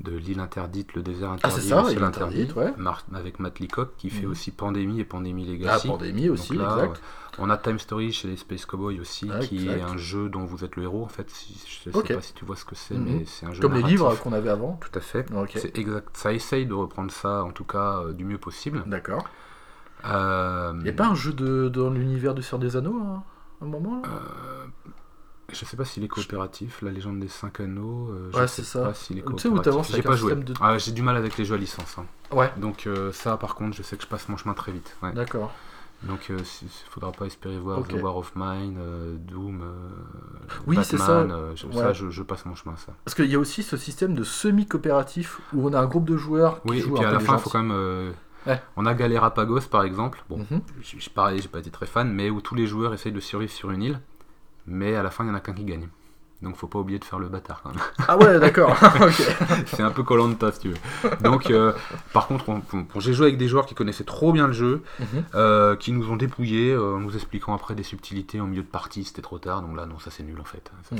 de 0.01 0.11
l'île 0.15 0.39
interdite, 0.39 0.93
le 0.93 1.01
désert 1.01 1.29
Ah, 1.31 1.33
interdit, 1.35 1.55
c'est 1.61 1.69
ça, 1.69 1.81
le 1.83 1.89
ciel 1.89 2.03
interdit, 2.03 2.41
interdite, 2.41 2.55
ouais. 2.55 2.73
Avec 3.13 3.39
Matt 3.39 3.59
Leacock 3.59 3.95
qui 3.97 4.09
fait 4.09 4.25
Mhm. 4.25 4.31
aussi 4.31 4.51
Pandémie 4.51 4.99
et 4.99 5.05
Pandémie 5.05 5.45
Ah, 5.47 5.51
Legacy. 5.53 5.87
Pandémie 5.87 6.29
aussi, 6.29 6.55
là, 6.55 6.75
exact. 6.83 7.01
On 7.37 7.49
a 7.49 7.57
Time 7.57 7.79
Story 7.79 8.11
chez 8.13 8.27
les 8.29 8.37
Space 8.37 8.65
Cowboys 8.65 8.99
aussi, 8.99 9.29
Ah, 9.33 9.39
qui 9.39 9.55
exact. 9.63 9.77
est 9.77 9.81
un 9.81 9.97
jeu 9.97 10.29
dont 10.29 10.45
vous 10.45 10.63
êtes 10.63 10.75
le 10.77 10.83
héros 10.83 11.03
en 11.03 11.07
fait. 11.09 11.27
Je 11.67 11.89
sais 11.89 11.95
Ok. 11.97 12.13
pas 12.13 12.21
si 12.21 12.33
tu 12.33 12.45
vois 12.45 12.55
ce 12.55 12.65
que 12.65 12.75
c'est, 12.75 12.95
Mhm. 12.95 13.03
mais 13.05 13.25
c'est 13.25 13.45
un 13.45 13.51
jeu 13.53 13.61
Comme 13.61 13.73
les 13.73 13.83
livres 13.83 14.15
qu'on 14.21 14.31
avait 14.33 14.49
avant. 14.49 14.79
Tout 14.81 14.97
à 14.97 15.01
fait. 15.01 15.25
Ok. 15.33 15.51
C'est 15.55 15.77
exact. 15.77 16.09
Ça 16.15 16.31
essaye 16.33 16.65
de 16.65 16.73
reprendre 16.73 17.11
ça, 17.11 17.43
en 17.43 17.51
tout 17.51 17.65
cas, 17.65 17.99
euh, 17.99 18.13
du 18.13 18.23
mieux 18.25 18.37
possible. 18.37 18.83
D'accord. 18.87 19.25
Euh, 20.05 20.73
Il 20.77 20.83
n'y 20.83 20.89
a 20.89 20.93
pas 20.93 21.07
un 21.07 21.15
jeu 21.15 21.33
de, 21.33 21.67
dans 21.69 21.89
l'univers 21.89 22.35
du 22.35 22.43
Seigneur 22.43 22.59
des 22.59 22.75
Anneaux 22.77 22.99
hein, 23.01 23.23
à 23.61 23.65
un 23.65 23.67
moment 23.67 24.01
là? 24.01 24.07
Euh, 24.07 24.65
je 25.51 25.65
sais 25.65 25.77
pas 25.77 25.85
s'il 25.85 26.03
est 26.03 26.07
coopératif, 26.07 26.81
la 26.81 26.91
légende 26.91 27.19
des 27.19 27.27
5 27.27 27.59
anneaux. 27.59 28.09
euh, 28.11 28.29
je 28.33 28.37
Ouais, 28.37 28.47
sais 28.47 28.63
c'est 28.63 28.67
ça. 28.67 28.81
pas 28.83 28.93
s'il 28.93 29.19
est 29.19 29.21
Tu 29.23 29.37
sais 29.37 29.47
où 29.49 29.55
J'ai 29.89 30.01
pas 30.01 30.13
un 30.13 30.15
joué. 30.15 30.29
système 30.31 30.43
de- 30.43 30.53
Ah, 30.61 30.77
j'ai 30.77 30.91
du 30.91 31.01
mal 31.01 31.15
avec 31.17 31.37
les 31.37 31.45
jeux 31.45 31.55
à 31.55 31.57
licence. 31.57 31.97
hein. 31.97 32.05
Ouais. 32.31 32.51
Donc 32.57 32.87
euh, 32.87 33.11
ça, 33.11 33.37
par 33.37 33.55
contre, 33.55 33.75
je 33.77 33.83
sais 33.83 33.95
que 33.97 34.03
je 34.03 34.07
passe 34.07 34.27
mon 34.29 34.37
chemin 34.37 34.53
très 34.53 34.71
vite. 34.71 34.95
ouais. 35.03 35.11
D'accord. 35.13 35.51
Donc 36.03 36.29
il 36.29 36.35
faudra 36.89 37.11
pas 37.11 37.25
espérer 37.25 37.57
voir. 37.57 37.81
The 37.87 37.93
War 37.93 38.17
of 38.17 38.33
Mine, 38.35 38.77
euh, 38.79 39.15
Doom, 39.17 39.61
euh, 39.61 39.89
Oui, 40.67 40.77
c'est 40.83 40.97
Batman. 40.97 41.29
ça. 41.29 41.35
euh, 41.35 41.55
je- 41.55 41.65
Ouais. 41.67 41.73
Ça, 41.73 41.93
je, 41.93 42.09
je 42.09 42.21
passe 42.21 42.45
mon 42.45 42.53
chemin, 42.53 42.75
ça. 42.75 42.93
Parce 43.05 43.15
qu'il 43.15 43.25
y 43.25 43.35
a 43.35 43.39
aussi 43.39 43.63
ce 43.63 43.77
système 43.77 44.13
de 44.13 44.23
semi-coopératif 44.23 45.39
où 45.53 45.67
on 45.67 45.73
a 45.73 45.79
un 45.79 45.85
groupe 45.85 46.05
de 46.05 46.17
joueurs 46.17 46.61
qui 46.61 46.69
Oui, 46.69 46.79
et 46.79 46.81
puis 46.83 47.03
à 47.05 47.11
la 47.11 47.19
fin, 47.19 47.37
il 47.37 47.39
faut 47.39 47.49
quand 47.49 47.61
même... 47.63 47.71
euh, 47.71 48.11
Ouais. 48.45 48.61
On 48.75 48.85
a 48.85 48.93
Galerapagos, 48.93 49.61
par 49.71 49.83
exemple. 49.83 50.23
Bon, 50.29 50.37
Mhm. 50.37 50.61
je, 50.81 50.99
je, 50.99 51.09
pareil, 51.09 51.41
j'ai 51.41 51.47
pas 51.47 51.57
été 51.59 51.71
très 51.71 51.87
fan, 51.87 52.11
mais 52.11 52.29
où 52.29 52.41
tous 52.41 52.53
les 52.53 52.67
joueurs 52.67 52.93
essayent 52.93 53.11
de 53.11 53.19
survivre 53.19 53.51
sur 53.51 53.71
une 53.71 53.81
île. 53.81 53.99
Mais 54.67 54.95
à 54.95 55.03
la 55.03 55.09
fin, 55.11 55.23
il 55.23 55.27
y 55.27 55.31
en 55.31 55.35
a 55.35 55.39
qu'un 55.39 55.53
qui 55.53 55.63
gagne. 55.65 55.87
Donc 56.41 56.57
faut 56.57 56.67
pas 56.67 56.79
oublier 56.79 56.99
de 56.99 57.05
faire 57.05 57.17
le 57.17 57.29
bâtard 57.29 57.61
quand 57.63 57.69
même. 57.69 57.79
Ah 58.07 58.17
ouais, 58.17 58.39
d'accord. 58.39 58.75
c'est 59.67 59.81
un 59.81 59.89
peu 59.89 60.03
Colanta 60.03 60.51
si 60.51 60.59
tu 60.59 60.69
veux. 60.69 61.09
Donc 61.21 61.49
euh, 61.49 61.71
par 62.13 62.27
contre, 62.27 62.49
on- 62.49 62.61
on- 62.73 62.99
j'ai 62.99 63.13
joué 63.13 63.27
avec 63.27 63.37
des 63.37 63.47
joueurs 63.47 63.65
qui 63.65 63.73
connaissaient 63.73 64.03
trop 64.03 64.33
bien 64.33 64.47
le 64.47 64.53
jeu, 64.53 64.83
Mhm. 64.99 65.23
euh, 65.33 65.75
qui 65.77 65.91
nous 65.93 66.11
ont 66.11 66.17
dépouillés 66.17 66.73
euh, 66.73 66.95
en 66.95 66.99
nous 66.99 67.15
expliquant 67.15 67.55
après 67.55 67.73
des 67.73 67.83
subtilités 67.83 68.41
en 68.41 68.47
milieu 68.47 68.63
de 68.63 68.67
partie, 68.67 69.05
c'était 69.05 69.21
trop 69.21 69.39
tard. 69.39 69.61
Donc 69.61 69.75
là, 69.77 69.85
non, 69.85 69.97
ça 69.97 70.11
c'est 70.11 70.23
nul 70.23 70.39
en 70.39 70.43
fait. 70.43 70.71
Ouais. 70.91 70.99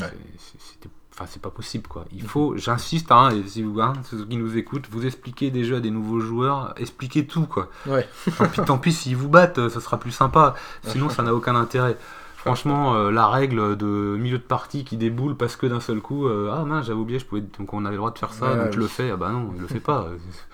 Enfin, 1.14 1.26
c'est 1.30 1.42
pas 1.42 1.50
possible 1.52 1.88
quoi. 1.88 2.06
Il 2.12 2.24
faut, 2.28 2.58
j'insiste, 2.58 3.12
hein, 3.12 3.30
et 3.32 3.48
si 3.48 3.62
vous, 3.62 3.80
hein, 3.82 3.94
ceux 4.10 4.26
qui 4.26 4.38
nous 4.38 4.58
écoutent, 4.58 4.88
vous 4.90 5.06
expliquez 5.06 5.50
des 5.52 5.64
jeux 5.64 5.78
à 5.78 5.80
des 5.80 5.92
nouveaux 5.92 6.20
joueurs, 6.20 6.74
expliquez 6.78 7.26
tout 7.28 7.46
quoi. 7.46 7.70
Ouais. 7.86 8.08
Tant 8.38 8.48
pis, 8.48 8.62
tant 8.62 8.78
pis 8.78 8.92
s'ils 8.94 9.16
vous 9.16 9.30
battent, 9.30 9.70
ça 9.70 9.80
sera 9.80 9.98
plus 10.00 10.12
sympa. 10.12 10.56
Sinon, 10.84 11.10
ça 11.10 11.24
n'a 11.24 11.34
aucun 11.34 11.56
intérêt. 11.56 11.98
Franchement, 12.46 12.94
euh, 12.96 13.10
la 13.12 13.28
règle 13.28 13.76
de 13.76 13.86
milieu 13.86 14.38
de 14.38 14.44
partie 14.44 14.84
qui 14.86 14.98
déboule 14.98 15.36
parce 15.36 15.56
que 15.56 15.66
d'un 15.66 15.80
seul 15.80 16.00
coup, 16.00 16.28
euh, 16.28 16.52
ah 16.54 16.64
mince, 16.64 16.86
j'avais 16.86 17.00
oublié, 17.00 17.18
je 17.20 17.26
pouvais, 17.26 17.42
donc 17.42 17.74
on 17.74 17.84
avait 17.86 17.94
le 17.96 17.98
droit 17.98 18.12
de 18.12 18.20
faire 18.20 18.34
ça, 18.34 18.52
Ouais, 18.54 18.66
donc 18.66 18.74
je 18.74 18.80
le 18.80 18.88
fais. 18.88 19.10
Ah 19.12 19.18
bah 19.18 19.30
non, 19.32 19.52
il 19.56 19.62
le 19.62 19.68
fait 19.68 19.80
pas. 19.80 20.08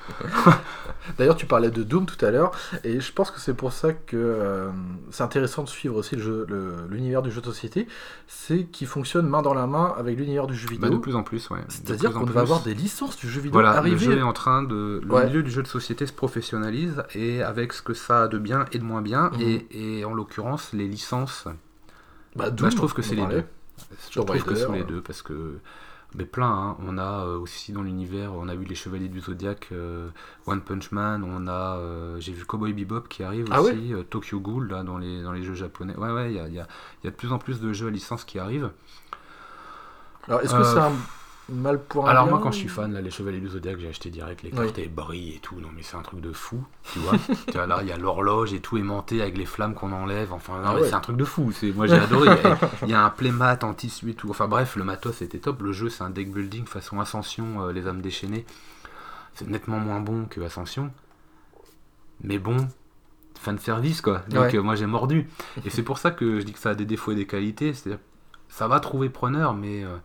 D'ailleurs, 1.17 1.35
tu 1.35 1.45
parlais 1.45 1.71
de 1.71 1.83
Doom 1.83 2.05
tout 2.05 2.23
à 2.25 2.31
l'heure, 2.31 2.51
et 2.83 2.99
je 2.99 3.11
pense 3.11 3.31
que 3.31 3.39
c'est 3.39 3.53
pour 3.53 3.73
ça 3.73 3.93
que 3.93 4.15
euh, 4.15 4.69
c'est 5.09 5.23
intéressant 5.23 5.63
de 5.63 5.69
suivre 5.69 5.95
aussi 5.97 6.15
le 6.15 6.21
jeu- 6.21 6.45
le- 6.49 6.75
l'univers 6.89 7.21
du 7.21 7.31
jeu 7.31 7.41
de 7.41 7.45
société, 7.45 7.87
c'est 8.27 8.65
qu'il 8.65 8.87
fonctionne 8.87 9.27
main 9.27 9.41
dans 9.41 9.53
la 9.53 9.67
main 9.67 9.93
avec 9.97 10.17
l'univers 10.17 10.47
du 10.47 10.55
jeu 10.55 10.67
Bah, 10.69 10.73
vidéo. 10.75 10.89
de 10.91 10.97
plus 10.97 11.15
en 11.15 11.23
plus, 11.23 11.49
ouais. 11.49 11.59
C'est-à-dire 11.67 12.13
qu'on 12.13 12.23
va 12.25 12.41
avoir 12.41 12.61
des 12.61 12.73
licences 12.73 13.17
du 13.17 13.27
jeu 13.29 13.41
vidéo 13.41 13.53
Voilà, 13.61 13.81
le 13.81 13.97
jeu 13.97 14.17
est 14.17 14.21
en 14.21 14.33
train 14.33 14.63
de. 14.63 15.01
Le 15.03 15.11
Ouais. 15.13 15.25
milieu 15.27 15.43
du 15.43 15.51
jeu 15.51 15.61
de 15.63 15.67
société 15.67 16.05
se 16.05 16.13
professionnalise 16.13 17.03
et 17.15 17.41
avec 17.43 17.73
ce 17.73 17.81
que 17.81 17.93
ça 17.93 18.23
a 18.23 18.27
de 18.27 18.37
bien 18.37 18.65
et 18.71 18.79
de 18.79 18.83
moins 18.83 19.01
bien, 19.01 19.29
Mhm. 19.33 19.41
et, 19.41 19.67
et 19.99 20.05
en 20.05 20.13
l'occurrence, 20.13 20.69
les 20.73 20.87
licences. 20.87 21.47
Bah, 22.35 22.49
Bah, 22.49 22.69
je 22.69 22.75
trouve 22.75 22.93
que 22.93 23.01
c'est 23.01 23.15
les 23.15 23.25
deux. 23.25 23.43
Je 24.09 24.19
trouve 24.21 24.43
que 24.43 24.55
c'est 24.55 24.71
les 24.71 24.83
deux 24.83 25.01
parce 25.01 25.21
que. 25.21 25.59
Mais 26.13 26.25
plein, 26.25 26.51
hein. 26.51 26.77
on 26.85 26.97
a 26.97 27.23
euh, 27.25 27.37
aussi 27.39 27.71
dans 27.71 27.83
l'univers, 27.83 28.33
on 28.33 28.49
a 28.49 28.53
vu 28.55 28.65
les 28.65 28.75
Chevaliers 28.75 29.07
du 29.07 29.21
Zodiac, 29.21 29.69
euh, 29.71 30.09
One 30.45 30.59
Punch 30.59 30.91
Man, 30.91 31.23
on 31.23 31.47
a, 31.47 31.77
euh, 31.77 32.19
j'ai 32.19 32.33
vu 32.33 32.43
Cowboy 32.43 32.73
Bebop 32.73 33.07
qui 33.07 33.23
arrive 33.23 33.47
Ah 33.49 33.61
aussi, 33.61 33.93
Tokyo 34.09 34.41
Ghoul 34.41 34.67
là, 34.67 34.83
dans, 34.83 34.97
les, 34.97 35.21
dans 35.23 35.31
les 35.31 35.41
jeux 35.41 35.53
japonais. 35.53 35.95
Ouais, 35.95 36.11
ouais, 36.11 36.31
il 36.31 36.35
y 36.35 36.39
a, 36.39 36.49
y 36.49 36.59
a- 36.59 36.67
il 37.01 37.05
y 37.05 37.07
a 37.07 37.11
de 37.11 37.15
plus 37.15 37.31
en 37.31 37.37
plus 37.39 37.61
de 37.61 37.71
jeux 37.71 37.87
à 37.87 37.91
licence 37.91 38.25
qui 38.25 38.39
arrivent. 38.39 38.71
Alors, 40.27 40.41
est-ce 40.41 40.51
que 40.53 40.57
Euh, 40.59 40.63
c'est 40.73 40.79
un 40.79 40.91
mal 41.51 41.79
pour 41.83 42.07
un 42.07 42.11
Alors 42.11 42.23
bien 42.25 42.31
moi 42.31 42.39
quand 42.41 42.51
je 42.51 42.57
suis 42.57 42.67
fan, 42.69 42.93
là, 42.93 43.01
les 43.01 43.11
Chevaliers 43.11 43.39
du 43.39 43.49
Zodiac, 43.49 43.77
j'ai 43.79 43.87
acheté 43.89 44.09
direct, 44.09 44.41
les 44.43 44.51
Oui. 44.51 44.57
cartes 44.65 44.79
elles 44.79 44.89
brillent 44.93 45.35
et 45.35 45.39
tout, 45.39 45.59
non 45.59 45.69
mais 45.75 45.83
c'est 45.83 45.97
un 45.97 46.01
truc 46.01 46.21
de 46.21 46.31
fou, 46.31 46.63
tu 46.93 46.99
vois. 46.99 47.13
tu 47.47 47.53
vois 47.53 47.67
là, 47.67 47.79
il 47.81 47.87
y 47.87 47.91
a 47.91 47.97
l'horloge 47.97 48.53
et 48.53 48.59
tout 48.59 48.77
aimanté 48.77 49.21
avec 49.21 49.37
les 49.37 49.45
flammes 49.45 49.73
qu'on 49.73 49.91
enlève, 49.91 50.33
enfin 50.33 50.53
non, 50.61 50.61
Ah 50.65 50.73
mais 50.75 50.81
ouais. 50.81 50.87
c'est 50.87 50.95
un 50.95 50.99
truc 51.01 51.17
de 51.17 51.25
fou, 51.25 51.51
c'est 51.51 51.71
moi 51.73 51.87
j'ai 51.87 51.93
adoré. 51.97 52.27
Il 52.29 52.33
y 52.33 52.37
a- 52.39 52.57
Il 52.83 52.89
y, 52.89 52.93
a 52.93 53.03
un 53.03 53.09
playmat 53.09 53.59
en 53.63 53.73
tissu 53.73 54.09
et 54.09 54.13
tout, 54.13 54.29
enfin 54.29 54.47
bref, 54.47 54.75
le 54.75 54.83
matos 54.83 55.21
était 55.21 55.39
top, 55.39 55.61
le 55.61 55.73
jeu 55.73 55.89
c'est 55.89 56.03
un 56.03 56.09
deck 56.09 56.31
building 56.31 56.65
façon 56.65 56.99
Ascension, 56.99 57.61
euh, 57.67 57.71
les 57.71 57.87
âmes 57.87 58.01
déchaînées. 58.01 58.45
C'est 59.35 59.47
nettement 59.47 59.79
moins 59.79 59.99
bon 59.99 60.25
que 60.25 60.41
Ascension, 60.41 60.91
mais 62.23 62.37
bon, 62.39 62.67
fan 63.39 63.57
service 63.59 64.01
quoi. 64.01 64.23
Donc 64.29 64.41
Ouais. 64.41 64.55
euh, 64.55 64.61
moi 64.61 64.75
j'ai 64.75 64.85
mordu. 64.85 65.27
Et 65.65 65.69
c'est 65.69 65.83
pour 65.83 65.97
ça 65.97 66.11
que 66.11 66.39
je 66.39 66.45
dis 66.45 66.53
que 66.53 66.59
ça 66.59 66.71
a 66.71 66.75
des 66.75 66.85
défauts 66.85 67.11
et 67.11 67.15
des 67.15 67.27
qualités, 67.27 67.73
c'est-à-dire 67.73 67.99
ça 68.49 68.67
va 68.67 68.79
trouver 68.79 69.09
preneur, 69.09 69.53
mais... 69.53 69.83
euh, 69.83 69.97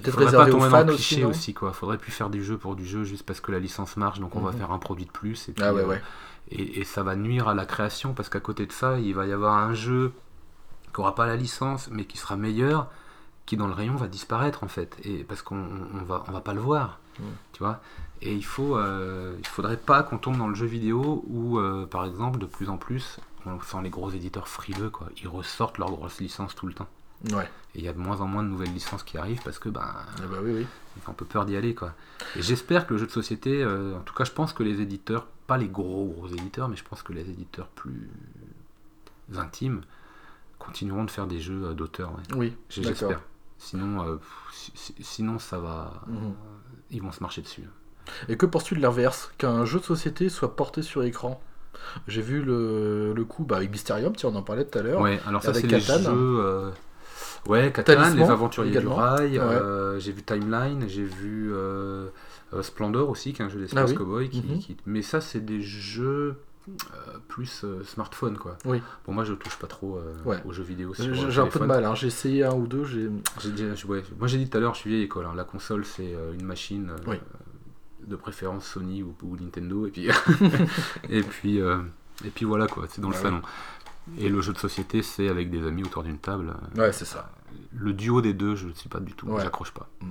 peut-être 0.00 0.14
Faudrait 0.14 0.32
pas 0.32 0.44
réservé 0.44 0.50
aux 0.52 0.54
tomber 0.58 0.70
dans 0.70 0.78
fans 0.78 0.86
le 0.86 0.92
aussi, 0.94 1.06
cliché 1.06 1.22
non 1.22 1.30
aussi, 1.30 1.54
quoi. 1.54 1.72
Faudrait 1.72 1.98
plus 1.98 2.12
faire 2.12 2.30
du 2.30 2.42
jeu 2.44 2.56
pour 2.58 2.76
du 2.76 2.84
jeu 2.86 3.04
juste 3.04 3.24
parce 3.24 3.40
que 3.40 3.52
la 3.52 3.58
licence 3.58 3.96
marche, 3.96 4.20
donc 4.20 4.34
on 4.36 4.40
va 4.40 4.52
Mhm. 4.52 4.58
faire 4.58 4.70
un 4.72 4.78
produit 4.78 5.04
de 5.06 5.10
plus. 5.10 5.48
Et, 5.48 5.52
puis, 5.52 5.62
Ah 5.64 5.72
ouais, 5.74 5.82
euh, 5.82 5.86
ouais. 5.88 6.02
et, 6.50 6.80
et 6.80 6.84
ça 6.84 7.02
va 7.02 7.16
nuire 7.16 7.48
à 7.48 7.54
la 7.54 7.66
création 7.66 8.12
parce 8.14 8.28
qu'à 8.28 8.40
côté 8.40 8.66
de 8.66 8.72
ça, 8.72 8.98
il 8.98 9.14
va 9.14 9.26
y 9.26 9.32
avoir 9.32 9.56
un 9.56 9.74
jeu 9.74 10.12
qui 10.94 11.00
aura 11.00 11.14
pas 11.14 11.26
la 11.26 11.36
licence 11.36 11.88
mais 11.90 12.04
qui 12.04 12.18
sera 12.18 12.36
meilleur, 12.36 12.88
qui 13.46 13.56
dans 13.56 13.66
le 13.66 13.72
rayon 13.74 13.96
va 13.96 14.06
disparaître 14.08 14.64
en 14.64 14.68
fait, 14.68 14.96
et 15.04 15.24
parce 15.24 15.42
qu'on 15.42 15.56
on 15.56 15.98
on 16.00 16.04
va 16.04 16.24
on 16.28 16.32
va 16.32 16.40
pas 16.40 16.54
le 16.54 16.60
voir, 16.60 16.98
Mhm. 17.18 17.26
tu 17.52 17.58
vois. 17.62 17.80
Et 18.22 18.32
il 18.34 18.44
faut, 18.44 18.78
euh, 18.78 19.34
il 19.38 19.46
faudrait 19.46 19.76
pas 19.76 20.02
qu'on 20.02 20.16
tombe 20.18 20.38
dans 20.38 20.48
le 20.48 20.54
jeu 20.54 20.64
vidéo 20.66 21.22
où, 21.28 21.58
euh, 21.58 21.84
par 21.86 22.06
exemple, 22.06 22.38
de 22.38 22.46
plus 22.46 22.70
en 22.70 22.78
plus, 22.78 23.18
on 23.44 23.60
sent 23.60 23.76
les 23.82 23.90
gros 23.90 24.10
éditeurs 24.10 24.48
frileux, 24.48 24.88
quoi. 24.88 25.08
Ils 25.20 25.28
ressortent 25.28 25.76
leurs 25.76 25.90
grosses 25.90 26.20
licences 26.20 26.54
tout 26.54 26.66
le 26.66 26.72
temps. 26.72 26.88
Ouais. 27.32 27.48
Et 27.74 27.78
il 27.80 27.84
y 27.84 27.88
a 27.88 27.92
de 27.92 27.98
moins 27.98 28.20
en 28.20 28.26
moins 28.26 28.42
de 28.42 28.48
nouvelles 28.48 28.72
licences 28.72 29.02
qui 29.02 29.16
arrivent 29.18 29.40
parce 29.44 29.58
que 29.58 29.68
ben 29.68 29.80
Ah 29.84 30.04
bah 30.30 30.38
oui, 30.42 30.52
oui. 30.54 30.66
ils 30.96 31.08
ont 31.08 31.10
un 31.12 31.14
peu 31.14 31.24
peur 31.24 31.44
d'y 31.44 31.56
aller 31.56 31.74
quoi. 31.74 31.92
Et 32.36 32.42
j'espère 32.42 32.86
que 32.86 32.94
le 32.94 32.98
jeu 33.00 33.06
de 33.06 33.10
société, 33.12 33.62
euh, 33.62 33.96
en 33.96 34.00
tout 34.00 34.14
cas 34.14 34.24
je 34.24 34.30
pense 34.32 34.52
que 34.52 34.62
les 34.62 34.80
éditeurs, 34.80 35.26
pas 35.46 35.56
les 35.58 35.68
gros 35.68 36.04
gros 36.06 36.28
éditeurs, 36.28 36.68
mais 36.68 36.76
je 36.76 36.84
pense 36.84 37.02
que 37.02 37.12
les 37.12 37.28
éditeurs 37.30 37.66
plus 37.68 38.08
intimes 39.36 39.82
continueront 40.58 41.04
de 41.04 41.10
faire 41.10 41.26
des 41.26 41.40
jeux 41.40 41.64
euh, 41.64 41.74
d'auteur. 41.74 42.12
ouais. 42.12 42.36
Oui. 42.36 42.56
J'espère. 42.68 43.20
Sinon, 43.58 44.06
euh, 44.06 44.16
sinon 45.00 45.38
ça 45.38 45.58
va, 45.58 46.02
Mhm. 46.06 46.34
ils 46.90 47.02
vont 47.02 47.12
se 47.12 47.20
marcher 47.22 47.40
dessus. 47.42 47.64
Et 48.28 48.36
que 48.36 48.44
penses-tu 48.46 48.74
de 48.74 48.80
l'inverse? 48.80 49.32
Qu'un 49.38 49.64
jeu 49.64 49.78
de 49.80 49.84
société 49.84 50.28
soit 50.28 50.54
porté 50.56 50.82
sur 50.82 51.02
écran? 51.02 51.40
J'ai 52.08 52.20
vu 52.22 52.42
le, 52.42 53.12
le 53.14 53.24
coup 53.24 53.44
bah, 53.44 53.56
avec 53.56 53.70
Mysterium, 53.70 54.14
tiens, 54.14 54.30
on 54.32 54.36
en 54.36 54.42
parlait 54.42 54.64
tout 54.66 54.78
à 54.78 54.82
l'heure. 54.82 55.00
Ouais, 55.00 55.20
alors 55.26 55.42
ça 55.42 55.52
c'est 55.54 55.66
les 55.66 55.80
jeux. 55.80 55.92
euh, 56.08 56.70
Ouais, 57.46 57.72
Catan, 57.72 57.94
Talisman 57.94 58.16
les 58.24 58.30
aventuriers 58.30 58.70
également. 58.70 58.94
du 58.94 59.00
rail. 59.00 59.38
Ah 59.38 59.48
ouais. 59.48 59.54
euh, 59.54 59.98
j'ai 59.98 60.12
vu 60.12 60.22
Timeline, 60.22 60.84
j'ai 60.88 61.04
vu 61.04 61.50
euh, 61.52 62.08
euh, 62.54 62.62
Splendor 62.62 63.08
aussi, 63.10 63.32
qui 63.32 63.42
est 63.42 63.44
un 63.44 63.48
jeu 63.48 63.60
d'espace 63.60 63.84
Ah 63.86 63.90
oui. 63.90 63.94
cowboy. 63.96 64.28
Qui, 64.30 64.42
Mhm. 64.42 64.58
qui- 64.60 64.76
Mais 64.86 65.02
ça, 65.02 65.20
c'est 65.20 65.44
des 65.44 65.60
jeux 65.60 66.36
euh, 66.68 67.18
plus 67.28 67.66
smartphone 67.84 68.38
quoi. 68.38 68.56
Oui. 68.64 68.80
Bon, 69.06 69.12
moi 69.12 69.24
je 69.24 69.34
touche 69.34 69.58
pas 69.58 69.66
trop 69.66 70.00
Ouais. 70.24 70.38
aux 70.46 70.52
jeux 70.52 70.62
vidéo. 70.62 70.94
J'ai 70.98 71.40
un 71.40 71.46
peu 71.46 71.58
de 71.58 71.66
mal, 71.66 71.84
hein. 71.84 71.94
j'ai 71.94 72.06
essayé 72.06 72.42
un 72.44 72.54
ou 72.54 72.66
deux, 72.66 72.84
j'ai... 72.86 73.08
Ouais, 73.86 74.02
moi 74.18 74.26
j'ai 74.28 74.38
dit 74.38 74.48
tout 74.48 74.56
à 74.56 74.60
l'heure, 74.60 74.72
je 74.74 74.80
suis 74.80 74.88
vieille 74.90 75.02
école. 75.02 75.26
hein. 75.26 75.34
La 75.36 75.44
console 75.44 75.84
c'est 75.84 76.14
une 76.38 76.46
machine 76.46 76.92
Oui. 77.06 77.16
de 78.06 78.16
préférence 78.16 78.64
Sony 78.64 79.02
ou, 79.02 79.14
ou 79.22 79.36
Nintendo 79.36 79.86
et 79.86 79.90
puis 79.90 80.08
et 81.10 81.22
puis 81.22 81.58
et 81.58 82.30
puis 82.34 82.46
voilà 82.46 82.66
quoi, 82.66 82.84
c'est 82.88 83.02
dans 83.02 83.10
le 83.10 83.14
salon. 83.14 83.42
Et 84.18 84.30
le 84.30 84.40
jeu 84.40 84.54
de 84.54 84.58
société 84.58 85.02
c'est 85.02 85.28
avec 85.28 85.50
des 85.50 85.66
amis 85.66 85.82
autour 85.82 86.02
d'une 86.02 86.18
table. 86.18 86.54
Ouais, 86.78 86.92
c'est 86.92 87.04
ça. 87.04 87.30
Le 87.74 87.92
duo 87.92 88.20
des 88.22 88.32
deux, 88.34 88.54
je 88.56 88.66
ne 88.68 88.72
suis 88.72 88.88
pas 88.88 89.00
du 89.00 89.12
tout, 89.14 89.26
Ouais. 89.28 89.42
j'accroche 89.42 89.72
pas. 89.72 89.88
Mhm. 90.00 90.10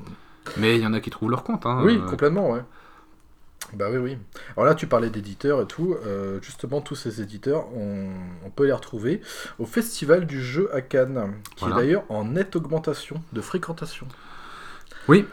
Mais 0.57 0.76
il 0.76 0.81
y 0.84 0.85
en 0.88 0.94
a 0.94 0.99
qui 0.99 1.10
trouvent 1.10 1.30
leur 1.31 1.44
compte. 1.44 1.65
Hein, 1.65 1.81
Oui, 1.85 1.98
euh, 1.98 2.10
complètement, 2.10 2.52
ouais. 2.52 2.61
Bah 3.73 3.88
oui, 3.90 3.98
oui. 3.98 4.18
Alors 4.56 4.65
là, 4.68 4.76
tu 4.76 4.85
parlais 4.88 5.10
d'éditeurs 5.10 5.61
et 5.61 5.65
tout. 5.65 5.95
euh, 6.06 6.40
justement, 6.41 6.81
tous 6.81 6.95
ces 6.95 7.22
éditeurs, 7.22 7.65
on, 7.73 8.10
on 8.45 8.49
peut 8.49 8.65
les 8.65 8.73
retrouver 8.73 9.22
au 9.57 9.65
Festival 9.65 10.26
du 10.27 10.44
jeu 10.44 10.69
à 10.76 10.81
Cannes, 10.81 11.34
qui 11.56 11.65
Voilà. 11.65 11.76
est 11.76 11.80
d'ailleurs 11.80 12.03
en 12.10 12.26
nette 12.26 12.56
augmentation 12.56 13.23
de 13.31 13.41
fréquentation. 13.41 14.07
Oui. 15.07 15.26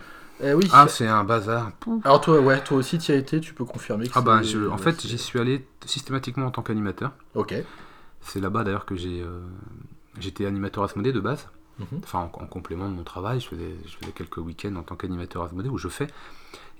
Eh 0.43 0.55
oui. 0.55 0.67
Ah, 0.73 0.87
c'est 0.89 1.07
un 1.07 1.23
bazar. 1.25 1.71
Alors 2.05 2.21
toi, 2.23 2.41
ouais, 2.41 2.63
toi 2.65 2.79
aussi 2.79 2.97
tu 2.99 3.13
y 3.13 3.15
as 3.15 3.19
été, 3.19 3.41
tu 3.41 3.53
peux 3.53 3.67
confirmer 3.67 4.07
que 4.07 4.13
Ah 4.15 4.23
bah, 4.23 4.41
je- 4.43 4.69
en 4.69 4.79
fait, 4.79 5.07
j'y 5.07 5.19
suis 5.19 5.39
allé 5.39 5.67
systématiquement 5.85 6.47
en 6.47 6.51
tant 6.51 6.63
qu'animateur. 6.63 7.13
Ok. 7.35 7.55
C'est 8.23 8.41
là-bas 8.41 8.65
d'ailleurs 8.65 8.87
que 8.87 8.95
j'ai 8.97 9.21
euh, 9.21 9.41
j'étais 10.19 10.47
animateur 10.47 10.85
Asmodée 10.85 11.13
de 11.13 11.21
base. 11.21 11.47
Mhm. 11.81 12.01
Enfin, 12.05 12.19
en, 12.21 12.43
en 12.43 12.47
complément 12.47 12.89
de 12.89 12.95
mon 12.95 13.03
travail, 13.05 13.41
je 13.41 13.49
faisais, 13.49 13.75
je 13.87 13.97
faisais 13.97 14.13
quelques 14.13 14.37
week-ends 14.39 14.77
en 14.77 14.83
tant 14.83 14.95
qu'animateur 14.97 15.43
Asmodée 15.43 15.69
où 15.69 15.79
je 15.79 15.89
fais. 15.89 16.07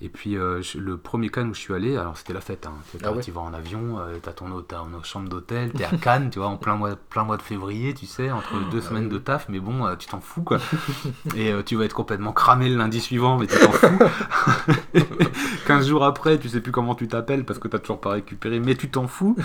Et 0.03 0.09
puis 0.09 0.39
euh, 0.39 0.63
je- 0.63 0.79
le 0.79 0.97
premier 0.97 1.29
Cannes 1.29 1.51
où 1.51 1.55
je 1.55 1.61
suis 1.61 1.75
allé, 1.75 1.95
alors 1.99 2.17
c'était 2.17 2.33
la 2.33 2.41
fête. 2.41 2.67
Hein. 2.67 2.73
Tu 2.91 2.97
Ah 3.05 3.13
ouais. 3.13 3.21
tu 3.23 3.31
vas 3.33 3.43
en 3.43 3.53
avion, 3.53 3.99
euh, 3.99 4.17
t'as 4.23 4.33
ton 4.33 4.51
hôte- 4.51 4.69
t'as 4.69 4.79
une 4.83 5.05
chambre 5.05 5.29
d'hôtel, 5.29 5.73
t'es 5.73 5.85
à 5.85 5.91
Cannes, 5.91 6.31
tu 6.31 6.39
vois, 6.39 6.49
en 6.49 6.57
plein 6.57 6.75
mois, 6.77 6.97
plein 6.97 7.23
mois 7.25 7.37
de 7.37 7.43
février, 7.43 7.93
tu 7.93 8.07
sais, 8.07 8.31
entre 8.31 8.71
deux 8.71 8.81
Ah 8.83 8.89
semaines 8.89 9.05
oui. 9.09 9.11
de 9.13 9.19
taf, 9.19 9.49
mais 9.51 9.61
bon, 9.61 9.85
euh, 9.87 9.97
tu 9.97 10.09
t'en 10.09 10.21
fous 10.21 10.43
quoi. 10.43 10.57
Et 11.37 11.53
euh, 11.53 11.63
tu 11.63 11.77
vas 11.77 11.85
être 11.85 11.93
complètement 11.95 12.33
cramé 12.33 12.71
le 12.71 12.77
lundi 12.77 12.99
suivant, 12.99 13.37
mais 13.39 13.47
tu 13.47 13.59
t'en 13.59 13.73
fous. 13.73 13.99
15 15.67 15.87
jours 15.89 16.05
après, 16.05 16.39
tu 16.39 16.49
sais 16.49 16.61
plus 16.61 16.73
comment 16.73 16.95
tu 16.95 17.07
t'appelles 17.09 17.45
parce 17.45 17.59
que 17.59 17.69
t'as 17.69 17.79
toujours 17.79 18.01
pas 18.01 18.11
récupéré, 18.13 18.59
mais 18.61 18.75
tu 18.77 18.91
t'en 18.91 19.07
fous. 19.07 19.37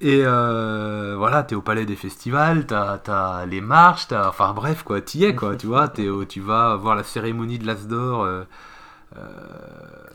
Et 0.00 0.22
euh, 0.24 1.14
voilà, 1.16 1.42
t'es 1.42 1.54
au 1.54 1.62
palais 1.62 1.86
des 1.86 1.96
festivals, 1.96 2.66
t'as 2.66 3.00
as 3.08 3.46
les 3.46 3.60
marches, 3.60 4.08
t'as, 4.08 4.28
enfin 4.28 4.52
bref 4.52 4.82
quoi, 4.82 5.00
t'y 5.00 5.24
es 5.24 5.34
quoi, 5.34 5.56
tu 5.56 5.66
vois, 5.66 5.90
au- 6.10 6.24
tu 6.24 6.40
vas 6.40 6.76
voir 6.76 6.94
la 6.94 7.04
cérémonie 7.04 7.58
de 7.58 7.66
l'As 7.66 7.86
d'or, 7.88 8.22
euh, 8.24 8.44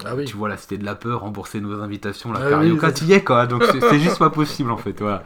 Ah 0.06 0.16
oui. 0.16 0.26
tu 0.26 0.36
vois 0.38 0.50
la 0.50 0.58
Cité 0.58 0.78
de 0.78 0.86
la 0.86 0.96
Peur, 0.96 1.22
rembourser 1.22 1.62
nos 1.62 1.82
invitations, 1.82 2.32
la 2.32 2.40
Ah 2.40 2.44
oui, 2.44 2.50
carioca, 2.50 2.88
ça- 2.88 2.94
t'y 2.94 3.14
es 3.14 3.24
quoi, 3.24 3.46
donc 3.48 3.64
c'est 3.66 4.00
juste 4.00 4.20
pas 4.20 4.30
possible 4.30 4.72
en 4.72 4.78
fait, 4.78 5.00
voilà. 5.00 5.24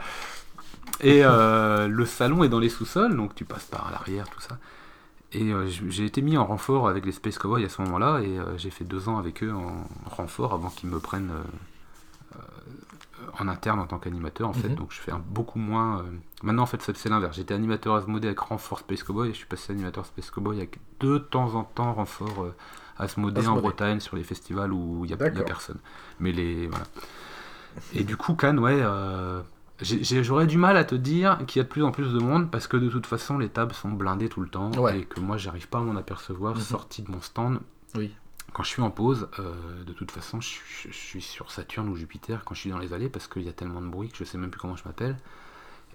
Et 1.00 1.24
euh, 1.24 1.86
le 1.88 2.06
salon 2.06 2.42
est 2.44 2.48
dans 2.48 2.58
les 2.58 2.68
sous-sols, 2.68 3.16
donc 3.16 3.34
tu 3.34 3.44
passes 3.44 3.64
par 3.66 3.90
l'arrière, 3.92 4.28
tout 4.28 4.40
ça. 4.40 4.58
Et 5.32 5.52
euh, 5.52 5.66
j'ai 5.88 6.06
été 6.06 6.22
mis 6.22 6.38
en 6.38 6.46
renfort 6.46 6.88
avec 6.88 7.06
les 7.06 7.12
Space 7.12 7.38
Cowboys 7.38 7.64
à 7.64 7.68
ce 7.68 7.82
moment-là, 7.82 8.20
et 8.22 8.38
euh, 8.38 8.56
j'ai 8.58 8.70
fait 8.70 8.84
deux 8.84 9.08
ans 9.08 9.18
avec 9.18 9.42
eux 9.44 9.52
en 9.52 9.86
renfort 10.10 10.54
avant 10.54 10.70
qu'ils 10.70 10.90
me 10.90 11.00
prennent 11.00 11.30
euh, 11.32 11.34
euh, 11.34 11.77
en 13.38 13.48
interne 13.48 13.78
en 13.80 13.86
tant 13.86 13.98
qu'animateur, 13.98 14.48
en 14.48 14.52
fait. 14.52 14.68
Mhm. 14.68 14.74
Donc 14.76 14.92
je 14.92 15.00
fais 15.00 15.12
un, 15.12 15.18
beaucoup 15.24 15.58
moins. 15.58 16.00
euh, 16.00 16.02
Maintenant, 16.42 16.62
en 16.62 16.66
fait, 16.66 16.80
c'est 16.82 17.08
l'inverse. 17.08 17.36
J'étais 17.36 17.54
animateur 17.54 17.94
Asmodée 17.96 18.28
avec 18.28 18.38
renfort 18.40 18.78
Space 18.80 19.02
Cowboy, 19.02 19.28
et 19.30 19.32
je 19.32 19.38
suis 19.38 19.46
passé 19.46 19.72
animateur 19.72 20.06
Space 20.06 20.30
Cowboy 20.30 20.58
avec 20.58 20.78
de 21.00 21.18
temps 21.18 21.54
en 21.54 21.64
temps 21.64 21.92
renfort 21.94 22.42
euh, 22.44 22.54
Asmodée 22.98 23.46
en. 23.46 23.56
Bretagne 23.56 24.00
sur 24.00 24.16
les 24.16 24.24
festivals 24.24 24.72
où 24.72 25.04
il 25.04 25.08
n'y 25.08 25.12
a, 25.22 25.26
a 25.26 25.30
personne. 25.42 25.78
Mais 26.20 26.32
les. 26.32 26.66
Voilà. 26.66 26.84
Et 27.94 28.04
du 28.04 28.16
coup, 28.16 28.34
Cannes, 28.34 28.58
ouais. 28.58 28.78
euh, 28.80 29.40
J'aurais 29.80 30.48
du 30.48 30.58
mal 30.58 30.76
à 30.76 30.84
te 30.84 30.96
dire 30.96 31.38
qu'il 31.46 31.60
y 31.60 31.62
a 31.62 31.64
de 31.64 31.68
plus 31.68 31.84
en 31.84 31.92
plus 31.92 32.12
de 32.12 32.18
monde 32.18 32.50
parce 32.50 32.66
que 32.66 32.76
de 32.76 32.88
toute 32.88 33.06
façon 33.06 33.38
les 33.38 33.48
tables 33.48 33.72
sont 33.72 33.90
blindées 33.90 34.28
tout 34.28 34.40
le 34.40 34.48
temps 34.48 34.72
Ouais. 34.72 34.98
et 34.98 35.04
que 35.04 35.20
moi 35.20 35.36
j'arrive 35.36 35.68
pas 35.68 35.78
à 35.78 35.82
m'en 35.82 35.94
apercevoir 35.94 36.56
Mhm. 36.56 36.60
sorti 36.60 37.02
de 37.02 37.10
mon 37.12 37.20
stand. 37.20 37.60
Oui. 37.94 38.12
Quand 38.52 38.62
je 38.62 38.68
suis 38.70 38.82
en 38.82 38.90
pause, 38.90 39.28
euh, 39.38 39.84
de 39.84 39.92
toute 39.92 40.10
façon 40.10 40.40
je, 40.40 40.48
suis- 40.48 40.90
je 40.90 40.96
suis 40.96 41.22
sur 41.22 41.50
Saturne 41.50 41.88
ou 41.88 41.96
Jupiter 41.96 42.44
quand 42.44 42.54
je 42.54 42.60
suis 42.60 42.70
dans 42.70 42.78
les 42.78 42.92
allées 42.92 43.08
parce 43.08 43.28
qu'il 43.28 43.42
y 43.42 43.48
a 43.48 43.52
tellement 43.52 43.80
de 43.82 43.88
bruit 43.88 44.08
que 44.08 44.16
je 44.16 44.24
sais 44.24 44.38
même 44.38 44.50
plus 44.50 44.60
comment 44.60 44.76
je 44.76 44.84
m'appelle 44.84 45.16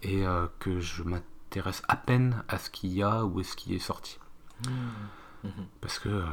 et 0.02 0.26
euh, 0.26 0.46
que 0.60 0.80
je 0.80 1.04
m'intéresse 1.04 1.82
à 1.88 1.96
peine 1.96 2.44
à 2.48 2.58
ce 2.58 2.70
qu'il 2.70 2.94
y 2.94 3.02
a 3.04 3.26
ou 3.26 3.40
à 3.40 3.44
ce 3.44 3.56
qui 3.56 3.74
est 3.76 3.80
sorti. 3.80 4.20
Mhm. 5.44 5.52
Parce 5.82 6.00
que 6.00 6.10
euh, 6.10 6.24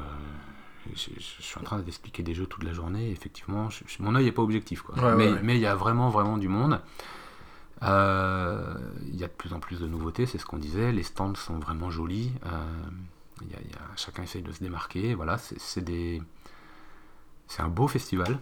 je, 0.95 1.11
suis 1.19 1.59
en 1.59 1.63
train 1.63 1.79
d'expliquer 1.79 2.23
des 2.23 2.35
jeux 2.35 2.47
toute 2.47 2.63
la 2.65 2.73
journée, 2.73 3.09
et 3.09 3.11
effectivement, 3.11 3.69
mon 3.99 4.15
œil 4.15 4.25
n'est 4.25 4.33
pas 4.33 4.43
objectif. 4.43 4.83
Quoi. 4.83 4.95
Ouais, 4.97 5.15
mais 5.17 5.27
ouais, 5.27 5.33
ouais. 5.33 5.41
mais 5.43 5.57
il 5.57 5.61
y 5.61 5.67
a 5.67 5.75
vraiment, 5.75 6.11
vraiment 6.11 6.39
du 6.39 6.49
monde. 6.49 6.81
Il 7.83 7.87
y 7.87 9.25
a 9.25 9.27
de 9.27 9.33
plus 9.37 9.53
en 9.53 9.61
plus 9.61 9.81
de 9.81 9.87
nouveautés, 9.87 10.27
c'est 10.27 10.39
ce 10.39 10.47
qu'on 10.47 10.59
disait. 10.59 10.93
Les 10.93 11.03
stands 11.03 11.35
sont 11.35 11.59
vraiment 11.59 11.91
jolis. 11.91 12.33
Y 13.51 13.55
a- 13.55 13.61
y 13.61 13.73
a- 13.75 13.97
chacun 13.97 14.23
essaye 14.23 14.43
de 14.43 14.53
se 14.53 14.61
démarquer. 14.61 15.15
Voilà, 15.15 15.39
c'est 15.39 15.85
des... 15.85 16.21
un 17.59 17.69
beau 17.69 17.89
festival. 17.89 18.39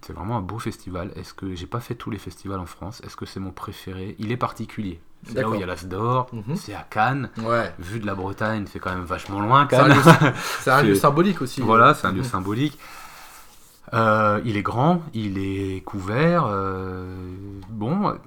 C'est 0.00 0.14
vraiment 0.14 0.38
un 0.38 0.40
beau 0.40 0.58
festival. 0.58 1.12
Est-ce 1.16 1.34
que 1.34 1.54
j'ai 1.54 1.66
pas 1.66 1.80
fait 1.80 1.94
tous 1.94 2.10
les 2.10 2.18
festivals 2.18 2.58
en 2.60 2.66
France? 2.66 3.02
Est-ce 3.04 3.16
que 3.16 3.26
c'est 3.26 3.40
mon 3.40 3.50
préféré? 3.50 4.16
Il 4.18 4.32
est 4.32 4.36
particulier. 4.38 5.00
C'est 5.26 5.34
là 5.40 5.48
où 5.48 5.54
il 5.54 5.60
y 5.60 5.62
a 5.62 5.66
l'As 5.66 5.84
d'Or, 5.86 6.28
Mhm. 6.32 6.56
c'est 6.56 6.74
à 6.74 6.82
Cannes. 6.82 7.30
Ouais. 7.38 7.72
Vu 7.78 8.00
de 8.00 8.06
la 8.06 8.14
Bretagne, 8.16 8.64
c'est 8.70 8.78
quand 8.80 8.92
même 8.92 9.04
vachement 9.04 9.40
loin, 9.40 9.68
C'est 9.70 9.76
un, 9.76 10.82
lieu, 10.82 10.92
un 10.94 10.94
symbolique 11.00 11.42
aussi. 11.42 11.60
Voilà, 11.60 11.94
c'est 11.94 12.06
un 12.08 12.12
lieu 12.12 12.22
Mhm. 12.22 12.24
symbolique. 12.24 12.78
Euh, 13.94 14.40
il 14.44 14.56
est 14.56 14.62
grand, 14.62 15.02
il 15.12 15.38
est 15.38 15.82
couvert. 15.84 16.44
euh, 16.46 17.14
bon, 17.68 18.18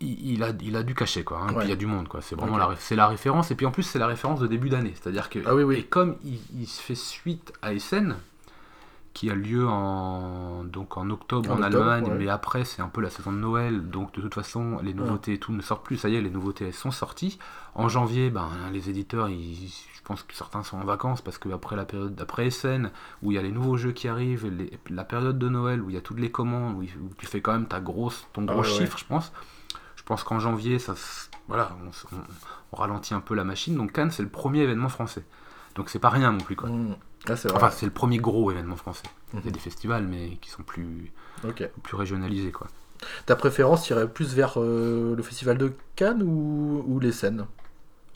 il, 0.00 0.42
a, 0.42 0.50
il 0.62 0.76
a 0.76 0.82
du 0.82 0.94
cachet, 0.94 1.24
quoi. 1.24 1.38
hein, 1.40 1.48
Ouais. 1.48 1.56
puis 1.58 1.66
il 1.66 1.70
y 1.70 1.72
a 1.72 1.76
du 1.76 1.86
monde, 1.86 2.08
quoi. 2.08 2.20
C'est 2.22 2.34
vraiment 2.34 2.56
la, 2.56 2.74
c'est 2.78 2.96
la 2.96 3.06
référence. 3.06 3.50
Et 3.50 3.54
puis 3.54 3.66
en 3.66 3.70
plus, 3.70 3.82
c'est 3.82 3.98
la 3.98 4.06
référence 4.06 4.40
de 4.40 4.46
début 4.46 4.68
d'année. 4.70 4.94
C'est-à-dire 5.00 5.28
que. 5.30 5.38
Ah 5.46 5.54
oui, 5.54 5.62
oui. 5.62 5.76
Et 5.76 5.82
comme 5.84 6.16
il, 6.24 6.38
il 6.58 6.66
se 6.66 6.80
fait 6.80 6.94
suite 6.94 7.52
à 7.62 7.74
Essen, 7.74 8.16
qui 9.12 9.28
a 9.28 9.34
lieu 9.34 9.66
en, 9.66 10.62
donc 10.64 10.96
en 10.96 11.10
octobre 11.10 11.50
En 11.50 11.54
en, 11.54 11.62
octobre, 11.62 11.88
Allemagne, 11.88 12.12
ouais. 12.12 12.18
mais 12.18 12.28
après, 12.28 12.64
c'est 12.64 12.80
un 12.80 12.88
peu 12.88 13.00
la 13.00 13.10
saison 13.10 13.32
de 13.32 13.38
Noël. 13.38 13.90
Donc 13.90 14.14
de 14.14 14.20
toute 14.20 14.34
façon, 14.34 14.78
les 14.82 14.94
nouveautés 14.94 15.34
et 15.34 15.38
tout 15.38 15.52
ne 15.52 15.60
sortent 15.62 15.84
plus. 15.84 15.96
Ça 15.96 16.08
y 16.08 16.14
est, 16.16 16.20
les 16.22 16.30
nouveautés, 16.30 16.66
elles 16.66 16.72
sont 16.74 16.92
sorties. 16.92 17.38
En 17.74 17.88
janvier, 17.88 18.30
ben, 18.30 18.48
les 18.72 18.88
éditeurs, 18.88 19.28
ils- 19.28 19.68
je 19.94 20.00
pense 20.04 20.22
que 20.22 20.34
certains 20.34 20.62
sont 20.62 20.76
en 20.78 20.84
vacances 20.84 21.20
parce 21.22 21.38
que 21.38 21.48
après 21.50 21.76
la 21.76 21.84
période 21.84 22.14
d'après 22.14 22.46
Essen, 22.46 22.90
où 23.22 23.30
il 23.32 23.34
y 23.34 23.38
a 23.38 23.42
les 23.42 23.52
nouveaux 23.52 23.76
jeux 23.76 23.92
qui 23.92 24.08
arrivent, 24.08 24.46
les- 24.48 24.70
la 24.88 25.04
période 25.04 25.38
de 25.38 25.48
Noël 25.48 25.82
où 25.82 25.90
il 25.90 25.94
y 25.94 25.98
a 25.98 26.00
toutes 26.00 26.18
les 26.20 26.30
commandes, 26.30 26.76
où, 26.78 26.84
tu 27.18 27.26
fais 27.26 27.40
quand 27.40 27.52
même 27.52 27.66
ta 27.66 27.80
grosse, 27.80 28.26
ton 28.32 28.44
Ah 28.48 28.52
gros 28.52 28.62
ouais. 28.62 28.68
chiffre, 28.68 28.96
je 28.98 29.04
pense. 29.04 29.32
Pense 30.10 30.24
qu'en 30.24 30.40
janvier, 30.40 30.80
ça, 30.80 30.94
voilà, 31.46 31.70
on, 31.86 31.92
se- 31.92 32.04
on- 32.12 32.16
on 32.72 32.76
ralentit 32.76 33.14
un 33.14 33.20
peu 33.20 33.36
la 33.36 33.44
machine. 33.44 33.76
Donc 33.76 33.92
Cannes, 33.92 34.10
c'est 34.10 34.24
le 34.24 34.28
premier 34.28 34.58
événement 34.62 34.88
français. 34.88 35.22
Donc 35.76 35.88
c'est 35.88 36.00
pas 36.00 36.08
rien 36.08 36.32
non 36.32 36.38
plus 36.40 36.56
quoi. 36.56 36.68
Mhm. 36.68 36.96
Ah, 37.28 37.36
c'est. 37.36 37.52
Enfin, 37.54 37.70
c'est 37.70 37.86
le 37.86 37.92
premier 37.92 38.18
gros 38.18 38.50
événement 38.50 38.74
français. 38.74 39.04
Il 39.34 39.44
y 39.44 39.48
a 39.48 39.52
des 39.52 39.60
festivals, 39.60 40.04
mais 40.08 40.36
qui 40.40 40.50
sont 40.50 40.64
plus, 40.64 41.12
Ok. 41.46 41.62
plus 41.84 41.94
régionalisés 41.96 42.50
quoi. 42.50 42.66
Ta 43.24 43.36
préférence 43.36 43.88
irait 43.88 44.08
plus 44.08 44.34
vers 44.34 44.54
euh, 44.60 45.14
le 45.14 45.22
festival 45.22 45.56
de 45.58 45.72
Cannes 45.94 46.24
ou, 46.24 46.82
ou 46.88 46.98
les 46.98 47.12
scènes? 47.12 47.46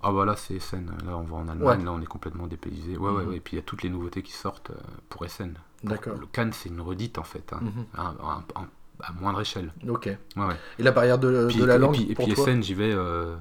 Ah 0.03 0.11
bah 0.11 0.25
là 0.25 0.35
c'est 0.37 0.55
Essen, 0.55 0.91
là 1.07 1.17
on 1.17 1.23
va 1.23 1.37
en 1.37 1.47
Allemagne, 1.49 1.79
Ouais. 1.79 1.85
là 1.85 1.93
on 1.93 2.01
est 2.03 2.07
complètement 2.07 2.49
dépaysé. 2.49 2.97
Ouais, 2.99 3.11
ouais, 3.13 3.23
Mhm. 3.23 3.29
ouais. 3.31 3.37
Et 3.37 3.41
puis 3.41 3.55
il 3.55 3.61
y 3.61 3.63
a 3.63 3.65
toutes 3.65 3.85
les 3.85 3.89
nouveautés 3.89 4.23
qui 4.23 4.33
sortent 4.33 4.71
euh, 4.71 4.75
pour 5.11 5.25
Essen. 5.25 5.55
D'accord. 5.85 6.17
Le 6.19 6.27
Cannes 6.27 6.53
c'est 6.53 6.71
une 6.71 6.81
redite 6.81 7.19
en 7.19 7.23
fait, 7.25 7.53
hein. 7.53 7.61
Un- 7.97 8.17
un- 8.21 8.45
un- 8.61 8.69
à 9.07 9.13
moindre 9.21 9.41
échelle. 9.41 9.73
Ok. 9.89 10.07
Ouais, 10.37 10.45
ouais. 10.45 10.57
Et 10.79 10.83
la 10.83 10.91
barrière 10.93 11.19
de, 11.19 11.47
Puis- 11.49 11.59
de 11.59 11.65
la 11.65 11.77
et 11.77 11.79
langue 11.79 11.95
puis, 11.95 12.11
et 12.11 12.15
pour 12.15 12.25
puis 12.27 12.35
toi 12.35 12.45
Essen, 12.45 12.63
j'y 12.63 12.75
vais 12.75 12.93
euh, 12.93 13.35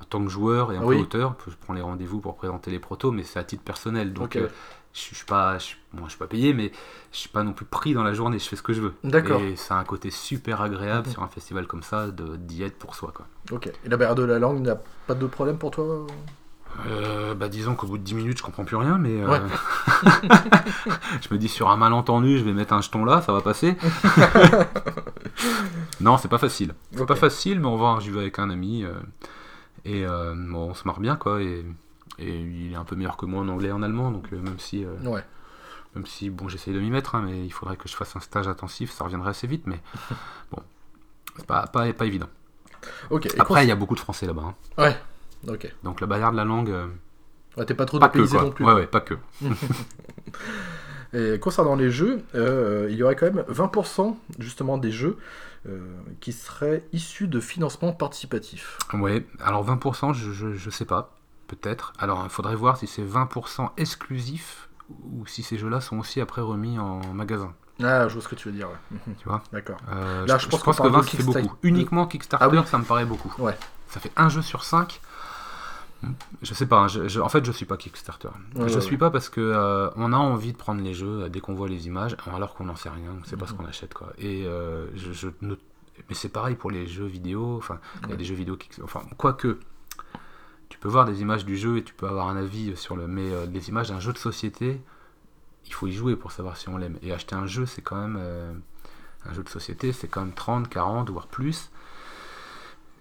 en 0.00 0.04
tant 0.04 0.22
que 0.24 0.30
joueur 0.30 0.72
et 0.72 0.76
un 0.76 0.82
Oui. 0.84 0.96
peu 0.96 1.02
auteur. 1.02 1.36
Je 1.46 1.54
prends 1.60 1.74
les 1.74 1.82
rendez-vous 1.82 2.20
pour 2.20 2.36
présenter 2.36 2.70
les 2.70 2.78
protos, 2.78 3.10
mais 3.12 3.22
c'est 3.22 3.38
à 3.38 3.44
titre 3.44 3.62
personnel. 3.62 4.12
Donc 4.12 4.24
Ok. 4.26 4.36
euh, 4.36 4.48
je 4.92 5.10
je 5.10 5.14
suis 5.14 5.24
pas, 5.26 5.56
je, 5.58 5.74
je 6.04 6.08
suis 6.08 6.18
pas 6.18 6.26
payé, 6.26 6.52
mais 6.52 6.72
je 7.12 7.18
suis 7.18 7.28
pas 7.28 7.44
non 7.44 7.52
plus 7.52 7.64
pris 7.64 7.94
dans 7.94 8.02
la 8.02 8.12
journée. 8.12 8.38
Je 8.40 8.48
fais 8.48 8.56
ce 8.56 8.62
que 8.62 8.72
je 8.72 8.80
veux. 8.80 8.94
D'accord. 9.04 9.40
Et 9.40 9.54
c'est 9.54 9.72
un 9.74 9.84
côté 9.84 10.10
super 10.10 10.60
agréable 10.62 11.06
sur 11.08 11.22
un 11.22 11.28
festival 11.28 11.66
comme 11.68 11.82
ça 11.84 12.08
d'y 12.10 12.62
être 12.64 12.76
pour 12.76 12.96
soi, 12.96 13.12
quoi. 13.14 13.26
Ok. 13.52 13.68
Et 13.84 13.88
la 13.88 13.96
barrière 13.96 14.16
de 14.16 14.24
la 14.24 14.38
langue 14.40 14.60
n'a 14.60 14.76
pas 15.06 15.14
de 15.14 15.26
problème 15.28 15.58
pour 15.58 15.70
toi? 15.70 16.06
Euh, 16.86 17.34
bah 17.34 17.48
disons 17.48 17.74
qu'au 17.74 17.86
bout 17.86 17.98
de 17.98 18.02
10 18.02 18.14
minutes 18.14 18.38
je 18.38 18.42
comprends 18.42 18.64
plus 18.64 18.76
rien 18.76 18.96
mais 18.96 19.20
euh, 19.22 19.28
Ouais. 19.28 19.40
je 21.20 21.28
me 21.34 21.36
dis 21.38 21.48
sur 21.48 21.68
un 21.68 21.76
malentendu 21.76 22.38
je 22.38 22.44
vais 22.44 22.52
mettre 22.54 22.72
un 22.72 22.80
jeton 22.80 23.04
là 23.04 23.20
ça 23.20 23.32
va 23.32 23.42
passer 23.42 23.76
non 26.00 26.16
c'est 26.16 26.28
pas 26.28 26.38
facile 26.38 26.74
c'est 26.92 27.00
Ok. 27.02 27.08
pas 27.08 27.16
facile 27.16 27.60
mais 27.60 27.66
on 27.66 27.76
va 27.76 27.98
j'y 28.00 28.10
vais 28.10 28.20
avec 28.20 28.38
un 28.38 28.50
ami 28.50 28.84
euh, 28.84 28.94
et 29.84 30.04
bon, 30.06 30.70
on 30.70 30.74
se 30.74 30.84
marre 30.86 31.00
bien 31.00 31.16
quoi 31.16 31.42
et, 31.42 31.64
et 32.18 32.38
il 32.40 32.72
est 32.72 32.76
un 32.76 32.84
peu 32.84 32.96
meilleur 32.96 33.16
que 33.16 33.26
moi 33.26 33.40
en 33.42 33.48
anglais 33.48 33.68
et 33.68 33.72
en 33.72 33.82
allemand 33.82 34.10
donc 34.10 34.30
même 34.32 34.58
si 34.58 34.86
Ouais. 35.04 35.24
même 35.94 36.06
si 36.06 36.30
bon 36.30 36.48
j'essaye 36.48 36.72
de 36.74 36.80
m'y 36.80 36.90
mettre 36.90 37.14
hein, 37.14 37.22
mais 37.26 37.44
il 37.44 37.50
faudrait 37.52 37.76
que 37.76 37.88
je 37.88 37.96
fasse 37.96 38.14
un 38.16 38.20
stage 38.20 38.48
intensif 38.48 38.90
ça 38.90 39.04
reviendrait 39.04 39.30
assez 39.30 39.46
vite 39.46 39.64
mais 39.66 39.80
bon 40.52 40.62
c'est 41.36 41.46
pas, 41.46 41.66
pas, 41.66 41.92
pas 41.92 42.06
évident 42.06 42.28
après 43.38 43.64
il 43.64 43.68
y 43.68 43.72
a 43.72 43.76
beaucoup 43.76 43.94
de 43.94 44.00
français 44.00 44.26
là-bas 44.26 44.42
hein. 44.46 44.54
Ouais. 44.82 44.96
Donc 45.82 46.00
la 46.00 46.06
barrière 46.06 46.32
de 46.32 46.36
la 46.36 46.44
langue 46.44 46.70
euh, 46.70 46.86
Ouais, 47.56 47.64
T'es 47.66 47.74
pas 47.74 47.84
trop 47.86 47.98
pas 47.98 48.08
que 48.08 48.18
dépaysé 48.18 48.36
quoi 48.36 48.46
non 48.46 48.52
plus. 48.52 48.64
ouais 48.64 48.72
ouais 48.74 48.86
pas 48.86 49.00
que 49.00 49.14
Et 51.12 51.40
concernant 51.40 51.74
les 51.74 51.90
jeux, 51.90 52.22
euh, 52.36 52.86
il 52.88 52.96
y 52.96 53.02
aurait 53.02 53.16
quand 53.16 53.26
même 53.32 53.44
20% 53.50 54.14
justement 54.38 54.78
des 54.78 54.92
jeux 54.92 55.18
euh, 55.68 55.80
qui 56.20 56.32
seraient 56.32 56.84
issus 56.92 57.26
de 57.26 57.40
financement 57.40 57.92
participatif. 57.92 58.78
Ouais, 58.92 59.26
alors 59.40 59.66
20%, 59.68 60.14
je, 60.14 60.30
je, 60.30 60.52
je 60.54 60.70
sais 60.70 60.84
pas, 60.84 61.16
peut-être. 61.48 61.92
Alors 61.98 62.22
il 62.24 62.30
faudrait 62.30 62.54
voir 62.54 62.76
si 62.76 62.86
c'est 62.86 63.02
20% 63.02 63.70
exclusif 63.76 64.68
ou 64.88 65.26
si 65.26 65.42
ces 65.42 65.58
jeux-là 65.58 65.80
sont 65.80 65.98
aussi 65.98 66.20
après 66.20 66.42
remis 66.42 66.78
en 66.78 67.00
magasin. 67.12 67.54
Ah, 67.82 68.06
je 68.06 68.12
vois 68.14 68.22
ce 68.22 68.28
que 68.28 68.36
tu 68.36 68.48
veux 68.48 68.54
dire. 68.54 68.68
ouais. 68.68 68.98
Tu 69.18 69.24
vois? 69.28 69.42
D'accord. 69.52 69.78
Euh, 69.90 70.26
Là, 70.26 70.38
je, 70.38 70.44
je 70.44 70.48
pense 70.48 70.62
pense 70.62 70.78
que 70.78 70.82
de 70.84 70.88
20 70.90 71.02
c'est 71.02 71.22
beaucoup. 71.24 71.56
Uniquement 71.64 72.06
Kickstarter, 72.06 72.44
Ah 72.48 72.48
oui. 72.48 72.60
ça 72.66 72.78
me 72.78 72.84
paraît 72.84 73.04
beaucoup. 73.06 73.34
Ouais. 73.42 73.56
Ça 73.88 73.98
fait 73.98 74.12
un 74.16 74.28
jeu 74.28 74.42
sur 74.42 74.62
5. 74.62 75.00
Je 76.42 76.54
sais 76.54 76.66
pas, 76.66 76.78
hein, 76.80 76.88
je- 76.88 77.08
je- 77.08 77.20
en 77.20 77.28
fait 77.28 77.44
je 77.44 77.52
suis 77.52 77.66
pas 77.66 77.76
Kickstarter. 77.76 78.28
Ouais, 78.56 78.68
je 78.68 78.74
ouais, 78.76 78.80
suis 78.80 78.96
pas 78.96 79.10
parce 79.10 79.28
que 79.28 79.40
euh, 79.40 79.90
on 79.96 80.12
a 80.12 80.16
envie 80.16 80.52
de 80.52 80.56
prendre 80.56 80.80
les 80.82 80.94
jeux 80.94 81.24
euh, 81.24 81.28
dès 81.28 81.40
qu'on 81.40 81.54
voit 81.54 81.68
les 81.68 81.86
images, 81.86 82.16
alors 82.32 82.54
qu'on 82.54 82.64
n'en 82.64 82.76
sait 82.76 82.88
rien, 82.88 83.10
on 83.20 83.24
sait 83.24 83.36
pas 83.36 83.46
ce 83.46 83.52
Mhm. 83.52 83.58
qu'on 83.58 83.64
achète 83.66 83.92
quoi. 83.92 84.12
Et 84.18 84.46
euh, 84.46 84.86
je, 84.96 85.12
je 85.12 85.28
ne- 85.42 85.56
mais 86.08 86.14
c'est 86.14 86.30
pareil 86.30 86.54
pour 86.56 86.70
les 86.70 86.86
jeux 86.86 87.04
vidéo. 87.06 87.56
Enfin, 87.58 87.78
il 88.04 88.10
y 88.10 88.12
a 88.14 88.16
des 88.16 88.24
jeux 88.24 88.34
vidéo 88.34 88.56
qui, 88.56 88.70
enfin, 88.82 89.02
quoique 89.18 89.58
tu 90.70 90.78
peux 90.78 90.88
voir 90.88 91.04
des 91.04 91.20
images 91.20 91.44
du 91.44 91.58
jeu 91.58 91.76
et 91.76 91.84
tu 91.84 91.92
peux 91.92 92.06
avoir 92.08 92.28
un 92.28 92.36
avis 92.36 92.74
sur 92.76 92.96
le. 92.96 93.06
Mais 93.06 93.30
euh, 93.30 93.44
les 93.46 93.68
images 93.68 93.88
d'un 93.90 94.00
jeu 94.00 94.12
de 94.14 94.18
société, 94.18 94.80
il 95.66 95.74
faut 95.74 95.86
y 95.86 95.92
jouer 95.92 96.16
pour 96.16 96.32
savoir 96.32 96.56
si 96.56 96.70
on 96.70 96.78
l'aime. 96.78 96.96
Et 97.02 97.12
acheter 97.12 97.34
un 97.34 97.46
jeu, 97.46 97.66
c'est 97.66 97.82
quand 97.82 97.96
même. 98.00 98.18
un 99.28 99.34
jeu 99.34 99.42
de 99.42 99.50
société, 99.50 99.92
c'est 99.92 100.08
quand 100.08 100.22
même 100.22 100.32
30, 100.32 100.70
40, 100.70 101.10
voire 101.10 101.26
plus. 101.26 101.70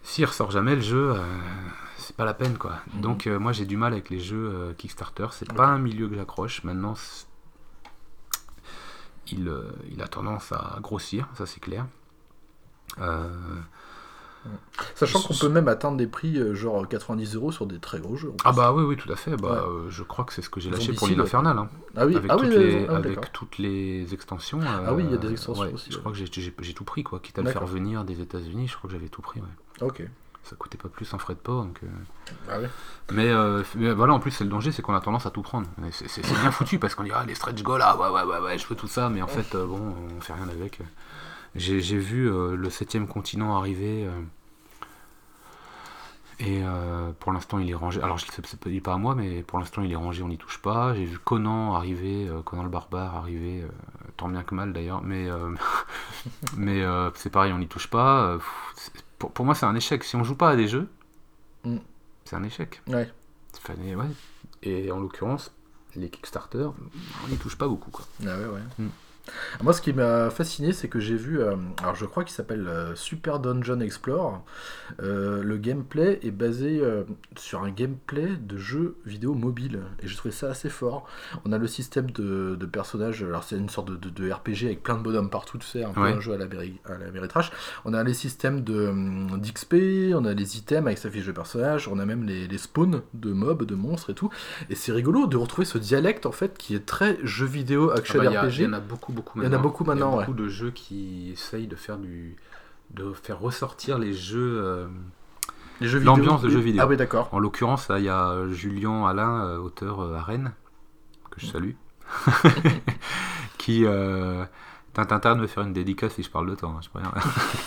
S'il 0.10 0.26
ressort 0.26 0.50
jamais 0.50 0.74
le 0.74 0.82
jeu, 0.82 1.12
euh, 1.16 1.24
c'est 2.00 2.16
pas 2.16 2.26
la 2.26 2.34
peine 2.34 2.58
quoi. 2.58 2.78
Mhm. 2.96 3.02
Donc 3.02 3.28
euh, 3.28 3.38
moi 3.38 3.52
j'ai 3.52 3.66
du 3.66 3.78
mal 3.78 3.94
avec 3.94 4.10
les 4.10 4.20
jeux 4.20 4.50
euh, 4.52 4.74
Kickstarter. 4.74 5.28
C'est 5.32 5.54
pas 5.54 5.68
un 5.68 5.78
milieu 5.78 6.10
que 6.10 6.16
j'accroche. 6.16 6.64
Maintenant, 6.64 6.96
il, 9.32 9.54
il 9.92 10.02
a 10.02 10.08
tendance 10.08 10.52
à 10.52 10.80
grossir, 10.82 11.28
ça 11.36 11.46
c'est 11.46 11.60
clair. 11.60 11.86
Sachant 14.96 15.22
qu'on 15.22 15.36
peut 15.36 15.50
même 15.50 15.68
atteindre 15.68 15.98
des 15.98 16.08
prix 16.08 16.40
genre 16.56 16.88
90 16.88 17.36
euros 17.36 17.52
sur 17.52 17.68
des 17.68 17.78
très 17.78 18.00
gros 18.00 18.16
jeux. 18.16 18.34
Ah 18.46 18.52
bah 18.52 18.74
oui, 18.74 18.84
oui, 18.84 18.98
tout 18.98 19.12
à 19.12 19.16
fait. 19.16 19.36
Bah, 19.38 19.48
Ouais. 19.52 19.58
euh, 19.86 19.90
je 19.92 20.02
crois 20.02 20.26
que 20.26 20.34
c'est 20.34 20.42
ce 20.42 20.50
que 20.50 20.60
j'ai 20.60 20.72
lâché 20.72 20.94
pour 20.94 21.08
l'île 21.08 21.20
infernale. 21.22 21.58
hein. 21.60 21.70
Ah 21.96 22.08
oui, 22.08 22.16
avec 22.16 22.32
ah 22.32 22.36
toutes, 22.38 22.48
oui, 22.48 22.58
les, 22.58 22.88
ah, 22.88 22.96
avec 22.96 23.32
toutes 23.32 23.58
les 23.60 24.12
extensions. 24.14 24.60
Ah 24.64 24.92
oui, 24.96 25.04
il 25.06 25.12
y 25.12 25.14
a 25.14 25.18
des 25.18 25.32
extensions 25.34 25.66
ouais, 25.66 25.74
aussi, 25.74 25.92
Je 25.92 25.98
ouais. 25.98 26.02
crois 26.02 26.14
que 26.14 26.18
j'ai- 26.18 26.74
tout 26.74 26.84
pris, 26.84 27.04
quoi. 27.04 27.20
Quitte 27.20 27.38
à 27.38 27.44
le 27.44 27.52
faire 27.52 27.68
venir 27.68 28.04
des 28.06 28.22
États-Unis, 28.22 28.68
je 28.70 28.76
crois 28.76 28.90
que 28.90 28.96
j'avais 28.96 29.10
tout 29.10 29.22
pris. 29.22 29.42
Ok. 29.82 30.04
Ça 30.44 30.56
coûtait 30.56 30.78
pas 30.78 30.90
plus 30.90 31.14
un 31.14 31.18
frais 31.20 31.36
de 31.36 31.40
port. 31.40 31.64
Donc, 31.64 31.80
euh, 31.84 31.88
Ah 32.50 32.58
oui. 32.60 32.68
mais, 33.12 33.28
euh, 33.30 33.62
mais 33.76 33.92
voilà, 33.94 34.14
en 34.14 34.20
plus, 34.20 34.32
c'est 34.32 34.44
le 34.44 34.50
danger, 34.50 34.72
c'est 34.72 34.82
qu'on 34.82 34.96
a 34.96 35.02
tendance 35.02 35.26
à 35.26 35.32
tout 35.32 35.42
prendre. 35.42 35.68
C'est 35.92 36.22
bien 36.26 36.52
foutu 36.52 36.80
parce 36.80 36.96
qu'on 36.96 37.04
dit, 37.04 37.12
ah, 37.14 37.24
les 37.28 37.36
stretch 37.36 37.62
goals, 37.62 37.82
ah, 37.84 37.98
ouais, 37.98 38.10
ouais, 38.10 38.24
ouais, 38.24 38.40
ouais, 38.40 38.58
je 38.58 38.66
veux 38.68 38.76
tout 38.76 38.88
ça, 38.88 39.10
mais 39.10 39.22
en 39.22 39.28
fait, 39.28 39.54
euh, 39.56 39.66
bon, 39.68 39.96
on 40.18 40.22
fait 40.22 40.34
rien 40.34 40.48
avec. 40.50 40.80
J'ai 41.56 41.80
vu 41.98 42.30
le 42.30 42.70
septième 42.70 43.08
continent 43.08 43.58
arriver. 43.58 44.08
et 46.40 46.64
euh, 46.64 47.12
pour 47.20 47.34
l'instant, 47.34 47.60
il 47.60 47.70
est 47.70 47.76
rangé. 47.76 48.02
Alors, 48.02 48.18
je 48.18 48.26
ne 48.26 48.46
sais 48.46 48.80
pas 48.80 48.94
à 48.94 48.98
moi, 48.98 49.14
mais 49.14 49.44
pour 49.44 49.60
l'instant, 49.60 49.82
il 49.84 49.92
est 49.92 49.96
rangé, 49.96 50.24
on 50.24 50.30
n'y 50.30 50.38
touche 50.38 50.60
pas. 50.62 50.94
J'ai 50.96 51.06
vu 51.06 51.20
Conan 51.20 51.76
arriver, 51.76 52.28
euh, 52.30 52.42
Conan 52.42 52.64
le 52.64 52.70
barbare 52.70 53.16
arriver, 53.18 53.62
euh, 53.62 53.68
tant 54.16 54.30
bien 54.30 54.44
que 54.44 54.56
mal 54.56 54.72
d'ailleurs, 54.72 55.02
mais, 55.04 55.28
mais 56.58 56.84
c'est 57.16 57.30
pareil, 57.30 57.52
on 57.52 57.60
n'y 57.60 57.68
touche 57.68 57.88
pas. 57.88 58.38
Pour, 59.20 59.32
pour 59.32 59.46
moi, 59.46 59.54
c'est 59.54 59.66
un 59.66 59.76
échec. 59.76 60.04
Si 60.04 60.16
on 60.16 60.24
joue 60.24 60.36
pas 60.36 60.50
à 60.50 60.56
des 60.56 60.68
jeux, 60.68 60.88
Mm. 61.66 61.78
c'est 62.26 62.36
un 62.38 62.44
échec. 62.44 62.82
Ouais. 62.88 63.12
Fallait- 63.62 63.96
ouais. 63.96 64.06
Et 64.64 64.92
en 64.92 65.00
l'occurrence, 65.00 65.54
les 65.96 66.10
Kickstarter, 66.10 66.70
on 67.24 67.28
n'y 67.28 67.38
touche 67.38 67.58
pas 67.58 67.68
beaucoup. 67.68 67.92
Quoi. 67.92 68.06
Ah 68.26 68.38
ouais, 68.38 68.46
ouais. 68.46 68.62
Mm. 68.78 68.88
Moi, 69.62 69.74
ce 69.74 69.82
qui 69.82 69.94
m'a 69.94 70.30
fasciné, 70.30 70.74
c'est 70.74 70.88
que 70.88 71.00
j'ai 71.00 71.16
vu. 71.16 71.40
euh, 71.42 71.56
alors, 71.82 71.96
je 71.96 72.06
crois 72.06 72.24
qu'il 72.24 72.34
s'appelle 72.34 72.68
euh, 72.68 72.96
Super 72.96 73.40
Dungeon 73.40 73.80
Explore. 73.82 74.44
Euh, 75.02 75.44
le 75.44 75.58
gameplay 75.58 76.20
est 76.24 76.32
basé 76.32 76.82
sur 77.38 77.64
un 77.64 77.72
gameplay 77.72 78.28
de 78.40 78.58
jeu 78.58 78.96
vidéo 79.06 79.34
mobile. 79.34 79.80
Et 80.04 80.08
j'ai 80.08 80.16
trouvé 80.16 80.34
ça 80.34 80.50
assez 80.50 80.70
fort. 80.70 81.06
On 81.46 81.52
a 81.52 81.58
le 81.58 81.68
système 81.68 82.12
de, 82.12 82.56
de 82.56 82.66
personnages. 82.66 83.24
Alors, 83.24 83.44
c'est 83.44 83.58
une 83.58 83.70
sorte 83.70 83.90
de, 83.92 83.96
de- 83.96 84.10
de 84.10 84.32
RPG 84.32 84.66
avec 84.66 84.84
plein 84.84 84.96
de 84.98 85.04
bonhommes 85.04 85.30
partout, 85.30 85.58
tu 85.58 85.68
sais, 85.68 85.84
un 85.84 85.92
peu 85.92 86.02
Ouais. 86.02 86.14
un 86.14 86.20
jeu 86.20 86.34
à 86.34 86.38
la, 86.38 86.46
Berry- 86.48 86.80
à 86.86 86.98
la 86.98 87.12
Meritrash. 87.12 87.52
On 87.86 87.94
a 87.94 88.04
les 88.04 88.14
systèmes 88.14 88.64
hum, 88.70 89.40
d'XP, 89.40 90.14
on 90.16 90.26
a 90.26 90.34
les 90.34 90.58
items 90.58 90.86
avec 90.88 90.98
sa 90.98 91.10
fiche 91.10 91.26
de 91.26 91.32
personnage, 91.32 91.88
on 91.88 92.00
a 92.00 92.06
même 92.06 92.24
les, 92.26 92.48
les 92.48 92.58
spawns 92.58 93.02
de 93.14 93.32
mobs, 93.34 93.64
de 93.66 93.76
monstres 93.76 94.10
et 94.12 94.14
tout. 94.14 94.30
Et 94.70 94.76
c'est 94.76 94.92
rigolo 94.92 95.28
de 95.28 95.38
retrouver 95.38 95.66
ce 95.66 95.78
dialecte, 95.78 96.26
en 96.26 96.32
fait, 96.32 96.58
qui 96.58 96.76
est 96.76 96.86
très 96.86 97.18
jeu 97.24 97.46
vidéo 97.46 97.92
action 97.92 98.20
Ah 98.22 98.24
bah, 98.26 98.30
il 98.32 98.34
y 98.34 98.38
a- 98.38 98.42
RPG. 98.44 98.56
Il 98.60 98.64
y 98.64 98.68
en 98.68 98.74
a 98.74 98.80
beaucoup, 98.80 99.12
beaucoup 99.20 99.42
Il 99.42 99.46
y 99.46 99.48
en 99.48 99.54
a 99.54 99.58
beaucoup 99.58 99.84
maintenant, 99.84 100.08
Il 100.08 100.12
y 100.12 100.14
a 100.14 100.18
ouais. 100.18 100.26
beaucoup 100.26 100.38
de 100.38 100.48
jeux 100.48 100.72
qui 100.72 101.30
essayent 101.32 101.68
de 101.68 101.76
faire 101.76 101.98
du 101.98 102.36
de 102.92 103.14
faire 103.14 103.40
ressortir 103.40 104.00
les 104.00 104.14
jeux. 104.14 104.60
euh, 104.64 104.88
Les 105.80 105.88
jeux 105.88 106.00
vidéo. 106.00 106.16
L'ambiance 106.16 106.42
de 106.42 106.50
jeux 106.50 106.60
vidéo. 106.60 106.82
Ah 106.84 106.88
oui, 106.88 106.98
d'accord. 106.98 107.30
En 107.32 107.40
l'occurrence, 107.40 107.88
il 107.96 108.04
y 108.04 108.10
a 108.10 108.48
Julien 108.50 109.06
Alain, 109.06 109.46
euh, 109.46 109.58
auteur 109.60 110.00
euh, 110.02 110.16
à 110.16 110.24
Rennes, 110.24 110.54
que 111.32 111.40
je 111.40 111.46
salue, 111.46 111.74
qui. 113.58 113.86
Euh, 113.86 114.46
Tintin 114.94 115.36
de 115.38 115.42
me 115.42 115.48
faire 115.48 115.64
une 115.64 115.72
dédicace 115.72 116.14
si 116.16 116.24
je 116.24 116.30
parle 116.30 116.50
de 116.50 116.56
temps, 116.56 116.72
hein, 116.72 116.80
je 116.82 116.86
sais 116.88 116.92
pas 116.92 117.00
rien. 117.00 117.14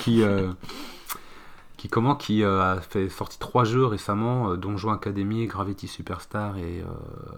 qui. 0.00 0.22
euh, 0.22 0.52
qui 1.82 1.88
comment 1.88 2.14
qui 2.14 2.44
euh, 2.44 2.62
a 2.62 2.80
fait 2.80 3.08
sorti 3.08 3.40
trois 3.40 3.64
jeux 3.64 3.84
récemment 3.84 4.50
euh, 4.52 4.56
Donjon 4.56 4.92
Academy, 4.92 5.48
Gravity 5.48 5.88
Superstar 5.88 6.56
et 6.56 6.80
euh, 6.80 6.84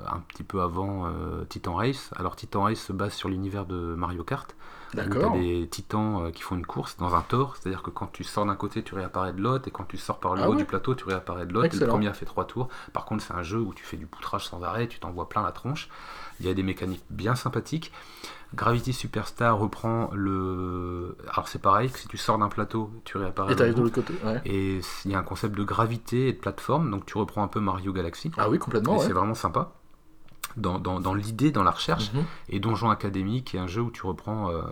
un 0.06 0.18
petit 0.18 0.42
peu 0.42 0.60
avant 0.60 1.06
euh, 1.06 1.46
Titan 1.48 1.72
Race. 1.72 2.10
Alors 2.14 2.36
Titan 2.36 2.64
Race 2.64 2.78
se 2.78 2.92
base 2.92 3.14
sur 3.14 3.30
l'univers 3.30 3.64
de 3.64 3.94
Mario 3.94 4.22
Kart. 4.22 4.54
D'accord. 4.92 5.32
des 5.32 5.66
titans 5.68 6.30
qui 6.30 6.42
font 6.42 6.54
une 6.54 6.66
course 6.66 6.98
dans 6.98 7.16
un 7.16 7.22
tor, 7.22 7.56
c'est-à-dire 7.56 7.82
que 7.82 7.90
quand 7.90 8.12
tu 8.12 8.22
sors 8.22 8.46
d'un 8.46 8.54
côté, 8.54 8.84
tu 8.84 8.94
réapparais 8.94 9.32
de 9.32 9.40
l'autre, 9.40 9.66
et 9.66 9.72
quand 9.72 9.82
tu 9.88 9.96
sors 9.96 10.20
par 10.20 10.36
le 10.36 10.42
Ah 10.42 10.48
haut 10.48 10.52
ouais. 10.52 10.58
du 10.58 10.64
plateau, 10.66 10.94
tu 10.94 11.04
réapparais 11.04 11.46
de 11.46 11.52
l'autre. 11.52 11.76
Le 11.80 11.86
premier 11.88 12.06
a 12.06 12.12
fait 12.12 12.26
trois 12.26 12.44
tours. 12.44 12.68
Par 12.92 13.04
contre, 13.04 13.24
c'est 13.24 13.34
un 13.34 13.42
jeu 13.42 13.58
où 13.58 13.74
tu 13.74 13.82
fais 13.82 13.96
du 13.96 14.06
poutrage 14.06 14.46
sans 14.46 14.62
arrêt, 14.62 14.86
tu 14.86 15.00
t'envoies 15.00 15.28
plein 15.28 15.42
la 15.42 15.50
tronche. 15.50 15.88
Il 16.40 16.47
y 16.47 16.48
a 16.48 16.55
des 16.55 16.62
mécaniques 16.62 17.05
bien 17.11 17.35
sympathiques. 17.35 17.93
Gravity 18.55 18.93
Superstar 18.93 19.59
reprend 19.59 20.11
le. 20.12 21.16
Alors 21.28 21.48
c'est 21.48 21.61
pareil, 21.61 21.90
que 21.90 21.98
si 21.98 22.06
tu 22.09 22.16
sors 22.16 22.39
d'un 22.39 22.48
plateau, 22.48 22.90
tu 23.05 23.16
réapparais. 23.19 23.52
Et 23.52 23.56
t'arrives 23.56 23.74
de 23.74 23.82
l'autre 23.82 23.94
côté. 23.97 24.15
Ouais. 24.24 24.40
Et 24.44 24.81
il 25.05 25.11
y 25.11 25.15
a 25.15 25.19
un 25.19 25.23
concept 25.24 25.56
de 25.56 25.65
gravité 25.65 26.28
et 26.28 26.32
de 26.32 26.39
plateforme, 26.39 26.90
donc 26.90 27.05
tu 27.06 27.19
reprends 27.19 27.43
un 27.43 27.48
peu 27.48 27.59
Mario 27.61 27.93
Galaxy. 27.93 28.31
Ah 28.36 28.48
oui, 28.48 28.59
complètement. 28.59 28.94
et 28.94 28.98
Ouais. 28.98 29.06
c'est 29.06 29.12
vraiment 29.12 29.35
sympa. 29.35 29.73
Dans, 30.56 30.78
dans- 30.78 31.01
dans 31.01 31.15
l'idée, 31.15 31.51
dans 31.51 31.65
la 31.65 31.73
recherche. 31.73 32.12
Mhm. 32.12 32.23
Et 32.48 32.61
Donjon 32.61 32.90
Academy, 32.90 33.43
qui 33.43 33.56
est 33.56 33.61
un 33.61 33.66
jeu 33.66 33.81
où 33.81 33.90
tu 33.90 34.06
reprends 34.06 34.51
euh, 34.52 34.62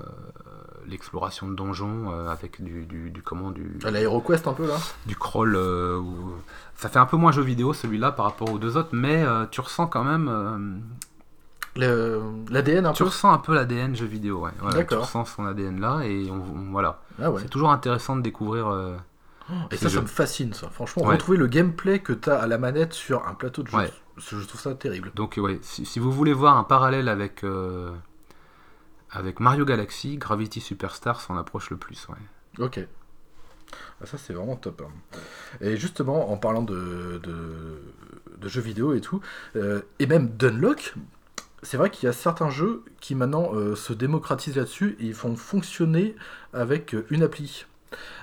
l'exploration 0.86 1.48
de 1.48 1.54
donjons 1.56 2.12
euh, 2.12 2.28
avec 2.28 2.62
du, 2.62 2.86
du, 2.86 3.10
du- 3.10 3.22
comment 3.22 3.50
du, 3.50 3.78
À 3.84 3.90
l'AeroQuest 3.90 4.46
un 4.46 4.52
peu 4.52 4.68
là. 4.68 4.76
du 5.06 5.16
crawl. 5.16 5.56
euh, 5.56 5.98
où- 5.98 6.34
Ça 6.76 6.88
fait 6.88 7.00
un 7.00 7.06
peu 7.06 7.16
moins 7.16 7.32
jeu 7.32 7.42
vidéo 7.42 7.72
celui-là 7.72 8.12
par 8.12 8.26
rapport 8.26 8.52
aux 8.52 8.58
deux 8.58 8.76
autres, 8.76 8.90
mais 8.92 9.24
tu 9.50 9.60
ressens 9.60 9.88
quand 9.88 10.04
même. 10.04 10.82
L'ADN 11.76 12.86
un 12.86 12.92
tu 12.92 13.02
peu. 13.02 13.08
ressens 13.08 13.32
un 13.32 13.38
peu 13.38 13.54
l'ADN 13.54 13.96
jeu 13.96 14.06
vidéo, 14.06 14.40
ouais. 14.44 14.50
Ouais, 14.62 14.72
D'accord. 14.72 14.98
Tu 14.98 15.04
ressens 15.04 15.24
son 15.26 15.46
ADN 15.46 15.80
là, 15.80 16.00
et 16.04 16.30
on, 16.30 16.34
on- 16.34 16.70
voilà. 16.70 17.00
Ah 17.20 17.30
ouais. 17.30 17.40
C'est 17.42 17.48
toujours 17.48 17.70
intéressant 17.70 18.16
de 18.16 18.22
découvrir. 18.22 18.68
euh, 18.68 18.96
Et 19.70 19.76
ces 19.76 19.84
ça, 19.84 19.88
jeux. 19.88 19.96
ça 19.96 20.02
me 20.02 20.06
fascine 20.08 20.52
ça. 20.52 20.68
Franchement, 20.70 21.04
Ouais. 21.04 21.14
retrouver 21.14 21.38
le 21.38 21.46
gameplay 21.46 21.98
que 22.00 22.12
t'as 22.12 22.38
à 22.38 22.46
la 22.46 22.58
manette 22.58 22.92
sur 22.92 23.26
un 23.26 23.34
plateau 23.34 23.62
de 23.62 23.68
jeu, 23.68 23.76
Ouais. 23.76 23.92
je 24.18 24.38
je 24.38 24.46
trouve 24.46 24.60
ça 24.60 24.74
terrible. 24.74 25.12
Donc 25.14 25.34
ouais, 25.38 25.58
si, 25.62 25.84
si 25.86 25.98
vous 25.98 26.12
voulez 26.12 26.32
voir 26.32 26.56
un 26.58 26.64
parallèle 26.64 27.08
avec 27.08 27.42
euh, 27.44 27.90
avec 29.10 29.40
Mario 29.40 29.64
Galaxy, 29.64 30.16
Gravity 30.18 30.60
Superstar 30.60 31.20
s'en 31.20 31.36
approche 31.36 31.70
le 31.70 31.76
plus. 31.76 32.06
Ouais. 32.08 32.64
Ok. 32.64 32.80
Ah, 34.02 34.06
ça, 34.06 34.18
c'est 34.18 34.32
vraiment 34.34 34.56
top. 34.56 34.82
hein. 34.86 35.18
Et 35.60 35.76
justement, 35.76 36.30
en 36.30 36.36
parlant 36.36 36.62
de, 36.62 37.18
de, 37.22 37.82
de 38.38 38.48
jeux 38.48 38.60
vidéo 38.60 38.94
et 38.94 39.00
tout, 39.00 39.20
euh, 39.56 39.80
et 39.98 40.06
même 40.06 40.28
d'Unlock, 40.28 40.94
c'est 41.62 41.76
vrai 41.76 41.90
qu'il 41.90 42.06
y 42.06 42.10
a 42.10 42.12
certains 42.12 42.50
jeux 42.50 42.84
qui 43.00 43.14
maintenant 43.14 43.50
euh, 43.54 43.76
se 43.76 43.92
démocratisent 43.92 44.56
là-dessus 44.56 44.96
et 45.00 45.06
ils 45.06 45.14
font 45.14 45.36
fonctionner 45.36 46.16
avec 46.52 46.94
euh, 46.94 47.06
une 47.10 47.22
appli. 47.22 47.66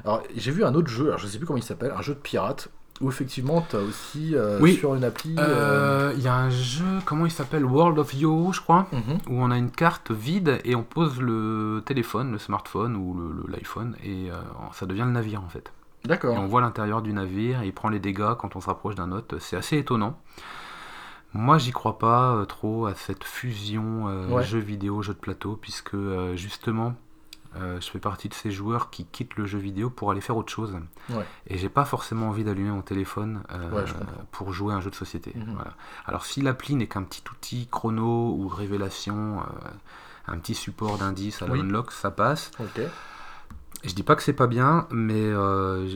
Alors, 0.04 0.24
j'ai 0.36 0.52
vu 0.52 0.64
un 0.66 0.74
autre 0.76 0.90
jeu, 0.90 1.08
alors 1.08 1.20
je 1.20 1.28
sais 1.28 1.38
plus 1.38 1.48
comment 1.48 1.58
il 1.58 1.64
s'appelle, 1.64 1.94
un 1.96 2.02
jeu 2.02 2.16
de 2.16 2.20
pirate, 2.20 2.70
où 3.02 3.08
effectivement, 3.08 3.66
tu 3.70 3.78
as 3.78 3.80
aussi 3.80 4.36
euh, 4.36 4.60
Oui. 4.60 4.76
sur 4.76 4.94
une 4.96 5.06
appli. 5.06 5.32
Il 5.32 6.22
y 6.22 6.28
a 6.28 6.36
un 6.36 6.50
jeu, 6.50 7.00
comment 7.06 7.26
il 7.26 7.32
s'appelle 7.32 7.64
World 7.64 7.98
of 7.98 8.14
Yo, 8.14 8.52
je 8.52 8.60
crois, 8.60 8.88
mhm. 8.92 9.20
où 9.30 9.42
on 9.42 9.52
a 9.52 9.58
une 9.58 9.72
carte 9.72 10.12
vide 10.12 10.60
et 10.66 10.76
on 10.76 10.84
pose 10.84 11.22
le 11.22 11.82
téléphone, 11.86 12.34
le 12.34 12.40
smartphone 12.40 12.98
ou 12.98 13.48
l'iPhone 13.48 13.96
et 14.04 14.30
ça 14.74 14.86
devient 14.86 15.06
le 15.06 15.12
navire 15.12 15.42
en 15.42 15.50
fait. 15.50 15.72
Et 16.04 16.08
D'accord. 16.08 16.36
on 16.38 16.48
voit 16.48 16.62
l'intérieur 16.62 17.02
du 17.02 17.14
navire 17.14 17.62
et 17.62 17.68
il 17.68 17.74
prend 17.74 17.90
les 17.90 18.00
dégâts 18.00 18.34
quand 18.38 18.56
on 18.56 18.62
se 18.62 18.68
rapproche 18.68 18.96
d'un 18.96 19.12
autre. 19.12 19.38
C'est 19.40 19.56
assez 19.56 19.78
étonnant. 19.78 20.18
Moi, 21.34 21.58
j'y 21.60 21.72
crois 21.72 22.00
pas 22.00 22.34
euh, 22.36 22.46
trop 22.46 22.88
à 22.88 22.96
cette 22.96 23.24
fusion 23.24 24.08
euh, 24.08 24.28
Ouais. 24.30 24.44
jeu 24.44 24.60
vidéo, 24.60 25.02
jeu 25.04 25.14
de 25.14 25.20
plateau, 25.20 25.56
puisque 25.62 25.94
euh, 25.94 26.36
justement, 26.36 26.96
je 27.56 27.90
fais 27.90 28.00
partie 28.00 28.30
de 28.30 28.34
ces 28.34 28.52
joueurs 28.52 28.90
qui 28.90 29.06
quittent 29.06 29.36
le 29.36 29.46
jeu 29.46 29.58
vidéo 29.60 29.90
pour 29.90 30.12
aller 30.12 30.22
faire 30.22 30.38
autre 30.38 30.52
chose. 30.52 30.76
Ouais. 31.10 31.26
Et 31.48 31.58
j'ai 31.58 31.68
pas 31.68 31.84
forcément 31.84 32.30
envie 32.30 32.44
d'allumer 32.44 32.70
mon 32.70 32.82
téléphone 32.84 33.42
Ouais, 33.74 33.84
pour 34.32 34.54
jouer 34.54 34.74
à 34.74 34.78
un 34.78 34.82
jeu 34.82 34.90
de 34.92 34.96
société. 34.96 35.34
Mhm. 35.36 35.54
Voilà. 35.56 35.74
Alors, 36.06 36.26
si 36.26 36.42
l'appli 36.42 36.76
n'est 36.76 36.88
qu'un 36.88 37.04
petit 37.04 37.24
outil 37.32 37.68
chrono 37.70 38.36
ou 38.38 38.48
révélation, 38.48 39.42
un 40.28 40.38
petit 40.38 40.54
support 40.56 41.00
d'indice 41.00 41.42
à 41.42 41.48
la 41.48 41.54
Oui. 41.54 41.60
unlock, 41.62 41.92
ça 41.92 42.12
passe. 42.12 42.52
Ok. 42.60 42.82
Je 43.84 43.94
dis 43.94 44.04
pas 44.04 44.16
que 44.16 44.24
c'est 44.24 44.34
pas 44.34 44.48
bien, 44.48 44.88
mais 44.92 45.32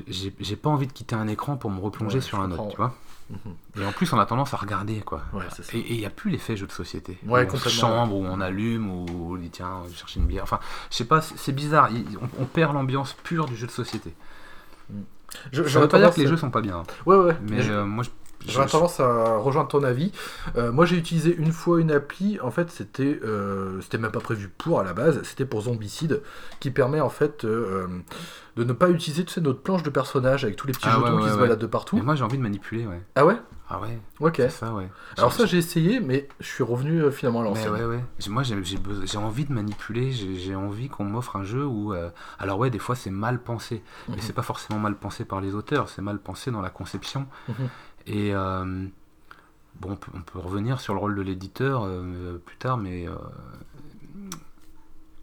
j'ai 0.07 0.55
pas 0.55 0.69
envie 0.71 0.87
de 0.87 0.93
quitter 0.93 1.15
un 1.15 1.27
écran 1.27 1.55
pour 1.55 1.69
me 1.69 1.79
replonger 1.79 2.19
sur 2.19 2.39
un 2.41 2.51
autre, 2.51 2.67
tu 2.69 2.77
vois. 2.77 2.93
Mhm. 3.29 3.81
Et 3.81 3.85
en 3.85 3.91
plus, 3.91 4.11
on 4.13 4.19
a 4.19 4.25
tendance 4.25 4.53
à 4.53 4.57
regarder, 4.57 4.99
quoi. 5.01 5.21
Ouais, 5.33 5.45
ça. 5.49 5.63
Et 5.73 5.93
il 5.93 5.97
n'y 5.99 6.05
a 6.05 6.09
plus 6.09 6.29
l'effet 6.31 6.55
jeu 6.57 6.67
de 6.67 6.71
société. 6.71 7.17
Ouais, 7.25 7.45
Où 7.49 7.53
on 7.53 7.57
se 7.57 7.69
chambre, 7.69 8.15
où 8.15 8.25
on 8.25 8.39
allume, 8.41 8.89
où 8.89 9.33
on 9.33 9.35
dit 9.37 9.49
tiens, 9.49 9.81
je 9.85 9.89
vais 9.89 9.95
chercher 9.95 10.19
une 10.19 10.25
bière. 10.27 10.43
Enfin, 10.43 10.59
je 10.91 10.95
sais 10.97 11.05
pas, 11.05 11.21
c'est 11.21 11.51
bizarre. 11.53 11.89
On, 12.21 12.43
on 12.43 12.45
perd 12.45 12.73
l'ambiance 12.73 13.13
pure 13.23 13.45
du 13.45 13.55
jeu 13.55 13.67
de 13.67 13.71
société. 13.71 14.13
Je, 15.51 15.63
Ça 15.63 15.67
j'aurais 15.69 15.85
veut 15.85 15.89
pas 15.89 15.97
dire 15.99 16.13
que 16.13 16.19
les 16.19 16.27
jeux 16.27 16.37
sont 16.37 16.51
pas 16.51 16.61
bien. 16.61 16.83
Ouais, 17.05 17.15
ouais. 17.15 17.35
mais 17.49 17.61
je- 17.63 17.71
euh, 17.71 17.85
moi, 17.85 18.03
je, 18.03 18.09
je- 18.09 18.13
J'aurais 18.47 18.67
tendance 18.67 18.99
à 18.99 19.37
rejoindre 19.37 19.69
ton 19.69 19.83
avis. 19.83 20.11
Euh, 20.57 20.71
moi, 20.71 20.85
j'ai 20.85 20.97
utilisé 20.97 21.35
une 21.35 21.51
fois 21.51 21.79
une 21.79 21.91
appli. 21.91 22.39
En 22.41 22.51
fait, 22.51 22.69
c'était 22.71 23.19
euh, 23.23 23.79
c'était 23.81 23.97
même 23.97 24.11
pas 24.11 24.19
prévu 24.19 24.49
pour 24.49 24.79
à 24.79 24.83
la 24.83 24.93
base. 24.93 25.21
C'était 25.23 25.45
pour 25.45 25.61
Zombicide, 25.61 26.21
qui 26.59 26.71
permet 26.71 26.99
en 27.01 27.09
fait 27.09 27.45
euh, 27.45 27.87
de 28.55 28.63
ne 28.63 28.73
pas 28.73 28.89
utiliser 28.89 29.23
tu 29.25 29.33
sais, 29.33 29.41
notre 29.41 29.61
planche 29.61 29.83
de 29.83 29.89
personnage 29.89 30.43
avec 30.43 30.55
tous 30.55 30.67
les 30.67 30.73
petits 30.73 30.85
Ah 30.87 30.95
jetons 30.99 31.13
ouais, 31.15 31.19
qui 31.21 31.27
ouais, 31.27 31.33
se 31.33 31.37
baladent 31.37 31.59
de 31.59 31.67
partout. 31.67 31.95
mais 31.95 32.01
moi 32.03 32.15
j'ai 32.15 32.23
envie 32.23 32.37
de 32.37 32.43
manipuler, 32.43 32.85
ouais. 32.85 33.01
Ah 33.15 33.25
ouais? 33.25 33.37
Ah 33.69 33.79
ouais, 33.79 33.97
Ok. 34.19 34.39
ça, 34.49 34.71
ouais. 34.73 34.87
Alors 35.17 35.31
ça, 35.33 35.45
j'ai 35.47 35.57
essayé, 35.57 35.99
mais 35.99 36.27
je 36.39 36.45
suis 36.45 36.63
revenu 36.63 37.09
finalement 37.11 37.41
à 37.41 37.43
l'ancienne. 37.45 37.71
ouais, 37.73 37.85
ouais. 37.85 38.03
Moi, 38.27 38.43
j'ai 38.43 39.17
envie 39.17 39.45
de 39.45 39.53
manipuler, 39.53 40.11
j'ai 40.11 40.35
j'ai 40.35 40.53
envie 40.53 40.89
qu'on 40.89 41.05
m'offre 41.05 41.37
un 41.37 41.43
jeu 41.43 41.65
où. 41.65 41.93
Alors, 42.37 42.59
ouais, 42.59 42.69
des 42.69 42.77
fois, 42.77 42.93
c'est 42.95 43.09
mal 43.09 43.39
pensé. 43.39 43.81
Mais 44.09 44.15
Mhm. 44.15 44.21
c'est 44.21 44.33
pas 44.33 44.43
forcément 44.43 44.79
mal 44.79 44.95
pensé 44.95 45.25
par 45.25 45.41
les 45.41 45.55
auteurs, 45.55 45.89
c'est 45.89 46.03
mal 46.03 46.19
pensé 46.19 46.51
dans 46.51 46.61
la 46.61 46.69
conception. 46.69 47.25
Mhm. 47.47 47.55
Et. 48.07 48.33
euh, 48.33 48.85
Bon, 49.81 49.93
on 49.93 49.95
peut, 49.95 50.11
on 50.13 50.21
peut 50.21 50.37
revenir 50.39 50.79
sur 50.79 50.93
le 50.93 50.99
rôle 50.99 51.15
de 51.15 51.21
l'éditeur 51.23 51.83
euh, 51.85 52.37
plus 52.37 52.57
tard, 52.57 52.77
mais. 52.77 53.07
euh, 53.07 53.15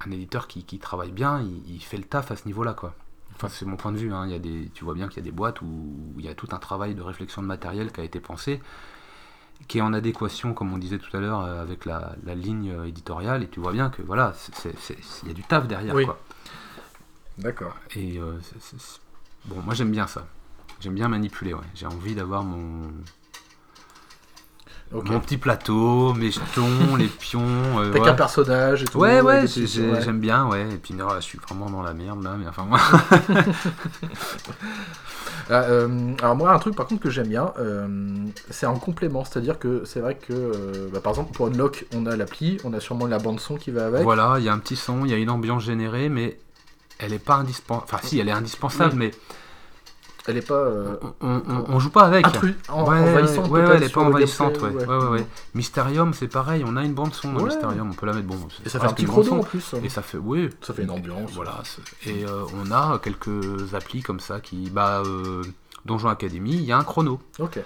Un 0.04 0.10
éditeur 0.10 0.48
qui, 0.48 0.64
qui 0.64 0.78
travaille 0.78 1.12
bien, 1.12 1.40
il, 1.40 1.62
il 1.76 1.80
fait 1.80 1.96
le 1.98 2.04
taf 2.04 2.30
à 2.30 2.36
ce 2.36 2.46
niveau-là, 2.46 2.74
quoi. 2.74 2.94
Enfin, 3.36 3.48
c'est 3.48 3.64
mon 3.64 3.76
point 3.76 3.92
de 3.92 3.98
vue. 3.98 4.12
hein. 4.12 4.26
Il 4.26 4.32
y 4.32 4.34
a 4.34 4.38
des, 4.38 4.70
tu 4.74 4.84
vois 4.84 4.94
bien 4.94 5.08
qu'il 5.08 5.18
y 5.18 5.20
a 5.20 5.24
des 5.24 5.30
boîtes 5.30 5.62
où 5.62 5.68
il 6.18 6.24
y 6.24 6.28
a 6.28 6.34
tout 6.34 6.48
un 6.52 6.58
travail 6.58 6.94
de 6.94 7.02
réflexion 7.02 7.42
de 7.42 7.46
matériel 7.46 7.92
qui 7.92 8.00
a 8.00 8.04
été 8.04 8.18
pensé, 8.18 8.60
qui 9.68 9.78
est 9.78 9.82
en 9.82 9.92
adéquation, 9.92 10.52
comme 10.52 10.72
on 10.72 10.78
disait 10.78 10.98
tout 10.98 11.14
à 11.16 11.20
l'heure, 11.20 11.40
avec 11.42 11.84
la, 11.84 12.16
la 12.24 12.34
ligne 12.34 12.74
éditoriale. 12.86 13.42
Et 13.44 13.48
tu 13.48 13.60
vois 13.60 13.72
bien 13.72 13.88
que 13.88 14.02
voilà, 14.02 14.32
il 14.64 15.28
y 15.28 15.30
a 15.30 15.34
du 15.34 15.42
taf 15.44 15.68
derrière. 15.68 15.94
Oui. 15.94 16.04
Quoi. 16.06 16.18
D'accord. 17.38 17.76
Et 17.94 18.18
bon, 19.44 19.60
moi 19.62 19.74
j'aime 19.74 19.92
bien 19.92 20.06
ça. 20.06 20.26
J'aime 20.80 20.94
bien 20.94 21.08
manipuler. 21.08 21.52
Ouais. 21.54 21.60
J'ai 21.74 21.86
envie 21.86 22.14
d'avoir 22.14 22.42
mon, 22.42 22.90
mon 24.92 25.20
petit 25.20 25.36
plateau, 25.36 26.14
mes 26.14 26.30
jetons, 26.30 26.96
les 26.98 27.06
pions. 27.06 27.40
euh, 27.78 27.92
T'as 27.92 27.98
ouais. 27.98 28.04
qu'un 28.06 28.14
personnage 28.14 28.82
et 28.82 28.86
tout. 28.86 28.98
Ouais, 28.98 29.20
ouais, 29.20 29.44
j'aime 29.46 30.20
bien, 30.20 30.46
ouais. 30.46 30.66
Et 30.72 30.76
puis, 30.78 30.94
non, 30.94 31.08
je 31.16 31.20
suis 31.20 31.38
vraiment 31.38 31.68
dans 31.70 31.82
la 31.82 31.92
merde 31.94 32.22
là, 32.24 32.36
mais 32.38 32.46
enfin, 32.48 32.64
moi. 32.64 32.78
Ah, 35.50 35.54
euh, 35.64 36.14
alors 36.20 36.36
moi, 36.36 36.52
un 36.52 36.58
truc 36.58 36.74
par 36.76 36.86
contre 36.86 37.02
que 37.02 37.10
j'aime 37.10 37.28
bien, 37.28 37.52
euh, 37.58 37.86
c'est 38.50 38.66
en 38.66 38.78
complément, 38.78 39.24
c'est-à-dire 39.24 39.58
que 39.58 39.82
c'est 39.84 40.00
vrai 40.00 40.14
que, 40.16 40.32
euh, 40.32 40.88
bah, 40.92 41.00
par 41.00 41.10
exemple, 41.12 41.32
pour 41.32 41.46
Unlock, 41.48 41.86
on 41.94 42.06
a 42.06 42.16
l'appli, 42.16 42.58
on 42.64 42.72
a 42.72 42.80
sûrement 42.80 43.06
la 43.06 43.18
bande 43.18 43.40
son 43.40 43.56
qui 43.56 43.70
va 43.70 43.86
avec. 43.86 44.02
Voilà, 44.02 44.36
il 44.38 44.44
y 44.44 44.48
a 44.48 44.52
un 44.52 44.58
petit 44.58 44.76
son, 44.76 45.04
il 45.04 45.10
y 45.10 45.14
a 45.14 45.18
une 45.18 45.30
ambiance 45.30 45.62
générée, 45.64 46.08
mais 46.08 46.38
elle 46.98 47.12
est 47.12 47.18
pas 47.24 47.34
indispensable. 47.36 47.84
Enfin, 47.92 47.98
si, 48.06 48.18
elle 48.18 48.28
est 48.28 48.32
indispensable, 48.32 48.92
Oui. 48.92 48.98
mais 48.98 49.10
Elle 50.30 50.36
est 50.38 50.46
pas 50.46 50.54
euh, 50.54 50.96
on, 51.20 51.42
on- 51.48 51.64
on 51.68 51.78
joue 51.80 51.90
pas 51.90 52.02
avec. 52.04 52.24
intru- 52.26 52.54
en- 52.68 52.88
Ouais, 52.88 52.98
envahissante. 53.00 53.48
ouais, 53.50 53.60
ouais, 53.62 53.76
elle 53.76 53.82
est 53.82 53.92
pas 53.92 54.00
envahissante, 54.00 54.60
ouais. 54.62 54.86
Ouais. 54.86 55.26
Mysterium, 55.54 56.14
c'est 56.14 56.28
pareil, 56.28 56.64
on 56.66 56.76
a 56.76 56.84
une 56.84 56.94
bande 56.94 57.12
son 57.12 57.32
dans. 57.32 57.42
Mysterium, 57.44 57.90
on 57.90 57.94
peut 57.94 58.06
la 58.06 58.12
mettre 58.12 58.26
bon. 58.28 58.36
Et 58.64 58.68
ça 58.68 58.78
fait 58.80 58.86
un 58.86 58.92
petit 58.92 59.04
chrono 59.06 59.32
en 59.40 59.42
plus. 59.42 59.74
Et 59.82 59.88
ça 59.88 60.02
fait, 60.02 60.18
oui. 60.18 60.48
Ça 60.62 60.72
fait 60.72 60.82
une 60.84 60.90
ambiance. 60.90 61.32
Voilà. 61.34 61.62
Et 62.06 62.24
euh, 62.24 62.44
on 62.62 62.70
a 62.70 62.98
quelques 63.02 63.74
applis 63.74 64.02
comme 64.02 64.20
ça 64.20 64.40
qui, 64.40 64.70
bah, 64.70 65.02
euh, 65.04 65.42
Donjon 65.84 66.08
Academy, 66.08 66.52
il 66.52 66.64
y 66.64 66.72
a 66.72 66.78
un 66.78 66.84
chrono. 66.84 67.20
Ok. 67.38 67.58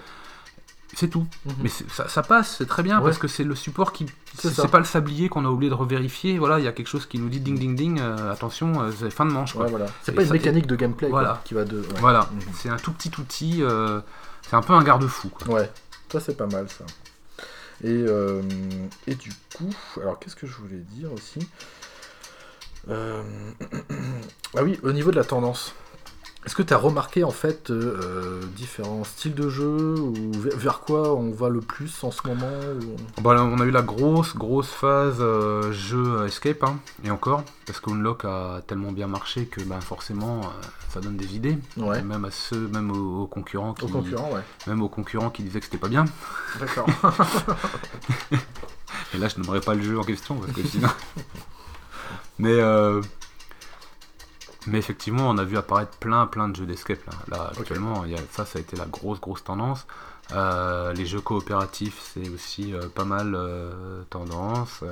C'est 0.96 1.08
tout. 1.08 1.26
Mhm. 1.46 1.54
Mais 1.62 1.68
ça, 1.68 2.08
ça 2.08 2.22
passe, 2.22 2.56
c'est 2.58 2.66
très 2.66 2.82
bien 2.82 2.98
Ouais. 2.98 3.04
parce 3.04 3.18
que 3.18 3.26
c'est 3.28 3.44
le 3.44 3.54
support 3.54 3.92
qui. 3.92 4.06
C'est 4.38 4.68
pas 4.70 4.78
le 4.78 4.84
sablier 4.84 5.28
qu'on 5.28 5.44
a 5.44 5.48
oublié 5.48 5.68
de 5.70 5.74
revérifier. 5.74 6.38
Voilà, 6.38 6.58
il 6.60 6.64
y 6.64 6.68
a 6.68 6.72
quelque 6.72 6.86
chose 6.88 7.06
qui 7.06 7.18
nous 7.18 7.28
dit 7.28 7.40
ding 7.40 7.58
ding 7.58 7.74
ding, 7.76 8.00
euh, 8.00 8.30
attention, 8.32 8.80
euh, 8.82 8.90
c'est 8.96 9.10
fin 9.10 9.26
de 9.26 9.32
manche. 9.32 9.54
Ouais, 9.56 9.68
voilà. 9.68 9.86
C'est 10.02 10.12
pas 10.12 10.22
une 10.22 10.28
ça- 10.28 10.34
mécanique 10.34 10.66
de 10.66 10.76
gameplay 10.76 11.10
quoi, 11.10 11.40
qui 11.44 11.54
va 11.54 11.64
de. 11.64 11.78
ouais. 11.80 11.86
Voilà, 12.00 12.28
Mhm. 12.32 12.40
c'est 12.54 12.68
un 12.68 12.76
tout 12.76 12.92
petit 12.92 13.10
outil, 13.18 13.62
euh, 13.62 14.00
c'est 14.48 14.54
un 14.56 14.62
peu 14.62 14.72
un 14.72 14.82
garde-fou. 14.84 15.30
Ouais, 15.48 15.70
ça 16.12 16.20
c'est 16.20 16.36
pas 16.36 16.46
mal 16.46 16.66
ça. 16.68 16.84
Et, 17.82 17.88
euh, 17.88 18.40
et 19.08 19.16
du 19.16 19.30
coup, 19.56 19.70
alors 20.00 20.18
qu'est-ce 20.20 20.36
que 20.36 20.46
je 20.46 20.54
voulais 20.54 20.78
dire 20.92 21.12
aussi? 21.12 21.40
Euh, 22.88 23.22
Ah 24.56 24.62
oui, 24.62 24.78
au 24.84 24.92
niveau 24.92 25.10
de 25.10 25.16
la 25.16 25.24
tendance. 25.24 25.74
Est-ce 26.46 26.54
que 26.54 26.62
tu 26.62 26.74
as 26.74 26.78
remarqué 26.78 27.24
en 27.24 27.30
fait 27.30 27.70
euh, 27.70 27.98
euh, 28.02 28.40
différents 28.54 29.02
styles 29.04 29.34
de 29.34 29.48
jeu 29.48 29.94
ou 29.98 30.12
vers 30.34 30.80
quoi 30.80 31.14
on 31.14 31.30
va 31.30 31.48
le 31.48 31.60
plus 31.60 32.04
en 32.04 32.10
ce 32.10 32.26
moment 32.26 32.50
ou- 32.82 33.32
là, 33.32 33.42
on 33.44 33.58
a 33.60 33.64
eu 33.64 33.70
la 33.70 33.80
grosse, 33.80 34.36
grosse 34.36 34.68
phase 34.68 35.16
euh, 35.20 35.72
jeu 35.72 36.26
Escape, 36.26 36.62
hein, 36.64 36.76
et 37.02 37.10
encore, 37.10 37.44
parce 37.66 37.80
que 37.80 37.90
Unlock 37.90 38.26
a 38.26 38.60
tellement 38.66 38.92
bien 38.92 39.06
marché 39.06 39.46
que 39.46 39.62
ben, 39.62 39.80
forcément 39.80 40.40
euh, 40.42 40.46
ça 40.90 41.00
donne 41.00 41.16
des 41.16 41.34
idées, 41.34 41.56
Ouais, 41.78 42.02
même 42.02 42.26
à 42.26 42.30
ceux, 42.30 42.68
même 42.68 42.90
aux, 42.90 43.22
aux 43.22 43.26
concurrents 43.26 43.72
qui, 43.72 43.86
aux 43.86 43.88
concurrents, 43.88 44.30
ouais. 44.32 44.42
même 44.66 44.82
aux 44.82 44.88
concurrents 44.90 45.30
qui 45.30 45.42
disaient 45.44 45.60
que 45.60 45.66
c'était 45.66 45.78
pas 45.78 45.88
bien. 45.88 46.04
D'accord. 46.60 46.86
Et 49.14 49.18
là, 49.18 49.28
je 49.28 49.40
n'aimerais 49.40 49.60
pas 49.60 49.74
le 49.74 49.82
jeu 49.82 49.98
en 49.98 50.02
question 50.04 50.36
parce 50.36 50.52
que 50.52 50.62
sinon. 50.66 50.88
mais, 52.38 52.52
euh, 52.52 53.00
mais 54.66 54.78
effectivement, 54.78 55.28
on 55.28 55.38
a 55.38 55.44
vu 55.44 55.56
apparaître 55.56 55.96
plein, 55.98 56.26
plein 56.26 56.48
de 56.48 56.56
jeux 56.56 56.66
d'escape 56.66 57.00
là. 57.06 57.36
Là, 57.36 57.52
actuellement, 57.58 58.04
il 58.04 58.12
y 58.12 58.14
a, 58.14 58.18
ça, 58.32 58.44
ça 58.44 58.58
a 58.58 58.62
été 58.62 58.76
la 58.76 58.86
grosse, 58.86 59.20
grosse 59.20 59.44
tendance. 59.44 59.86
Euh, 60.32 60.94
les 60.94 61.04
jeux 61.04 61.20
coopératifs, 61.20 62.00
c'est 62.14 62.28
aussi 62.30 62.72
euh, 62.72 62.88
pas 62.88 63.04
mal 63.04 63.34
euh, 63.34 64.02
tendance. 64.08 64.82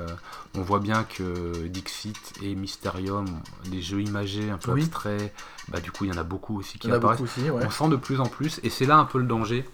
On 0.55 0.61
voit 0.61 0.79
bien 0.79 1.03
que 1.03 1.65
Dixit 1.67 2.33
et 2.43 2.53
Mysterium, 2.53 3.25
des 3.65 3.81
jeux 3.81 4.01
imagés 4.01 4.51
un 4.51 4.57
peu 4.59 4.73
Oui. 4.73 4.83
abstraits, 4.83 5.33
bah, 5.69 5.79
du 5.79 5.91
coup, 5.91 6.05
il 6.05 6.13
y 6.13 6.13
en 6.13 6.19
a 6.19 6.23
beaucoup 6.23 6.59
aussi 6.59 6.77
qui 6.77 6.91
apparaissent. 6.91 7.19
aussi, 7.21 7.49
ouais. 7.49 7.63
On 7.65 7.69
sent 7.71 7.89
de 7.89 7.95
plus 7.95 8.19
en 8.19 8.27
plus, 8.27 8.59
et 8.63 8.69
c'est 8.69 8.85
là 8.85 8.97
un 8.97 9.05
peu 9.05 9.17
le 9.17 9.25
danger. 9.25 9.67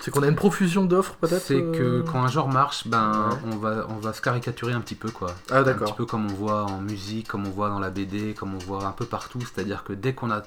C'est 0.00 0.10
qu'on 0.12 0.22
a 0.22 0.28
une 0.28 0.36
profusion 0.36 0.84
d'offres 0.84 1.14
peut-être 1.20 1.42
C'est 1.42 1.60
que 1.60 1.82
euh, 2.00 2.02
quand 2.04 2.22
un 2.22 2.28
genre 2.28 2.48
marche, 2.48 2.86
ben 2.86 3.30
Ouais. 3.30 3.36
on 3.52 3.56
va 3.56 3.86
on 3.88 3.96
va 3.96 4.12
se 4.12 4.20
caricaturer 4.22 4.72
un 4.72 4.80
petit 4.80 4.94
peu 4.94 5.10
quoi. 5.10 5.34
Ah 5.50 5.58
Un 5.58 5.62
d'accord. 5.62 5.88
petit 5.88 5.96
peu 5.96 6.06
comme 6.06 6.26
on 6.30 6.34
voit 6.34 6.64
en 6.64 6.80
musique, 6.80 7.26
comme 7.28 7.46
on 7.46 7.50
voit 7.50 7.68
dans 7.68 7.80
la 7.80 7.90
BD, 7.90 8.34
comme 8.34 8.54
on 8.54 8.58
voit 8.58 8.84
un 8.86 8.92
peu 8.92 9.06
partout. 9.06 9.40
C'est-à-dire 9.40 9.82
que 9.84 9.92
dès 9.92 10.14
qu'on 10.14 10.30
a 10.30 10.42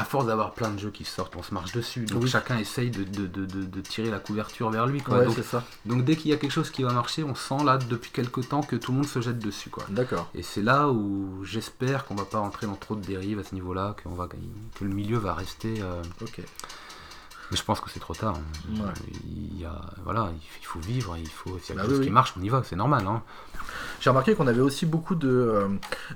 à 0.00 0.04
force 0.04 0.26
d'avoir 0.26 0.52
plein 0.52 0.70
de 0.70 0.78
jeux 0.78 0.90
qui 0.92 1.04
sortent, 1.04 1.34
on 1.34 1.42
se 1.42 1.52
marche 1.52 1.72
dessus. 1.72 2.04
Donc 2.04 2.22
Oui. 2.22 2.28
chacun 2.28 2.56
essaye 2.56 2.88
de, 2.90 3.02
de, 3.02 3.26
de, 3.26 3.44
de- 3.64 3.80
tirer 3.80 4.10
la 4.10 4.20
couverture 4.20 4.70
vers 4.70 4.86
lui. 4.86 5.00
Quoi. 5.02 5.18
Ouais, 5.18 5.24
donc, 5.26 5.34
c'est 5.34 5.42
ça. 5.42 5.64
donc 5.86 6.04
dès 6.04 6.14
qu'il 6.14 6.30
y 6.30 6.34
a 6.34 6.36
quelque 6.36 6.52
chose 6.52 6.70
qui 6.70 6.84
va 6.84 6.92
marcher, 6.92 7.24
on 7.24 7.34
sent 7.34 7.64
là 7.64 7.78
depuis 7.78 8.12
quelques 8.12 8.48
temps 8.48 8.62
que 8.62 8.76
tout 8.76 8.92
le 8.92 8.98
monde 8.98 9.08
se 9.08 9.20
jette 9.20 9.40
dessus. 9.40 9.70
Quoi. 9.70 9.84
D'accord. 9.88 10.30
Et 10.36 10.42
c'est 10.44 10.62
là 10.62 10.88
où 10.88 11.44
j'espère 11.44 12.04
qu'on 12.04 12.14
va 12.14 12.24
pas 12.26 12.38
rentrer 12.38 12.68
dans 12.68 12.76
trop 12.76 12.94
de 12.94 13.04
dérives 13.04 13.40
à 13.40 13.44
ce 13.44 13.54
niveau-là, 13.56 13.96
qu'on 14.02 14.10
va, 14.14 14.28
que 14.28 14.84
le 14.84 14.90
milieu 14.94 15.18
va 15.18 15.34
rester. 15.34 15.80
euh, 15.82 16.00
Ok. 16.22 16.42
Mais 17.50 17.56
je 17.56 17.64
pense 17.64 17.80
que 17.80 17.88
c'est 17.90 18.00
trop 18.00 18.14
tard. 18.14 18.34
hein. 18.36 18.80
Ouais. 18.82 18.92
Il 19.24 19.60
y 19.60 19.64
a, 19.64 19.80
voilà, 20.04 20.30
il 20.60 20.64
faut 20.66 20.78
vivre, 20.80 21.16
il 21.18 21.28
faut, 21.28 21.58
s'il 21.58 21.74
y 21.74 21.78
a 21.78 21.82
Bah 21.82 21.82
quelque 21.82 21.90
chose 21.90 21.98
oui, 22.00 22.06
qui 22.06 22.12
marche, 22.12 22.34
on 22.38 22.42
y 22.42 22.48
va, 22.48 22.62
c'est 22.64 22.76
normal. 22.76 23.04
Hein. 23.06 23.22
J'ai 24.00 24.10
remarqué 24.10 24.34
qu'on 24.34 24.46
avait 24.46 24.60
aussi 24.60 24.86
beaucoup 24.86 25.14
de, 25.14 25.28
euh, 25.28 25.68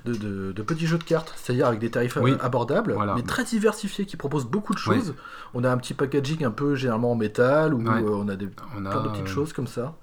de, 0.05 0.13
de- 0.13 0.51
de 0.53 0.61
petits 0.63 0.87
jeux 0.87 0.97
de 0.97 1.03
cartes, 1.03 1.33
c'est-à-dire 1.35 1.67
avec 1.67 1.79
des 1.79 1.91
tarifs 1.91 2.17
euh, 2.17 2.21
Oui. 2.21 2.35
abordables, 2.41 2.93
Voilà. 2.93 3.15
mais 3.15 3.21
très 3.23 3.43
diversifiés, 3.43 4.05
qui 4.05 4.15
proposent 4.17 4.45
beaucoup 4.47 4.73
de 4.73 4.79
choses. 4.79 5.13
On 5.53 5.63
a 5.63 5.71
un 5.71 5.77
petit 5.77 5.93
packaging 5.93 6.45
un 6.45 6.51
peu 6.51 6.75
généralement 6.75 7.11
en 7.11 7.15
métal, 7.15 7.73
ou 7.73 7.79
Ouais. 7.83 8.01
euh, 8.01 8.09
on 8.09 8.27
a 8.29 8.35
des, 8.35 8.49
On 8.77 8.85
a, 8.85 8.89
plein 8.91 9.01
de 9.03 9.09
petites 9.09 9.25
euh, 9.25 9.29
choses 9.29 9.53
comme 9.53 9.67
ça. 9.67 9.95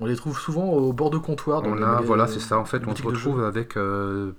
On 0.00 0.04
les 0.06 0.16
trouve 0.16 0.38
souvent 0.38 0.64
au 0.64 0.92
bord 0.92 1.08
de 1.10 1.16
comptoir. 1.18 1.62
dans 1.62 1.70
On 1.70 1.74
les 1.74 1.82
a, 1.82 1.86
magasins- 1.86 2.04
voilà, 2.06 2.26
c'est 2.26 2.40
ça. 2.40 2.58
En 2.58 2.64
fait, 2.66 2.80
les 2.80 2.86
on 2.88 2.94
se 2.94 3.02
retrouve 3.02 3.42
avec 3.42 3.76
euh, 3.78 4.32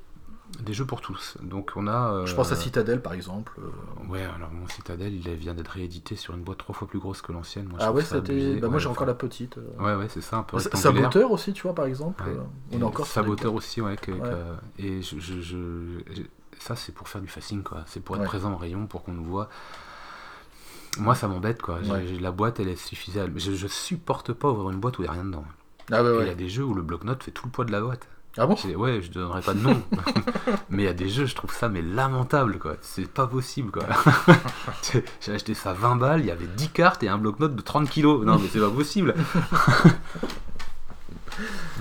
des 0.59 0.73
jeux 0.73 0.85
pour 0.85 1.01
tous. 1.01 1.37
Donc 1.41 1.71
on 1.75 1.87
a. 1.87 2.11
euh, 2.11 2.25
Je 2.25 2.33
pense 2.35 2.51
à 2.51 2.55
Citadel 2.55 3.01
par 3.01 3.13
exemple. 3.13 3.53
euh. 3.59 4.09
Ouais, 4.09 4.23
alors 4.23 4.51
mon 4.51 4.67
Citadel, 4.67 5.13
il 5.13 5.29
vient 5.35 5.53
d'être 5.53 5.69
réédité 5.69 6.15
sur 6.15 6.33
une 6.33 6.41
boîte 6.41 6.57
trois 6.59 6.73
fois 6.75 6.87
plus 6.87 6.99
grosse 6.99 7.21
que 7.21 7.31
l'ancienne. 7.31 7.69
Ah 7.79 7.91
ouais, 7.91 8.03
c'était. 8.03 8.55
Bah, 8.55 8.67
moi 8.69 8.79
j'ai 8.79 8.87
encore 8.89 9.07
la 9.07 9.13
petite. 9.13 9.57
euh. 9.57 9.83
Ouais, 9.83 9.95
ouais, 9.95 10.07
c'est 10.09 10.21
ça, 10.21 10.37
un 10.37 10.43
peu. 10.43 10.57
Saboteur 10.59 11.31
aussi, 11.31 11.53
tu 11.53 11.63
vois, 11.63 11.75
par 11.75 11.85
exemple. 11.85 12.23
Ouais. 12.23 12.31
euh, 12.31 12.41
On 12.73 12.79
est 12.81 12.83
encore 12.83 13.05
des- 13.05 13.11
Saboteur 13.11 13.53
aussi, 13.53 13.81
ouais. 13.81 13.95
que- 13.97 14.11
Ouais. 14.11 14.19
que- 14.19 14.81
et 14.83 15.01
je, 15.01 15.19
je- 15.19 16.23
ça, 16.59 16.75
c'est 16.75 16.91
pour 16.93 17.07
faire 17.07 17.21
du 17.21 17.27
facing, 17.27 17.61
quoi. 17.63 17.83
C'est 17.85 17.99
pour 18.03 18.15
être 18.17 18.23
présent 18.25 18.51
en 18.53 18.57
rayon, 18.57 18.87
pour 18.87 19.03
qu'on 19.03 19.13
nous 19.13 19.23
voit. 19.25 19.49
Moi, 20.99 21.13
ça 21.13 21.27
m'embête, 21.27 21.61
quoi. 21.61 21.79
La 22.19 22.31
boîte, 22.31 22.59
elle 22.59 22.69
est 22.69 22.75
suffisante. 22.75 23.29
Je, 23.35 23.51
je 23.53 23.67
supporte 23.67 24.33
pas 24.33 24.49
ouvrir 24.49 24.71
une 24.71 24.79
boîte 24.79 24.97
où 24.97 25.03
il 25.03 25.05
n'y 25.05 25.09
a 25.09 25.13
rien 25.13 25.25
dedans. 25.25 25.45
Ah 25.91 26.03
ouais, 26.03 26.17
Il 26.21 26.27
y 26.27 26.31
a 26.31 26.35
des 26.35 26.49
jeux 26.49 26.63
où 26.65 26.73
le 26.73 26.81
bloc-notes 26.81 27.23
fait 27.23 27.31
tout 27.31 27.45
le 27.45 27.51
poids 27.51 27.63
de 27.65 27.71
la 27.71 27.79
boîte. 27.81 28.07
Ah 28.37 28.45
bon 28.45 28.55
J'ai- 28.55 28.75
Ouais, 28.75 29.01
je 29.01 29.09
donnerai 29.11 29.41
pas 29.41 29.53
de 29.53 29.59
nom. 29.59 29.81
mais 30.69 30.83
il 30.83 30.85
y 30.85 30.89
a 30.89 30.93
des 30.93 31.09
jeux, 31.09 31.25
je 31.25 31.35
trouve 31.35 31.51
ça 31.53 31.69
mais 31.69 31.81
lamentable, 31.81 32.59
quoi. 32.59 32.75
C'est 32.81 33.07
pas 33.09 33.25
possible, 33.27 33.71
quoi. 33.71 33.83
J'ai 34.91 35.03
j'ai 35.21 35.31
acheté 35.33 35.53
ça 35.53 35.73
20 35.73 35.95
balles, 35.95 36.19
il 36.21 36.27
y 36.27 36.31
avait 36.31 36.45
10 36.47 36.69
cartes 36.69 37.03
et 37.03 37.09
un 37.09 37.17
bloc-notes 37.17 37.55
de 37.55 37.61
30 37.61 37.89
kilos. 37.89 38.23
Non, 38.25 38.37
mais 38.37 38.47
c'est 38.51 38.59
pas 38.59 38.69
possible. 38.69 39.15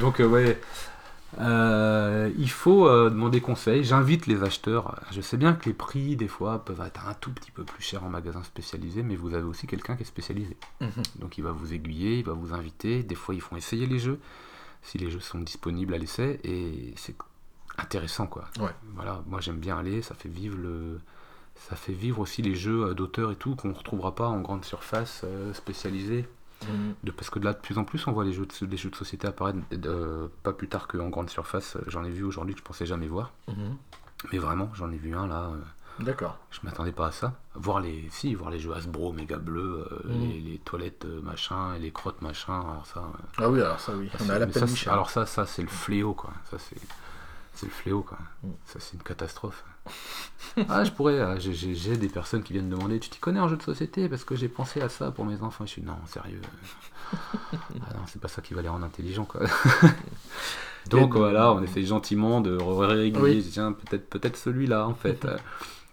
Donc, 0.01 0.21
euh, 0.21 0.27
ouais. 0.27 0.61
Euh, 1.39 2.31
il 2.39 2.49
faut 2.51 2.89
euh, 2.89 3.11
demander 3.11 3.41
conseil. 3.43 3.85
J'invite 3.85 4.27
les 4.27 4.43
acheteurs. 4.43 4.99
Je 5.13 5.21
sais 5.21 5.37
bien 5.37 5.53
que 5.53 5.67
les 5.67 5.75
prix, 5.75 6.17
des 6.17 6.29
fois, 6.29 6.65
peuvent 6.65 6.81
être 6.87 7.07
un 7.09 7.15
tout 7.15 7.31
petit 7.31 7.51
peu 7.51 7.63
plus 7.65 7.83
chers 7.83 8.05
en 8.05 8.09
magasin 8.09 8.43
spécialisé, 8.43 9.03
mais 9.03 9.17
vous 9.17 9.35
avez 9.35 9.43
aussi 9.45 9.67
quelqu'un 9.67 9.97
qui 9.97 10.03
est 10.03 10.07
spécialisé. 10.07 10.57
Mhm. 10.81 10.89
Donc 11.19 11.37
il 11.37 11.45
va 11.45 11.53
vous 11.53 11.75
aiguiller, 11.75 12.19
il 12.21 12.25
va 12.25 12.33
vous 12.33 12.55
inviter. 12.55 13.03
Des 13.03 13.15
fois, 13.15 13.35
ils 13.35 13.41
font 13.43 13.57
essayer 13.57 13.87
les 13.87 13.99
jeux, 13.99 14.19
si 14.87 14.99
les 14.99 15.11
jeux 15.11 15.21
sont 15.21 15.41
disponibles 15.41 15.95
à 15.95 15.99
l'essai, 15.99 16.41
et 16.45 16.95
c'est 16.97 17.17
intéressant, 17.77 18.27
quoi. 18.27 18.45
Ouais. 18.59 18.71
Voilà, 18.95 19.23
moi 19.27 19.41
j'aime 19.41 19.59
bien 19.59 19.77
aller, 19.77 20.01
ça 20.01 20.15
fait 20.15 20.29
vivre 20.29 20.57
le, 20.57 21.01
ça 21.57 21.77
fait 21.77 21.93
vivre 21.93 22.21
aussi 22.21 22.43
les 22.43 22.55
jeux 22.55 22.87
euh, 22.87 22.95
d'auteurs 22.95 23.33
et 23.33 23.37
tout 23.37 23.57
qu'on 23.57 23.69
ne 23.69 23.75
retrouvera 23.75 24.15
pas 24.15 24.29
en 24.29 24.41
grande 24.41 24.65
surface 24.65 25.23
euh, 25.25 25.53
spécialisée. 25.53 26.29
Mhm. 26.63 26.95
De, 27.05 27.11
parce 27.11 27.29
que 27.29 27.39
de 27.39 27.45
là, 27.45 27.53
de 27.53 27.59
plus 27.59 27.77
en 27.77 27.85
plus, 27.85 28.07
on 28.07 28.13
voit 28.13 28.25
les 28.25 28.33
jeux 28.33 28.47
de, 28.47 28.67
des 28.67 28.77
jeux 28.77 28.89
de 28.89 28.97
société 28.97 29.27
apparaître, 29.27 29.59
euh, 29.85 30.29
pas 30.43 30.53
plus 30.53 30.69
tard 30.69 30.89
qu'en 30.89 31.09
grande 31.09 31.29
surface. 31.29 31.77
J'en 31.87 32.05
ai 32.05 32.11
vu 32.11 32.25
aujourd'hui 32.25 32.55
que 32.55 32.61
je 32.61 32.65
pensais 32.65 32.87
jamais 32.87 33.09
voir. 33.09 33.33
Mhm. 33.49 33.77
Mais 34.33 34.39
vraiment, 34.39 34.71
j'en 34.75 34.91
ai 34.91 34.97
vu 34.97 35.15
un 35.15 35.27
là. 35.27 35.53
D'accord. 35.99 36.37
Je 36.51 36.61
m'attendais 36.63 36.93
pas 36.93 37.07
à 37.07 37.13
ça. 37.13 37.33
Voir 37.55 37.81
les, 37.81 38.07
si, 38.11 38.35
voir 38.35 38.51
les 38.51 38.59
jeux 38.59 38.73
Hasbro, 38.75 39.13
méga 39.13 39.39
bleu, 39.39 39.89
euh, 39.91 40.09
Mhm. 40.13 40.21
les, 40.29 40.41
les 40.41 40.59
toilettes 40.59 41.05
euh, 41.07 41.21
machin, 41.23 41.75
et 41.75 41.79
les 41.79 41.91
crottes 41.91 42.21
machin. 42.23 42.61
Alors 42.61 42.87
ça, 42.87 43.01
euh, 43.01 43.23
Ah 43.39 43.49
oui, 43.49 43.61
alors 43.63 43.81
ça, 43.81 43.93
oui. 43.95 44.11
ça, 44.19 44.25
On 44.25 44.29
a 44.31 44.39
la 44.39 44.47
peine 44.47 44.67
ça. 44.67 44.93
Alors 44.93 45.09
ça, 45.11 45.25
ça 45.27 45.47
c'est 45.47 45.63
le 45.63 45.69
fléau 45.69 46.13
quoi. 46.13 46.31
Ça 46.51 46.59
c'est, 46.59 46.77
c'est 47.55 47.67
le 47.67 47.73
fléau 47.73 48.03
quoi. 48.03 48.19
Mm. 48.43 48.49
Ça 48.67 48.79
c'est 48.81 48.93
une 48.95 49.03
catastrophe. 49.03 49.65
ah, 50.69 50.85
je 50.85 50.91
pourrais. 50.91 51.19
euh, 51.21 51.39
j'ai- 51.39 51.97
des 51.97 52.09
personnes 52.09 52.43
qui 52.43 52.53
viennent 52.53 52.69
demander, 52.69 52.99
tu 53.01 53.09
t'y 53.09 53.19
connais 53.21 53.41
en 53.41 53.49
jeu 53.49 53.57
de 53.57 53.63
société? 53.63 54.09
Parce 54.09 54.25
que 54.25 54.35
j'ai 54.37 54.49
pensé 54.49 54.81
à 54.83 54.89
ça 54.91 55.11
pour 55.13 55.25
mes 55.25 55.41
enfants. 55.43 55.65
Je 55.65 55.71
suis 55.71 55.83
non, 55.83 55.97
sérieux. 56.07 56.43
ah 57.15 57.95
non, 57.95 58.01
c'est 58.07 58.21
pas 58.21 58.29
ça 58.29 58.43
qui 58.43 58.53
va 58.53 58.61
les 58.63 58.69
rendre 58.69 58.85
intelligents 58.85 59.25
quoi. 59.25 59.43
Donc 60.91 61.15
voilà, 61.17 61.53
on 61.53 61.63
essaie 61.63 61.83
gentiment 61.85 62.41
de 62.41 62.57
réguler. 62.61 63.21
Oui. 63.37 63.49
Tiens, 63.51 63.73
peut-être, 63.73 64.09
peut-être 64.09 64.37
celui-là 64.37 64.87
en 64.87 64.95
fait. 64.95 65.27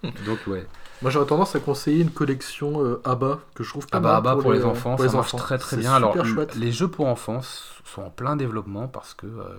Euh, 0.03 0.09
Donc 0.25 0.39
ouais. 0.47 0.65
Moi, 1.01 1.11
j'aurais 1.11 1.25
tendance 1.25 1.55
à 1.55 1.59
conseiller 1.59 2.01
une 2.01 2.11
collection 2.11 2.81
euh, 2.83 3.01
ABBA 3.03 3.39
que 3.55 3.63
je 3.63 3.69
trouve 3.69 3.87
pas 3.87 3.99
bah, 3.99 4.13
mal 4.21 4.23
bah, 4.23 4.41
pour, 4.41 4.53
les, 4.53 4.63
enfants, 4.63 4.91
pour 4.95 4.99
ça 4.99 5.07
les 5.11 5.13
marche 5.13 5.33
enfants. 5.33 5.43
très 5.43 5.57
très 5.57 5.75
bien. 5.77 5.93
Alors, 5.93 6.25
chouette. 6.25 6.55
les 6.55 6.71
jeux 6.71 6.87
pour 6.87 7.07
enfants 7.07 7.41
sont 7.83 8.03
en 8.03 8.09
plein 8.09 8.35
développement 8.37 8.87
parce 8.87 9.13
que, 9.13 9.25
euh, 9.27 9.57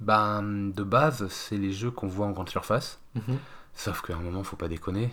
ben, 0.00 0.42
de 0.42 0.82
base, 0.82 1.26
c'est 1.28 1.56
les 1.56 1.72
jeux 1.72 1.90
qu'on 1.90 2.08
voit 2.08 2.26
en 2.26 2.32
grande 2.32 2.48
surface. 2.48 2.98
Mhm. 3.14 3.38
Sauf 3.74 4.02
qu'à 4.02 4.14
un 4.14 4.20
moment, 4.20 4.42
faut 4.42 4.56
pas 4.56 4.68
déconner. 4.68 5.12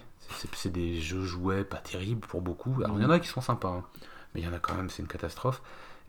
C'est- 0.55 0.69
des 0.69 0.99
jeux 0.99 1.23
jouets 1.23 1.63
pas 1.63 1.77
terribles 1.77 2.25
pour 2.25 2.41
beaucoup. 2.41 2.75
Alors, 2.83 2.97
il 2.97 3.03
y 3.03 3.05
en 3.05 3.09
a 3.11 3.19
qui 3.19 3.27
sont 3.27 3.41
sympas, 3.41 3.69
hein, 3.69 3.83
mais 4.33 4.41
il 4.41 4.45
y 4.45 4.47
en 4.47 4.53
a 4.53 4.59
quand 4.59 4.73
même, 4.73 4.89
c'est 4.89 5.01
une 5.03 5.07
catastrophe. 5.07 5.61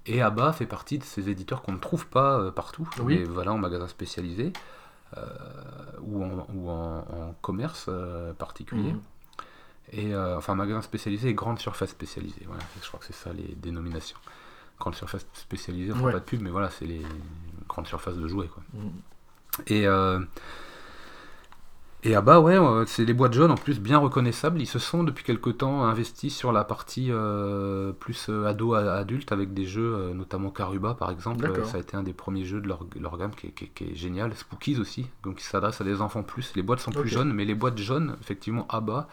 Et 0.06 0.22
ABBA 0.22 0.52
fait 0.52 0.66
partie 0.66 0.98
de 0.98 1.04
ces 1.04 1.28
éditeurs 1.28 1.62
qu'on 1.62 1.72
ne 1.72 1.78
trouve 1.78 2.06
pas 2.06 2.38
euh, 2.38 2.50
partout, 2.50 2.88
Oui. 3.00 3.18
mais 3.18 3.24
voilà, 3.24 3.52
en 3.52 3.58
magasin 3.58 3.88
spécialisé 3.88 4.52
euh, 4.52 4.83
ou, 6.02 6.24
en, 6.24 6.46
ou 6.54 6.68
en, 6.70 6.98
en 6.98 7.34
commerce 7.40 7.86
euh, 7.88 8.32
particulier. 8.32 8.92
Mhm. 8.92 9.00
Et 9.92 10.14
euh, 10.14 10.36
enfin, 10.38 10.54
magasin 10.54 10.82
spécialisé 10.82 11.28
et 11.28 11.34
grande 11.34 11.58
surface 11.58 11.90
spécialisée. 11.90 12.42
Voilà, 12.46 12.62
je 12.82 12.88
crois 12.88 12.98
que 13.00 13.06
c'est 13.06 13.12
ça 13.14 13.32
les 13.32 13.54
dénominations. 13.56 14.16
Grande 14.80 14.94
surface 14.94 15.26
spécialisée, 15.34 15.92
on 15.92 15.96
fait 15.96 16.02
Ouais. 16.04 16.12
pas 16.12 16.18
de 16.20 16.24
pub, 16.24 16.40
mais 16.40 16.50
voilà, 16.50 16.70
c'est 16.70 16.86
les 16.86 17.02
grandes 17.68 17.86
surfaces 17.86 18.16
de 18.16 18.26
jouets. 18.26 18.48
Quoi. 18.48 18.62
Mhm. 18.74 18.90
Et, 19.68 19.86
euh, 19.86 20.20
et 22.04 22.14
ah 22.14 22.20
bah 22.20 22.38
ouais, 22.40 22.58
euh, 22.58 22.84
c'est 22.86 23.04
les 23.04 23.14
boîtes 23.14 23.32
jaunes 23.32 23.50
en 23.50 23.56
plus 23.56 23.80
bien 23.80 23.98
reconnaissables. 23.98 24.60
Ils 24.60 24.66
se 24.66 24.78
sont 24.78 25.04
depuis 25.04 25.24
quelque 25.24 25.50
temps 25.50 25.84
investis 25.84 26.36
sur 26.36 26.52
la 26.52 26.62
partie 26.64 27.08
euh, 27.10 27.92
plus 27.92 28.26
euh, 28.28 28.46
ado 28.46 28.74
à 28.74 28.92
adulte 28.92 29.32
avec 29.32 29.54
des 29.54 29.64
jeux, 29.64 30.12
notamment 30.14 30.50
Karuba 30.50 30.94
par 30.94 31.10
exemple. 31.10 31.50
Ça 31.64 31.78
a 31.78 31.80
été 31.80 31.96
un 31.96 32.02
des 32.02 32.12
premiers 32.12 32.44
jeux 32.44 32.60
de 32.60 32.68
leur, 32.68 32.80
leur 33.00 33.16
gamme 33.16 33.30
qui 33.34 33.46
est, 33.46 33.50
qui 33.50 33.64
est- 33.64 33.68
qui 33.74 33.84
est 33.84 33.94
génial. 33.94 34.34
Spookies 34.34 34.78
aussi, 34.78 35.06
donc 35.22 35.36
qui 35.36 35.44
s'adresse 35.44 35.80
à 35.80 35.84
des 35.84 36.00
enfants 36.00 36.22
plus. 36.22 36.52
Les 36.56 36.62
boîtes 36.62 36.80
sont 36.80 36.90
plus 36.90 37.00
Ok. 37.00 37.06
jaunes, 37.06 37.32
mais 37.32 37.44
les 37.44 37.54
boîtes 37.54 37.78
jaunes, 37.78 38.16
effectivement, 38.20 38.66
ABBA, 38.68 39.08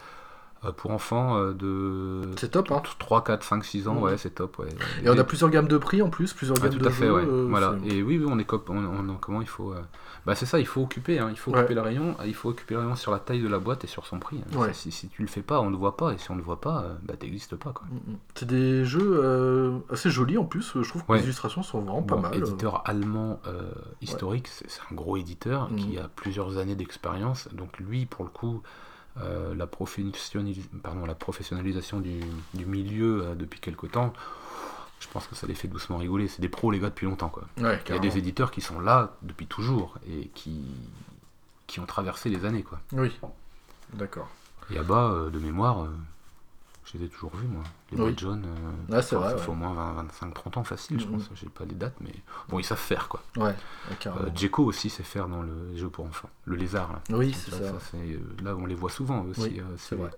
euh, 0.64 0.70
pour 0.72 0.90
enfants 0.92 1.42
de 1.52 2.20
C'est 2.36 2.50
top, 2.52 2.70
hein. 2.70 2.82
3, 2.98 3.24
4, 3.24 3.42
5, 3.42 3.64
6 3.64 3.88
ans, 3.88 3.98
ouais, 4.00 4.16
c'est 4.16 4.30
top. 4.34 4.58
Ouais. 4.58 4.68
Et 5.02 5.08
on 5.10 5.18
a 5.18 5.24
plusieurs 5.24 5.50
gammes 5.50 5.66
de 5.66 5.78
prix 5.78 6.02
en 6.02 6.10
plus, 6.10 6.32
plusieurs 6.34 6.56
Ouais, 6.58 6.64
gammes 6.68 6.78
tout 6.78 6.84
de 6.84 6.86
à 6.88 6.90
fait, 6.90 7.10
ouais. 7.10 7.24
euh, 7.26 7.46
voilà. 7.48 7.74
Et 7.84 8.02
oui, 8.02 8.18
oui, 8.18 8.26
on 8.28 8.38
est 8.38 8.44
cop- 8.44 8.68
on, 8.70 8.76
on- 8.84 9.16
comment 9.20 9.40
il 9.40 9.48
faut. 9.48 9.72
euh, 9.72 9.80
Bah 10.24 10.36
c'est 10.36 10.46
ça, 10.46 10.60
il 10.60 10.66
faut 10.66 10.82
occuper, 10.82 11.18
hein, 11.18 11.28
il 11.30 11.36
faut 11.36 11.50
Ouais. 11.50 11.58
occuper 11.58 11.74
le 11.74 11.80
rayon, 11.80 12.16
il 12.24 12.34
faut 12.34 12.50
occuper 12.50 12.74
le 12.74 12.80
rayon 12.80 12.94
sur 12.94 13.10
la 13.10 13.18
taille 13.18 13.42
de 13.42 13.48
la 13.48 13.58
boîte 13.58 13.82
et 13.82 13.88
sur 13.88 14.06
son 14.06 14.20
prix. 14.20 14.40
hein. 14.52 14.56
Ouais. 14.56 14.72
Si, 14.72 14.92
si 14.92 15.08
tu 15.08 15.20
le 15.22 15.26
fais 15.28 15.42
pas, 15.42 15.60
on 15.60 15.68
ne 15.70 15.76
voit 15.76 15.96
pas, 15.96 16.12
et 16.12 16.18
si 16.18 16.30
on 16.30 16.36
ne 16.36 16.42
voit 16.42 16.60
pas, 16.60 16.82
euh, 16.84 16.94
bah 17.02 17.14
t'existes 17.18 17.56
pas 17.56 17.72
quoi. 17.72 17.86
Mhm. 17.90 18.16
C'est 18.36 18.46
des 18.48 18.84
jeux 18.84 19.20
euh, 19.22 19.78
assez 19.90 20.10
jolis 20.10 20.38
en 20.38 20.44
plus, 20.44 20.74
je 20.80 20.88
trouve 20.88 21.04
que 21.04 21.10
Ouais. 21.12 21.18
les 21.18 21.24
illustrations 21.24 21.62
sont 21.64 21.80
vraiment 21.80 22.02
pas 22.02 22.16
mal. 22.16 22.34
euh. 22.34 22.38
éditeur 22.38 22.82
allemand 22.88 23.40
euh, 23.48 23.72
historique, 24.00 24.46
c'est 24.48 24.68
un 24.90 24.94
gros 24.94 25.16
éditeur 25.16 25.68
Mhm. 25.70 25.76
qui 25.76 25.98
a 25.98 26.08
plusieurs 26.14 26.56
années 26.58 26.76
d'expérience. 26.76 27.48
Donc 27.52 27.78
lui, 27.80 28.06
pour 28.06 28.24
le 28.24 28.30
coup, 28.30 28.62
euh, 29.20 29.54
la, 29.56 29.66
professionnalis- 29.66 30.68
pardon, 30.82 31.04
la 31.04 31.14
professionnalisation 31.16 32.00
du, 32.00 32.20
du 32.54 32.64
milieu 32.64 33.34
depuis 33.36 33.60
quelque 33.60 33.86
temps, 33.86 34.12
je 35.02 35.08
pense 35.08 35.26
que 35.26 35.34
ça 35.34 35.46
les 35.46 35.54
fait 35.54 35.68
doucement 35.68 35.96
rigoler. 35.98 36.28
C'est 36.28 36.40
des 36.40 36.48
pros 36.48 36.70
les 36.70 36.78
gars 36.78 36.88
depuis 36.88 37.06
longtemps 37.06 37.28
quoi. 37.28 37.44
Ouais, 37.58 37.80
Il 37.88 37.94
y 37.94 37.96
a 37.96 38.00
des 38.00 38.16
éditeurs 38.18 38.50
qui 38.50 38.60
sont 38.60 38.80
là 38.80 39.14
depuis 39.22 39.46
toujours 39.46 39.98
et 40.08 40.28
qui, 40.34 40.64
qui 41.66 41.80
ont 41.80 41.86
traversé 41.86 42.28
les 42.30 42.44
années 42.44 42.62
quoi. 42.62 42.80
Oui, 42.92 43.12
d'accord. 43.94 44.28
Et 44.70 44.78
à 44.78 44.82
bas 44.82 45.12
de 45.32 45.38
mémoire, 45.40 45.82
euh, 45.84 45.88
je 46.84 46.98
les 46.98 47.04
ai 47.04 47.08
toujours 47.08 47.34
vus 47.34 47.46
moi. 47.48 47.64
Les 47.90 47.96
Oui. 47.98 48.04
boîtes 48.04 48.20
jaunes, 48.20 48.44
euh, 48.46 48.94
Ouais, 48.94 49.02
c'est 49.02 49.16
vrai, 49.16 49.30
ça 49.30 49.36
ouais. 49.36 49.42
fait 49.42 49.50
au 49.50 49.54
moins 49.54 49.72
20, 49.74 49.92
25, 50.04 50.34
30 50.34 50.56
ans 50.58 50.64
facile, 50.64 51.00
je 51.00 51.06
Mhm. 51.06 51.12
pense. 51.18 51.28
J'ai 51.34 51.48
pas 51.48 51.64
les 51.64 51.74
dates, 51.74 51.96
mais 52.00 52.14
bon, 52.48 52.58
ils 52.60 52.64
savent 52.64 52.78
faire 52.78 53.08
quoi. 53.08 53.22
Ouais, 53.36 53.54
carrément. 53.98 54.26
Euh, 54.26 54.30
Djeko 54.34 54.64
aussi 54.64 54.88
sait 54.88 55.02
faire 55.02 55.26
dans 55.28 55.42
le 55.42 55.76
jeu 55.76 55.88
pour 55.88 56.04
enfants. 56.06 56.30
Le 56.44 56.56
lézard, 56.56 56.92
là. 56.92 57.00
Oui, 57.16 57.34
c'est 57.34 57.50
ça. 57.50 57.72
c'est, 57.90 57.96
euh, 57.98 58.20
là, 58.42 58.54
on 58.56 58.66
les 58.66 58.74
voit 58.76 58.90
souvent 58.90 59.24
eux 59.24 59.30
aussi. 59.30 59.40
Oui, 59.42 59.60
euh, 59.60 59.64
c'est 59.78 59.96
vrai. 59.96 60.10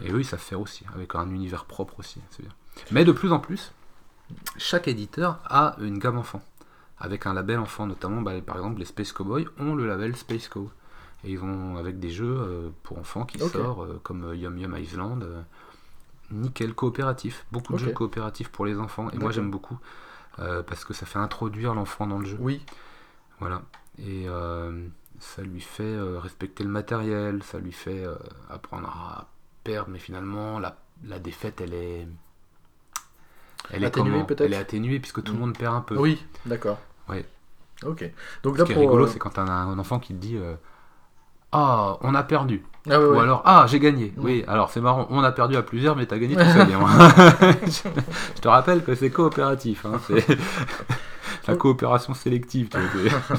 Et 0.00 0.12
eux, 0.12 0.20
ils 0.20 0.24
savent 0.24 0.38
faire 0.38 0.60
aussi, 0.60 0.84
avec 0.94 1.14
un 1.16 1.28
univers 1.30 1.64
propre 1.64 1.98
aussi. 1.98 2.20
C'est 2.30 2.42
bien. 2.42 2.52
Mais 2.92 3.04
de 3.04 3.10
plus 3.12 3.32
en 3.32 3.40
plus, 3.40 3.72
chaque 4.56 4.88
éditeur 4.88 5.40
a 5.44 5.76
une 5.80 5.98
gamme 5.98 6.18
enfant. 6.18 6.42
Avec 7.00 7.26
un 7.26 7.34
label 7.34 7.58
enfant, 7.60 7.86
notamment, 7.86 8.22
bah, 8.22 8.32
par 8.44 8.56
exemple, 8.56 8.80
les 8.80 8.84
Space 8.84 9.12
Cowboys 9.12 9.46
ont 9.58 9.74
le 9.74 9.86
label 9.86 10.16
Space 10.16 10.48
Co. 10.48 10.70
Et 11.24 11.30
ils 11.30 11.38
vont 11.38 11.76
avec 11.76 11.98
des 11.98 12.10
jeux 12.10 12.36
euh, 12.38 12.70
pour 12.82 12.98
enfants 12.98 13.24
qui 13.24 13.38
sortent, 13.38 13.80
euh, 13.80 13.98
comme 14.02 14.24
euh, 14.24 14.36
Yum 14.36 14.58
Yum 14.58 14.76
Island. 14.76 15.22
euh, 15.22 15.42
nickel, 16.30 16.74
coopératif. 16.74 17.46
Beaucoup 17.52 17.72
de 17.74 17.78
jeux 17.78 17.92
coopératifs 17.92 18.48
pour 18.50 18.66
les 18.66 18.78
enfants. 18.78 19.10
Et 19.10 19.18
moi, 19.18 19.30
j'aime 19.30 19.50
beaucoup. 19.50 19.78
parce 20.36 20.84
que 20.84 20.92
ça 20.94 21.06
fait 21.06 21.18
introduire 21.18 21.74
l'enfant 21.74 22.06
dans 22.06 22.18
le 22.18 22.26
jeu. 22.26 22.36
Oui, 22.40 22.64
Voilà. 23.40 23.62
Et 23.98 24.26
ça 25.20 25.42
lui 25.42 25.60
fait 25.60 25.98
respecter 26.18 26.62
le 26.64 26.70
matériel, 26.70 27.42
ça 27.42 27.58
lui 27.58 27.72
fait 27.72 28.04
apprendre 28.50 28.88
à 28.88 29.28
perdre, 29.64 29.90
mais 29.90 29.98
finalement, 29.98 30.58
la, 30.60 30.76
la 31.04 31.18
défaite, 31.18 31.60
elle 31.60 31.74
est. 31.74 32.06
Elle 33.70 33.82
est 33.84 33.86
Atténuée, 33.86 34.22
peut-être 34.24 34.40
Elle 34.42 34.54
est 34.54 34.56
atténuée 34.56 34.98
puisque 35.00 35.22
tout 35.22 35.32
le 35.32 35.38
Mm. 35.38 35.40
monde 35.40 35.58
perd 35.58 35.74
un 35.74 35.80
peu. 35.80 35.96
oui, 35.96 36.24
d'accord. 36.46 36.78
Ouais. 37.08 37.24
Ok. 37.86 38.10
Donc 38.42 38.54
Ce 38.56 38.60
là 38.60 38.64
qui 38.66 38.72
est 38.72 38.76
rigolo, 38.76 39.04
euh, 39.04 39.08
c'est 39.08 39.18
quand 39.18 39.30
t'as 39.30 39.42
un, 39.42 39.68
un 39.72 39.78
enfant 39.78 39.98
qui 39.98 40.14
te 40.14 40.18
dit 40.18 40.36
euh, 40.36 40.54
Ah, 41.52 41.96
on 42.00 42.14
a 42.14 42.22
perdu. 42.22 42.64
Ah 42.90 42.98
ouais, 42.98 43.04
Ou 43.06 43.12
ouais. 43.12 43.20
alors 43.20 43.42
Ah, 43.44 43.66
j'ai 43.68 43.78
gagné. 43.80 44.12
Mm. 44.16 44.24
Oui, 44.24 44.44
alors 44.48 44.70
c'est 44.70 44.80
marrant, 44.80 45.06
on 45.10 45.22
a 45.22 45.32
perdu 45.32 45.56
à 45.56 45.62
plusieurs, 45.62 45.94
mais 45.96 46.06
t'as 46.06 46.18
gagné 46.18 46.34
tout 46.36 46.42
seul. 46.44 46.68
je, 46.68 47.70
je 48.36 48.40
te 48.40 48.48
rappelle 48.48 48.82
que 48.84 48.94
c'est 48.94 49.10
coopératif. 49.10 49.84
hein, 49.86 50.00
c'est 50.06 50.26
la 51.48 51.56
coopération 51.56 52.14
sélective. 52.14 52.68
tu 52.70 52.78
vois. 52.78 53.38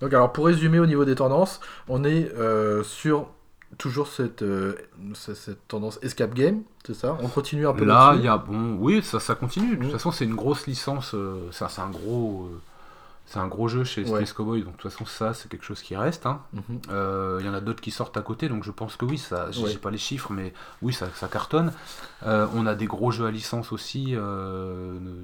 Donc 0.00 0.12
alors 0.14 0.32
pour 0.32 0.46
résumer 0.46 0.78
au 0.80 0.86
niveau 0.86 1.04
des 1.04 1.14
tendances, 1.14 1.60
on 1.88 2.02
est 2.04 2.32
euh, 2.36 2.82
sur 2.82 3.28
toujours 3.78 4.06
cette, 4.08 4.42
euh, 4.42 4.74
cette, 5.14 5.66
tendance 5.68 5.98
escape 6.02 6.34
game, 6.34 6.62
c'est 6.86 6.94
ça 6.94 7.16
On 7.20 7.28
continue 7.28 7.66
un 7.66 7.72
peu 7.72 7.84
Là, 7.84 8.14
il 8.16 8.22
y 8.24 8.28
a 8.28 8.36
bon, 8.36 8.76
oui, 8.78 9.02
ça, 9.02 9.18
ça 9.20 9.34
continue. 9.34 9.76
De 9.76 9.82
toute 9.82 9.88
Mm. 9.88 9.92
façon, 9.92 10.10
c'est 10.12 10.24
une 10.24 10.34
grosse 10.34 10.66
licence. 10.66 11.14
euh, 11.14 11.50
ça, 11.52 11.68
c'est 11.68 11.80
un 11.80 11.88
gros, 11.90 12.48
euh, 12.52 12.60
c'est 13.26 13.38
un 13.38 13.46
gros 13.48 13.68
jeu 13.68 13.84
chez 13.84 14.02
Ouais. 14.02 14.08
Space 14.20 14.32
Cowboy. 14.34 14.62
Donc 14.62 14.76
de 14.76 14.82
toute 14.82 14.90
façon, 14.92 15.06
ça, 15.06 15.32
c'est 15.32 15.48
quelque 15.48 15.64
chose 15.64 15.80
qui 15.80 15.96
reste. 15.96 16.26
hein. 16.26 16.42
Mhm. 16.52 16.62
Euh, 16.90 17.38
Il 17.40 17.46
y 17.46 17.48
en 17.48 17.54
a 17.54 17.60
d'autres 17.60 17.80
qui 17.80 17.90
sortent 17.90 18.16
à 18.16 18.22
côté, 18.22 18.48
donc 18.48 18.62
je 18.62 18.70
pense 18.70 18.96
que 18.96 19.04
oui, 19.06 19.16
ça. 19.16 19.50
J'ai 19.50 19.62
Ouais. 19.64 19.76
pas 19.76 19.90
les 19.90 19.98
chiffres, 19.98 20.32
mais 20.32 20.52
oui, 20.82 20.92
ça, 20.92 21.08
ça 21.14 21.28
cartonne. 21.28 21.72
On 22.24 22.66
a 22.66 22.74
des 22.74 22.86
gros 22.86 23.10
jeux 23.10 23.26
à 23.26 23.30
licence 23.30 23.72
aussi, 23.72 24.14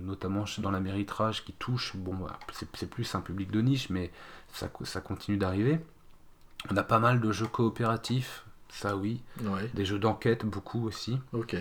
notamment 0.06 0.44
dans 0.58 0.70
l'améritrage 0.70 1.44
qui 1.44 1.52
touche. 1.52 1.94
Bon, 1.96 2.14
bah, 2.14 2.38
c'est 2.52 2.68
c'est 2.74 2.88
plus 2.90 3.14
un 3.14 3.20
public 3.20 3.50
de 3.50 3.60
niche, 3.60 3.90
mais 3.90 4.10
ça, 4.52 4.68
ça 4.84 5.00
continue 5.00 5.36
d'arriver. 5.36 5.78
On 6.70 6.76
a 6.76 6.82
pas 6.82 6.98
mal 6.98 7.20
de 7.20 7.32
jeux 7.32 7.46
coopératifs. 7.46 8.44
Ça 8.70 8.96
oui, 8.96 9.22
Ouais, 9.42 9.68
des 9.74 9.84
jeux 9.86 9.98
d'enquête 9.98 10.44
beaucoup 10.44 10.86
aussi. 10.86 11.18
ok. 11.32 11.56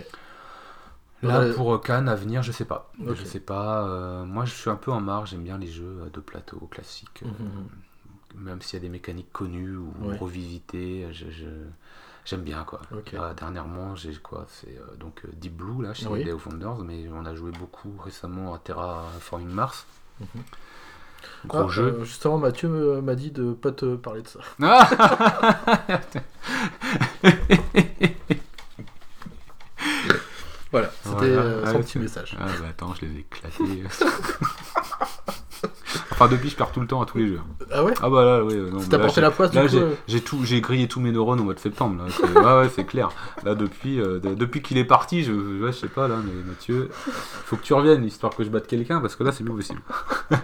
Là, 1.22 1.40
Ouais. 1.40 1.52
pour 1.52 1.74
euh, 1.74 1.78
Cannes, 1.78 2.08
à 2.08 2.14
venir, 2.14 2.42
je 2.42 2.52
sais 2.52 2.64
pas. 2.66 2.92
Je 3.04 3.24
sais 3.24 3.40
pas. 3.40 3.88
euh, 3.88 4.24
moi, 4.24 4.44
je 4.44 4.52
suis 4.54 4.70
un 4.70 4.76
peu 4.76 4.92
en 4.92 5.00
marge. 5.00 5.30
J'aime 5.30 5.42
bien 5.42 5.58
les 5.58 5.66
jeux 5.66 6.02
euh, 6.06 6.10
de 6.10 6.20
plateau 6.20 6.58
classiques. 6.70 7.22
euh, 7.24 7.28
Mhm. 7.28 7.68
Même 8.44 8.60
s'il 8.62 8.74
y 8.74 8.76
a 8.76 8.82
des 8.82 8.88
mécaniques 8.90 9.32
connues 9.32 9.74
ou 9.76 9.92
Ouais. 10.02 10.18
revisitées, 10.18 11.08
je, 11.12 11.24
j'aime 12.26 12.42
bien 12.42 12.62
quoi. 12.64 12.82
Là, 13.14 13.32
dernièrement, 13.34 13.96
j'ai 13.96 14.14
quoi 14.16 14.46
C'est 14.48 14.76
euh, 14.78 14.96
donc 14.96 15.22
euh, 15.24 15.28
Deep 15.32 15.56
Blue 15.56 15.82
là 15.82 15.94
chez 15.94 16.06
Oui. 16.08 16.22
Day 16.22 16.32
of 16.32 16.46
Wonders, 16.46 16.78
mais 16.84 17.08
on 17.12 17.24
a 17.24 17.34
joué 17.34 17.50
beaucoup 17.52 17.92
récemment 17.98 18.52
à 18.54 18.58
Terraforming 18.58 19.48
Mars. 19.48 19.86
Mhm. 20.20 20.26
Gros 21.46 21.64
Ah, 21.66 21.68
jeu. 21.68 21.98
euh, 22.00 22.04
justement, 22.04 22.38
Mathieu 22.38 22.68
m'a 23.00 23.14
dit 23.14 23.30
de 23.30 23.52
pas 23.52 23.72
te 23.72 23.96
parler 23.96 24.22
de 24.22 24.28
ça. 24.28 24.40
Voilà, 30.70 30.90
c'était 31.02 31.14
Voilà. 31.32 31.40
euh, 31.42 31.66
son 31.66 31.76
Ouais, 31.76 31.82
petit 31.82 31.98
message. 31.98 32.36
Ah 32.38 32.44
bah 32.60 32.66
attends, 32.70 32.94
je 32.94 33.06
les 33.06 33.16
ai 33.16 33.18
éclatés. 33.20 33.84
enfin 36.20 36.28
depuis, 36.28 36.48
je 36.50 36.56
perds 36.56 36.72
tout 36.72 36.80
le 36.80 36.86
temps 36.86 37.00
à 37.00 37.06
tous 37.06 37.18
les 37.18 37.28
jeux. 37.28 37.40
Ah 37.70 37.84
ouais 37.84 37.94
Ah 38.02 38.10
bah 38.10 38.24
là, 38.24 38.44
oui. 38.44 38.56
non, 38.56 38.80
Ça 38.80 38.84
mais 38.84 38.88
t'a 38.90 38.96
là, 38.98 39.04
porté 39.04 39.14
j'ai- 39.16 39.20
la 39.20 39.30
poisse, 39.30 39.50
du 39.50 39.56
Là, 39.56 39.62
coup 39.62 39.68
j'ai, 39.68 39.78
euh 39.82 39.90
j'ai 40.08 40.20
tout, 40.20 40.38
j'ai 40.44 40.60
grillé 40.60 40.88
tous 40.88 41.00
mes 41.00 41.12
neurones 41.12 41.40
au 41.40 41.44
mois 41.44 41.54
de 41.54 41.58
septembre. 41.60 42.02
Là. 42.04 42.10
C'est, 42.10 42.24
ouais, 42.38 42.58
ouais, 42.60 42.68
c'est 42.74 42.84
clair. 42.84 43.10
Là, 43.44 43.54
depuis, 43.54 44.00
euh, 44.00 44.18
de- 44.18 44.34
depuis 44.34 44.60
qu'il 44.62 44.78
est 44.78 44.84
parti, 44.84 45.22
je, 45.22 45.32
ouais, 45.32 45.72
je 45.72 45.76
sais 45.78 45.88
pas, 45.88 46.08
là, 46.08 46.16
mais 46.24 46.32
Mathieu, 46.44 46.88
faut 46.92 47.56
que 47.56 47.62
tu 47.62 47.72
reviennes, 47.74 48.04
histoire 48.04 48.34
que 48.34 48.42
je 48.44 48.48
batte 48.50 48.66
quelqu'un, 48.66 49.00
parce 49.00 49.14
que 49.16 49.22
là, 49.24 49.32
c'est 49.32 49.44
plus 49.44 49.54
possible. 49.54 49.80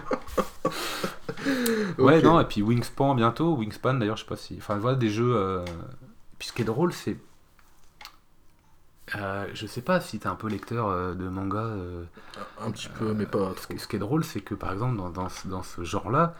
Ouais, 1.99 2.21
non, 2.21 2.39
et 2.39 2.45
puis 2.45 2.61
Wingspan 2.61 3.13
bientôt. 3.15 3.55
Wingspan, 3.55 3.95
d'ailleurs, 3.95 4.17
je 4.17 4.23
sais 4.23 4.27
pas 4.29 4.35
si. 4.35 4.55
Enfin, 4.57 4.77
voilà, 4.77 4.97
des 4.97 5.09
jeux. 5.09 5.33
euh, 5.35 5.63
puis 6.39 6.47
ce 6.47 6.53
qui 6.53 6.61
est 6.63 6.65
drôle, 6.65 6.91
c'est. 6.93 7.17
Euh, 9.15 9.45
je 9.53 9.67
sais 9.67 9.81
pas 9.81 10.01
si 10.01 10.17
t'es 10.19 10.27
un 10.27 10.35
peu 10.35 10.47
lecteur 10.47 10.87
euh, 10.87 11.13
de 11.13 11.27
manga. 11.29 11.59
euh, 11.59 12.03
Un 12.59 12.71
petit 12.71 12.89
peu, 12.89 13.13
mais 13.13 13.25
pas 13.27 13.51
ce, 13.59 13.67
qui, 13.67 13.77
ce 13.77 13.87
qui 13.87 13.97
est 13.97 13.99
drôle, 13.99 14.23
c'est 14.23 14.41
que 14.41 14.55
par 14.55 14.71
exemple, 14.73 14.97
dans, 14.97 15.09
dans 15.09 15.29
ce- 15.29 15.47
dans 15.47 15.61
ce 15.61 15.83
genre-là, 15.83 16.33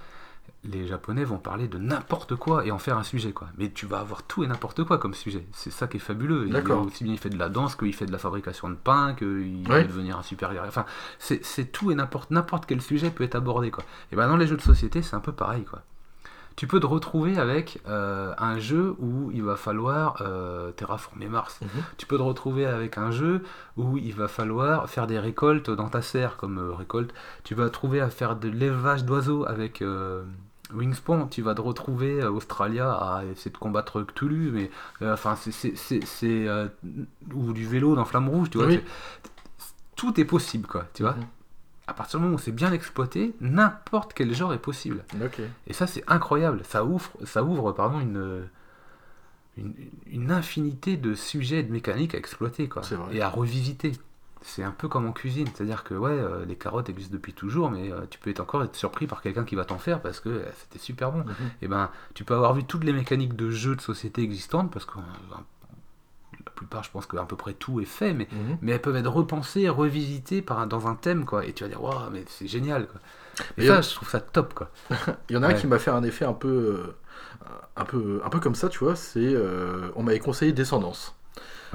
les 0.64 0.88
Japonais 0.88 1.24
vont 1.24 1.38
parler 1.38 1.68
de 1.68 1.78
n'importe 1.78 2.36
quoi 2.36 2.66
et 2.66 2.72
en 2.72 2.80
faire 2.80 2.98
un 2.98 3.04
sujet, 3.04 3.34
quoi. 3.34 3.50
Mais 3.60 3.70
tu 3.72 3.86
vas 3.86 4.00
avoir 4.00 4.24
tout 4.24 4.44
et 4.44 4.48
n'importe 4.48 4.84
quoi 4.84 4.98
comme 4.98 5.14
sujet. 5.14 5.46
C'est 5.54 5.70
ça 5.72 5.86
qui 5.88 5.98
est 5.98 6.00
fabuleux. 6.00 6.46
Il, 6.48 6.54
D'accord. 6.54 6.84
aussi 6.88 7.04
bien 7.04 7.14
il 7.14 7.20
fait 7.20 7.30
de 7.30 7.38
la 7.38 7.50
danse 7.50 7.76
qu'il 7.76 7.94
fait 7.94 8.08
de 8.08 8.12
la 8.12 8.18
fabrication 8.18 8.68
de 8.70 8.74
pain, 8.76 9.14
qu'il 9.14 9.64
Ouais. 9.70 9.84
devenir 9.84 10.18
un 10.18 10.24
super 10.24 10.52
guerrier. 10.52 10.68
Enfin, 10.68 10.86
c'est 11.20 11.72
tout 11.72 11.92
et 11.92 11.96
n'importe 11.96 12.32
n'importe 12.32 12.66
quel 12.66 12.82
sujet 12.82 13.12
peut 13.12 13.24
être 13.24 13.36
abordé, 13.36 13.70
quoi. 13.70 13.84
Et 14.12 14.16
ben 14.16 14.28
dans 14.28 14.38
les 14.38 14.48
jeux 14.48 14.58
de 14.58 14.62
société, 14.62 15.04
c'est 15.04 15.16
un 15.16 15.20
peu 15.20 15.34
pareil, 15.34 15.66
quoi. 15.66 15.84
Tu 16.56 16.68
peux 16.68 16.80
te 16.80 16.86
retrouver 16.86 17.38
avec 17.38 17.82
euh, 17.88 18.34
un 18.38 18.60
jeu 18.60 18.96
où 19.00 19.30
il 19.32 19.44
va 19.44 19.58
falloir 19.58 20.22
euh, 20.22 20.72
terraformer 20.72 21.28
Mars. 21.28 21.60
Mhm. 21.62 21.70
Tu 21.98 22.06
peux 22.06 22.18
te 22.18 22.22
retrouver 22.22 22.66
avec 22.66 22.98
un 22.98 23.12
jeu 23.12 23.44
où 23.76 23.98
il 23.98 24.14
va 24.14 24.30
falloir 24.30 24.90
faire 24.90 25.06
des 25.06 25.20
récoltes 25.20 25.70
dans 25.70 25.90
ta 25.90 26.02
serre, 26.02 26.38
comme 26.38 26.60
euh, 26.60 26.74
récolte. 26.74 27.14
Tu 27.44 27.56
vas 27.56 27.66
te 27.66 27.74
trouver 27.74 28.00
à 28.00 28.10
faire 28.10 28.38
de 28.38 28.48
l'élevage 28.48 29.04
d'oiseaux 29.04 29.46
avec 29.46 29.84
Wingspan. 30.74 31.28
Tu 31.28 31.42
vas 31.42 31.56
te 31.56 31.62
retrouver 31.62 32.22
à 32.22 32.32
Australia 32.32 32.92
à 32.92 33.26
essayer 33.26 33.52
de 33.52 33.58
combattre 33.58 34.04
Cthulhu, 34.04 34.52
mais 34.52 34.72
enfin, 35.02 35.36
c'est. 35.36 36.48
ou 37.34 37.54
du 37.54 37.68
vélo 37.68 37.96
dans 37.96 38.06
Flamme 38.06 38.30
Rouge, 38.30 38.50
tu 38.50 38.60
vois. 38.60 38.68
Oui. 38.68 38.82
Tout 39.98 40.20
est 40.20 40.26
possible, 40.26 40.68
quoi, 40.68 40.86
tu 40.94 41.04
vois. 41.04 41.14
Mhm. 41.14 41.26
À 41.88 41.94
partir 41.94 42.20
du 42.20 42.26
moment 42.26 42.38
où 42.38 42.40
c'est 42.40 42.52
bien 42.52 42.72
exploité, 42.72 43.36
n'importe 43.42 44.14
quel 44.14 44.34
genre 44.34 44.54
est 44.54 44.60
possible. 44.60 45.04
Et 45.68 45.74
ça, 45.74 45.86
c'est 45.88 46.04
incroyable. 46.08 46.62
Ça 46.64 46.84
ouvre, 46.84 47.12
ça 47.26 47.44
ouvre 47.44 47.72
pardon, 47.74 48.00
une, 48.00 48.48
une, 49.58 49.74
une 50.08 50.32
infinité 50.32 50.98
de 50.98 51.14
sujets 51.14 51.60
et 51.60 51.64
de 51.64 51.72
mécaniques 51.72 52.16
à 52.16 52.18
exploiter 52.18 52.68
quoi. 52.68 52.82
Et 53.12 53.22
à 53.22 53.30
revisiter. 53.30 53.94
C'est 54.42 54.64
un 54.64 54.72
peu 54.72 54.88
comme 54.88 55.08
en 55.08 55.12
cuisine. 55.12 55.48
C'est-à-dire 55.54 55.84
que 55.84 55.96
ouais, 55.96 56.12
euh, 56.12 56.46
les 56.46 56.56
carottes 56.56 56.90
existent 56.90 57.14
depuis 57.14 57.34
toujours, 57.34 57.72
mais 57.72 57.92
euh, 57.92 58.02
tu 58.10 58.20
peux 58.20 58.30
être 58.30 58.42
encore 58.42 58.64
être 58.64 58.76
surpris 58.76 59.08
par 59.08 59.22
quelqu'un 59.24 59.44
qui 59.44 59.56
va 59.56 59.66
t'en 59.66 59.80
faire 59.80 60.02
parce 60.02 60.20
que 60.20 60.30
euh, 60.30 60.46
c'était 60.62 60.78
super 60.78 61.12
bon. 61.12 61.20
Mhm. 61.20 61.36
Et 61.64 61.68
ben, 61.68 61.90
tu 62.14 62.24
peux 62.24 62.36
avoir 62.36 62.54
vu 62.54 62.64
toutes 62.64 62.84
les 62.84 62.94
mécaniques 62.94 63.36
de 63.36 63.50
jeux 63.50 63.76
de 63.76 63.82
société 63.82 64.22
existantes 64.22 64.72
parce 64.72 64.86
que 64.86 64.98
la 64.98 65.38
plupart, 66.56 66.84
je 66.84 66.92
pense 66.92 67.06
qu'à 67.06 67.24
peu 67.26 67.36
près 67.36 67.54
tout 67.54 67.80
est 67.82 67.86
fait, 67.86 68.14
mais 68.14 68.28
Mhm. 68.32 68.58
mais 68.62 68.72
elles 68.74 68.82
peuvent 68.82 68.96
être 68.96 69.12
repensées, 69.12 69.70
revisitées 69.70 70.42
par 70.42 70.66
dans 70.68 70.88
un 70.88 70.96
thème, 70.96 71.26
quoi. 71.26 71.46
Et 71.46 71.54
tu 71.54 71.64
vas 71.64 71.70
dire, 71.70 71.84
waouh, 71.84 72.10
mais 72.12 72.24
c'est 72.28 72.48
génial, 72.48 72.88
quoi. 72.88 73.02
Et 73.58 73.62
Mais 73.62 73.66
ça, 73.66 73.82
je 73.82 73.94
trouve 73.96 74.10
ça 74.10 74.20
top, 74.22 74.54
quoi. 74.54 74.70
Il 75.30 75.34
y 75.36 75.38
en 75.38 75.44
a 75.44 75.48
un 75.50 75.54
qui 75.54 75.68
m'a 75.68 75.80
fait 75.80 75.92
un 75.92 76.04
effet 76.04 76.26
un 76.26 76.34
peu, 76.34 76.48
euh, 76.50 76.96
un 77.76 77.86
peu, 77.86 78.22
un 78.26 78.30
peu 78.30 78.40
comme 78.40 78.56
ça, 78.56 78.70
tu 78.70 78.80
vois. 78.80 78.96
C'est, 78.96 79.20
euh, 79.22 79.90
on 79.96 80.04
m'avait 80.04 80.20
conseillé 80.20 80.52
Descendance. 80.54 81.15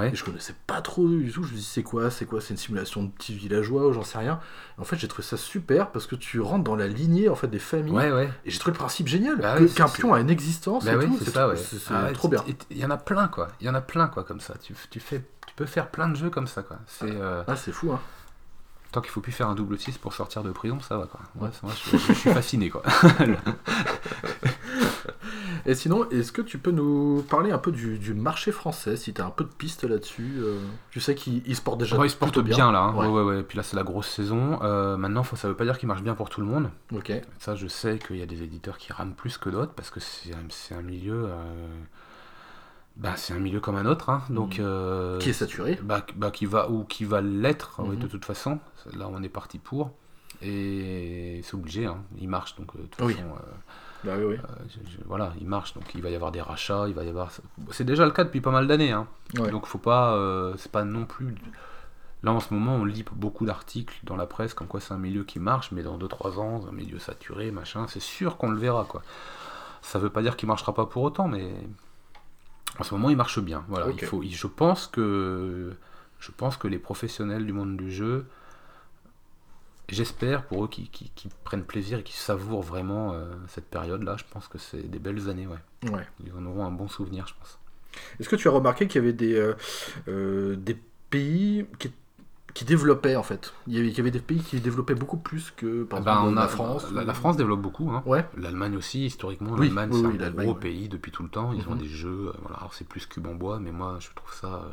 Ouais. 0.00 0.10
Et 0.12 0.14
je 0.16 0.24
connaissais 0.24 0.54
pas 0.66 0.80
trop 0.80 1.06
du 1.06 1.30
tout. 1.30 1.42
Je 1.44 1.52
me 1.52 1.56
dis 1.56 1.62
c'est 1.62 1.82
quoi, 1.82 2.10
c'est 2.10 2.24
quoi, 2.26 2.40
c'est 2.40 2.50
une 2.50 2.56
simulation 2.56 3.02
de 3.04 3.10
petits 3.10 3.34
villageois 3.34 3.86
ou 3.86 3.92
j'en 3.92 4.02
sais 4.04 4.18
rien. 4.18 4.40
En 4.78 4.84
fait, 4.84 4.96
j'ai 4.96 5.08
trouvé 5.08 5.22
ça 5.26 5.36
super 5.36 5.90
parce 5.90 6.06
que 6.06 6.14
tu 6.16 6.40
rentres 6.40 6.64
dans 6.64 6.76
la 6.76 6.86
lignée 6.88 7.28
en 7.28 7.34
fait 7.36 7.48
des 7.48 7.58
familles. 7.58 7.92
Ouais, 7.94 8.10
ouais. 8.12 8.30
Et 8.44 8.50
j'ai 8.50 8.58
trouvé 8.58 8.72
le 8.72 8.78
principe 8.78 9.06
génial. 9.08 9.36
Bah 9.36 9.56
que- 9.58 9.64
Qu'un 9.64 9.88
pion 9.88 10.12
a 10.14 10.20
une 10.20 10.30
existence. 10.30 10.84
Bah 10.84 10.92
et 10.94 10.98
tout, 11.06 11.18
c'est 11.22 11.30
ça. 11.30 11.50
C'est 11.56 11.78
c'est 11.78 11.92
Ah 11.94 12.10
trop 12.12 12.28
bien. 12.28 12.44
Il 12.70 12.78
y 12.78 12.84
en 12.84 12.90
a 12.90 12.96
plein, 12.96 13.28
quoi. 13.28 13.48
Il 13.60 13.66
y 13.66 13.70
en 13.70 13.74
a 13.74 13.80
plein, 13.80 14.08
quoi, 14.08 14.24
comme 14.24 14.40
ça. 14.40 14.54
Tu, 14.62 14.74
tu 14.90 15.00
fais, 15.00 15.22
tu 15.46 15.54
peux 15.54 15.66
faire 15.66 15.88
plein 15.90 16.08
de 16.08 16.16
jeux 16.16 16.30
comme 16.30 16.46
ça, 16.46 16.62
quoi. 16.62 16.78
C'est 16.86 17.04
euh, 17.10 17.42
Ah, 17.46 17.56
c'est 17.56 17.72
fou, 17.72 17.92
hein. 17.92 18.00
tant 18.92 19.00
qu'il 19.00 19.10
faut 19.10 19.20
plus 19.20 19.32
faire 19.32 19.48
un 19.48 19.54
double 19.54 19.78
6 19.78 19.98
pour 19.98 20.14
sortir 20.14 20.42
de 20.42 20.50
prison, 20.50 20.80
ça 20.80 20.96
va, 20.96 21.06
quoi. 21.06 21.20
Ouais, 21.36 21.50
je 21.92 22.14
suis 22.14 22.32
fasciné, 22.32 22.70
quoi. 22.70 22.82
Et 25.66 25.74
sinon, 25.74 26.08
est-ce 26.10 26.32
que 26.32 26.42
tu 26.42 26.58
peux 26.58 26.70
nous 26.70 27.24
parler 27.28 27.50
un 27.50 27.58
peu 27.58 27.72
du, 27.72 27.98
du 27.98 28.14
marché 28.14 28.52
français, 28.52 28.96
si 28.96 29.12
tu 29.12 29.20
as 29.20 29.26
un 29.26 29.30
peu 29.30 29.44
de 29.44 29.50
pistes 29.50 29.84
là-dessus 29.84 30.34
euh, 30.38 30.58
Tu 30.90 31.00
sais 31.00 31.14
qu'il 31.14 31.42
il 31.46 31.54
se 31.56 31.60
porte 31.62 31.78
déjà 31.78 31.96
Ouais, 31.98 32.06
il 32.06 32.10
se 32.10 32.16
porte 32.16 32.32
plutôt 32.32 32.46
bien, 32.46 32.72
là. 32.72 32.80
hein. 32.80 32.94
Ouais. 32.94 33.06
Ouais. 33.06 33.22
ouais. 33.22 33.42
Puis 33.42 33.56
là, 33.56 33.62
c'est 33.62 33.76
la 33.76 33.82
grosse 33.82 34.08
saison. 34.08 34.58
Euh, 34.62 34.96
maintenant, 34.96 35.22
ça 35.24 35.48
veut 35.48 35.56
pas 35.56 35.64
dire 35.64 35.78
qu'il 35.78 35.88
marche 35.88 36.02
bien 36.02 36.14
pour 36.14 36.28
tout 36.30 36.40
le 36.40 36.46
monde. 36.46 36.70
Ok. 36.94 37.12
Ça, 37.38 37.54
je 37.56 37.66
sais 37.66 37.98
qu'il 37.98 38.16
y 38.16 38.22
a 38.22 38.26
des 38.26 38.42
éditeurs 38.42 38.78
qui 38.78 38.92
rament 38.92 39.14
plus 39.14 39.38
que 39.38 39.48
d'autres 39.50 39.72
parce 39.72 39.90
que 39.90 40.00
c'est 40.00 40.32
un, 40.74 40.82
milieu. 40.82 41.24
euh, 41.26 41.66
bah, 42.96 43.14
c'est 43.16 43.32
un 43.32 43.38
milieu 43.38 43.60
comme 43.60 43.76
un 43.76 43.86
autre. 43.86 44.10
hein. 44.10 44.22
Donc, 44.30 44.58
euh, 44.58 45.18
Qui 45.18 45.30
est 45.30 45.34
saturé 45.34 45.78
bah, 45.82 46.04
bah, 46.16 46.30
qui 46.30 46.46
va 46.46 46.70
ou 46.70 46.84
qui 46.84 47.04
va 47.04 47.20
l'être 47.20 47.76
oui, 47.78 47.96
Mhm. 47.96 48.02
de 48.02 48.06
toute 48.06 48.24
façon. 48.24 48.58
Là, 48.96 49.08
on 49.10 49.22
est 49.22 49.28
parti 49.28 49.58
pour. 49.58 49.92
Et 50.42 51.40
c'est 51.44 51.54
obligé, 51.54 51.84
hein. 51.86 51.98
il 52.18 52.28
marche 52.28 52.56
donc 52.56 52.74
euh, 52.74 52.78
de 52.82 52.86
toute 52.86 53.04
Oui. 53.04 53.12
façon, 53.14 53.26
euh, 53.28 53.52
Bah 54.04 54.12
oui, 54.18 54.24
oui. 54.24 54.34
euh, 54.36 54.54
je- 54.68 54.90
je- 54.92 55.04
voilà, 55.06 55.32
il 55.40 55.46
marche 55.46 55.74
donc 55.74 55.94
il 55.94 56.02
va 56.02 56.08
y 56.10 56.14
avoir 56.14 56.32
des 56.32 56.40
rachats, 56.40 56.86
il 56.88 56.94
va 56.94 57.04
y 57.04 57.08
avoir. 57.08 57.30
C'est 57.70 57.84
déjà 57.84 58.04
le 58.06 58.12
cas 58.12 58.24
depuis 58.24 58.40
pas 58.40 58.50
mal 58.50 58.66
d'années, 58.66 58.92
hein. 58.92 59.06
Ouais. 59.38 59.50
donc 59.50 59.66
faut 59.66 59.78
pas, 59.78 60.14
euh, 60.14 60.54
c'est 60.56 60.72
pas 60.72 60.84
non 60.84 61.04
plus. 61.04 61.34
Là 62.22 62.32
en 62.32 62.40
ce 62.40 62.52
moment, 62.52 62.74
on 62.76 62.84
lit 62.84 63.04
beaucoup 63.12 63.46
d'articles 63.46 63.98
dans 64.04 64.16
la 64.16 64.26
presse 64.26 64.52
comme 64.54 64.66
quoi 64.68 64.80
c'est 64.80 64.92
un 64.94 64.98
milieu 64.98 65.24
qui 65.24 65.38
marche, 65.38 65.72
mais 65.72 65.82
dans 65.82 65.96
2-3 65.98 66.38
ans, 66.38 66.66
un 66.68 66.72
milieu 66.72 66.98
saturé, 66.98 67.50
machin, 67.50 67.86
c'est 67.88 68.00
sûr 68.00 68.36
qu'on 68.36 68.50
le 68.50 68.58
verra 68.58 68.84
quoi. 68.84 69.02
Ça 69.82 69.98
veut 69.98 70.10
pas 70.10 70.20
dire 70.22 70.36
qu'il 70.36 70.46
marchera 70.48 70.74
pas 70.74 70.84
pour 70.86 71.02
autant, 71.02 71.28
mais 71.28 71.50
en 72.78 72.84
ce 72.84 72.94
moment 72.94 73.10
il 73.10 73.16
marche 73.16 73.40
bien. 73.40 73.64
Voilà, 73.68 73.86
il 73.90 74.06
faut, 74.06 74.22
je 74.22 74.46
pense 74.46 74.86
que 74.86 75.72
je 76.18 76.30
pense 76.32 76.56
que 76.58 76.68
les 76.68 76.78
professionnels 76.78 77.46
du 77.46 77.52
monde 77.54 77.76
du 77.78 77.90
jeu, 77.90 78.26
j'espère 79.94 80.44
pour 80.46 80.64
eux 80.64 80.68
qui, 80.68 80.88
qui- 80.88 81.10
qui 81.14 81.28
prennent 81.44 81.64
plaisir 81.64 81.98
et 82.00 82.02
qui 82.02 82.16
savourent 82.16 82.62
vraiment 82.62 83.12
euh, 83.12 83.26
cette 83.48 83.66
période-là, 83.66 84.16
je 84.16 84.24
pense 84.30 84.48
que 84.48 84.58
c'est 84.58 84.88
des 84.90 84.98
belles 84.98 85.28
années, 85.28 85.46
ouais. 85.46 85.90
Ouais. 85.90 86.06
Ils 86.24 86.32
en 86.34 86.44
auront 86.46 86.64
un 86.66 86.70
bon 86.70 86.88
souvenir, 86.88 87.26
je 87.26 87.34
pense. 87.38 87.58
Est-ce 88.20 88.28
que 88.28 88.36
tu 88.36 88.48
as 88.48 88.52
remarqué 88.52 88.86
qu'il 88.86 89.00
y 89.00 89.04
avait 89.04 89.12
des, 89.12 89.34
euh, 89.34 89.54
euh, 90.08 90.56
des 90.56 90.76
pays 91.10 91.66
qui, 91.78 91.90
qui 92.54 92.64
développaient 92.64 93.16
en 93.16 93.22
fait? 93.24 93.52
Il 93.66 93.74
y, 93.74 93.78
avait, 93.78 93.88
il 93.88 93.96
y 93.96 94.00
avait 94.00 94.10
des 94.12 94.20
pays 94.20 94.40
qui 94.40 94.60
développaient 94.60 94.94
beaucoup 94.94 95.16
plus 95.16 95.50
que 95.52 95.82
par 95.84 96.00
Eh 96.00 96.02
ben, 96.04 96.12
exemple 96.12 96.32
on 96.32 96.34
la 96.36 96.42
a, 96.42 96.48
France 96.48 96.90
La, 96.92 97.02
ou- 97.02 97.06
la 97.06 97.14
France 97.14 97.36
développe 97.36 97.60
beaucoup. 97.62 97.90
Hein. 97.90 98.02
Ouais. 98.06 98.24
L'Allemagne 98.36 98.76
aussi, 98.76 99.06
historiquement, 99.06 99.52
Oui, 99.52 99.66
l'Allemagne 99.66 99.90
oui, 99.92 100.00
c'est 100.02 100.06
oui, 100.06 100.24
un 100.24 100.30
gros 100.30 100.54
pays 100.54 100.88
depuis 100.88 101.10
tout 101.12 101.22
le 101.24 101.28
temps. 101.30 101.52
Ils 101.52 101.68
ont 101.68 101.72
Mhm. 101.72 101.78
des 101.78 101.88
jeux. 101.88 102.32
Voilà. 102.42 102.58
Alors 102.58 102.74
c'est 102.74 102.86
plus 102.86 103.06
cube 103.06 103.26
en 103.26 103.34
bois, 103.34 103.58
mais 103.60 103.72
moi 103.72 103.98
je 104.00 104.08
trouve 104.14 104.32
ça. 104.34 104.68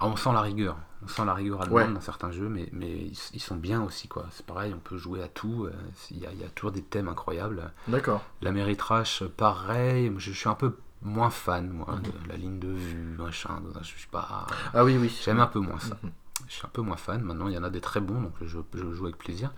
Euh, 0.00 0.04
ah, 0.04 0.06
on 0.06 0.16
sent 0.16 0.32
la 0.32 0.40
rigueur. 0.40 0.76
On 1.04 1.08
sent 1.08 1.24
la 1.24 1.34
rigueur 1.34 1.62
allemande 1.62 1.76
Ouais. 1.88 1.92
dans 1.94 2.00
certains 2.00 2.32
jeux, 2.32 2.48
mais, 2.48 2.68
mais 2.72 2.90
ils, 2.90 3.18
ils 3.34 3.40
sont 3.40 3.56
bien 3.56 3.82
aussi. 3.82 4.08
quoi. 4.08 4.26
C'est 4.32 4.44
pareil, 4.44 4.72
on 4.74 4.80
peut 4.80 4.96
jouer 4.96 5.22
à 5.22 5.28
tout. 5.28 5.64
euh, 5.66 5.72
Il 6.10 6.18
y, 6.18 6.26
a, 6.26 6.32
il 6.32 6.40
y 6.40 6.44
a 6.44 6.48
toujours 6.48 6.72
des 6.72 6.82
thèmes 6.82 7.08
incroyables. 7.08 7.70
D'accord. 7.86 8.22
L'Améritrash, 8.42 9.22
pareil. 9.36 10.12
Je, 10.18 10.32
je 10.32 10.36
suis 10.38 10.48
un 10.48 10.54
peu 10.54 10.76
moins 11.02 11.30
fan, 11.30 11.70
moi, 11.70 11.86
Mhm. 11.96 12.02
de 12.02 12.28
la 12.28 12.36
ligne 12.36 12.58
de 12.58 12.68
vue, 12.68 13.16
machin. 13.18 13.60
Je 13.80 13.86
suis 13.86 14.08
pas. 14.08 14.46
Ah 14.74 14.84
oui, 14.84 14.96
oui. 14.98 15.16
J'aime 15.24 15.38
un 15.40 15.46
peu 15.46 15.60
moins 15.60 15.78
ça. 15.78 15.96
Mhm. 16.02 16.10
Je 16.48 16.52
suis 16.54 16.66
un 16.66 16.70
peu 16.70 16.82
moins 16.82 16.96
fan. 16.96 17.22
Maintenant, 17.22 17.46
il 17.48 17.54
y 17.54 17.58
en 17.58 17.62
a 17.64 17.70
des 17.70 17.80
très 17.80 18.00
bons, 18.00 18.20
donc 18.20 18.32
je, 18.42 18.58
je 18.74 18.92
joue 18.92 19.04
avec 19.04 19.18
plaisir. 19.18 19.52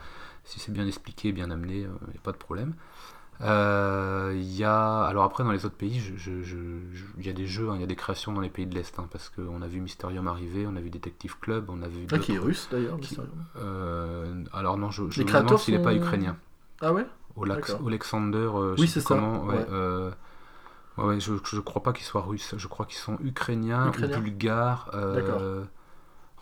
Si 0.45 0.59
c'est 0.61 0.73
bien 0.73 0.87
expliqué, 0.87 1.33
bien 1.33 1.51
amené, 1.51 1.81
il 1.81 2.11
n'y 2.11 2.17
a 2.17 2.21
pas 2.23 2.33
de 2.33 2.37
problème. 2.39 2.75
Euh, 3.43 4.33
Il 4.35 4.55
y 4.57 4.65
a... 4.65 5.03
Alors 5.05 5.25
après, 5.25 5.45
dans 5.45 5.53
les 5.53 5.65
autres 5.65 5.77
pays, 5.77 6.01
il 7.19 7.27
y 7.27 7.29
a 7.29 7.33
des 7.33 7.47
jeux, 7.47 7.71
hein, 7.71 7.75
il 7.77 7.81
y 7.81 7.85
a 7.85 7.87
des 7.87 7.97
créations 7.97 8.33
dans 8.33 8.41
les 8.41 8.51
pays 8.51 8.67
de 8.67 8.75
l'Est, 8.75 8.99
hein, 8.99 9.09
parce 9.11 9.29
qu'on 9.31 9.63
a 9.63 9.67
vu 9.67 9.81
Mysterium 9.81 10.29
arriver, 10.29 10.67
on 10.67 10.77
a 10.77 10.81
vu 10.81 10.91
Detective 10.91 11.39
Club, 11.41 11.67
on 11.69 11.83
a 11.83 11.89
vu... 11.89 12.07
Ah, 12.13 12.19
qui 12.19 12.35
est 12.35 12.39
russe 12.39 12.69
d'ailleurs, 12.71 12.97
Mysterium. 12.99 13.31
Euh, 13.57 14.45
alors 14.53 14.77
non, 14.77 14.91
je, 14.91 15.09
je 15.11 15.19
Les 15.21 15.25
me 15.25 15.33
demande 15.33 15.59
s'il 15.59 15.75
n'est 15.77 15.83
pas 15.83 15.95
ukrainien. 15.95 16.37
Ah 16.81 16.93
ouais? 16.93 17.07
Alexander, 17.87 18.37
euh, 18.39 18.77
je 18.77 18.81
Oui, 18.83 18.89
sais 18.89 19.01
c'est 19.01 19.07
ça, 19.09 19.15
comment, 19.15 19.45
ouais, 19.45 19.57
ouais. 19.57 19.67
euh, 19.71 20.11
ouais, 20.99 21.21
je, 21.21 21.61
crois 21.61 21.83
pas 21.83 21.93
qu'ils 21.93 22.05
soient 22.05 22.23
russes, 22.23 22.55
je 22.57 22.69
crois 22.69 22.85
qu'ils 22.87 22.99
sont 22.99 23.17
ukrainiens, 23.23 23.89
ou 23.89 24.21
bulgares. 24.21 24.91
euh. 24.95 25.65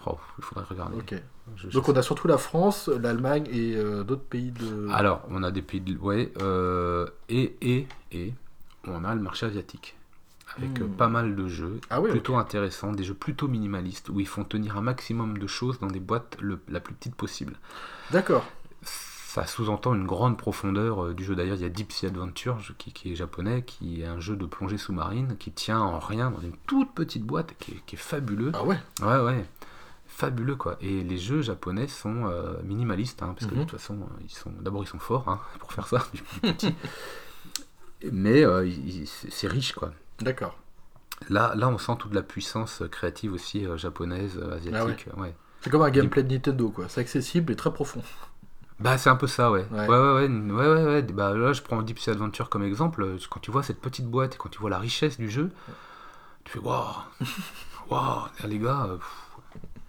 Oh, 0.06 0.18
il 0.38 0.44
faudrait 0.44 0.64
regarder. 0.68 0.96
Ok. 0.96 1.14
Je- 1.56 1.68
je 1.70 1.74
Donc 1.74 1.88
on 1.88 1.96
a 1.96 2.02
surtout 2.02 2.28
la 2.28 2.38
France, 2.38 2.88
l'Allemagne 2.88 3.46
et 3.50 3.74
euh, 3.76 4.04
d'autres 4.04 4.24
pays 4.24 4.50
de. 4.52 4.88
Alors, 4.92 5.22
on 5.30 5.42
a 5.42 5.50
des 5.50 5.62
pays 5.62 5.80
de... 5.80 5.96
Ouais, 5.98 6.32
euh, 6.42 7.06
et, 7.28 7.56
et, 7.62 7.86
et, 8.12 8.34
on 8.86 9.04
a 9.04 9.14
le 9.14 9.20
marché 9.20 9.46
asiatique. 9.46 9.94
Avec 10.56 10.78
Hmm. 10.80 10.82
euh, 10.84 10.86
pas 10.96 11.08
mal 11.08 11.36
de 11.36 11.46
jeux 11.46 11.78
Ah 11.90 12.00
plutôt 12.00 12.36
intéressants, 12.36 12.92
des 12.92 13.04
jeux 13.04 13.14
plutôt 13.14 13.48
minimalistes, 13.48 14.08
où 14.08 14.18
ils 14.18 14.26
font 14.26 14.44
tenir 14.44 14.76
un 14.78 14.80
maximum 14.82 15.36
de 15.38 15.46
choses 15.46 15.78
dans 15.78 15.88
des 15.88 16.00
boîtes 16.00 16.36
le- 16.40 16.58
la 16.68 16.80
plus 16.80 16.94
petite 16.94 17.14
possible. 17.14 17.56
D'accord. 18.10 18.44
Ça 18.82 19.46
sous-entend 19.46 19.94
une 19.94 20.06
grande 20.06 20.38
profondeur 20.38 21.12
du 21.14 21.22
jeu. 21.22 21.36
D'ailleurs, 21.36 21.56
il 21.56 21.62
y 21.62 21.66
a 21.66 21.68
Deep 21.68 21.92
Sea 21.92 22.06
Adventure, 22.06 22.58
qui, 22.78 22.92
qui 22.92 23.12
est 23.12 23.14
japonais, 23.14 23.62
qui 23.62 24.00
est 24.00 24.06
un 24.06 24.20
jeu 24.20 24.36
de 24.36 24.46
plongée 24.46 24.78
sous-marine, 24.78 25.36
qui 25.38 25.52
tient 25.52 25.80
en 25.80 25.98
rien 25.98 26.30
dans 26.30 26.40
une 26.40 26.56
toute 26.66 26.92
petite 26.94 27.24
boîte, 27.24 27.54
qui 27.58 27.72
est, 27.72 27.82
qui 27.86 27.96
est 27.96 27.98
fabuleux. 27.98 28.50
Ah 28.54 28.64
ouais. 28.64 28.78
Ouais, 29.02 29.20
ouais. 29.20 29.44
Fabuleux, 30.18 30.56
quoi. 30.56 30.76
Et 30.80 31.04
les 31.04 31.16
jeux 31.16 31.42
japonais 31.42 31.86
sont 31.86 32.26
euh, 32.26 32.60
minimalistes, 32.64 33.22
hein, 33.22 33.34
parce 33.38 33.46
que 33.46 33.54
Mhm. 33.54 33.60
de 33.60 33.64
toute 33.68 33.78
façon, 33.78 33.94
euh, 34.00 34.20
ils 34.24 34.30
sont 34.34 34.50
d'abord 34.60 34.82
ils 34.82 34.86
sont 34.88 34.98
forts 34.98 35.28
hein, 35.28 35.38
pour 35.60 35.72
faire 35.72 35.86
ça. 35.86 36.04
Mais 38.12 38.44
euh, 38.44 38.68
c'est 39.06 39.48
riche, 39.48 39.72
quoi. 39.72 39.92
D'accord. 40.20 40.56
Là, 41.28 41.52
là, 41.56 41.68
on 41.68 41.78
sent 41.78 41.94
toute 41.98 42.14
la 42.14 42.22
puissance 42.22 42.82
créative 42.90 43.32
aussi 43.32 43.66
euh, 43.66 43.76
japonaise, 43.76 44.38
euh, 44.40 44.56
asiatique. 44.56 45.06
ouais. 45.16 45.34
C'est 45.60 45.70
comme 45.70 45.82
un 45.82 45.90
gameplay 45.90 46.22
de 46.22 46.32
Nintendo 46.32 46.68
quoi. 46.70 46.88
C'est 46.88 47.00
accessible 47.00 47.52
et 47.52 47.56
très 47.56 47.72
profond. 47.72 48.02
Bah, 48.78 48.96
c'est 48.96 49.10
un 49.10 49.16
peu 49.16 49.26
ça, 49.26 49.50
ouais. 49.50 49.66
Ouais. 49.72 49.88
Ouais, 49.88 50.28
ouais, 50.28 50.84
ouais. 50.84 51.02
Bah, 51.02 51.34
là, 51.34 51.52
je 51.52 51.62
prends 51.62 51.82
Deep 51.82 51.98
Sea 51.98 52.10
Adventure 52.12 52.48
comme 52.48 52.62
exemple. 52.62 53.16
Quand 53.28 53.40
tu 53.40 53.50
vois 53.50 53.64
cette 53.64 53.80
petite 53.80 54.06
boîte 54.06 54.36
et 54.36 54.38
quand 54.38 54.48
tu 54.48 54.60
vois 54.60 54.70
la 54.70 54.78
richesse 54.78 55.16
du 55.18 55.28
jeu, 55.30 55.50
Tu 56.44 56.52
fais 56.52 56.58
waouh, 56.60 56.84
waouh, 57.90 58.22
les 58.46 58.58
gars, 58.60 58.86
pff, 58.96 59.27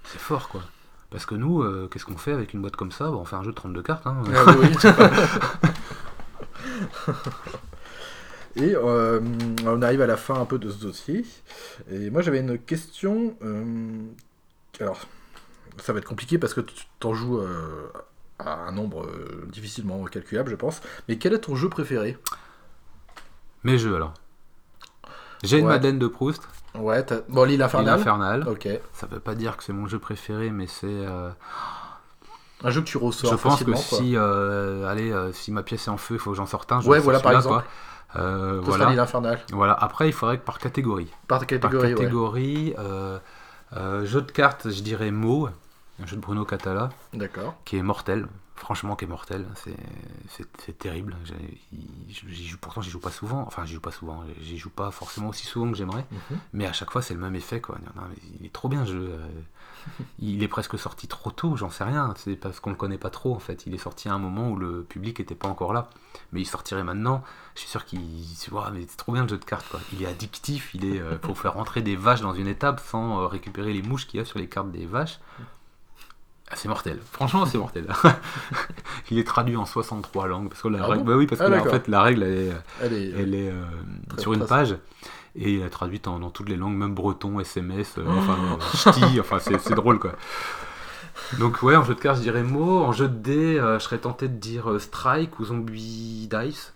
c'est 0.04 0.20
fort 0.20 0.50
quoi. 0.50 0.62
Parce 1.10 1.26
que 1.26 1.36
nous, 1.36 1.64
euh, 1.64 1.90
qu'est-ce 1.92 2.06
qu'on 2.06 2.18
fait 2.18 2.34
avec 2.34 2.54
une 2.54 2.62
boîte 2.62 2.76
comme 2.76 2.92
ça? 2.92 3.10
On 3.12 3.26
fait 3.26 3.36
un 3.36 3.44
jeu 3.44 3.50
de 3.50 3.56
32 3.56 3.82
cartes. 3.82 4.06
Hein. 4.06 4.22
Ah 4.36 4.56
oui. 4.60 4.68
Et 8.56 8.76
euh, 8.76 9.20
on 9.66 9.82
arrive 9.82 10.02
à 10.02 10.08
la 10.08 10.18
fin 10.18 10.40
un 10.40 10.46
peu 10.46 10.58
de 10.58 10.70
ce 10.70 10.78
dossier. 10.80 11.26
Et 11.92 12.10
moi 12.10 12.22
j'avais 12.22 12.40
une 12.40 12.58
question. 12.58 13.36
euh, 13.42 14.04
alors, 14.80 15.00
ça 15.78 15.94
va 15.94 16.00
être 16.00 16.08
compliqué 16.08 16.38
parce 16.38 16.54
que 16.54 16.62
tu 16.62 16.86
t'en 17.00 17.14
joues 17.14 17.40
euh, 17.40 17.92
à 18.38 18.54
un 18.54 18.72
nombre 18.72 19.08
difficilement 19.48 20.04
calculable, 20.06 20.52
je 20.52 20.56
pense. 20.56 20.82
Mais 21.08 21.18
quel 21.18 21.34
est 21.34 21.40
ton 21.40 21.56
jeu 21.56 21.70
préféré? 21.70 22.18
Mes 23.64 23.78
jeux 23.78 23.96
alors. 23.96 24.14
J'ai 25.44 25.60
une. 25.60 25.68
Madeleine 25.68 26.00
de 26.00 26.08
Proust, 26.08 26.48
Ouais, 26.76 27.06
bon, 27.30 27.44
l'île 27.44 27.54
L'île 27.54 27.62
infernale. 27.64 28.00
Infernale. 28.00 28.48
Ok. 28.48 28.68
Ça 28.94 29.08
veut 29.08 29.20
pas 29.20 29.36
dire 29.36 29.58
que 29.58 29.64
c'est 29.64 29.74
mon 29.74 29.88
jeu 29.88 30.00
préféré, 30.00 30.50
mais 30.52 30.68
c'est. 30.68 30.86
euh, 30.88 31.30
Un 32.64 32.70
jeu 32.70 32.82
que 32.82 32.86
tu 32.88 32.98
ressors 32.98 33.32
je 33.32 33.36
pense 33.38 33.60
que 33.64 33.72
quoi. 33.72 33.76
si, 33.76 34.16
euh, 34.16 34.88
allez, 34.90 35.12
euh, 35.12 35.32
si 35.34 35.52
ma 35.52 35.64
pièce 35.64 35.88
est 35.88 35.92
en 35.92 35.98
feu, 35.98 36.16
il 36.16 36.20
faut 36.20 36.32
que 36.32 36.38
j'en 36.38 36.46
sorte 36.46 36.72
un. 36.72 36.82
je 36.82 36.88
Ouais, 36.90 37.00
voilà, 37.00 37.20
par 37.20 37.32
exemple. 37.34 37.64
quoi. 38.14 38.62
Voilà. 38.62 38.90
l'île 38.90 39.00
infernale. 39.00 39.40
voilà. 39.52 39.74
Après, 39.74 40.08
il 40.08 40.14
faudrait 40.14 40.38
que 40.38 40.46
par 40.46 40.60
catégorie. 40.60 41.12
Par 41.28 41.40
Par 41.40 41.48
catégorie, 41.48 41.88
ouais. 41.88 41.96
catégorie, 41.96 42.76
jeu 44.04 44.22
de 44.22 44.32
cartes, 44.32 44.70
je 44.70 44.82
dirais 44.82 45.12
Mo, 45.12 45.50
un 46.02 46.06
jeu 46.06 46.16
de 46.16 46.22
Bruno 46.22 46.46
Catala, 46.46 46.90
D'accord. 47.14 47.56
qui 47.66 47.78
est 47.78 47.84
mortel. 47.84 48.28
Franchement, 48.60 48.96
qui 48.96 49.06
est 49.06 49.08
mortel. 49.08 49.48
C'est- 49.56 50.78
terrible. 50.78 51.16
J'ai- 51.24 51.58
J'y 52.28 52.48
joue, 52.48 52.58
pourtant, 52.60 52.82
j'y 52.82 52.90
joue 52.92 53.00
pas 53.00 53.10
souvent. 53.10 53.44
Enfin, 53.48 53.66
j'y 53.66 53.74
joue 53.74 53.82
pas 53.82 53.92
souvent. 53.92 54.24
J'y 54.42 54.58
joue 54.58 54.70
pas 54.70 54.92
forcément 54.92 55.30
aussi 55.30 55.46
souvent 55.46 55.72
que 55.72 55.78
j'aimerais. 55.78 56.06
Mhm. 56.12 56.38
Mais 56.54 56.66
à 56.68 56.74
chaque 56.74 56.92
fois, 56.92 57.02
c'est 57.02 57.14
le 57.14 57.20
même 57.20 57.36
effet. 57.36 57.62
Quoi. 57.62 57.78
Non, 57.96 58.04
mais 58.10 58.16
il 58.40 58.46
est 58.46 58.54
trop 58.54 58.68
bien, 58.70 58.86
ce 58.86 58.92
jeu. 58.92 59.10
Euh, 59.12 59.28
Il 60.20 60.44
est 60.44 60.50
presque 60.50 60.78
sorti 60.78 61.08
trop 61.08 61.32
tôt, 61.32 61.56
j'en 61.56 61.70
sais 61.70 61.86
rien. 61.86 62.14
C'est 62.18 62.36
parce 62.36 62.60
qu'on 62.60 62.70
le 62.70 62.76
connaît 62.76 62.98
pas 62.98 63.10
trop, 63.10 63.34
en 63.34 63.40
fait. 63.40 63.64
Il 63.66 63.74
est 63.74 63.78
sorti 63.80 64.10
à 64.10 64.14
un 64.14 64.20
moment 64.20 64.50
où 64.50 64.58
le 64.58 64.84
public 64.84 65.20
était 65.22 65.36
pas 65.36 65.48
encore 65.48 65.72
là. 65.72 65.90
Mais 66.34 66.42
il 66.42 66.46
sortirait 66.46 66.84
maintenant. 66.84 67.24
Je 67.56 67.62
suis 67.62 67.70
sûr 67.70 67.86
qu'il. 67.86 68.02
Ouah, 68.52 68.72
mais 68.72 68.86
c'est 68.90 68.98
trop 68.98 69.14
bien 69.14 69.24
le 69.24 69.30
jeu 69.30 69.38
de 69.38 69.46
cartes. 69.46 69.68
Quoi. 69.70 69.80
Il 69.94 70.04
est 70.04 70.06
addictif. 70.08 70.72
Il 70.76 70.84
est 70.86 71.00
euh, 71.00 71.18
pour 71.18 71.40
faire 71.40 71.54
rentrer 71.54 71.82
des 71.82 71.96
vaches 71.96 72.22
dans 72.22 72.34
une 72.34 72.48
étape 72.48 72.82
sans 72.82 73.22
euh, 73.22 73.28
récupérer 73.28 73.72
les 73.74 73.82
mouches 73.82 74.06
qu'il 74.06 74.20
y 74.20 74.22
a 74.22 74.26
sur 74.26 74.38
les 74.38 74.48
cartes 74.50 74.70
des 74.72 74.86
vaches. 74.86 75.20
Ah, 76.52 76.56
c'est 76.56 76.68
mortel. 76.68 77.00
Franchement, 77.12 77.46
c'est 77.46 77.58
mortel. 77.58 77.88
il 79.12 79.20
est 79.20 79.24
traduit 79.24 79.56
en 79.56 79.66
63 79.66 80.28
langues. 80.28 80.50
Parce 80.50 80.62
que 80.62 80.68
la 80.68 80.80
Ah 80.84 80.88
règle, 80.88 81.04
bon 81.04 81.12
bah 81.12 81.18
oui, 81.18 81.28
parce 81.28 81.42
Ah, 81.42 81.50
que 81.50 81.68
en 81.68 81.72
fait, 81.72 81.88
la 81.88 82.02
règle, 82.02 82.24
elle 82.24 82.34
est, 82.50 82.52
Allez. 82.84 83.14
elle 83.18 83.36
est 83.36 83.50
euh, 83.52 83.62
Très 84.10 84.22
sur 84.22 84.34
une 84.34 84.46
page 84.46 84.76
et 85.36 85.56
elle 85.58 85.62
est 85.66 85.70
traduite 85.70 86.08
en- 86.08 86.18
dans 86.20 86.32
toutes 86.32 86.50
les 86.50 86.56
langues, 86.56 86.76
même 86.76 86.96
breton, 86.96 87.40
SMS, 87.40 87.96
euh, 88.00 88.04
enfin, 88.18 88.38
euh, 88.86 88.92
ch'ti, 88.92 89.20
enfin, 89.20 89.38
c'est 89.40 89.76
drôle 89.76 90.00
quoi. 90.00 90.14
Donc, 91.38 91.62
ouais, 91.62 91.76
en 91.76 91.84
jeu 91.84 91.94
de 91.94 92.00
cartes, 92.00 92.18
je 92.18 92.24
dirais 92.24 92.42
mot. 92.44 92.80
En 92.80 92.92
jeu 92.92 93.08
de 93.08 93.14
dés, 93.16 93.60
euh, 93.60 93.78
je 93.78 93.84
serais 93.84 94.00
tenté 94.00 94.28
de 94.28 94.36
dire 94.38 94.72
euh, 94.72 94.80
Strike 94.80 95.40
ou 95.40 95.46
Zombie 95.46 96.28
Dice. 96.32 96.74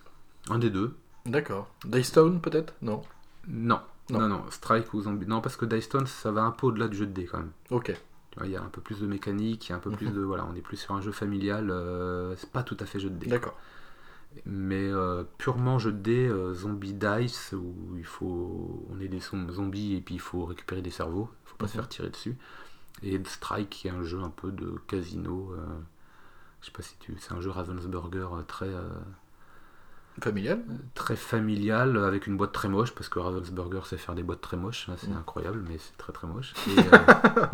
Un 0.50 0.58
des 0.58 0.70
deux. 0.70 0.94
D'accord. 1.26 1.68
Daystone 1.84 2.40
peut-être? 2.40 2.74
Non. 2.82 3.02
Non. 3.48 3.80
Non. 4.10 4.18
non, 4.20 4.28
non, 4.28 4.42
Strike 4.50 4.92
ou 4.94 5.00
Zombie. 5.02 5.26
Non, 5.26 5.40
parce 5.40 5.56
que 5.56 5.64
Dice 5.64 5.84
Stone, 5.86 6.06
ça 6.06 6.30
va 6.30 6.42
un 6.42 6.50
peu 6.50 6.66
au-delà 6.68 6.86
du 6.88 6.96
jeu 6.98 7.06
de 7.06 7.12
dés 7.12 7.24
quand 7.24 7.38
même. 7.38 7.50
Ok. 7.70 7.96
Il 8.42 8.50
y 8.50 8.56
a 8.56 8.62
un 8.62 8.68
peu 8.68 8.80
plus 8.80 9.00
de 9.00 9.06
mécanique, 9.06 9.68
il 9.68 9.70
y 9.70 9.72
a 9.72 9.76
un 9.76 9.80
peu 9.80 9.90
plus 9.92 10.10
de. 10.10 10.20
Voilà, 10.20 10.44
on 10.50 10.54
est 10.56 10.60
plus 10.60 10.76
sur 10.76 10.94
un 10.94 11.00
jeu 11.00 11.12
familial. 11.12 11.70
euh, 11.70 12.34
c'est 12.36 12.50
pas 12.50 12.62
tout 12.64 12.76
à 12.80 12.86
fait 12.86 12.98
jeu 12.98 13.10
de 13.10 13.16
dés. 13.16 13.28
D'accord. 13.28 13.56
Mais 14.46 14.88
euh, 14.90 15.22
purement 15.38 15.78
jeu 15.78 15.92
de 15.92 15.98
dés, 15.98 16.26
euh, 16.26 16.52
zombie 16.54 16.94
dice, 16.94 17.52
où 17.56 17.96
il 17.96 18.04
faut. 18.04 18.84
On 18.90 18.98
est 18.98 19.06
des 19.08 19.20
zom- 19.20 19.48
zombies 19.50 19.94
et 19.94 20.00
puis 20.00 20.16
il 20.16 20.20
faut 20.20 20.44
récupérer 20.44 20.82
des 20.82 20.90
cerveaux, 20.90 21.30
il 21.44 21.48
faut 21.50 21.56
pas 21.56 21.68
se 21.68 21.74
Mhm. 21.76 21.82
faire 21.82 21.88
tirer 21.88 22.10
dessus. 22.10 22.36
Et 23.04 23.20
Strike, 23.24 23.70
qui 23.70 23.86
est 23.88 23.92
un 23.92 24.02
jeu 24.02 24.20
un 24.20 24.30
peu 24.30 24.50
de 24.50 24.74
casino. 24.88 25.54
je 26.60 26.66
sais 26.66 26.72
pas 26.72 26.82
si 26.82 26.96
tu. 26.98 27.14
C'est 27.20 27.32
un 27.34 27.40
jeu 27.40 27.50
Ravensburger 27.50 28.26
très, 28.48 28.70
Familial 30.20 30.60
très 30.94 31.16
familial, 31.16 31.96
avec 32.04 32.26
une 32.28 32.36
boîte 32.36 32.52
très 32.52 32.68
moche, 32.68 32.92
parce 32.94 33.08
que 33.08 33.18
Ravensburger 33.18 33.80
sait 33.84 33.96
faire 33.96 34.14
des 34.14 34.22
boîtes 34.22 34.40
très 34.40 34.56
moches, 34.56 34.88
hein, 34.88 34.94
c'est 34.98 35.08
Mhm. 35.10 35.16
incroyable, 35.18 35.64
mais 35.68 35.76
c'est 35.78 35.96
très 35.98 36.12
très 36.12 36.26
moche. 36.26 36.54
Euh, 36.68 37.46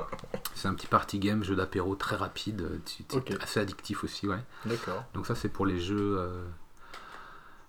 c'est 0.55 0.69
un 0.69 0.75
petit 0.75 0.87
party 0.87 1.19
game, 1.19 1.43
jeu 1.43 1.57
d'apéro 1.57 1.95
très 1.95 2.17
rapide, 2.17 2.61
euh, 2.61 3.37
assez 3.41 3.61
addictif 3.61 4.05
aussi, 4.05 4.29
ouais. 4.29 4.41
D'accord. 4.67 5.05
Donc 5.15 5.27
ça 5.27 5.35
c'est 5.35 5.49
pour 5.49 5.65
les 5.65 5.81
jeux. 5.81 6.17
euh, 6.19 6.45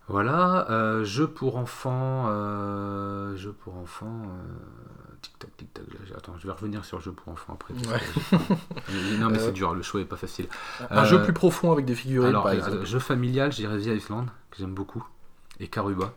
Voilà, 0.09 0.69
euh, 0.69 1.05
jeux 1.05 1.27
pour 1.27 1.55
enfants, 1.55 2.27
jeux 3.37 3.53
pour 3.53 3.77
enfants. 3.77 4.23
Euh, 5.21 5.27
Tic 5.27 5.39
tac 5.39 5.57
tic 5.57 5.73
tac. 5.73 5.85
là, 5.87 5.99
j'ai- 6.07 6.15
Attends, 6.15 6.37
je 6.37 6.47
vais 6.47 6.53
revenir 6.53 6.83
sur 6.85 6.99
jeux 6.99 7.11
pour 7.11 7.31
enfants 7.31 7.53
après. 7.53 7.73
Ouais. 7.73 7.99
non 9.19 9.29
mais 9.29 9.37
Euh, 9.37 9.45
c'est 9.45 9.51
dur, 9.51 9.73
le 9.73 9.81
choix 9.81 10.01
est 10.01 10.05
pas 10.05 10.15
facile. 10.17 10.47
Un 10.89 11.03
Euh, 11.03 11.05
jeu 11.05 11.21
plus 11.23 11.33
profond 11.33 11.71
avec 11.71 11.85
des 11.85 11.95
figurines, 11.95 12.29
Alors, 12.29 12.43
par 12.43 12.51
euh, 12.53 12.55
exemple. 12.57 12.85
jeu 12.85 12.99
familial, 12.99 13.51
je 13.51 13.57
dirais 13.57 13.79
The 13.79 13.85
Island 13.87 14.27
que 14.49 14.57
j'aime 14.57 14.73
beaucoup 14.73 15.05
et 15.59 15.67
Karuba. 15.67 16.13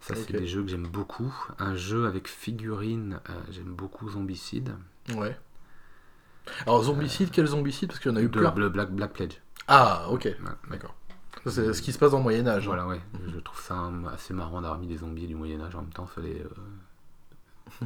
Ça 0.00 0.14
c'est 0.14 0.32
des 0.32 0.46
jeux 0.46 0.62
que 0.62 0.68
j'aime 0.68 0.86
beaucoup. 0.86 1.34
Un 1.58 1.74
jeu 1.74 2.06
avec 2.06 2.28
figurines, 2.28 3.20
euh, 3.30 3.32
j'aime 3.50 3.74
beaucoup 3.74 4.08
Zombicide. 4.08 4.74
Ouais. 5.16 5.36
Alors, 6.66 6.82
zombicide, 6.82 7.30
quel 7.30 7.46
zombicide? 7.46 7.88
Parce 7.88 8.00
qu'il 8.00 8.10
y 8.10 8.14
en 8.14 8.16
a 8.16 8.22
eu 8.22 8.28
De, 8.28 8.38
plein. 8.38 8.54
le 8.54 8.68
Black, 8.70 8.90
Black 8.90 9.12
Pledge. 9.12 9.34
Ah, 9.66 10.06
ok. 10.08 10.24
Ouais, 10.24 10.36
D'accord. 10.70 10.94
C'est 11.46 11.72
ce 11.74 11.82
qui 11.82 11.92
se 11.92 11.98
passe 11.98 12.12
dans 12.12 12.18
le 12.18 12.22
Moyen-Âge. 12.22 12.62
hein. 12.64 12.66
Voilà, 12.66 12.86
ouais. 12.86 13.00
Je 13.26 13.38
trouve 13.40 13.60
ça 13.60 13.90
assez 14.12 14.32
marrant 14.34 14.60
mis 14.78 14.86
des 14.86 14.96
zombies 14.98 15.26
du 15.26 15.34
Moyen-Âge 15.34 15.74
en 15.74 15.82
même 15.82 15.92
temps. 15.92 16.06
Fallait, 16.06 16.40
euh, 16.40 16.48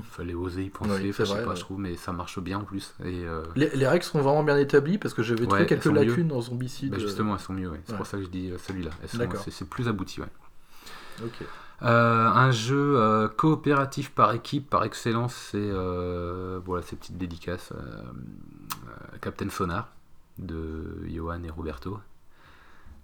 fallait 0.11 0.35
oser 0.35 0.65
y 0.65 0.71
penser. 0.71 0.91
Oui, 1.03 1.11
Enfin, 1.11 1.25
je 1.25 1.29
sais 1.29 1.35
vrai, 1.35 1.43
pas, 1.45 1.51
ouais. 1.51 1.57
je 1.57 1.61
trouve, 1.61 1.79
mais 1.81 1.97
ça 1.97 2.13
marche 2.13 2.39
bien 2.41 2.59
en 2.59 2.65
plus. 2.65 2.95
Et 3.05 3.25
euh, 3.25 3.43
Les, 3.57 3.71
les 3.71 3.87
règles 3.87 4.05
sont 4.05 4.21
vraiment 4.21 4.43
bien 4.45 4.57
établies 4.59 4.99
parce 4.99 5.15
que 5.15 5.23
j'avais 5.23 5.47
trouvé 5.47 5.67
quelques 5.67 5.83
sont 5.85 5.93
mieux. 5.93 6.05
lacunes 6.05 6.29
dans 6.29 6.41
Zombicide. 6.41 6.91
bah, 6.93 6.99
justement, 6.99 7.35
elles 7.35 7.41
sont 7.41 7.53
mieux. 7.53 7.69
ouais. 7.71 7.81
C'est 7.85 7.93
ouais. 7.93 7.97
pour 7.99 8.07
ça 8.07 8.17
que 8.19 8.25
je 8.25 8.29
dis 8.29 8.51
euh, 8.51 8.59
celui-là. 8.59 8.91
C'est 9.51 9.69
plus 9.69 9.89
abouti. 9.89 10.21
Ouais. 10.21 10.27
euh, 11.23 11.27
Ok. 11.27 11.47
Euh, 11.83 12.27
un 12.29 12.53
jeu 12.53 12.95
euh, 12.97 13.27
coopératif 13.29 14.13
par 14.13 14.33
équipe, 14.35 14.71
par 14.71 14.85
excellence, 14.85 15.35
c'est 15.35 15.59
euh, 15.59 16.61
voilà 16.65 16.83
ces 16.85 16.95
petites 16.95 17.19
dédicaces. 17.19 17.73
euh, 17.73 17.77
euh, 18.87 19.17
Captain 19.21 19.51
Sonar 19.51 19.89
de 20.39 20.99
Johan 21.13 21.43
et 21.43 21.51
Roberto 21.51 21.99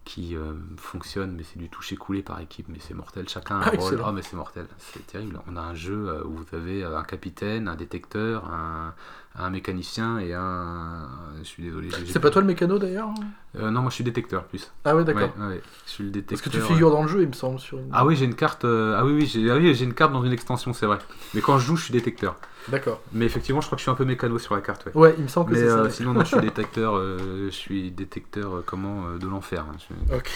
qui 0.09 0.35
euh, 0.35 0.55
fonctionne, 0.79 1.33
mais 1.37 1.43
c'est 1.43 1.59
du 1.59 1.69
toucher 1.69 1.97
coulé 1.97 2.23
par 2.23 2.41
équipe, 2.41 2.67
mais 2.71 2.79
c'est 2.81 2.95
mortel. 2.95 3.29
Chacun 3.29 3.57
a 3.57 3.59
un 3.59 3.63
Ah, 3.63 3.69
rôle. 3.69 3.75
excellent. 3.75 4.05
Ah, 4.07 4.13
mais 4.13 4.23
c'est 4.23 4.37
mortel, 4.37 4.67
c'est 4.79 5.07
terrible. 5.07 5.39
On 5.47 5.55
a 5.55 5.61
un 5.61 5.75
jeu 5.75 6.09
euh, 6.09 6.25
où 6.25 6.33
vous 6.33 6.55
avez 6.57 6.83
euh, 6.83 6.97
un 6.99 7.03
capitaine, 7.05 7.69
un 7.69 7.77
détecteur, 7.77 8.47
un, 8.47 8.95
un 9.37 9.51
mécanicien 9.51 10.19
et 10.19 10.35
un. 10.35 11.09
Je 11.39 11.45
suis 11.45 11.63
désolé. 11.63 11.91
j'ai- 11.91 12.13
C'est 12.13 12.19
pas 12.21 12.31
toi 12.31 12.41
le 12.43 12.47
mécano 12.49 12.79
d'ailleurs 12.79 13.11
Euh, 13.57 13.71
Non, 13.71 13.81
moi 13.83 13.91
je 13.91 13.95
suis 13.97 14.05
détecteur 14.05 14.45
plus. 14.45 14.71
Ah 14.85 14.95
ouais, 14.97 15.05
d'accord. 15.05 15.31
Ouais, 15.39 15.47
ouais, 15.47 15.63
je 15.87 15.91
suis 15.91 16.05
le 16.05 16.11
détecteur. 16.11 16.39
Parce 16.39 16.43
que 16.43 16.51
tu 16.67 16.73
figures 16.73 16.91
dans 16.91 17.03
le 17.03 17.09
jeu, 17.09 17.23
il 17.23 17.29
me 17.29 17.33
semble. 17.33 17.59
Sur 17.61 17.79
une... 17.79 17.89
Ah 17.93 18.05
oui, 18.05 18.15
j'ai 18.17 18.25
une 18.25 18.35
carte. 18.35 18.65
euh, 18.65 18.97
Ah 18.99 19.05
oui, 19.05 19.13
oui, 19.13 19.27
j'ai 19.27 19.51
ah 19.51 19.57
oui, 19.57 19.75
j'ai 19.75 19.85
une 19.85 19.95
carte 19.95 20.13
dans 20.13 20.25
une 20.25 20.33
extension, 20.33 20.73
c'est 20.73 20.87
vrai. 20.87 20.99
Mais 21.35 21.41
quand 21.41 21.59
je 21.59 21.67
joue, 21.67 21.77
je 21.77 21.85
suis 21.85 21.93
détecteur. 21.93 22.37
D'accord. 22.69 23.01
Mais 23.13 23.25
effectivement, 23.25 23.61
je 23.63 23.67
crois 23.67 23.77
que 23.77 23.81
je 23.81 23.85
suis 23.85 23.91
un 23.91 23.95
peu 23.95 24.05
mécano 24.05 24.39
sur 24.39 24.55
la 24.55 24.61
carte. 24.61 24.87
Ouais. 24.87 24.93
Ouais, 24.95 25.15
il 25.17 25.23
me 25.25 25.29
semble 25.29 25.51
que 25.51 25.55
Mais 25.55 25.61
c'est 25.63 25.69
ça. 25.69 25.79
euh, 25.79 25.89
sinon, 25.91 26.13
non, 26.13 26.21
je 26.21 26.27
suis 26.27 26.41
détecteur. 26.41 26.97
euh, 26.97 27.47
je 27.47 27.55
suis 27.55 27.91
détecteur 27.91 28.57
euh, 28.57 28.63
comment 28.67 29.07
euh, 29.07 29.19
de 29.19 29.27
l'enfer. 29.27 29.65
hein. 29.71 29.77
Je- 30.11 30.15
Ok. 30.17 30.31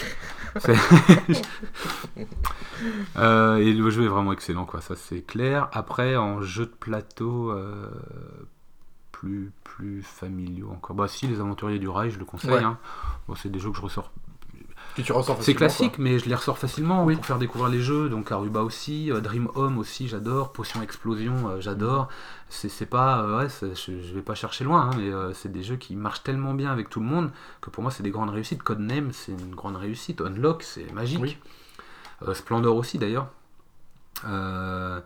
Euh, 3.17 3.57
et 3.57 3.73
le 3.73 3.91
jeu 3.91 4.05
est 4.05 4.09
vraiment 4.09 4.33
excellent, 4.33 4.65
quoi. 4.65 4.81
Ça, 4.81 4.95
c'est 4.97 5.21
clair. 5.23 5.69
Après, 5.73 6.17
en 6.17 6.41
jeu 6.43 6.67
de 6.67 6.71
plateau. 6.73 7.53
Plus, 9.23 9.53
plus 9.63 10.03
familiaux 10.03 10.71
encore. 10.73 10.97
Bah 10.97 11.07
si, 11.07 11.29
les 11.29 11.39
aventuriers 11.39 11.79
du 11.79 11.89
rail, 11.89 12.11
je 12.11 12.19
le 12.19 12.25
conseille. 12.25 12.51
Ouais. 12.51 12.63
hein. 12.65 12.77
Bon, 13.29 13.37
c'est 13.37 13.51
des 13.51 13.61
jeux 13.61 13.71
que 13.71 13.77
je 13.77 13.83
ressors 13.83 14.11
Que 14.97 15.03
tu 15.03 15.13
ressors 15.13 15.41
C'est 15.41 15.55
classique, 15.55 15.97
mais 15.99 16.19
je 16.19 16.29
les 16.29 16.35
ressors 16.35 16.59
facilement 16.59 17.05
Oui. 17.05 17.15
pour 17.15 17.25
faire 17.25 17.39
découvrir 17.39 17.71
les 17.71 17.81
jeux. 17.81 18.09
Donc 18.09 18.33
Aruba 18.33 18.63
aussi, 18.63 19.13
euh, 19.13 19.21
Dream 19.21 19.49
Home 19.55 19.79
aussi, 19.79 20.09
j'adore. 20.09 20.53
Potion 20.53 20.83
Explosion, 20.83 21.49
euh, 21.51 21.61
j'adore. 21.61 22.09
C'est 22.49 22.85
pas, 22.91 23.23
euh, 23.23 23.39
ouais, 23.45 23.49
je, 23.63 24.01
je 24.03 24.13
vais 24.13 24.23
pas 24.23 24.35
chercher 24.35 24.65
loin, 24.65 24.91
hein, 24.91 24.97
mais 24.99 25.13
euh, 25.13 25.33
c'est 25.35 25.53
des 25.53 25.63
jeux 25.63 25.77
qui 25.77 25.95
marchent 25.95 26.25
tellement 26.25 26.53
bien 26.55 26.73
avec 26.73 26.91
tout 26.91 26.99
le 26.99 27.07
monde 27.07 27.31
que 27.61 27.71
pour 27.71 27.85
moi 27.85 27.93
c'est 27.93 28.03
des 28.03 28.11
grandes 28.11 28.31
réussites. 28.31 28.65
Codename, 28.65 29.13
c'est 29.13 29.31
une 29.33 29.55
grande 29.55 29.77
réussite. 29.77 30.21
Unlock, 30.21 30.65
c'est 30.65 30.93
magique. 30.93 31.21
Oui. 31.21 31.39
Euh, 32.27 32.35
Splendor 32.35 32.75
aussi 32.77 32.99
d'ailleurs. 32.99 33.29
Euh, 34.27 35.01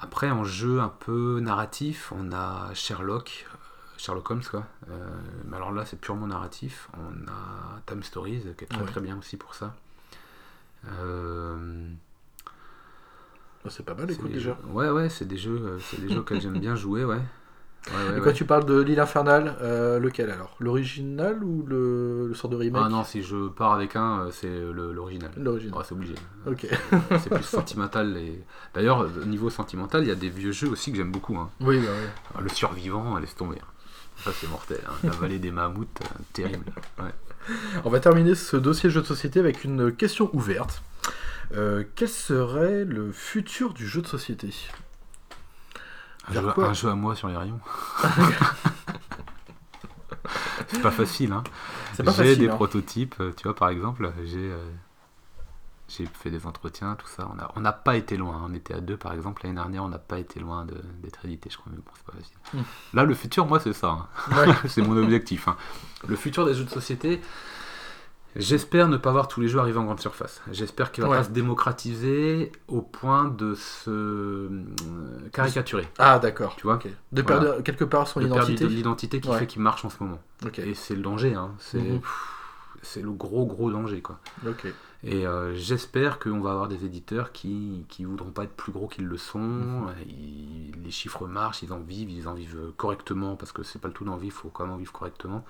après, 0.00 0.30
en 0.30 0.44
jeu 0.44 0.80
un 0.80 0.88
peu 0.88 1.40
narratif, 1.40 2.12
on 2.16 2.32
a 2.32 2.72
Sherlock, 2.74 3.46
euh, 3.52 3.56
Sherlock 3.96 4.30
Holmes 4.30 4.42
quoi. 4.50 4.64
Euh, 4.90 5.08
mais 5.46 5.56
alors 5.56 5.72
là, 5.72 5.84
c'est 5.84 6.00
purement 6.00 6.26
narratif. 6.26 6.88
On 6.94 7.28
a 7.28 7.80
Time 7.86 8.02
Stories 8.02 8.42
qui 8.56 8.64
est 8.64 8.68
très 8.68 8.80
Ouais. 8.80 8.86
très 8.90 9.00
bien 9.00 9.18
aussi 9.18 9.36
pour 9.36 9.54
ça. 9.54 9.74
Euh, 10.86 11.88
Ah, 13.64 13.70
C'est 13.70 13.84
pas 13.84 13.94
mal, 13.94 14.10
écoute, 14.10 14.30
déjà. 14.30 14.56
Ouais, 14.68 14.88
ouais, 14.88 15.08
c'est 15.08 15.26
des 15.26 15.36
jeux, 15.36 15.78
c'est 15.80 16.00
des 16.00 16.08
jeux 16.08 16.20
auxquels 16.20 16.40
j'aime 16.40 16.58
bien 16.60 16.76
jouer, 16.76 17.04
ouais. 17.04 17.20
Ouais, 17.86 17.94
ouais, 18.12 18.18
Et 18.18 18.20
quand 18.20 18.26
ouais. 18.26 18.32
tu 18.34 18.44
parles 18.44 18.66
de 18.66 18.78
l'île 18.80 19.00
infernale, 19.00 19.56
euh, 19.62 19.98
lequel 19.98 20.30
alors? 20.30 20.54
L'original 20.58 21.42
ou 21.42 21.64
le, 21.66 22.26
le 22.28 22.34
sort 22.34 22.50
de 22.50 22.56
remake? 22.56 22.82
Ah 22.84 22.88
non, 22.90 23.02
si 23.04 23.22
je 23.22 23.48
pars 23.48 23.72
avec 23.72 23.96
un, 23.96 24.26
euh, 24.26 24.30
c'est 24.30 24.50
l'original. 24.72 25.30
L'original. 25.38 25.78
Ouais, 25.78 25.84
c'est 25.86 25.94
obligé. 25.94 26.14
Ok. 26.46 26.66
C'est 27.18 27.30
plus 27.30 27.44
sentimental. 27.44 28.16
Et... 28.18 28.42
D'ailleurs, 28.74 29.08
au 29.22 29.24
niveau 29.24 29.48
sentimental, 29.48 30.02
il 30.02 30.08
y 30.08 30.12
a 30.12 30.14
des 30.16 30.28
vieux 30.28 30.52
jeux 30.52 30.68
aussi 30.68 30.90
que 30.90 30.98
j'aime 30.98 31.12
beaucoup. 31.12 31.36
hein. 31.38 31.48
Oui, 31.60 31.78
bah 31.78 31.88
oui. 31.98 32.08
Ah, 32.36 32.40
Le 32.42 32.48
survivant, 32.50 33.16
laisse 33.18 33.34
tomber. 33.34 33.56
Ça, 34.18 34.32
c'est 34.38 34.50
mortel. 34.50 34.80
hein. 34.86 34.92
La 35.04 35.10
vallée 35.10 35.38
des 35.38 35.50
mammouths, 35.52 35.88
euh, 36.02 36.18
terrible. 36.34 36.64
On 37.84 37.88
va 37.90 38.00
terminer 38.00 38.34
ce 38.34 38.56
dossier 38.58 38.90
jeu 38.90 39.00
de 39.00 39.06
société 39.06 39.40
avec 39.40 39.64
une 39.64 39.92
question 39.92 40.28
ouverte. 40.34 40.82
Euh, 41.54 41.84
quel 41.94 42.08
serait 42.10 42.84
le 42.84 43.12
futur 43.12 43.72
du 43.72 43.86
jeu 43.88 44.02
de 44.02 44.06
société? 44.08 44.50
Un, 46.30 46.32
jeu, 46.42 46.52
quoi 46.52 46.68
un 46.68 46.72
jeu 46.74 46.88
à 46.90 46.94
moi 46.94 47.14
sur 47.16 47.28
les 47.28 47.36
rayons. 47.36 47.60
c'est 50.68 50.82
pas 50.82 50.90
facile. 50.90 51.32
Hein. 51.32 51.44
J'ai 52.16 52.36
des 52.36 52.48
hein. 52.48 52.54
prototypes, 52.54 53.16
tu 53.36 53.42
vois, 53.44 53.54
par 53.54 53.68
exemple, 53.70 54.12
j'ai 54.24 54.36
euh, 54.52 54.70
j'ai 55.88 56.06
fait 56.06 56.30
des 56.30 56.44
entretiens, 56.46 56.94
tout 56.96 57.06
ça. 57.06 57.28
On 57.34 57.38
a- 57.38 57.50
On 57.56 57.60
n'a 57.60 57.72
pas 57.72 57.96
été 57.96 58.16
loin. 58.16 58.36
hein. 58.36 58.46
On 58.50 58.54
était 58.54 58.74
à 58.74 58.80
deux, 58.80 58.96
par 58.96 59.12
exemple, 59.14 59.42
l'année 59.44 59.54
dernière, 59.56 59.84
on 59.84 59.88
n'a 59.88 59.98
pas 59.98 60.18
été 60.18 60.38
loin 60.38 60.66
d'être 61.02 61.24
édité, 61.24 61.48
je 61.50 61.56
crois, 61.56 61.72
mais 61.72 61.78
bon, 61.78 61.90
c'est 61.96 62.04
pas 62.04 62.12
facile. 62.18 62.36
Hmm. 62.54 62.62
Là, 62.96 63.04
le 63.04 63.14
futur, 63.14 63.46
moi, 63.46 63.58
c'est 63.58 63.72
ça. 63.72 63.88
hein. 63.88 64.06
Ouais. 64.36 64.54
c'est 64.68 64.82
mon 64.82 64.96
objectif. 64.96 65.48
hein. 65.48 65.56
Le 66.06 66.16
futur 66.16 66.44
des 66.46 66.54
jeux 66.54 66.64
de 66.64 66.70
société, 66.70 67.20
j'espère 68.38 68.88
ne 68.88 68.96
pas 68.96 69.12
voir 69.12 69.28
tous 69.28 69.40
les 69.40 69.48
jeux 69.48 69.58
arriver 69.58 69.78
en 69.78 69.84
grande 69.84 70.00
surface. 70.00 70.40
J'espère 70.50 70.90
qu'il 70.92 71.04
va 71.04 71.10
Ouais. 71.10 71.16
pas 71.18 71.24
se 71.24 71.30
démocratiser 71.30 72.52
au 72.68 72.80
point 72.82 73.24
de 73.26 73.54
se 73.54 73.90
euh, 73.90 74.48
caricaturer. 75.32 75.86
Ah, 75.98 76.18
d'accord. 76.18 76.54
Tu 76.56 76.62
vois. 76.64 76.78
De 77.12 77.22
Voilà. 77.22 77.40
perdre 77.40 77.62
quelque 77.62 77.84
part 77.84 78.08
son 78.08 78.20
de 78.20 78.26
perdre 78.26 78.48
identité. 78.50 78.66
l'identité 78.68 79.20
qui 79.20 79.28
Ouais. 79.28 79.38
fait 79.38 79.46
qu'il 79.46 79.62
marche 79.62 79.84
en 79.84 79.90
ce 79.90 80.02
moment. 80.02 80.20
Ok. 80.46 80.58
Et 80.60 80.74
c'est 80.74 80.94
le 80.94 81.02
danger. 81.02 81.34
Hein. 81.34 81.52
C'est 81.58 81.78
Mhm. 81.80 82.00
c'est 82.82 83.02
le 83.02 83.10
gros, 83.10 83.44
gros 83.44 83.70
danger. 83.70 84.00
quoi. 84.00 84.18
Ok. 84.46 84.66
Et 85.04 85.26
euh, 85.26 85.54
j'espère 85.54 86.18
qu'on 86.18 86.40
va 86.40 86.50
avoir 86.52 86.68
des 86.68 86.84
éditeurs 86.84 87.32
qui 87.32 87.84
qui 87.88 88.04
voudront 88.04 88.30
pas 88.30 88.44
être 88.44 88.54
plus 88.56 88.72
gros 88.72 88.88
qu'ils 88.88 89.06
le 89.06 89.16
sont. 89.16 89.38
Mhm. 89.38 89.88
Ils- 90.08 90.72
les 90.84 90.90
chiffres 90.90 91.26
marchent, 91.26 91.62
ils 91.62 91.72
en 91.72 91.80
vivent, 91.80 92.10
ils 92.10 92.28
en 92.28 92.34
vivent 92.34 92.72
correctement 92.76 93.36
parce 93.36 93.52
que 93.52 93.62
c'est 93.62 93.78
pas 93.80 93.88
le 93.88 93.94
tout 93.94 94.04
d'en 94.04 94.16
vivre, 94.16 94.36
faut 94.36 94.48
quand 94.48 94.64
même 94.64 94.74
en 94.74 94.76
vivre 94.78 94.92
correctement. 94.92 95.44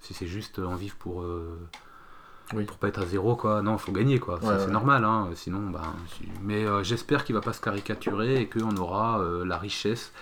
Si 0.00 0.12
c'est 0.14 0.26
juste 0.26 0.58
en 0.58 0.74
vivre 0.76 0.94
pour 0.96 1.22
euh, 1.22 1.58
Oui. 2.54 2.64
pour 2.64 2.76
pas 2.76 2.88
être 2.88 3.00
à 3.02 3.06
zéro 3.06 3.34
quoi, 3.36 3.60
non, 3.62 3.76
faut 3.78 3.90
gagner 3.92 4.18
quoi. 4.20 4.34
Ouais, 4.36 4.54
c'est 4.58 4.66
ouais. 4.66 4.70
normal, 4.70 5.04
hein. 5.04 5.28
Sinon, 5.34 5.70
ben, 5.70 5.82
mais 6.42 6.64
euh, 6.64 6.82
j'espère 6.84 7.24
qu'il 7.24 7.34
va 7.34 7.40
pas 7.40 7.52
se 7.52 7.60
caricaturer 7.60 8.40
et 8.42 8.48
qu'on 8.48 8.76
aura 8.76 9.20
euh, 9.20 9.44
la 9.44 9.58
richesse. 9.58 10.12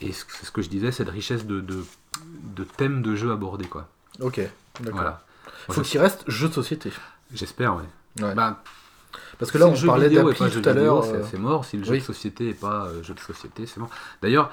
Et 0.00 0.12
ce- 0.12 0.24
c'est 0.28 0.44
ce 0.46 0.50
que 0.52 0.60
je 0.62 0.68
disais, 0.68 0.92
cette 0.92 1.08
richesse 1.08 1.46
de, 1.46 1.60
de, 1.60 1.82
de 2.56 2.64
thèmes 2.64 3.00
de 3.02 3.14
jeux 3.16 3.32
abordés 3.32 3.66
quoi. 3.68 3.88
Ok. 4.20 4.40
D'accord. 4.80 4.92
Voilà. 5.00 5.24
Faut 5.70 5.80
qu'il 5.82 6.00
reste 6.00 6.24
jeu 6.28 6.48
de 6.48 6.52
société. 6.54 6.90
J'espère, 7.32 7.76
ouais. 7.76 8.22
Ouais. 8.22 8.34
Bah, 8.34 8.62
Parce 9.38 9.50
que 9.50 9.58
là, 9.58 9.74
Si 9.74 9.84
on 9.84 9.86
parlait 9.86 10.10
d'appli 10.10 10.50
tout 10.50 10.68
à 10.68 10.72
l'heure. 10.74 11.04
c'est- 11.04 11.12
euh, 11.12 11.24
C'est 11.30 11.38
mort. 11.38 11.64
Si 11.64 11.76
le 11.78 11.84
jeu 11.84 11.92
oui. 11.92 11.98
de 12.00 12.04
société 12.04 12.44
n'est 12.48 12.52
pas 12.54 12.86
euh, 12.86 13.02
jeu 13.02 13.14
de 13.14 13.20
société, 13.20 13.64
c'est 13.66 13.78
mort. 13.78 13.90
D'ailleurs, 14.20 14.50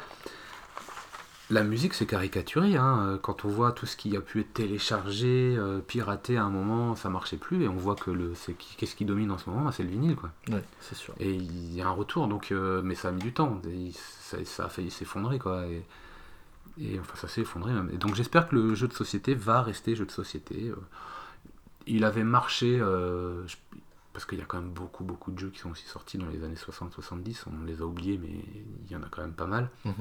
la 1.49 1.63
musique, 1.63 1.93
c'est 1.95 2.05
caricaturé. 2.05 2.75
hein. 2.77 2.99
Euh, 3.07 3.17
Quand 3.17 3.43
on 3.45 3.49
voit 3.49 3.71
tout 3.71 3.85
ce 3.85 3.95
qui 3.97 4.15
a 4.15 4.21
pu 4.21 4.41
être 4.41 4.53
téléchargé, 4.53 5.55
euh, 5.57 5.79
piraté 5.79 6.37
à 6.37 6.43
un 6.43 6.49
moment, 6.49 6.95
ça 6.95 7.09
marchait 7.09 7.37
plus. 7.37 7.63
Et 7.63 7.67
on 7.67 7.75
voit 7.75 7.95
que 7.95 8.11
le, 8.11 8.33
c'est 8.35 8.53
qui- 8.53 8.75
qu'est-ce 8.75 8.95
qui 8.95 9.05
domine 9.05 9.31
en 9.31 9.37
ce 9.37 9.49
moment 9.49 9.65
Bah, 9.65 9.71
C'est 9.71 9.83
le 9.83 9.89
vinyle, 9.89 10.15
quoi. 10.15 10.29
Ouais, 10.49 10.63
c'est 10.79 10.95
sûr. 10.95 11.13
Et 11.19 11.33
il 11.33 11.73
y 11.73 11.81
a 11.81 11.87
un 11.87 11.91
retour, 11.91 12.27
donc, 12.27 12.51
euh, 12.51 12.81
mais 12.83 12.95
ça 12.95 13.09
a 13.09 13.11
mis 13.11 13.21
du 13.21 13.33
temps. 13.33 13.61
Et 13.67 13.91
ça, 13.93 14.37
ça 14.45 14.65
a 14.65 14.69
failli 14.69 14.91
s'effondrer, 14.91 15.39
quoi. 15.39 15.65
Et, 15.65 15.83
et, 16.79 16.99
enfin, 16.99 17.15
ça 17.15 17.27
s'est 17.27 17.41
effondré 17.41 17.73
même. 17.73 17.89
Et 17.93 17.97
donc, 17.97 18.15
j'espère 18.15 18.47
que 18.47 18.55
le 18.55 18.75
jeu 18.75 18.87
de 18.87 18.93
société 18.93 19.33
va 19.33 19.61
rester 19.63 19.95
jeu 19.95 20.05
de 20.05 20.11
société. 20.11 20.71
Il 21.87 22.03
avait 22.05 22.23
marché, 22.23 22.79
euh, 22.79 23.45
je- 23.47 23.55
parce 24.13 24.25
qu'il 24.25 24.37
y 24.37 24.41
a 24.41 24.45
quand 24.45 24.59
même 24.61 24.69
beaucoup, 24.71 25.03
beaucoup 25.03 25.31
de 25.31 25.39
jeux 25.39 25.49
qui 25.49 25.59
sont 25.59 25.71
aussi 25.71 25.85
sortis 25.87 26.17
dans 26.17 26.27
les 26.27 26.43
années 26.43 26.55
60-70. 26.55 27.45
On 27.47 27.65
les 27.65 27.81
a 27.81 27.85
oubliés, 27.85 28.19
mais 28.21 28.29
il 28.85 28.91
y 28.91 28.95
en 28.95 29.01
a 29.03 29.07
quand 29.09 29.21
même 29.21 29.33
pas 29.33 29.47
mal. 29.47 29.69
Mhm. 29.85 29.93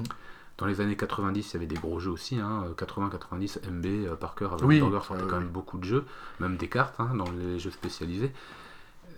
Dans 0.59 0.65
les 0.65 0.81
années 0.81 0.97
90, 0.97 1.51
il 1.51 1.53
y 1.53 1.55
avait 1.55 1.67
des 1.67 1.77
gros 1.77 1.99
jeux 1.99 2.11
aussi. 2.11 2.37
Hein, 2.37 2.65
80-90, 2.77 3.69
MB, 3.71 3.85
euh, 3.85 4.15
Parker, 4.17 4.49
avec 4.51 4.59
sortait 4.59 5.23
ouais, 5.23 5.29
quand 5.29 5.39
même 5.39 5.47
beaucoup 5.47 5.77
de 5.77 5.85
jeux, 5.85 6.05
même 6.41 6.57
des 6.57 6.67
cartes 6.67 6.99
hein, 6.99 7.15
dans 7.15 7.31
les 7.31 7.59
jeux 7.59 7.71
spécialisés. 7.71 8.33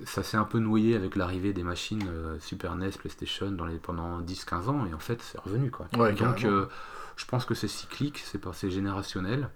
Ça 0.06 0.22
s'est 0.22 0.38
un 0.38 0.44
peu 0.44 0.60
noyé 0.60 0.95
avec 0.95 1.16
l'arrivée 1.16 1.52
des 1.52 1.64
machines 1.64 2.08
euh, 2.08 2.40
Super 2.40 2.76
NES, 2.76 2.92
PlayStation 2.92 3.52
dans 3.52 3.66
les, 3.66 3.78
pendant 3.78 4.22
10-15 4.22 4.70
ans, 4.70 4.86
et 4.86 4.94
en 4.94 5.00
fait, 5.00 5.20
c'est 5.24 5.40
revenu. 5.40 5.72
Quoi. 5.72 5.88
Ouais, 5.98 6.14
Donc, 6.14 6.45
euh, 6.45 6.68
je 7.16 7.26
pense 7.26 7.45
que 7.45 7.56
c'est 7.56 7.68
cyclique, 7.68 8.20
c'est 8.24 8.70
générationnel. 8.70 9.50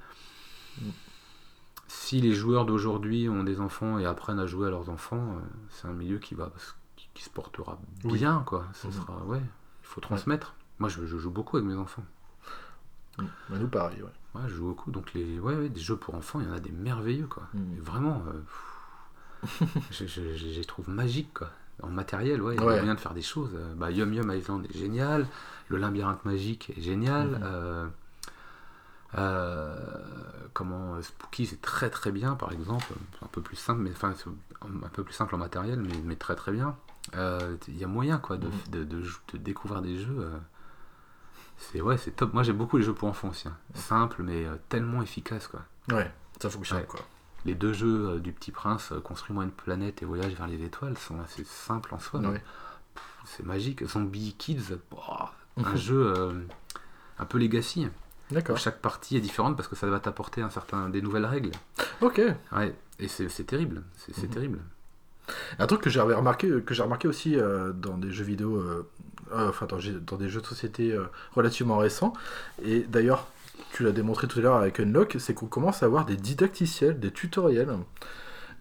Mm. 0.81 0.89
Si 1.87 2.19
les 2.19 2.33
joueurs 2.33 2.65
d'aujourd'hui 2.65 3.29
ont 3.29 3.43
des 3.43 3.59
enfants 3.59 3.99
et 3.99 4.07
apprennent 4.07 4.39
à 4.39 4.47
jouer 4.47 4.67
à 4.67 4.69
leurs 4.71 4.89
enfants, 4.89 5.37
c'est 5.69 5.87
un 5.87 5.93
milieu 5.93 6.17
qui 6.17 6.33
va 6.33 6.51
qui, 6.95 7.09
qui 7.13 7.23
se 7.23 7.29
portera 7.29 7.79
Oui. 8.03 8.17
bien, 8.17 8.41
quoi. 8.43 8.65
Ce 8.73 8.89
sera, 8.89 9.23
ouais, 9.25 9.37
il 9.39 9.87
faut 9.87 10.01
transmettre. 10.01 10.55
Moi, 10.79 10.89
je, 10.89 11.05
je 11.05 11.17
joue 11.17 11.31
beaucoup 11.31 11.57
avec 11.57 11.67
mes 11.69 11.75
enfants. 11.75 12.03
Mm. 13.17 13.23
Bah, 13.49 13.57
nous, 13.59 13.67
pareil, 13.67 14.01
ouais. 14.01 14.09
Ouais, 14.41 14.47
je 14.49 14.55
joue 14.55 14.65
beaucoup. 14.67 14.91
Donc, 14.91 15.13
les, 15.13 15.39
ouais, 15.39 15.55
ouais, 15.55 15.69
des 15.69 15.79
jeux 15.79 15.95
pour 15.95 16.15
enfants, 16.15 16.41
il 16.41 16.47
y 16.47 16.49
en 16.49 16.53
a 16.53 16.59
des 16.59 16.71
merveilleux, 16.71 17.27
quoi. 17.27 17.43
Mm. 17.53 17.77
Et 17.77 17.79
vraiment, 17.79 18.23
euh, 18.27 19.47
je, 19.91 20.05
je- 20.05 20.35
je- 20.35 20.35
je 20.35 20.59
les 20.59 20.65
trouve 20.65 20.89
magiques, 20.89 21.33
quoi. 21.33 21.49
En 21.81 21.89
matériel, 21.89 22.41
ouais, 22.41 22.55
il 22.55 22.61
y 22.61 22.63
a 22.63 22.65
moyen 22.77 22.95
de 22.95 22.99
faire 22.99 23.13
des 23.13 23.21
choses. 23.21 23.51
Euh, 23.53 23.73
Bah, 23.75 23.91
Yum 23.91 24.13
Yum 24.13 24.31
Island 24.31 24.65
est 24.69 24.77
génial. 24.77 25.27
Le 25.69 25.77
labyrinthe 25.77 26.23
magique 26.25 26.71
est 26.77 26.81
génial. 26.81 27.27
Mhm. 27.27 27.39
Euh, 27.43 27.87
euh, 29.17 29.77
comment 30.53 31.01
Spooky 31.01 31.45
c'est 31.45 31.61
très 31.61 31.89
très 31.89 32.11
bien 32.11 32.35
par 32.35 32.51
exemple 32.51 32.87
un 33.21 33.27
peu 33.27 33.41
plus 33.41 33.55
simple 33.55 33.79
mais 33.81 33.91
enfin 33.91 34.13
un 34.61 34.89
peu 34.89 35.03
plus 35.03 35.13
simple 35.13 35.35
en 35.35 35.37
matériel 35.37 35.79
mais, 35.79 35.93
mais 36.03 36.15
très 36.17 36.35
très 36.35 36.51
bien 36.51 36.75
Euh, 37.15 37.55
il 37.67 37.77
y 37.77 37.83
a 37.83 37.87
moyen 37.87 38.17
quoi 38.17 38.35
de, 38.37 38.47
Mhm. 38.47 38.53
de, 38.71 38.83
de 38.83 39.37
découvrir 39.37 39.81
des 39.83 39.95
jeux 39.97 40.27
c'est 41.57 41.81
ouais 41.81 41.97
c'est 41.97 42.11
top 42.11 42.33
moi 42.33 42.43
j'aime 42.43 42.57
beaucoup 42.57 42.77
les 42.77 42.83
jeux 42.83 42.93
pour 42.93 43.07
enfants 43.07 43.29
aussi 43.29 43.47
hein. 43.47 43.55
simple 43.73 44.21
mais 44.23 44.45
euh, 44.45 44.55
tellement 44.69 45.01
efficace 45.01 45.47
quoi 45.47 45.61
Ouais, 45.91 46.11
ça 46.41 46.49
fonctionne, 46.49 46.79
Ouais. 46.79 46.85
quoi. 46.85 46.99
les 47.45 47.53
deux 47.55 47.73
jeux 47.73 48.09
euh, 48.15 48.19
du 48.19 48.31
petit 48.33 48.51
prince 48.51 48.91
euh, 48.91 48.99
construis-moi 48.99 49.43
une 49.43 49.51
planète 49.51 50.01
et 50.01 50.05
voyage 50.05 50.33
vers 50.33 50.47
les 50.47 50.61
étoiles 50.63 50.97
sont 50.97 51.19
assez 51.21 51.43
simples 51.43 51.93
en 51.93 51.99
soi 51.99 52.19
Ouais. 52.21 52.43
c'est 53.25 53.45
magique 53.45 53.85
Zombie 53.87 54.35
Kids 54.37 54.77
un 55.57 55.61
Mhm. 55.71 55.77
jeu 55.77 56.13
un 57.19 57.25
peu 57.25 57.37
legacy 57.37 57.87
D'accord. 58.31 58.57
chaque 58.57 58.81
partie 58.81 59.15
est 59.15 59.21
différente 59.21 59.55
parce 59.55 59.67
que 59.69 59.75
ça 59.75 59.87
va 59.87 59.99
t'apporter 59.99 60.41
un 60.41 60.49
certain 60.49 60.89
des 60.89 61.01
nouvelles 61.01 61.25
règles 61.25 61.51
Ok. 62.01 62.19
Ouais, 62.51 62.75
et 62.99 63.07
c'est 63.07 63.43
terrible, 63.45 63.83
c'est 63.95 64.17
Mhm. 64.17 64.29
terrible. 64.29 64.59
Un 65.59 65.65
truc 65.67 65.81
que 65.81 65.89
j'avais 65.89 66.13
remarqué, 66.13 66.61
que 66.63 66.73
j'ai 66.73 66.83
remarqué 66.83 67.07
aussi 67.07 67.37
dans 67.75 67.97
des 67.97 68.11
jeux 68.11 68.25
vidéo, 68.25 68.61
enfin 69.33 69.65
dans, 69.65 69.77
dans 70.05 70.17
des 70.17 70.29
jeux 70.29 70.41
de 70.41 70.45
société 70.45 70.91
euh, 70.93 71.05
relativement 71.35 71.77
récents, 71.77 72.13
et 72.63 72.81
d'ailleurs 72.81 73.27
tu 73.73 73.83
l'as 73.83 73.91
démontré 73.91 74.27
tout 74.27 74.39
à 74.39 74.41
l'heure 74.41 74.55
avec 74.55 74.79
Unlock, 74.79 75.15
c'est 75.19 75.33
qu'on 75.33 75.47
commence 75.47 75.83
à 75.83 75.85
avoir 75.85 76.05
des 76.05 76.15
didacticiels, 76.17 76.99
des 76.99 77.11
tutoriels. 77.11 77.77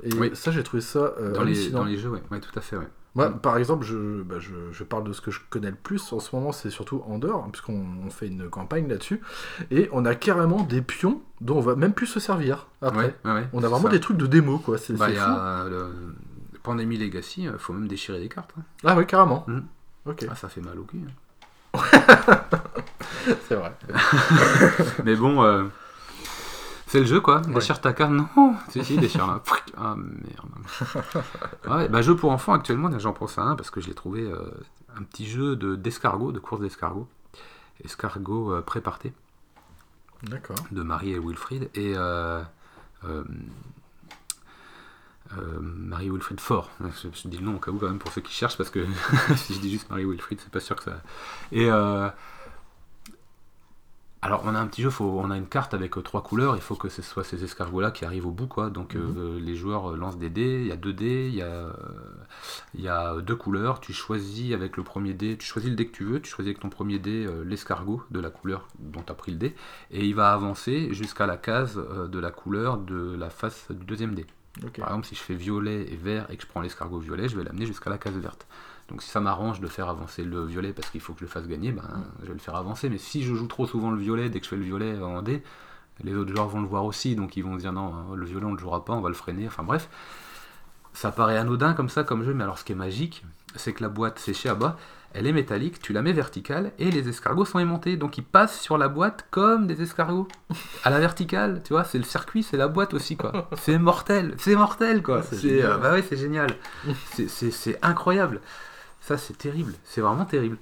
Et 0.02 0.12
Oui. 0.14 0.30
ça, 0.34 0.50
j'ai 0.50 0.62
trouvé 0.64 0.80
ça 0.80 1.14
euh, 1.20 1.32
Dans 1.32 1.44
les, 1.44 1.70
dans 1.70 1.84
les 1.84 1.96
jeux, 1.98 2.10
ouais, 2.10 2.40
tout 2.40 2.56
à 2.58 2.60
fait, 2.60 2.76
ouais. 2.76 2.88
Moi, 3.16 3.28
Mm. 3.28 3.38
par 3.38 3.56
exemple, 3.58 3.84
je, 3.84 4.22
bah, 4.22 4.36
je, 4.40 4.50
je 4.72 4.82
parle 4.82 5.04
de 5.04 5.12
ce 5.12 5.20
que 5.20 5.30
je 5.30 5.38
connais 5.50 5.70
le 5.70 5.76
plus 5.76 6.12
en 6.12 6.18
ce 6.18 6.34
moment, 6.34 6.50
c'est 6.50 6.70
surtout 6.70 7.00
Andorre, 7.06 7.44
hein, 7.44 7.48
puisqu'on 7.52 7.84
on 8.04 8.10
fait 8.10 8.26
une 8.26 8.48
campagne 8.50 8.88
là-dessus, 8.88 9.20
et 9.70 9.88
on 9.92 10.04
a 10.04 10.16
carrément 10.16 10.62
des 10.62 10.82
pions 10.82 11.22
dont 11.40 11.58
on 11.58 11.60
va 11.60 11.76
même 11.76 11.92
plus 11.92 12.06
se 12.08 12.18
servir 12.18 12.66
après. 12.82 13.14
Ouais, 13.24 13.30
ouais, 13.30 13.32
ouais, 13.34 13.46
On 13.52 13.62
a 13.62 13.68
vraiment 13.68 13.84
ça. 13.84 13.90
des 13.90 14.00
trucs 14.00 14.16
de 14.16 14.26
démo, 14.26 14.58
quoi. 14.58 14.78
C'est 14.78 14.94
Bah, 14.94 15.10
il 15.10 15.14
y 15.14 15.18
fou. 15.18 15.22
a 15.24 15.66
le 15.70 15.90
Pandémie 16.64 16.96
Legacy, 16.96 17.46
euh, 17.46 17.56
faut 17.56 17.72
même 17.72 17.86
déchirer 17.86 18.18
les 18.18 18.28
cartes. 18.28 18.50
hein. 18.58 18.62
Ah 18.82 18.96
ouais, 18.96 19.06
carrément. 19.06 19.44
Mm. 19.46 19.60
Ok, 20.06 20.26
Ah, 20.30 20.34
ça 20.34 20.48
fait 20.48 20.60
mal 20.60 20.78
au 20.78 20.84
cul. 20.84 21.00
hein. 21.06 21.80
c'est 23.48 23.54
vrai. 23.56 23.72
Mais 25.04 25.16
bon, 25.16 25.42
euh, 25.42 25.64
c'est 26.86 27.00
le 27.00 27.06
jeu 27.06 27.20
quoi. 27.20 27.40
Déchire 27.40 27.80
ta 27.80 27.92
carte, 27.92 28.12
non 28.12 28.28
Si, 28.68 28.84
si, 28.84 28.96
déchire 28.98 29.26
là. 29.26 29.42
Ah 29.76 29.96
merde. 29.96 31.24
Ouais, 31.68 31.88
bah, 31.88 32.02
jeu 32.02 32.14
pour 32.14 32.30
enfants 32.30 32.52
actuellement, 32.52 32.90
j'en 32.98 33.12
pense 33.12 33.38
à 33.38 33.42
un 33.42 33.56
parce 33.56 33.70
que 33.70 33.80
je 33.80 33.88
l'ai 33.88 33.94
trouvé 33.94 34.22
euh, 34.22 34.38
un 34.96 35.02
petit 35.02 35.26
jeu 35.26 35.56
de- 35.56 35.74
d'escargot, 35.74 36.30
de, 36.32 36.38
course 36.38 36.60
d'escargot. 36.60 37.08
Escargot 37.84 38.52
euh, 38.52 38.60
préparté. 38.62 39.12
D'accord. 40.22 40.56
de 40.70 40.82
Marie 40.82 41.12
et 41.12 41.18
Wilfried 41.18 41.68
et 41.74 41.92
euh, 41.96 42.42
euh, 45.38 45.56
euh, 45.56 45.60
Marie 45.60 46.10
Wilfried 46.10 46.40
Fort. 46.40 46.70
Je, 46.80 47.08
je 47.12 47.28
dis 47.28 47.38
le 47.38 47.44
nom 47.44 47.56
au 47.56 47.58
cas 47.58 47.70
où 47.70 47.78
quand 47.78 47.88
même 47.88 47.98
pour 47.98 48.12
ceux 48.12 48.20
qui 48.20 48.32
cherchent 48.32 48.56
parce 48.56 48.70
que 48.70 48.84
si 49.36 49.54
je 49.54 49.60
dis 49.60 49.70
juste 49.70 49.90
Marie 49.90 50.04
Wilfried, 50.04 50.40
c'est 50.40 50.50
pas 50.50 50.60
sûr 50.60 50.76
que 50.76 50.84
ça. 50.84 51.02
Et 51.52 51.70
euh, 51.70 52.08
Alors 54.22 54.42
on 54.46 54.54
a 54.54 54.58
un 54.58 54.66
petit 54.66 54.80
jeu, 54.80 54.88
faut, 54.88 55.04
on 55.04 55.30
a 55.30 55.36
une 55.36 55.46
carte 55.46 55.74
avec 55.74 55.98
euh, 55.98 56.02
trois 56.02 56.22
couleurs, 56.22 56.56
il 56.56 56.62
faut 56.62 56.76
que 56.76 56.88
ce 56.88 57.02
soit 57.02 57.24
ces 57.24 57.44
escargots-là 57.44 57.90
qui 57.90 58.06
arrivent 58.06 58.26
au 58.26 58.30
bout, 58.30 58.46
quoi. 58.46 58.70
Donc 58.70 58.94
Mhm. 58.94 59.36
les 59.38 59.54
joueurs 59.54 59.94
lancent 59.98 60.16
des 60.16 60.30
dés, 60.30 60.60
il 60.62 60.66
y 60.68 60.72
a 60.72 60.76
deux 60.76 60.94
dés, 60.94 61.28
il 61.28 61.34
y 61.34 61.42
a, 61.42 61.66
il 62.74 62.80
y 62.80 62.88
a 62.88 63.20
deux 63.20 63.36
couleurs, 63.36 63.80
tu 63.80 63.92
choisis 63.92 64.54
avec 64.54 64.78
le 64.78 64.82
premier 64.82 65.12
dé, 65.12 65.36
tu 65.36 65.44
choisis 65.46 65.68
le 65.68 65.76
dé 65.76 65.86
que 65.86 65.94
tu 65.94 66.04
veux, 66.04 66.20
tu 66.22 66.30
choisis 66.30 66.48
avec 66.50 66.60
ton 66.60 66.70
premier 66.70 66.98
dé 66.98 67.28
l'escargot 67.44 68.02
de 68.10 68.18
la 68.20 68.30
couleur 68.30 68.66
dont 68.78 69.02
tu 69.02 69.12
as 69.12 69.14
pris 69.14 69.32
le 69.32 69.38
dé, 69.38 69.54
et 69.90 70.06
il 70.06 70.14
va 70.14 70.32
avancer 70.32 70.94
jusqu'à 70.94 71.26
la 71.26 71.36
case 71.36 71.76
de 71.76 72.18
la 72.18 72.30
couleur 72.30 72.78
de 72.78 73.14
la 73.18 73.28
face 73.30 73.66
du 73.70 73.84
deuxième 73.84 74.14
dé. 74.14 74.26
Par 74.60 74.88
exemple, 74.88 75.06
si 75.06 75.14
je 75.14 75.20
fais 75.20 75.34
violet 75.34 75.92
et 75.92 75.96
vert 75.96 76.26
et 76.30 76.36
que 76.36 76.42
je 76.42 76.46
prends 76.46 76.60
l'escargot 76.60 76.98
violet, 76.98 77.28
je 77.28 77.36
vais 77.36 77.44
l'amener 77.44 77.66
jusqu'à 77.66 77.90
la 77.90 77.98
case 77.98 78.14
verte. 78.14 78.46
Donc 78.88 79.02
si 79.02 79.08
ça 79.08 79.20
m'arrange 79.20 79.60
de 79.60 79.66
faire 79.66 79.88
avancer 79.88 80.24
le 80.24 80.44
violet 80.44 80.72
parce 80.72 80.90
qu'il 80.90 81.00
faut 81.00 81.12
que 81.14 81.20
je 81.20 81.24
le 81.24 81.30
fasse 81.30 81.46
gagner, 81.46 81.72
ben, 81.72 82.04
je 82.22 82.28
vais 82.28 82.34
le 82.34 82.38
faire 82.38 82.54
avancer. 82.54 82.88
Mais 82.88 82.98
si 82.98 83.22
je 83.22 83.34
joue 83.34 83.46
trop 83.46 83.66
souvent 83.66 83.90
le 83.90 83.98
violet, 83.98 84.28
dès 84.28 84.38
que 84.38 84.44
je 84.44 84.50
fais 84.50 84.56
le 84.56 84.62
violet 84.62 84.98
en 84.98 85.22
dé, 85.22 85.42
les 86.02 86.14
autres 86.14 86.32
joueurs 86.34 86.48
vont 86.48 86.60
le 86.60 86.66
voir 86.66 86.84
aussi, 86.84 87.16
donc 87.16 87.36
ils 87.36 87.42
vont 87.42 87.54
se 87.54 87.60
dire 87.60 87.72
non, 87.72 87.94
hein, 87.94 88.06
le 88.14 88.24
violet 88.26 88.44
on 88.44 88.50
ne 88.50 88.56
le 88.56 88.60
jouera 88.60 88.84
pas, 88.84 88.92
on 88.92 89.00
va 89.00 89.08
le 89.08 89.14
freiner. 89.14 89.46
Enfin 89.46 89.62
bref, 89.62 89.88
ça 90.92 91.10
paraît 91.10 91.38
anodin 91.38 91.72
comme 91.74 91.88
ça 91.88 92.04
comme 92.04 92.24
jeu, 92.24 92.34
mais 92.34 92.44
alors 92.44 92.58
ce 92.58 92.64
qui 92.64 92.72
est 92.72 92.76
magique, 92.76 93.24
c'est 93.56 93.72
que 93.72 93.82
la 93.82 93.88
boîte 93.88 94.18
séchée 94.18 94.48
à 94.48 94.54
bas, 94.54 94.76
elle 95.14 95.26
est 95.26 95.32
métallique, 95.32 95.80
tu 95.80 95.92
la 95.92 96.02
mets 96.02 96.12
verticale 96.12 96.72
et 96.78 96.90
les 96.90 97.08
escargots 97.08 97.44
sont 97.44 97.58
aimantés, 97.58 97.96
donc 97.96 98.18
ils 98.18 98.24
passent 98.24 98.60
sur 98.60 98.76
la 98.78 98.88
boîte 98.88 99.26
comme 99.30 99.66
des 99.66 99.80
escargots 99.80 100.28
à 100.84 100.90
la 100.90 100.98
verticale, 101.00 101.62
tu 101.64 101.72
vois, 101.72 101.84
c'est 101.84 101.98
le 101.98 102.04
circuit, 102.04 102.42
c'est 102.42 102.56
la 102.56 102.68
boîte 102.68 102.92
aussi 102.94 103.16
quoi. 103.16 103.48
C'est 103.56 103.78
mortel, 103.78 104.34
c'est 104.38 104.56
mortel 104.56 105.02
quoi. 105.02 105.22
c'est 105.22 105.62
euh, 105.62 105.78
bah 105.78 105.92
ouais, 105.92 106.02
c'est 106.08 106.16
génial. 106.16 106.50
C'est- 107.28 107.78
incroyable. 107.82 108.40
Ça 109.00 109.16
c'est 109.18 109.36
terrible, 109.38 109.74
c'est 109.84 110.00
vraiment 110.00 110.24
terrible. 110.24 110.58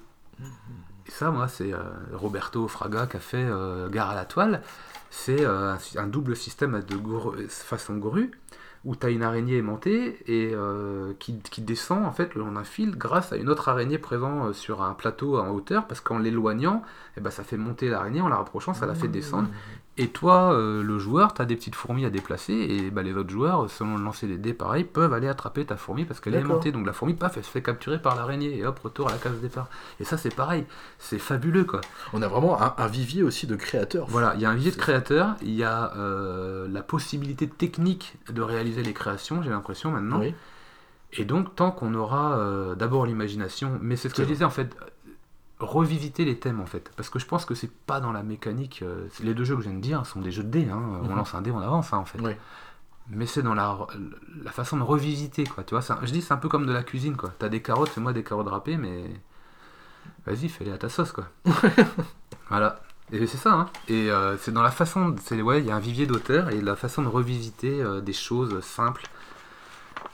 Et 1.06 1.10
ça 1.10 1.30
moi 1.30 1.48
c'est 1.48 1.72
euh, 1.72 1.78
Roberto 2.12 2.68
Fraga 2.68 3.06
qui 3.06 3.16
a 3.16 3.20
fait 3.20 3.44
euh, 3.44 3.88
Gare 3.88 4.10
à 4.10 4.14
la 4.14 4.24
toile. 4.24 4.62
C'est 5.10 5.44
euh, 5.44 5.74
un, 5.96 6.06
double 6.06 6.34
système 6.36 6.82
de 6.88 6.96
gru- 6.96 7.46
façon 7.48 7.96
grue 7.96 8.30
où 8.84 8.96
tu 8.96 9.06
as 9.06 9.10
une 9.10 9.22
araignée 9.22 9.58
aimantée 9.58 10.18
et 10.26 10.50
euh, 10.54 11.12
qui, 11.18 11.40
descend 11.58 12.04
en 12.04 12.10
fait 12.10 12.34
le 12.34 12.40
long 12.40 12.52
d'un 12.52 12.64
fil 12.64 12.96
grâce 12.96 13.32
à 13.32 13.36
une 13.36 13.48
autre 13.48 13.68
araignée 13.68 13.98
présente 13.98 14.48
euh, 14.48 14.52
sur 14.52 14.82
un 14.82 14.94
plateau 14.94 15.38
en 15.38 15.50
hauteur 15.50 15.86
parce 15.86 16.00
qu'en 16.00 16.18
l'éloignant, 16.18 16.82
eh 17.16 17.20
ben, 17.20 17.30
ça 17.30 17.44
fait 17.44 17.56
monter 17.56 17.88
l'araignée, 17.88 18.20
en 18.20 18.28
la 18.28 18.36
rapprochant, 18.36 18.74
ça 18.74 18.86
la 18.86 18.94
fait 18.94 19.08
descendre. 19.08 19.48
Et 19.98 20.08
toi, 20.08 20.54
euh, 20.54 20.82
le 20.82 20.98
joueur, 20.98 21.34
tu 21.34 21.42
as 21.42 21.44
des 21.44 21.54
petites 21.54 21.74
fourmis 21.74 22.06
à 22.06 22.10
déplacer 22.10 22.54
et 22.54 22.90
bah, 22.90 23.02
les 23.02 23.14
autres 23.14 23.28
joueurs, 23.28 23.68
selon 23.68 23.98
le 23.98 24.04
lancer 24.04 24.26
des 24.26 24.38
dés, 24.38 24.54
pareil, 24.54 24.84
peuvent 24.84 25.12
aller 25.12 25.28
attraper 25.28 25.66
ta 25.66 25.76
fourmi 25.76 26.06
parce 26.06 26.18
qu'elle 26.18 26.34
est 26.34 26.40
aimantée. 26.40 26.72
Donc 26.72 26.86
la 26.86 26.94
fourmi, 26.94 27.12
paf, 27.12 27.36
elle 27.36 27.44
se 27.44 27.50
fait 27.50 27.60
capturer 27.60 28.00
par 28.00 28.16
l'araignée 28.16 28.56
et 28.56 28.64
hop, 28.64 28.78
retour 28.78 29.08
à 29.08 29.12
la 29.12 29.18
case 29.18 29.38
départ. 29.40 29.68
Et 30.00 30.04
ça, 30.04 30.16
c'est 30.16 30.34
pareil, 30.34 30.64
c'est 30.98 31.18
fabuleux 31.18 31.64
quoi. 31.64 31.82
On 32.14 32.22
a 32.22 32.28
vraiment 32.28 32.60
un, 32.62 32.74
un 32.78 32.86
vivier 32.86 33.22
aussi 33.22 33.46
de 33.46 33.54
créateurs. 33.54 34.06
Voilà, 34.08 34.32
il 34.36 34.40
y 34.40 34.46
a 34.46 34.50
un 34.50 34.54
vivier 34.54 34.70
de 34.70 34.76
créateurs, 34.76 35.36
il 35.42 35.54
y 35.54 35.62
a 35.62 35.92
euh, 35.96 36.66
la 36.70 36.82
possibilité 36.82 37.46
technique 37.46 38.14
de 38.30 38.40
réaliser 38.40 38.82
les 38.82 38.94
créations, 38.94 39.42
j'ai 39.42 39.50
l'impression 39.50 39.90
maintenant. 39.90 40.20
Oui. 40.20 40.34
Et 41.12 41.26
donc, 41.26 41.54
tant 41.54 41.70
qu'on 41.70 41.92
aura 41.94 42.38
euh, 42.38 42.74
d'abord 42.74 43.04
l'imagination, 43.04 43.78
mais 43.82 43.96
c'est 43.96 44.08
ce 44.08 44.14
que 44.14 44.22
je 44.22 44.28
disais 44.28 44.46
en 44.46 44.50
fait, 44.50 44.74
revisiter 45.64 46.24
les 46.24 46.38
thèmes 46.38 46.60
en 46.60 46.66
fait. 46.66 46.90
Parce 46.96 47.08
que 47.10 47.18
je 47.18 47.26
pense 47.26 47.44
que 47.44 47.54
c'est 47.54 47.70
pas 47.70 48.00
dans 48.00 48.12
la 48.12 48.22
mécanique. 48.22 48.80
euh, 48.82 49.08
les 49.22 49.34
deux 49.34 49.44
jeux 49.44 49.56
que 49.56 49.62
je 49.62 49.68
viens 49.68 49.76
de 49.76 49.82
dire 49.82 50.04
sont 50.06 50.20
des 50.20 50.30
jeux 50.32 50.42
de 50.44 50.48
dés, 50.50 50.68
hein, 50.70 50.80
on 51.02 51.08
Mhm. 51.08 51.16
lance 51.16 51.34
un 51.34 51.42
dé, 51.42 51.50
on 51.50 51.58
avance 51.60 51.92
hein, 51.92 51.98
en 51.98 52.04
fait. 52.04 52.18
Oui. 52.20 52.32
Mais 53.10 53.26
c'est 53.26 53.42
dans 53.42 53.54
la, 53.54 53.76
la 54.44 54.52
façon 54.52 54.76
de 54.76 54.82
revisiter 54.82 55.44
quoi. 55.44 55.64
Tu 55.64 55.74
vois, 55.74 55.82
un- 55.92 55.98
je 56.06 56.12
dis 56.12 56.22
c'est 56.22 56.32
un 56.32 56.36
peu 56.38 56.48
comme 56.48 56.66
de 56.66 56.72
la 56.72 56.82
cuisine 56.82 57.16
quoi. 57.16 57.32
T'as 57.38 57.48
des 57.48 57.60
carottes, 57.60 57.88
fais-moi 57.90 58.12
des 58.12 58.22
carottes 58.24 58.48
râpées, 58.48 58.76
mais 58.76 59.04
vas-y, 60.26 60.48
fais-les 60.48 60.72
à 60.72 60.78
ta 60.78 60.88
sauce 60.88 61.12
quoi. 61.12 61.24
voilà. 62.48 62.80
Et 63.10 63.26
c'est 63.26 63.36
ça, 63.36 63.52
hein. 63.52 63.66
Et 63.88 64.10
euh, 64.10 64.38
c'est 64.38 64.52
dans 64.52 64.62
la 64.62 64.70
façon, 64.70 65.14
c'est 65.22 65.42
ouais, 65.42 65.60
il 65.60 65.66
y 65.66 65.70
a 65.70 65.76
un 65.76 65.80
vivier 65.80 66.06
d'auteur 66.06 66.48
et 66.50 66.60
la 66.62 66.76
façon 66.76 67.02
de 67.02 67.08
revisiter 67.08 67.82
euh, 67.82 68.00
des 68.00 68.14
choses 68.14 68.60
simples 68.64 69.02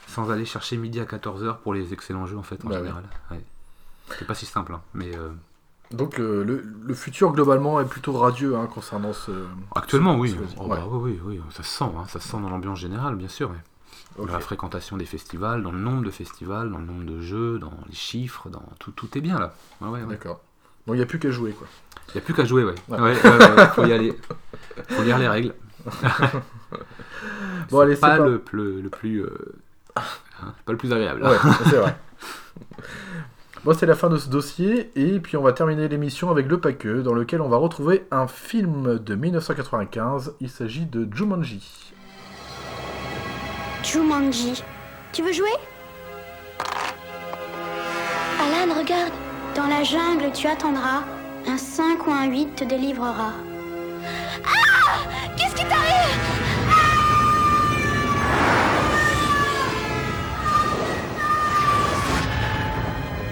sans 0.08 0.30
aller 0.30 0.44
chercher 0.46 0.76
midi 0.78 0.98
à 0.98 1.04
14h 1.04 1.58
pour 1.58 1.74
les 1.74 1.92
excellents 1.92 2.26
jeux 2.26 2.38
en 2.38 2.42
fait 2.42 2.64
en 2.64 2.68
Bah 2.68 2.78
général. 2.78 3.04
Ouais. 3.30 3.40
C'est 4.18 4.26
pas 4.26 4.34
si 4.34 4.46
simple, 4.46 4.72
hein. 4.74 4.80
mais 4.94 5.16
euh, 5.16 5.30
Donc 5.90 6.18
le, 6.18 6.42
le- 6.44 6.64
le 6.86 6.94
futur 6.94 7.32
globalement 7.32 7.80
est 7.80 7.84
plutôt 7.84 8.12
radieux 8.12 8.56
hein, 8.56 8.66
concernant 8.66 9.12
ce. 9.12 9.30
actuellement 9.74 10.14
ce- 10.14 10.18
oui. 10.20 10.30
ce- 10.30 10.54
Oh, 10.58 10.62
ouais. 10.64 10.76
bah, 10.76 10.84
oui, 10.90 11.18
oui, 11.24 11.38
oui, 11.38 11.40
ça 11.50 11.62
se 11.62 11.70
sent, 11.70 11.84
hein. 11.84 12.04
ça 12.08 12.20
se 12.20 12.28
sent 12.28 12.38
dans 12.40 12.48
l'ambiance 12.50 12.78
générale 12.78 13.14
bien 13.16 13.28
sûr. 13.28 13.50
ouais. 13.50 13.56
Dans 14.26 14.32
la 14.32 14.40
fréquentation 14.40 14.96
des 14.96 15.04
festivals, 15.04 15.62
dans 15.62 15.70
le 15.70 15.78
nombre 15.78 16.02
de 16.02 16.10
festivals, 16.10 16.70
dans 16.72 16.78
le 16.78 16.84
nombre 16.84 17.04
de 17.04 17.20
jeux, 17.20 17.60
dans 17.60 17.72
les 17.88 17.94
chiffres, 17.94 18.48
dans 18.48 18.64
tout, 18.80 18.90
tout 18.90 19.16
est 19.16 19.20
bien 19.20 19.38
là. 19.38 19.54
Ouais. 19.80 20.00
D'accord. 20.08 20.40
Donc 20.86 20.94
il 20.94 20.98
n'y 20.98 21.02
a 21.02 21.06
plus 21.06 21.20
qu'à 21.20 21.30
jouer 21.30 21.52
quoi. 21.52 21.68
Il 22.08 22.12
n'y 22.16 22.18
a 22.18 22.24
plus 22.24 22.34
qu'à 22.34 22.44
jouer, 22.44 22.64
ouais. 22.64 22.74
Ouais. 22.88 22.98
Ouais, 23.00 23.14
faut 23.74 23.84
y 23.84 23.92
aller. 23.92 24.18
Faut 24.88 25.02
lire 25.04 25.18
les 25.18 25.28
règles. 25.28 25.54
Bon, 27.70 27.80
allez, 27.80 27.94
c'est 27.94 28.00
pas 28.00 28.16
pas- 28.16 28.26
le, 28.26 28.42
le, 28.52 28.80
le 28.80 28.88
plus. 28.90 29.22
euh, 29.22 29.30
hein, 29.96 30.54
pas 30.64 30.72
le 30.72 30.78
plus 30.78 30.92
agréable. 30.92 31.22
Ouais, 31.22 31.36
c'est 31.64 31.76
vrai. 31.76 31.96
Bon, 33.64 33.74
c'est 33.74 33.86
la 33.86 33.96
fin 33.96 34.08
de 34.08 34.16
ce 34.18 34.28
dossier, 34.28 34.90
et 34.94 35.18
puis 35.18 35.36
on 35.36 35.42
va 35.42 35.52
terminer 35.52 35.88
l'émission 35.88 36.30
avec 36.30 36.46
le 36.46 36.60
paqueux, 36.60 37.02
dans 37.02 37.12
lequel 37.12 37.40
on 37.40 37.48
va 37.48 37.56
retrouver 37.56 38.06
un 38.12 38.28
film 38.28 38.98
de 38.98 39.14
1995. 39.16 40.34
Il 40.40 40.48
s'agit 40.48 40.86
de 40.86 41.08
Jumanji. 41.12 41.92
Jumanji. 43.82 44.62
Tu 45.12 45.22
veux 45.22 45.32
jouer? 45.32 45.48
Alan, 48.40 48.74
regarde. 48.78 49.12
Dans 49.56 49.66
la 49.66 49.82
jungle, 49.82 50.30
tu 50.32 50.46
attendras. 50.46 51.02
Un 51.46 51.56
5 51.56 52.06
ou 52.06 52.12
un 52.12 52.26
8 52.26 52.54
te 52.54 52.64
délivrera. 52.64 53.32
Ah 54.44 55.00
Qu'est-ce 55.36 55.54
qui 55.56 55.64
t'arrive? 55.64 56.37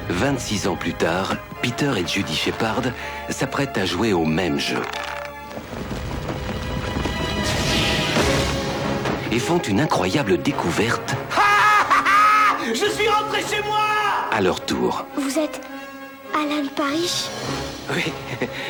26 0.09 0.69
ans 0.69 0.77
plus 0.77 0.93
tard, 0.95 1.37
Peter 1.63 1.91
et 1.97 2.07
Judy 2.07 2.35
Shepard 2.35 2.83
s'apprêtent 3.29 3.77
à 3.79 3.85
jouer 3.85 4.13
au 4.13 4.25
même 4.25 4.59
jeu. 4.59 4.81
Et 9.33 9.39
font 9.39 9.59
une 9.59 9.81
incroyable 9.81 10.39
découverte 10.41 11.15
Je 12.69 12.75
suis 12.75 13.09
rentré 13.09 13.41
chez 13.43 13.63
moi 13.63 13.79
à 14.33 14.41
leur 14.41 14.61
tour. 14.65 15.05
Vous 15.17 15.39
êtes 15.39 15.61
Alan 16.35 16.67
Parrish? 16.75 17.25
Oui. 17.95 18.13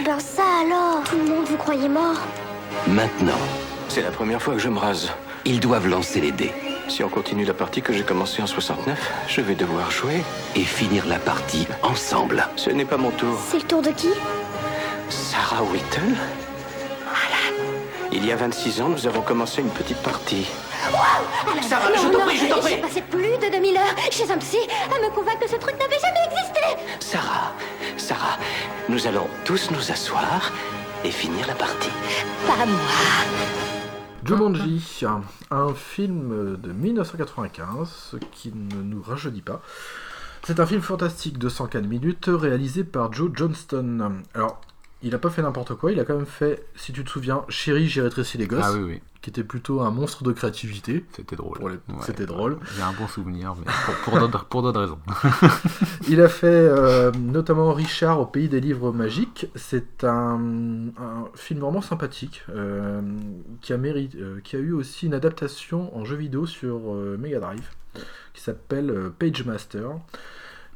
Ben 0.04 0.18
ça 0.20 0.42
alors 0.64 1.02
Tout 1.04 1.16
le 1.16 1.24
monde 1.24 1.46
vous 1.46 1.56
croyait 1.56 1.88
mort 1.88 2.16
Maintenant, 2.86 3.38
C'est 3.88 4.02
la 4.02 4.10
première 4.10 4.40
fois 4.42 4.54
que 4.54 4.60
je 4.60 4.68
me 4.68 4.78
rase. 4.78 5.10
Ils 5.46 5.60
doivent 5.60 5.88
lancer 5.88 6.20
les 6.20 6.32
dés 6.32 6.52
Si 6.88 7.02
on 7.04 7.08
continue 7.08 7.44
la 7.44 7.54
partie 7.54 7.80
que 7.82 7.92
j'ai 7.92 8.02
commencée 8.02 8.42
en 8.42 8.46
69, 8.46 8.98
je 9.28 9.40
vais 9.40 9.54
devoir 9.54 9.90
jouer. 9.90 10.22
et 10.54 10.60
finir 10.64 11.06
la 11.06 11.18
partie 11.18 11.66
ensemble. 11.82 12.46
Ce 12.56 12.70
n'est 12.70 12.84
pas 12.84 12.96
mon 12.96 13.10
tour. 13.10 13.38
C'est 13.50 13.58
le 13.58 13.62
tour 13.64 13.82
de 13.82 13.90
qui? 13.90 14.10
Sarah 15.08 15.62
Whittle 15.62 16.14
Il 18.12 18.24
y 18.26 18.32
a 18.32 18.36
26 18.36 18.80
ans, 18.80 18.88
nous 18.88 19.06
avons 19.06 19.22
commencé 19.22 19.60
une 19.62 19.70
petite 19.70 19.98
partie. 19.98 20.46
Sarah, 21.68 21.90
Non, 21.90 21.96
je 22.02 22.08
t'en 22.08 22.20
prie, 22.24 22.36
je 22.38 22.46
t'en 22.46 22.56
J'ai 22.56 22.60
prie 22.60 22.76
passé 22.80 23.02
plus 23.02 23.36
de 23.38 23.50
2000 23.50 23.76
heures 23.76 23.94
chez 24.10 24.30
un 24.30 24.38
psy 24.38 24.58
à 24.94 24.98
me 25.00 25.10
convaincre 25.14 25.40
que 25.40 25.48
ce 25.50 25.56
truc 25.56 25.74
n'avait 25.78 25.98
jamais 26.00 26.24
existé 26.26 26.60
Sarah, 27.00 27.52
Sarah, 27.96 28.38
nous 28.88 29.06
allons 29.06 29.28
tous 29.44 29.70
nous 29.70 29.90
asseoir 29.90 30.52
et 31.04 31.10
finir 31.10 31.46
la 31.46 31.54
partie. 31.54 31.90
Pas 32.46 32.64
moi 32.66 33.75
Jumanji, 34.26 35.04
un, 35.04 35.22
un 35.50 35.72
film 35.74 36.56
de 36.56 36.72
1995 36.72 37.88
ce 37.88 38.16
qui 38.16 38.52
ne 38.54 38.82
nous 38.82 39.02
rajeunit 39.02 39.42
pas. 39.42 39.62
C'est 40.42 40.60
un 40.60 40.66
film 40.66 40.80
fantastique 40.80 41.38
de 41.38 41.48
104 41.48 41.86
minutes 41.86 42.26
réalisé 42.28 42.84
par 42.84 43.12
Joe 43.12 43.30
Johnston. 43.34 44.22
Alors, 44.34 44.60
il 45.02 45.14
a 45.14 45.18
pas 45.18 45.30
fait 45.30 45.42
n'importe 45.42 45.74
quoi, 45.74 45.92
il 45.92 46.00
a 46.00 46.04
quand 46.04 46.16
même 46.16 46.26
fait, 46.26 46.64
si 46.74 46.92
tu 46.92 47.04
te 47.04 47.10
souviens, 47.10 47.44
Chérie, 47.48 47.86
j'ai 47.88 48.00
rétréci 48.02 48.38
les 48.38 48.46
gosses, 48.46 48.64
Ah 48.64 48.72
oui, 48.72 48.80
oui, 48.82 49.02
qui 49.20 49.30
était 49.30 49.44
plutôt 49.44 49.80
un 49.82 49.90
monstre 49.90 50.24
de 50.24 50.32
créativité. 50.32 51.04
c'était 51.14 51.36
drôle. 51.36 51.58
Pour 51.58 51.68
les- 51.68 51.76
Ouais, 51.76 51.94
c'était 52.02 52.20
ouais. 52.20 52.26
drôle. 52.26 52.58
J'ai 52.74 52.82
un 52.82 52.92
bon 52.92 53.06
souvenir, 53.06 53.54
mais 53.56 53.70
pour, 54.04 54.18
d'autres- 54.18 54.80
raisons. 54.80 54.98
Il 56.08 56.20
a 56.20 56.28
fait 56.28 56.46
euh, 56.46 57.12
notamment 57.12 57.72
Richard 57.74 58.20
au 58.20 58.26
pays 58.26 58.48
des 58.48 58.60
livres 58.60 58.90
magiques. 58.92 59.46
C'est 59.54 60.02
un, 60.04 60.88
un 60.98 61.24
film 61.34 61.60
vraiment 61.60 61.82
sympathique 61.82 62.42
euh, 62.48 63.00
qui, 63.60 63.72
a 63.72 63.76
mérité, 63.78 64.18
euh, 64.18 64.40
qui 64.42 64.56
a 64.56 64.58
eu 64.60 64.72
aussi 64.72 65.06
une 65.06 65.14
adaptation 65.14 65.94
en 65.96 66.04
jeu 66.04 66.16
vidéo 66.16 66.46
sur 66.46 66.78
Mega 67.18 67.40
Drive 67.40 67.68
qui 68.34 68.42
s'appelle 68.42 69.10
Page 69.18 69.44
Master. 69.44 69.92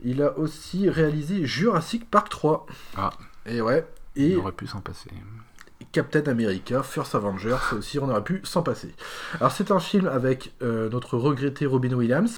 Il 0.02 0.22
a 0.22 0.38
aussi 0.38 0.88
réalisé 0.88 1.44
Jurassic 1.46 2.10
Park 2.10 2.28
3. 2.30 2.66
Ah. 2.96 3.10
Et 3.46 3.60
ouais. 3.60 3.86
Et 4.16 4.36
aurait 4.36 4.52
pu 4.52 4.66
s'en 4.66 4.80
passer. 4.80 5.10
Captain 5.92 6.22
America, 6.30 6.82
First 6.82 7.14
Avenger, 7.14 7.56
ça 7.68 7.76
aussi 7.76 7.98
on 7.98 8.08
aurait 8.08 8.22
pu 8.22 8.40
s'en 8.44 8.62
passer. 8.62 8.94
Alors 9.40 9.50
c'est 9.50 9.70
un 9.70 9.80
film 9.80 10.06
avec 10.06 10.52
euh, 10.62 10.88
notre 10.90 11.16
regretté 11.16 11.66
Robin 11.66 11.92
Williams. 11.94 12.36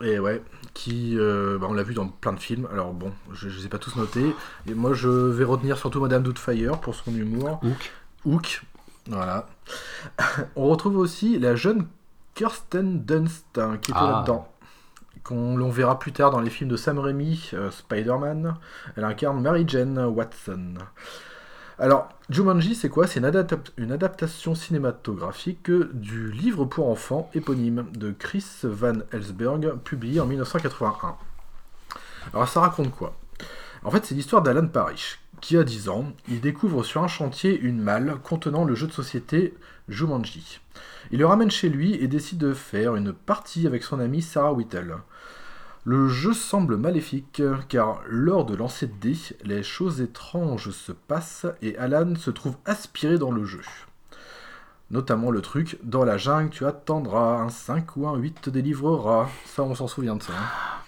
Et 0.00 0.20
ouais, 0.20 0.42
qui, 0.74 1.18
euh, 1.18 1.58
bah, 1.58 1.66
on 1.68 1.72
l'a 1.72 1.82
vu 1.82 1.92
dans 1.94 2.06
plein 2.06 2.32
de 2.32 2.38
films. 2.38 2.68
Alors 2.72 2.92
bon, 2.92 3.12
je, 3.32 3.48
je 3.48 3.58
les 3.58 3.66
ai 3.66 3.68
pas 3.68 3.78
tous 3.78 3.96
notés. 3.96 4.32
Et 4.68 4.74
moi, 4.74 4.92
je 4.92 5.08
vais 5.08 5.42
retenir 5.44 5.76
surtout 5.76 6.00
Madame 6.00 6.22
Doubtfire 6.22 6.78
pour 6.78 6.94
son 6.94 7.12
humour. 7.12 7.58
Hook. 7.64 7.92
Hook, 8.24 8.62
voilà. 9.08 9.48
on 10.56 10.68
retrouve 10.68 10.96
aussi 10.98 11.38
la 11.40 11.56
jeune 11.56 11.86
Kirsten 12.34 13.02
Dunst 13.04 13.58
hein, 13.58 13.78
qui 13.82 13.90
était 13.90 13.98
Ah. 14.00 14.10
là-dedans. 14.18 14.48
Qu'on 15.28 15.58
l'on 15.58 15.68
verra 15.68 15.98
plus 15.98 16.12
tard 16.12 16.30
dans 16.30 16.40
les 16.40 16.48
films 16.48 16.70
de 16.70 16.78
Sam 16.78 16.98
Raimi, 16.98 17.50
euh, 17.52 17.70
Spider-Man. 17.70 18.56
Elle 18.96 19.04
incarne 19.04 19.42
Mary 19.42 19.66
Jane 19.68 19.98
Watson. 19.98 20.76
Alors, 21.78 22.08
Jumanji, 22.30 22.74
c'est 22.74 22.88
quoi? 22.88 23.06
C'est 23.06 23.20
une, 23.20 23.44
une 23.76 23.92
adaptation 23.92 24.54
cinématographique 24.54 25.70
du 25.70 26.32
livre 26.32 26.64
pour 26.64 26.88
enfants 26.88 27.28
éponyme 27.34 27.84
de 27.92 28.10
Chris 28.10 28.42
Van 28.62 28.94
Ellsberg, 29.12 29.74
publié 29.84 30.18
en 30.20 30.24
1981. 30.24 31.16
Alors, 32.32 32.48
ça 32.48 32.60
raconte 32.60 32.90
quoi? 32.90 33.14
En 33.84 33.90
fait, 33.90 34.06
c'est 34.06 34.14
l'histoire 34.14 34.40
d'Alan 34.40 34.68
Parrish, 34.68 35.20
qui 35.40 35.56
a 35.56 35.64
10 35.64 35.88
ans, 35.88 36.12
il 36.28 36.40
découvre 36.40 36.82
sur 36.82 37.02
un 37.02 37.08
chantier 37.08 37.58
une 37.58 37.80
malle 37.80 38.16
contenant 38.22 38.64
le 38.64 38.74
jeu 38.74 38.86
de 38.86 38.92
société 38.92 39.54
Jumanji. 39.88 40.60
Il 41.10 41.18
le 41.18 41.26
ramène 41.26 41.50
chez 41.50 41.68
lui 41.68 41.94
et 41.94 42.08
décide 42.08 42.38
de 42.38 42.52
faire 42.52 42.96
une 42.96 43.12
partie 43.12 43.66
avec 43.66 43.82
son 43.82 44.00
amie 44.00 44.22
Sarah 44.22 44.52
Whittle. 44.52 44.96
Le 45.84 46.08
jeu 46.08 46.34
semble 46.34 46.76
maléfique, 46.76 47.42
car 47.68 48.02
lors 48.08 48.44
de 48.44 48.54
lancer 48.54 48.86
de 48.86 48.92
dés, 49.00 49.18
les 49.44 49.62
choses 49.62 50.00
étranges 50.00 50.70
se 50.70 50.92
passent 50.92 51.46
et 51.62 51.78
Alan 51.78 52.14
se 52.16 52.30
trouve 52.30 52.56
aspiré 52.66 53.16
dans 53.16 53.30
le 53.30 53.44
jeu. 53.44 53.62
Notamment 54.90 55.30
le 55.30 55.40
truc, 55.40 55.78
dans 55.82 56.04
la 56.04 56.18
jungle 56.18 56.50
tu 56.50 56.66
attendras, 56.66 57.40
un 57.40 57.48
5 57.48 57.96
ou 57.96 58.08
un 58.08 58.16
8 58.16 58.40
te 58.42 58.50
délivrera. 58.50 59.30
Ça, 59.46 59.62
on 59.62 59.74
s'en 59.74 59.86
souvient 59.86 60.16
de 60.16 60.22
ça. 60.22 60.32
hein. 60.32 60.87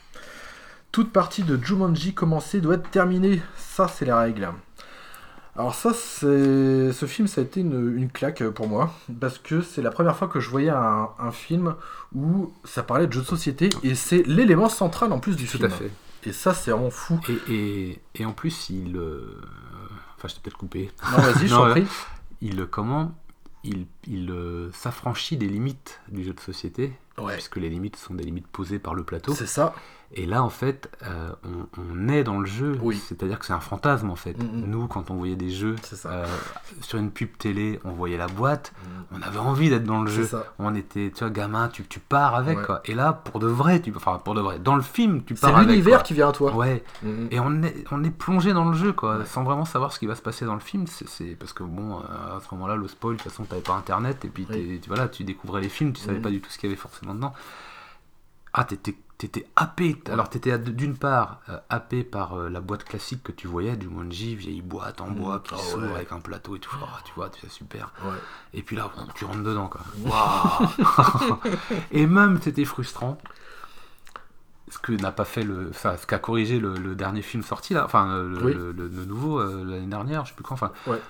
Toute 0.93 1.13
partie 1.13 1.43
de 1.45 1.57
Jumanji 1.63 2.15
commencée 2.15 2.61
doit 2.61 2.75
être 2.75 2.91
terminée. 2.91 3.41
Ça, 3.57 3.87
c'est 3.89 4.05
les 4.05 4.13
règles. 4.13 4.49
Alors 5.57 5.75
ça, 5.75 5.93
c'est 5.93 6.93
ce 6.93 7.07
film, 7.07 7.27
ça 7.29 7.41
a 7.41 7.45
été 7.45 7.61
une, 7.61 7.97
une 7.97 8.09
claque 8.11 8.43
pour 8.51 8.69
moi, 8.69 8.95
parce 9.21 9.39
que 9.39 9.61
c'est 9.63 9.83
la 9.83 9.91
première 9.91 10.17
fois 10.17 10.29
que 10.29 10.41
je 10.41 10.49
voyais 10.49 10.71
un, 10.71 11.09
un 11.19 11.31
film 11.33 11.75
où 12.15 12.53
ça 12.65 12.83
parlait 12.83 13.07
de 13.07 13.13
jeux 13.13 13.21
de 13.23 13.27
société, 13.27 13.69
et 13.83 13.95
c'est 13.95 14.23
l'élément 14.27 14.69
central 14.69 15.13
en 15.13 15.19
plus 15.19 15.37
du 15.37 15.45
Tout 15.47 15.59
film. 15.59 15.65
à 15.67 15.71
fait. 15.71 15.91
Et 16.25 16.33
ça, 16.33 16.55
c'est 16.55 16.71
vraiment 16.71 16.91
fou. 16.91 17.19
Et, 17.29 17.55
et, 17.55 18.01
et 18.15 18.25
en 18.25 18.33
plus, 18.33 18.71
il. 18.71 18.97
euh, 18.97 19.41
Enfin, 20.17 20.29
je 20.29 20.35
t'ai 20.35 20.41
peut-être 20.43 20.59
coupé. 20.59 20.91
Non, 21.13 21.19
vas-y, 21.19 21.49
je 21.49 21.55
t'en 21.55 21.71
prie. 21.71 21.87
Il. 22.43 22.67
Comment 22.67 23.13
Il, 23.65 23.87
il 24.07 24.31
euh, 24.31 24.71
s'affranchit 24.73 25.37
des 25.37 25.49
limites 25.49 26.01
du 26.09 26.25
jeu 26.25 26.33
de 26.33 26.41
société, 26.41 26.93
Ouais. 27.19 27.35
puisque 27.35 27.57
les 27.57 27.69
limites 27.69 27.97
sont 27.97 28.15
des 28.15 28.25
limites 28.25 28.47
posées 28.47 28.79
par 28.79 28.95
le 28.95 29.03
plateau. 29.03 29.35
C'est 29.35 29.47
ça. 29.47 29.75
Et 30.13 30.27
là, 30.27 30.43
en 30.43 30.49
fait, 30.49 30.91
euh, 31.07 31.31
on, 31.45 31.81
on 32.05 32.09
est 32.09 32.25
dans 32.25 32.41
le 32.41 32.47
jeu. 32.47 32.77
Oui. 32.83 32.97
C'est-à-dire 32.97 33.39
que 33.39 33.47
c'est 33.47 33.53
un 33.53 33.61
fantasme, 33.61 34.11
en 34.11 34.17
fait. 34.17 34.33
Mm, 34.33 34.43
mm. 34.45 34.65
Nous, 34.67 34.87
quand 34.89 35.09
on 35.13 35.15
voyait 35.15 35.37
des 35.37 35.51
jeux 35.51 35.77
C'est 35.83 36.05
euh, 36.07 36.27
sur 36.81 36.99
une 36.99 37.13
pub 37.13 37.37
télé, 37.39 37.79
on 37.85 37.93
voyait 37.93 38.17
la 38.17 38.27
boîte, 38.27 38.73
Mm. 38.83 39.17
on 39.17 39.23
avait 39.23 39.39
envie 39.39 39.71
d'être 39.71 39.85
dans 39.85 40.03
le 40.03 40.11
C'est 40.11 40.17
jeu. 40.17 40.25
ça. 40.27 40.47
On 40.59 40.75
était, 40.75 41.13
tu 41.15 41.21
vois, 41.23 41.31
gamin, 41.31 41.69
tu, 41.69 41.85
tu 41.87 42.01
pars 42.01 42.35
avec, 42.35 42.59
Ouais. 42.59 42.65
quoi. 42.65 42.81
Et 42.87 42.95
là, 42.95 43.13
pour 43.13 43.39
de 43.39 43.47
vrai, 43.47 43.81
tu, 43.81 43.93
enfin, 43.95 44.19
pour 44.19 44.35
de 44.35 44.41
vrai, 44.41 44.59
dans 44.59 44.75
le 44.75 44.83
film, 44.83 45.23
tu 45.23 45.37
C'est 45.37 45.43
pars 45.43 45.57
avec. 45.59 45.69
l'univers 45.69 45.99
quoi. 45.99 46.03
qui 46.03 46.15
vient 46.15 46.31
à 46.31 46.33
toi. 46.33 46.57
Ouais, 46.57 46.83
et 47.31 47.39
on 47.39 47.63
est, 47.63 47.85
on 47.93 48.03
est 48.03 48.11
plongé 48.11 48.53
dans 48.53 48.65
le 48.69 48.77
jeu, 48.77 48.93
quoi, 48.93 49.19
Ouais. 49.19 49.27
sans 49.27 49.45
vraiment 49.45 49.65
savoir 49.65 49.93
ce 49.93 50.01
qui 50.01 50.07
va 50.07 50.17
se 50.17 50.23
passer 50.23 50.45
dans 50.45 50.55
le 50.55 50.61
film. 50.61 50.89
C'est, 50.89 51.09
c'est- 51.09 51.37
parce 51.37 51.53
que 51.53 51.63
bon, 51.63 52.01
euh, 52.01 52.37
à 52.37 52.41
ce 52.41 52.53
moment-là, 52.57 52.75
le 52.75 52.89
spoil, 52.89 53.17
de 53.17 53.23
toute 53.23 53.31
façon, 53.31 53.45
t'avais 53.45 53.63
pas 53.63 53.75
internet, 53.75 54.25
et 54.25 54.29
puis 54.29 54.45
Oui. 54.51 54.81
tu, 54.83 54.89
voilà, 54.89 55.07
tu 55.09 55.23
découvrais 55.23 55.61
les 55.61 55.69
films, 55.69 55.93
tu 55.93 56.01
savais 56.03 56.19
pas 56.19 56.31
du 56.31 56.41
tout 56.41 56.51
ce 56.51 56.59
qu'il 56.59 56.69
y 56.69 56.73
avait 56.73 56.81
forcément 56.81 57.15
dedans. 57.15 57.33
Ah, 58.53 58.65
t'étais, 58.65 58.97
t'étais 59.21 59.47
happé. 59.55 60.03
Alors, 60.11 60.31
t'étais 60.31 60.59
d'une 60.59 60.97
part 60.97 61.41
euh, 61.51 61.59
happé 61.69 62.05
par 62.05 62.35
euh, 62.39 62.49
la 62.49 62.61
boîte 62.63 62.85
classique 62.85 63.23
que 63.23 63.33
tu 63.33 63.47
voyais, 63.49 63.77
du 63.77 63.87
Monji, 63.87 64.35
vieille 64.35 64.63
boîte 64.63 65.03
en 65.03 65.09
Mhm. 65.09 65.15
bois 65.15 65.41
qui 65.41 65.53
Ah 65.55 65.59
s'ouvre 65.59 65.89
ouais. 65.89 65.95
avec 65.97 66.13
un 66.13 66.21
plateau 66.21 66.57
et 66.57 66.59
tout. 66.59 66.75
Ah, 66.83 66.99
tu 67.05 67.13
vois, 67.15 67.29
tu 67.29 67.41
sais, 67.43 67.49
super. 67.51 67.93
Ouais. 68.03 68.13
Et 68.55 68.63
puis 68.63 68.77
là, 68.77 68.91
tu 69.15 69.27
rentres 69.27 69.43
dedans, 69.43 69.69
quoi. 69.69 69.83
Et 71.93 72.07
même, 72.07 72.41
c'était 72.41 72.65
frustrant. 72.65 73.19
Ce 74.69 74.79
que 74.79 74.93
n'a 74.93 75.11
pas 75.13 75.25
fait 75.25 75.43
le. 75.43 75.69
Enfin, 75.71 75.97
ce 75.97 76.07
qu'a 76.07 76.19
corrigé 76.19 76.61
le, 76.61 76.75
le 76.75 76.95
dernier 76.95 77.23
film 77.23 77.43
sorti, 77.43 77.75
là. 77.75 77.85
Enfin, 77.85 78.23
le, 78.23 78.45
Oui. 78.45 78.55
le- 78.55 78.73
le- 78.73 78.89
le 78.89 79.05
nouveau, 79.05 79.41
euh, 79.41 79.65
l'année 79.65 79.87
dernière, 79.87 80.25
je 80.25 80.31
sais 80.31 80.35
plus 80.37 80.45
quand. 80.45 80.55
Enfin, 80.55 80.73
Ouais. 80.87 81.01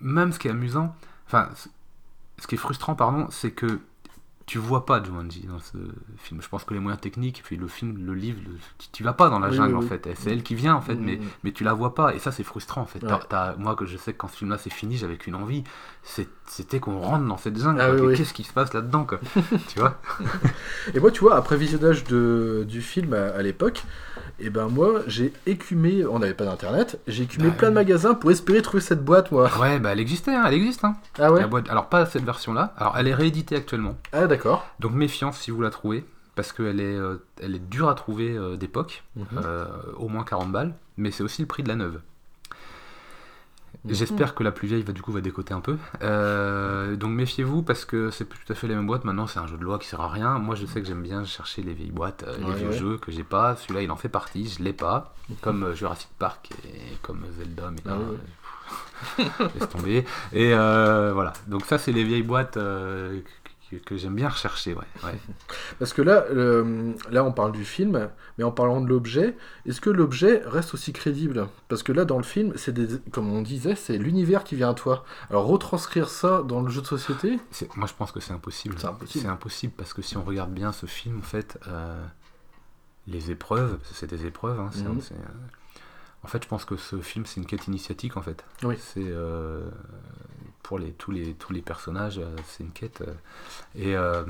même 0.00 0.32
ce 0.32 0.38
qui 0.38 0.48
est 0.48 0.50
amusant. 0.50 0.94
Enfin, 1.26 1.48
ce 2.38 2.46
qui 2.46 2.54
est 2.54 2.58
frustrant, 2.58 2.94
pardon, 2.94 3.28
c'est 3.30 3.50
que 3.50 3.80
tu 4.46 4.58
vois 4.58 4.86
pas 4.86 5.02
Jumanji 5.02 5.42
dans 5.46 5.58
ce 5.58 5.76
film. 6.18 6.40
Je 6.40 6.48
pense 6.48 6.62
que 6.62 6.72
les 6.72 6.78
moyens 6.78 7.00
techniques, 7.00 7.42
puis 7.44 7.56
le 7.56 7.66
film, 7.66 8.06
le 8.06 8.14
livre, 8.14 8.38
le- 8.46 8.56
tu, 8.92 9.02
vas 9.02 9.12
pas 9.12 9.28
dans 9.28 9.40
la 9.40 9.48
Oui, 9.48 9.56
jungle 9.56 9.74
oui, 9.76 9.84
en 9.84 9.88
fait. 9.88 10.08
C'est 10.16 10.30
elle 10.30 10.44
qui 10.44 10.54
vient 10.54 10.76
en 10.76 10.80
fait, 10.80 10.94
mais, 10.94 11.18
mais 11.42 11.50
tu 11.50 11.64
la 11.64 11.72
vois 11.72 11.94
pas. 11.96 12.14
Et 12.14 12.20
ça, 12.20 12.30
c'est 12.30 12.44
frustrant 12.44 12.82
en 12.82 12.86
fait. 12.86 13.02
Ouais. 13.02 13.10
Moi, 13.58 13.74
que 13.74 13.86
je 13.86 13.96
sais 13.96 14.12
que 14.12 14.18
quand 14.18 14.28
ce 14.28 14.36
film-là 14.36 14.56
c'est 14.58 14.72
fini, 14.72 14.96
j'avais 14.96 15.16
qu'une 15.16 15.34
envie, 15.34 15.64
c'était 16.46 16.78
qu'on 16.78 17.00
rentre 17.00 17.24
dans 17.26 17.36
cette 17.36 17.58
jungle. 17.58 17.80
Ah. 17.80 18.14
Qu'est-ce 18.16 18.32
qui 18.32 18.44
se 18.44 18.52
passe 18.52 18.72
là-dedans, 18.72 19.06
Tu 19.68 19.80
vois 19.80 20.00
Et 20.94 21.00
moi, 21.00 21.10
tu 21.10 21.20
vois, 21.20 21.36
après 21.36 21.56
visionnage 21.56 22.04
de, 22.04 22.64
du 22.68 22.82
film 22.82 23.14
à, 23.14 23.26
à 23.30 23.42
l'époque, 23.42 23.82
et 24.38 24.50
ben 24.50 24.68
moi, 24.68 25.02
j'ai 25.06 25.32
écumé, 25.46 26.04
on 26.06 26.18
n'avait 26.18 26.34
pas 26.34 26.44
d'internet, 26.44 27.00
j'ai 27.06 27.24
écumé 27.24 27.48
Bah 27.48 27.54
plein 27.56 27.68
de 27.70 27.74
magasins 27.74 28.14
pour 28.14 28.30
espérer 28.30 28.62
trouver 28.62 28.82
cette 28.82 29.04
boîte, 29.04 29.30
moi. 29.32 29.48
Ouais, 29.60 29.78
bah 29.78 29.90
elle 29.92 30.00
existait, 30.00 30.34
hein, 30.34 30.44
elle 30.46 30.54
existe. 30.54 30.84
Hein. 30.84 30.96
Ah 31.18 31.32
ouais 31.32 31.40
La 31.40 31.46
boîte- 31.46 31.68
Alors, 31.70 31.88
pas 31.88 32.04
cette 32.06 32.24
version-là. 32.24 32.74
Alors, 32.76 32.96
elle 32.98 33.08
est 33.08 33.14
rééditée 33.14 33.56
actuellement. 33.56 33.96
Ah 34.12 34.26
d'accord. 34.26 34.66
Donc, 34.80 34.92
méfiance 34.92 35.38
si 35.38 35.50
vous 35.50 35.62
la 35.62 35.70
trouvez. 35.70 36.04
Parce 36.34 36.52
qu'elle 36.52 36.80
est, 36.80 36.96
euh, 36.96 37.16
elle 37.42 37.54
est 37.54 37.68
dure 37.70 37.88
à 37.88 37.94
trouver 37.94 38.36
euh, 38.36 38.56
d'époque. 38.56 39.04
Mhm. 39.16 39.24
Euh, 39.42 39.64
au 39.96 40.08
moins 40.08 40.22
40 40.22 40.52
balles, 40.52 40.74
mais 40.98 41.10
c'est 41.10 41.22
aussi 41.22 41.40
le 41.40 41.48
prix 41.48 41.62
de 41.62 41.68
la 41.68 41.76
neuve. 41.76 42.00
Mhm. 43.84 43.94
J'espère 43.94 44.34
que 44.34 44.42
la 44.42 44.52
plus 44.52 44.66
vieille 44.68 44.82
va 44.82 44.92
du 44.92 45.02
coup 45.02 45.12
va 45.12 45.20
décoter 45.20 45.54
un 45.54 45.60
peu. 45.60 45.76
Euh, 46.02 46.96
donc 46.96 47.10
méfiez-vous 47.12 47.62
parce 47.62 47.84
que 47.84 48.10
c'est 48.10 48.24
plus 48.24 48.38
tout 48.44 48.52
à 48.52 48.56
fait 48.56 48.66
les 48.68 48.74
mêmes 48.74 48.86
boîtes. 48.86 49.04
Maintenant 49.04 49.26
c'est 49.26 49.38
un 49.38 49.46
jeu 49.46 49.56
de 49.56 49.62
loi 49.62 49.78
qui 49.78 49.86
sert 49.88 50.00
à 50.00 50.08
rien. 50.08 50.38
Moi 50.38 50.54
je 50.54 50.66
sais 50.66 50.80
que 50.80 50.86
j'aime 50.86 51.02
bien 51.02 51.24
chercher 51.24 51.62
les 51.62 51.72
vieilles 51.74 51.90
boîtes, 51.92 52.24
euh, 52.26 52.36
Ouais, 52.38 52.46
les 52.48 52.54
vieux 52.54 52.68
ouais. 52.70 52.76
jeux 52.78 52.98
que 52.98 53.12
j'ai 53.12 53.24
pas. 53.24 53.56
Celui-là 53.56 53.82
il 53.82 53.90
en 53.90 53.96
fait 53.96 54.08
partie, 54.08 54.48
je 54.48 54.62
l'ai 54.62 54.72
pas. 54.72 55.14
Comme 55.40 55.62
euh, 55.64 55.74
Jurassic 55.74 56.08
Park 56.18 56.50
et 56.64 56.96
comme 57.02 57.24
Zelda, 57.38 57.70
mais 57.70 57.82
là, 57.90 57.96
Ah 57.96 59.20
ouais, 59.20 59.50
laisse 59.60 59.68
tomber. 59.68 60.04
Et 60.32 60.52
euh, 60.54 61.12
voilà. 61.12 61.32
Donc 61.46 61.64
ça 61.66 61.78
c'est 61.78 61.92
les 61.92 62.04
vieilles 62.04 62.22
boîtes 62.22 62.56
euh, 62.56 63.20
que, 63.70 63.76
que 63.76 63.96
j'aime 63.96 64.14
bien 64.14 64.28
rechercher. 64.28 64.74
Ouais. 64.74 64.84
ouais. 65.04 65.18
Parce 65.78 65.92
que 65.92 66.02
là, 66.02 66.24
euh, 66.30 66.92
là, 67.10 67.24
on 67.24 67.32
parle 67.32 67.52
du 67.52 67.64
film, 67.64 68.08
mais 68.38 68.44
en 68.44 68.52
parlant 68.52 68.80
de 68.80 68.88
l'objet, 68.88 69.36
est-ce 69.66 69.80
que 69.80 69.90
l'objet 69.90 70.42
reste 70.46 70.74
aussi 70.74 70.92
crédible? 70.92 71.48
Parce 71.68 71.82
que 71.82 71.92
là, 71.92 72.04
dans 72.04 72.16
le 72.18 72.22
film, 72.24 72.52
c'est 72.56 72.72
des, 72.72 72.98
comme 73.12 73.32
on 73.32 73.42
disait, 73.42 73.74
c'est 73.74 73.98
l'univers 73.98 74.44
qui 74.44 74.54
vient 74.56 74.70
à 74.70 74.74
toi. 74.74 75.04
Alors 75.30 75.46
retranscrire 75.46 76.08
ça 76.08 76.42
dans 76.42 76.60
le 76.60 76.68
jeu 76.70 76.80
de 76.82 76.86
société, 76.86 77.38
C'est- 77.50 77.74
Moi, 77.76 77.86
je 77.86 77.94
pense 77.94 78.12
que 78.12 78.20
c'est 78.20 78.32
impossible. 78.32 78.76
C'est 78.78 78.86
impossible. 78.86 79.22
C'est 79.24 79.30
impossible 79.30 79.72
parce 79.76 79.92
que 79.94 80.02
si 80.02 80.16
on 80.16 80.22
regarde 80.24 80.52
bien 80.52 80.72
ce 80.72 80.86
film, 80.86 81.18
en 81.18 81.22
fait, 81.22 81.58
euh, 81.68 82.04
les 83.06 83.30
épreuves, 83.30 83.76
parce 83.78 83.90
que 83.90 83.94
c'est 83.96 84.06
des 84.10 84.26
épreuves. 84.26 84.58
hein, 84.60 84.70
c'est- 84.72 84.82
Mhm. 84.82 85.00
c'est, 85.00 85.14
euh, 85.14 85.18
en 86.22 86.28
fait, 86.28 86.42
je 86.42 86.48
pense 86.48 86.64
que 86.64 86.76
ce 86.76 87.00
film, 87.00 87.24
c'est 87.26 87.40
une 87.40 87.46
quête 87.46 87.66
initiatique, 87.68 88.16
en 88.16 88.22
fait. 88.22 88.44
Oui. 88.64 88.74
C'est 88.80 89.00
pour 90.66 90.78
les, 90.78 90.90
tous, 90.92 91.10
les, 91.12 91.34
tous 91.34 91.52
les 91.52 91.62
personnages, 91.62 92.18
euh, 92.18 92.34
c'est 92.48 92.64
une 92.64 92.72
quête. 92.72 93.00
euh, 93.02 93.12
et 93.76 93.96
euh, 93.96 94.24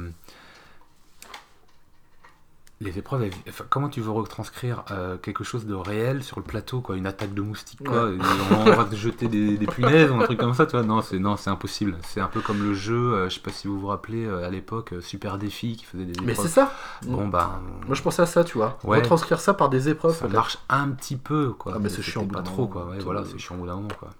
les 2.82 2.98
épreuves, 2.98 3.22
elles- 3.22 3.32
enfin, 3.48 3.64
comment 3.70 3.88
tu 3.88 4.02
veux 4.02 4.10
retranscrire 4.10 4.84
euh, 4.90 5.16
quelque 5.16 5.44
chose 5.44 5.64
de 5.64 5.72
réel 5.72 6.22
sur 6.22 6.38
le 6.38 6.44
plateau, 6.44 6.82
quoi, 6.82 6.96
une 6.96 7.06
attaque 7.06 7.32
de 7.32 7.40
moustique, 7.40 7.82
quoi, 7.82 8.04
Ouais. 8.10 8.18
on 8.50 8.64
va 8.64 8.84
te 8.84 8.94
jeter 8.94 9.28
des, 9.28 9.56
des 9.56 9.66
punaises 9.66 10.10
ou 10.10 10.16
un 10.20 10.24
truc 10.24 10.38
comme 10.38 10.52
ça, 10.52 10.66
tu 10.66 10.72
vois, 10.72 10.82
non, 10.82 11.00
c'est 11.00 11.18
non, 11.18 11.38
c'est 11.38 11.48
impossible. 11.48 11.96
C'est 12.02 12.20
un 12.20 12.26
peu 12.26 12.42
comme 12.42 12.62
le 12.62 12.74
jeu, 12.74 13.14
euh, 13.14 13.30
je 13.30 13.36
sais 13.36 13.40
pas 13.40 13.50
si 13.50 13.66
vous 13.66 13.80
vous 13.80 13.86
rappelez 13.86 14.26
euh, 14.26 14.46
à 14.46 14.50
l'époque, 14.50 14.92
Super 15.00 15.38
Défi 15.38 15.76
qui 15.78 15.86
faisait 15.86 16.04
des 16.04 16.20
mais 16.22 16.32
épreuves. 16.32 16.46
c'est 16.48 16.52
ça. 16.52 16.70
Bon 17.06 17.26
bah, 17.28 17.62
Moi, 17.86 17.94
je 17.94 18.02
pensais 18.02 18.20
à 18.20 18.26
ça, 18.26 18.44
tu 18.44 18.58
vois. 18.58 18.78
Ouais. 18.84 18.98
Retranscrire 18.98 19.40
ça 19.40 19.54
par 19.54 19.70
des 19.70 19.88
épreuves. 19.88 20.14
ça 20.14 20.28
marche 20.28 20.58
un 20.68 20.90
petit 20.90 21.16
peu, 21.16 21.54
quoi. 21.54 21.72
Ah, 21.76 21.78
mais 21.80 21.88
c'est 21.88 22.02
chiant 22.02 22.26
pas 22.26 22.42
trop, 22.42 22.66
quoi. 22.66 22.84
Ouais, 22.88 22.96
C'est- 22.98 23.04
voilà, 23.04 23.24
c'est 23.24 23.38
chiant 23.38 23.54
au 23.54 23.60
bout 23.60 23.66
d'un 23.68 23.76
moment, 23.76 23.88
quoi. 23.98 24.10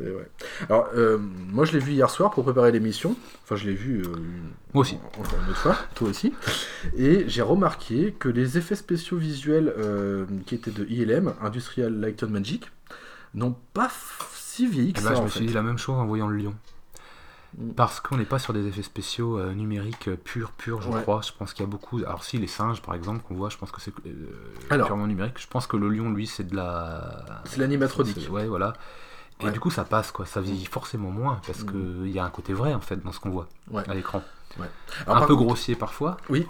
C'est. 0.00 0.64
Alors, 0.68 0.88
euh, 0.94 1.18
moi, 1.18 1.64
je 1.64 1.72
l'ai 1.72 1.78
vu 1.78 1.92
hier 1.92 2.08
soir 2.10 2.30
pour 2.30 2.44
préparer 2.44 2.72
l'émission. 2.72 3.16
Enfin, 3.44 3.56
je 3.56 3.66
l'ai 3.68 3.74
vu. 3.74 4.02
euh, 4.02 4.16
une- 4.16 4.50
Moi 4.72 4.82
aussi. 4.82 4.98
Encore 5.18 5.38
une 5.44 5.50
autre 5.50 5.58
fois, 5.58 5.76
toi 5.94 6.08
aussi. 6.08 6.32
Et 6.96 7.24
j'ai 7.28 7.42
remarqué 7.42 8.14
que 8.18 8.28
les 8.28 8.56
effets 8.58 8.76
spéciaux 8.76 9.18
visuels 9.18 9.72
euh, 9.76 10.24
qui 10.46 10.54
étaient 10.54 10.70
de 10.70 10.84
ILM, 10.86 11.34
Industrial 11.42 11.92
Light 11.92 12.22
and 12.22 12.28
Magic, 12.28 12.70
n'ont 13.34 13.56
pas 13.74 13.90
si 14.34 14.66
vieilli 14.66 14.92
que 14.92 15.00
Eh 15.00 15.02
ça. 15.02 15.10
ben, 15.10 15.14
je 15.16 15.20
en 15.20 15.24
me 15.24 15.28
fait. 15.28 15.38
suis 15.38 15.46
dit 15.46 15.54
la 15.54 15.62
même 15.62 15.78
chose 15.78 15.96
en 15.96 16.06
voyant 16.06 16.28
le 16.28 16.36
lion. 16.36 16.54
Mm. 17.58 17.70
Parce 17.72 17.98
qu'on 18.00 18.16
n'est 18.16 18.24
pas 18.24 18.38
sur 18.38 18.52
des 18.52 18.66
effets 18.68 18.82
spéciaux 18.82 19.42
numériques 19.52 20.08
purs, 20.24 20.52
purs, 20.52 20.80
je 20.82 20.88
Ouais. 20.88 21.02
crois. 21.02 21.20
Je 21.26 21.32
pense 21.36 21.52
qu'il 21.52 21.64
y 21.64 21.68
a 21.68 21.70
beaucoup. 21.70 21.98
Alors, 21.98 22.22
si 22.24 22.38
les 22.38 22.46
singes, 22.46 22.80
par 22.80 22.94
exemple, 22.94 23.22
qu'on 23.26 23.34
voit, 23.34 23.48
je 23.50 23.56
pense 23.58 23.72
que 23.72 23.80
c'est 23.80 23.92
purement 24.68 25.06
numérique. 25.08 25.34
Je 25.38 25.48
pense 25.48 25.66
que 25.66 25.76
le 25.76 25.88
lion, 25.88 26.10
lui, 26.10 26.26
c'est 26.28 26.44
de 26.46 26.54
la. 26.56 27.42
C'est 27.44 27.58
l'animatronique. 27.58 28.28
Ouais, 28.30 28.46
voilà. 28.46 28.72
Et 29.40 29.46
Ouais. 29.46 29.52
du 29.52 29.60
coup, 29.60 29.70
ça 29.70 29.84
passe, 29.84 30.10
quoi. 30.12 30.26
Ça 30.26 30.40
vieillit 30.40 30.66
forcément 30.66 31.10
moins 31.10 31.40
parce 31.46 31.62
Mm. 31.62 31.70
qu'il 32.02 32.10
y 32.10 32.18
a 32.18 32.24
un 32.24 32.30
côté 32.30 32.52
vrai, 32.52 32.74
en 32.74 32.80
fait, 32.80 33.02
dans 33.02 33.12
ce 33.12 33.20
qu'on 33.20 33.30
voit 33.30 33.48
Ouais. 33.70 33.82
à 33.88 33.94
l'écran. 33.94 34.22
Un 35.06 35.20
peu 35.20 35.34
contre- 35.34 35.44
grossier 35.46 35.76
parfois. 35.76 36.16
Oui. 36.28 36.46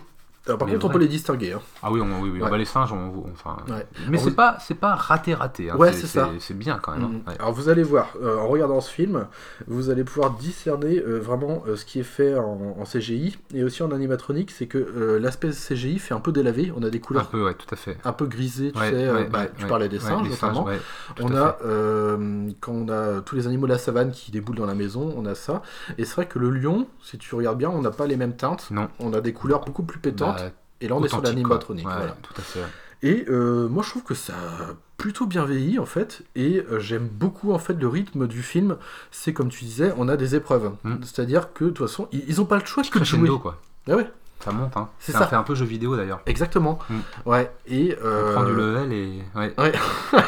Alors, 0.46 0.58
par 0.58 0.66
Mais 0.68 0.74
contre, 0.74 0.86
on 0.86 0.88
peut 0.88 0.98
les 0.98 1.06
distinguer. 1.08 1.52
hein. 1.52 1.60
Ah 1.82 1.92
oui, 1.92 2.00
on, 2.00 2.22
oui, 2.22 2.30
oui. 2.32 2.40
Ouais. 2.42 2.50
Bah, 2.50 2.56
les 2.56 2.64
singes, 2.64 2.92
on, 2.92 3.24
enfin. 3.32 3.58
Ouais. 3.68 3.86
Mais 4.08 4.16
c'est 4.16 4.30
vous- 4.30 4.34
pas, 4.36 4.56
c'est 4.60 4.74
pas 4.74 4.94
raté 4.94 5.34
raté. 5.34 5.70
hein. 5.70 5.76
Ouais, 5.76 5.92
c'est 5.92 6.06
ça. 6.06 6.30
C'est 6.40 6.56
bien 6.56 6.78
quand 6.82 6.92
même. 6.92 7.02
hein. 7.04 7.08
Mhm. 7.08 7.22
Ouais. 7.28 7.34
Alors 7.38 7.52
vous 7.52 7.68
allez 7.68 7.82
voir, 7.82 8.08
euh, 8.22 8.38
en 8.38 8.48
regardant 8.48 8.80
ce 8.80 8.90
film, 8.90 9.26
vous 9.68 9.90
allez 9.90 10.02
pouvoir 10.02 10.30
discerner 10.32 10.98
euh, 10.98 11.18
vraiment 11.20 11.62
euh, 11.68 11.76
ce 11.76 11.84
qui 11.84 12.00
est 12.00 12.04
fait 12.04 12.34
en, 12.36 12.74
en 12.80 12.84
CGI 12.84 13.36
et 13.54 13.62
aussi 13.64 13.82
en 13.82 13.92
animatronique, 13.92 14.50
c'est 14.50 14.66
que 14.66 14.78
euh, 14.78 15.18
l'aspect 15.20 15.50
CGI 15.50 15.98
fait 15.98 16.14
un 16.14 16.20
peu 16.20 16.32
délavé, 16.32 16.72
on 16.74 16.82
a 16.82 16.88
des 16.90 16.98
Un 16.98 17.00
couleurs 17.02 17.28
peu, 17.28 17.44
ouais, 17.44 17.54
tout 17.54 17.66
à 17.70 17.76
fait. 17.76 17.98
un 18.04 18.12
peu 18.14 18.26
grisées, 18.26 18.72
tu 18.72 18.78
Ouais, 18.78 18.90
sais, 18.90 18.94
euh, 18.96 19.14
ouais, 19.16 19.24
bah, 19.28 19.40
ouais, 19.40 19.50
tu 19.56 19.62
ouais. 19.64 19.68
parlais 19.68 19.88
des 19.90 19.98
Ouais, 19.98 20.08
singes 20.08 20.28
notamment. 20.30 20.64
ouais, 20.64 20.80
On 21.20 21.34
a, 21.36 21.58
euh, 21.66 22.48
quand 22.60 22.72
on 22.72 22.88
a 22.88 23.20
tous 23.20 23.36
les 23.36 23.46
animaux 23.46 23.66
de 23.66 23.72
la 23.72 23.78
savane 23.78 24.10
qui 24.10 24.30
déboulent 24.30 24.56
dans 24.56 24.66
la 24.66 24.74
maison, 24.74 25.12
on 25.16 25.26
a 25.26 25.34
ça. 25.34 25.62
Et 25.98 26.04
c'est 26.06 26.14
vrai 26.14 26.26
que 26.26 26.38
le 26.38 26.50
lion, 26.50 26.86
si 27.02 27.18
tu 27.18 27.34
regardes 27.34 27.58
bien, 27.58 27.68
on 27.70 27.82
n'a 27.82 27.90
pas 27.90 28.06
les 28.06 28.16
mêmes 28.16 28.36
teintes. 28.36 28.68
Non. 28.70 28.88
On 28.98 29.12
a 29.12 29.20
des 29.20 29.32
couleurs 29.32 29.64
beaucoup 29.64 29.82
plus 29.82 29.98
pétantes. 29.98 30.29
Bah, 30.32 30.50
et 30.80 30.88
là, 30.88 30.96
on 30.96 31.04
est 31.04 31.08
sur 31.08 31.22
l'animatronique. 31.22 31.86
Ouais, 31.86 31.94
voilà. 31.94 32.16
tout 32.22 32.34
à 32.36 32.42
fait. 32.42 32.60
ouais. 32.60 32.66
Et 33.02 33.24
euh, 33.28 33.68
moi, 33.68 33.82
je 33.82 33.90
trouve 33.90 34.02
que 34.02 34.14
ça 34.14 34.34
a 34.34 34.74
plutôt 34.98 35.26
bien 35.26 35.44
vieilli 35.46 35.78
en 35.78 35.86
fait. 35.86 36.22
Et 36.36 36.64
euh, 36.70 36.78
j'aime 36.80 37.08
beaucoup 37.08 37.52
en 37.52 37.58
fait 37.58 37.72
le 37.74 37.88
rythme 37.88 38.26
du 38.26 38.42
film. 38.42 38.76
C'est 39.10 39.32
comme 39.32 39.48
tu 39.48 39.64
disais, 39.64 39.92
on 39.96 40.08
a 40.08 40.16
des 40.16 40.34
épreuves. 40.34 40.72
Mm. 40.84 40.96
C'est-à-dire 41.02 41.52
que 41.54 41.64
de 41.64 41.70
toute 41.70 41.86
façon, 41.86 42.08
ils, 42.12 42.24
ils 42.28 42.40
ont 42.40 42.44
pas 42.44 42.58
le 42.58 42.64
choix 42.66 42.82
que 42.82 42.98
de 42.98 43.04
jouer. 43.04 43.30
Quoi. 43.40 43.58
Ah 43.88 43.96
ouais, 43.96 44.10
Ça 44.44 44.52
monte, 44.52 44.76
hein. 44.76 44.88
C'est 44.98 45.12
Ça 45.12 45.26
fait 45.26 45.36
un 45.36 45.42
peu 45.42 45.54
jeu 45.54 45.64
vidéo 45.64 45.96
d'ailleurs. 45.96 46.20
exactement. 46.26 46.78
Mm. 46.90 46.98
Ouais. 47.26 47.50
Et 47.66 47.96
On 48.02 48.06
euh, 48.06 48.32
prend 48.34 48.44
du 48.44 48.54
level 48.54 48.92
et. 48.92 49.22
Ouais. 49.34 49.54
Ouais. 49.56 49.72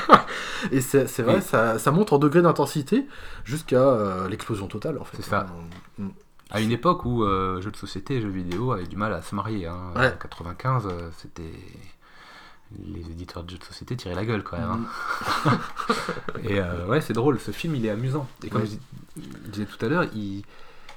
et 0.73 0.81
c'est 0.81 1.21
vrai, 1.21 1.43
ça, 1.43 1.79
ça 1.79 1.91
monte 1.91 2.13
en 2.15 2.19
degré 2.19 2.41
d'intensité 2.41 3.07
jusqu'à 3.45 3.77
euh, 3.83 4.29
l'explosion 4.29 4.67
totale 4.67 4.97
en 4.99 5.05
fait. 5.05 5.19
C'est 5.21 5.29
ça. 5.29 5.47
Mm. 5.99 6.09
À 6.53 6.61
une 6.61 6.71
époque 6.71 7.05
où 7.05 7.25
euh, 7.25 7.61
jeux 7.61 7.71
de 7.71 7.77
société 7.77 8.17
et 8.17 8.21
jeux 8.23 8.29
vidéo 8.29 8.73
avaient 8.73 8.87
du 8.87 8.97
mal 8.97 9.13
à 9.13 9.23
se 9.23 9.35
marier. 9.35 9.67
Hein. 9.67 9.93
Ouais. 9.97 10.13
En 10.13 10.17
95, 10.19 10.87
euh, 10.87 11.09
c'était. 11.19 11.53
Les 12.87 13.01
éditeurs 13.01 13.43
de 13.45 13.51
jeux 13.51 13.59
de 13.59 13.65
société 13.65 13.97
tiraient 13.97 14.15
la 14.15 14.25
gueule 14.25 14.43
quand 14.43 14.57
même. 14.59 14.71
hein. 14.71 14.81
Mm. 15.45 16.39
Et 16.49 16.59
euh, 16.59 16.87
ouais, 16.87 17.03
c'est 17.03 17.13
drôle, 17.13 17.39
ce 17.39 17.51
film 17.51 17.75
il 17.75 17.85
est 17.85 17.91
amusant. 17.91 18.27
Et 18.45 18.49
comme 18.49 18.63
Ouais. 18.63 18.67
je, 18.67 18.73
dis- 19.23 19.29
je 19.45 19.51
disais 19.51 19.67
tout 19.67 19.85
à 19.85 19.89
l'heure, 19.91 20.05
il... 20.15 20.43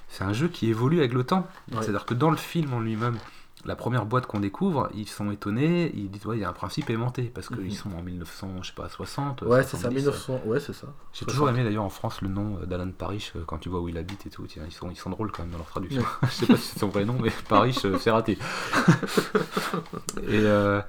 c'est 0.08 0.24
un 0.24 0.32
jeu 0.32 0.48
qui 0.48 0.70
évolue 0.70 1.00
avec 1.00 1.12
le 1.14 1.26
temps. 1.26 1.46
Ouais. 1.72 1.80
C'est-à-dire 1.82 2.06
que 2.06 2.14
dans 2.14 2.32
le 2.32 2.38
film 2.38 2.72
en 2.74 2.80
lui-même, 2.80 3.18
la 3.66 3.76
première 3.76 4.06
boîte 4.06 4.26
qu'on 4.28 4.40
découvre, 4.40 4.90
ils 4.94 5.08
sont 5.08 5.32
étonnés, 5.32 5.92
ils 5.96 6.10
disent 6.12 6.26
ouais, 6.26 6.38
il 6.38 6.42
y 6.42 6.44
a 6.46 6.50
un 6.50 6.54
principe 6.54 6.90
aimanté 6.90 7.24
parce 7.24 7.48
qu'ils 7.48 7.58
Mhm. 7.58 7.72
sont 7.72 7.92
en 7.94 8.02
1900, 8.04 8.50
je 8.62 8.68
sais 8.68 8.74
pas, 8.76 8.88
60. 8.90 9.42
Ouais, 9.42 9.64
c'est 9.64 9.72
ça, 9.78 9.90
70, 9.90 9.96
1900. 9.96 10.42
Ouais, 10.46 10.60
c'est 10.60 10.74
ça. 10.74 10.88
J'ai 11.14 11.26
toujours 11.26 11.50
aimé 11.50 11.64
d'ailleurs 11.64 11.84
en 11.84 11.90
France 11.90 12.22
le 12.22 12.28
nom 12.30 12.60
euh, 12.62 12.66
d'Alan 12.66 12.92
Parrish 12.92 13.34
euh, 13.36 13.44
quand 13.46 13.58
tu 13.58 13.70
vois 13.70 13.82
où 13.82 13.90
il 13.90 13.98
habite 13.98 14.26
et 14.26 14.30
tout. 14.30 14.46
Tiens, 14.48 14.64
ils 14.68 14.72
sont, 14.74 14.90
ils 14.92 14.96
sont 14.96 15.10
drôles 15.10 15.32
quand 15.32 15.44
même 15.44 15.52
dans 15.52 15.58
leur 15.58 15.68
traduction. 15.68 16.04
je 16.24 16.28
sais 16.30 16.46
pas 16.46 16.58
si 16.58 16.64
c'est 16.74 16.80
son 16.80 16.88
vrai 16.90 17.06
nom, 17.06 17.18
mais 17.22 17.32
Parrish, 17.50 17.84
euh, 17.86 17.98
c'est 18.00 18.12
raté. 18.12 18.38
et 20.28 20.30
euh, 20.30 20.82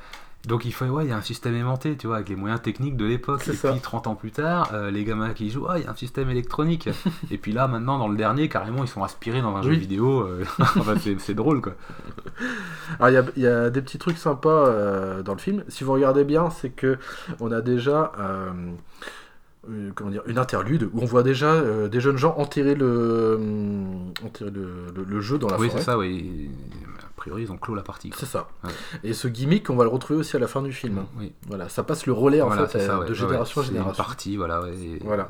donc 0.46 0.64
il 0.64 0.72
faut, 0.72 0.84
ouais, 0.86 1.04
il 1.04 1.10
y 1.10 1.12
a 1.12 1.16
un 1.16 1.22
système 1.22 1.54
aimanté, 1.56 1.96
tu 1.96 2.06
vois, 2.06 2.16
avec 2.16 2.28
les 2.28 2.36
moyens 2.36 2.62
techniques 2.62 2.96
de 2.96 3.04
l'époque. 3.04 3.46
Et 3.48 3.52
ça. 3.52 3.72
puis 3.72 3.80
30 3.80 4.06
ans 4.06 4.14
plus 4.14 4.30
tard, 4.30 4.70
euh, 4.72 4.90
les 4.92 5.02
gamins 5.04 5.32
qui 5.34 5.50
jouent, 5.50 5.66
ah, 5.68 5.78
il 5.78 5.84
y 5.84 5.86
a 5.88 5.90
un 5.90 5.94
système 5.96 6.30
électronique. 6.30 6.88
et 7.30 7.36
puis 7.38 7.52
là, 7.52 7.66
maintenant, 7.66 7.98
dans 7.98 8.08
le 8.08 8.16
dernier, 8.16 8.48
carrément, 8.48 8.84
ils 8.84 8.88
sont 8.88 9.02
aspirés 9.02 9.42
dans 9.42 9.56
un 9.56 9.62
jeu 9.62 9.70
Oui. 9.70 9.78
vidéo. 9.78 10.20
euh, 10.20 10.44
enfin, 10.58 10.94
c'est, 11.18 11.34
drôle 11.34 11.60
quoi. 11.60 11.74
Alors 13.00 13.24
il 13.36 13.40
y 13.42 13.44
y 13.44 13.46
a 13.48 13.70
des 13.70 13.82
petits 13.82 13.98
trucs 13.98 14.18
sympas 14.18 14.48
euh, 14.68 15.22
dans 15.22 15.32
le 15.32 15.38
film. 15.40 15.64
Si 15.68 15.82
vous 15.84 15.92
regardez 15.92 16.24
bien, 16.24 16.50
c'est 16.50 16.70
que 16.70 16.96
on 17.40 17.50
a 17.52 17.60
déjà 17.60 18.12
comment 19.96 20.10
dire 20.10 20.22
une 20.26 20.38
interlude 20.38 20.88
où 20.92 21.00
on 21.00 21.06
voit 21.06 21.24
déjà 21.24 21.46
euh, 21.52 21.88
des 21.88 22.00
jeunes 22.00 22.18
gens 22.18 22.36
enterrer 22.38 22.76
le 22.76 23.34
hum, 23.34 24.12
enterrer 24.24 24.50
le, 24.52 24.68
le- 24.94 25.02
le 25.04 25.20
jeu 25.20 25.38
dans 25.38 25.48
la 25.48 25.58
oui, 25.58 25.66
forêt. 25.68 25.80
c'est 25.80 25.86
ça, 25.86 25.98
oui. 25.98 26.50
A 27.16 27.20
priori, 27.20 27.42
ils 27.44 27.52
ont 27.52 27.56
clos 27.56 27.74
la 27.74 27.82
partie. 27.82 28.12
C'est 28.14 28.26
ça. 28.26 28.48
Ouais. 28.62 28.70
Et 29.02 29.14
ce 29.14 29.26
gimmick, 29.26 29.70
on 29.70 29.76
va 29.76 29.84
le 29.84 29.90
retrouver 29.90 30.20
aussi 30.20 30.36
à 30.36 30.38
la 30.38 30.46
fin 30.46 30.60
du 30.62 30.72
film. 30.72 31.04
Oui. 31.18 31.32
Voilà, 31.46 31.68
ça 31.70 31.82
passe 31.82 32.04
le 32.06 32.12
relais 32.12 32.42
en 32.42 32.48
Voilà, 32.48 32.66
fait 32.68 32.80
ça, 32.86 32.96
euh, 32.96 33.00
ouais. 33.00 33.06
de 33.08 33.14
génération 33.14 33.60
en 33.60 33.64
C'est 33.64 33.70
une 33.70 33.76
génération. 33.78 34.04
partie, 34.04 34.36
voilà. 34.36 34.62
et- 34.68 34.98
Voilà. 35.02 35.28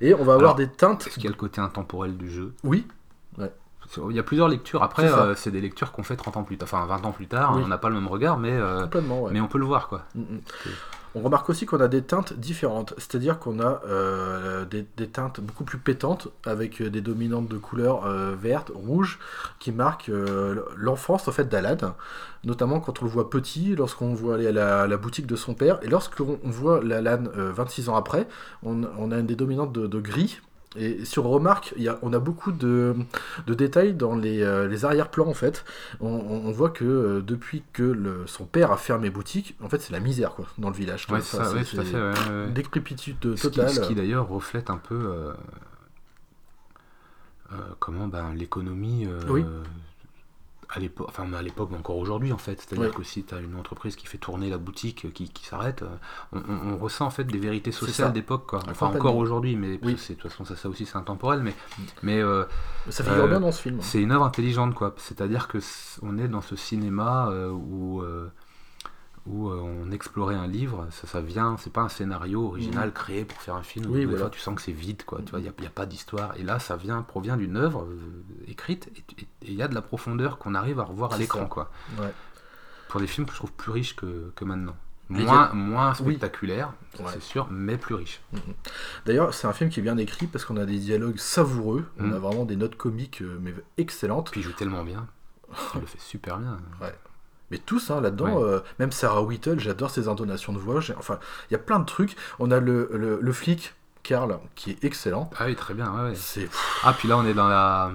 Et 0.00 0.14
on 0.14 0.18
va 0.24 0.34
avoir 0.34 0.38
Alors, 0.38 0.54
des 0.56 0.68
teintes. 0.68 1.06
Est-ce 1.06 1.14
qu'il 1.14 1.24
y 1.24 1.26
a 1.26 1.30
le 1.30 1.36
côté 1.36 1.60
intemporel 1.60 2.16
du 2.16 2.30
jeu? 2.30 2.54
Oui. 2.64 2.86
Il 4.08 4.16
y 4.16 4.18
a 4.18 4.22
plusieurs 4.22 4.48
lectures. 4.48 4.82
Après, 4.82 5.06
C'est 5.36 5.50
euh, 5.50 5.52
des 5.52 5.60
lectures 5.60 5.92
qu'on 5.92 6.02
fait 6.02 6.16
30 6.16 6.38
ans 6.38 6.42
plus 6.42 6.56
tard, 6.56 6.66
enfin 6.72 6.86
20 6.86 7.04
ans 7.04 7.12
plus 7.12 7.26
tard. 7.26 7.54
Oui. 7.54 7.62
On 7.64 7.68
n'a 7.68 7.76
pas 7.78 7.90
le 7.90 7.94
même 7.96 8.08
regard, 8.08 8.38
mais, 8.38 8.50
euh, 8.52 8.86
ouais. 8.86 9.30
mais 9.30 9.40
on 9.42 9.46
peut 9.46 9.58
le 9.58 9.66
voir, 9.66 9.88
quoi. 9.88 10.02
Mm, 10.14 10.20
mm. 10.22 10.40
On 11.16 11.22
remarque 11.22 11.48
aussi 11.48 11.64
qu'on 11.64 11.80
a 11.80 11.86
des 11.86 12.02
teintes 12.02 12.32
différentes, 12.32 12.92
c'est-à-dire 12.98 13.38
qu'on 13.38 13.60
a 13.60 13.82
euh, 13.86 14.64
des, 14.64 14.84
teintes 15.06 15.40
beaucoup 15.40 15.62
plus 15.62 15.78
pétantes, 15.78 16.28
avec 16.44 16.82
euh, 16.82 16.90
des 16.90 17.00
dominantes 17.00 17.48
de 17.48 17.56
couleurs 17.56 18.04
euh, 18.04 18.34
vertes, 18.34 18.72
rouges, 18.74 19.20
qui 19.60 19.70
marquent 19.70 20.08
euh, 20.08 20.64
l'enfance 20.76 21.28
en 21.28 21.32
fait 21.32 21.48
d'Alan, 21.48 21.94
notamment 22.42 22.80
quand 22.80 23.00
on 23.00 23.04
le 23.04 23.10
voit 23.10 23.30
petit, 23.30 23.76
lorsqu'on 23.76 24.12
voit 24.12 24.34
aller 24.34 24.48
à 24.48 24.86
la, 24.86 24.96
boutique 24.96 25.26
de 25.26 25.36
son 25.36 25.54
père, 25.54 25.78
et 25.82 25.88
lorsqu'on 25.88 26.40
on 26.42 26.50
voit 26.50 26.82
l'Alan 26.82 27.24
euh, 27.36 27.52
26 27.52 27.90
ans 27.90 27.96
après, 27.96 28.26
on, 28.64 28.82
a 29.12 29.22
des 29.22 29.36
dominantes 29.36 29.72
de 29.72 30.00
gris. 30.00 30.40
Et 30.76 31.04
si 31.04 31.18
on 31.18 31.28
remarque, 31.30 31.72
il 31.76 31.82
y 31.84 31.88
a, 31.88 31.98
on 32.02 32.12
a 32.12 32.18
beaucoup 32.18 32.50
de, 32.52 32.96
de 33.46 33.54
détails 33.54 33.94
dans 33.94 34.16
les, 34.16 34.42
euh, 34.42 34.66
les 34.66 34.84
arrière-plans 34.84 35.26
en 35.28 35.34
fait. 35.34 35.64
On, 36.00 36.50
voit 36.50 36.70
que 36.70 36.84
euh, 36.84 37.20
depuis 37.20 37.62
que 37.72 37.82
le- 37.82 38.26
son 38.26 38.44
père 38.44 38.72
a 38.72 38.76
fermé 38.76 39.10
boutique, 39.10 39.56
en 39.62 39.68
fait 39.68 39.80
c'est 39.80 39.92
la 39.92 40.00
misère 40.00 40.34
quoi 40.34 40.46
dans 40.58 40.70
le 40.70 40.74
village. 40.76 41.06
Ouais, 41.10 41.20
ça, 41.20 41.48
tout 41.50 41.80
à 41.80 41.84
fait. 41.84 41.96
ouais. 41.96 42.50
Décrépitude 42.52 43.36
Ce 43.36 43.48
qui, 43.48 43.54
totale. 43.56 43.70
ce 43.70 43.80
qui, 43.80 43.94
d'ailleurs 43.94 44.28
reflète 44.28 44.68
un 44.70 44.78
peu 44.78 44.94
euh, 44.94 45.32
comment 47.78 48.08
ben, 48.08 48.34
l'économie 48.34 49.06
Oui. 49.28 49.44
À 50.74 50.80
l'époque, 50.80 51.06
enfin 51.08 51.32
à 51.32 51.42
l'époque, 51.42 51.68
mais 51.70 51.78
encore 51.78 51.96
aujourd'hui 51.98 52.32
en 52.32 52.38
fait. 52.38 52.60
C'est-à-dire 52.60 52.90
Oui. 52.90 52.94
que 52.96 53.02
si 53.04 53.22
tu 53.24 53.34
as 53.34 53.38
une 53.40 53.54
entreprise 53.56 53.96
qui 53.96 54.06
fait 54.06 54.18
tourner 54.18 54.50
la 54.50 54.58
boutique, 54.58 55.04
euh, 55.04 55.10
qui, 55.10 55.28
qui 55.28 55.46
s'arrête, 55.46 55.82
euh, 55.82 55.86
on, 56.32 56.38
on- 56.38 56.72
on 56.74 56.76
ressent 56.78 57.06
en 57.06 57.10
fait 57.10 57.24
des 57.24 57.38
vérités 57.38 57.72
sociales 57.72 58.12
d'époque. 58.12 58.46
quoi. 58.46 58.60
Enfin 58.68 58.86
encore 58.88 59.16
aujourd'hui, 59.16 59.56
mais 59.56 59.78
Oui. 59.82 59.94
de 59.94 60.14
toute 60.14 60.22
façon 60.22 60.44
ça, 60.44 60.56
ça 60.56 60.68
aussi 60.68 60.86
c'est 60.86 60.96
intemporel, 60.96 61.40
mais, 61.40 61.54
mais 62.02 62.20
euh, 62.20 62.44
Ça 62.90 63.04
figure 63.04 63.24
Euh, 63.24 63.28
bien 63.28 63.40
dans 63.40 63.52
ce 63.52 63.62
film. 63.62 63.78
C'est 63.80 64.00
une 64.02 64.12
œuvre 64.12 64.24
intelligente, 64.24 64.74
quoi. 64.74 64.94
C'est-à-dire 64.98 65.48
que 65.48 65.60
c- 65.60 65.98
on 66.02 66.18
est 66.18 66.28
dans 66.28 66.42
ce 66.42 66.56
cinéma 66.56 67.28
euh, 67.30 67.50
où, 67.50 68.02
où 69.26 69.48
euh, 69.48 69.60
on 69.60 69.90
explorait 69.90 70.34
un 70.34 70.46
livre. 70.46 70.86
Ça, 70.90 71.06
ça 71.06 71.20
vient, 71.20 71.56
c'est 71.58 71.72
pas 71.72 71.80
un 71.82 71.88
scénario 71.88 72.46
original 72.46 72.92
créé 72.92 73.24
pour 73.24 73.40
faire 73.40 73.54
un 73.54 73.62
film. 73.62 73.86
Oui, 73.90 74.00
Des 74.00 74.04
voilà. 74.04 74.20
fois, 74.20 74.30
tu 74.30 74.38
sens 74.40 74.54
que 74.54 74.62
c'est 74.62 74.72
vide, 74.72 75.02
quoi. 75.04 75.20
Tu 75.24 75.30
vois, 75.30 75.40
il 75.40 75.42
n'y 75.42 75.66
a, 75.66 75.70
pas 75.70 75.86
d'histoire. 75.86 76.34
Et 76.36 76.42
là, 76.42 76.58
ça 76.58 76.76
vient, 76.76 77.00
provient 77.02 77.36
d'une 77.36 77.56
œuvre 77.56 77.84
euh, 77.84 77.98
écrite 78.48 78.90
et- 78.96 79.26
il 79.46 79.54
y 79.54 79.62
a 79.62 79.68
de 79.68 79.74
la 79.74 79.82
profondeur 79.82 80.38
qu'on 80.38 80.54
arrive 80.54 80.78
à 80.80 80.84
revoir 80.84 81.12
à 81.14 81.18
l'écran, 81.18 81.46
quoi. 81.46 81.70
Ouais. 81.98 82.12
Pour 82.88 83.00
des 83.00 83.06
films 83.06 83.26
que 83.26 83.32
je 83.32 83.38
trouve 83.38 83.52
plus 83.52 83.70
riches 83.72 83.96
que, 83.96 84.30
que 84.36 84.44
maintenant. 84.44 84.76
Moins, 85.10 85.42
a- 85.50 85.52
moins 85.52 85.92
spectaculaire, 85.94 86.72
Ouais. 86.98 87.04
c'est 87.12 87.22
sûr, 87.22 87.46
mais 87.50 87.76
plus 87.76 87.94
riche. 87.94 88.22
D'ailleurs, 89.04 89.34
c'est 89.34 89.46
un 89.46 89.52
film 89.52 89.68
qui 89.68 89.80
est 89.80 89.82
bien 89.82 89.98
écrit 89.98 90.26
parce 90.26 90.44
qu'on 90.46 90.56
a 90.56 90.64
des 90.64 90.78
dialogues 90.78 91.18
savoureux, 91.18 91.84
on 91.98 92.04
Mm. 92.08 92.12
a 92.14 92.18
vraiment 92.18 92.44
des 92.46 92.56
notes 92.56 92.76
comiques 92.76 93.20
euh, 93.22 93.38
mais 93.40 93.54
excellentes. 93.76 94.30
Puis 94.30 94.40
il 94.40 94.44
joue 94.44 94.52
tellement 94.52 94.82
bien. 94.84 95.06
Il 95.74 95.80
le 95.80 95.86
fait 95.86 96.00
super 96.00 96.38
bien. 96.38 96.58
Mais 97.50 97.58
tous 97.58 97.90
hein, 97.90 98.00
là-dedans, 98.00 98.36
Ouais. 98.38 98.42
euh, 98.44 98.60
même 98.78 98.90
Sarah 98.92 99.22
Whittle, 99.22 99.58
j'adore 99.60 99.90
ses 99.90 100.08
intonations 100.08 100.52
de 100.52 100.58
voix. 100.58 100.80
Enfin, 100.98 101.18
il 101.50 101.52
y 101.52 101.56
a 101.56 101.58
plein 101.58 101.78
de 101.78 101.84
trucs. 101.84 102.16
On 102.38 102.50
a 102.50 102.58
le, 102.60 102.88
le, 102.92 103.18
le 103.20 103.32
flic, 103.32 103.74
Carl, 104.02 104.38
qui 104.54 104.70
est 104.72 104.84
excellent. 104.84 105.30
Ah 105.38 105.44
oui, 105.46 105.54
très 105.54 105.74
bien. 105.74 105.92
ouais, 105.94 106.10
ouais. 106.10 106.14
C'est 106.16 106.48
Ah, 106.82 106.94
puis 106.96 107.06
là, 107.08 107.16
on 107.18 107.24
est 107.26 107.34
dans 107.34 107.48
la. 107.48 107.90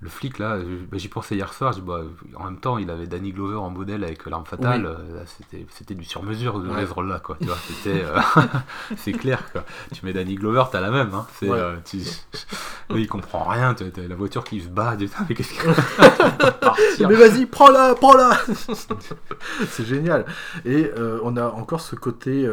Le 0.00 0.10
flic, 0.10 0.38
là, 0.38 0.58
bah, 0.58 0.98
j'y 0.98 1.08
pensais 1.08 1.36
hier 1.36 1.54
soir. 1.54 1.72
je 1.72 1.80
bah, 1.80 2.02
en 2.36 2.44
même 2.44 2.58
temps, 2.60 2.76
il 2.76 2.90
avait 2.90 3.06
Danny 3.06 3.32
Glover 3.32 3.56
en 3.56 3.70
modèle 3.70 4.04
avec 4.04 4.26
l'arme 4.26 4.44
fatale. 4.44 4.82
Oui. 4.86 4.92
euh, 5.12 5.20
là, 5.20 5.22
c'était, 5.70 5.94
du 5.94 6.04
sur-mesure 6.04 6.60
de 6.60 6.68
Ouais. 6.68 6.84
rôle-là, 6.84 7.18
quoi. 7.20 7.38
Tu 7.40 7.46
vois, 7.46 7.56
c'était. 7.66 8.04
euh, 8.04 8.18
c'est 8.96 9.12
clair, 9.12 9.42
quoi. 9.52 9.64
Tu 9.94 10.04
mets 10.04 10.12
Danny 10.12 10.34
Glover, 10.34 10.64
t'as 10.70 10.82
la 10.82 10.90
même. 10.90 11.14
Hein. 11.14 11.26
Ouais. 11.40 11.48
euh, 11.50 11.76
tu- 11.82 12.02
il 12.94 13.08
comprend 13.08 13.44
rien. 13.44 13.72
Tu 13.74 13.90
t'as 13.90 14.02
la 14.06 14.14
voiture 14.16 14.44
qui 14.44 14.60
se 14.60 14.68
bat. 14.68 14.96
Tu 14.98 15.08
mais 15.28 15.34
qu'est-ce 15.34 15.54
que. 15.54 16.50
Partir. 16.60 17.08
Mais 17.08 17.14
vas-y, 17.16 17.46
prends-la, 17.46 17.94
prends-la 17.94 18.38
C'est 19.70 19.86
génial. 19.86 20.26
Et 20.66 20.90
euh, 20.98 21.18
on 21.22 21.38
a 21.38 21.46
encore 21.46 21.80
ce 21.80 21.96
côté, 21.96 22.46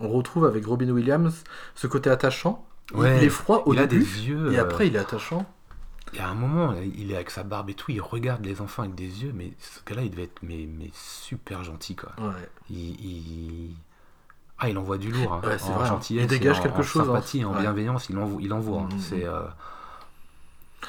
on 0.00 0.08
retrouve 0.10 0.44
avec 0.44 0.66
Robin 0.66 0.90
Williams, 0.90 1.44
ce 1.74 1.86
côté 1.86 2.10
attachant. 2.10 2.66
Ouais, 2.94 3.16
il 3.18 3.24
est 3.24 3.28
froid 3.30 3.62
au 3.66 3.72
il 3.74 3.80
a 3.80 3.86
début, 3.86 4.04
des 4.04 4.28
yeux. 4.28 4.52
et 4.52 4.58
après 4.58 4.86
il 4.86 4.94
est 4.94 4.98
attachant. 5.00 5.44
Y 6.16 6.20
a 6.20 6.28
un 6.28 6.34
moment, 6.34 6.74
il 6.96 7.12
est 7.12 7.14
avec 7.14 7.30
sa 7.30 7.42
barbe 7.42 7.68
et 7.70 7.74
tout, 7.74 7.90
il 7.90 8.00
regarde 8.00 8.44
les 8.44 8.60
enfants 8.60 8.82
avec 8.82 8.94
des 8.94 9.22
yeux, 9.24 9.32
mais 9.34 9.52
ce 9.60 9.80
gars-là, 9.86 10.02
il 10.02 10.10
devait 10.10 10.24
être 10.24 10.38
mais, 10.42 10.66
mais 10.66 10.90
super 10.94 11.62
gentil, 11.62 11.94
quoi. 11.96 12.10
Ouais. 12.18 12.32
Il, 12.70 12.78
il- 13.04 13.74
Ah, 14.58 14.70
il 14.70 14.78
envoie 14.78 14.96
du 14.98 15.10
lourd, 15.12 15.34
hein. 15.34 15.40
Ouais, 15.46 15.58
c'est 15.58 15.68
en 15.70 15.74
vrai, 15.74 15.84
hein. 15.84 15.88
gentillesse, 15.88 16.24
Il 16.24 16.28
dégage 16.28 16.60
en, 16.60 16.62
quelque 16.62 16.78
en 16.78 16.82
chose, 16.82 17.02
hein. 17.02 17.06
sympathie, 17.06 17.44
en 17.44 17.52
Ouais. 17.54 17.60
bienveillance, 17.60 18.08
il 18.08 18.16
envoie. 18.18 18.40
Il 18.40 18.52
envoie 18.54 18.80
hein. 18.82 18.88
Mhm. 18.92 18.98
C'est. 19.00 19.24
euh, 19.26 19.42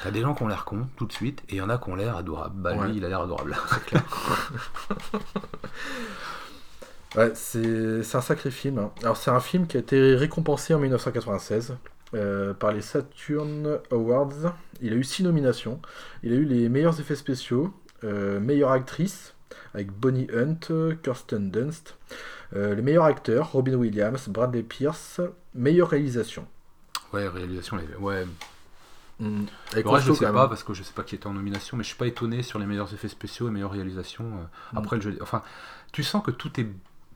T'as 0.02 0.10
des 0.12 0.20
gens 0.20 0.32
qui 0.34 0.44
ont 0.44 0.48
l'air 0.48 0.64
cons 0.64 0.86
tout 0.96 1.06
de 1.06 1.12
suite, 1.12 1.42
et 1.48 1.54
il 1.56 1.58
y 1.58 1.60
en 1.60 1.68
a 1.68 1.76
qui 1.76 1.90
ont 1.90 1.96
l'air 1.96 2.16
adorables. 2.16 2.54
Bah, 2.60 2.86
lui, 2.86 2.96
il 2.96 3.04
a 3.04 3.08
l'air 3.08 3.20
adorable. 3.20 3.56
Ouais, 7.16 7.32
c'est 7.34 8.02
c'est 8.02 8.16
un 8.18 8.20
sacré 8.20 8.50
film. 8.50 8.90
Alors 9.02 9.16
c'est 9.16 9.30
un 9.30 9.40
film 9.40 9.66
qui 9.66 9.76
a 9.78 9.80
été 9.80 10.14
récompensé 10.14 10.74
en 10.74 10.78
1996 10.78 11.74
euh, 12.14 12.54
par 12.54 12.72
les 12.72 12.80
Saturn 12.80 13.78
Awards. 13.90 14.54
Il 14.80 14.92
a 14.92 14.96
eu 14.96 15.04
six 15.04 15.22
nominations. 15.22 15.80
Il 16.22 16.32
a 16.32 16.36
eu 16.36 16.44
les 16.44 16.68
meilleurs 16.68 16.98
effets 17.00 17.16
spéciaux, 17.16 17.72
Euh, 18.04 18.38
meilleure 18.38 18.70
actrice 18.70 19.34
avec 19.74 19.90
Bonnie 19.90 20.28
Hunt, 20.32 20.94
Kirsten 21.02 21.50
Dunst. 21.50 21.96
Euh, 22.54 22.76
les 22.76 22.82
meilleurs 22.82 23.06
acteurs, 23.06 23.50
Robin 23.52 23.74
Williams, 23.74 24.28
Bradley 24.28 24.62
Pierce. 24.62 25.20
Meilleure 25.54 25.88
réalisation. 25.88 26.46
Ouais, 27.12 27.26
réalisation, 27.26 27.76
ouais. 28.00 28.24
Avec 29.72 29.84
Le 29.84 29.90
reste, 29.90 30.06
je 30.06 30.12
sais 30.12 30.24
pas 30.26 30.32
même. 30.32 30.48
parce 30.48 30.62
que 30.62 30.74
je 30.74 30.84
sais 30.84 30.92
pas 30.92 31.02
qui 31.02 31.16
était 31.16 31.26
en 31.26 31.32
nomination, 31.32 31.76
mais 31.76 31.82
je 31.82 31.88
suis 31.88 31.96
pas 31.96 32.06
étonné 32.06 32.44
sur 32.44 32.60
les 32.60 32.66
meilleurs 32.66 32.92
effets 32.94 33.08
spéciaux 33.08 33.48
et 33.48 33.50
meilleures 33.50 33.72
réalisations. 33.72 34.24
Mm. 34.72 34.78
Après 34.78 34.96
le 34.96 35.02
jeu, 35.02 35.18
enfin, 35.20 35.42
tu 35.90 36.04
sens 36.04 36.22
que 36.22 36.30
tout 36.30 36.60
est, 36.60 36.68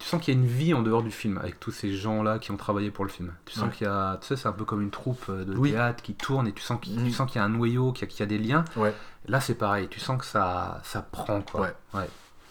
tu 0.02 0.08
sens 0.08 0.20
qu'il 0.20 0.34
y 0.34 0.36
a 0.36 0.40
une 0.40 0.48
vie 0.48 0.74
en 0.74 0.82
dehors 0.82 1.02
du 1.04 1.12
film 1.12 1.38
avec 1.38 1.60
tous 1.60 1.70
ces 1.70 1.94
gens 1.94 2.24
là 2.24 2.40
qui 2.40 2.50
ont 2.50 2.56
travaillé 2.56 2.90
pour 2.90 3.04
le 3.04 3.10
film. 3.10 3.32
Tu 3.46 3.54
sens 3.54 3.64
Ouais. 3.68 3.70
qu'il 3.70 3.86
y 3.86 3.90
a, 3.90 4.18
tu 4.20 4.26
sais, 4.26 4.36
c'est 4.36 4.48
un 4.48 4.52
peu 4.52 4.64
comme 4.64 4.82
une 4.82 4.90
troupe 4.90 5.24
euh, 5.28 5.44
de 5.44 5.56
Oui. 5.56 5.70
théâtre 5.70 6.02
qui 6.02 6.14
tourne 6.14 6.48
et 6.48 6.52
tu 6.52 6.60
sens 6.60 6.80
qu'il, 6.80 6.96
tu 7.04 7.12
sens 7.12 7.30
qu'il 7.30 7.38
y 7.38 7.42
a 7.42 7.44
un 7.44 7.48
noyau, 7.48 7.92
qu'il 7.92 8.02
y 8.02 8.04
a, 8.04 8.10
qu'il 8.10 8.20
y 8.20 8.22
a 8.24 8.26
des 8.26 8.38
liens. 8.38 8.64
Ouais. 8.74 8.92
Là, 9.28 9.40
c'est 9.40 9.54
pareil. 9.54 9.86
Tu 9.88 10.00
sens 10.00 10.18
que 10.18 10.24
ça, 10.24 10.80
ça 10.82 11.02
prend 11.02 11.40
quoi. 11.42 11.60
Ouais. 11.60 11.74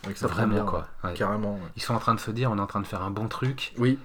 Ouais. 0.08 0.16
Ça, 0.16 0.28
Vraiment 0.28 0.54
bien, 0.56 0.66
quoi. 0.66 0.88
Carrément. 1.14 1.60
Ils 1.76 1.82
sont 1.82 1.94
en 1.94 2.00
train 2.00 2.16
de 2.16 2.20
se 2.22 2.32
dire, 2.32 2.50
on 2.52 2.58
est 2.58 2.62
en 2.62 2.68
train 2.68 2.80
de 2.82 2.88
faire 2.88 3.02
un 3.04 3.12
bon 3.12 3.28
truc 3.28 3.74
Oui. 3.78 4.00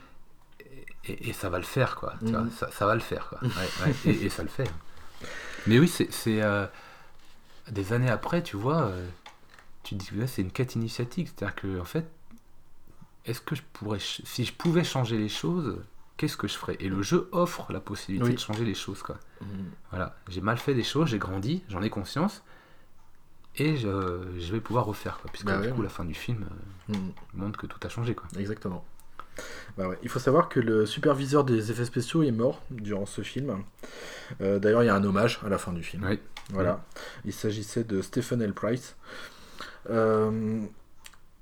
et, 1.05 1.29
et 1.29 1.33
ça 1.33 1.49
va 1.49 1.59
le 1.59 1.65
faire 1.65 1.95
quoi. 1.95 2.15
Tu 2.25 2.33
vois, 2.33 2.41
Mhm. 2.43 2.51
ça, 2.51 2.69
ça 2.73 2.85
va 2.85 2.95
le 2.95 3.01
faire 3.01 3.29
quoi. 3.29 3.39
Et, 4.07 4.11
et 4.11 4.29
ça 4.29 4.43
le 4.43 4.49
fait. 4.49 4.69
Mais 5.69 5.79
oui, 5.79 5.87
c'est 5.89 6.13
c'est, 6.13 6.43
euh, 6.43 6.67
des 7.71 7.93
années 7.93 8.11
après, 8.11 8.43
tu 8.43 8.57
vois, 8.57 8.83
euh, 8.83 9.07
tu 9.85 9.95
te 9.97 10.01
dis 10.01 10.09
que 10.11 10.17
là, 10.17 10.27
c'est 10.27 10.43
une 10.43 10.51
quête 10.51 10.75
initiatique. 10.75 11.29
C'est-à-dire 11.29 11.55
que 11.55 11.81
en 11.81 11.85
fait, 11.85 12.07
est-ce 13.27 13.41
que 13.41 13.55
je 13.55 13.63
pourrais, 13.73 13.99
si 14.01 14.45
je 14.45 14.53
pouvais 14.53 14.85
changer 14.85 15.19
les 15.19 15.29
choses, 15.29 15.77
qu'est-ce 16.17 16.37
que 16.37 16.49
je 16.49 16.55
ferais? 16.57 16.77
Et 16.81 16.89
le 16.89 17.03
jeu 17.03 17.29
offre 17.33 17.71
la 17.73 17.81
possibilité 17.81 18.29
Oui. 18.29 18.35
de 18.35 18.41
changer 18.41 18.65
les 18.65 18.75
choses 18.75 19.03
quoi. 19.03 19.19
Mhm. 19.41 19.49
Voilà, 19.91 20.17
j'ai 20.29 20.41
mal 20.41 20.57
fait 20.59 20.75
des 20.75 20.83
choses, 20.85 21.09
j'ai 21.09 21.19
grandi, 21.19 21.63
j'en 21.69 21.83
ai 21.83 21.91
conscience. 21.91 22.43
Et 23.59 23.77
je, 23.79 23.89
je 24.39 24.53
vais 24.53 24.61
pouvoir 24.61 24.85
refaire, 24.85 25.19
quoi, 25.19 25.31
puisque 25.33 25.47
Bah 25.47 25.59
du 25.59 25.69
ouais. 25.69 25.73
coup 25.75 25.81
la 25.83 25.89
fin 25.89 26.05
du 26.05 26.13
film 26.15 26.45
euh, 26.91 26.93
Mhm. 26.95 27.13
montre 27.35 27.59
que 27.59 27.67
tout 27.67 27.79
a 27.83 27.89
changé. 27.89 28.15
Quoi. 28.15 28.27
Exactement. 28.39 28.85
Bah 29.79 29.89
ouais. 29.89 29.99
Il 30.03 30.09
faut 30.11 30.19
savoir 30.19 30.49
que 30.51 30.61
le 30.61 30.85
superviseur 30.87 31.43
des 31.45 31.71
effets 31.71 31.85
spéciaux 31.87 32.23
est 32.23 32.31
mort 32.33 32.63
durant 32.71 33.07
ce 33.07 33.23
film. 33.23 33.63
Euh, 34.41 34.59
D'ailleurs, 34.59 34.83
il 34.83 34.87
y 34.87 34.89
a 34.91 34.95
un 34.95 35.05
hommage 35.05 35.41
à 35.45 35.49
la 35.49 35.59
fin 35.59 35.73
du 35.73 35.83
film. 35.83 36.05
Oui. 36.09 36.21
Voilà. 36.51 36.85
Il 37.25 37.33
s'agissait 37.33 37.83
de 37.85 38.03
Stephen 38.03 38.41
L. 38.43 38.53
Price. 38.55 38.95
Euh, 39.91 40.61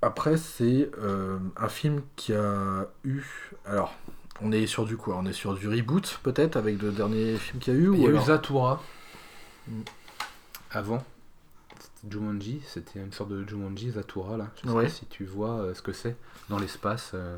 après, 0.05 0.37
c'est 0.37 0.91
euh, 0.99 1.39
un 1.57 1.69
film 1.69 2.03
qui 2.17 2.33
a 2.35 2.87
eu. 3.05 3.23
Alors, 3.67 3.95
on 4.41 4.53
est 4.53 4.67
sur 4.67 4.85
du 4.85 4.97
quoi? 4.97 5.17
On 5.17 5.27
est 5.27 5.33
sur 5.33 5.55
du 5.55 5.69
reboot, 5.69 6.21
peut-être, 6.23 6.57
avec 6.57 6.81
le 6.83 6.91
dernier 6.93 7.37
film 7.37 7.59
qu'il 7.61 7.75
y 7.75 7.77
a 7.77 7.81
eu 7.81 7.93
Il 7.95 8.01
y 8.01 8.05
ou 8.05 8.17
a 8.17 8.21
eu 8.21 8.25
Zatura 8.25 8.83
Mm. 9.67 9.81
avant. 10.73 11.03
C'était 11.81 12.13
Jumanji, 12.13 12.61
c'était 12.67 13.01
une 13.01 13.13
sorte 13.13 13.31
de 13.31 13.49
Jumanji, 13.49 13.91
Zatura 13.93 14.37
là. 14.37 14.49
Je 14.63 14.69
sais 14.69 14.75
Ouais. 14.75 14.85
pas 14.85 14.91
si 14.91 15.07
tu 15.07 15.25
vois 15.25 15.53
euh, 15.61 15.75
ce 15.75 15.81
que 15.83 15.93
c'est 15.93 16.17
dans 16.51 16.59
l'espace. 16.59 17.13
euh, 17.15 17.37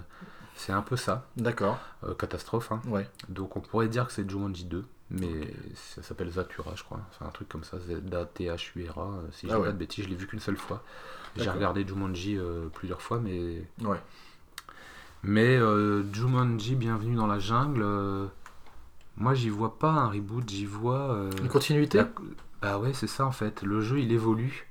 c'est 0.56 0.72
un 0.72 0.82
peu 0.82 0.96
ça. 0.96 1.26
D'accord. 1.36 1.78
Catastrophe. 2.18 2.72
Hein. 2.72 2.80
Ouais. 2.86 3.08
Donc 3.28 3.56
on 3.56 3.60
pourrait 3.60 3.88
dire 3.88 4.06
que 4.06 4.12
c'est 4.12 4.28
Jumanji 4.28 4.64
2, 4.64 4.84
mais 5.10 5.54
ça 5.74 6.02
s'appelle 6.02 6.30
Zatura, 6.30 6.74
je 6.74 6.82
crois. 6.82 7.00
C'est 7.18 7.24
un 7.24 7.30
truc 7.30 7.48
comme 7.48 7.64
ça, 7.64 7.78
Z-A-T-H-U-R-A. 7.78 9.00
euh, 9.02 9.22
Si 9.32 9.46
je 9.48 9.52
Ah 9.52 9.58
ouais. 9.60 9.66
pas 9.66 9.72
de 9.72 9.78
bêtises, 9.78 10.04
je 10.04 10.08
l'ai 10.10 10.16
vu 10.16 10.26
qu'une 10.26 10.40
seule 10.40 10.56
fois. 10.56 10.82
J'ai 11.36 11.48
regardé 11.50 11.86
Jumanji 11.86 12.36
euh, 12.38 12.68
plusieurs 12.72 13.02
fois, 13.02 13.20
mais 13.20 13.62
Ouais. 13.84 14.00
mais 15.22 15.56
euh, 15.56 16.02
Jumanji, 16.12 16.74
Bienvenue 16.76 17.14
dans 17.16 17.26
la 17.26 17.38
jungle, 17.38 17.82
euh, 17.82 18.26
moi 19.16 19.34
j'y 19.34 19.48
vois 19.48 19.78
pas 19.78 19.90
un 19.90 20.08
reboot, 20.08 20.48
j'y 20.48 20.64
vois. 20.66 21.28
Une 21.40 21.48
continuité 21.48 21.98
la- 21.98 22.08
Bah 22.62 22.78
ouais, 22.78 22.92
c'est 22.94 23.06
ça 23.06 23.26
en 23.26 23.32
fait. 23.32 23.62
Le 23.62 23.80
jeu 23.80 24.00
il 24.00 24.12
évolue 24.12 24.66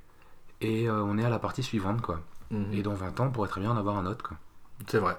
et 0.61 0.89
on 0.89 1.17
est 1.17 1.23
à 1.25 1.29
la 1.29 1.39
partie 1.39 1.63
suivante 1.63 2.01
quoi. 2.01 2.19
Mhm. 2.51 2.73
Et 2.73 2.81
dans 2.83 2.93
20 2.93 3.19
ans, 3.19 3.25
on 3.27 3.31
pourrait 3.31 3.49
très 3.49 3.61
bien 3.61 3.71
en 3.71 3.77
avoir 3.77 3.97
un 3.97 4.05
autre 4.05 4.23
quoi. 4.27 4.37
C'est 4.87 4.99
vrai. 4.99 5.17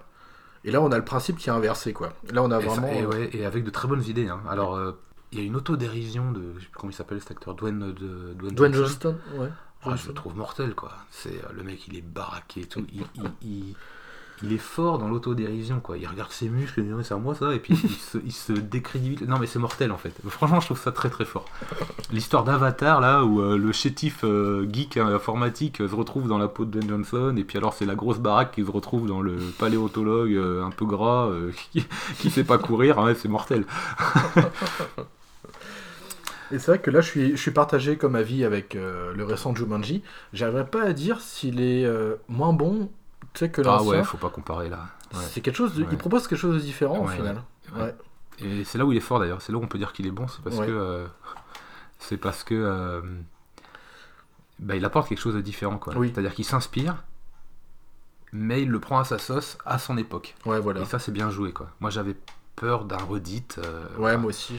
Et 0.66 0.70
là, 0.70 0.82
on 0.82 0.90
a 0.92 0.98
le 0.98 1.04
principe 1.04 1.38
qui 1.38 1.48
est 1.48 1.52
inversé, 1.52 1.92
quoi. 1.94 2.12
Là, 2.30 2.42
on 2.42 2.50
a 2.50 2.58
vraiment. 2.58 2.88
et 2.88 3.02
euh, 3.02 3.06
ouais, 3.08 3.30
et 3.32 3.46
avec 3.46 3.64
de 3.64 3.70
très 3.70 3.88
bonnes 3.88 4.04
idées. 4.04 4.28
hein. 4.28 4.40
Alors 4.48 4.74
euh, 4.76 4.92
il 5.32 5.38
y 5.38 5.42
a 5.42 5.44
une 5.44 5.56
autodérision 5.56 6.32
de. 6.32 6.42
Je 6.56 6.60
sais 6.64 6.66
plus 6.66 6.78
comment 6.78 6.90
il 6.90 6.94
s'appelle 6.94 7.20
cet 7.20 7.30
acteur, 7.30 7.54
Dwayne, 7.54 7.78
de, 7.92 8.34
Dwayne, 8.34 8.54
Dwayne 8.54 8.74
Johnson. 8.74 8.88
Johnston, 9.02 9.16
ouais. 9.40 9.48
Ah, 9.88 9.94
je 9.94 10.08
le 10.08 10.14
trouve 10.14 10.36
mortel 10.36 10.74
quoi. 10.74 10.90
C'est 11.10 11.28
euh, 11.44 11.52
le 11.54 11.62
mec, 11.62 11.86
il 11.86 11.96
est 11.96 12.02
baraqué 12.02 12.62
et 12.62 12.66
tout. 12.66 12.84
Il, 12.92 13.02
il- 13.14 13.30
il- 13.42 13.74
il 14.42 14.52
est 14.52 14.58
fort 14.58 14.98
dans 14.98 15.08
l'autodérision 15.08 15.80
quoi. 15.80 15.96
Il 15.96 16.06
regarde 16.06 16.30
ses 16.30 16.48
muscles, 16.48 16.80
il 16.80 16.94
dit 16.94 17.04
c'est 17.04 17.14
à 17.14 17.16
moi 17.16 17.34
ça, 17.34 17.54
et 17.54 17.58
puis 17.58 17.74
il 17.82 17.90
se, 17.90 18.18
il 18.24 18.32
se 18.32 18.52
décrédibilise. 18.52 19.26
Non 19.26 19.38
mais 19.38 19.46
c'est 19.46 19.58
mortel 19.58 19.92
en 19.92 19.96
fait. 19.96 20.12
Franchement, 20.28 20.60
je 20.60 20.66
trouve 20.66 20.78
ça 20.78 20.92
très 20.92 21.08
très 21.08 21.24
fort. 21.24 21.46
L'histoire 22.12 22.44
d'Avatar 22.44 23.00
là 23.00 23.24
où 23.24 23.40
euh, 23.40 23.56
le 23.56 23.72
chétif 23.72 24.24
euh, 24.24 24.68
geek 24.70 24.98
hein, 24.98 25.06
informatique 25.06 25.80
euh, 25.80 25.88
se 25.88 25.94
retrouve 25.94 26.28
dans 26.28 26.38
la 26.38 26.48
peau 26.48 26.64
de 26.64 26.70
Dwayne 26.70 26.88
Johnson, 26.88 27.34
et 27.36 27.44
puis 27.44 27.56
alors 27.58 27.72
c'est 27.72 27.86
la 27.86 27.94
grosse 27.94 28.18
baraque 28.18 28.52
qui 28.52 28.64
se 28.64 28.70
retrouve 28.70 29.06
dans 29.06 29.22
le 29.22 29.36
paléontologue 29.58 30.36
un 30.36 30.70
peu 30.70 30.84
gras 30.84 31.30
qui, 31.72 31.86
qui 32.18 32.30
sait 32.30 32.44
pas 32.44 32.58
courir. 32.58 32.98
Ouais, 32.98 33.14
c'est 33.14 33.28
mortel. 33.28 33.64
Et 36.52 36.60
c'est 36.60 36.70
vrai 36.70 36.78
que 36.78 36.92
là, 36.92 37.00
je 37.00 37.34
suis, 37.34 37.50
partagé 37.50 37.96
comme 37.96 38.14
avis 38.14 38.44
avec 38.44 38.74
le 38.74 39.24
récent 39.24 39.52
Jumanji. 39.52 40.04
J'arriverai 40.32 40.64
pas 40.66 40.84
à 40.84 40.92
dire 40.92 41.20
s'il 41.20 41.60
est 41.60 41.84
moins 42.28 42.52
bon 42.52 42.88
tu 43.32 43.40
sais, 43.40 43.50
que 43.50 43.60
Ah 43.62 43.64
l'ancien. 43.64 43.88
ouais, 43.90 44.04
faut 44.04 44.16
pas 44.16 44.30
comparer 44.30 44.68
là. 44.68 44.86
Ouais. 45.14 45.20
C'est 45.30 45.40
quelque 45.40 45.56
chose 45.56 45.74
de- 45.74 45.82
Ouais. 45.82 45.88
Il 45.92 45.98
propose 45.98 46.26
quelque 46.26 46.38
chose 46.38 46.54
de 46.56 46.60
différent 46.60 47.04
au 47.04 47.08
final. 47.08 47.42
Et 48.38 48.64
c'est 48.64 48.76
là 48.78 48.84
où 48.84 48.92
il 48.92 48.98
est 48.98 49.00
fort 49.00 49.18
d'ailleurs, 49.20 49.40
c'est 49.40 49.50
là 49.52 49.58
où 49.58 49.62
on 49.62 49.66
peut 49.66 49.78
dire 49.78 49.92
qu'il 49.92 50.06
est 50.06 50.10
bon, 50.10 50.26
c'est 50.28 50.42
parce 50.42 50.56
que 50.56 50.62
euh, 50.70 51.06
c'est 51.98 52.18
parce 52.18 52.44
que 52.44 52.54
euh, 52.54 53.00
bah, 54.58 54.76
il 54.76 54.84
apporte 54.84 55.08
quelque 55.08 55.20
chose 55.20 55.34
de 55.34 55.40
différent 55.40 55.78
quoi. 55.78 55.94
Oui. 55.96 56.10
C'est-à-dire 56.12 56.34
qu'il 56.34 56.44
s'inspire, 56.44 57.02
mais 58.32 58.62
il 58.62 58.68
le 58.70 58.78
prend 58.80 58.98
à 58.98 59.04
sa 59.04 59.18
sauce 59.18 59.56
à 59.64 59.78
son 59.78 59.96
époque. 59.96 60.34
Ouais, 60.44 60.60
voilà. 60.60 60.82
Et 60.82 60.84
ça 60.84 60.98
c'est 60.98 61.12
bien 61.12 61.30
joué 61.30 61.52
quoi. 61.52 61.70
Moi 61.80 61.88
j'avais 61.90 62.14
peur 62.56 62.84
d'un 62.84 62.98
redit. 62.98 63.44
euh, 63.58 63.86
Ouais, 63.98 64.16
moi 64.18 64.28
aussi. 64.28 64.54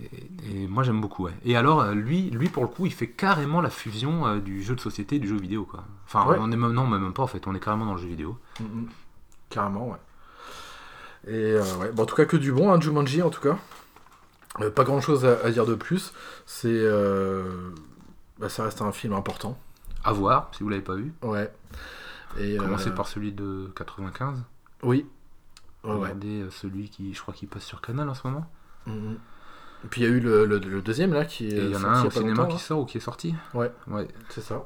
Et, 0.00 0.62
et 0.64 0.66
moi 0.68 0.82
j'aime 0.82 1.00
beaucoup. 1.00 1.24
ouais. 1.24 1.32
Et 1.44 1.56
alors 1.56 1.80
euh, 1.80 1.94
lui, 1.94 2.30
lui 2.30 2.48
pour 2.48 2.62
le 2.62 2.68
coup, 2.68 2.86
il 2.86 2.92
fait 2.92 3.08
carrément 3.08 3.60
la 3.60 3.70
fusion 3.70 4.26
euh, 4.26 4.38
du 4.40 4.62
jeu 4.62 4.74
de 4.74 4.80
société 4.80 5.16
et 5.16 5.18
du 5.18 5.28
jeu 5.28 5.36
vidéo 5.36 5.64
quoi. 5.64 5.84
Enfin 6.06 6.26
Ouais. 6.26 6.36
on 6.40 6.50
est 6.52 6.56
même 6.56 6.72
non 6.72 6.86
même 6.86 7.12
pas 7.12 7.22
en 7.22 7.26
fait, 7.26 7.46
on 7.46 7.54
est 7.54 7.60
carrément 7.60 7.86
dans 7.86 7.94
le 7.94 8.00
jeu 8.00 8.08
vidéo. 8.08 8.38
Mhm. 8.60 8.88
Carrément, 9.50 9.88
ouais. 9.90 9.98
Et 11.26 11.52
euh, 11.52 11.62
ouais. 11.80 11.92
Bon, 11.92 12.02
en 12.02 12.06
tout 12.06 12.16
cas, 12.16 12.24
que 12.26 12.36
du 12.36 12.52
bon, 12.52 12.72
hein, 12.72 12.80
Jumanji, 12.80 13.22
en 13.22 13.30
tout 13.30 13.40
cas. 13.40 13.56
Euh, 14.60 14.70
pas 14.70 14.84
grand 14.84 15.00
chose 15.00 15.24
à, 15.24 15.38
à 15.44 15.50
dire 15.50 15.64
de 15.66 15.74
plus. 15.74 16.12
C'est. 16.46 16.84
bah, 18.38 18.48
ça 18.48 18.64
reste 18.64 18.82
un 18.82 18.92
film 18.92 19.12
important. 19.14 19.58
À 20.04 20.12
voir 20.12 20.50
si 20.52 20.62
vous 20.62 20.68
l'avez 20.68 20.82
pas 20.82 20.94
vu. 20.96 21.12
Ouais. 21.22 21.50
Et, 22.38 22.56
Commencez 22.56 22.90
par 22.90 23.06
celui 23.06 23.32
de 23.32 23.70
95. 23.76 24.42
Oui. 24.82 25.06
Ouais. 25.84 25.92
Regardez 25.92 26.44
celui 26.50 26.88
qui, 26.90 27.14
je 27.14 27.20
crois, 27.22 27.32
qui 27.32 27.46
passe 27.46 27.64
sur 27.64 27.80
Canal 27.80 28.08
en 28.08 28.14
ce 28.14 28.26
moment. 28.26 28.46
Mhm. 28.86 29.16
Et 29.84 29.86
puis 29.88 30.00
il 30.00 30.04
y 30.04 30.06
a 30.06 30.10
eu 30.10 30.20
le, 30.20 30.44
le- 30.46 30.58
le 30.58 30.82
deuxième 30.82 31.12
là 31.12 31.24
qui 31.24 31.46
est. 31.48 31.50
Il 31.66 31.70
y 31.70 31.76
en 31.76 31.84
a 31.84 31.88
un 31.88 32.04
au 32.06 32.10
cinéma 32.10 32.46
qui 32.46 32.58
sort 32.58 32.80
ou 32.80 32.84
qui 32.86 32.96
est 32.98 33.00
sorti. 33.02 33.34
Ouais, 33.52 33.70
Ouais. 33.86 34.08
c'est 34.30 34.40
ça. 34.40 34.64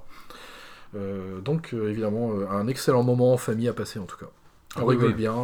Euh, 0.94 1.40
donc 1.40 1.74
euh, 1.74 1.90
évidemment 1.90 2.30
euh, 2.32 2.48
un 2.50 2.66
excellent 2.66 3.02
moment 3.02 3.34
en 3.34 3.36
famille 3.36 3.68
à 3.68 3.72
passer 3.74 3.98
en 3.98 4.06
tout 4.06 4.16
cas. 4.16 4.26
Ah 4.76 4.80
On 4.82 4.86
oui, 4.86 4.94
rigole 4.96 5.08
oui. 5.10 5.14
bien, 5.14 5.34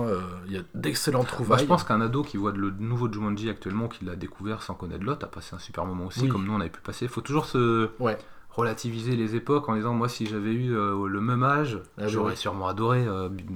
il 0.47 0.53
y 0.53 0.59
a 0.59 0.63
d'excellentes 0.75 1.25
Bah, 1.25 1.33
trouvailles. 1.33 1.61
je 1.61 1.67
pense 1.67 1.83
qu'un 1.83 2.01
ado 2.03 2.23
qui 2.23 2.37
voit 2.37 2.53
le 2.53 2.71
nouveau 2.71 3.11
Jumanji 3.11 3.49
actuellement, 3.49 3.89
qui 3.89 4.05
l'a 4.05 4.17
découvert 4.17 4.63
sans 4.63 4.75
connaître 4.75 5.03
l'autre, 5.03 5.25
a 5.25 5.29
passé 5.31 5.55
un 5.57 5.59
super 5.59 5.87
moment 5.87 6.07
aussi, 6.07 6.21
Oui. 6.21 6.29
comme 6.29 6.45
nous 6.45 6.53
on 6.53 6.61
avait 6.61 6.69
pu 6.71 6.81
passer. 6.83 7.07
Il 7.07 7.11
faut 7.11 7.23
toujours 7.23 7.47
se 7.47 7.89
Ouais. 8.01 8.19
relativiser 8.51 9.17
les 9.17 9.35
époques 9.35 9.69
en 9.69 9.77
disant 9.77 9.95
moi 9.95 10.09
si 10.11 10.27
j'avais 10.27 10.53
eu 10.53 10.69
le 10.75 11.21
même 11.23 11.43
âge, 11.43 11.81
Ah, 11.99 12.07
j'aurais 12.07 12.33
oui. 12.33 12.37
sûrement 12.37 12.69
adoré. 12.69 13.05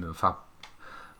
Enfin, 0.09 0.37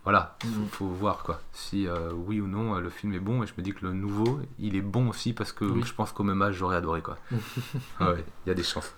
voilà, 0.04 0.38
faut, 0.42 0.48
Mhm. 0.48 0.68
faut 0.72 0.88
voir 0.88 1.24
quoi. 1.24 1.42
Si 1.52 1.88
euh, 1.88 2.12
oui 2.14 2.40
ou 2.42 2.48
non 2.48 2.76
euh, 2.76 2.80
le 2.80 2.90
film 2.90 3.14
est 3.14 3.20
bon, 3.20 3.44
et 3.44 3.48
je 3.48 3.54
me 3.58 3.62
dis 3.64 3.74
que 3.74 3.86
le 3.86 3.94
nouveau, 3.94 4.40
il 4.58 4.76
est 4.76 4.82
bon 4.82 5.10
aussi 5.10 5.34
parce 5.34 5.52
que 5.52 5.66
Oui. 5.66 5.84
je 5.86 5.94
pense 5.94 6.12
qu'au 6.12 6.24
même 6.24 6.42
âge 6.42 6.56
j'aurais 6.56 6.78
adoré 6.78 7.02
quoi. 7.02 7.18
Ah 8.00 8.12
ouais, 8.12 8.24
il 8.46 8.50
y 8.50 8.52
a 8.52 8.56
des 8.56 8.64
chances. 8.64 8.94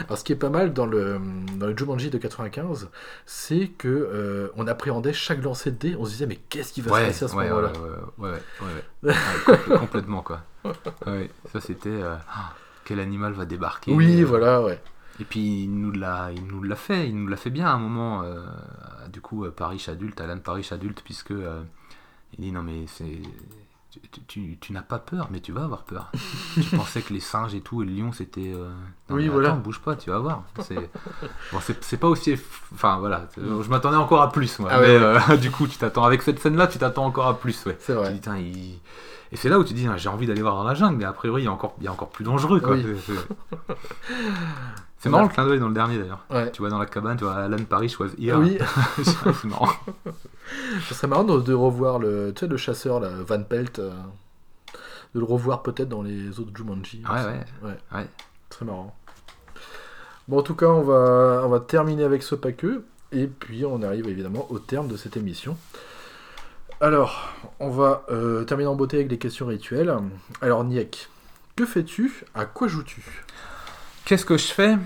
Alors 0.00 0.18
ce 0.18 0.24
qui 0.24 0.32
est 0.32 0.36
pas 0.36 0.48
mal 0.50 0.72
dans 0.72 0.84
le, 0.86 1.20
dans 1.58 1.68
le 1.68 1.76
Jumanji 1.76 2.10
de 2.10 2.18
95, 2.18 2.88
c'est 3.24 3.68
que 3.68 3.86
euh, 3.86 4.48
on 4.56 4.66
appréhendait 4.66 5.12
chaque 5.12 5.40
lancer 5.44 5.70
de 5.70 5.76
dés, 5.76 5.96
on 5.96 6.04
se 6.04 6.10
disait 6.10 6.26
mais 6.26 6.40
qu'est-ce 6.48 6.72
qui 6.72 6.80
va 6.80 6.90
se 6.90 7.06
passer 7.06 7.24
à 7.24 7.28
ce 7.28 7.36
ouais, 7.36 7.48
moment-là 7.48 7.72
ouais. 8.18 8.30
Ouais, 9.04 9.12
compl- 9.46 9.78
complètement 9.78 10.22
quoi. 10.22 10.40
Ça 11.52 11.60
c'était 11.60 11.88
euh, 11.90 12.16
ah, 12.28 12.52
quel 12.84 12.98
animal 12.98 13.32
va 13.34 13.44
débarquer. 13.44 13.92
Oui, 13.92 14.24
voilà, 14.24 14.60
ouais. 14.62 14.80
Et 15.20 15.24
puis 15.24 15.64
il 15.64 15.70
nous 15.80 15.92
l'a, 15.92 16.30
il 16.34 16.44
nous 16.46 16.62
l'a 16.62 16.76
fait, 16.76 17.08
il 17.08 17.16
nous 17.16 17.26
l'a 17.28 17.36
fait 17.36 17.50
bien 17.50 17.66
à 17.66 17.72
un 17.72 17.78
moment. 17.78 18.22
euh, 18.22 18.44
du 19.12 19.20
coup, 19.20 19.44
euh, 19.44 19.50
Paris 19.50 19.84
adulte, 19.88 20.20
Alan 20.20 20.38
Paris 20.38 20.68
adulte, 20.72 21.00
puisque 21.04 21.30
euh, 21.30 21.62
il 22.38 22.44
dit 22.44 22.52
non 22.52 22.62
mais 22.62 22.84
c'est, 22.86 23.20
tu, 24.12 24.20
tu- 24.26 24.58
tu 24.60 24.72
n'as 24.74 24.82
pas 24.82 24.98
peur, 24.98 25.28
mais 25.30 25.40
tu 25.40 25.52
vas 25.52 25.64
avoir 25.64 25.84
peur. 25.84 26.12
tu 26.54 26.76
pensais 26.76 27.00
que 27.00 27.14
les 27.14 27.20
singes 27.20 27.54
et 27.54 27.62
tout 27.62 27.82
et 27.82 27.86
le 27.86 27.92
lion 27.92 28.12
c'était. 28.12 28.52
euh, 28.54 28.70
Oui, 29.08 29.28
voilà. 29.28 29.48
attends, 29.52 29.58
bouge 29.60 29.80
pas, 29.80 29.96
tu 29.96 30.10
vas 30.10 30.18
voir. 30.18 30.42
C'est, 30.60 30.90
bon, 31.50 31.60
c'est, 31.62 31.82
c'est 31.82 31.96
pas 31.96 32.08
aussi, 32.08 32.34
enfin 32.74 32.98
voilà, 32.98 33.26
je 33.38 33.68
m'attendais 33.70 33.96
encore 33.96 34.20
à 34.20 34.30
plus 34.30 34.58
moi. 34.58 34.68
Ah 34.72 34.80
mais 34.80 34.98
ouais. 34.98 35.38
du 35.40 35.50
coup, 35.50 35.66
tu 35.66 35.78
t'attends 35.78 36.04
avec 36.04 36.20
cette 36.20 36.40
scène 36.40 36.56
là, 36.56 36.66
tu 36.66 36.76
t'attends 36.78 37.06
encore 37.06 37.26
à 37.28 37.38
plus, 37.38 37.64
ouais. 37.64 37.76
C'est 37.80 37.94
Tu 37.94 37.98
vrai. 37.98 38.12
dis, 38.12 38.20
Tain, 38.20 38.36
il- 38.36 38.80
Et 39.32 39.36
c'est 39.36 39.48
là 39.48 39.58
où 39.58 39.64
tu 39.64 39.72
dis, 39.72 39.86
ah, 39.88 39.96
j'ai 39.96 40.10
envie 40.10 40.26
d'aller 40.26 40.42
voir 40.42 40.56
dans 40.56 40.64
la 40.64 40.74
jungle, 40.74 40.98
mais 40.98 41.04
a 41.06 41.12
priori, 41.14 41.42
il 41.42 41.44
y 41.46 41.48
a 41.48 41.52
encore, 41.52 41.74
il 41.78 41.84
y 41.84 41.88
a 41.88 41.92
encore 41.92 42.10
plus 42.10 42.24
dangereux. 42.24 42.60
Quoi. 42.60 42.74
Oui. 42.74 42.84
C'est- 44.98 45.08
marrant 45.10 45.24
le 45.24 45.28
clin 45.28 45.44
d'œil 45.46 45.60
dans 45.60 45.68
le 45.68 45.74
dernier 45.74 45.98
d'ailleurs. 45.98 46.24
Ouais. 46.30 46.50
Tu 46.52 46.60
vois 46.62 46.70
dans 46.70 46.78
la 46.78 46.86
cabane, 46.86 47.16
tu 47.16 47.24
vois 47.24 47.34
Alan 47.34 47.62
Parrish 47.68 47.98
was 48.00 48.08
here. 48.18 48.36
Oui. 48.38 48.58
c'est 49.04 49.44
marrant. 49.44 49.68
Ce 50.88 50.94
serait 50.94 51.06
marrant 51.06 51.24
de, 51.24 51.40
de 51.40 51.52
revoir 51.54 51.98
le, 51.98 52.32
tu 52.34 52.40
sais, 52.40 52.46
le 52.46 52.56
chasseur, 52.56 52.98
là, 53.00 53.10
Van 53.26 53.42
Pelt, 53.42 53.78
euh, 53.78 53.90
de 55.14 55.20
le 55.20 55.24
revoir 55.24 55.62
peut-être 55.62 55.88
dans 55.88 56.02
les 56.02 56.40
autres 56.40 56.50
Jumanji. 56.56 57.02
Ouais, 57.08 57.24
ouais. 57.24 57.40
ouais. 57.62 57.78
Ouais. 57.94 58.06
Très 58.48 58.64
marrant. 58.64 58.96
Bon, 60.28 60.38
en 60.38 60.42
tout 60.42 60.54
cas, 60.54 60.66
on 60.66 60.82
va, 60.82 61.42
on 61.44 61.48
va 61.48 61.60
terminer 61.60 62.02
avec 62.04 62.22
ce 62.22 62.34
paqueux. 62.34 62.84
Et 63.12 63.26
puis, 63.28 63.64
on 63.64 63.82
arrive 63.82 64.08
évidemment 64.08 64.46
au 64.50 64.58
terme 64.58 64.88
de 64.88 64.96
cette 64.96 65.16
émission. 65.16 65.56
Alors, 66.80 67.28
on 67.60 67.70
va 67.70 68.04
euh, 68.10 68.44
terminer 68.44 68.68
en 68.68 68.74
beauté 68.74 68.96
avec 68.98 69.10
les 69.10 69.18
questions 69.18 69.46
rituelles. 69.46 69.94
Alors, 70.40 70.64
Niek, 70.64 71.08
que 71.54 71.64
fais-tu? 71.64 72.24
À 72.34 72.44
quoi 72.44 72.66
joues-tu? 72.68 73.24
Qu'est-ce 74.06 74.24
que 74.24 74.38
je 74.38 74.46
fais? 74.52 74.78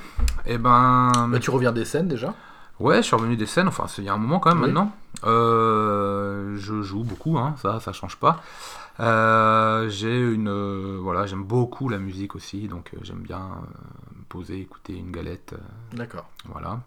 Eh 0.47 0.59
ben. 0.59 1.13
Bah, 1.31 1.39
Tu 1.39 1.51
reviens 1.51 1.73
des 1.73 1.85
scènes 1.85 2.09
déjà 2.09 2.35
Ouais, 2.81 2.97
je 2.97 3.03
suis 3.03 3.15
revenu 3.17 3.37
des 3.37 3.45
scènes, 3.47 3.69
enfin, 3.69 3.87
c'est 3.87 4.01
il 4.01 4.07
y 4.07 4.09
a 4.09 4.15
un 4.15 4.19
moment 4.19 4.41
quand 4.41 4.51
même 4.55 4.63
Oui. 4.63 4.69
maintenant. 4.69 4.93
Euh, 5.25 6.57
je 6.57 6.81
joue 6.83 7.05
beaucoup, 7.05 7.37
hein, 7.39 7.55
ça, 7.61 7.79
ça 7.81 7.93
change 7.93 8.17
pas. 8.17 8.43
Euh, 9.01 9.89
j'ai 9.91 10.19
une. 10.19 10.49
euh, 10.49 10.99
voilà, 11.01 11.27
j'aime 11.27 11.45
beaucoup 11.45 11.91
la 11.91 11.99
musique 11.99 12.35
aussi, 12.35 12.69
donc 12.69 12.91
euh, 12.95 12.99
j'aime 13.03 13.21
bien 13.21 13.39
euh, 13.41 14.17
me 14.19 14.25
poser, 14.31 14.59
écouter 14.61 14.97
une 14.97 15.11
galette. 15.13 15.53
euh, 15.53 15.97
D'accord. 15.97 16.27
Voilà. 16.47 16.81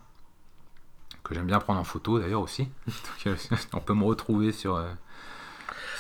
Que 1.24 1.36
j'aime 1.36 1.46
bien 1.46 1.60
prendre 1.60 1.80
en 1.80 1.84
photo 1.86 2.20
d'ailleurs 2.20 2.42
aussi. 2.42 2.64
Donc, 2.88 3.28
euh, 3.28 3.36
on 3.74 3.80
peut 3.80 3.94
me 3.94 4.04
retrouver 4.04 4.52
sur. 4.52 4.76
euh, 4.76 4.90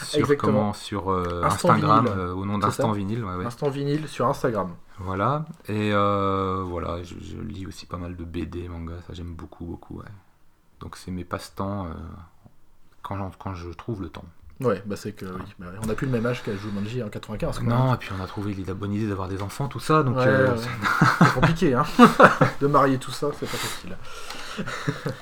sur 0.03 0.19
Exactement. 0.19 0.51
comment 0.51 0.73
Sur 0.73 1.11
euh, 1.11 1.41
Instagram 1.43 2.07
euh, 2.07 2.33
au 2.33 2.45
nom 2.45 2.57
d'Instant 2.57 2.91
Vinyle. 2.91 3.23
ouais, 3.23 3.35
ouais. 3.35 3.45
Instant 3.45 3.69
vinyle 3.69 4.07
sur 4.07 4.27
Instagram. 4.27 4.71
Voilà. 4.99 5.45
Et 5.67 5.91
euh, 5.93 6.63
voilà, 6.67 7.01
je, 7.03 7.15
je 7.21 7.37
lis 7.37 7.65
aussi 7.67 7.85
pas 7.85 7.97
mal 7.97 8.15
de 8.15 8.23
BD, 8.23 8.67
manga, 8.69 8.93
ça 9.07 9.13
j'aime 9.13 9.33
beaucoup, 9.33 9.65
beaucoup. 9.65 9.97
ouais. 9.99 10.05
Donc 10.79 10.97
c'est 10.97 11.11
mes 11.11 11.23
passe-temps 11.23 11.87
quand, 13.01 13.31
quand 13.39 13.53
je 13.53 13.69
trouve 13.69 14.01
le 14.01 14.09
temps. 14.09 14.25
Ouais, 14.59 14.81
bah 14.85 14.95
c'est 14.95 15.13
que 15.13 15.25
oui. 15.25 15.41
bah, 15.59 15.65
on 15.81 15.87
n'a 15.87 15.93
plus 15.95 16.05
le 16.05 16.11
même 16.11 16.25
âge 16.25 16.43
qu'à 16.43 16.55
Jumanji 16.55 17.01
en 17.01 17.09
95. 17.09 17.59
quoi. 17.59 17.67
Non, 17.67 17.93
et 17.95 17.97
puis 17.97 18.11
on 18.17 18.23
a 18.23 18.27
trouvé 18.27 18.53
la 18.65 18.73
bonne 18.73 18.93
idée 18.93 19.07
d'avoir 19.07 19.27
des 19.27 19.41
enfants, 19.41 19.67
tout 19.67 19.79
ça. 19.79 20.03
Donc 20.03 20.15
Ouais, 20.17 20.27
euh, 20.27 20.53
ouais. 20.55 20.61
C'est 21.19 21.33
compliqué, 21.33 21.73
hein. 21.73 21.83
de 22.61 22.67
marier 22.67 22.97
tout 22.97 23.11
ça, 23.11 23.29
c'est 23.39 23.49
pas 23.49 23.57
facile. 23.57 23.97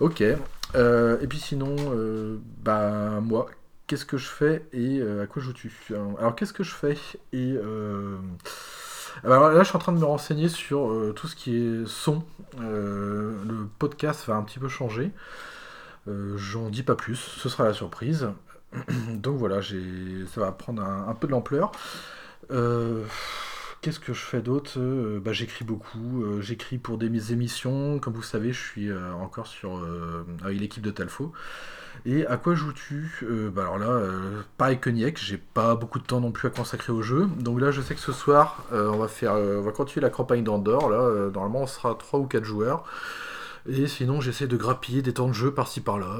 ok. 0.00 0.24
Euh, 0.74 1.18
et 1.20 1.26
puis 1.26 1.38
sinon, 1.38 1.76
euh, 1.78 2.38
bah 2.62 3.20
moi, 3.20 3.46
qu'est-ce 3.90 4.04
que 4.04 4.18
je 4.18 4.28
fais 4.28 4.64
et 4.72 5.00
euh, 5.00 5.24
à 5.24 5.26
quoi 5.26 5.42
joues-tu 5.42 5.72
Alors 6.20 6.36
qu'est-ce 6.36 6.52
que 6.52 6.62
je 6.62 6.70
fais 6.70 6.96
et 7.32 7.56
euh, 7.56 8.18
alors 9.24 9.50
là, 9.50 9.64
je 9.64 9.68
suis 9.68 9.76
en 9.76 9.80
train 9.80 9.90
de 9.90 9.98
me 9.98 10.04
renseigner 10.04 10.48
sur 10.48 10.92
euh, 10.92 11.12
tout 11.12 11.26
ce 11.26 11.34
qui 11.34 11.56
est 11.56 11.86
son. 11.86 12.22
Le 12.56 13.66
podcast 13.80 14.24
va 14.28 14.36
un 14.36 14.44
petit 14.44 14.60
peu 14.60 14.68
changer. 14.68 15.10
J'en 16.06 16.70
dis 16.70 16.84
pas 16.84 16.94
plus, 16.94 17.16
ce 17.16 17.48
sera 17.48 17.64
la 17.64 17.72
surprise. 17.72 18.28
Donc 19.14 19.36
voilà, 19.36 19.60
ça 19.60 20.40
va 20.40 20.52
prendre 20.52 20.84
un, 20.84 21.14
peu 21.14 21.26
de 21.26 21.32
l'ampleur. 21.32 21.72
Qu'est-ce 22.48 23.98
que 23.98 24.12
je 24.12 24.22
fais 24.22 24.40
d'autre? 24.40 24.78
Bah, 25.18 25.32
J'écris 25.32 25.64
beaucoup. 25.64 26.40
J'écris 26.40 26.78
pour 26.78 26.96
des 26.96 27.32
émissions. 27.32 27.98
Comme 27.98 28.14
vous 28.14 28.22
savez, 28.22 28.52
je 28.52 28.62
suis 28.62 28.92
encore 29.20 29.48
sur 29.48 29.84
avec 30.44 30.60
l'équipe 30.60 30.84
de 30.84 30.92
Talfo. 30.92 31.32
Et 32.06 32.26
à 32.26 32.36
quoi 32.36 32.54
joues-tu 32.54 33.10
Euh, 33.22 33.50
bah 33.50 33.62
Alors 33.62 33.78
là, 33.78 33.88
euh, 33.88 34.40
pareil 34.58 34.78
que 34.78 34.88
Niek, 34.90 35.18
j'ai 35.18 35.36
pas 35.38 35.74
beaucoup 35.74 35.98
de 35.98 36.04
temps 36.04 36.20
non 36.20 36.32
plus 36.32 36.48
à 36.48 36.50
consacrer 36.50 36.92
au 36.92 37.02
jeu. 37.02 37.28
Donc 37.38 37.60
là, 37.60 37.70
je 37.70 37.80
sais 37.82 37.94
que 37.94 38.00
ce 38.00 38.12
soir, 38.12 38.64
euh, 38.72 38.88
on 38.90 38.98
va 38.98 39.08
faire, 39.08 39.34
euh, 39.34 39.58
on 39.58 39.62
va 39.62 39.72
continuer 39.72 40.02
la 40.02 40.10
campagne 40.10 40.42
d'Andorre. 40.44 40.88
Là, 40.90 41.30
normalement, 41.30 41.62
on 41.62 41.66
sera 41.66 41.94
3 41.94 42.20
ou 42.20 42.26
4 42.26 42.44
joueurs. 42.44 42.84
Et 43.68 43.86
sinon, 43.86 44.22
j'essaie 44.22 44.46
de 44.46 44.56
grappiller 44.56 45.02
des 45.02 45.12
temps 45.12 45.28
de 45.28 45.34
jeu 45.34 45.52
par-ci 45.52 45.82
par-là, 45.82 46.16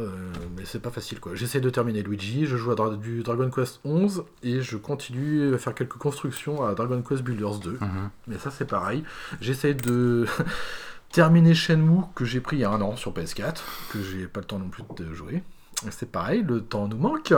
mais 0.59 0.67
c'est 0.67 0.79
pas 0.79 0.91
facile 0.91 1.21
quoi. 1.21 1.35
J'essaie 1.35 1.63
de 1.63 1.71
terminer 1.71 2.03
Luigi, 2.03 2.45
je 2.45 2.59
joue 2.59 2.71
à 2.71 2.75
Dra- 2.75 2.95
du 2.95 3.23
Dragon 3.23 3.49
Quest 3.51 3.81
11 3.85 4.25
et 4.43 4.61
je 4.61 4.77
continue 4.77 5.55
à 5.55 5.59
faire 5.59 5.75
quelques 5.75 5.97
constructions 5.97 6.63
à 6.67 6.75
Dragon 6.75 7.01
Quest 7.01 7.23
Builders 7.23 7.59
2. 7.61 7.71
mhm. 7.81 8.11
Mais 8.29 8.37
ça, 8.39 8.51
c'est 8.51 8.67
pareil. 8.67 9.05
J'essaie 9.41 9.73
de 9.73 10.27
terminer 11.13 11.55
Shenmue 11.55 12.03
que 12.15 12.27
j'ai 12.27 12.41
pris 12.41 12.57
il 12.59 12.61
y 12.61 12.65
a 12.65 12.71
un 12.71 12.83
an 12.83 12.95
sur 12.97 13.13
PS4, 13.15 13.63
que 13.91 14.03
j'ai 14.03 14.27
pas 14.27 14.41
le 14.41 14.47
temps 14.47 14.59
non 14.59 14.69
plus 14.69 14.85
de 14.97 15.13
jouer. 15.15 15.43
C'est 15.91 16.11
pareil, 16.13 16.43
le 16.47 16.63
temps 16.63 16.89
nous 16.89 16.99
manque. 16.99 17.33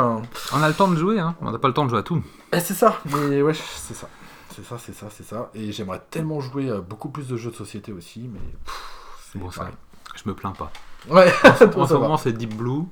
On 0.52 0.62
a 0.62 0.68
le 0.68 0.74
temps 0.74 0.88
de 0.88 0.96
jouer, 0.96 1.20
hein. 1.20 1.36
on 1.40 1.50
n'a 1.52 1.58
pas 1.58 1.68
le 1.68 1.74
temps 1.74 1.84
de 1.84 1.90
jouer 1.90 2.00
à 2.00 2.02
tout. 2.02 2.22
Eh, 2.52 2.58
c'est 2.60 2.74
ça, 2.74 2.98
mais 3.04 3.40
ouais, 3.40 3.54
c'est 3.54 3.94
ça. 3.94 4.08
C'est 4.54 4.64
ça, 4.64 4.76
c'est 4.78 4.92
ça, 4.94 5.06
c'est 5.10 5.22
ça. 5.24 5.50
Et 5.54 5.70
j'aimerais 5.72 6.02
tellement 6.10 6.40
jouer 6.40 6.70
à 6.70 6.80
beaucoup 6.80 7.08
plus 7.08 7.28
de 7.28 7.36
jeux 7.36 7.50
de 7.52 7.56
société 7.56 7.92
aussi, 7.92 8.28
mais 8.32 8.40
pff, 8.64 9.28
c'est 9.32 9.38
Bon, 9.38 9.50
ça, 9.50 9.60
pareil. 9.60 9.74
je 10.16 10.28
me 10.28 10.34
plains 10.34 10.52
pas. 10.52 10.70
Ouais, 11.08 11.32
En 11.44 11.86
ce 11.86 11.86
ça 11.94 11.98
moment, 11.98 12.16
c'est 12.16 12.32
Deep 12.32 12.54
Blue, 12.56 12.82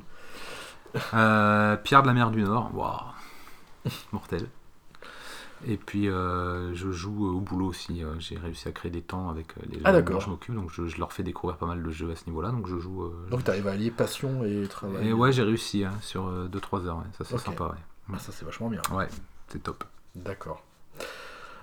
euh, 1.14 1.76
Pierre 1.76 2.02
de 2.02 2.06
la 2.06 2.14
mer 2.14 2.30
du 2.30 2.42
Nord, 2.42 2.70
waouh, 2.74 3.92
mortel. 4.12 4.48
Et 5.66 5.76
puis, 5.76 6.08
euh, 6.08 6.74
je 6.74 6.90
joue 6.90 7.26
euh, 7.26 7.32
au 7.32 7.40
boulot 7.40 7.66
aussi. 7.66 8.02
euh, 8.02 8.14
J'ai 8.18 8.38
réussi 8.38 8.66
à 8.68 8.72
créer 8.72 8.90
des 8.90 9.02
temps 9.02 9.28
avec 9.28 9.54
les 9.68 9.74
gens 9.78 9.82
Ah, 9.84 10.00
dont 10.00 10.20
je 10.20 10.30
m'occupe, 10.30 10.54
donc 10.54 10.70
je, 10.70 10.86
je 10.86 10.98
leur 10.98 11.12
fais 11.12 11.22
découvrir 11.22 11.58
pas 11.58 11.66
mal 11.66 11.82
de 11.82 11.90
jeux 11.90 12.10
à 12.10 12.16
ce 12.16 12.24
niveau-là. 12.26 12.50
Donc, 12.50 12.66
je 12.66 12.78
joue. 12.78 13.02
euh, 13.04 13.26
Donc 13.30 13.44
t'arrives 13.44 13.68
à 13.68 13.72
allier 13.72 13.90
passion 13.90 14.42
et 14.44 14.66
travail. 14.68 15.08
Et 15.08 15.12
ouais, 15.12 15.32
j'ai 15.32 15.42
réussi 15.42 15.84
hein, 15.84 15.92
sur 16.00 16.30
2-3 16.48 16.86
heures. 16.86 16.98
ouais. 16.98 17.04
Ça, 17.18 17.24
c'est 17.24 17.38
sympa. 17.38 17.64
Ouais, 17.64 17.78
Bah, 18.08 18.18
ça 18.18 18.32
c'est 18.32 18.44
vachement 18.44 18.68
bien. 18.70 18.82
ouais 18.92 19.08
c'est 19.48 19.62
top. 19.62 19.84
D'accord. 20.14 20.62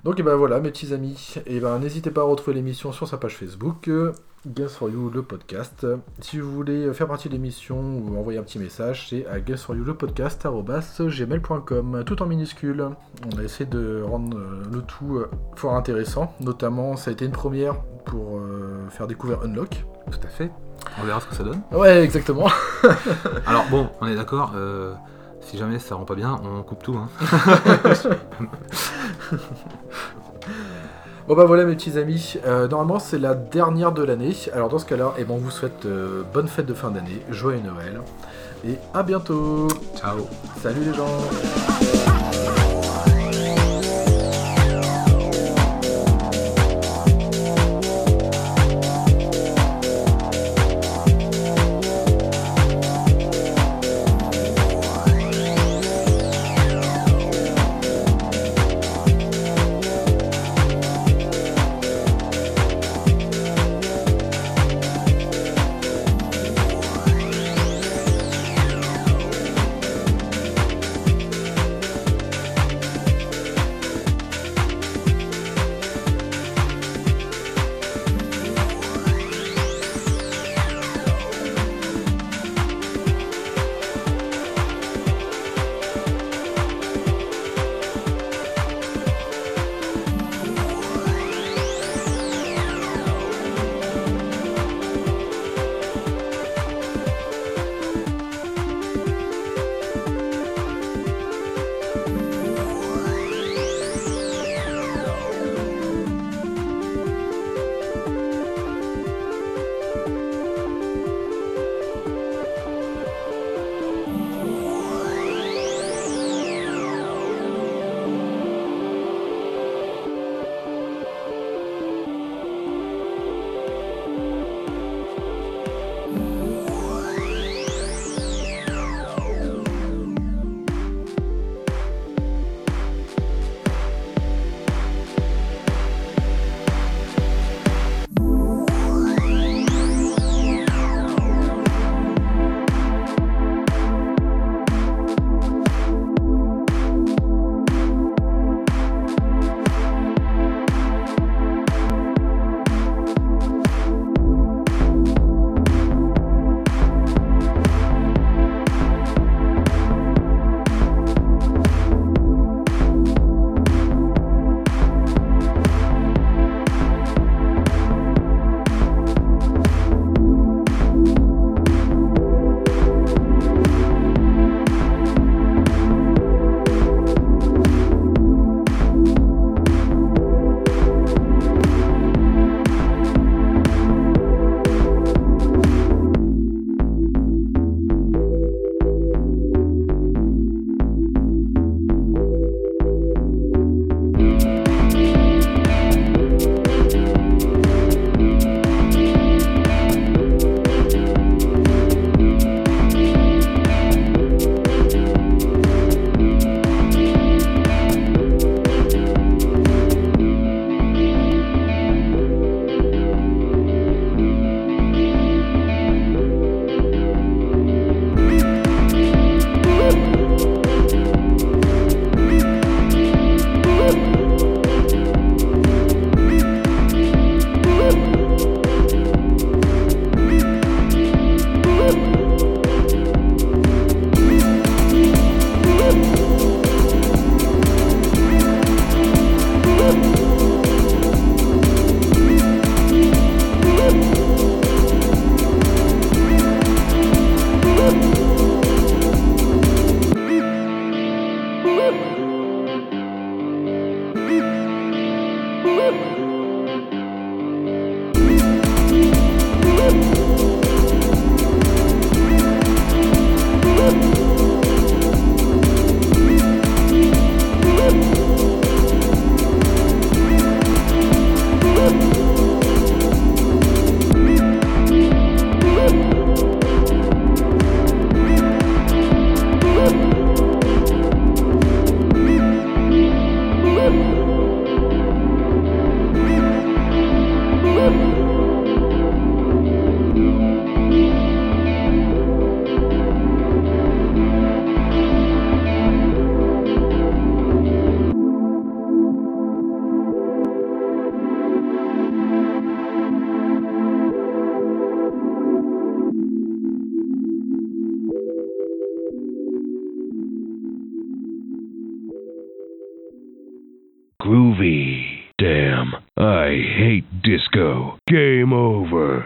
Donc 0.04 0.20
et 0.20 0.24
ben 0.24 0.36
voilà 0.36 0.60
mes 0.60 0.70
petits 0.72 0.94
amis, 0.94 1.36
et 1.46 1.60
ben 1.60 1.80
n'hésitez 1.80 2.12
pas 2.12 2.22
à 2.22 2.26
retrouver 2.26 2.56
l'émission 2.56 2.92
sur 2.92 3.08
sa 3.08 3.18
page 3.18 3.36
Facebook, 3.36 3.88
euh, 3.88 4.14
Games 4.46 4.70
for 4.70 4.90
You 4.90 5.10
le 5.10 5.24
podcast. 5.24 5.86
Si 6.22 6.40
vous 6.40 6.52
voulez 6.52 6.94
faire 6.94 7.08
partie 7.08 7.28
de 7.28 7.34
l'émission 7.34 7.78
ou 7.80 8.18
envoyer 8.18 8.40
un 8.40 8.44
petit 8.44 8.60
message, 8.60 9.08
c'est 9.10 9.26
à 9.28 9.40
Games 9.40 9.58
for 9.58 9.76
You 9.76 9.84
le 9.84 9.96
podcast 9.96 10.48
gmail.com, 10.48 12.04
tout 12.06 12.22
en 12.22 12.26
minuscule. 12.28 12.90
On 13.34 13.40
a 13.40 13.44
essayé 13.44 13.66
de 13.66 14.02
rendre 14.04 14.38
euh, 14.38 14.64
le 14.72 14.82
tout 14.82 15.18
euh, 15.18 15.30
fort 15.56 15.76
intéressant, 15.76 16.34
notamment 16.40 16.96
ça 16.96 17.10
a 17.10 17.14
été 17.14 17.26
une 17.26 17.32
première 17.32 17.76
pour 18.06 18.38
euh, 18.38 18.88
faire 18.90 19.08
découvrir 19.08 19.42
Unlock. 19.44 19.84
Tout 20.12 20.20
à 20.24 20.28
fait. 20.28 20.52
On 21.02 21.06
verra 21.06 21.20
ce 21.20 21.26
que 21.26 21.36
ça 21.36 21.44
donne. 21.44 21.62
Ouais 21.72 22.04
exactement. 22.04 22.48
Alors, 23.46 23.66
bon, 23.70 23.90
on 24.00 24.08
est 24.08 24.16
d'accord. 24.16 24.54
euh, 24.56 24.94
si 25.42 25.58
jamais 25.58 25.80
ça 25.80 25.96
rend 25.96 26.06
pas 26.06 26.16
bien, 26.16 26.40
on 26.44 26.62
coupe 26.64 26.84
tout. 26.84 26.98
Hein. 26.98 27.10
Bon 31.28 31.36
bah 31.36 31.44
voilà 31.44 31.66
mes 31.66 31.76
petits 31.76 31.98
amis, 31.98 32.38
Euh, 32.46 32.70
normalement 32.70 33.00
c'est 33.00 33.18
la 33.20 33.34
dernière 33.36 33.92
de 33.92 34.02
l'année, 34.02 34.34
alors 34.54 34.70
dans 34.70 34.80
ce 34.80 34.86
cas-là, 34.86 35.14
eh 35.18 35.26
ben, 35.26 35.34
on 35.34 35.38
vous 35.38 35.52
souhaite 35.52 35.86
euh, 35.86 36.24
bonne 36.34 36.48
fête 36.48 36.66
de 36.66 36.74
fin 36.74 36.90
d'année, 36.90 37.22
joyeux 37.30 37.60
Noël, 37.60 38.00
et 38.66 38.78
à 38.94 39.04
bientôt. 39.04 39.68
Ciao. 39.98 40.26
Salut 40.62 40.86
les 40.86 40.94
gens 40.94 41.08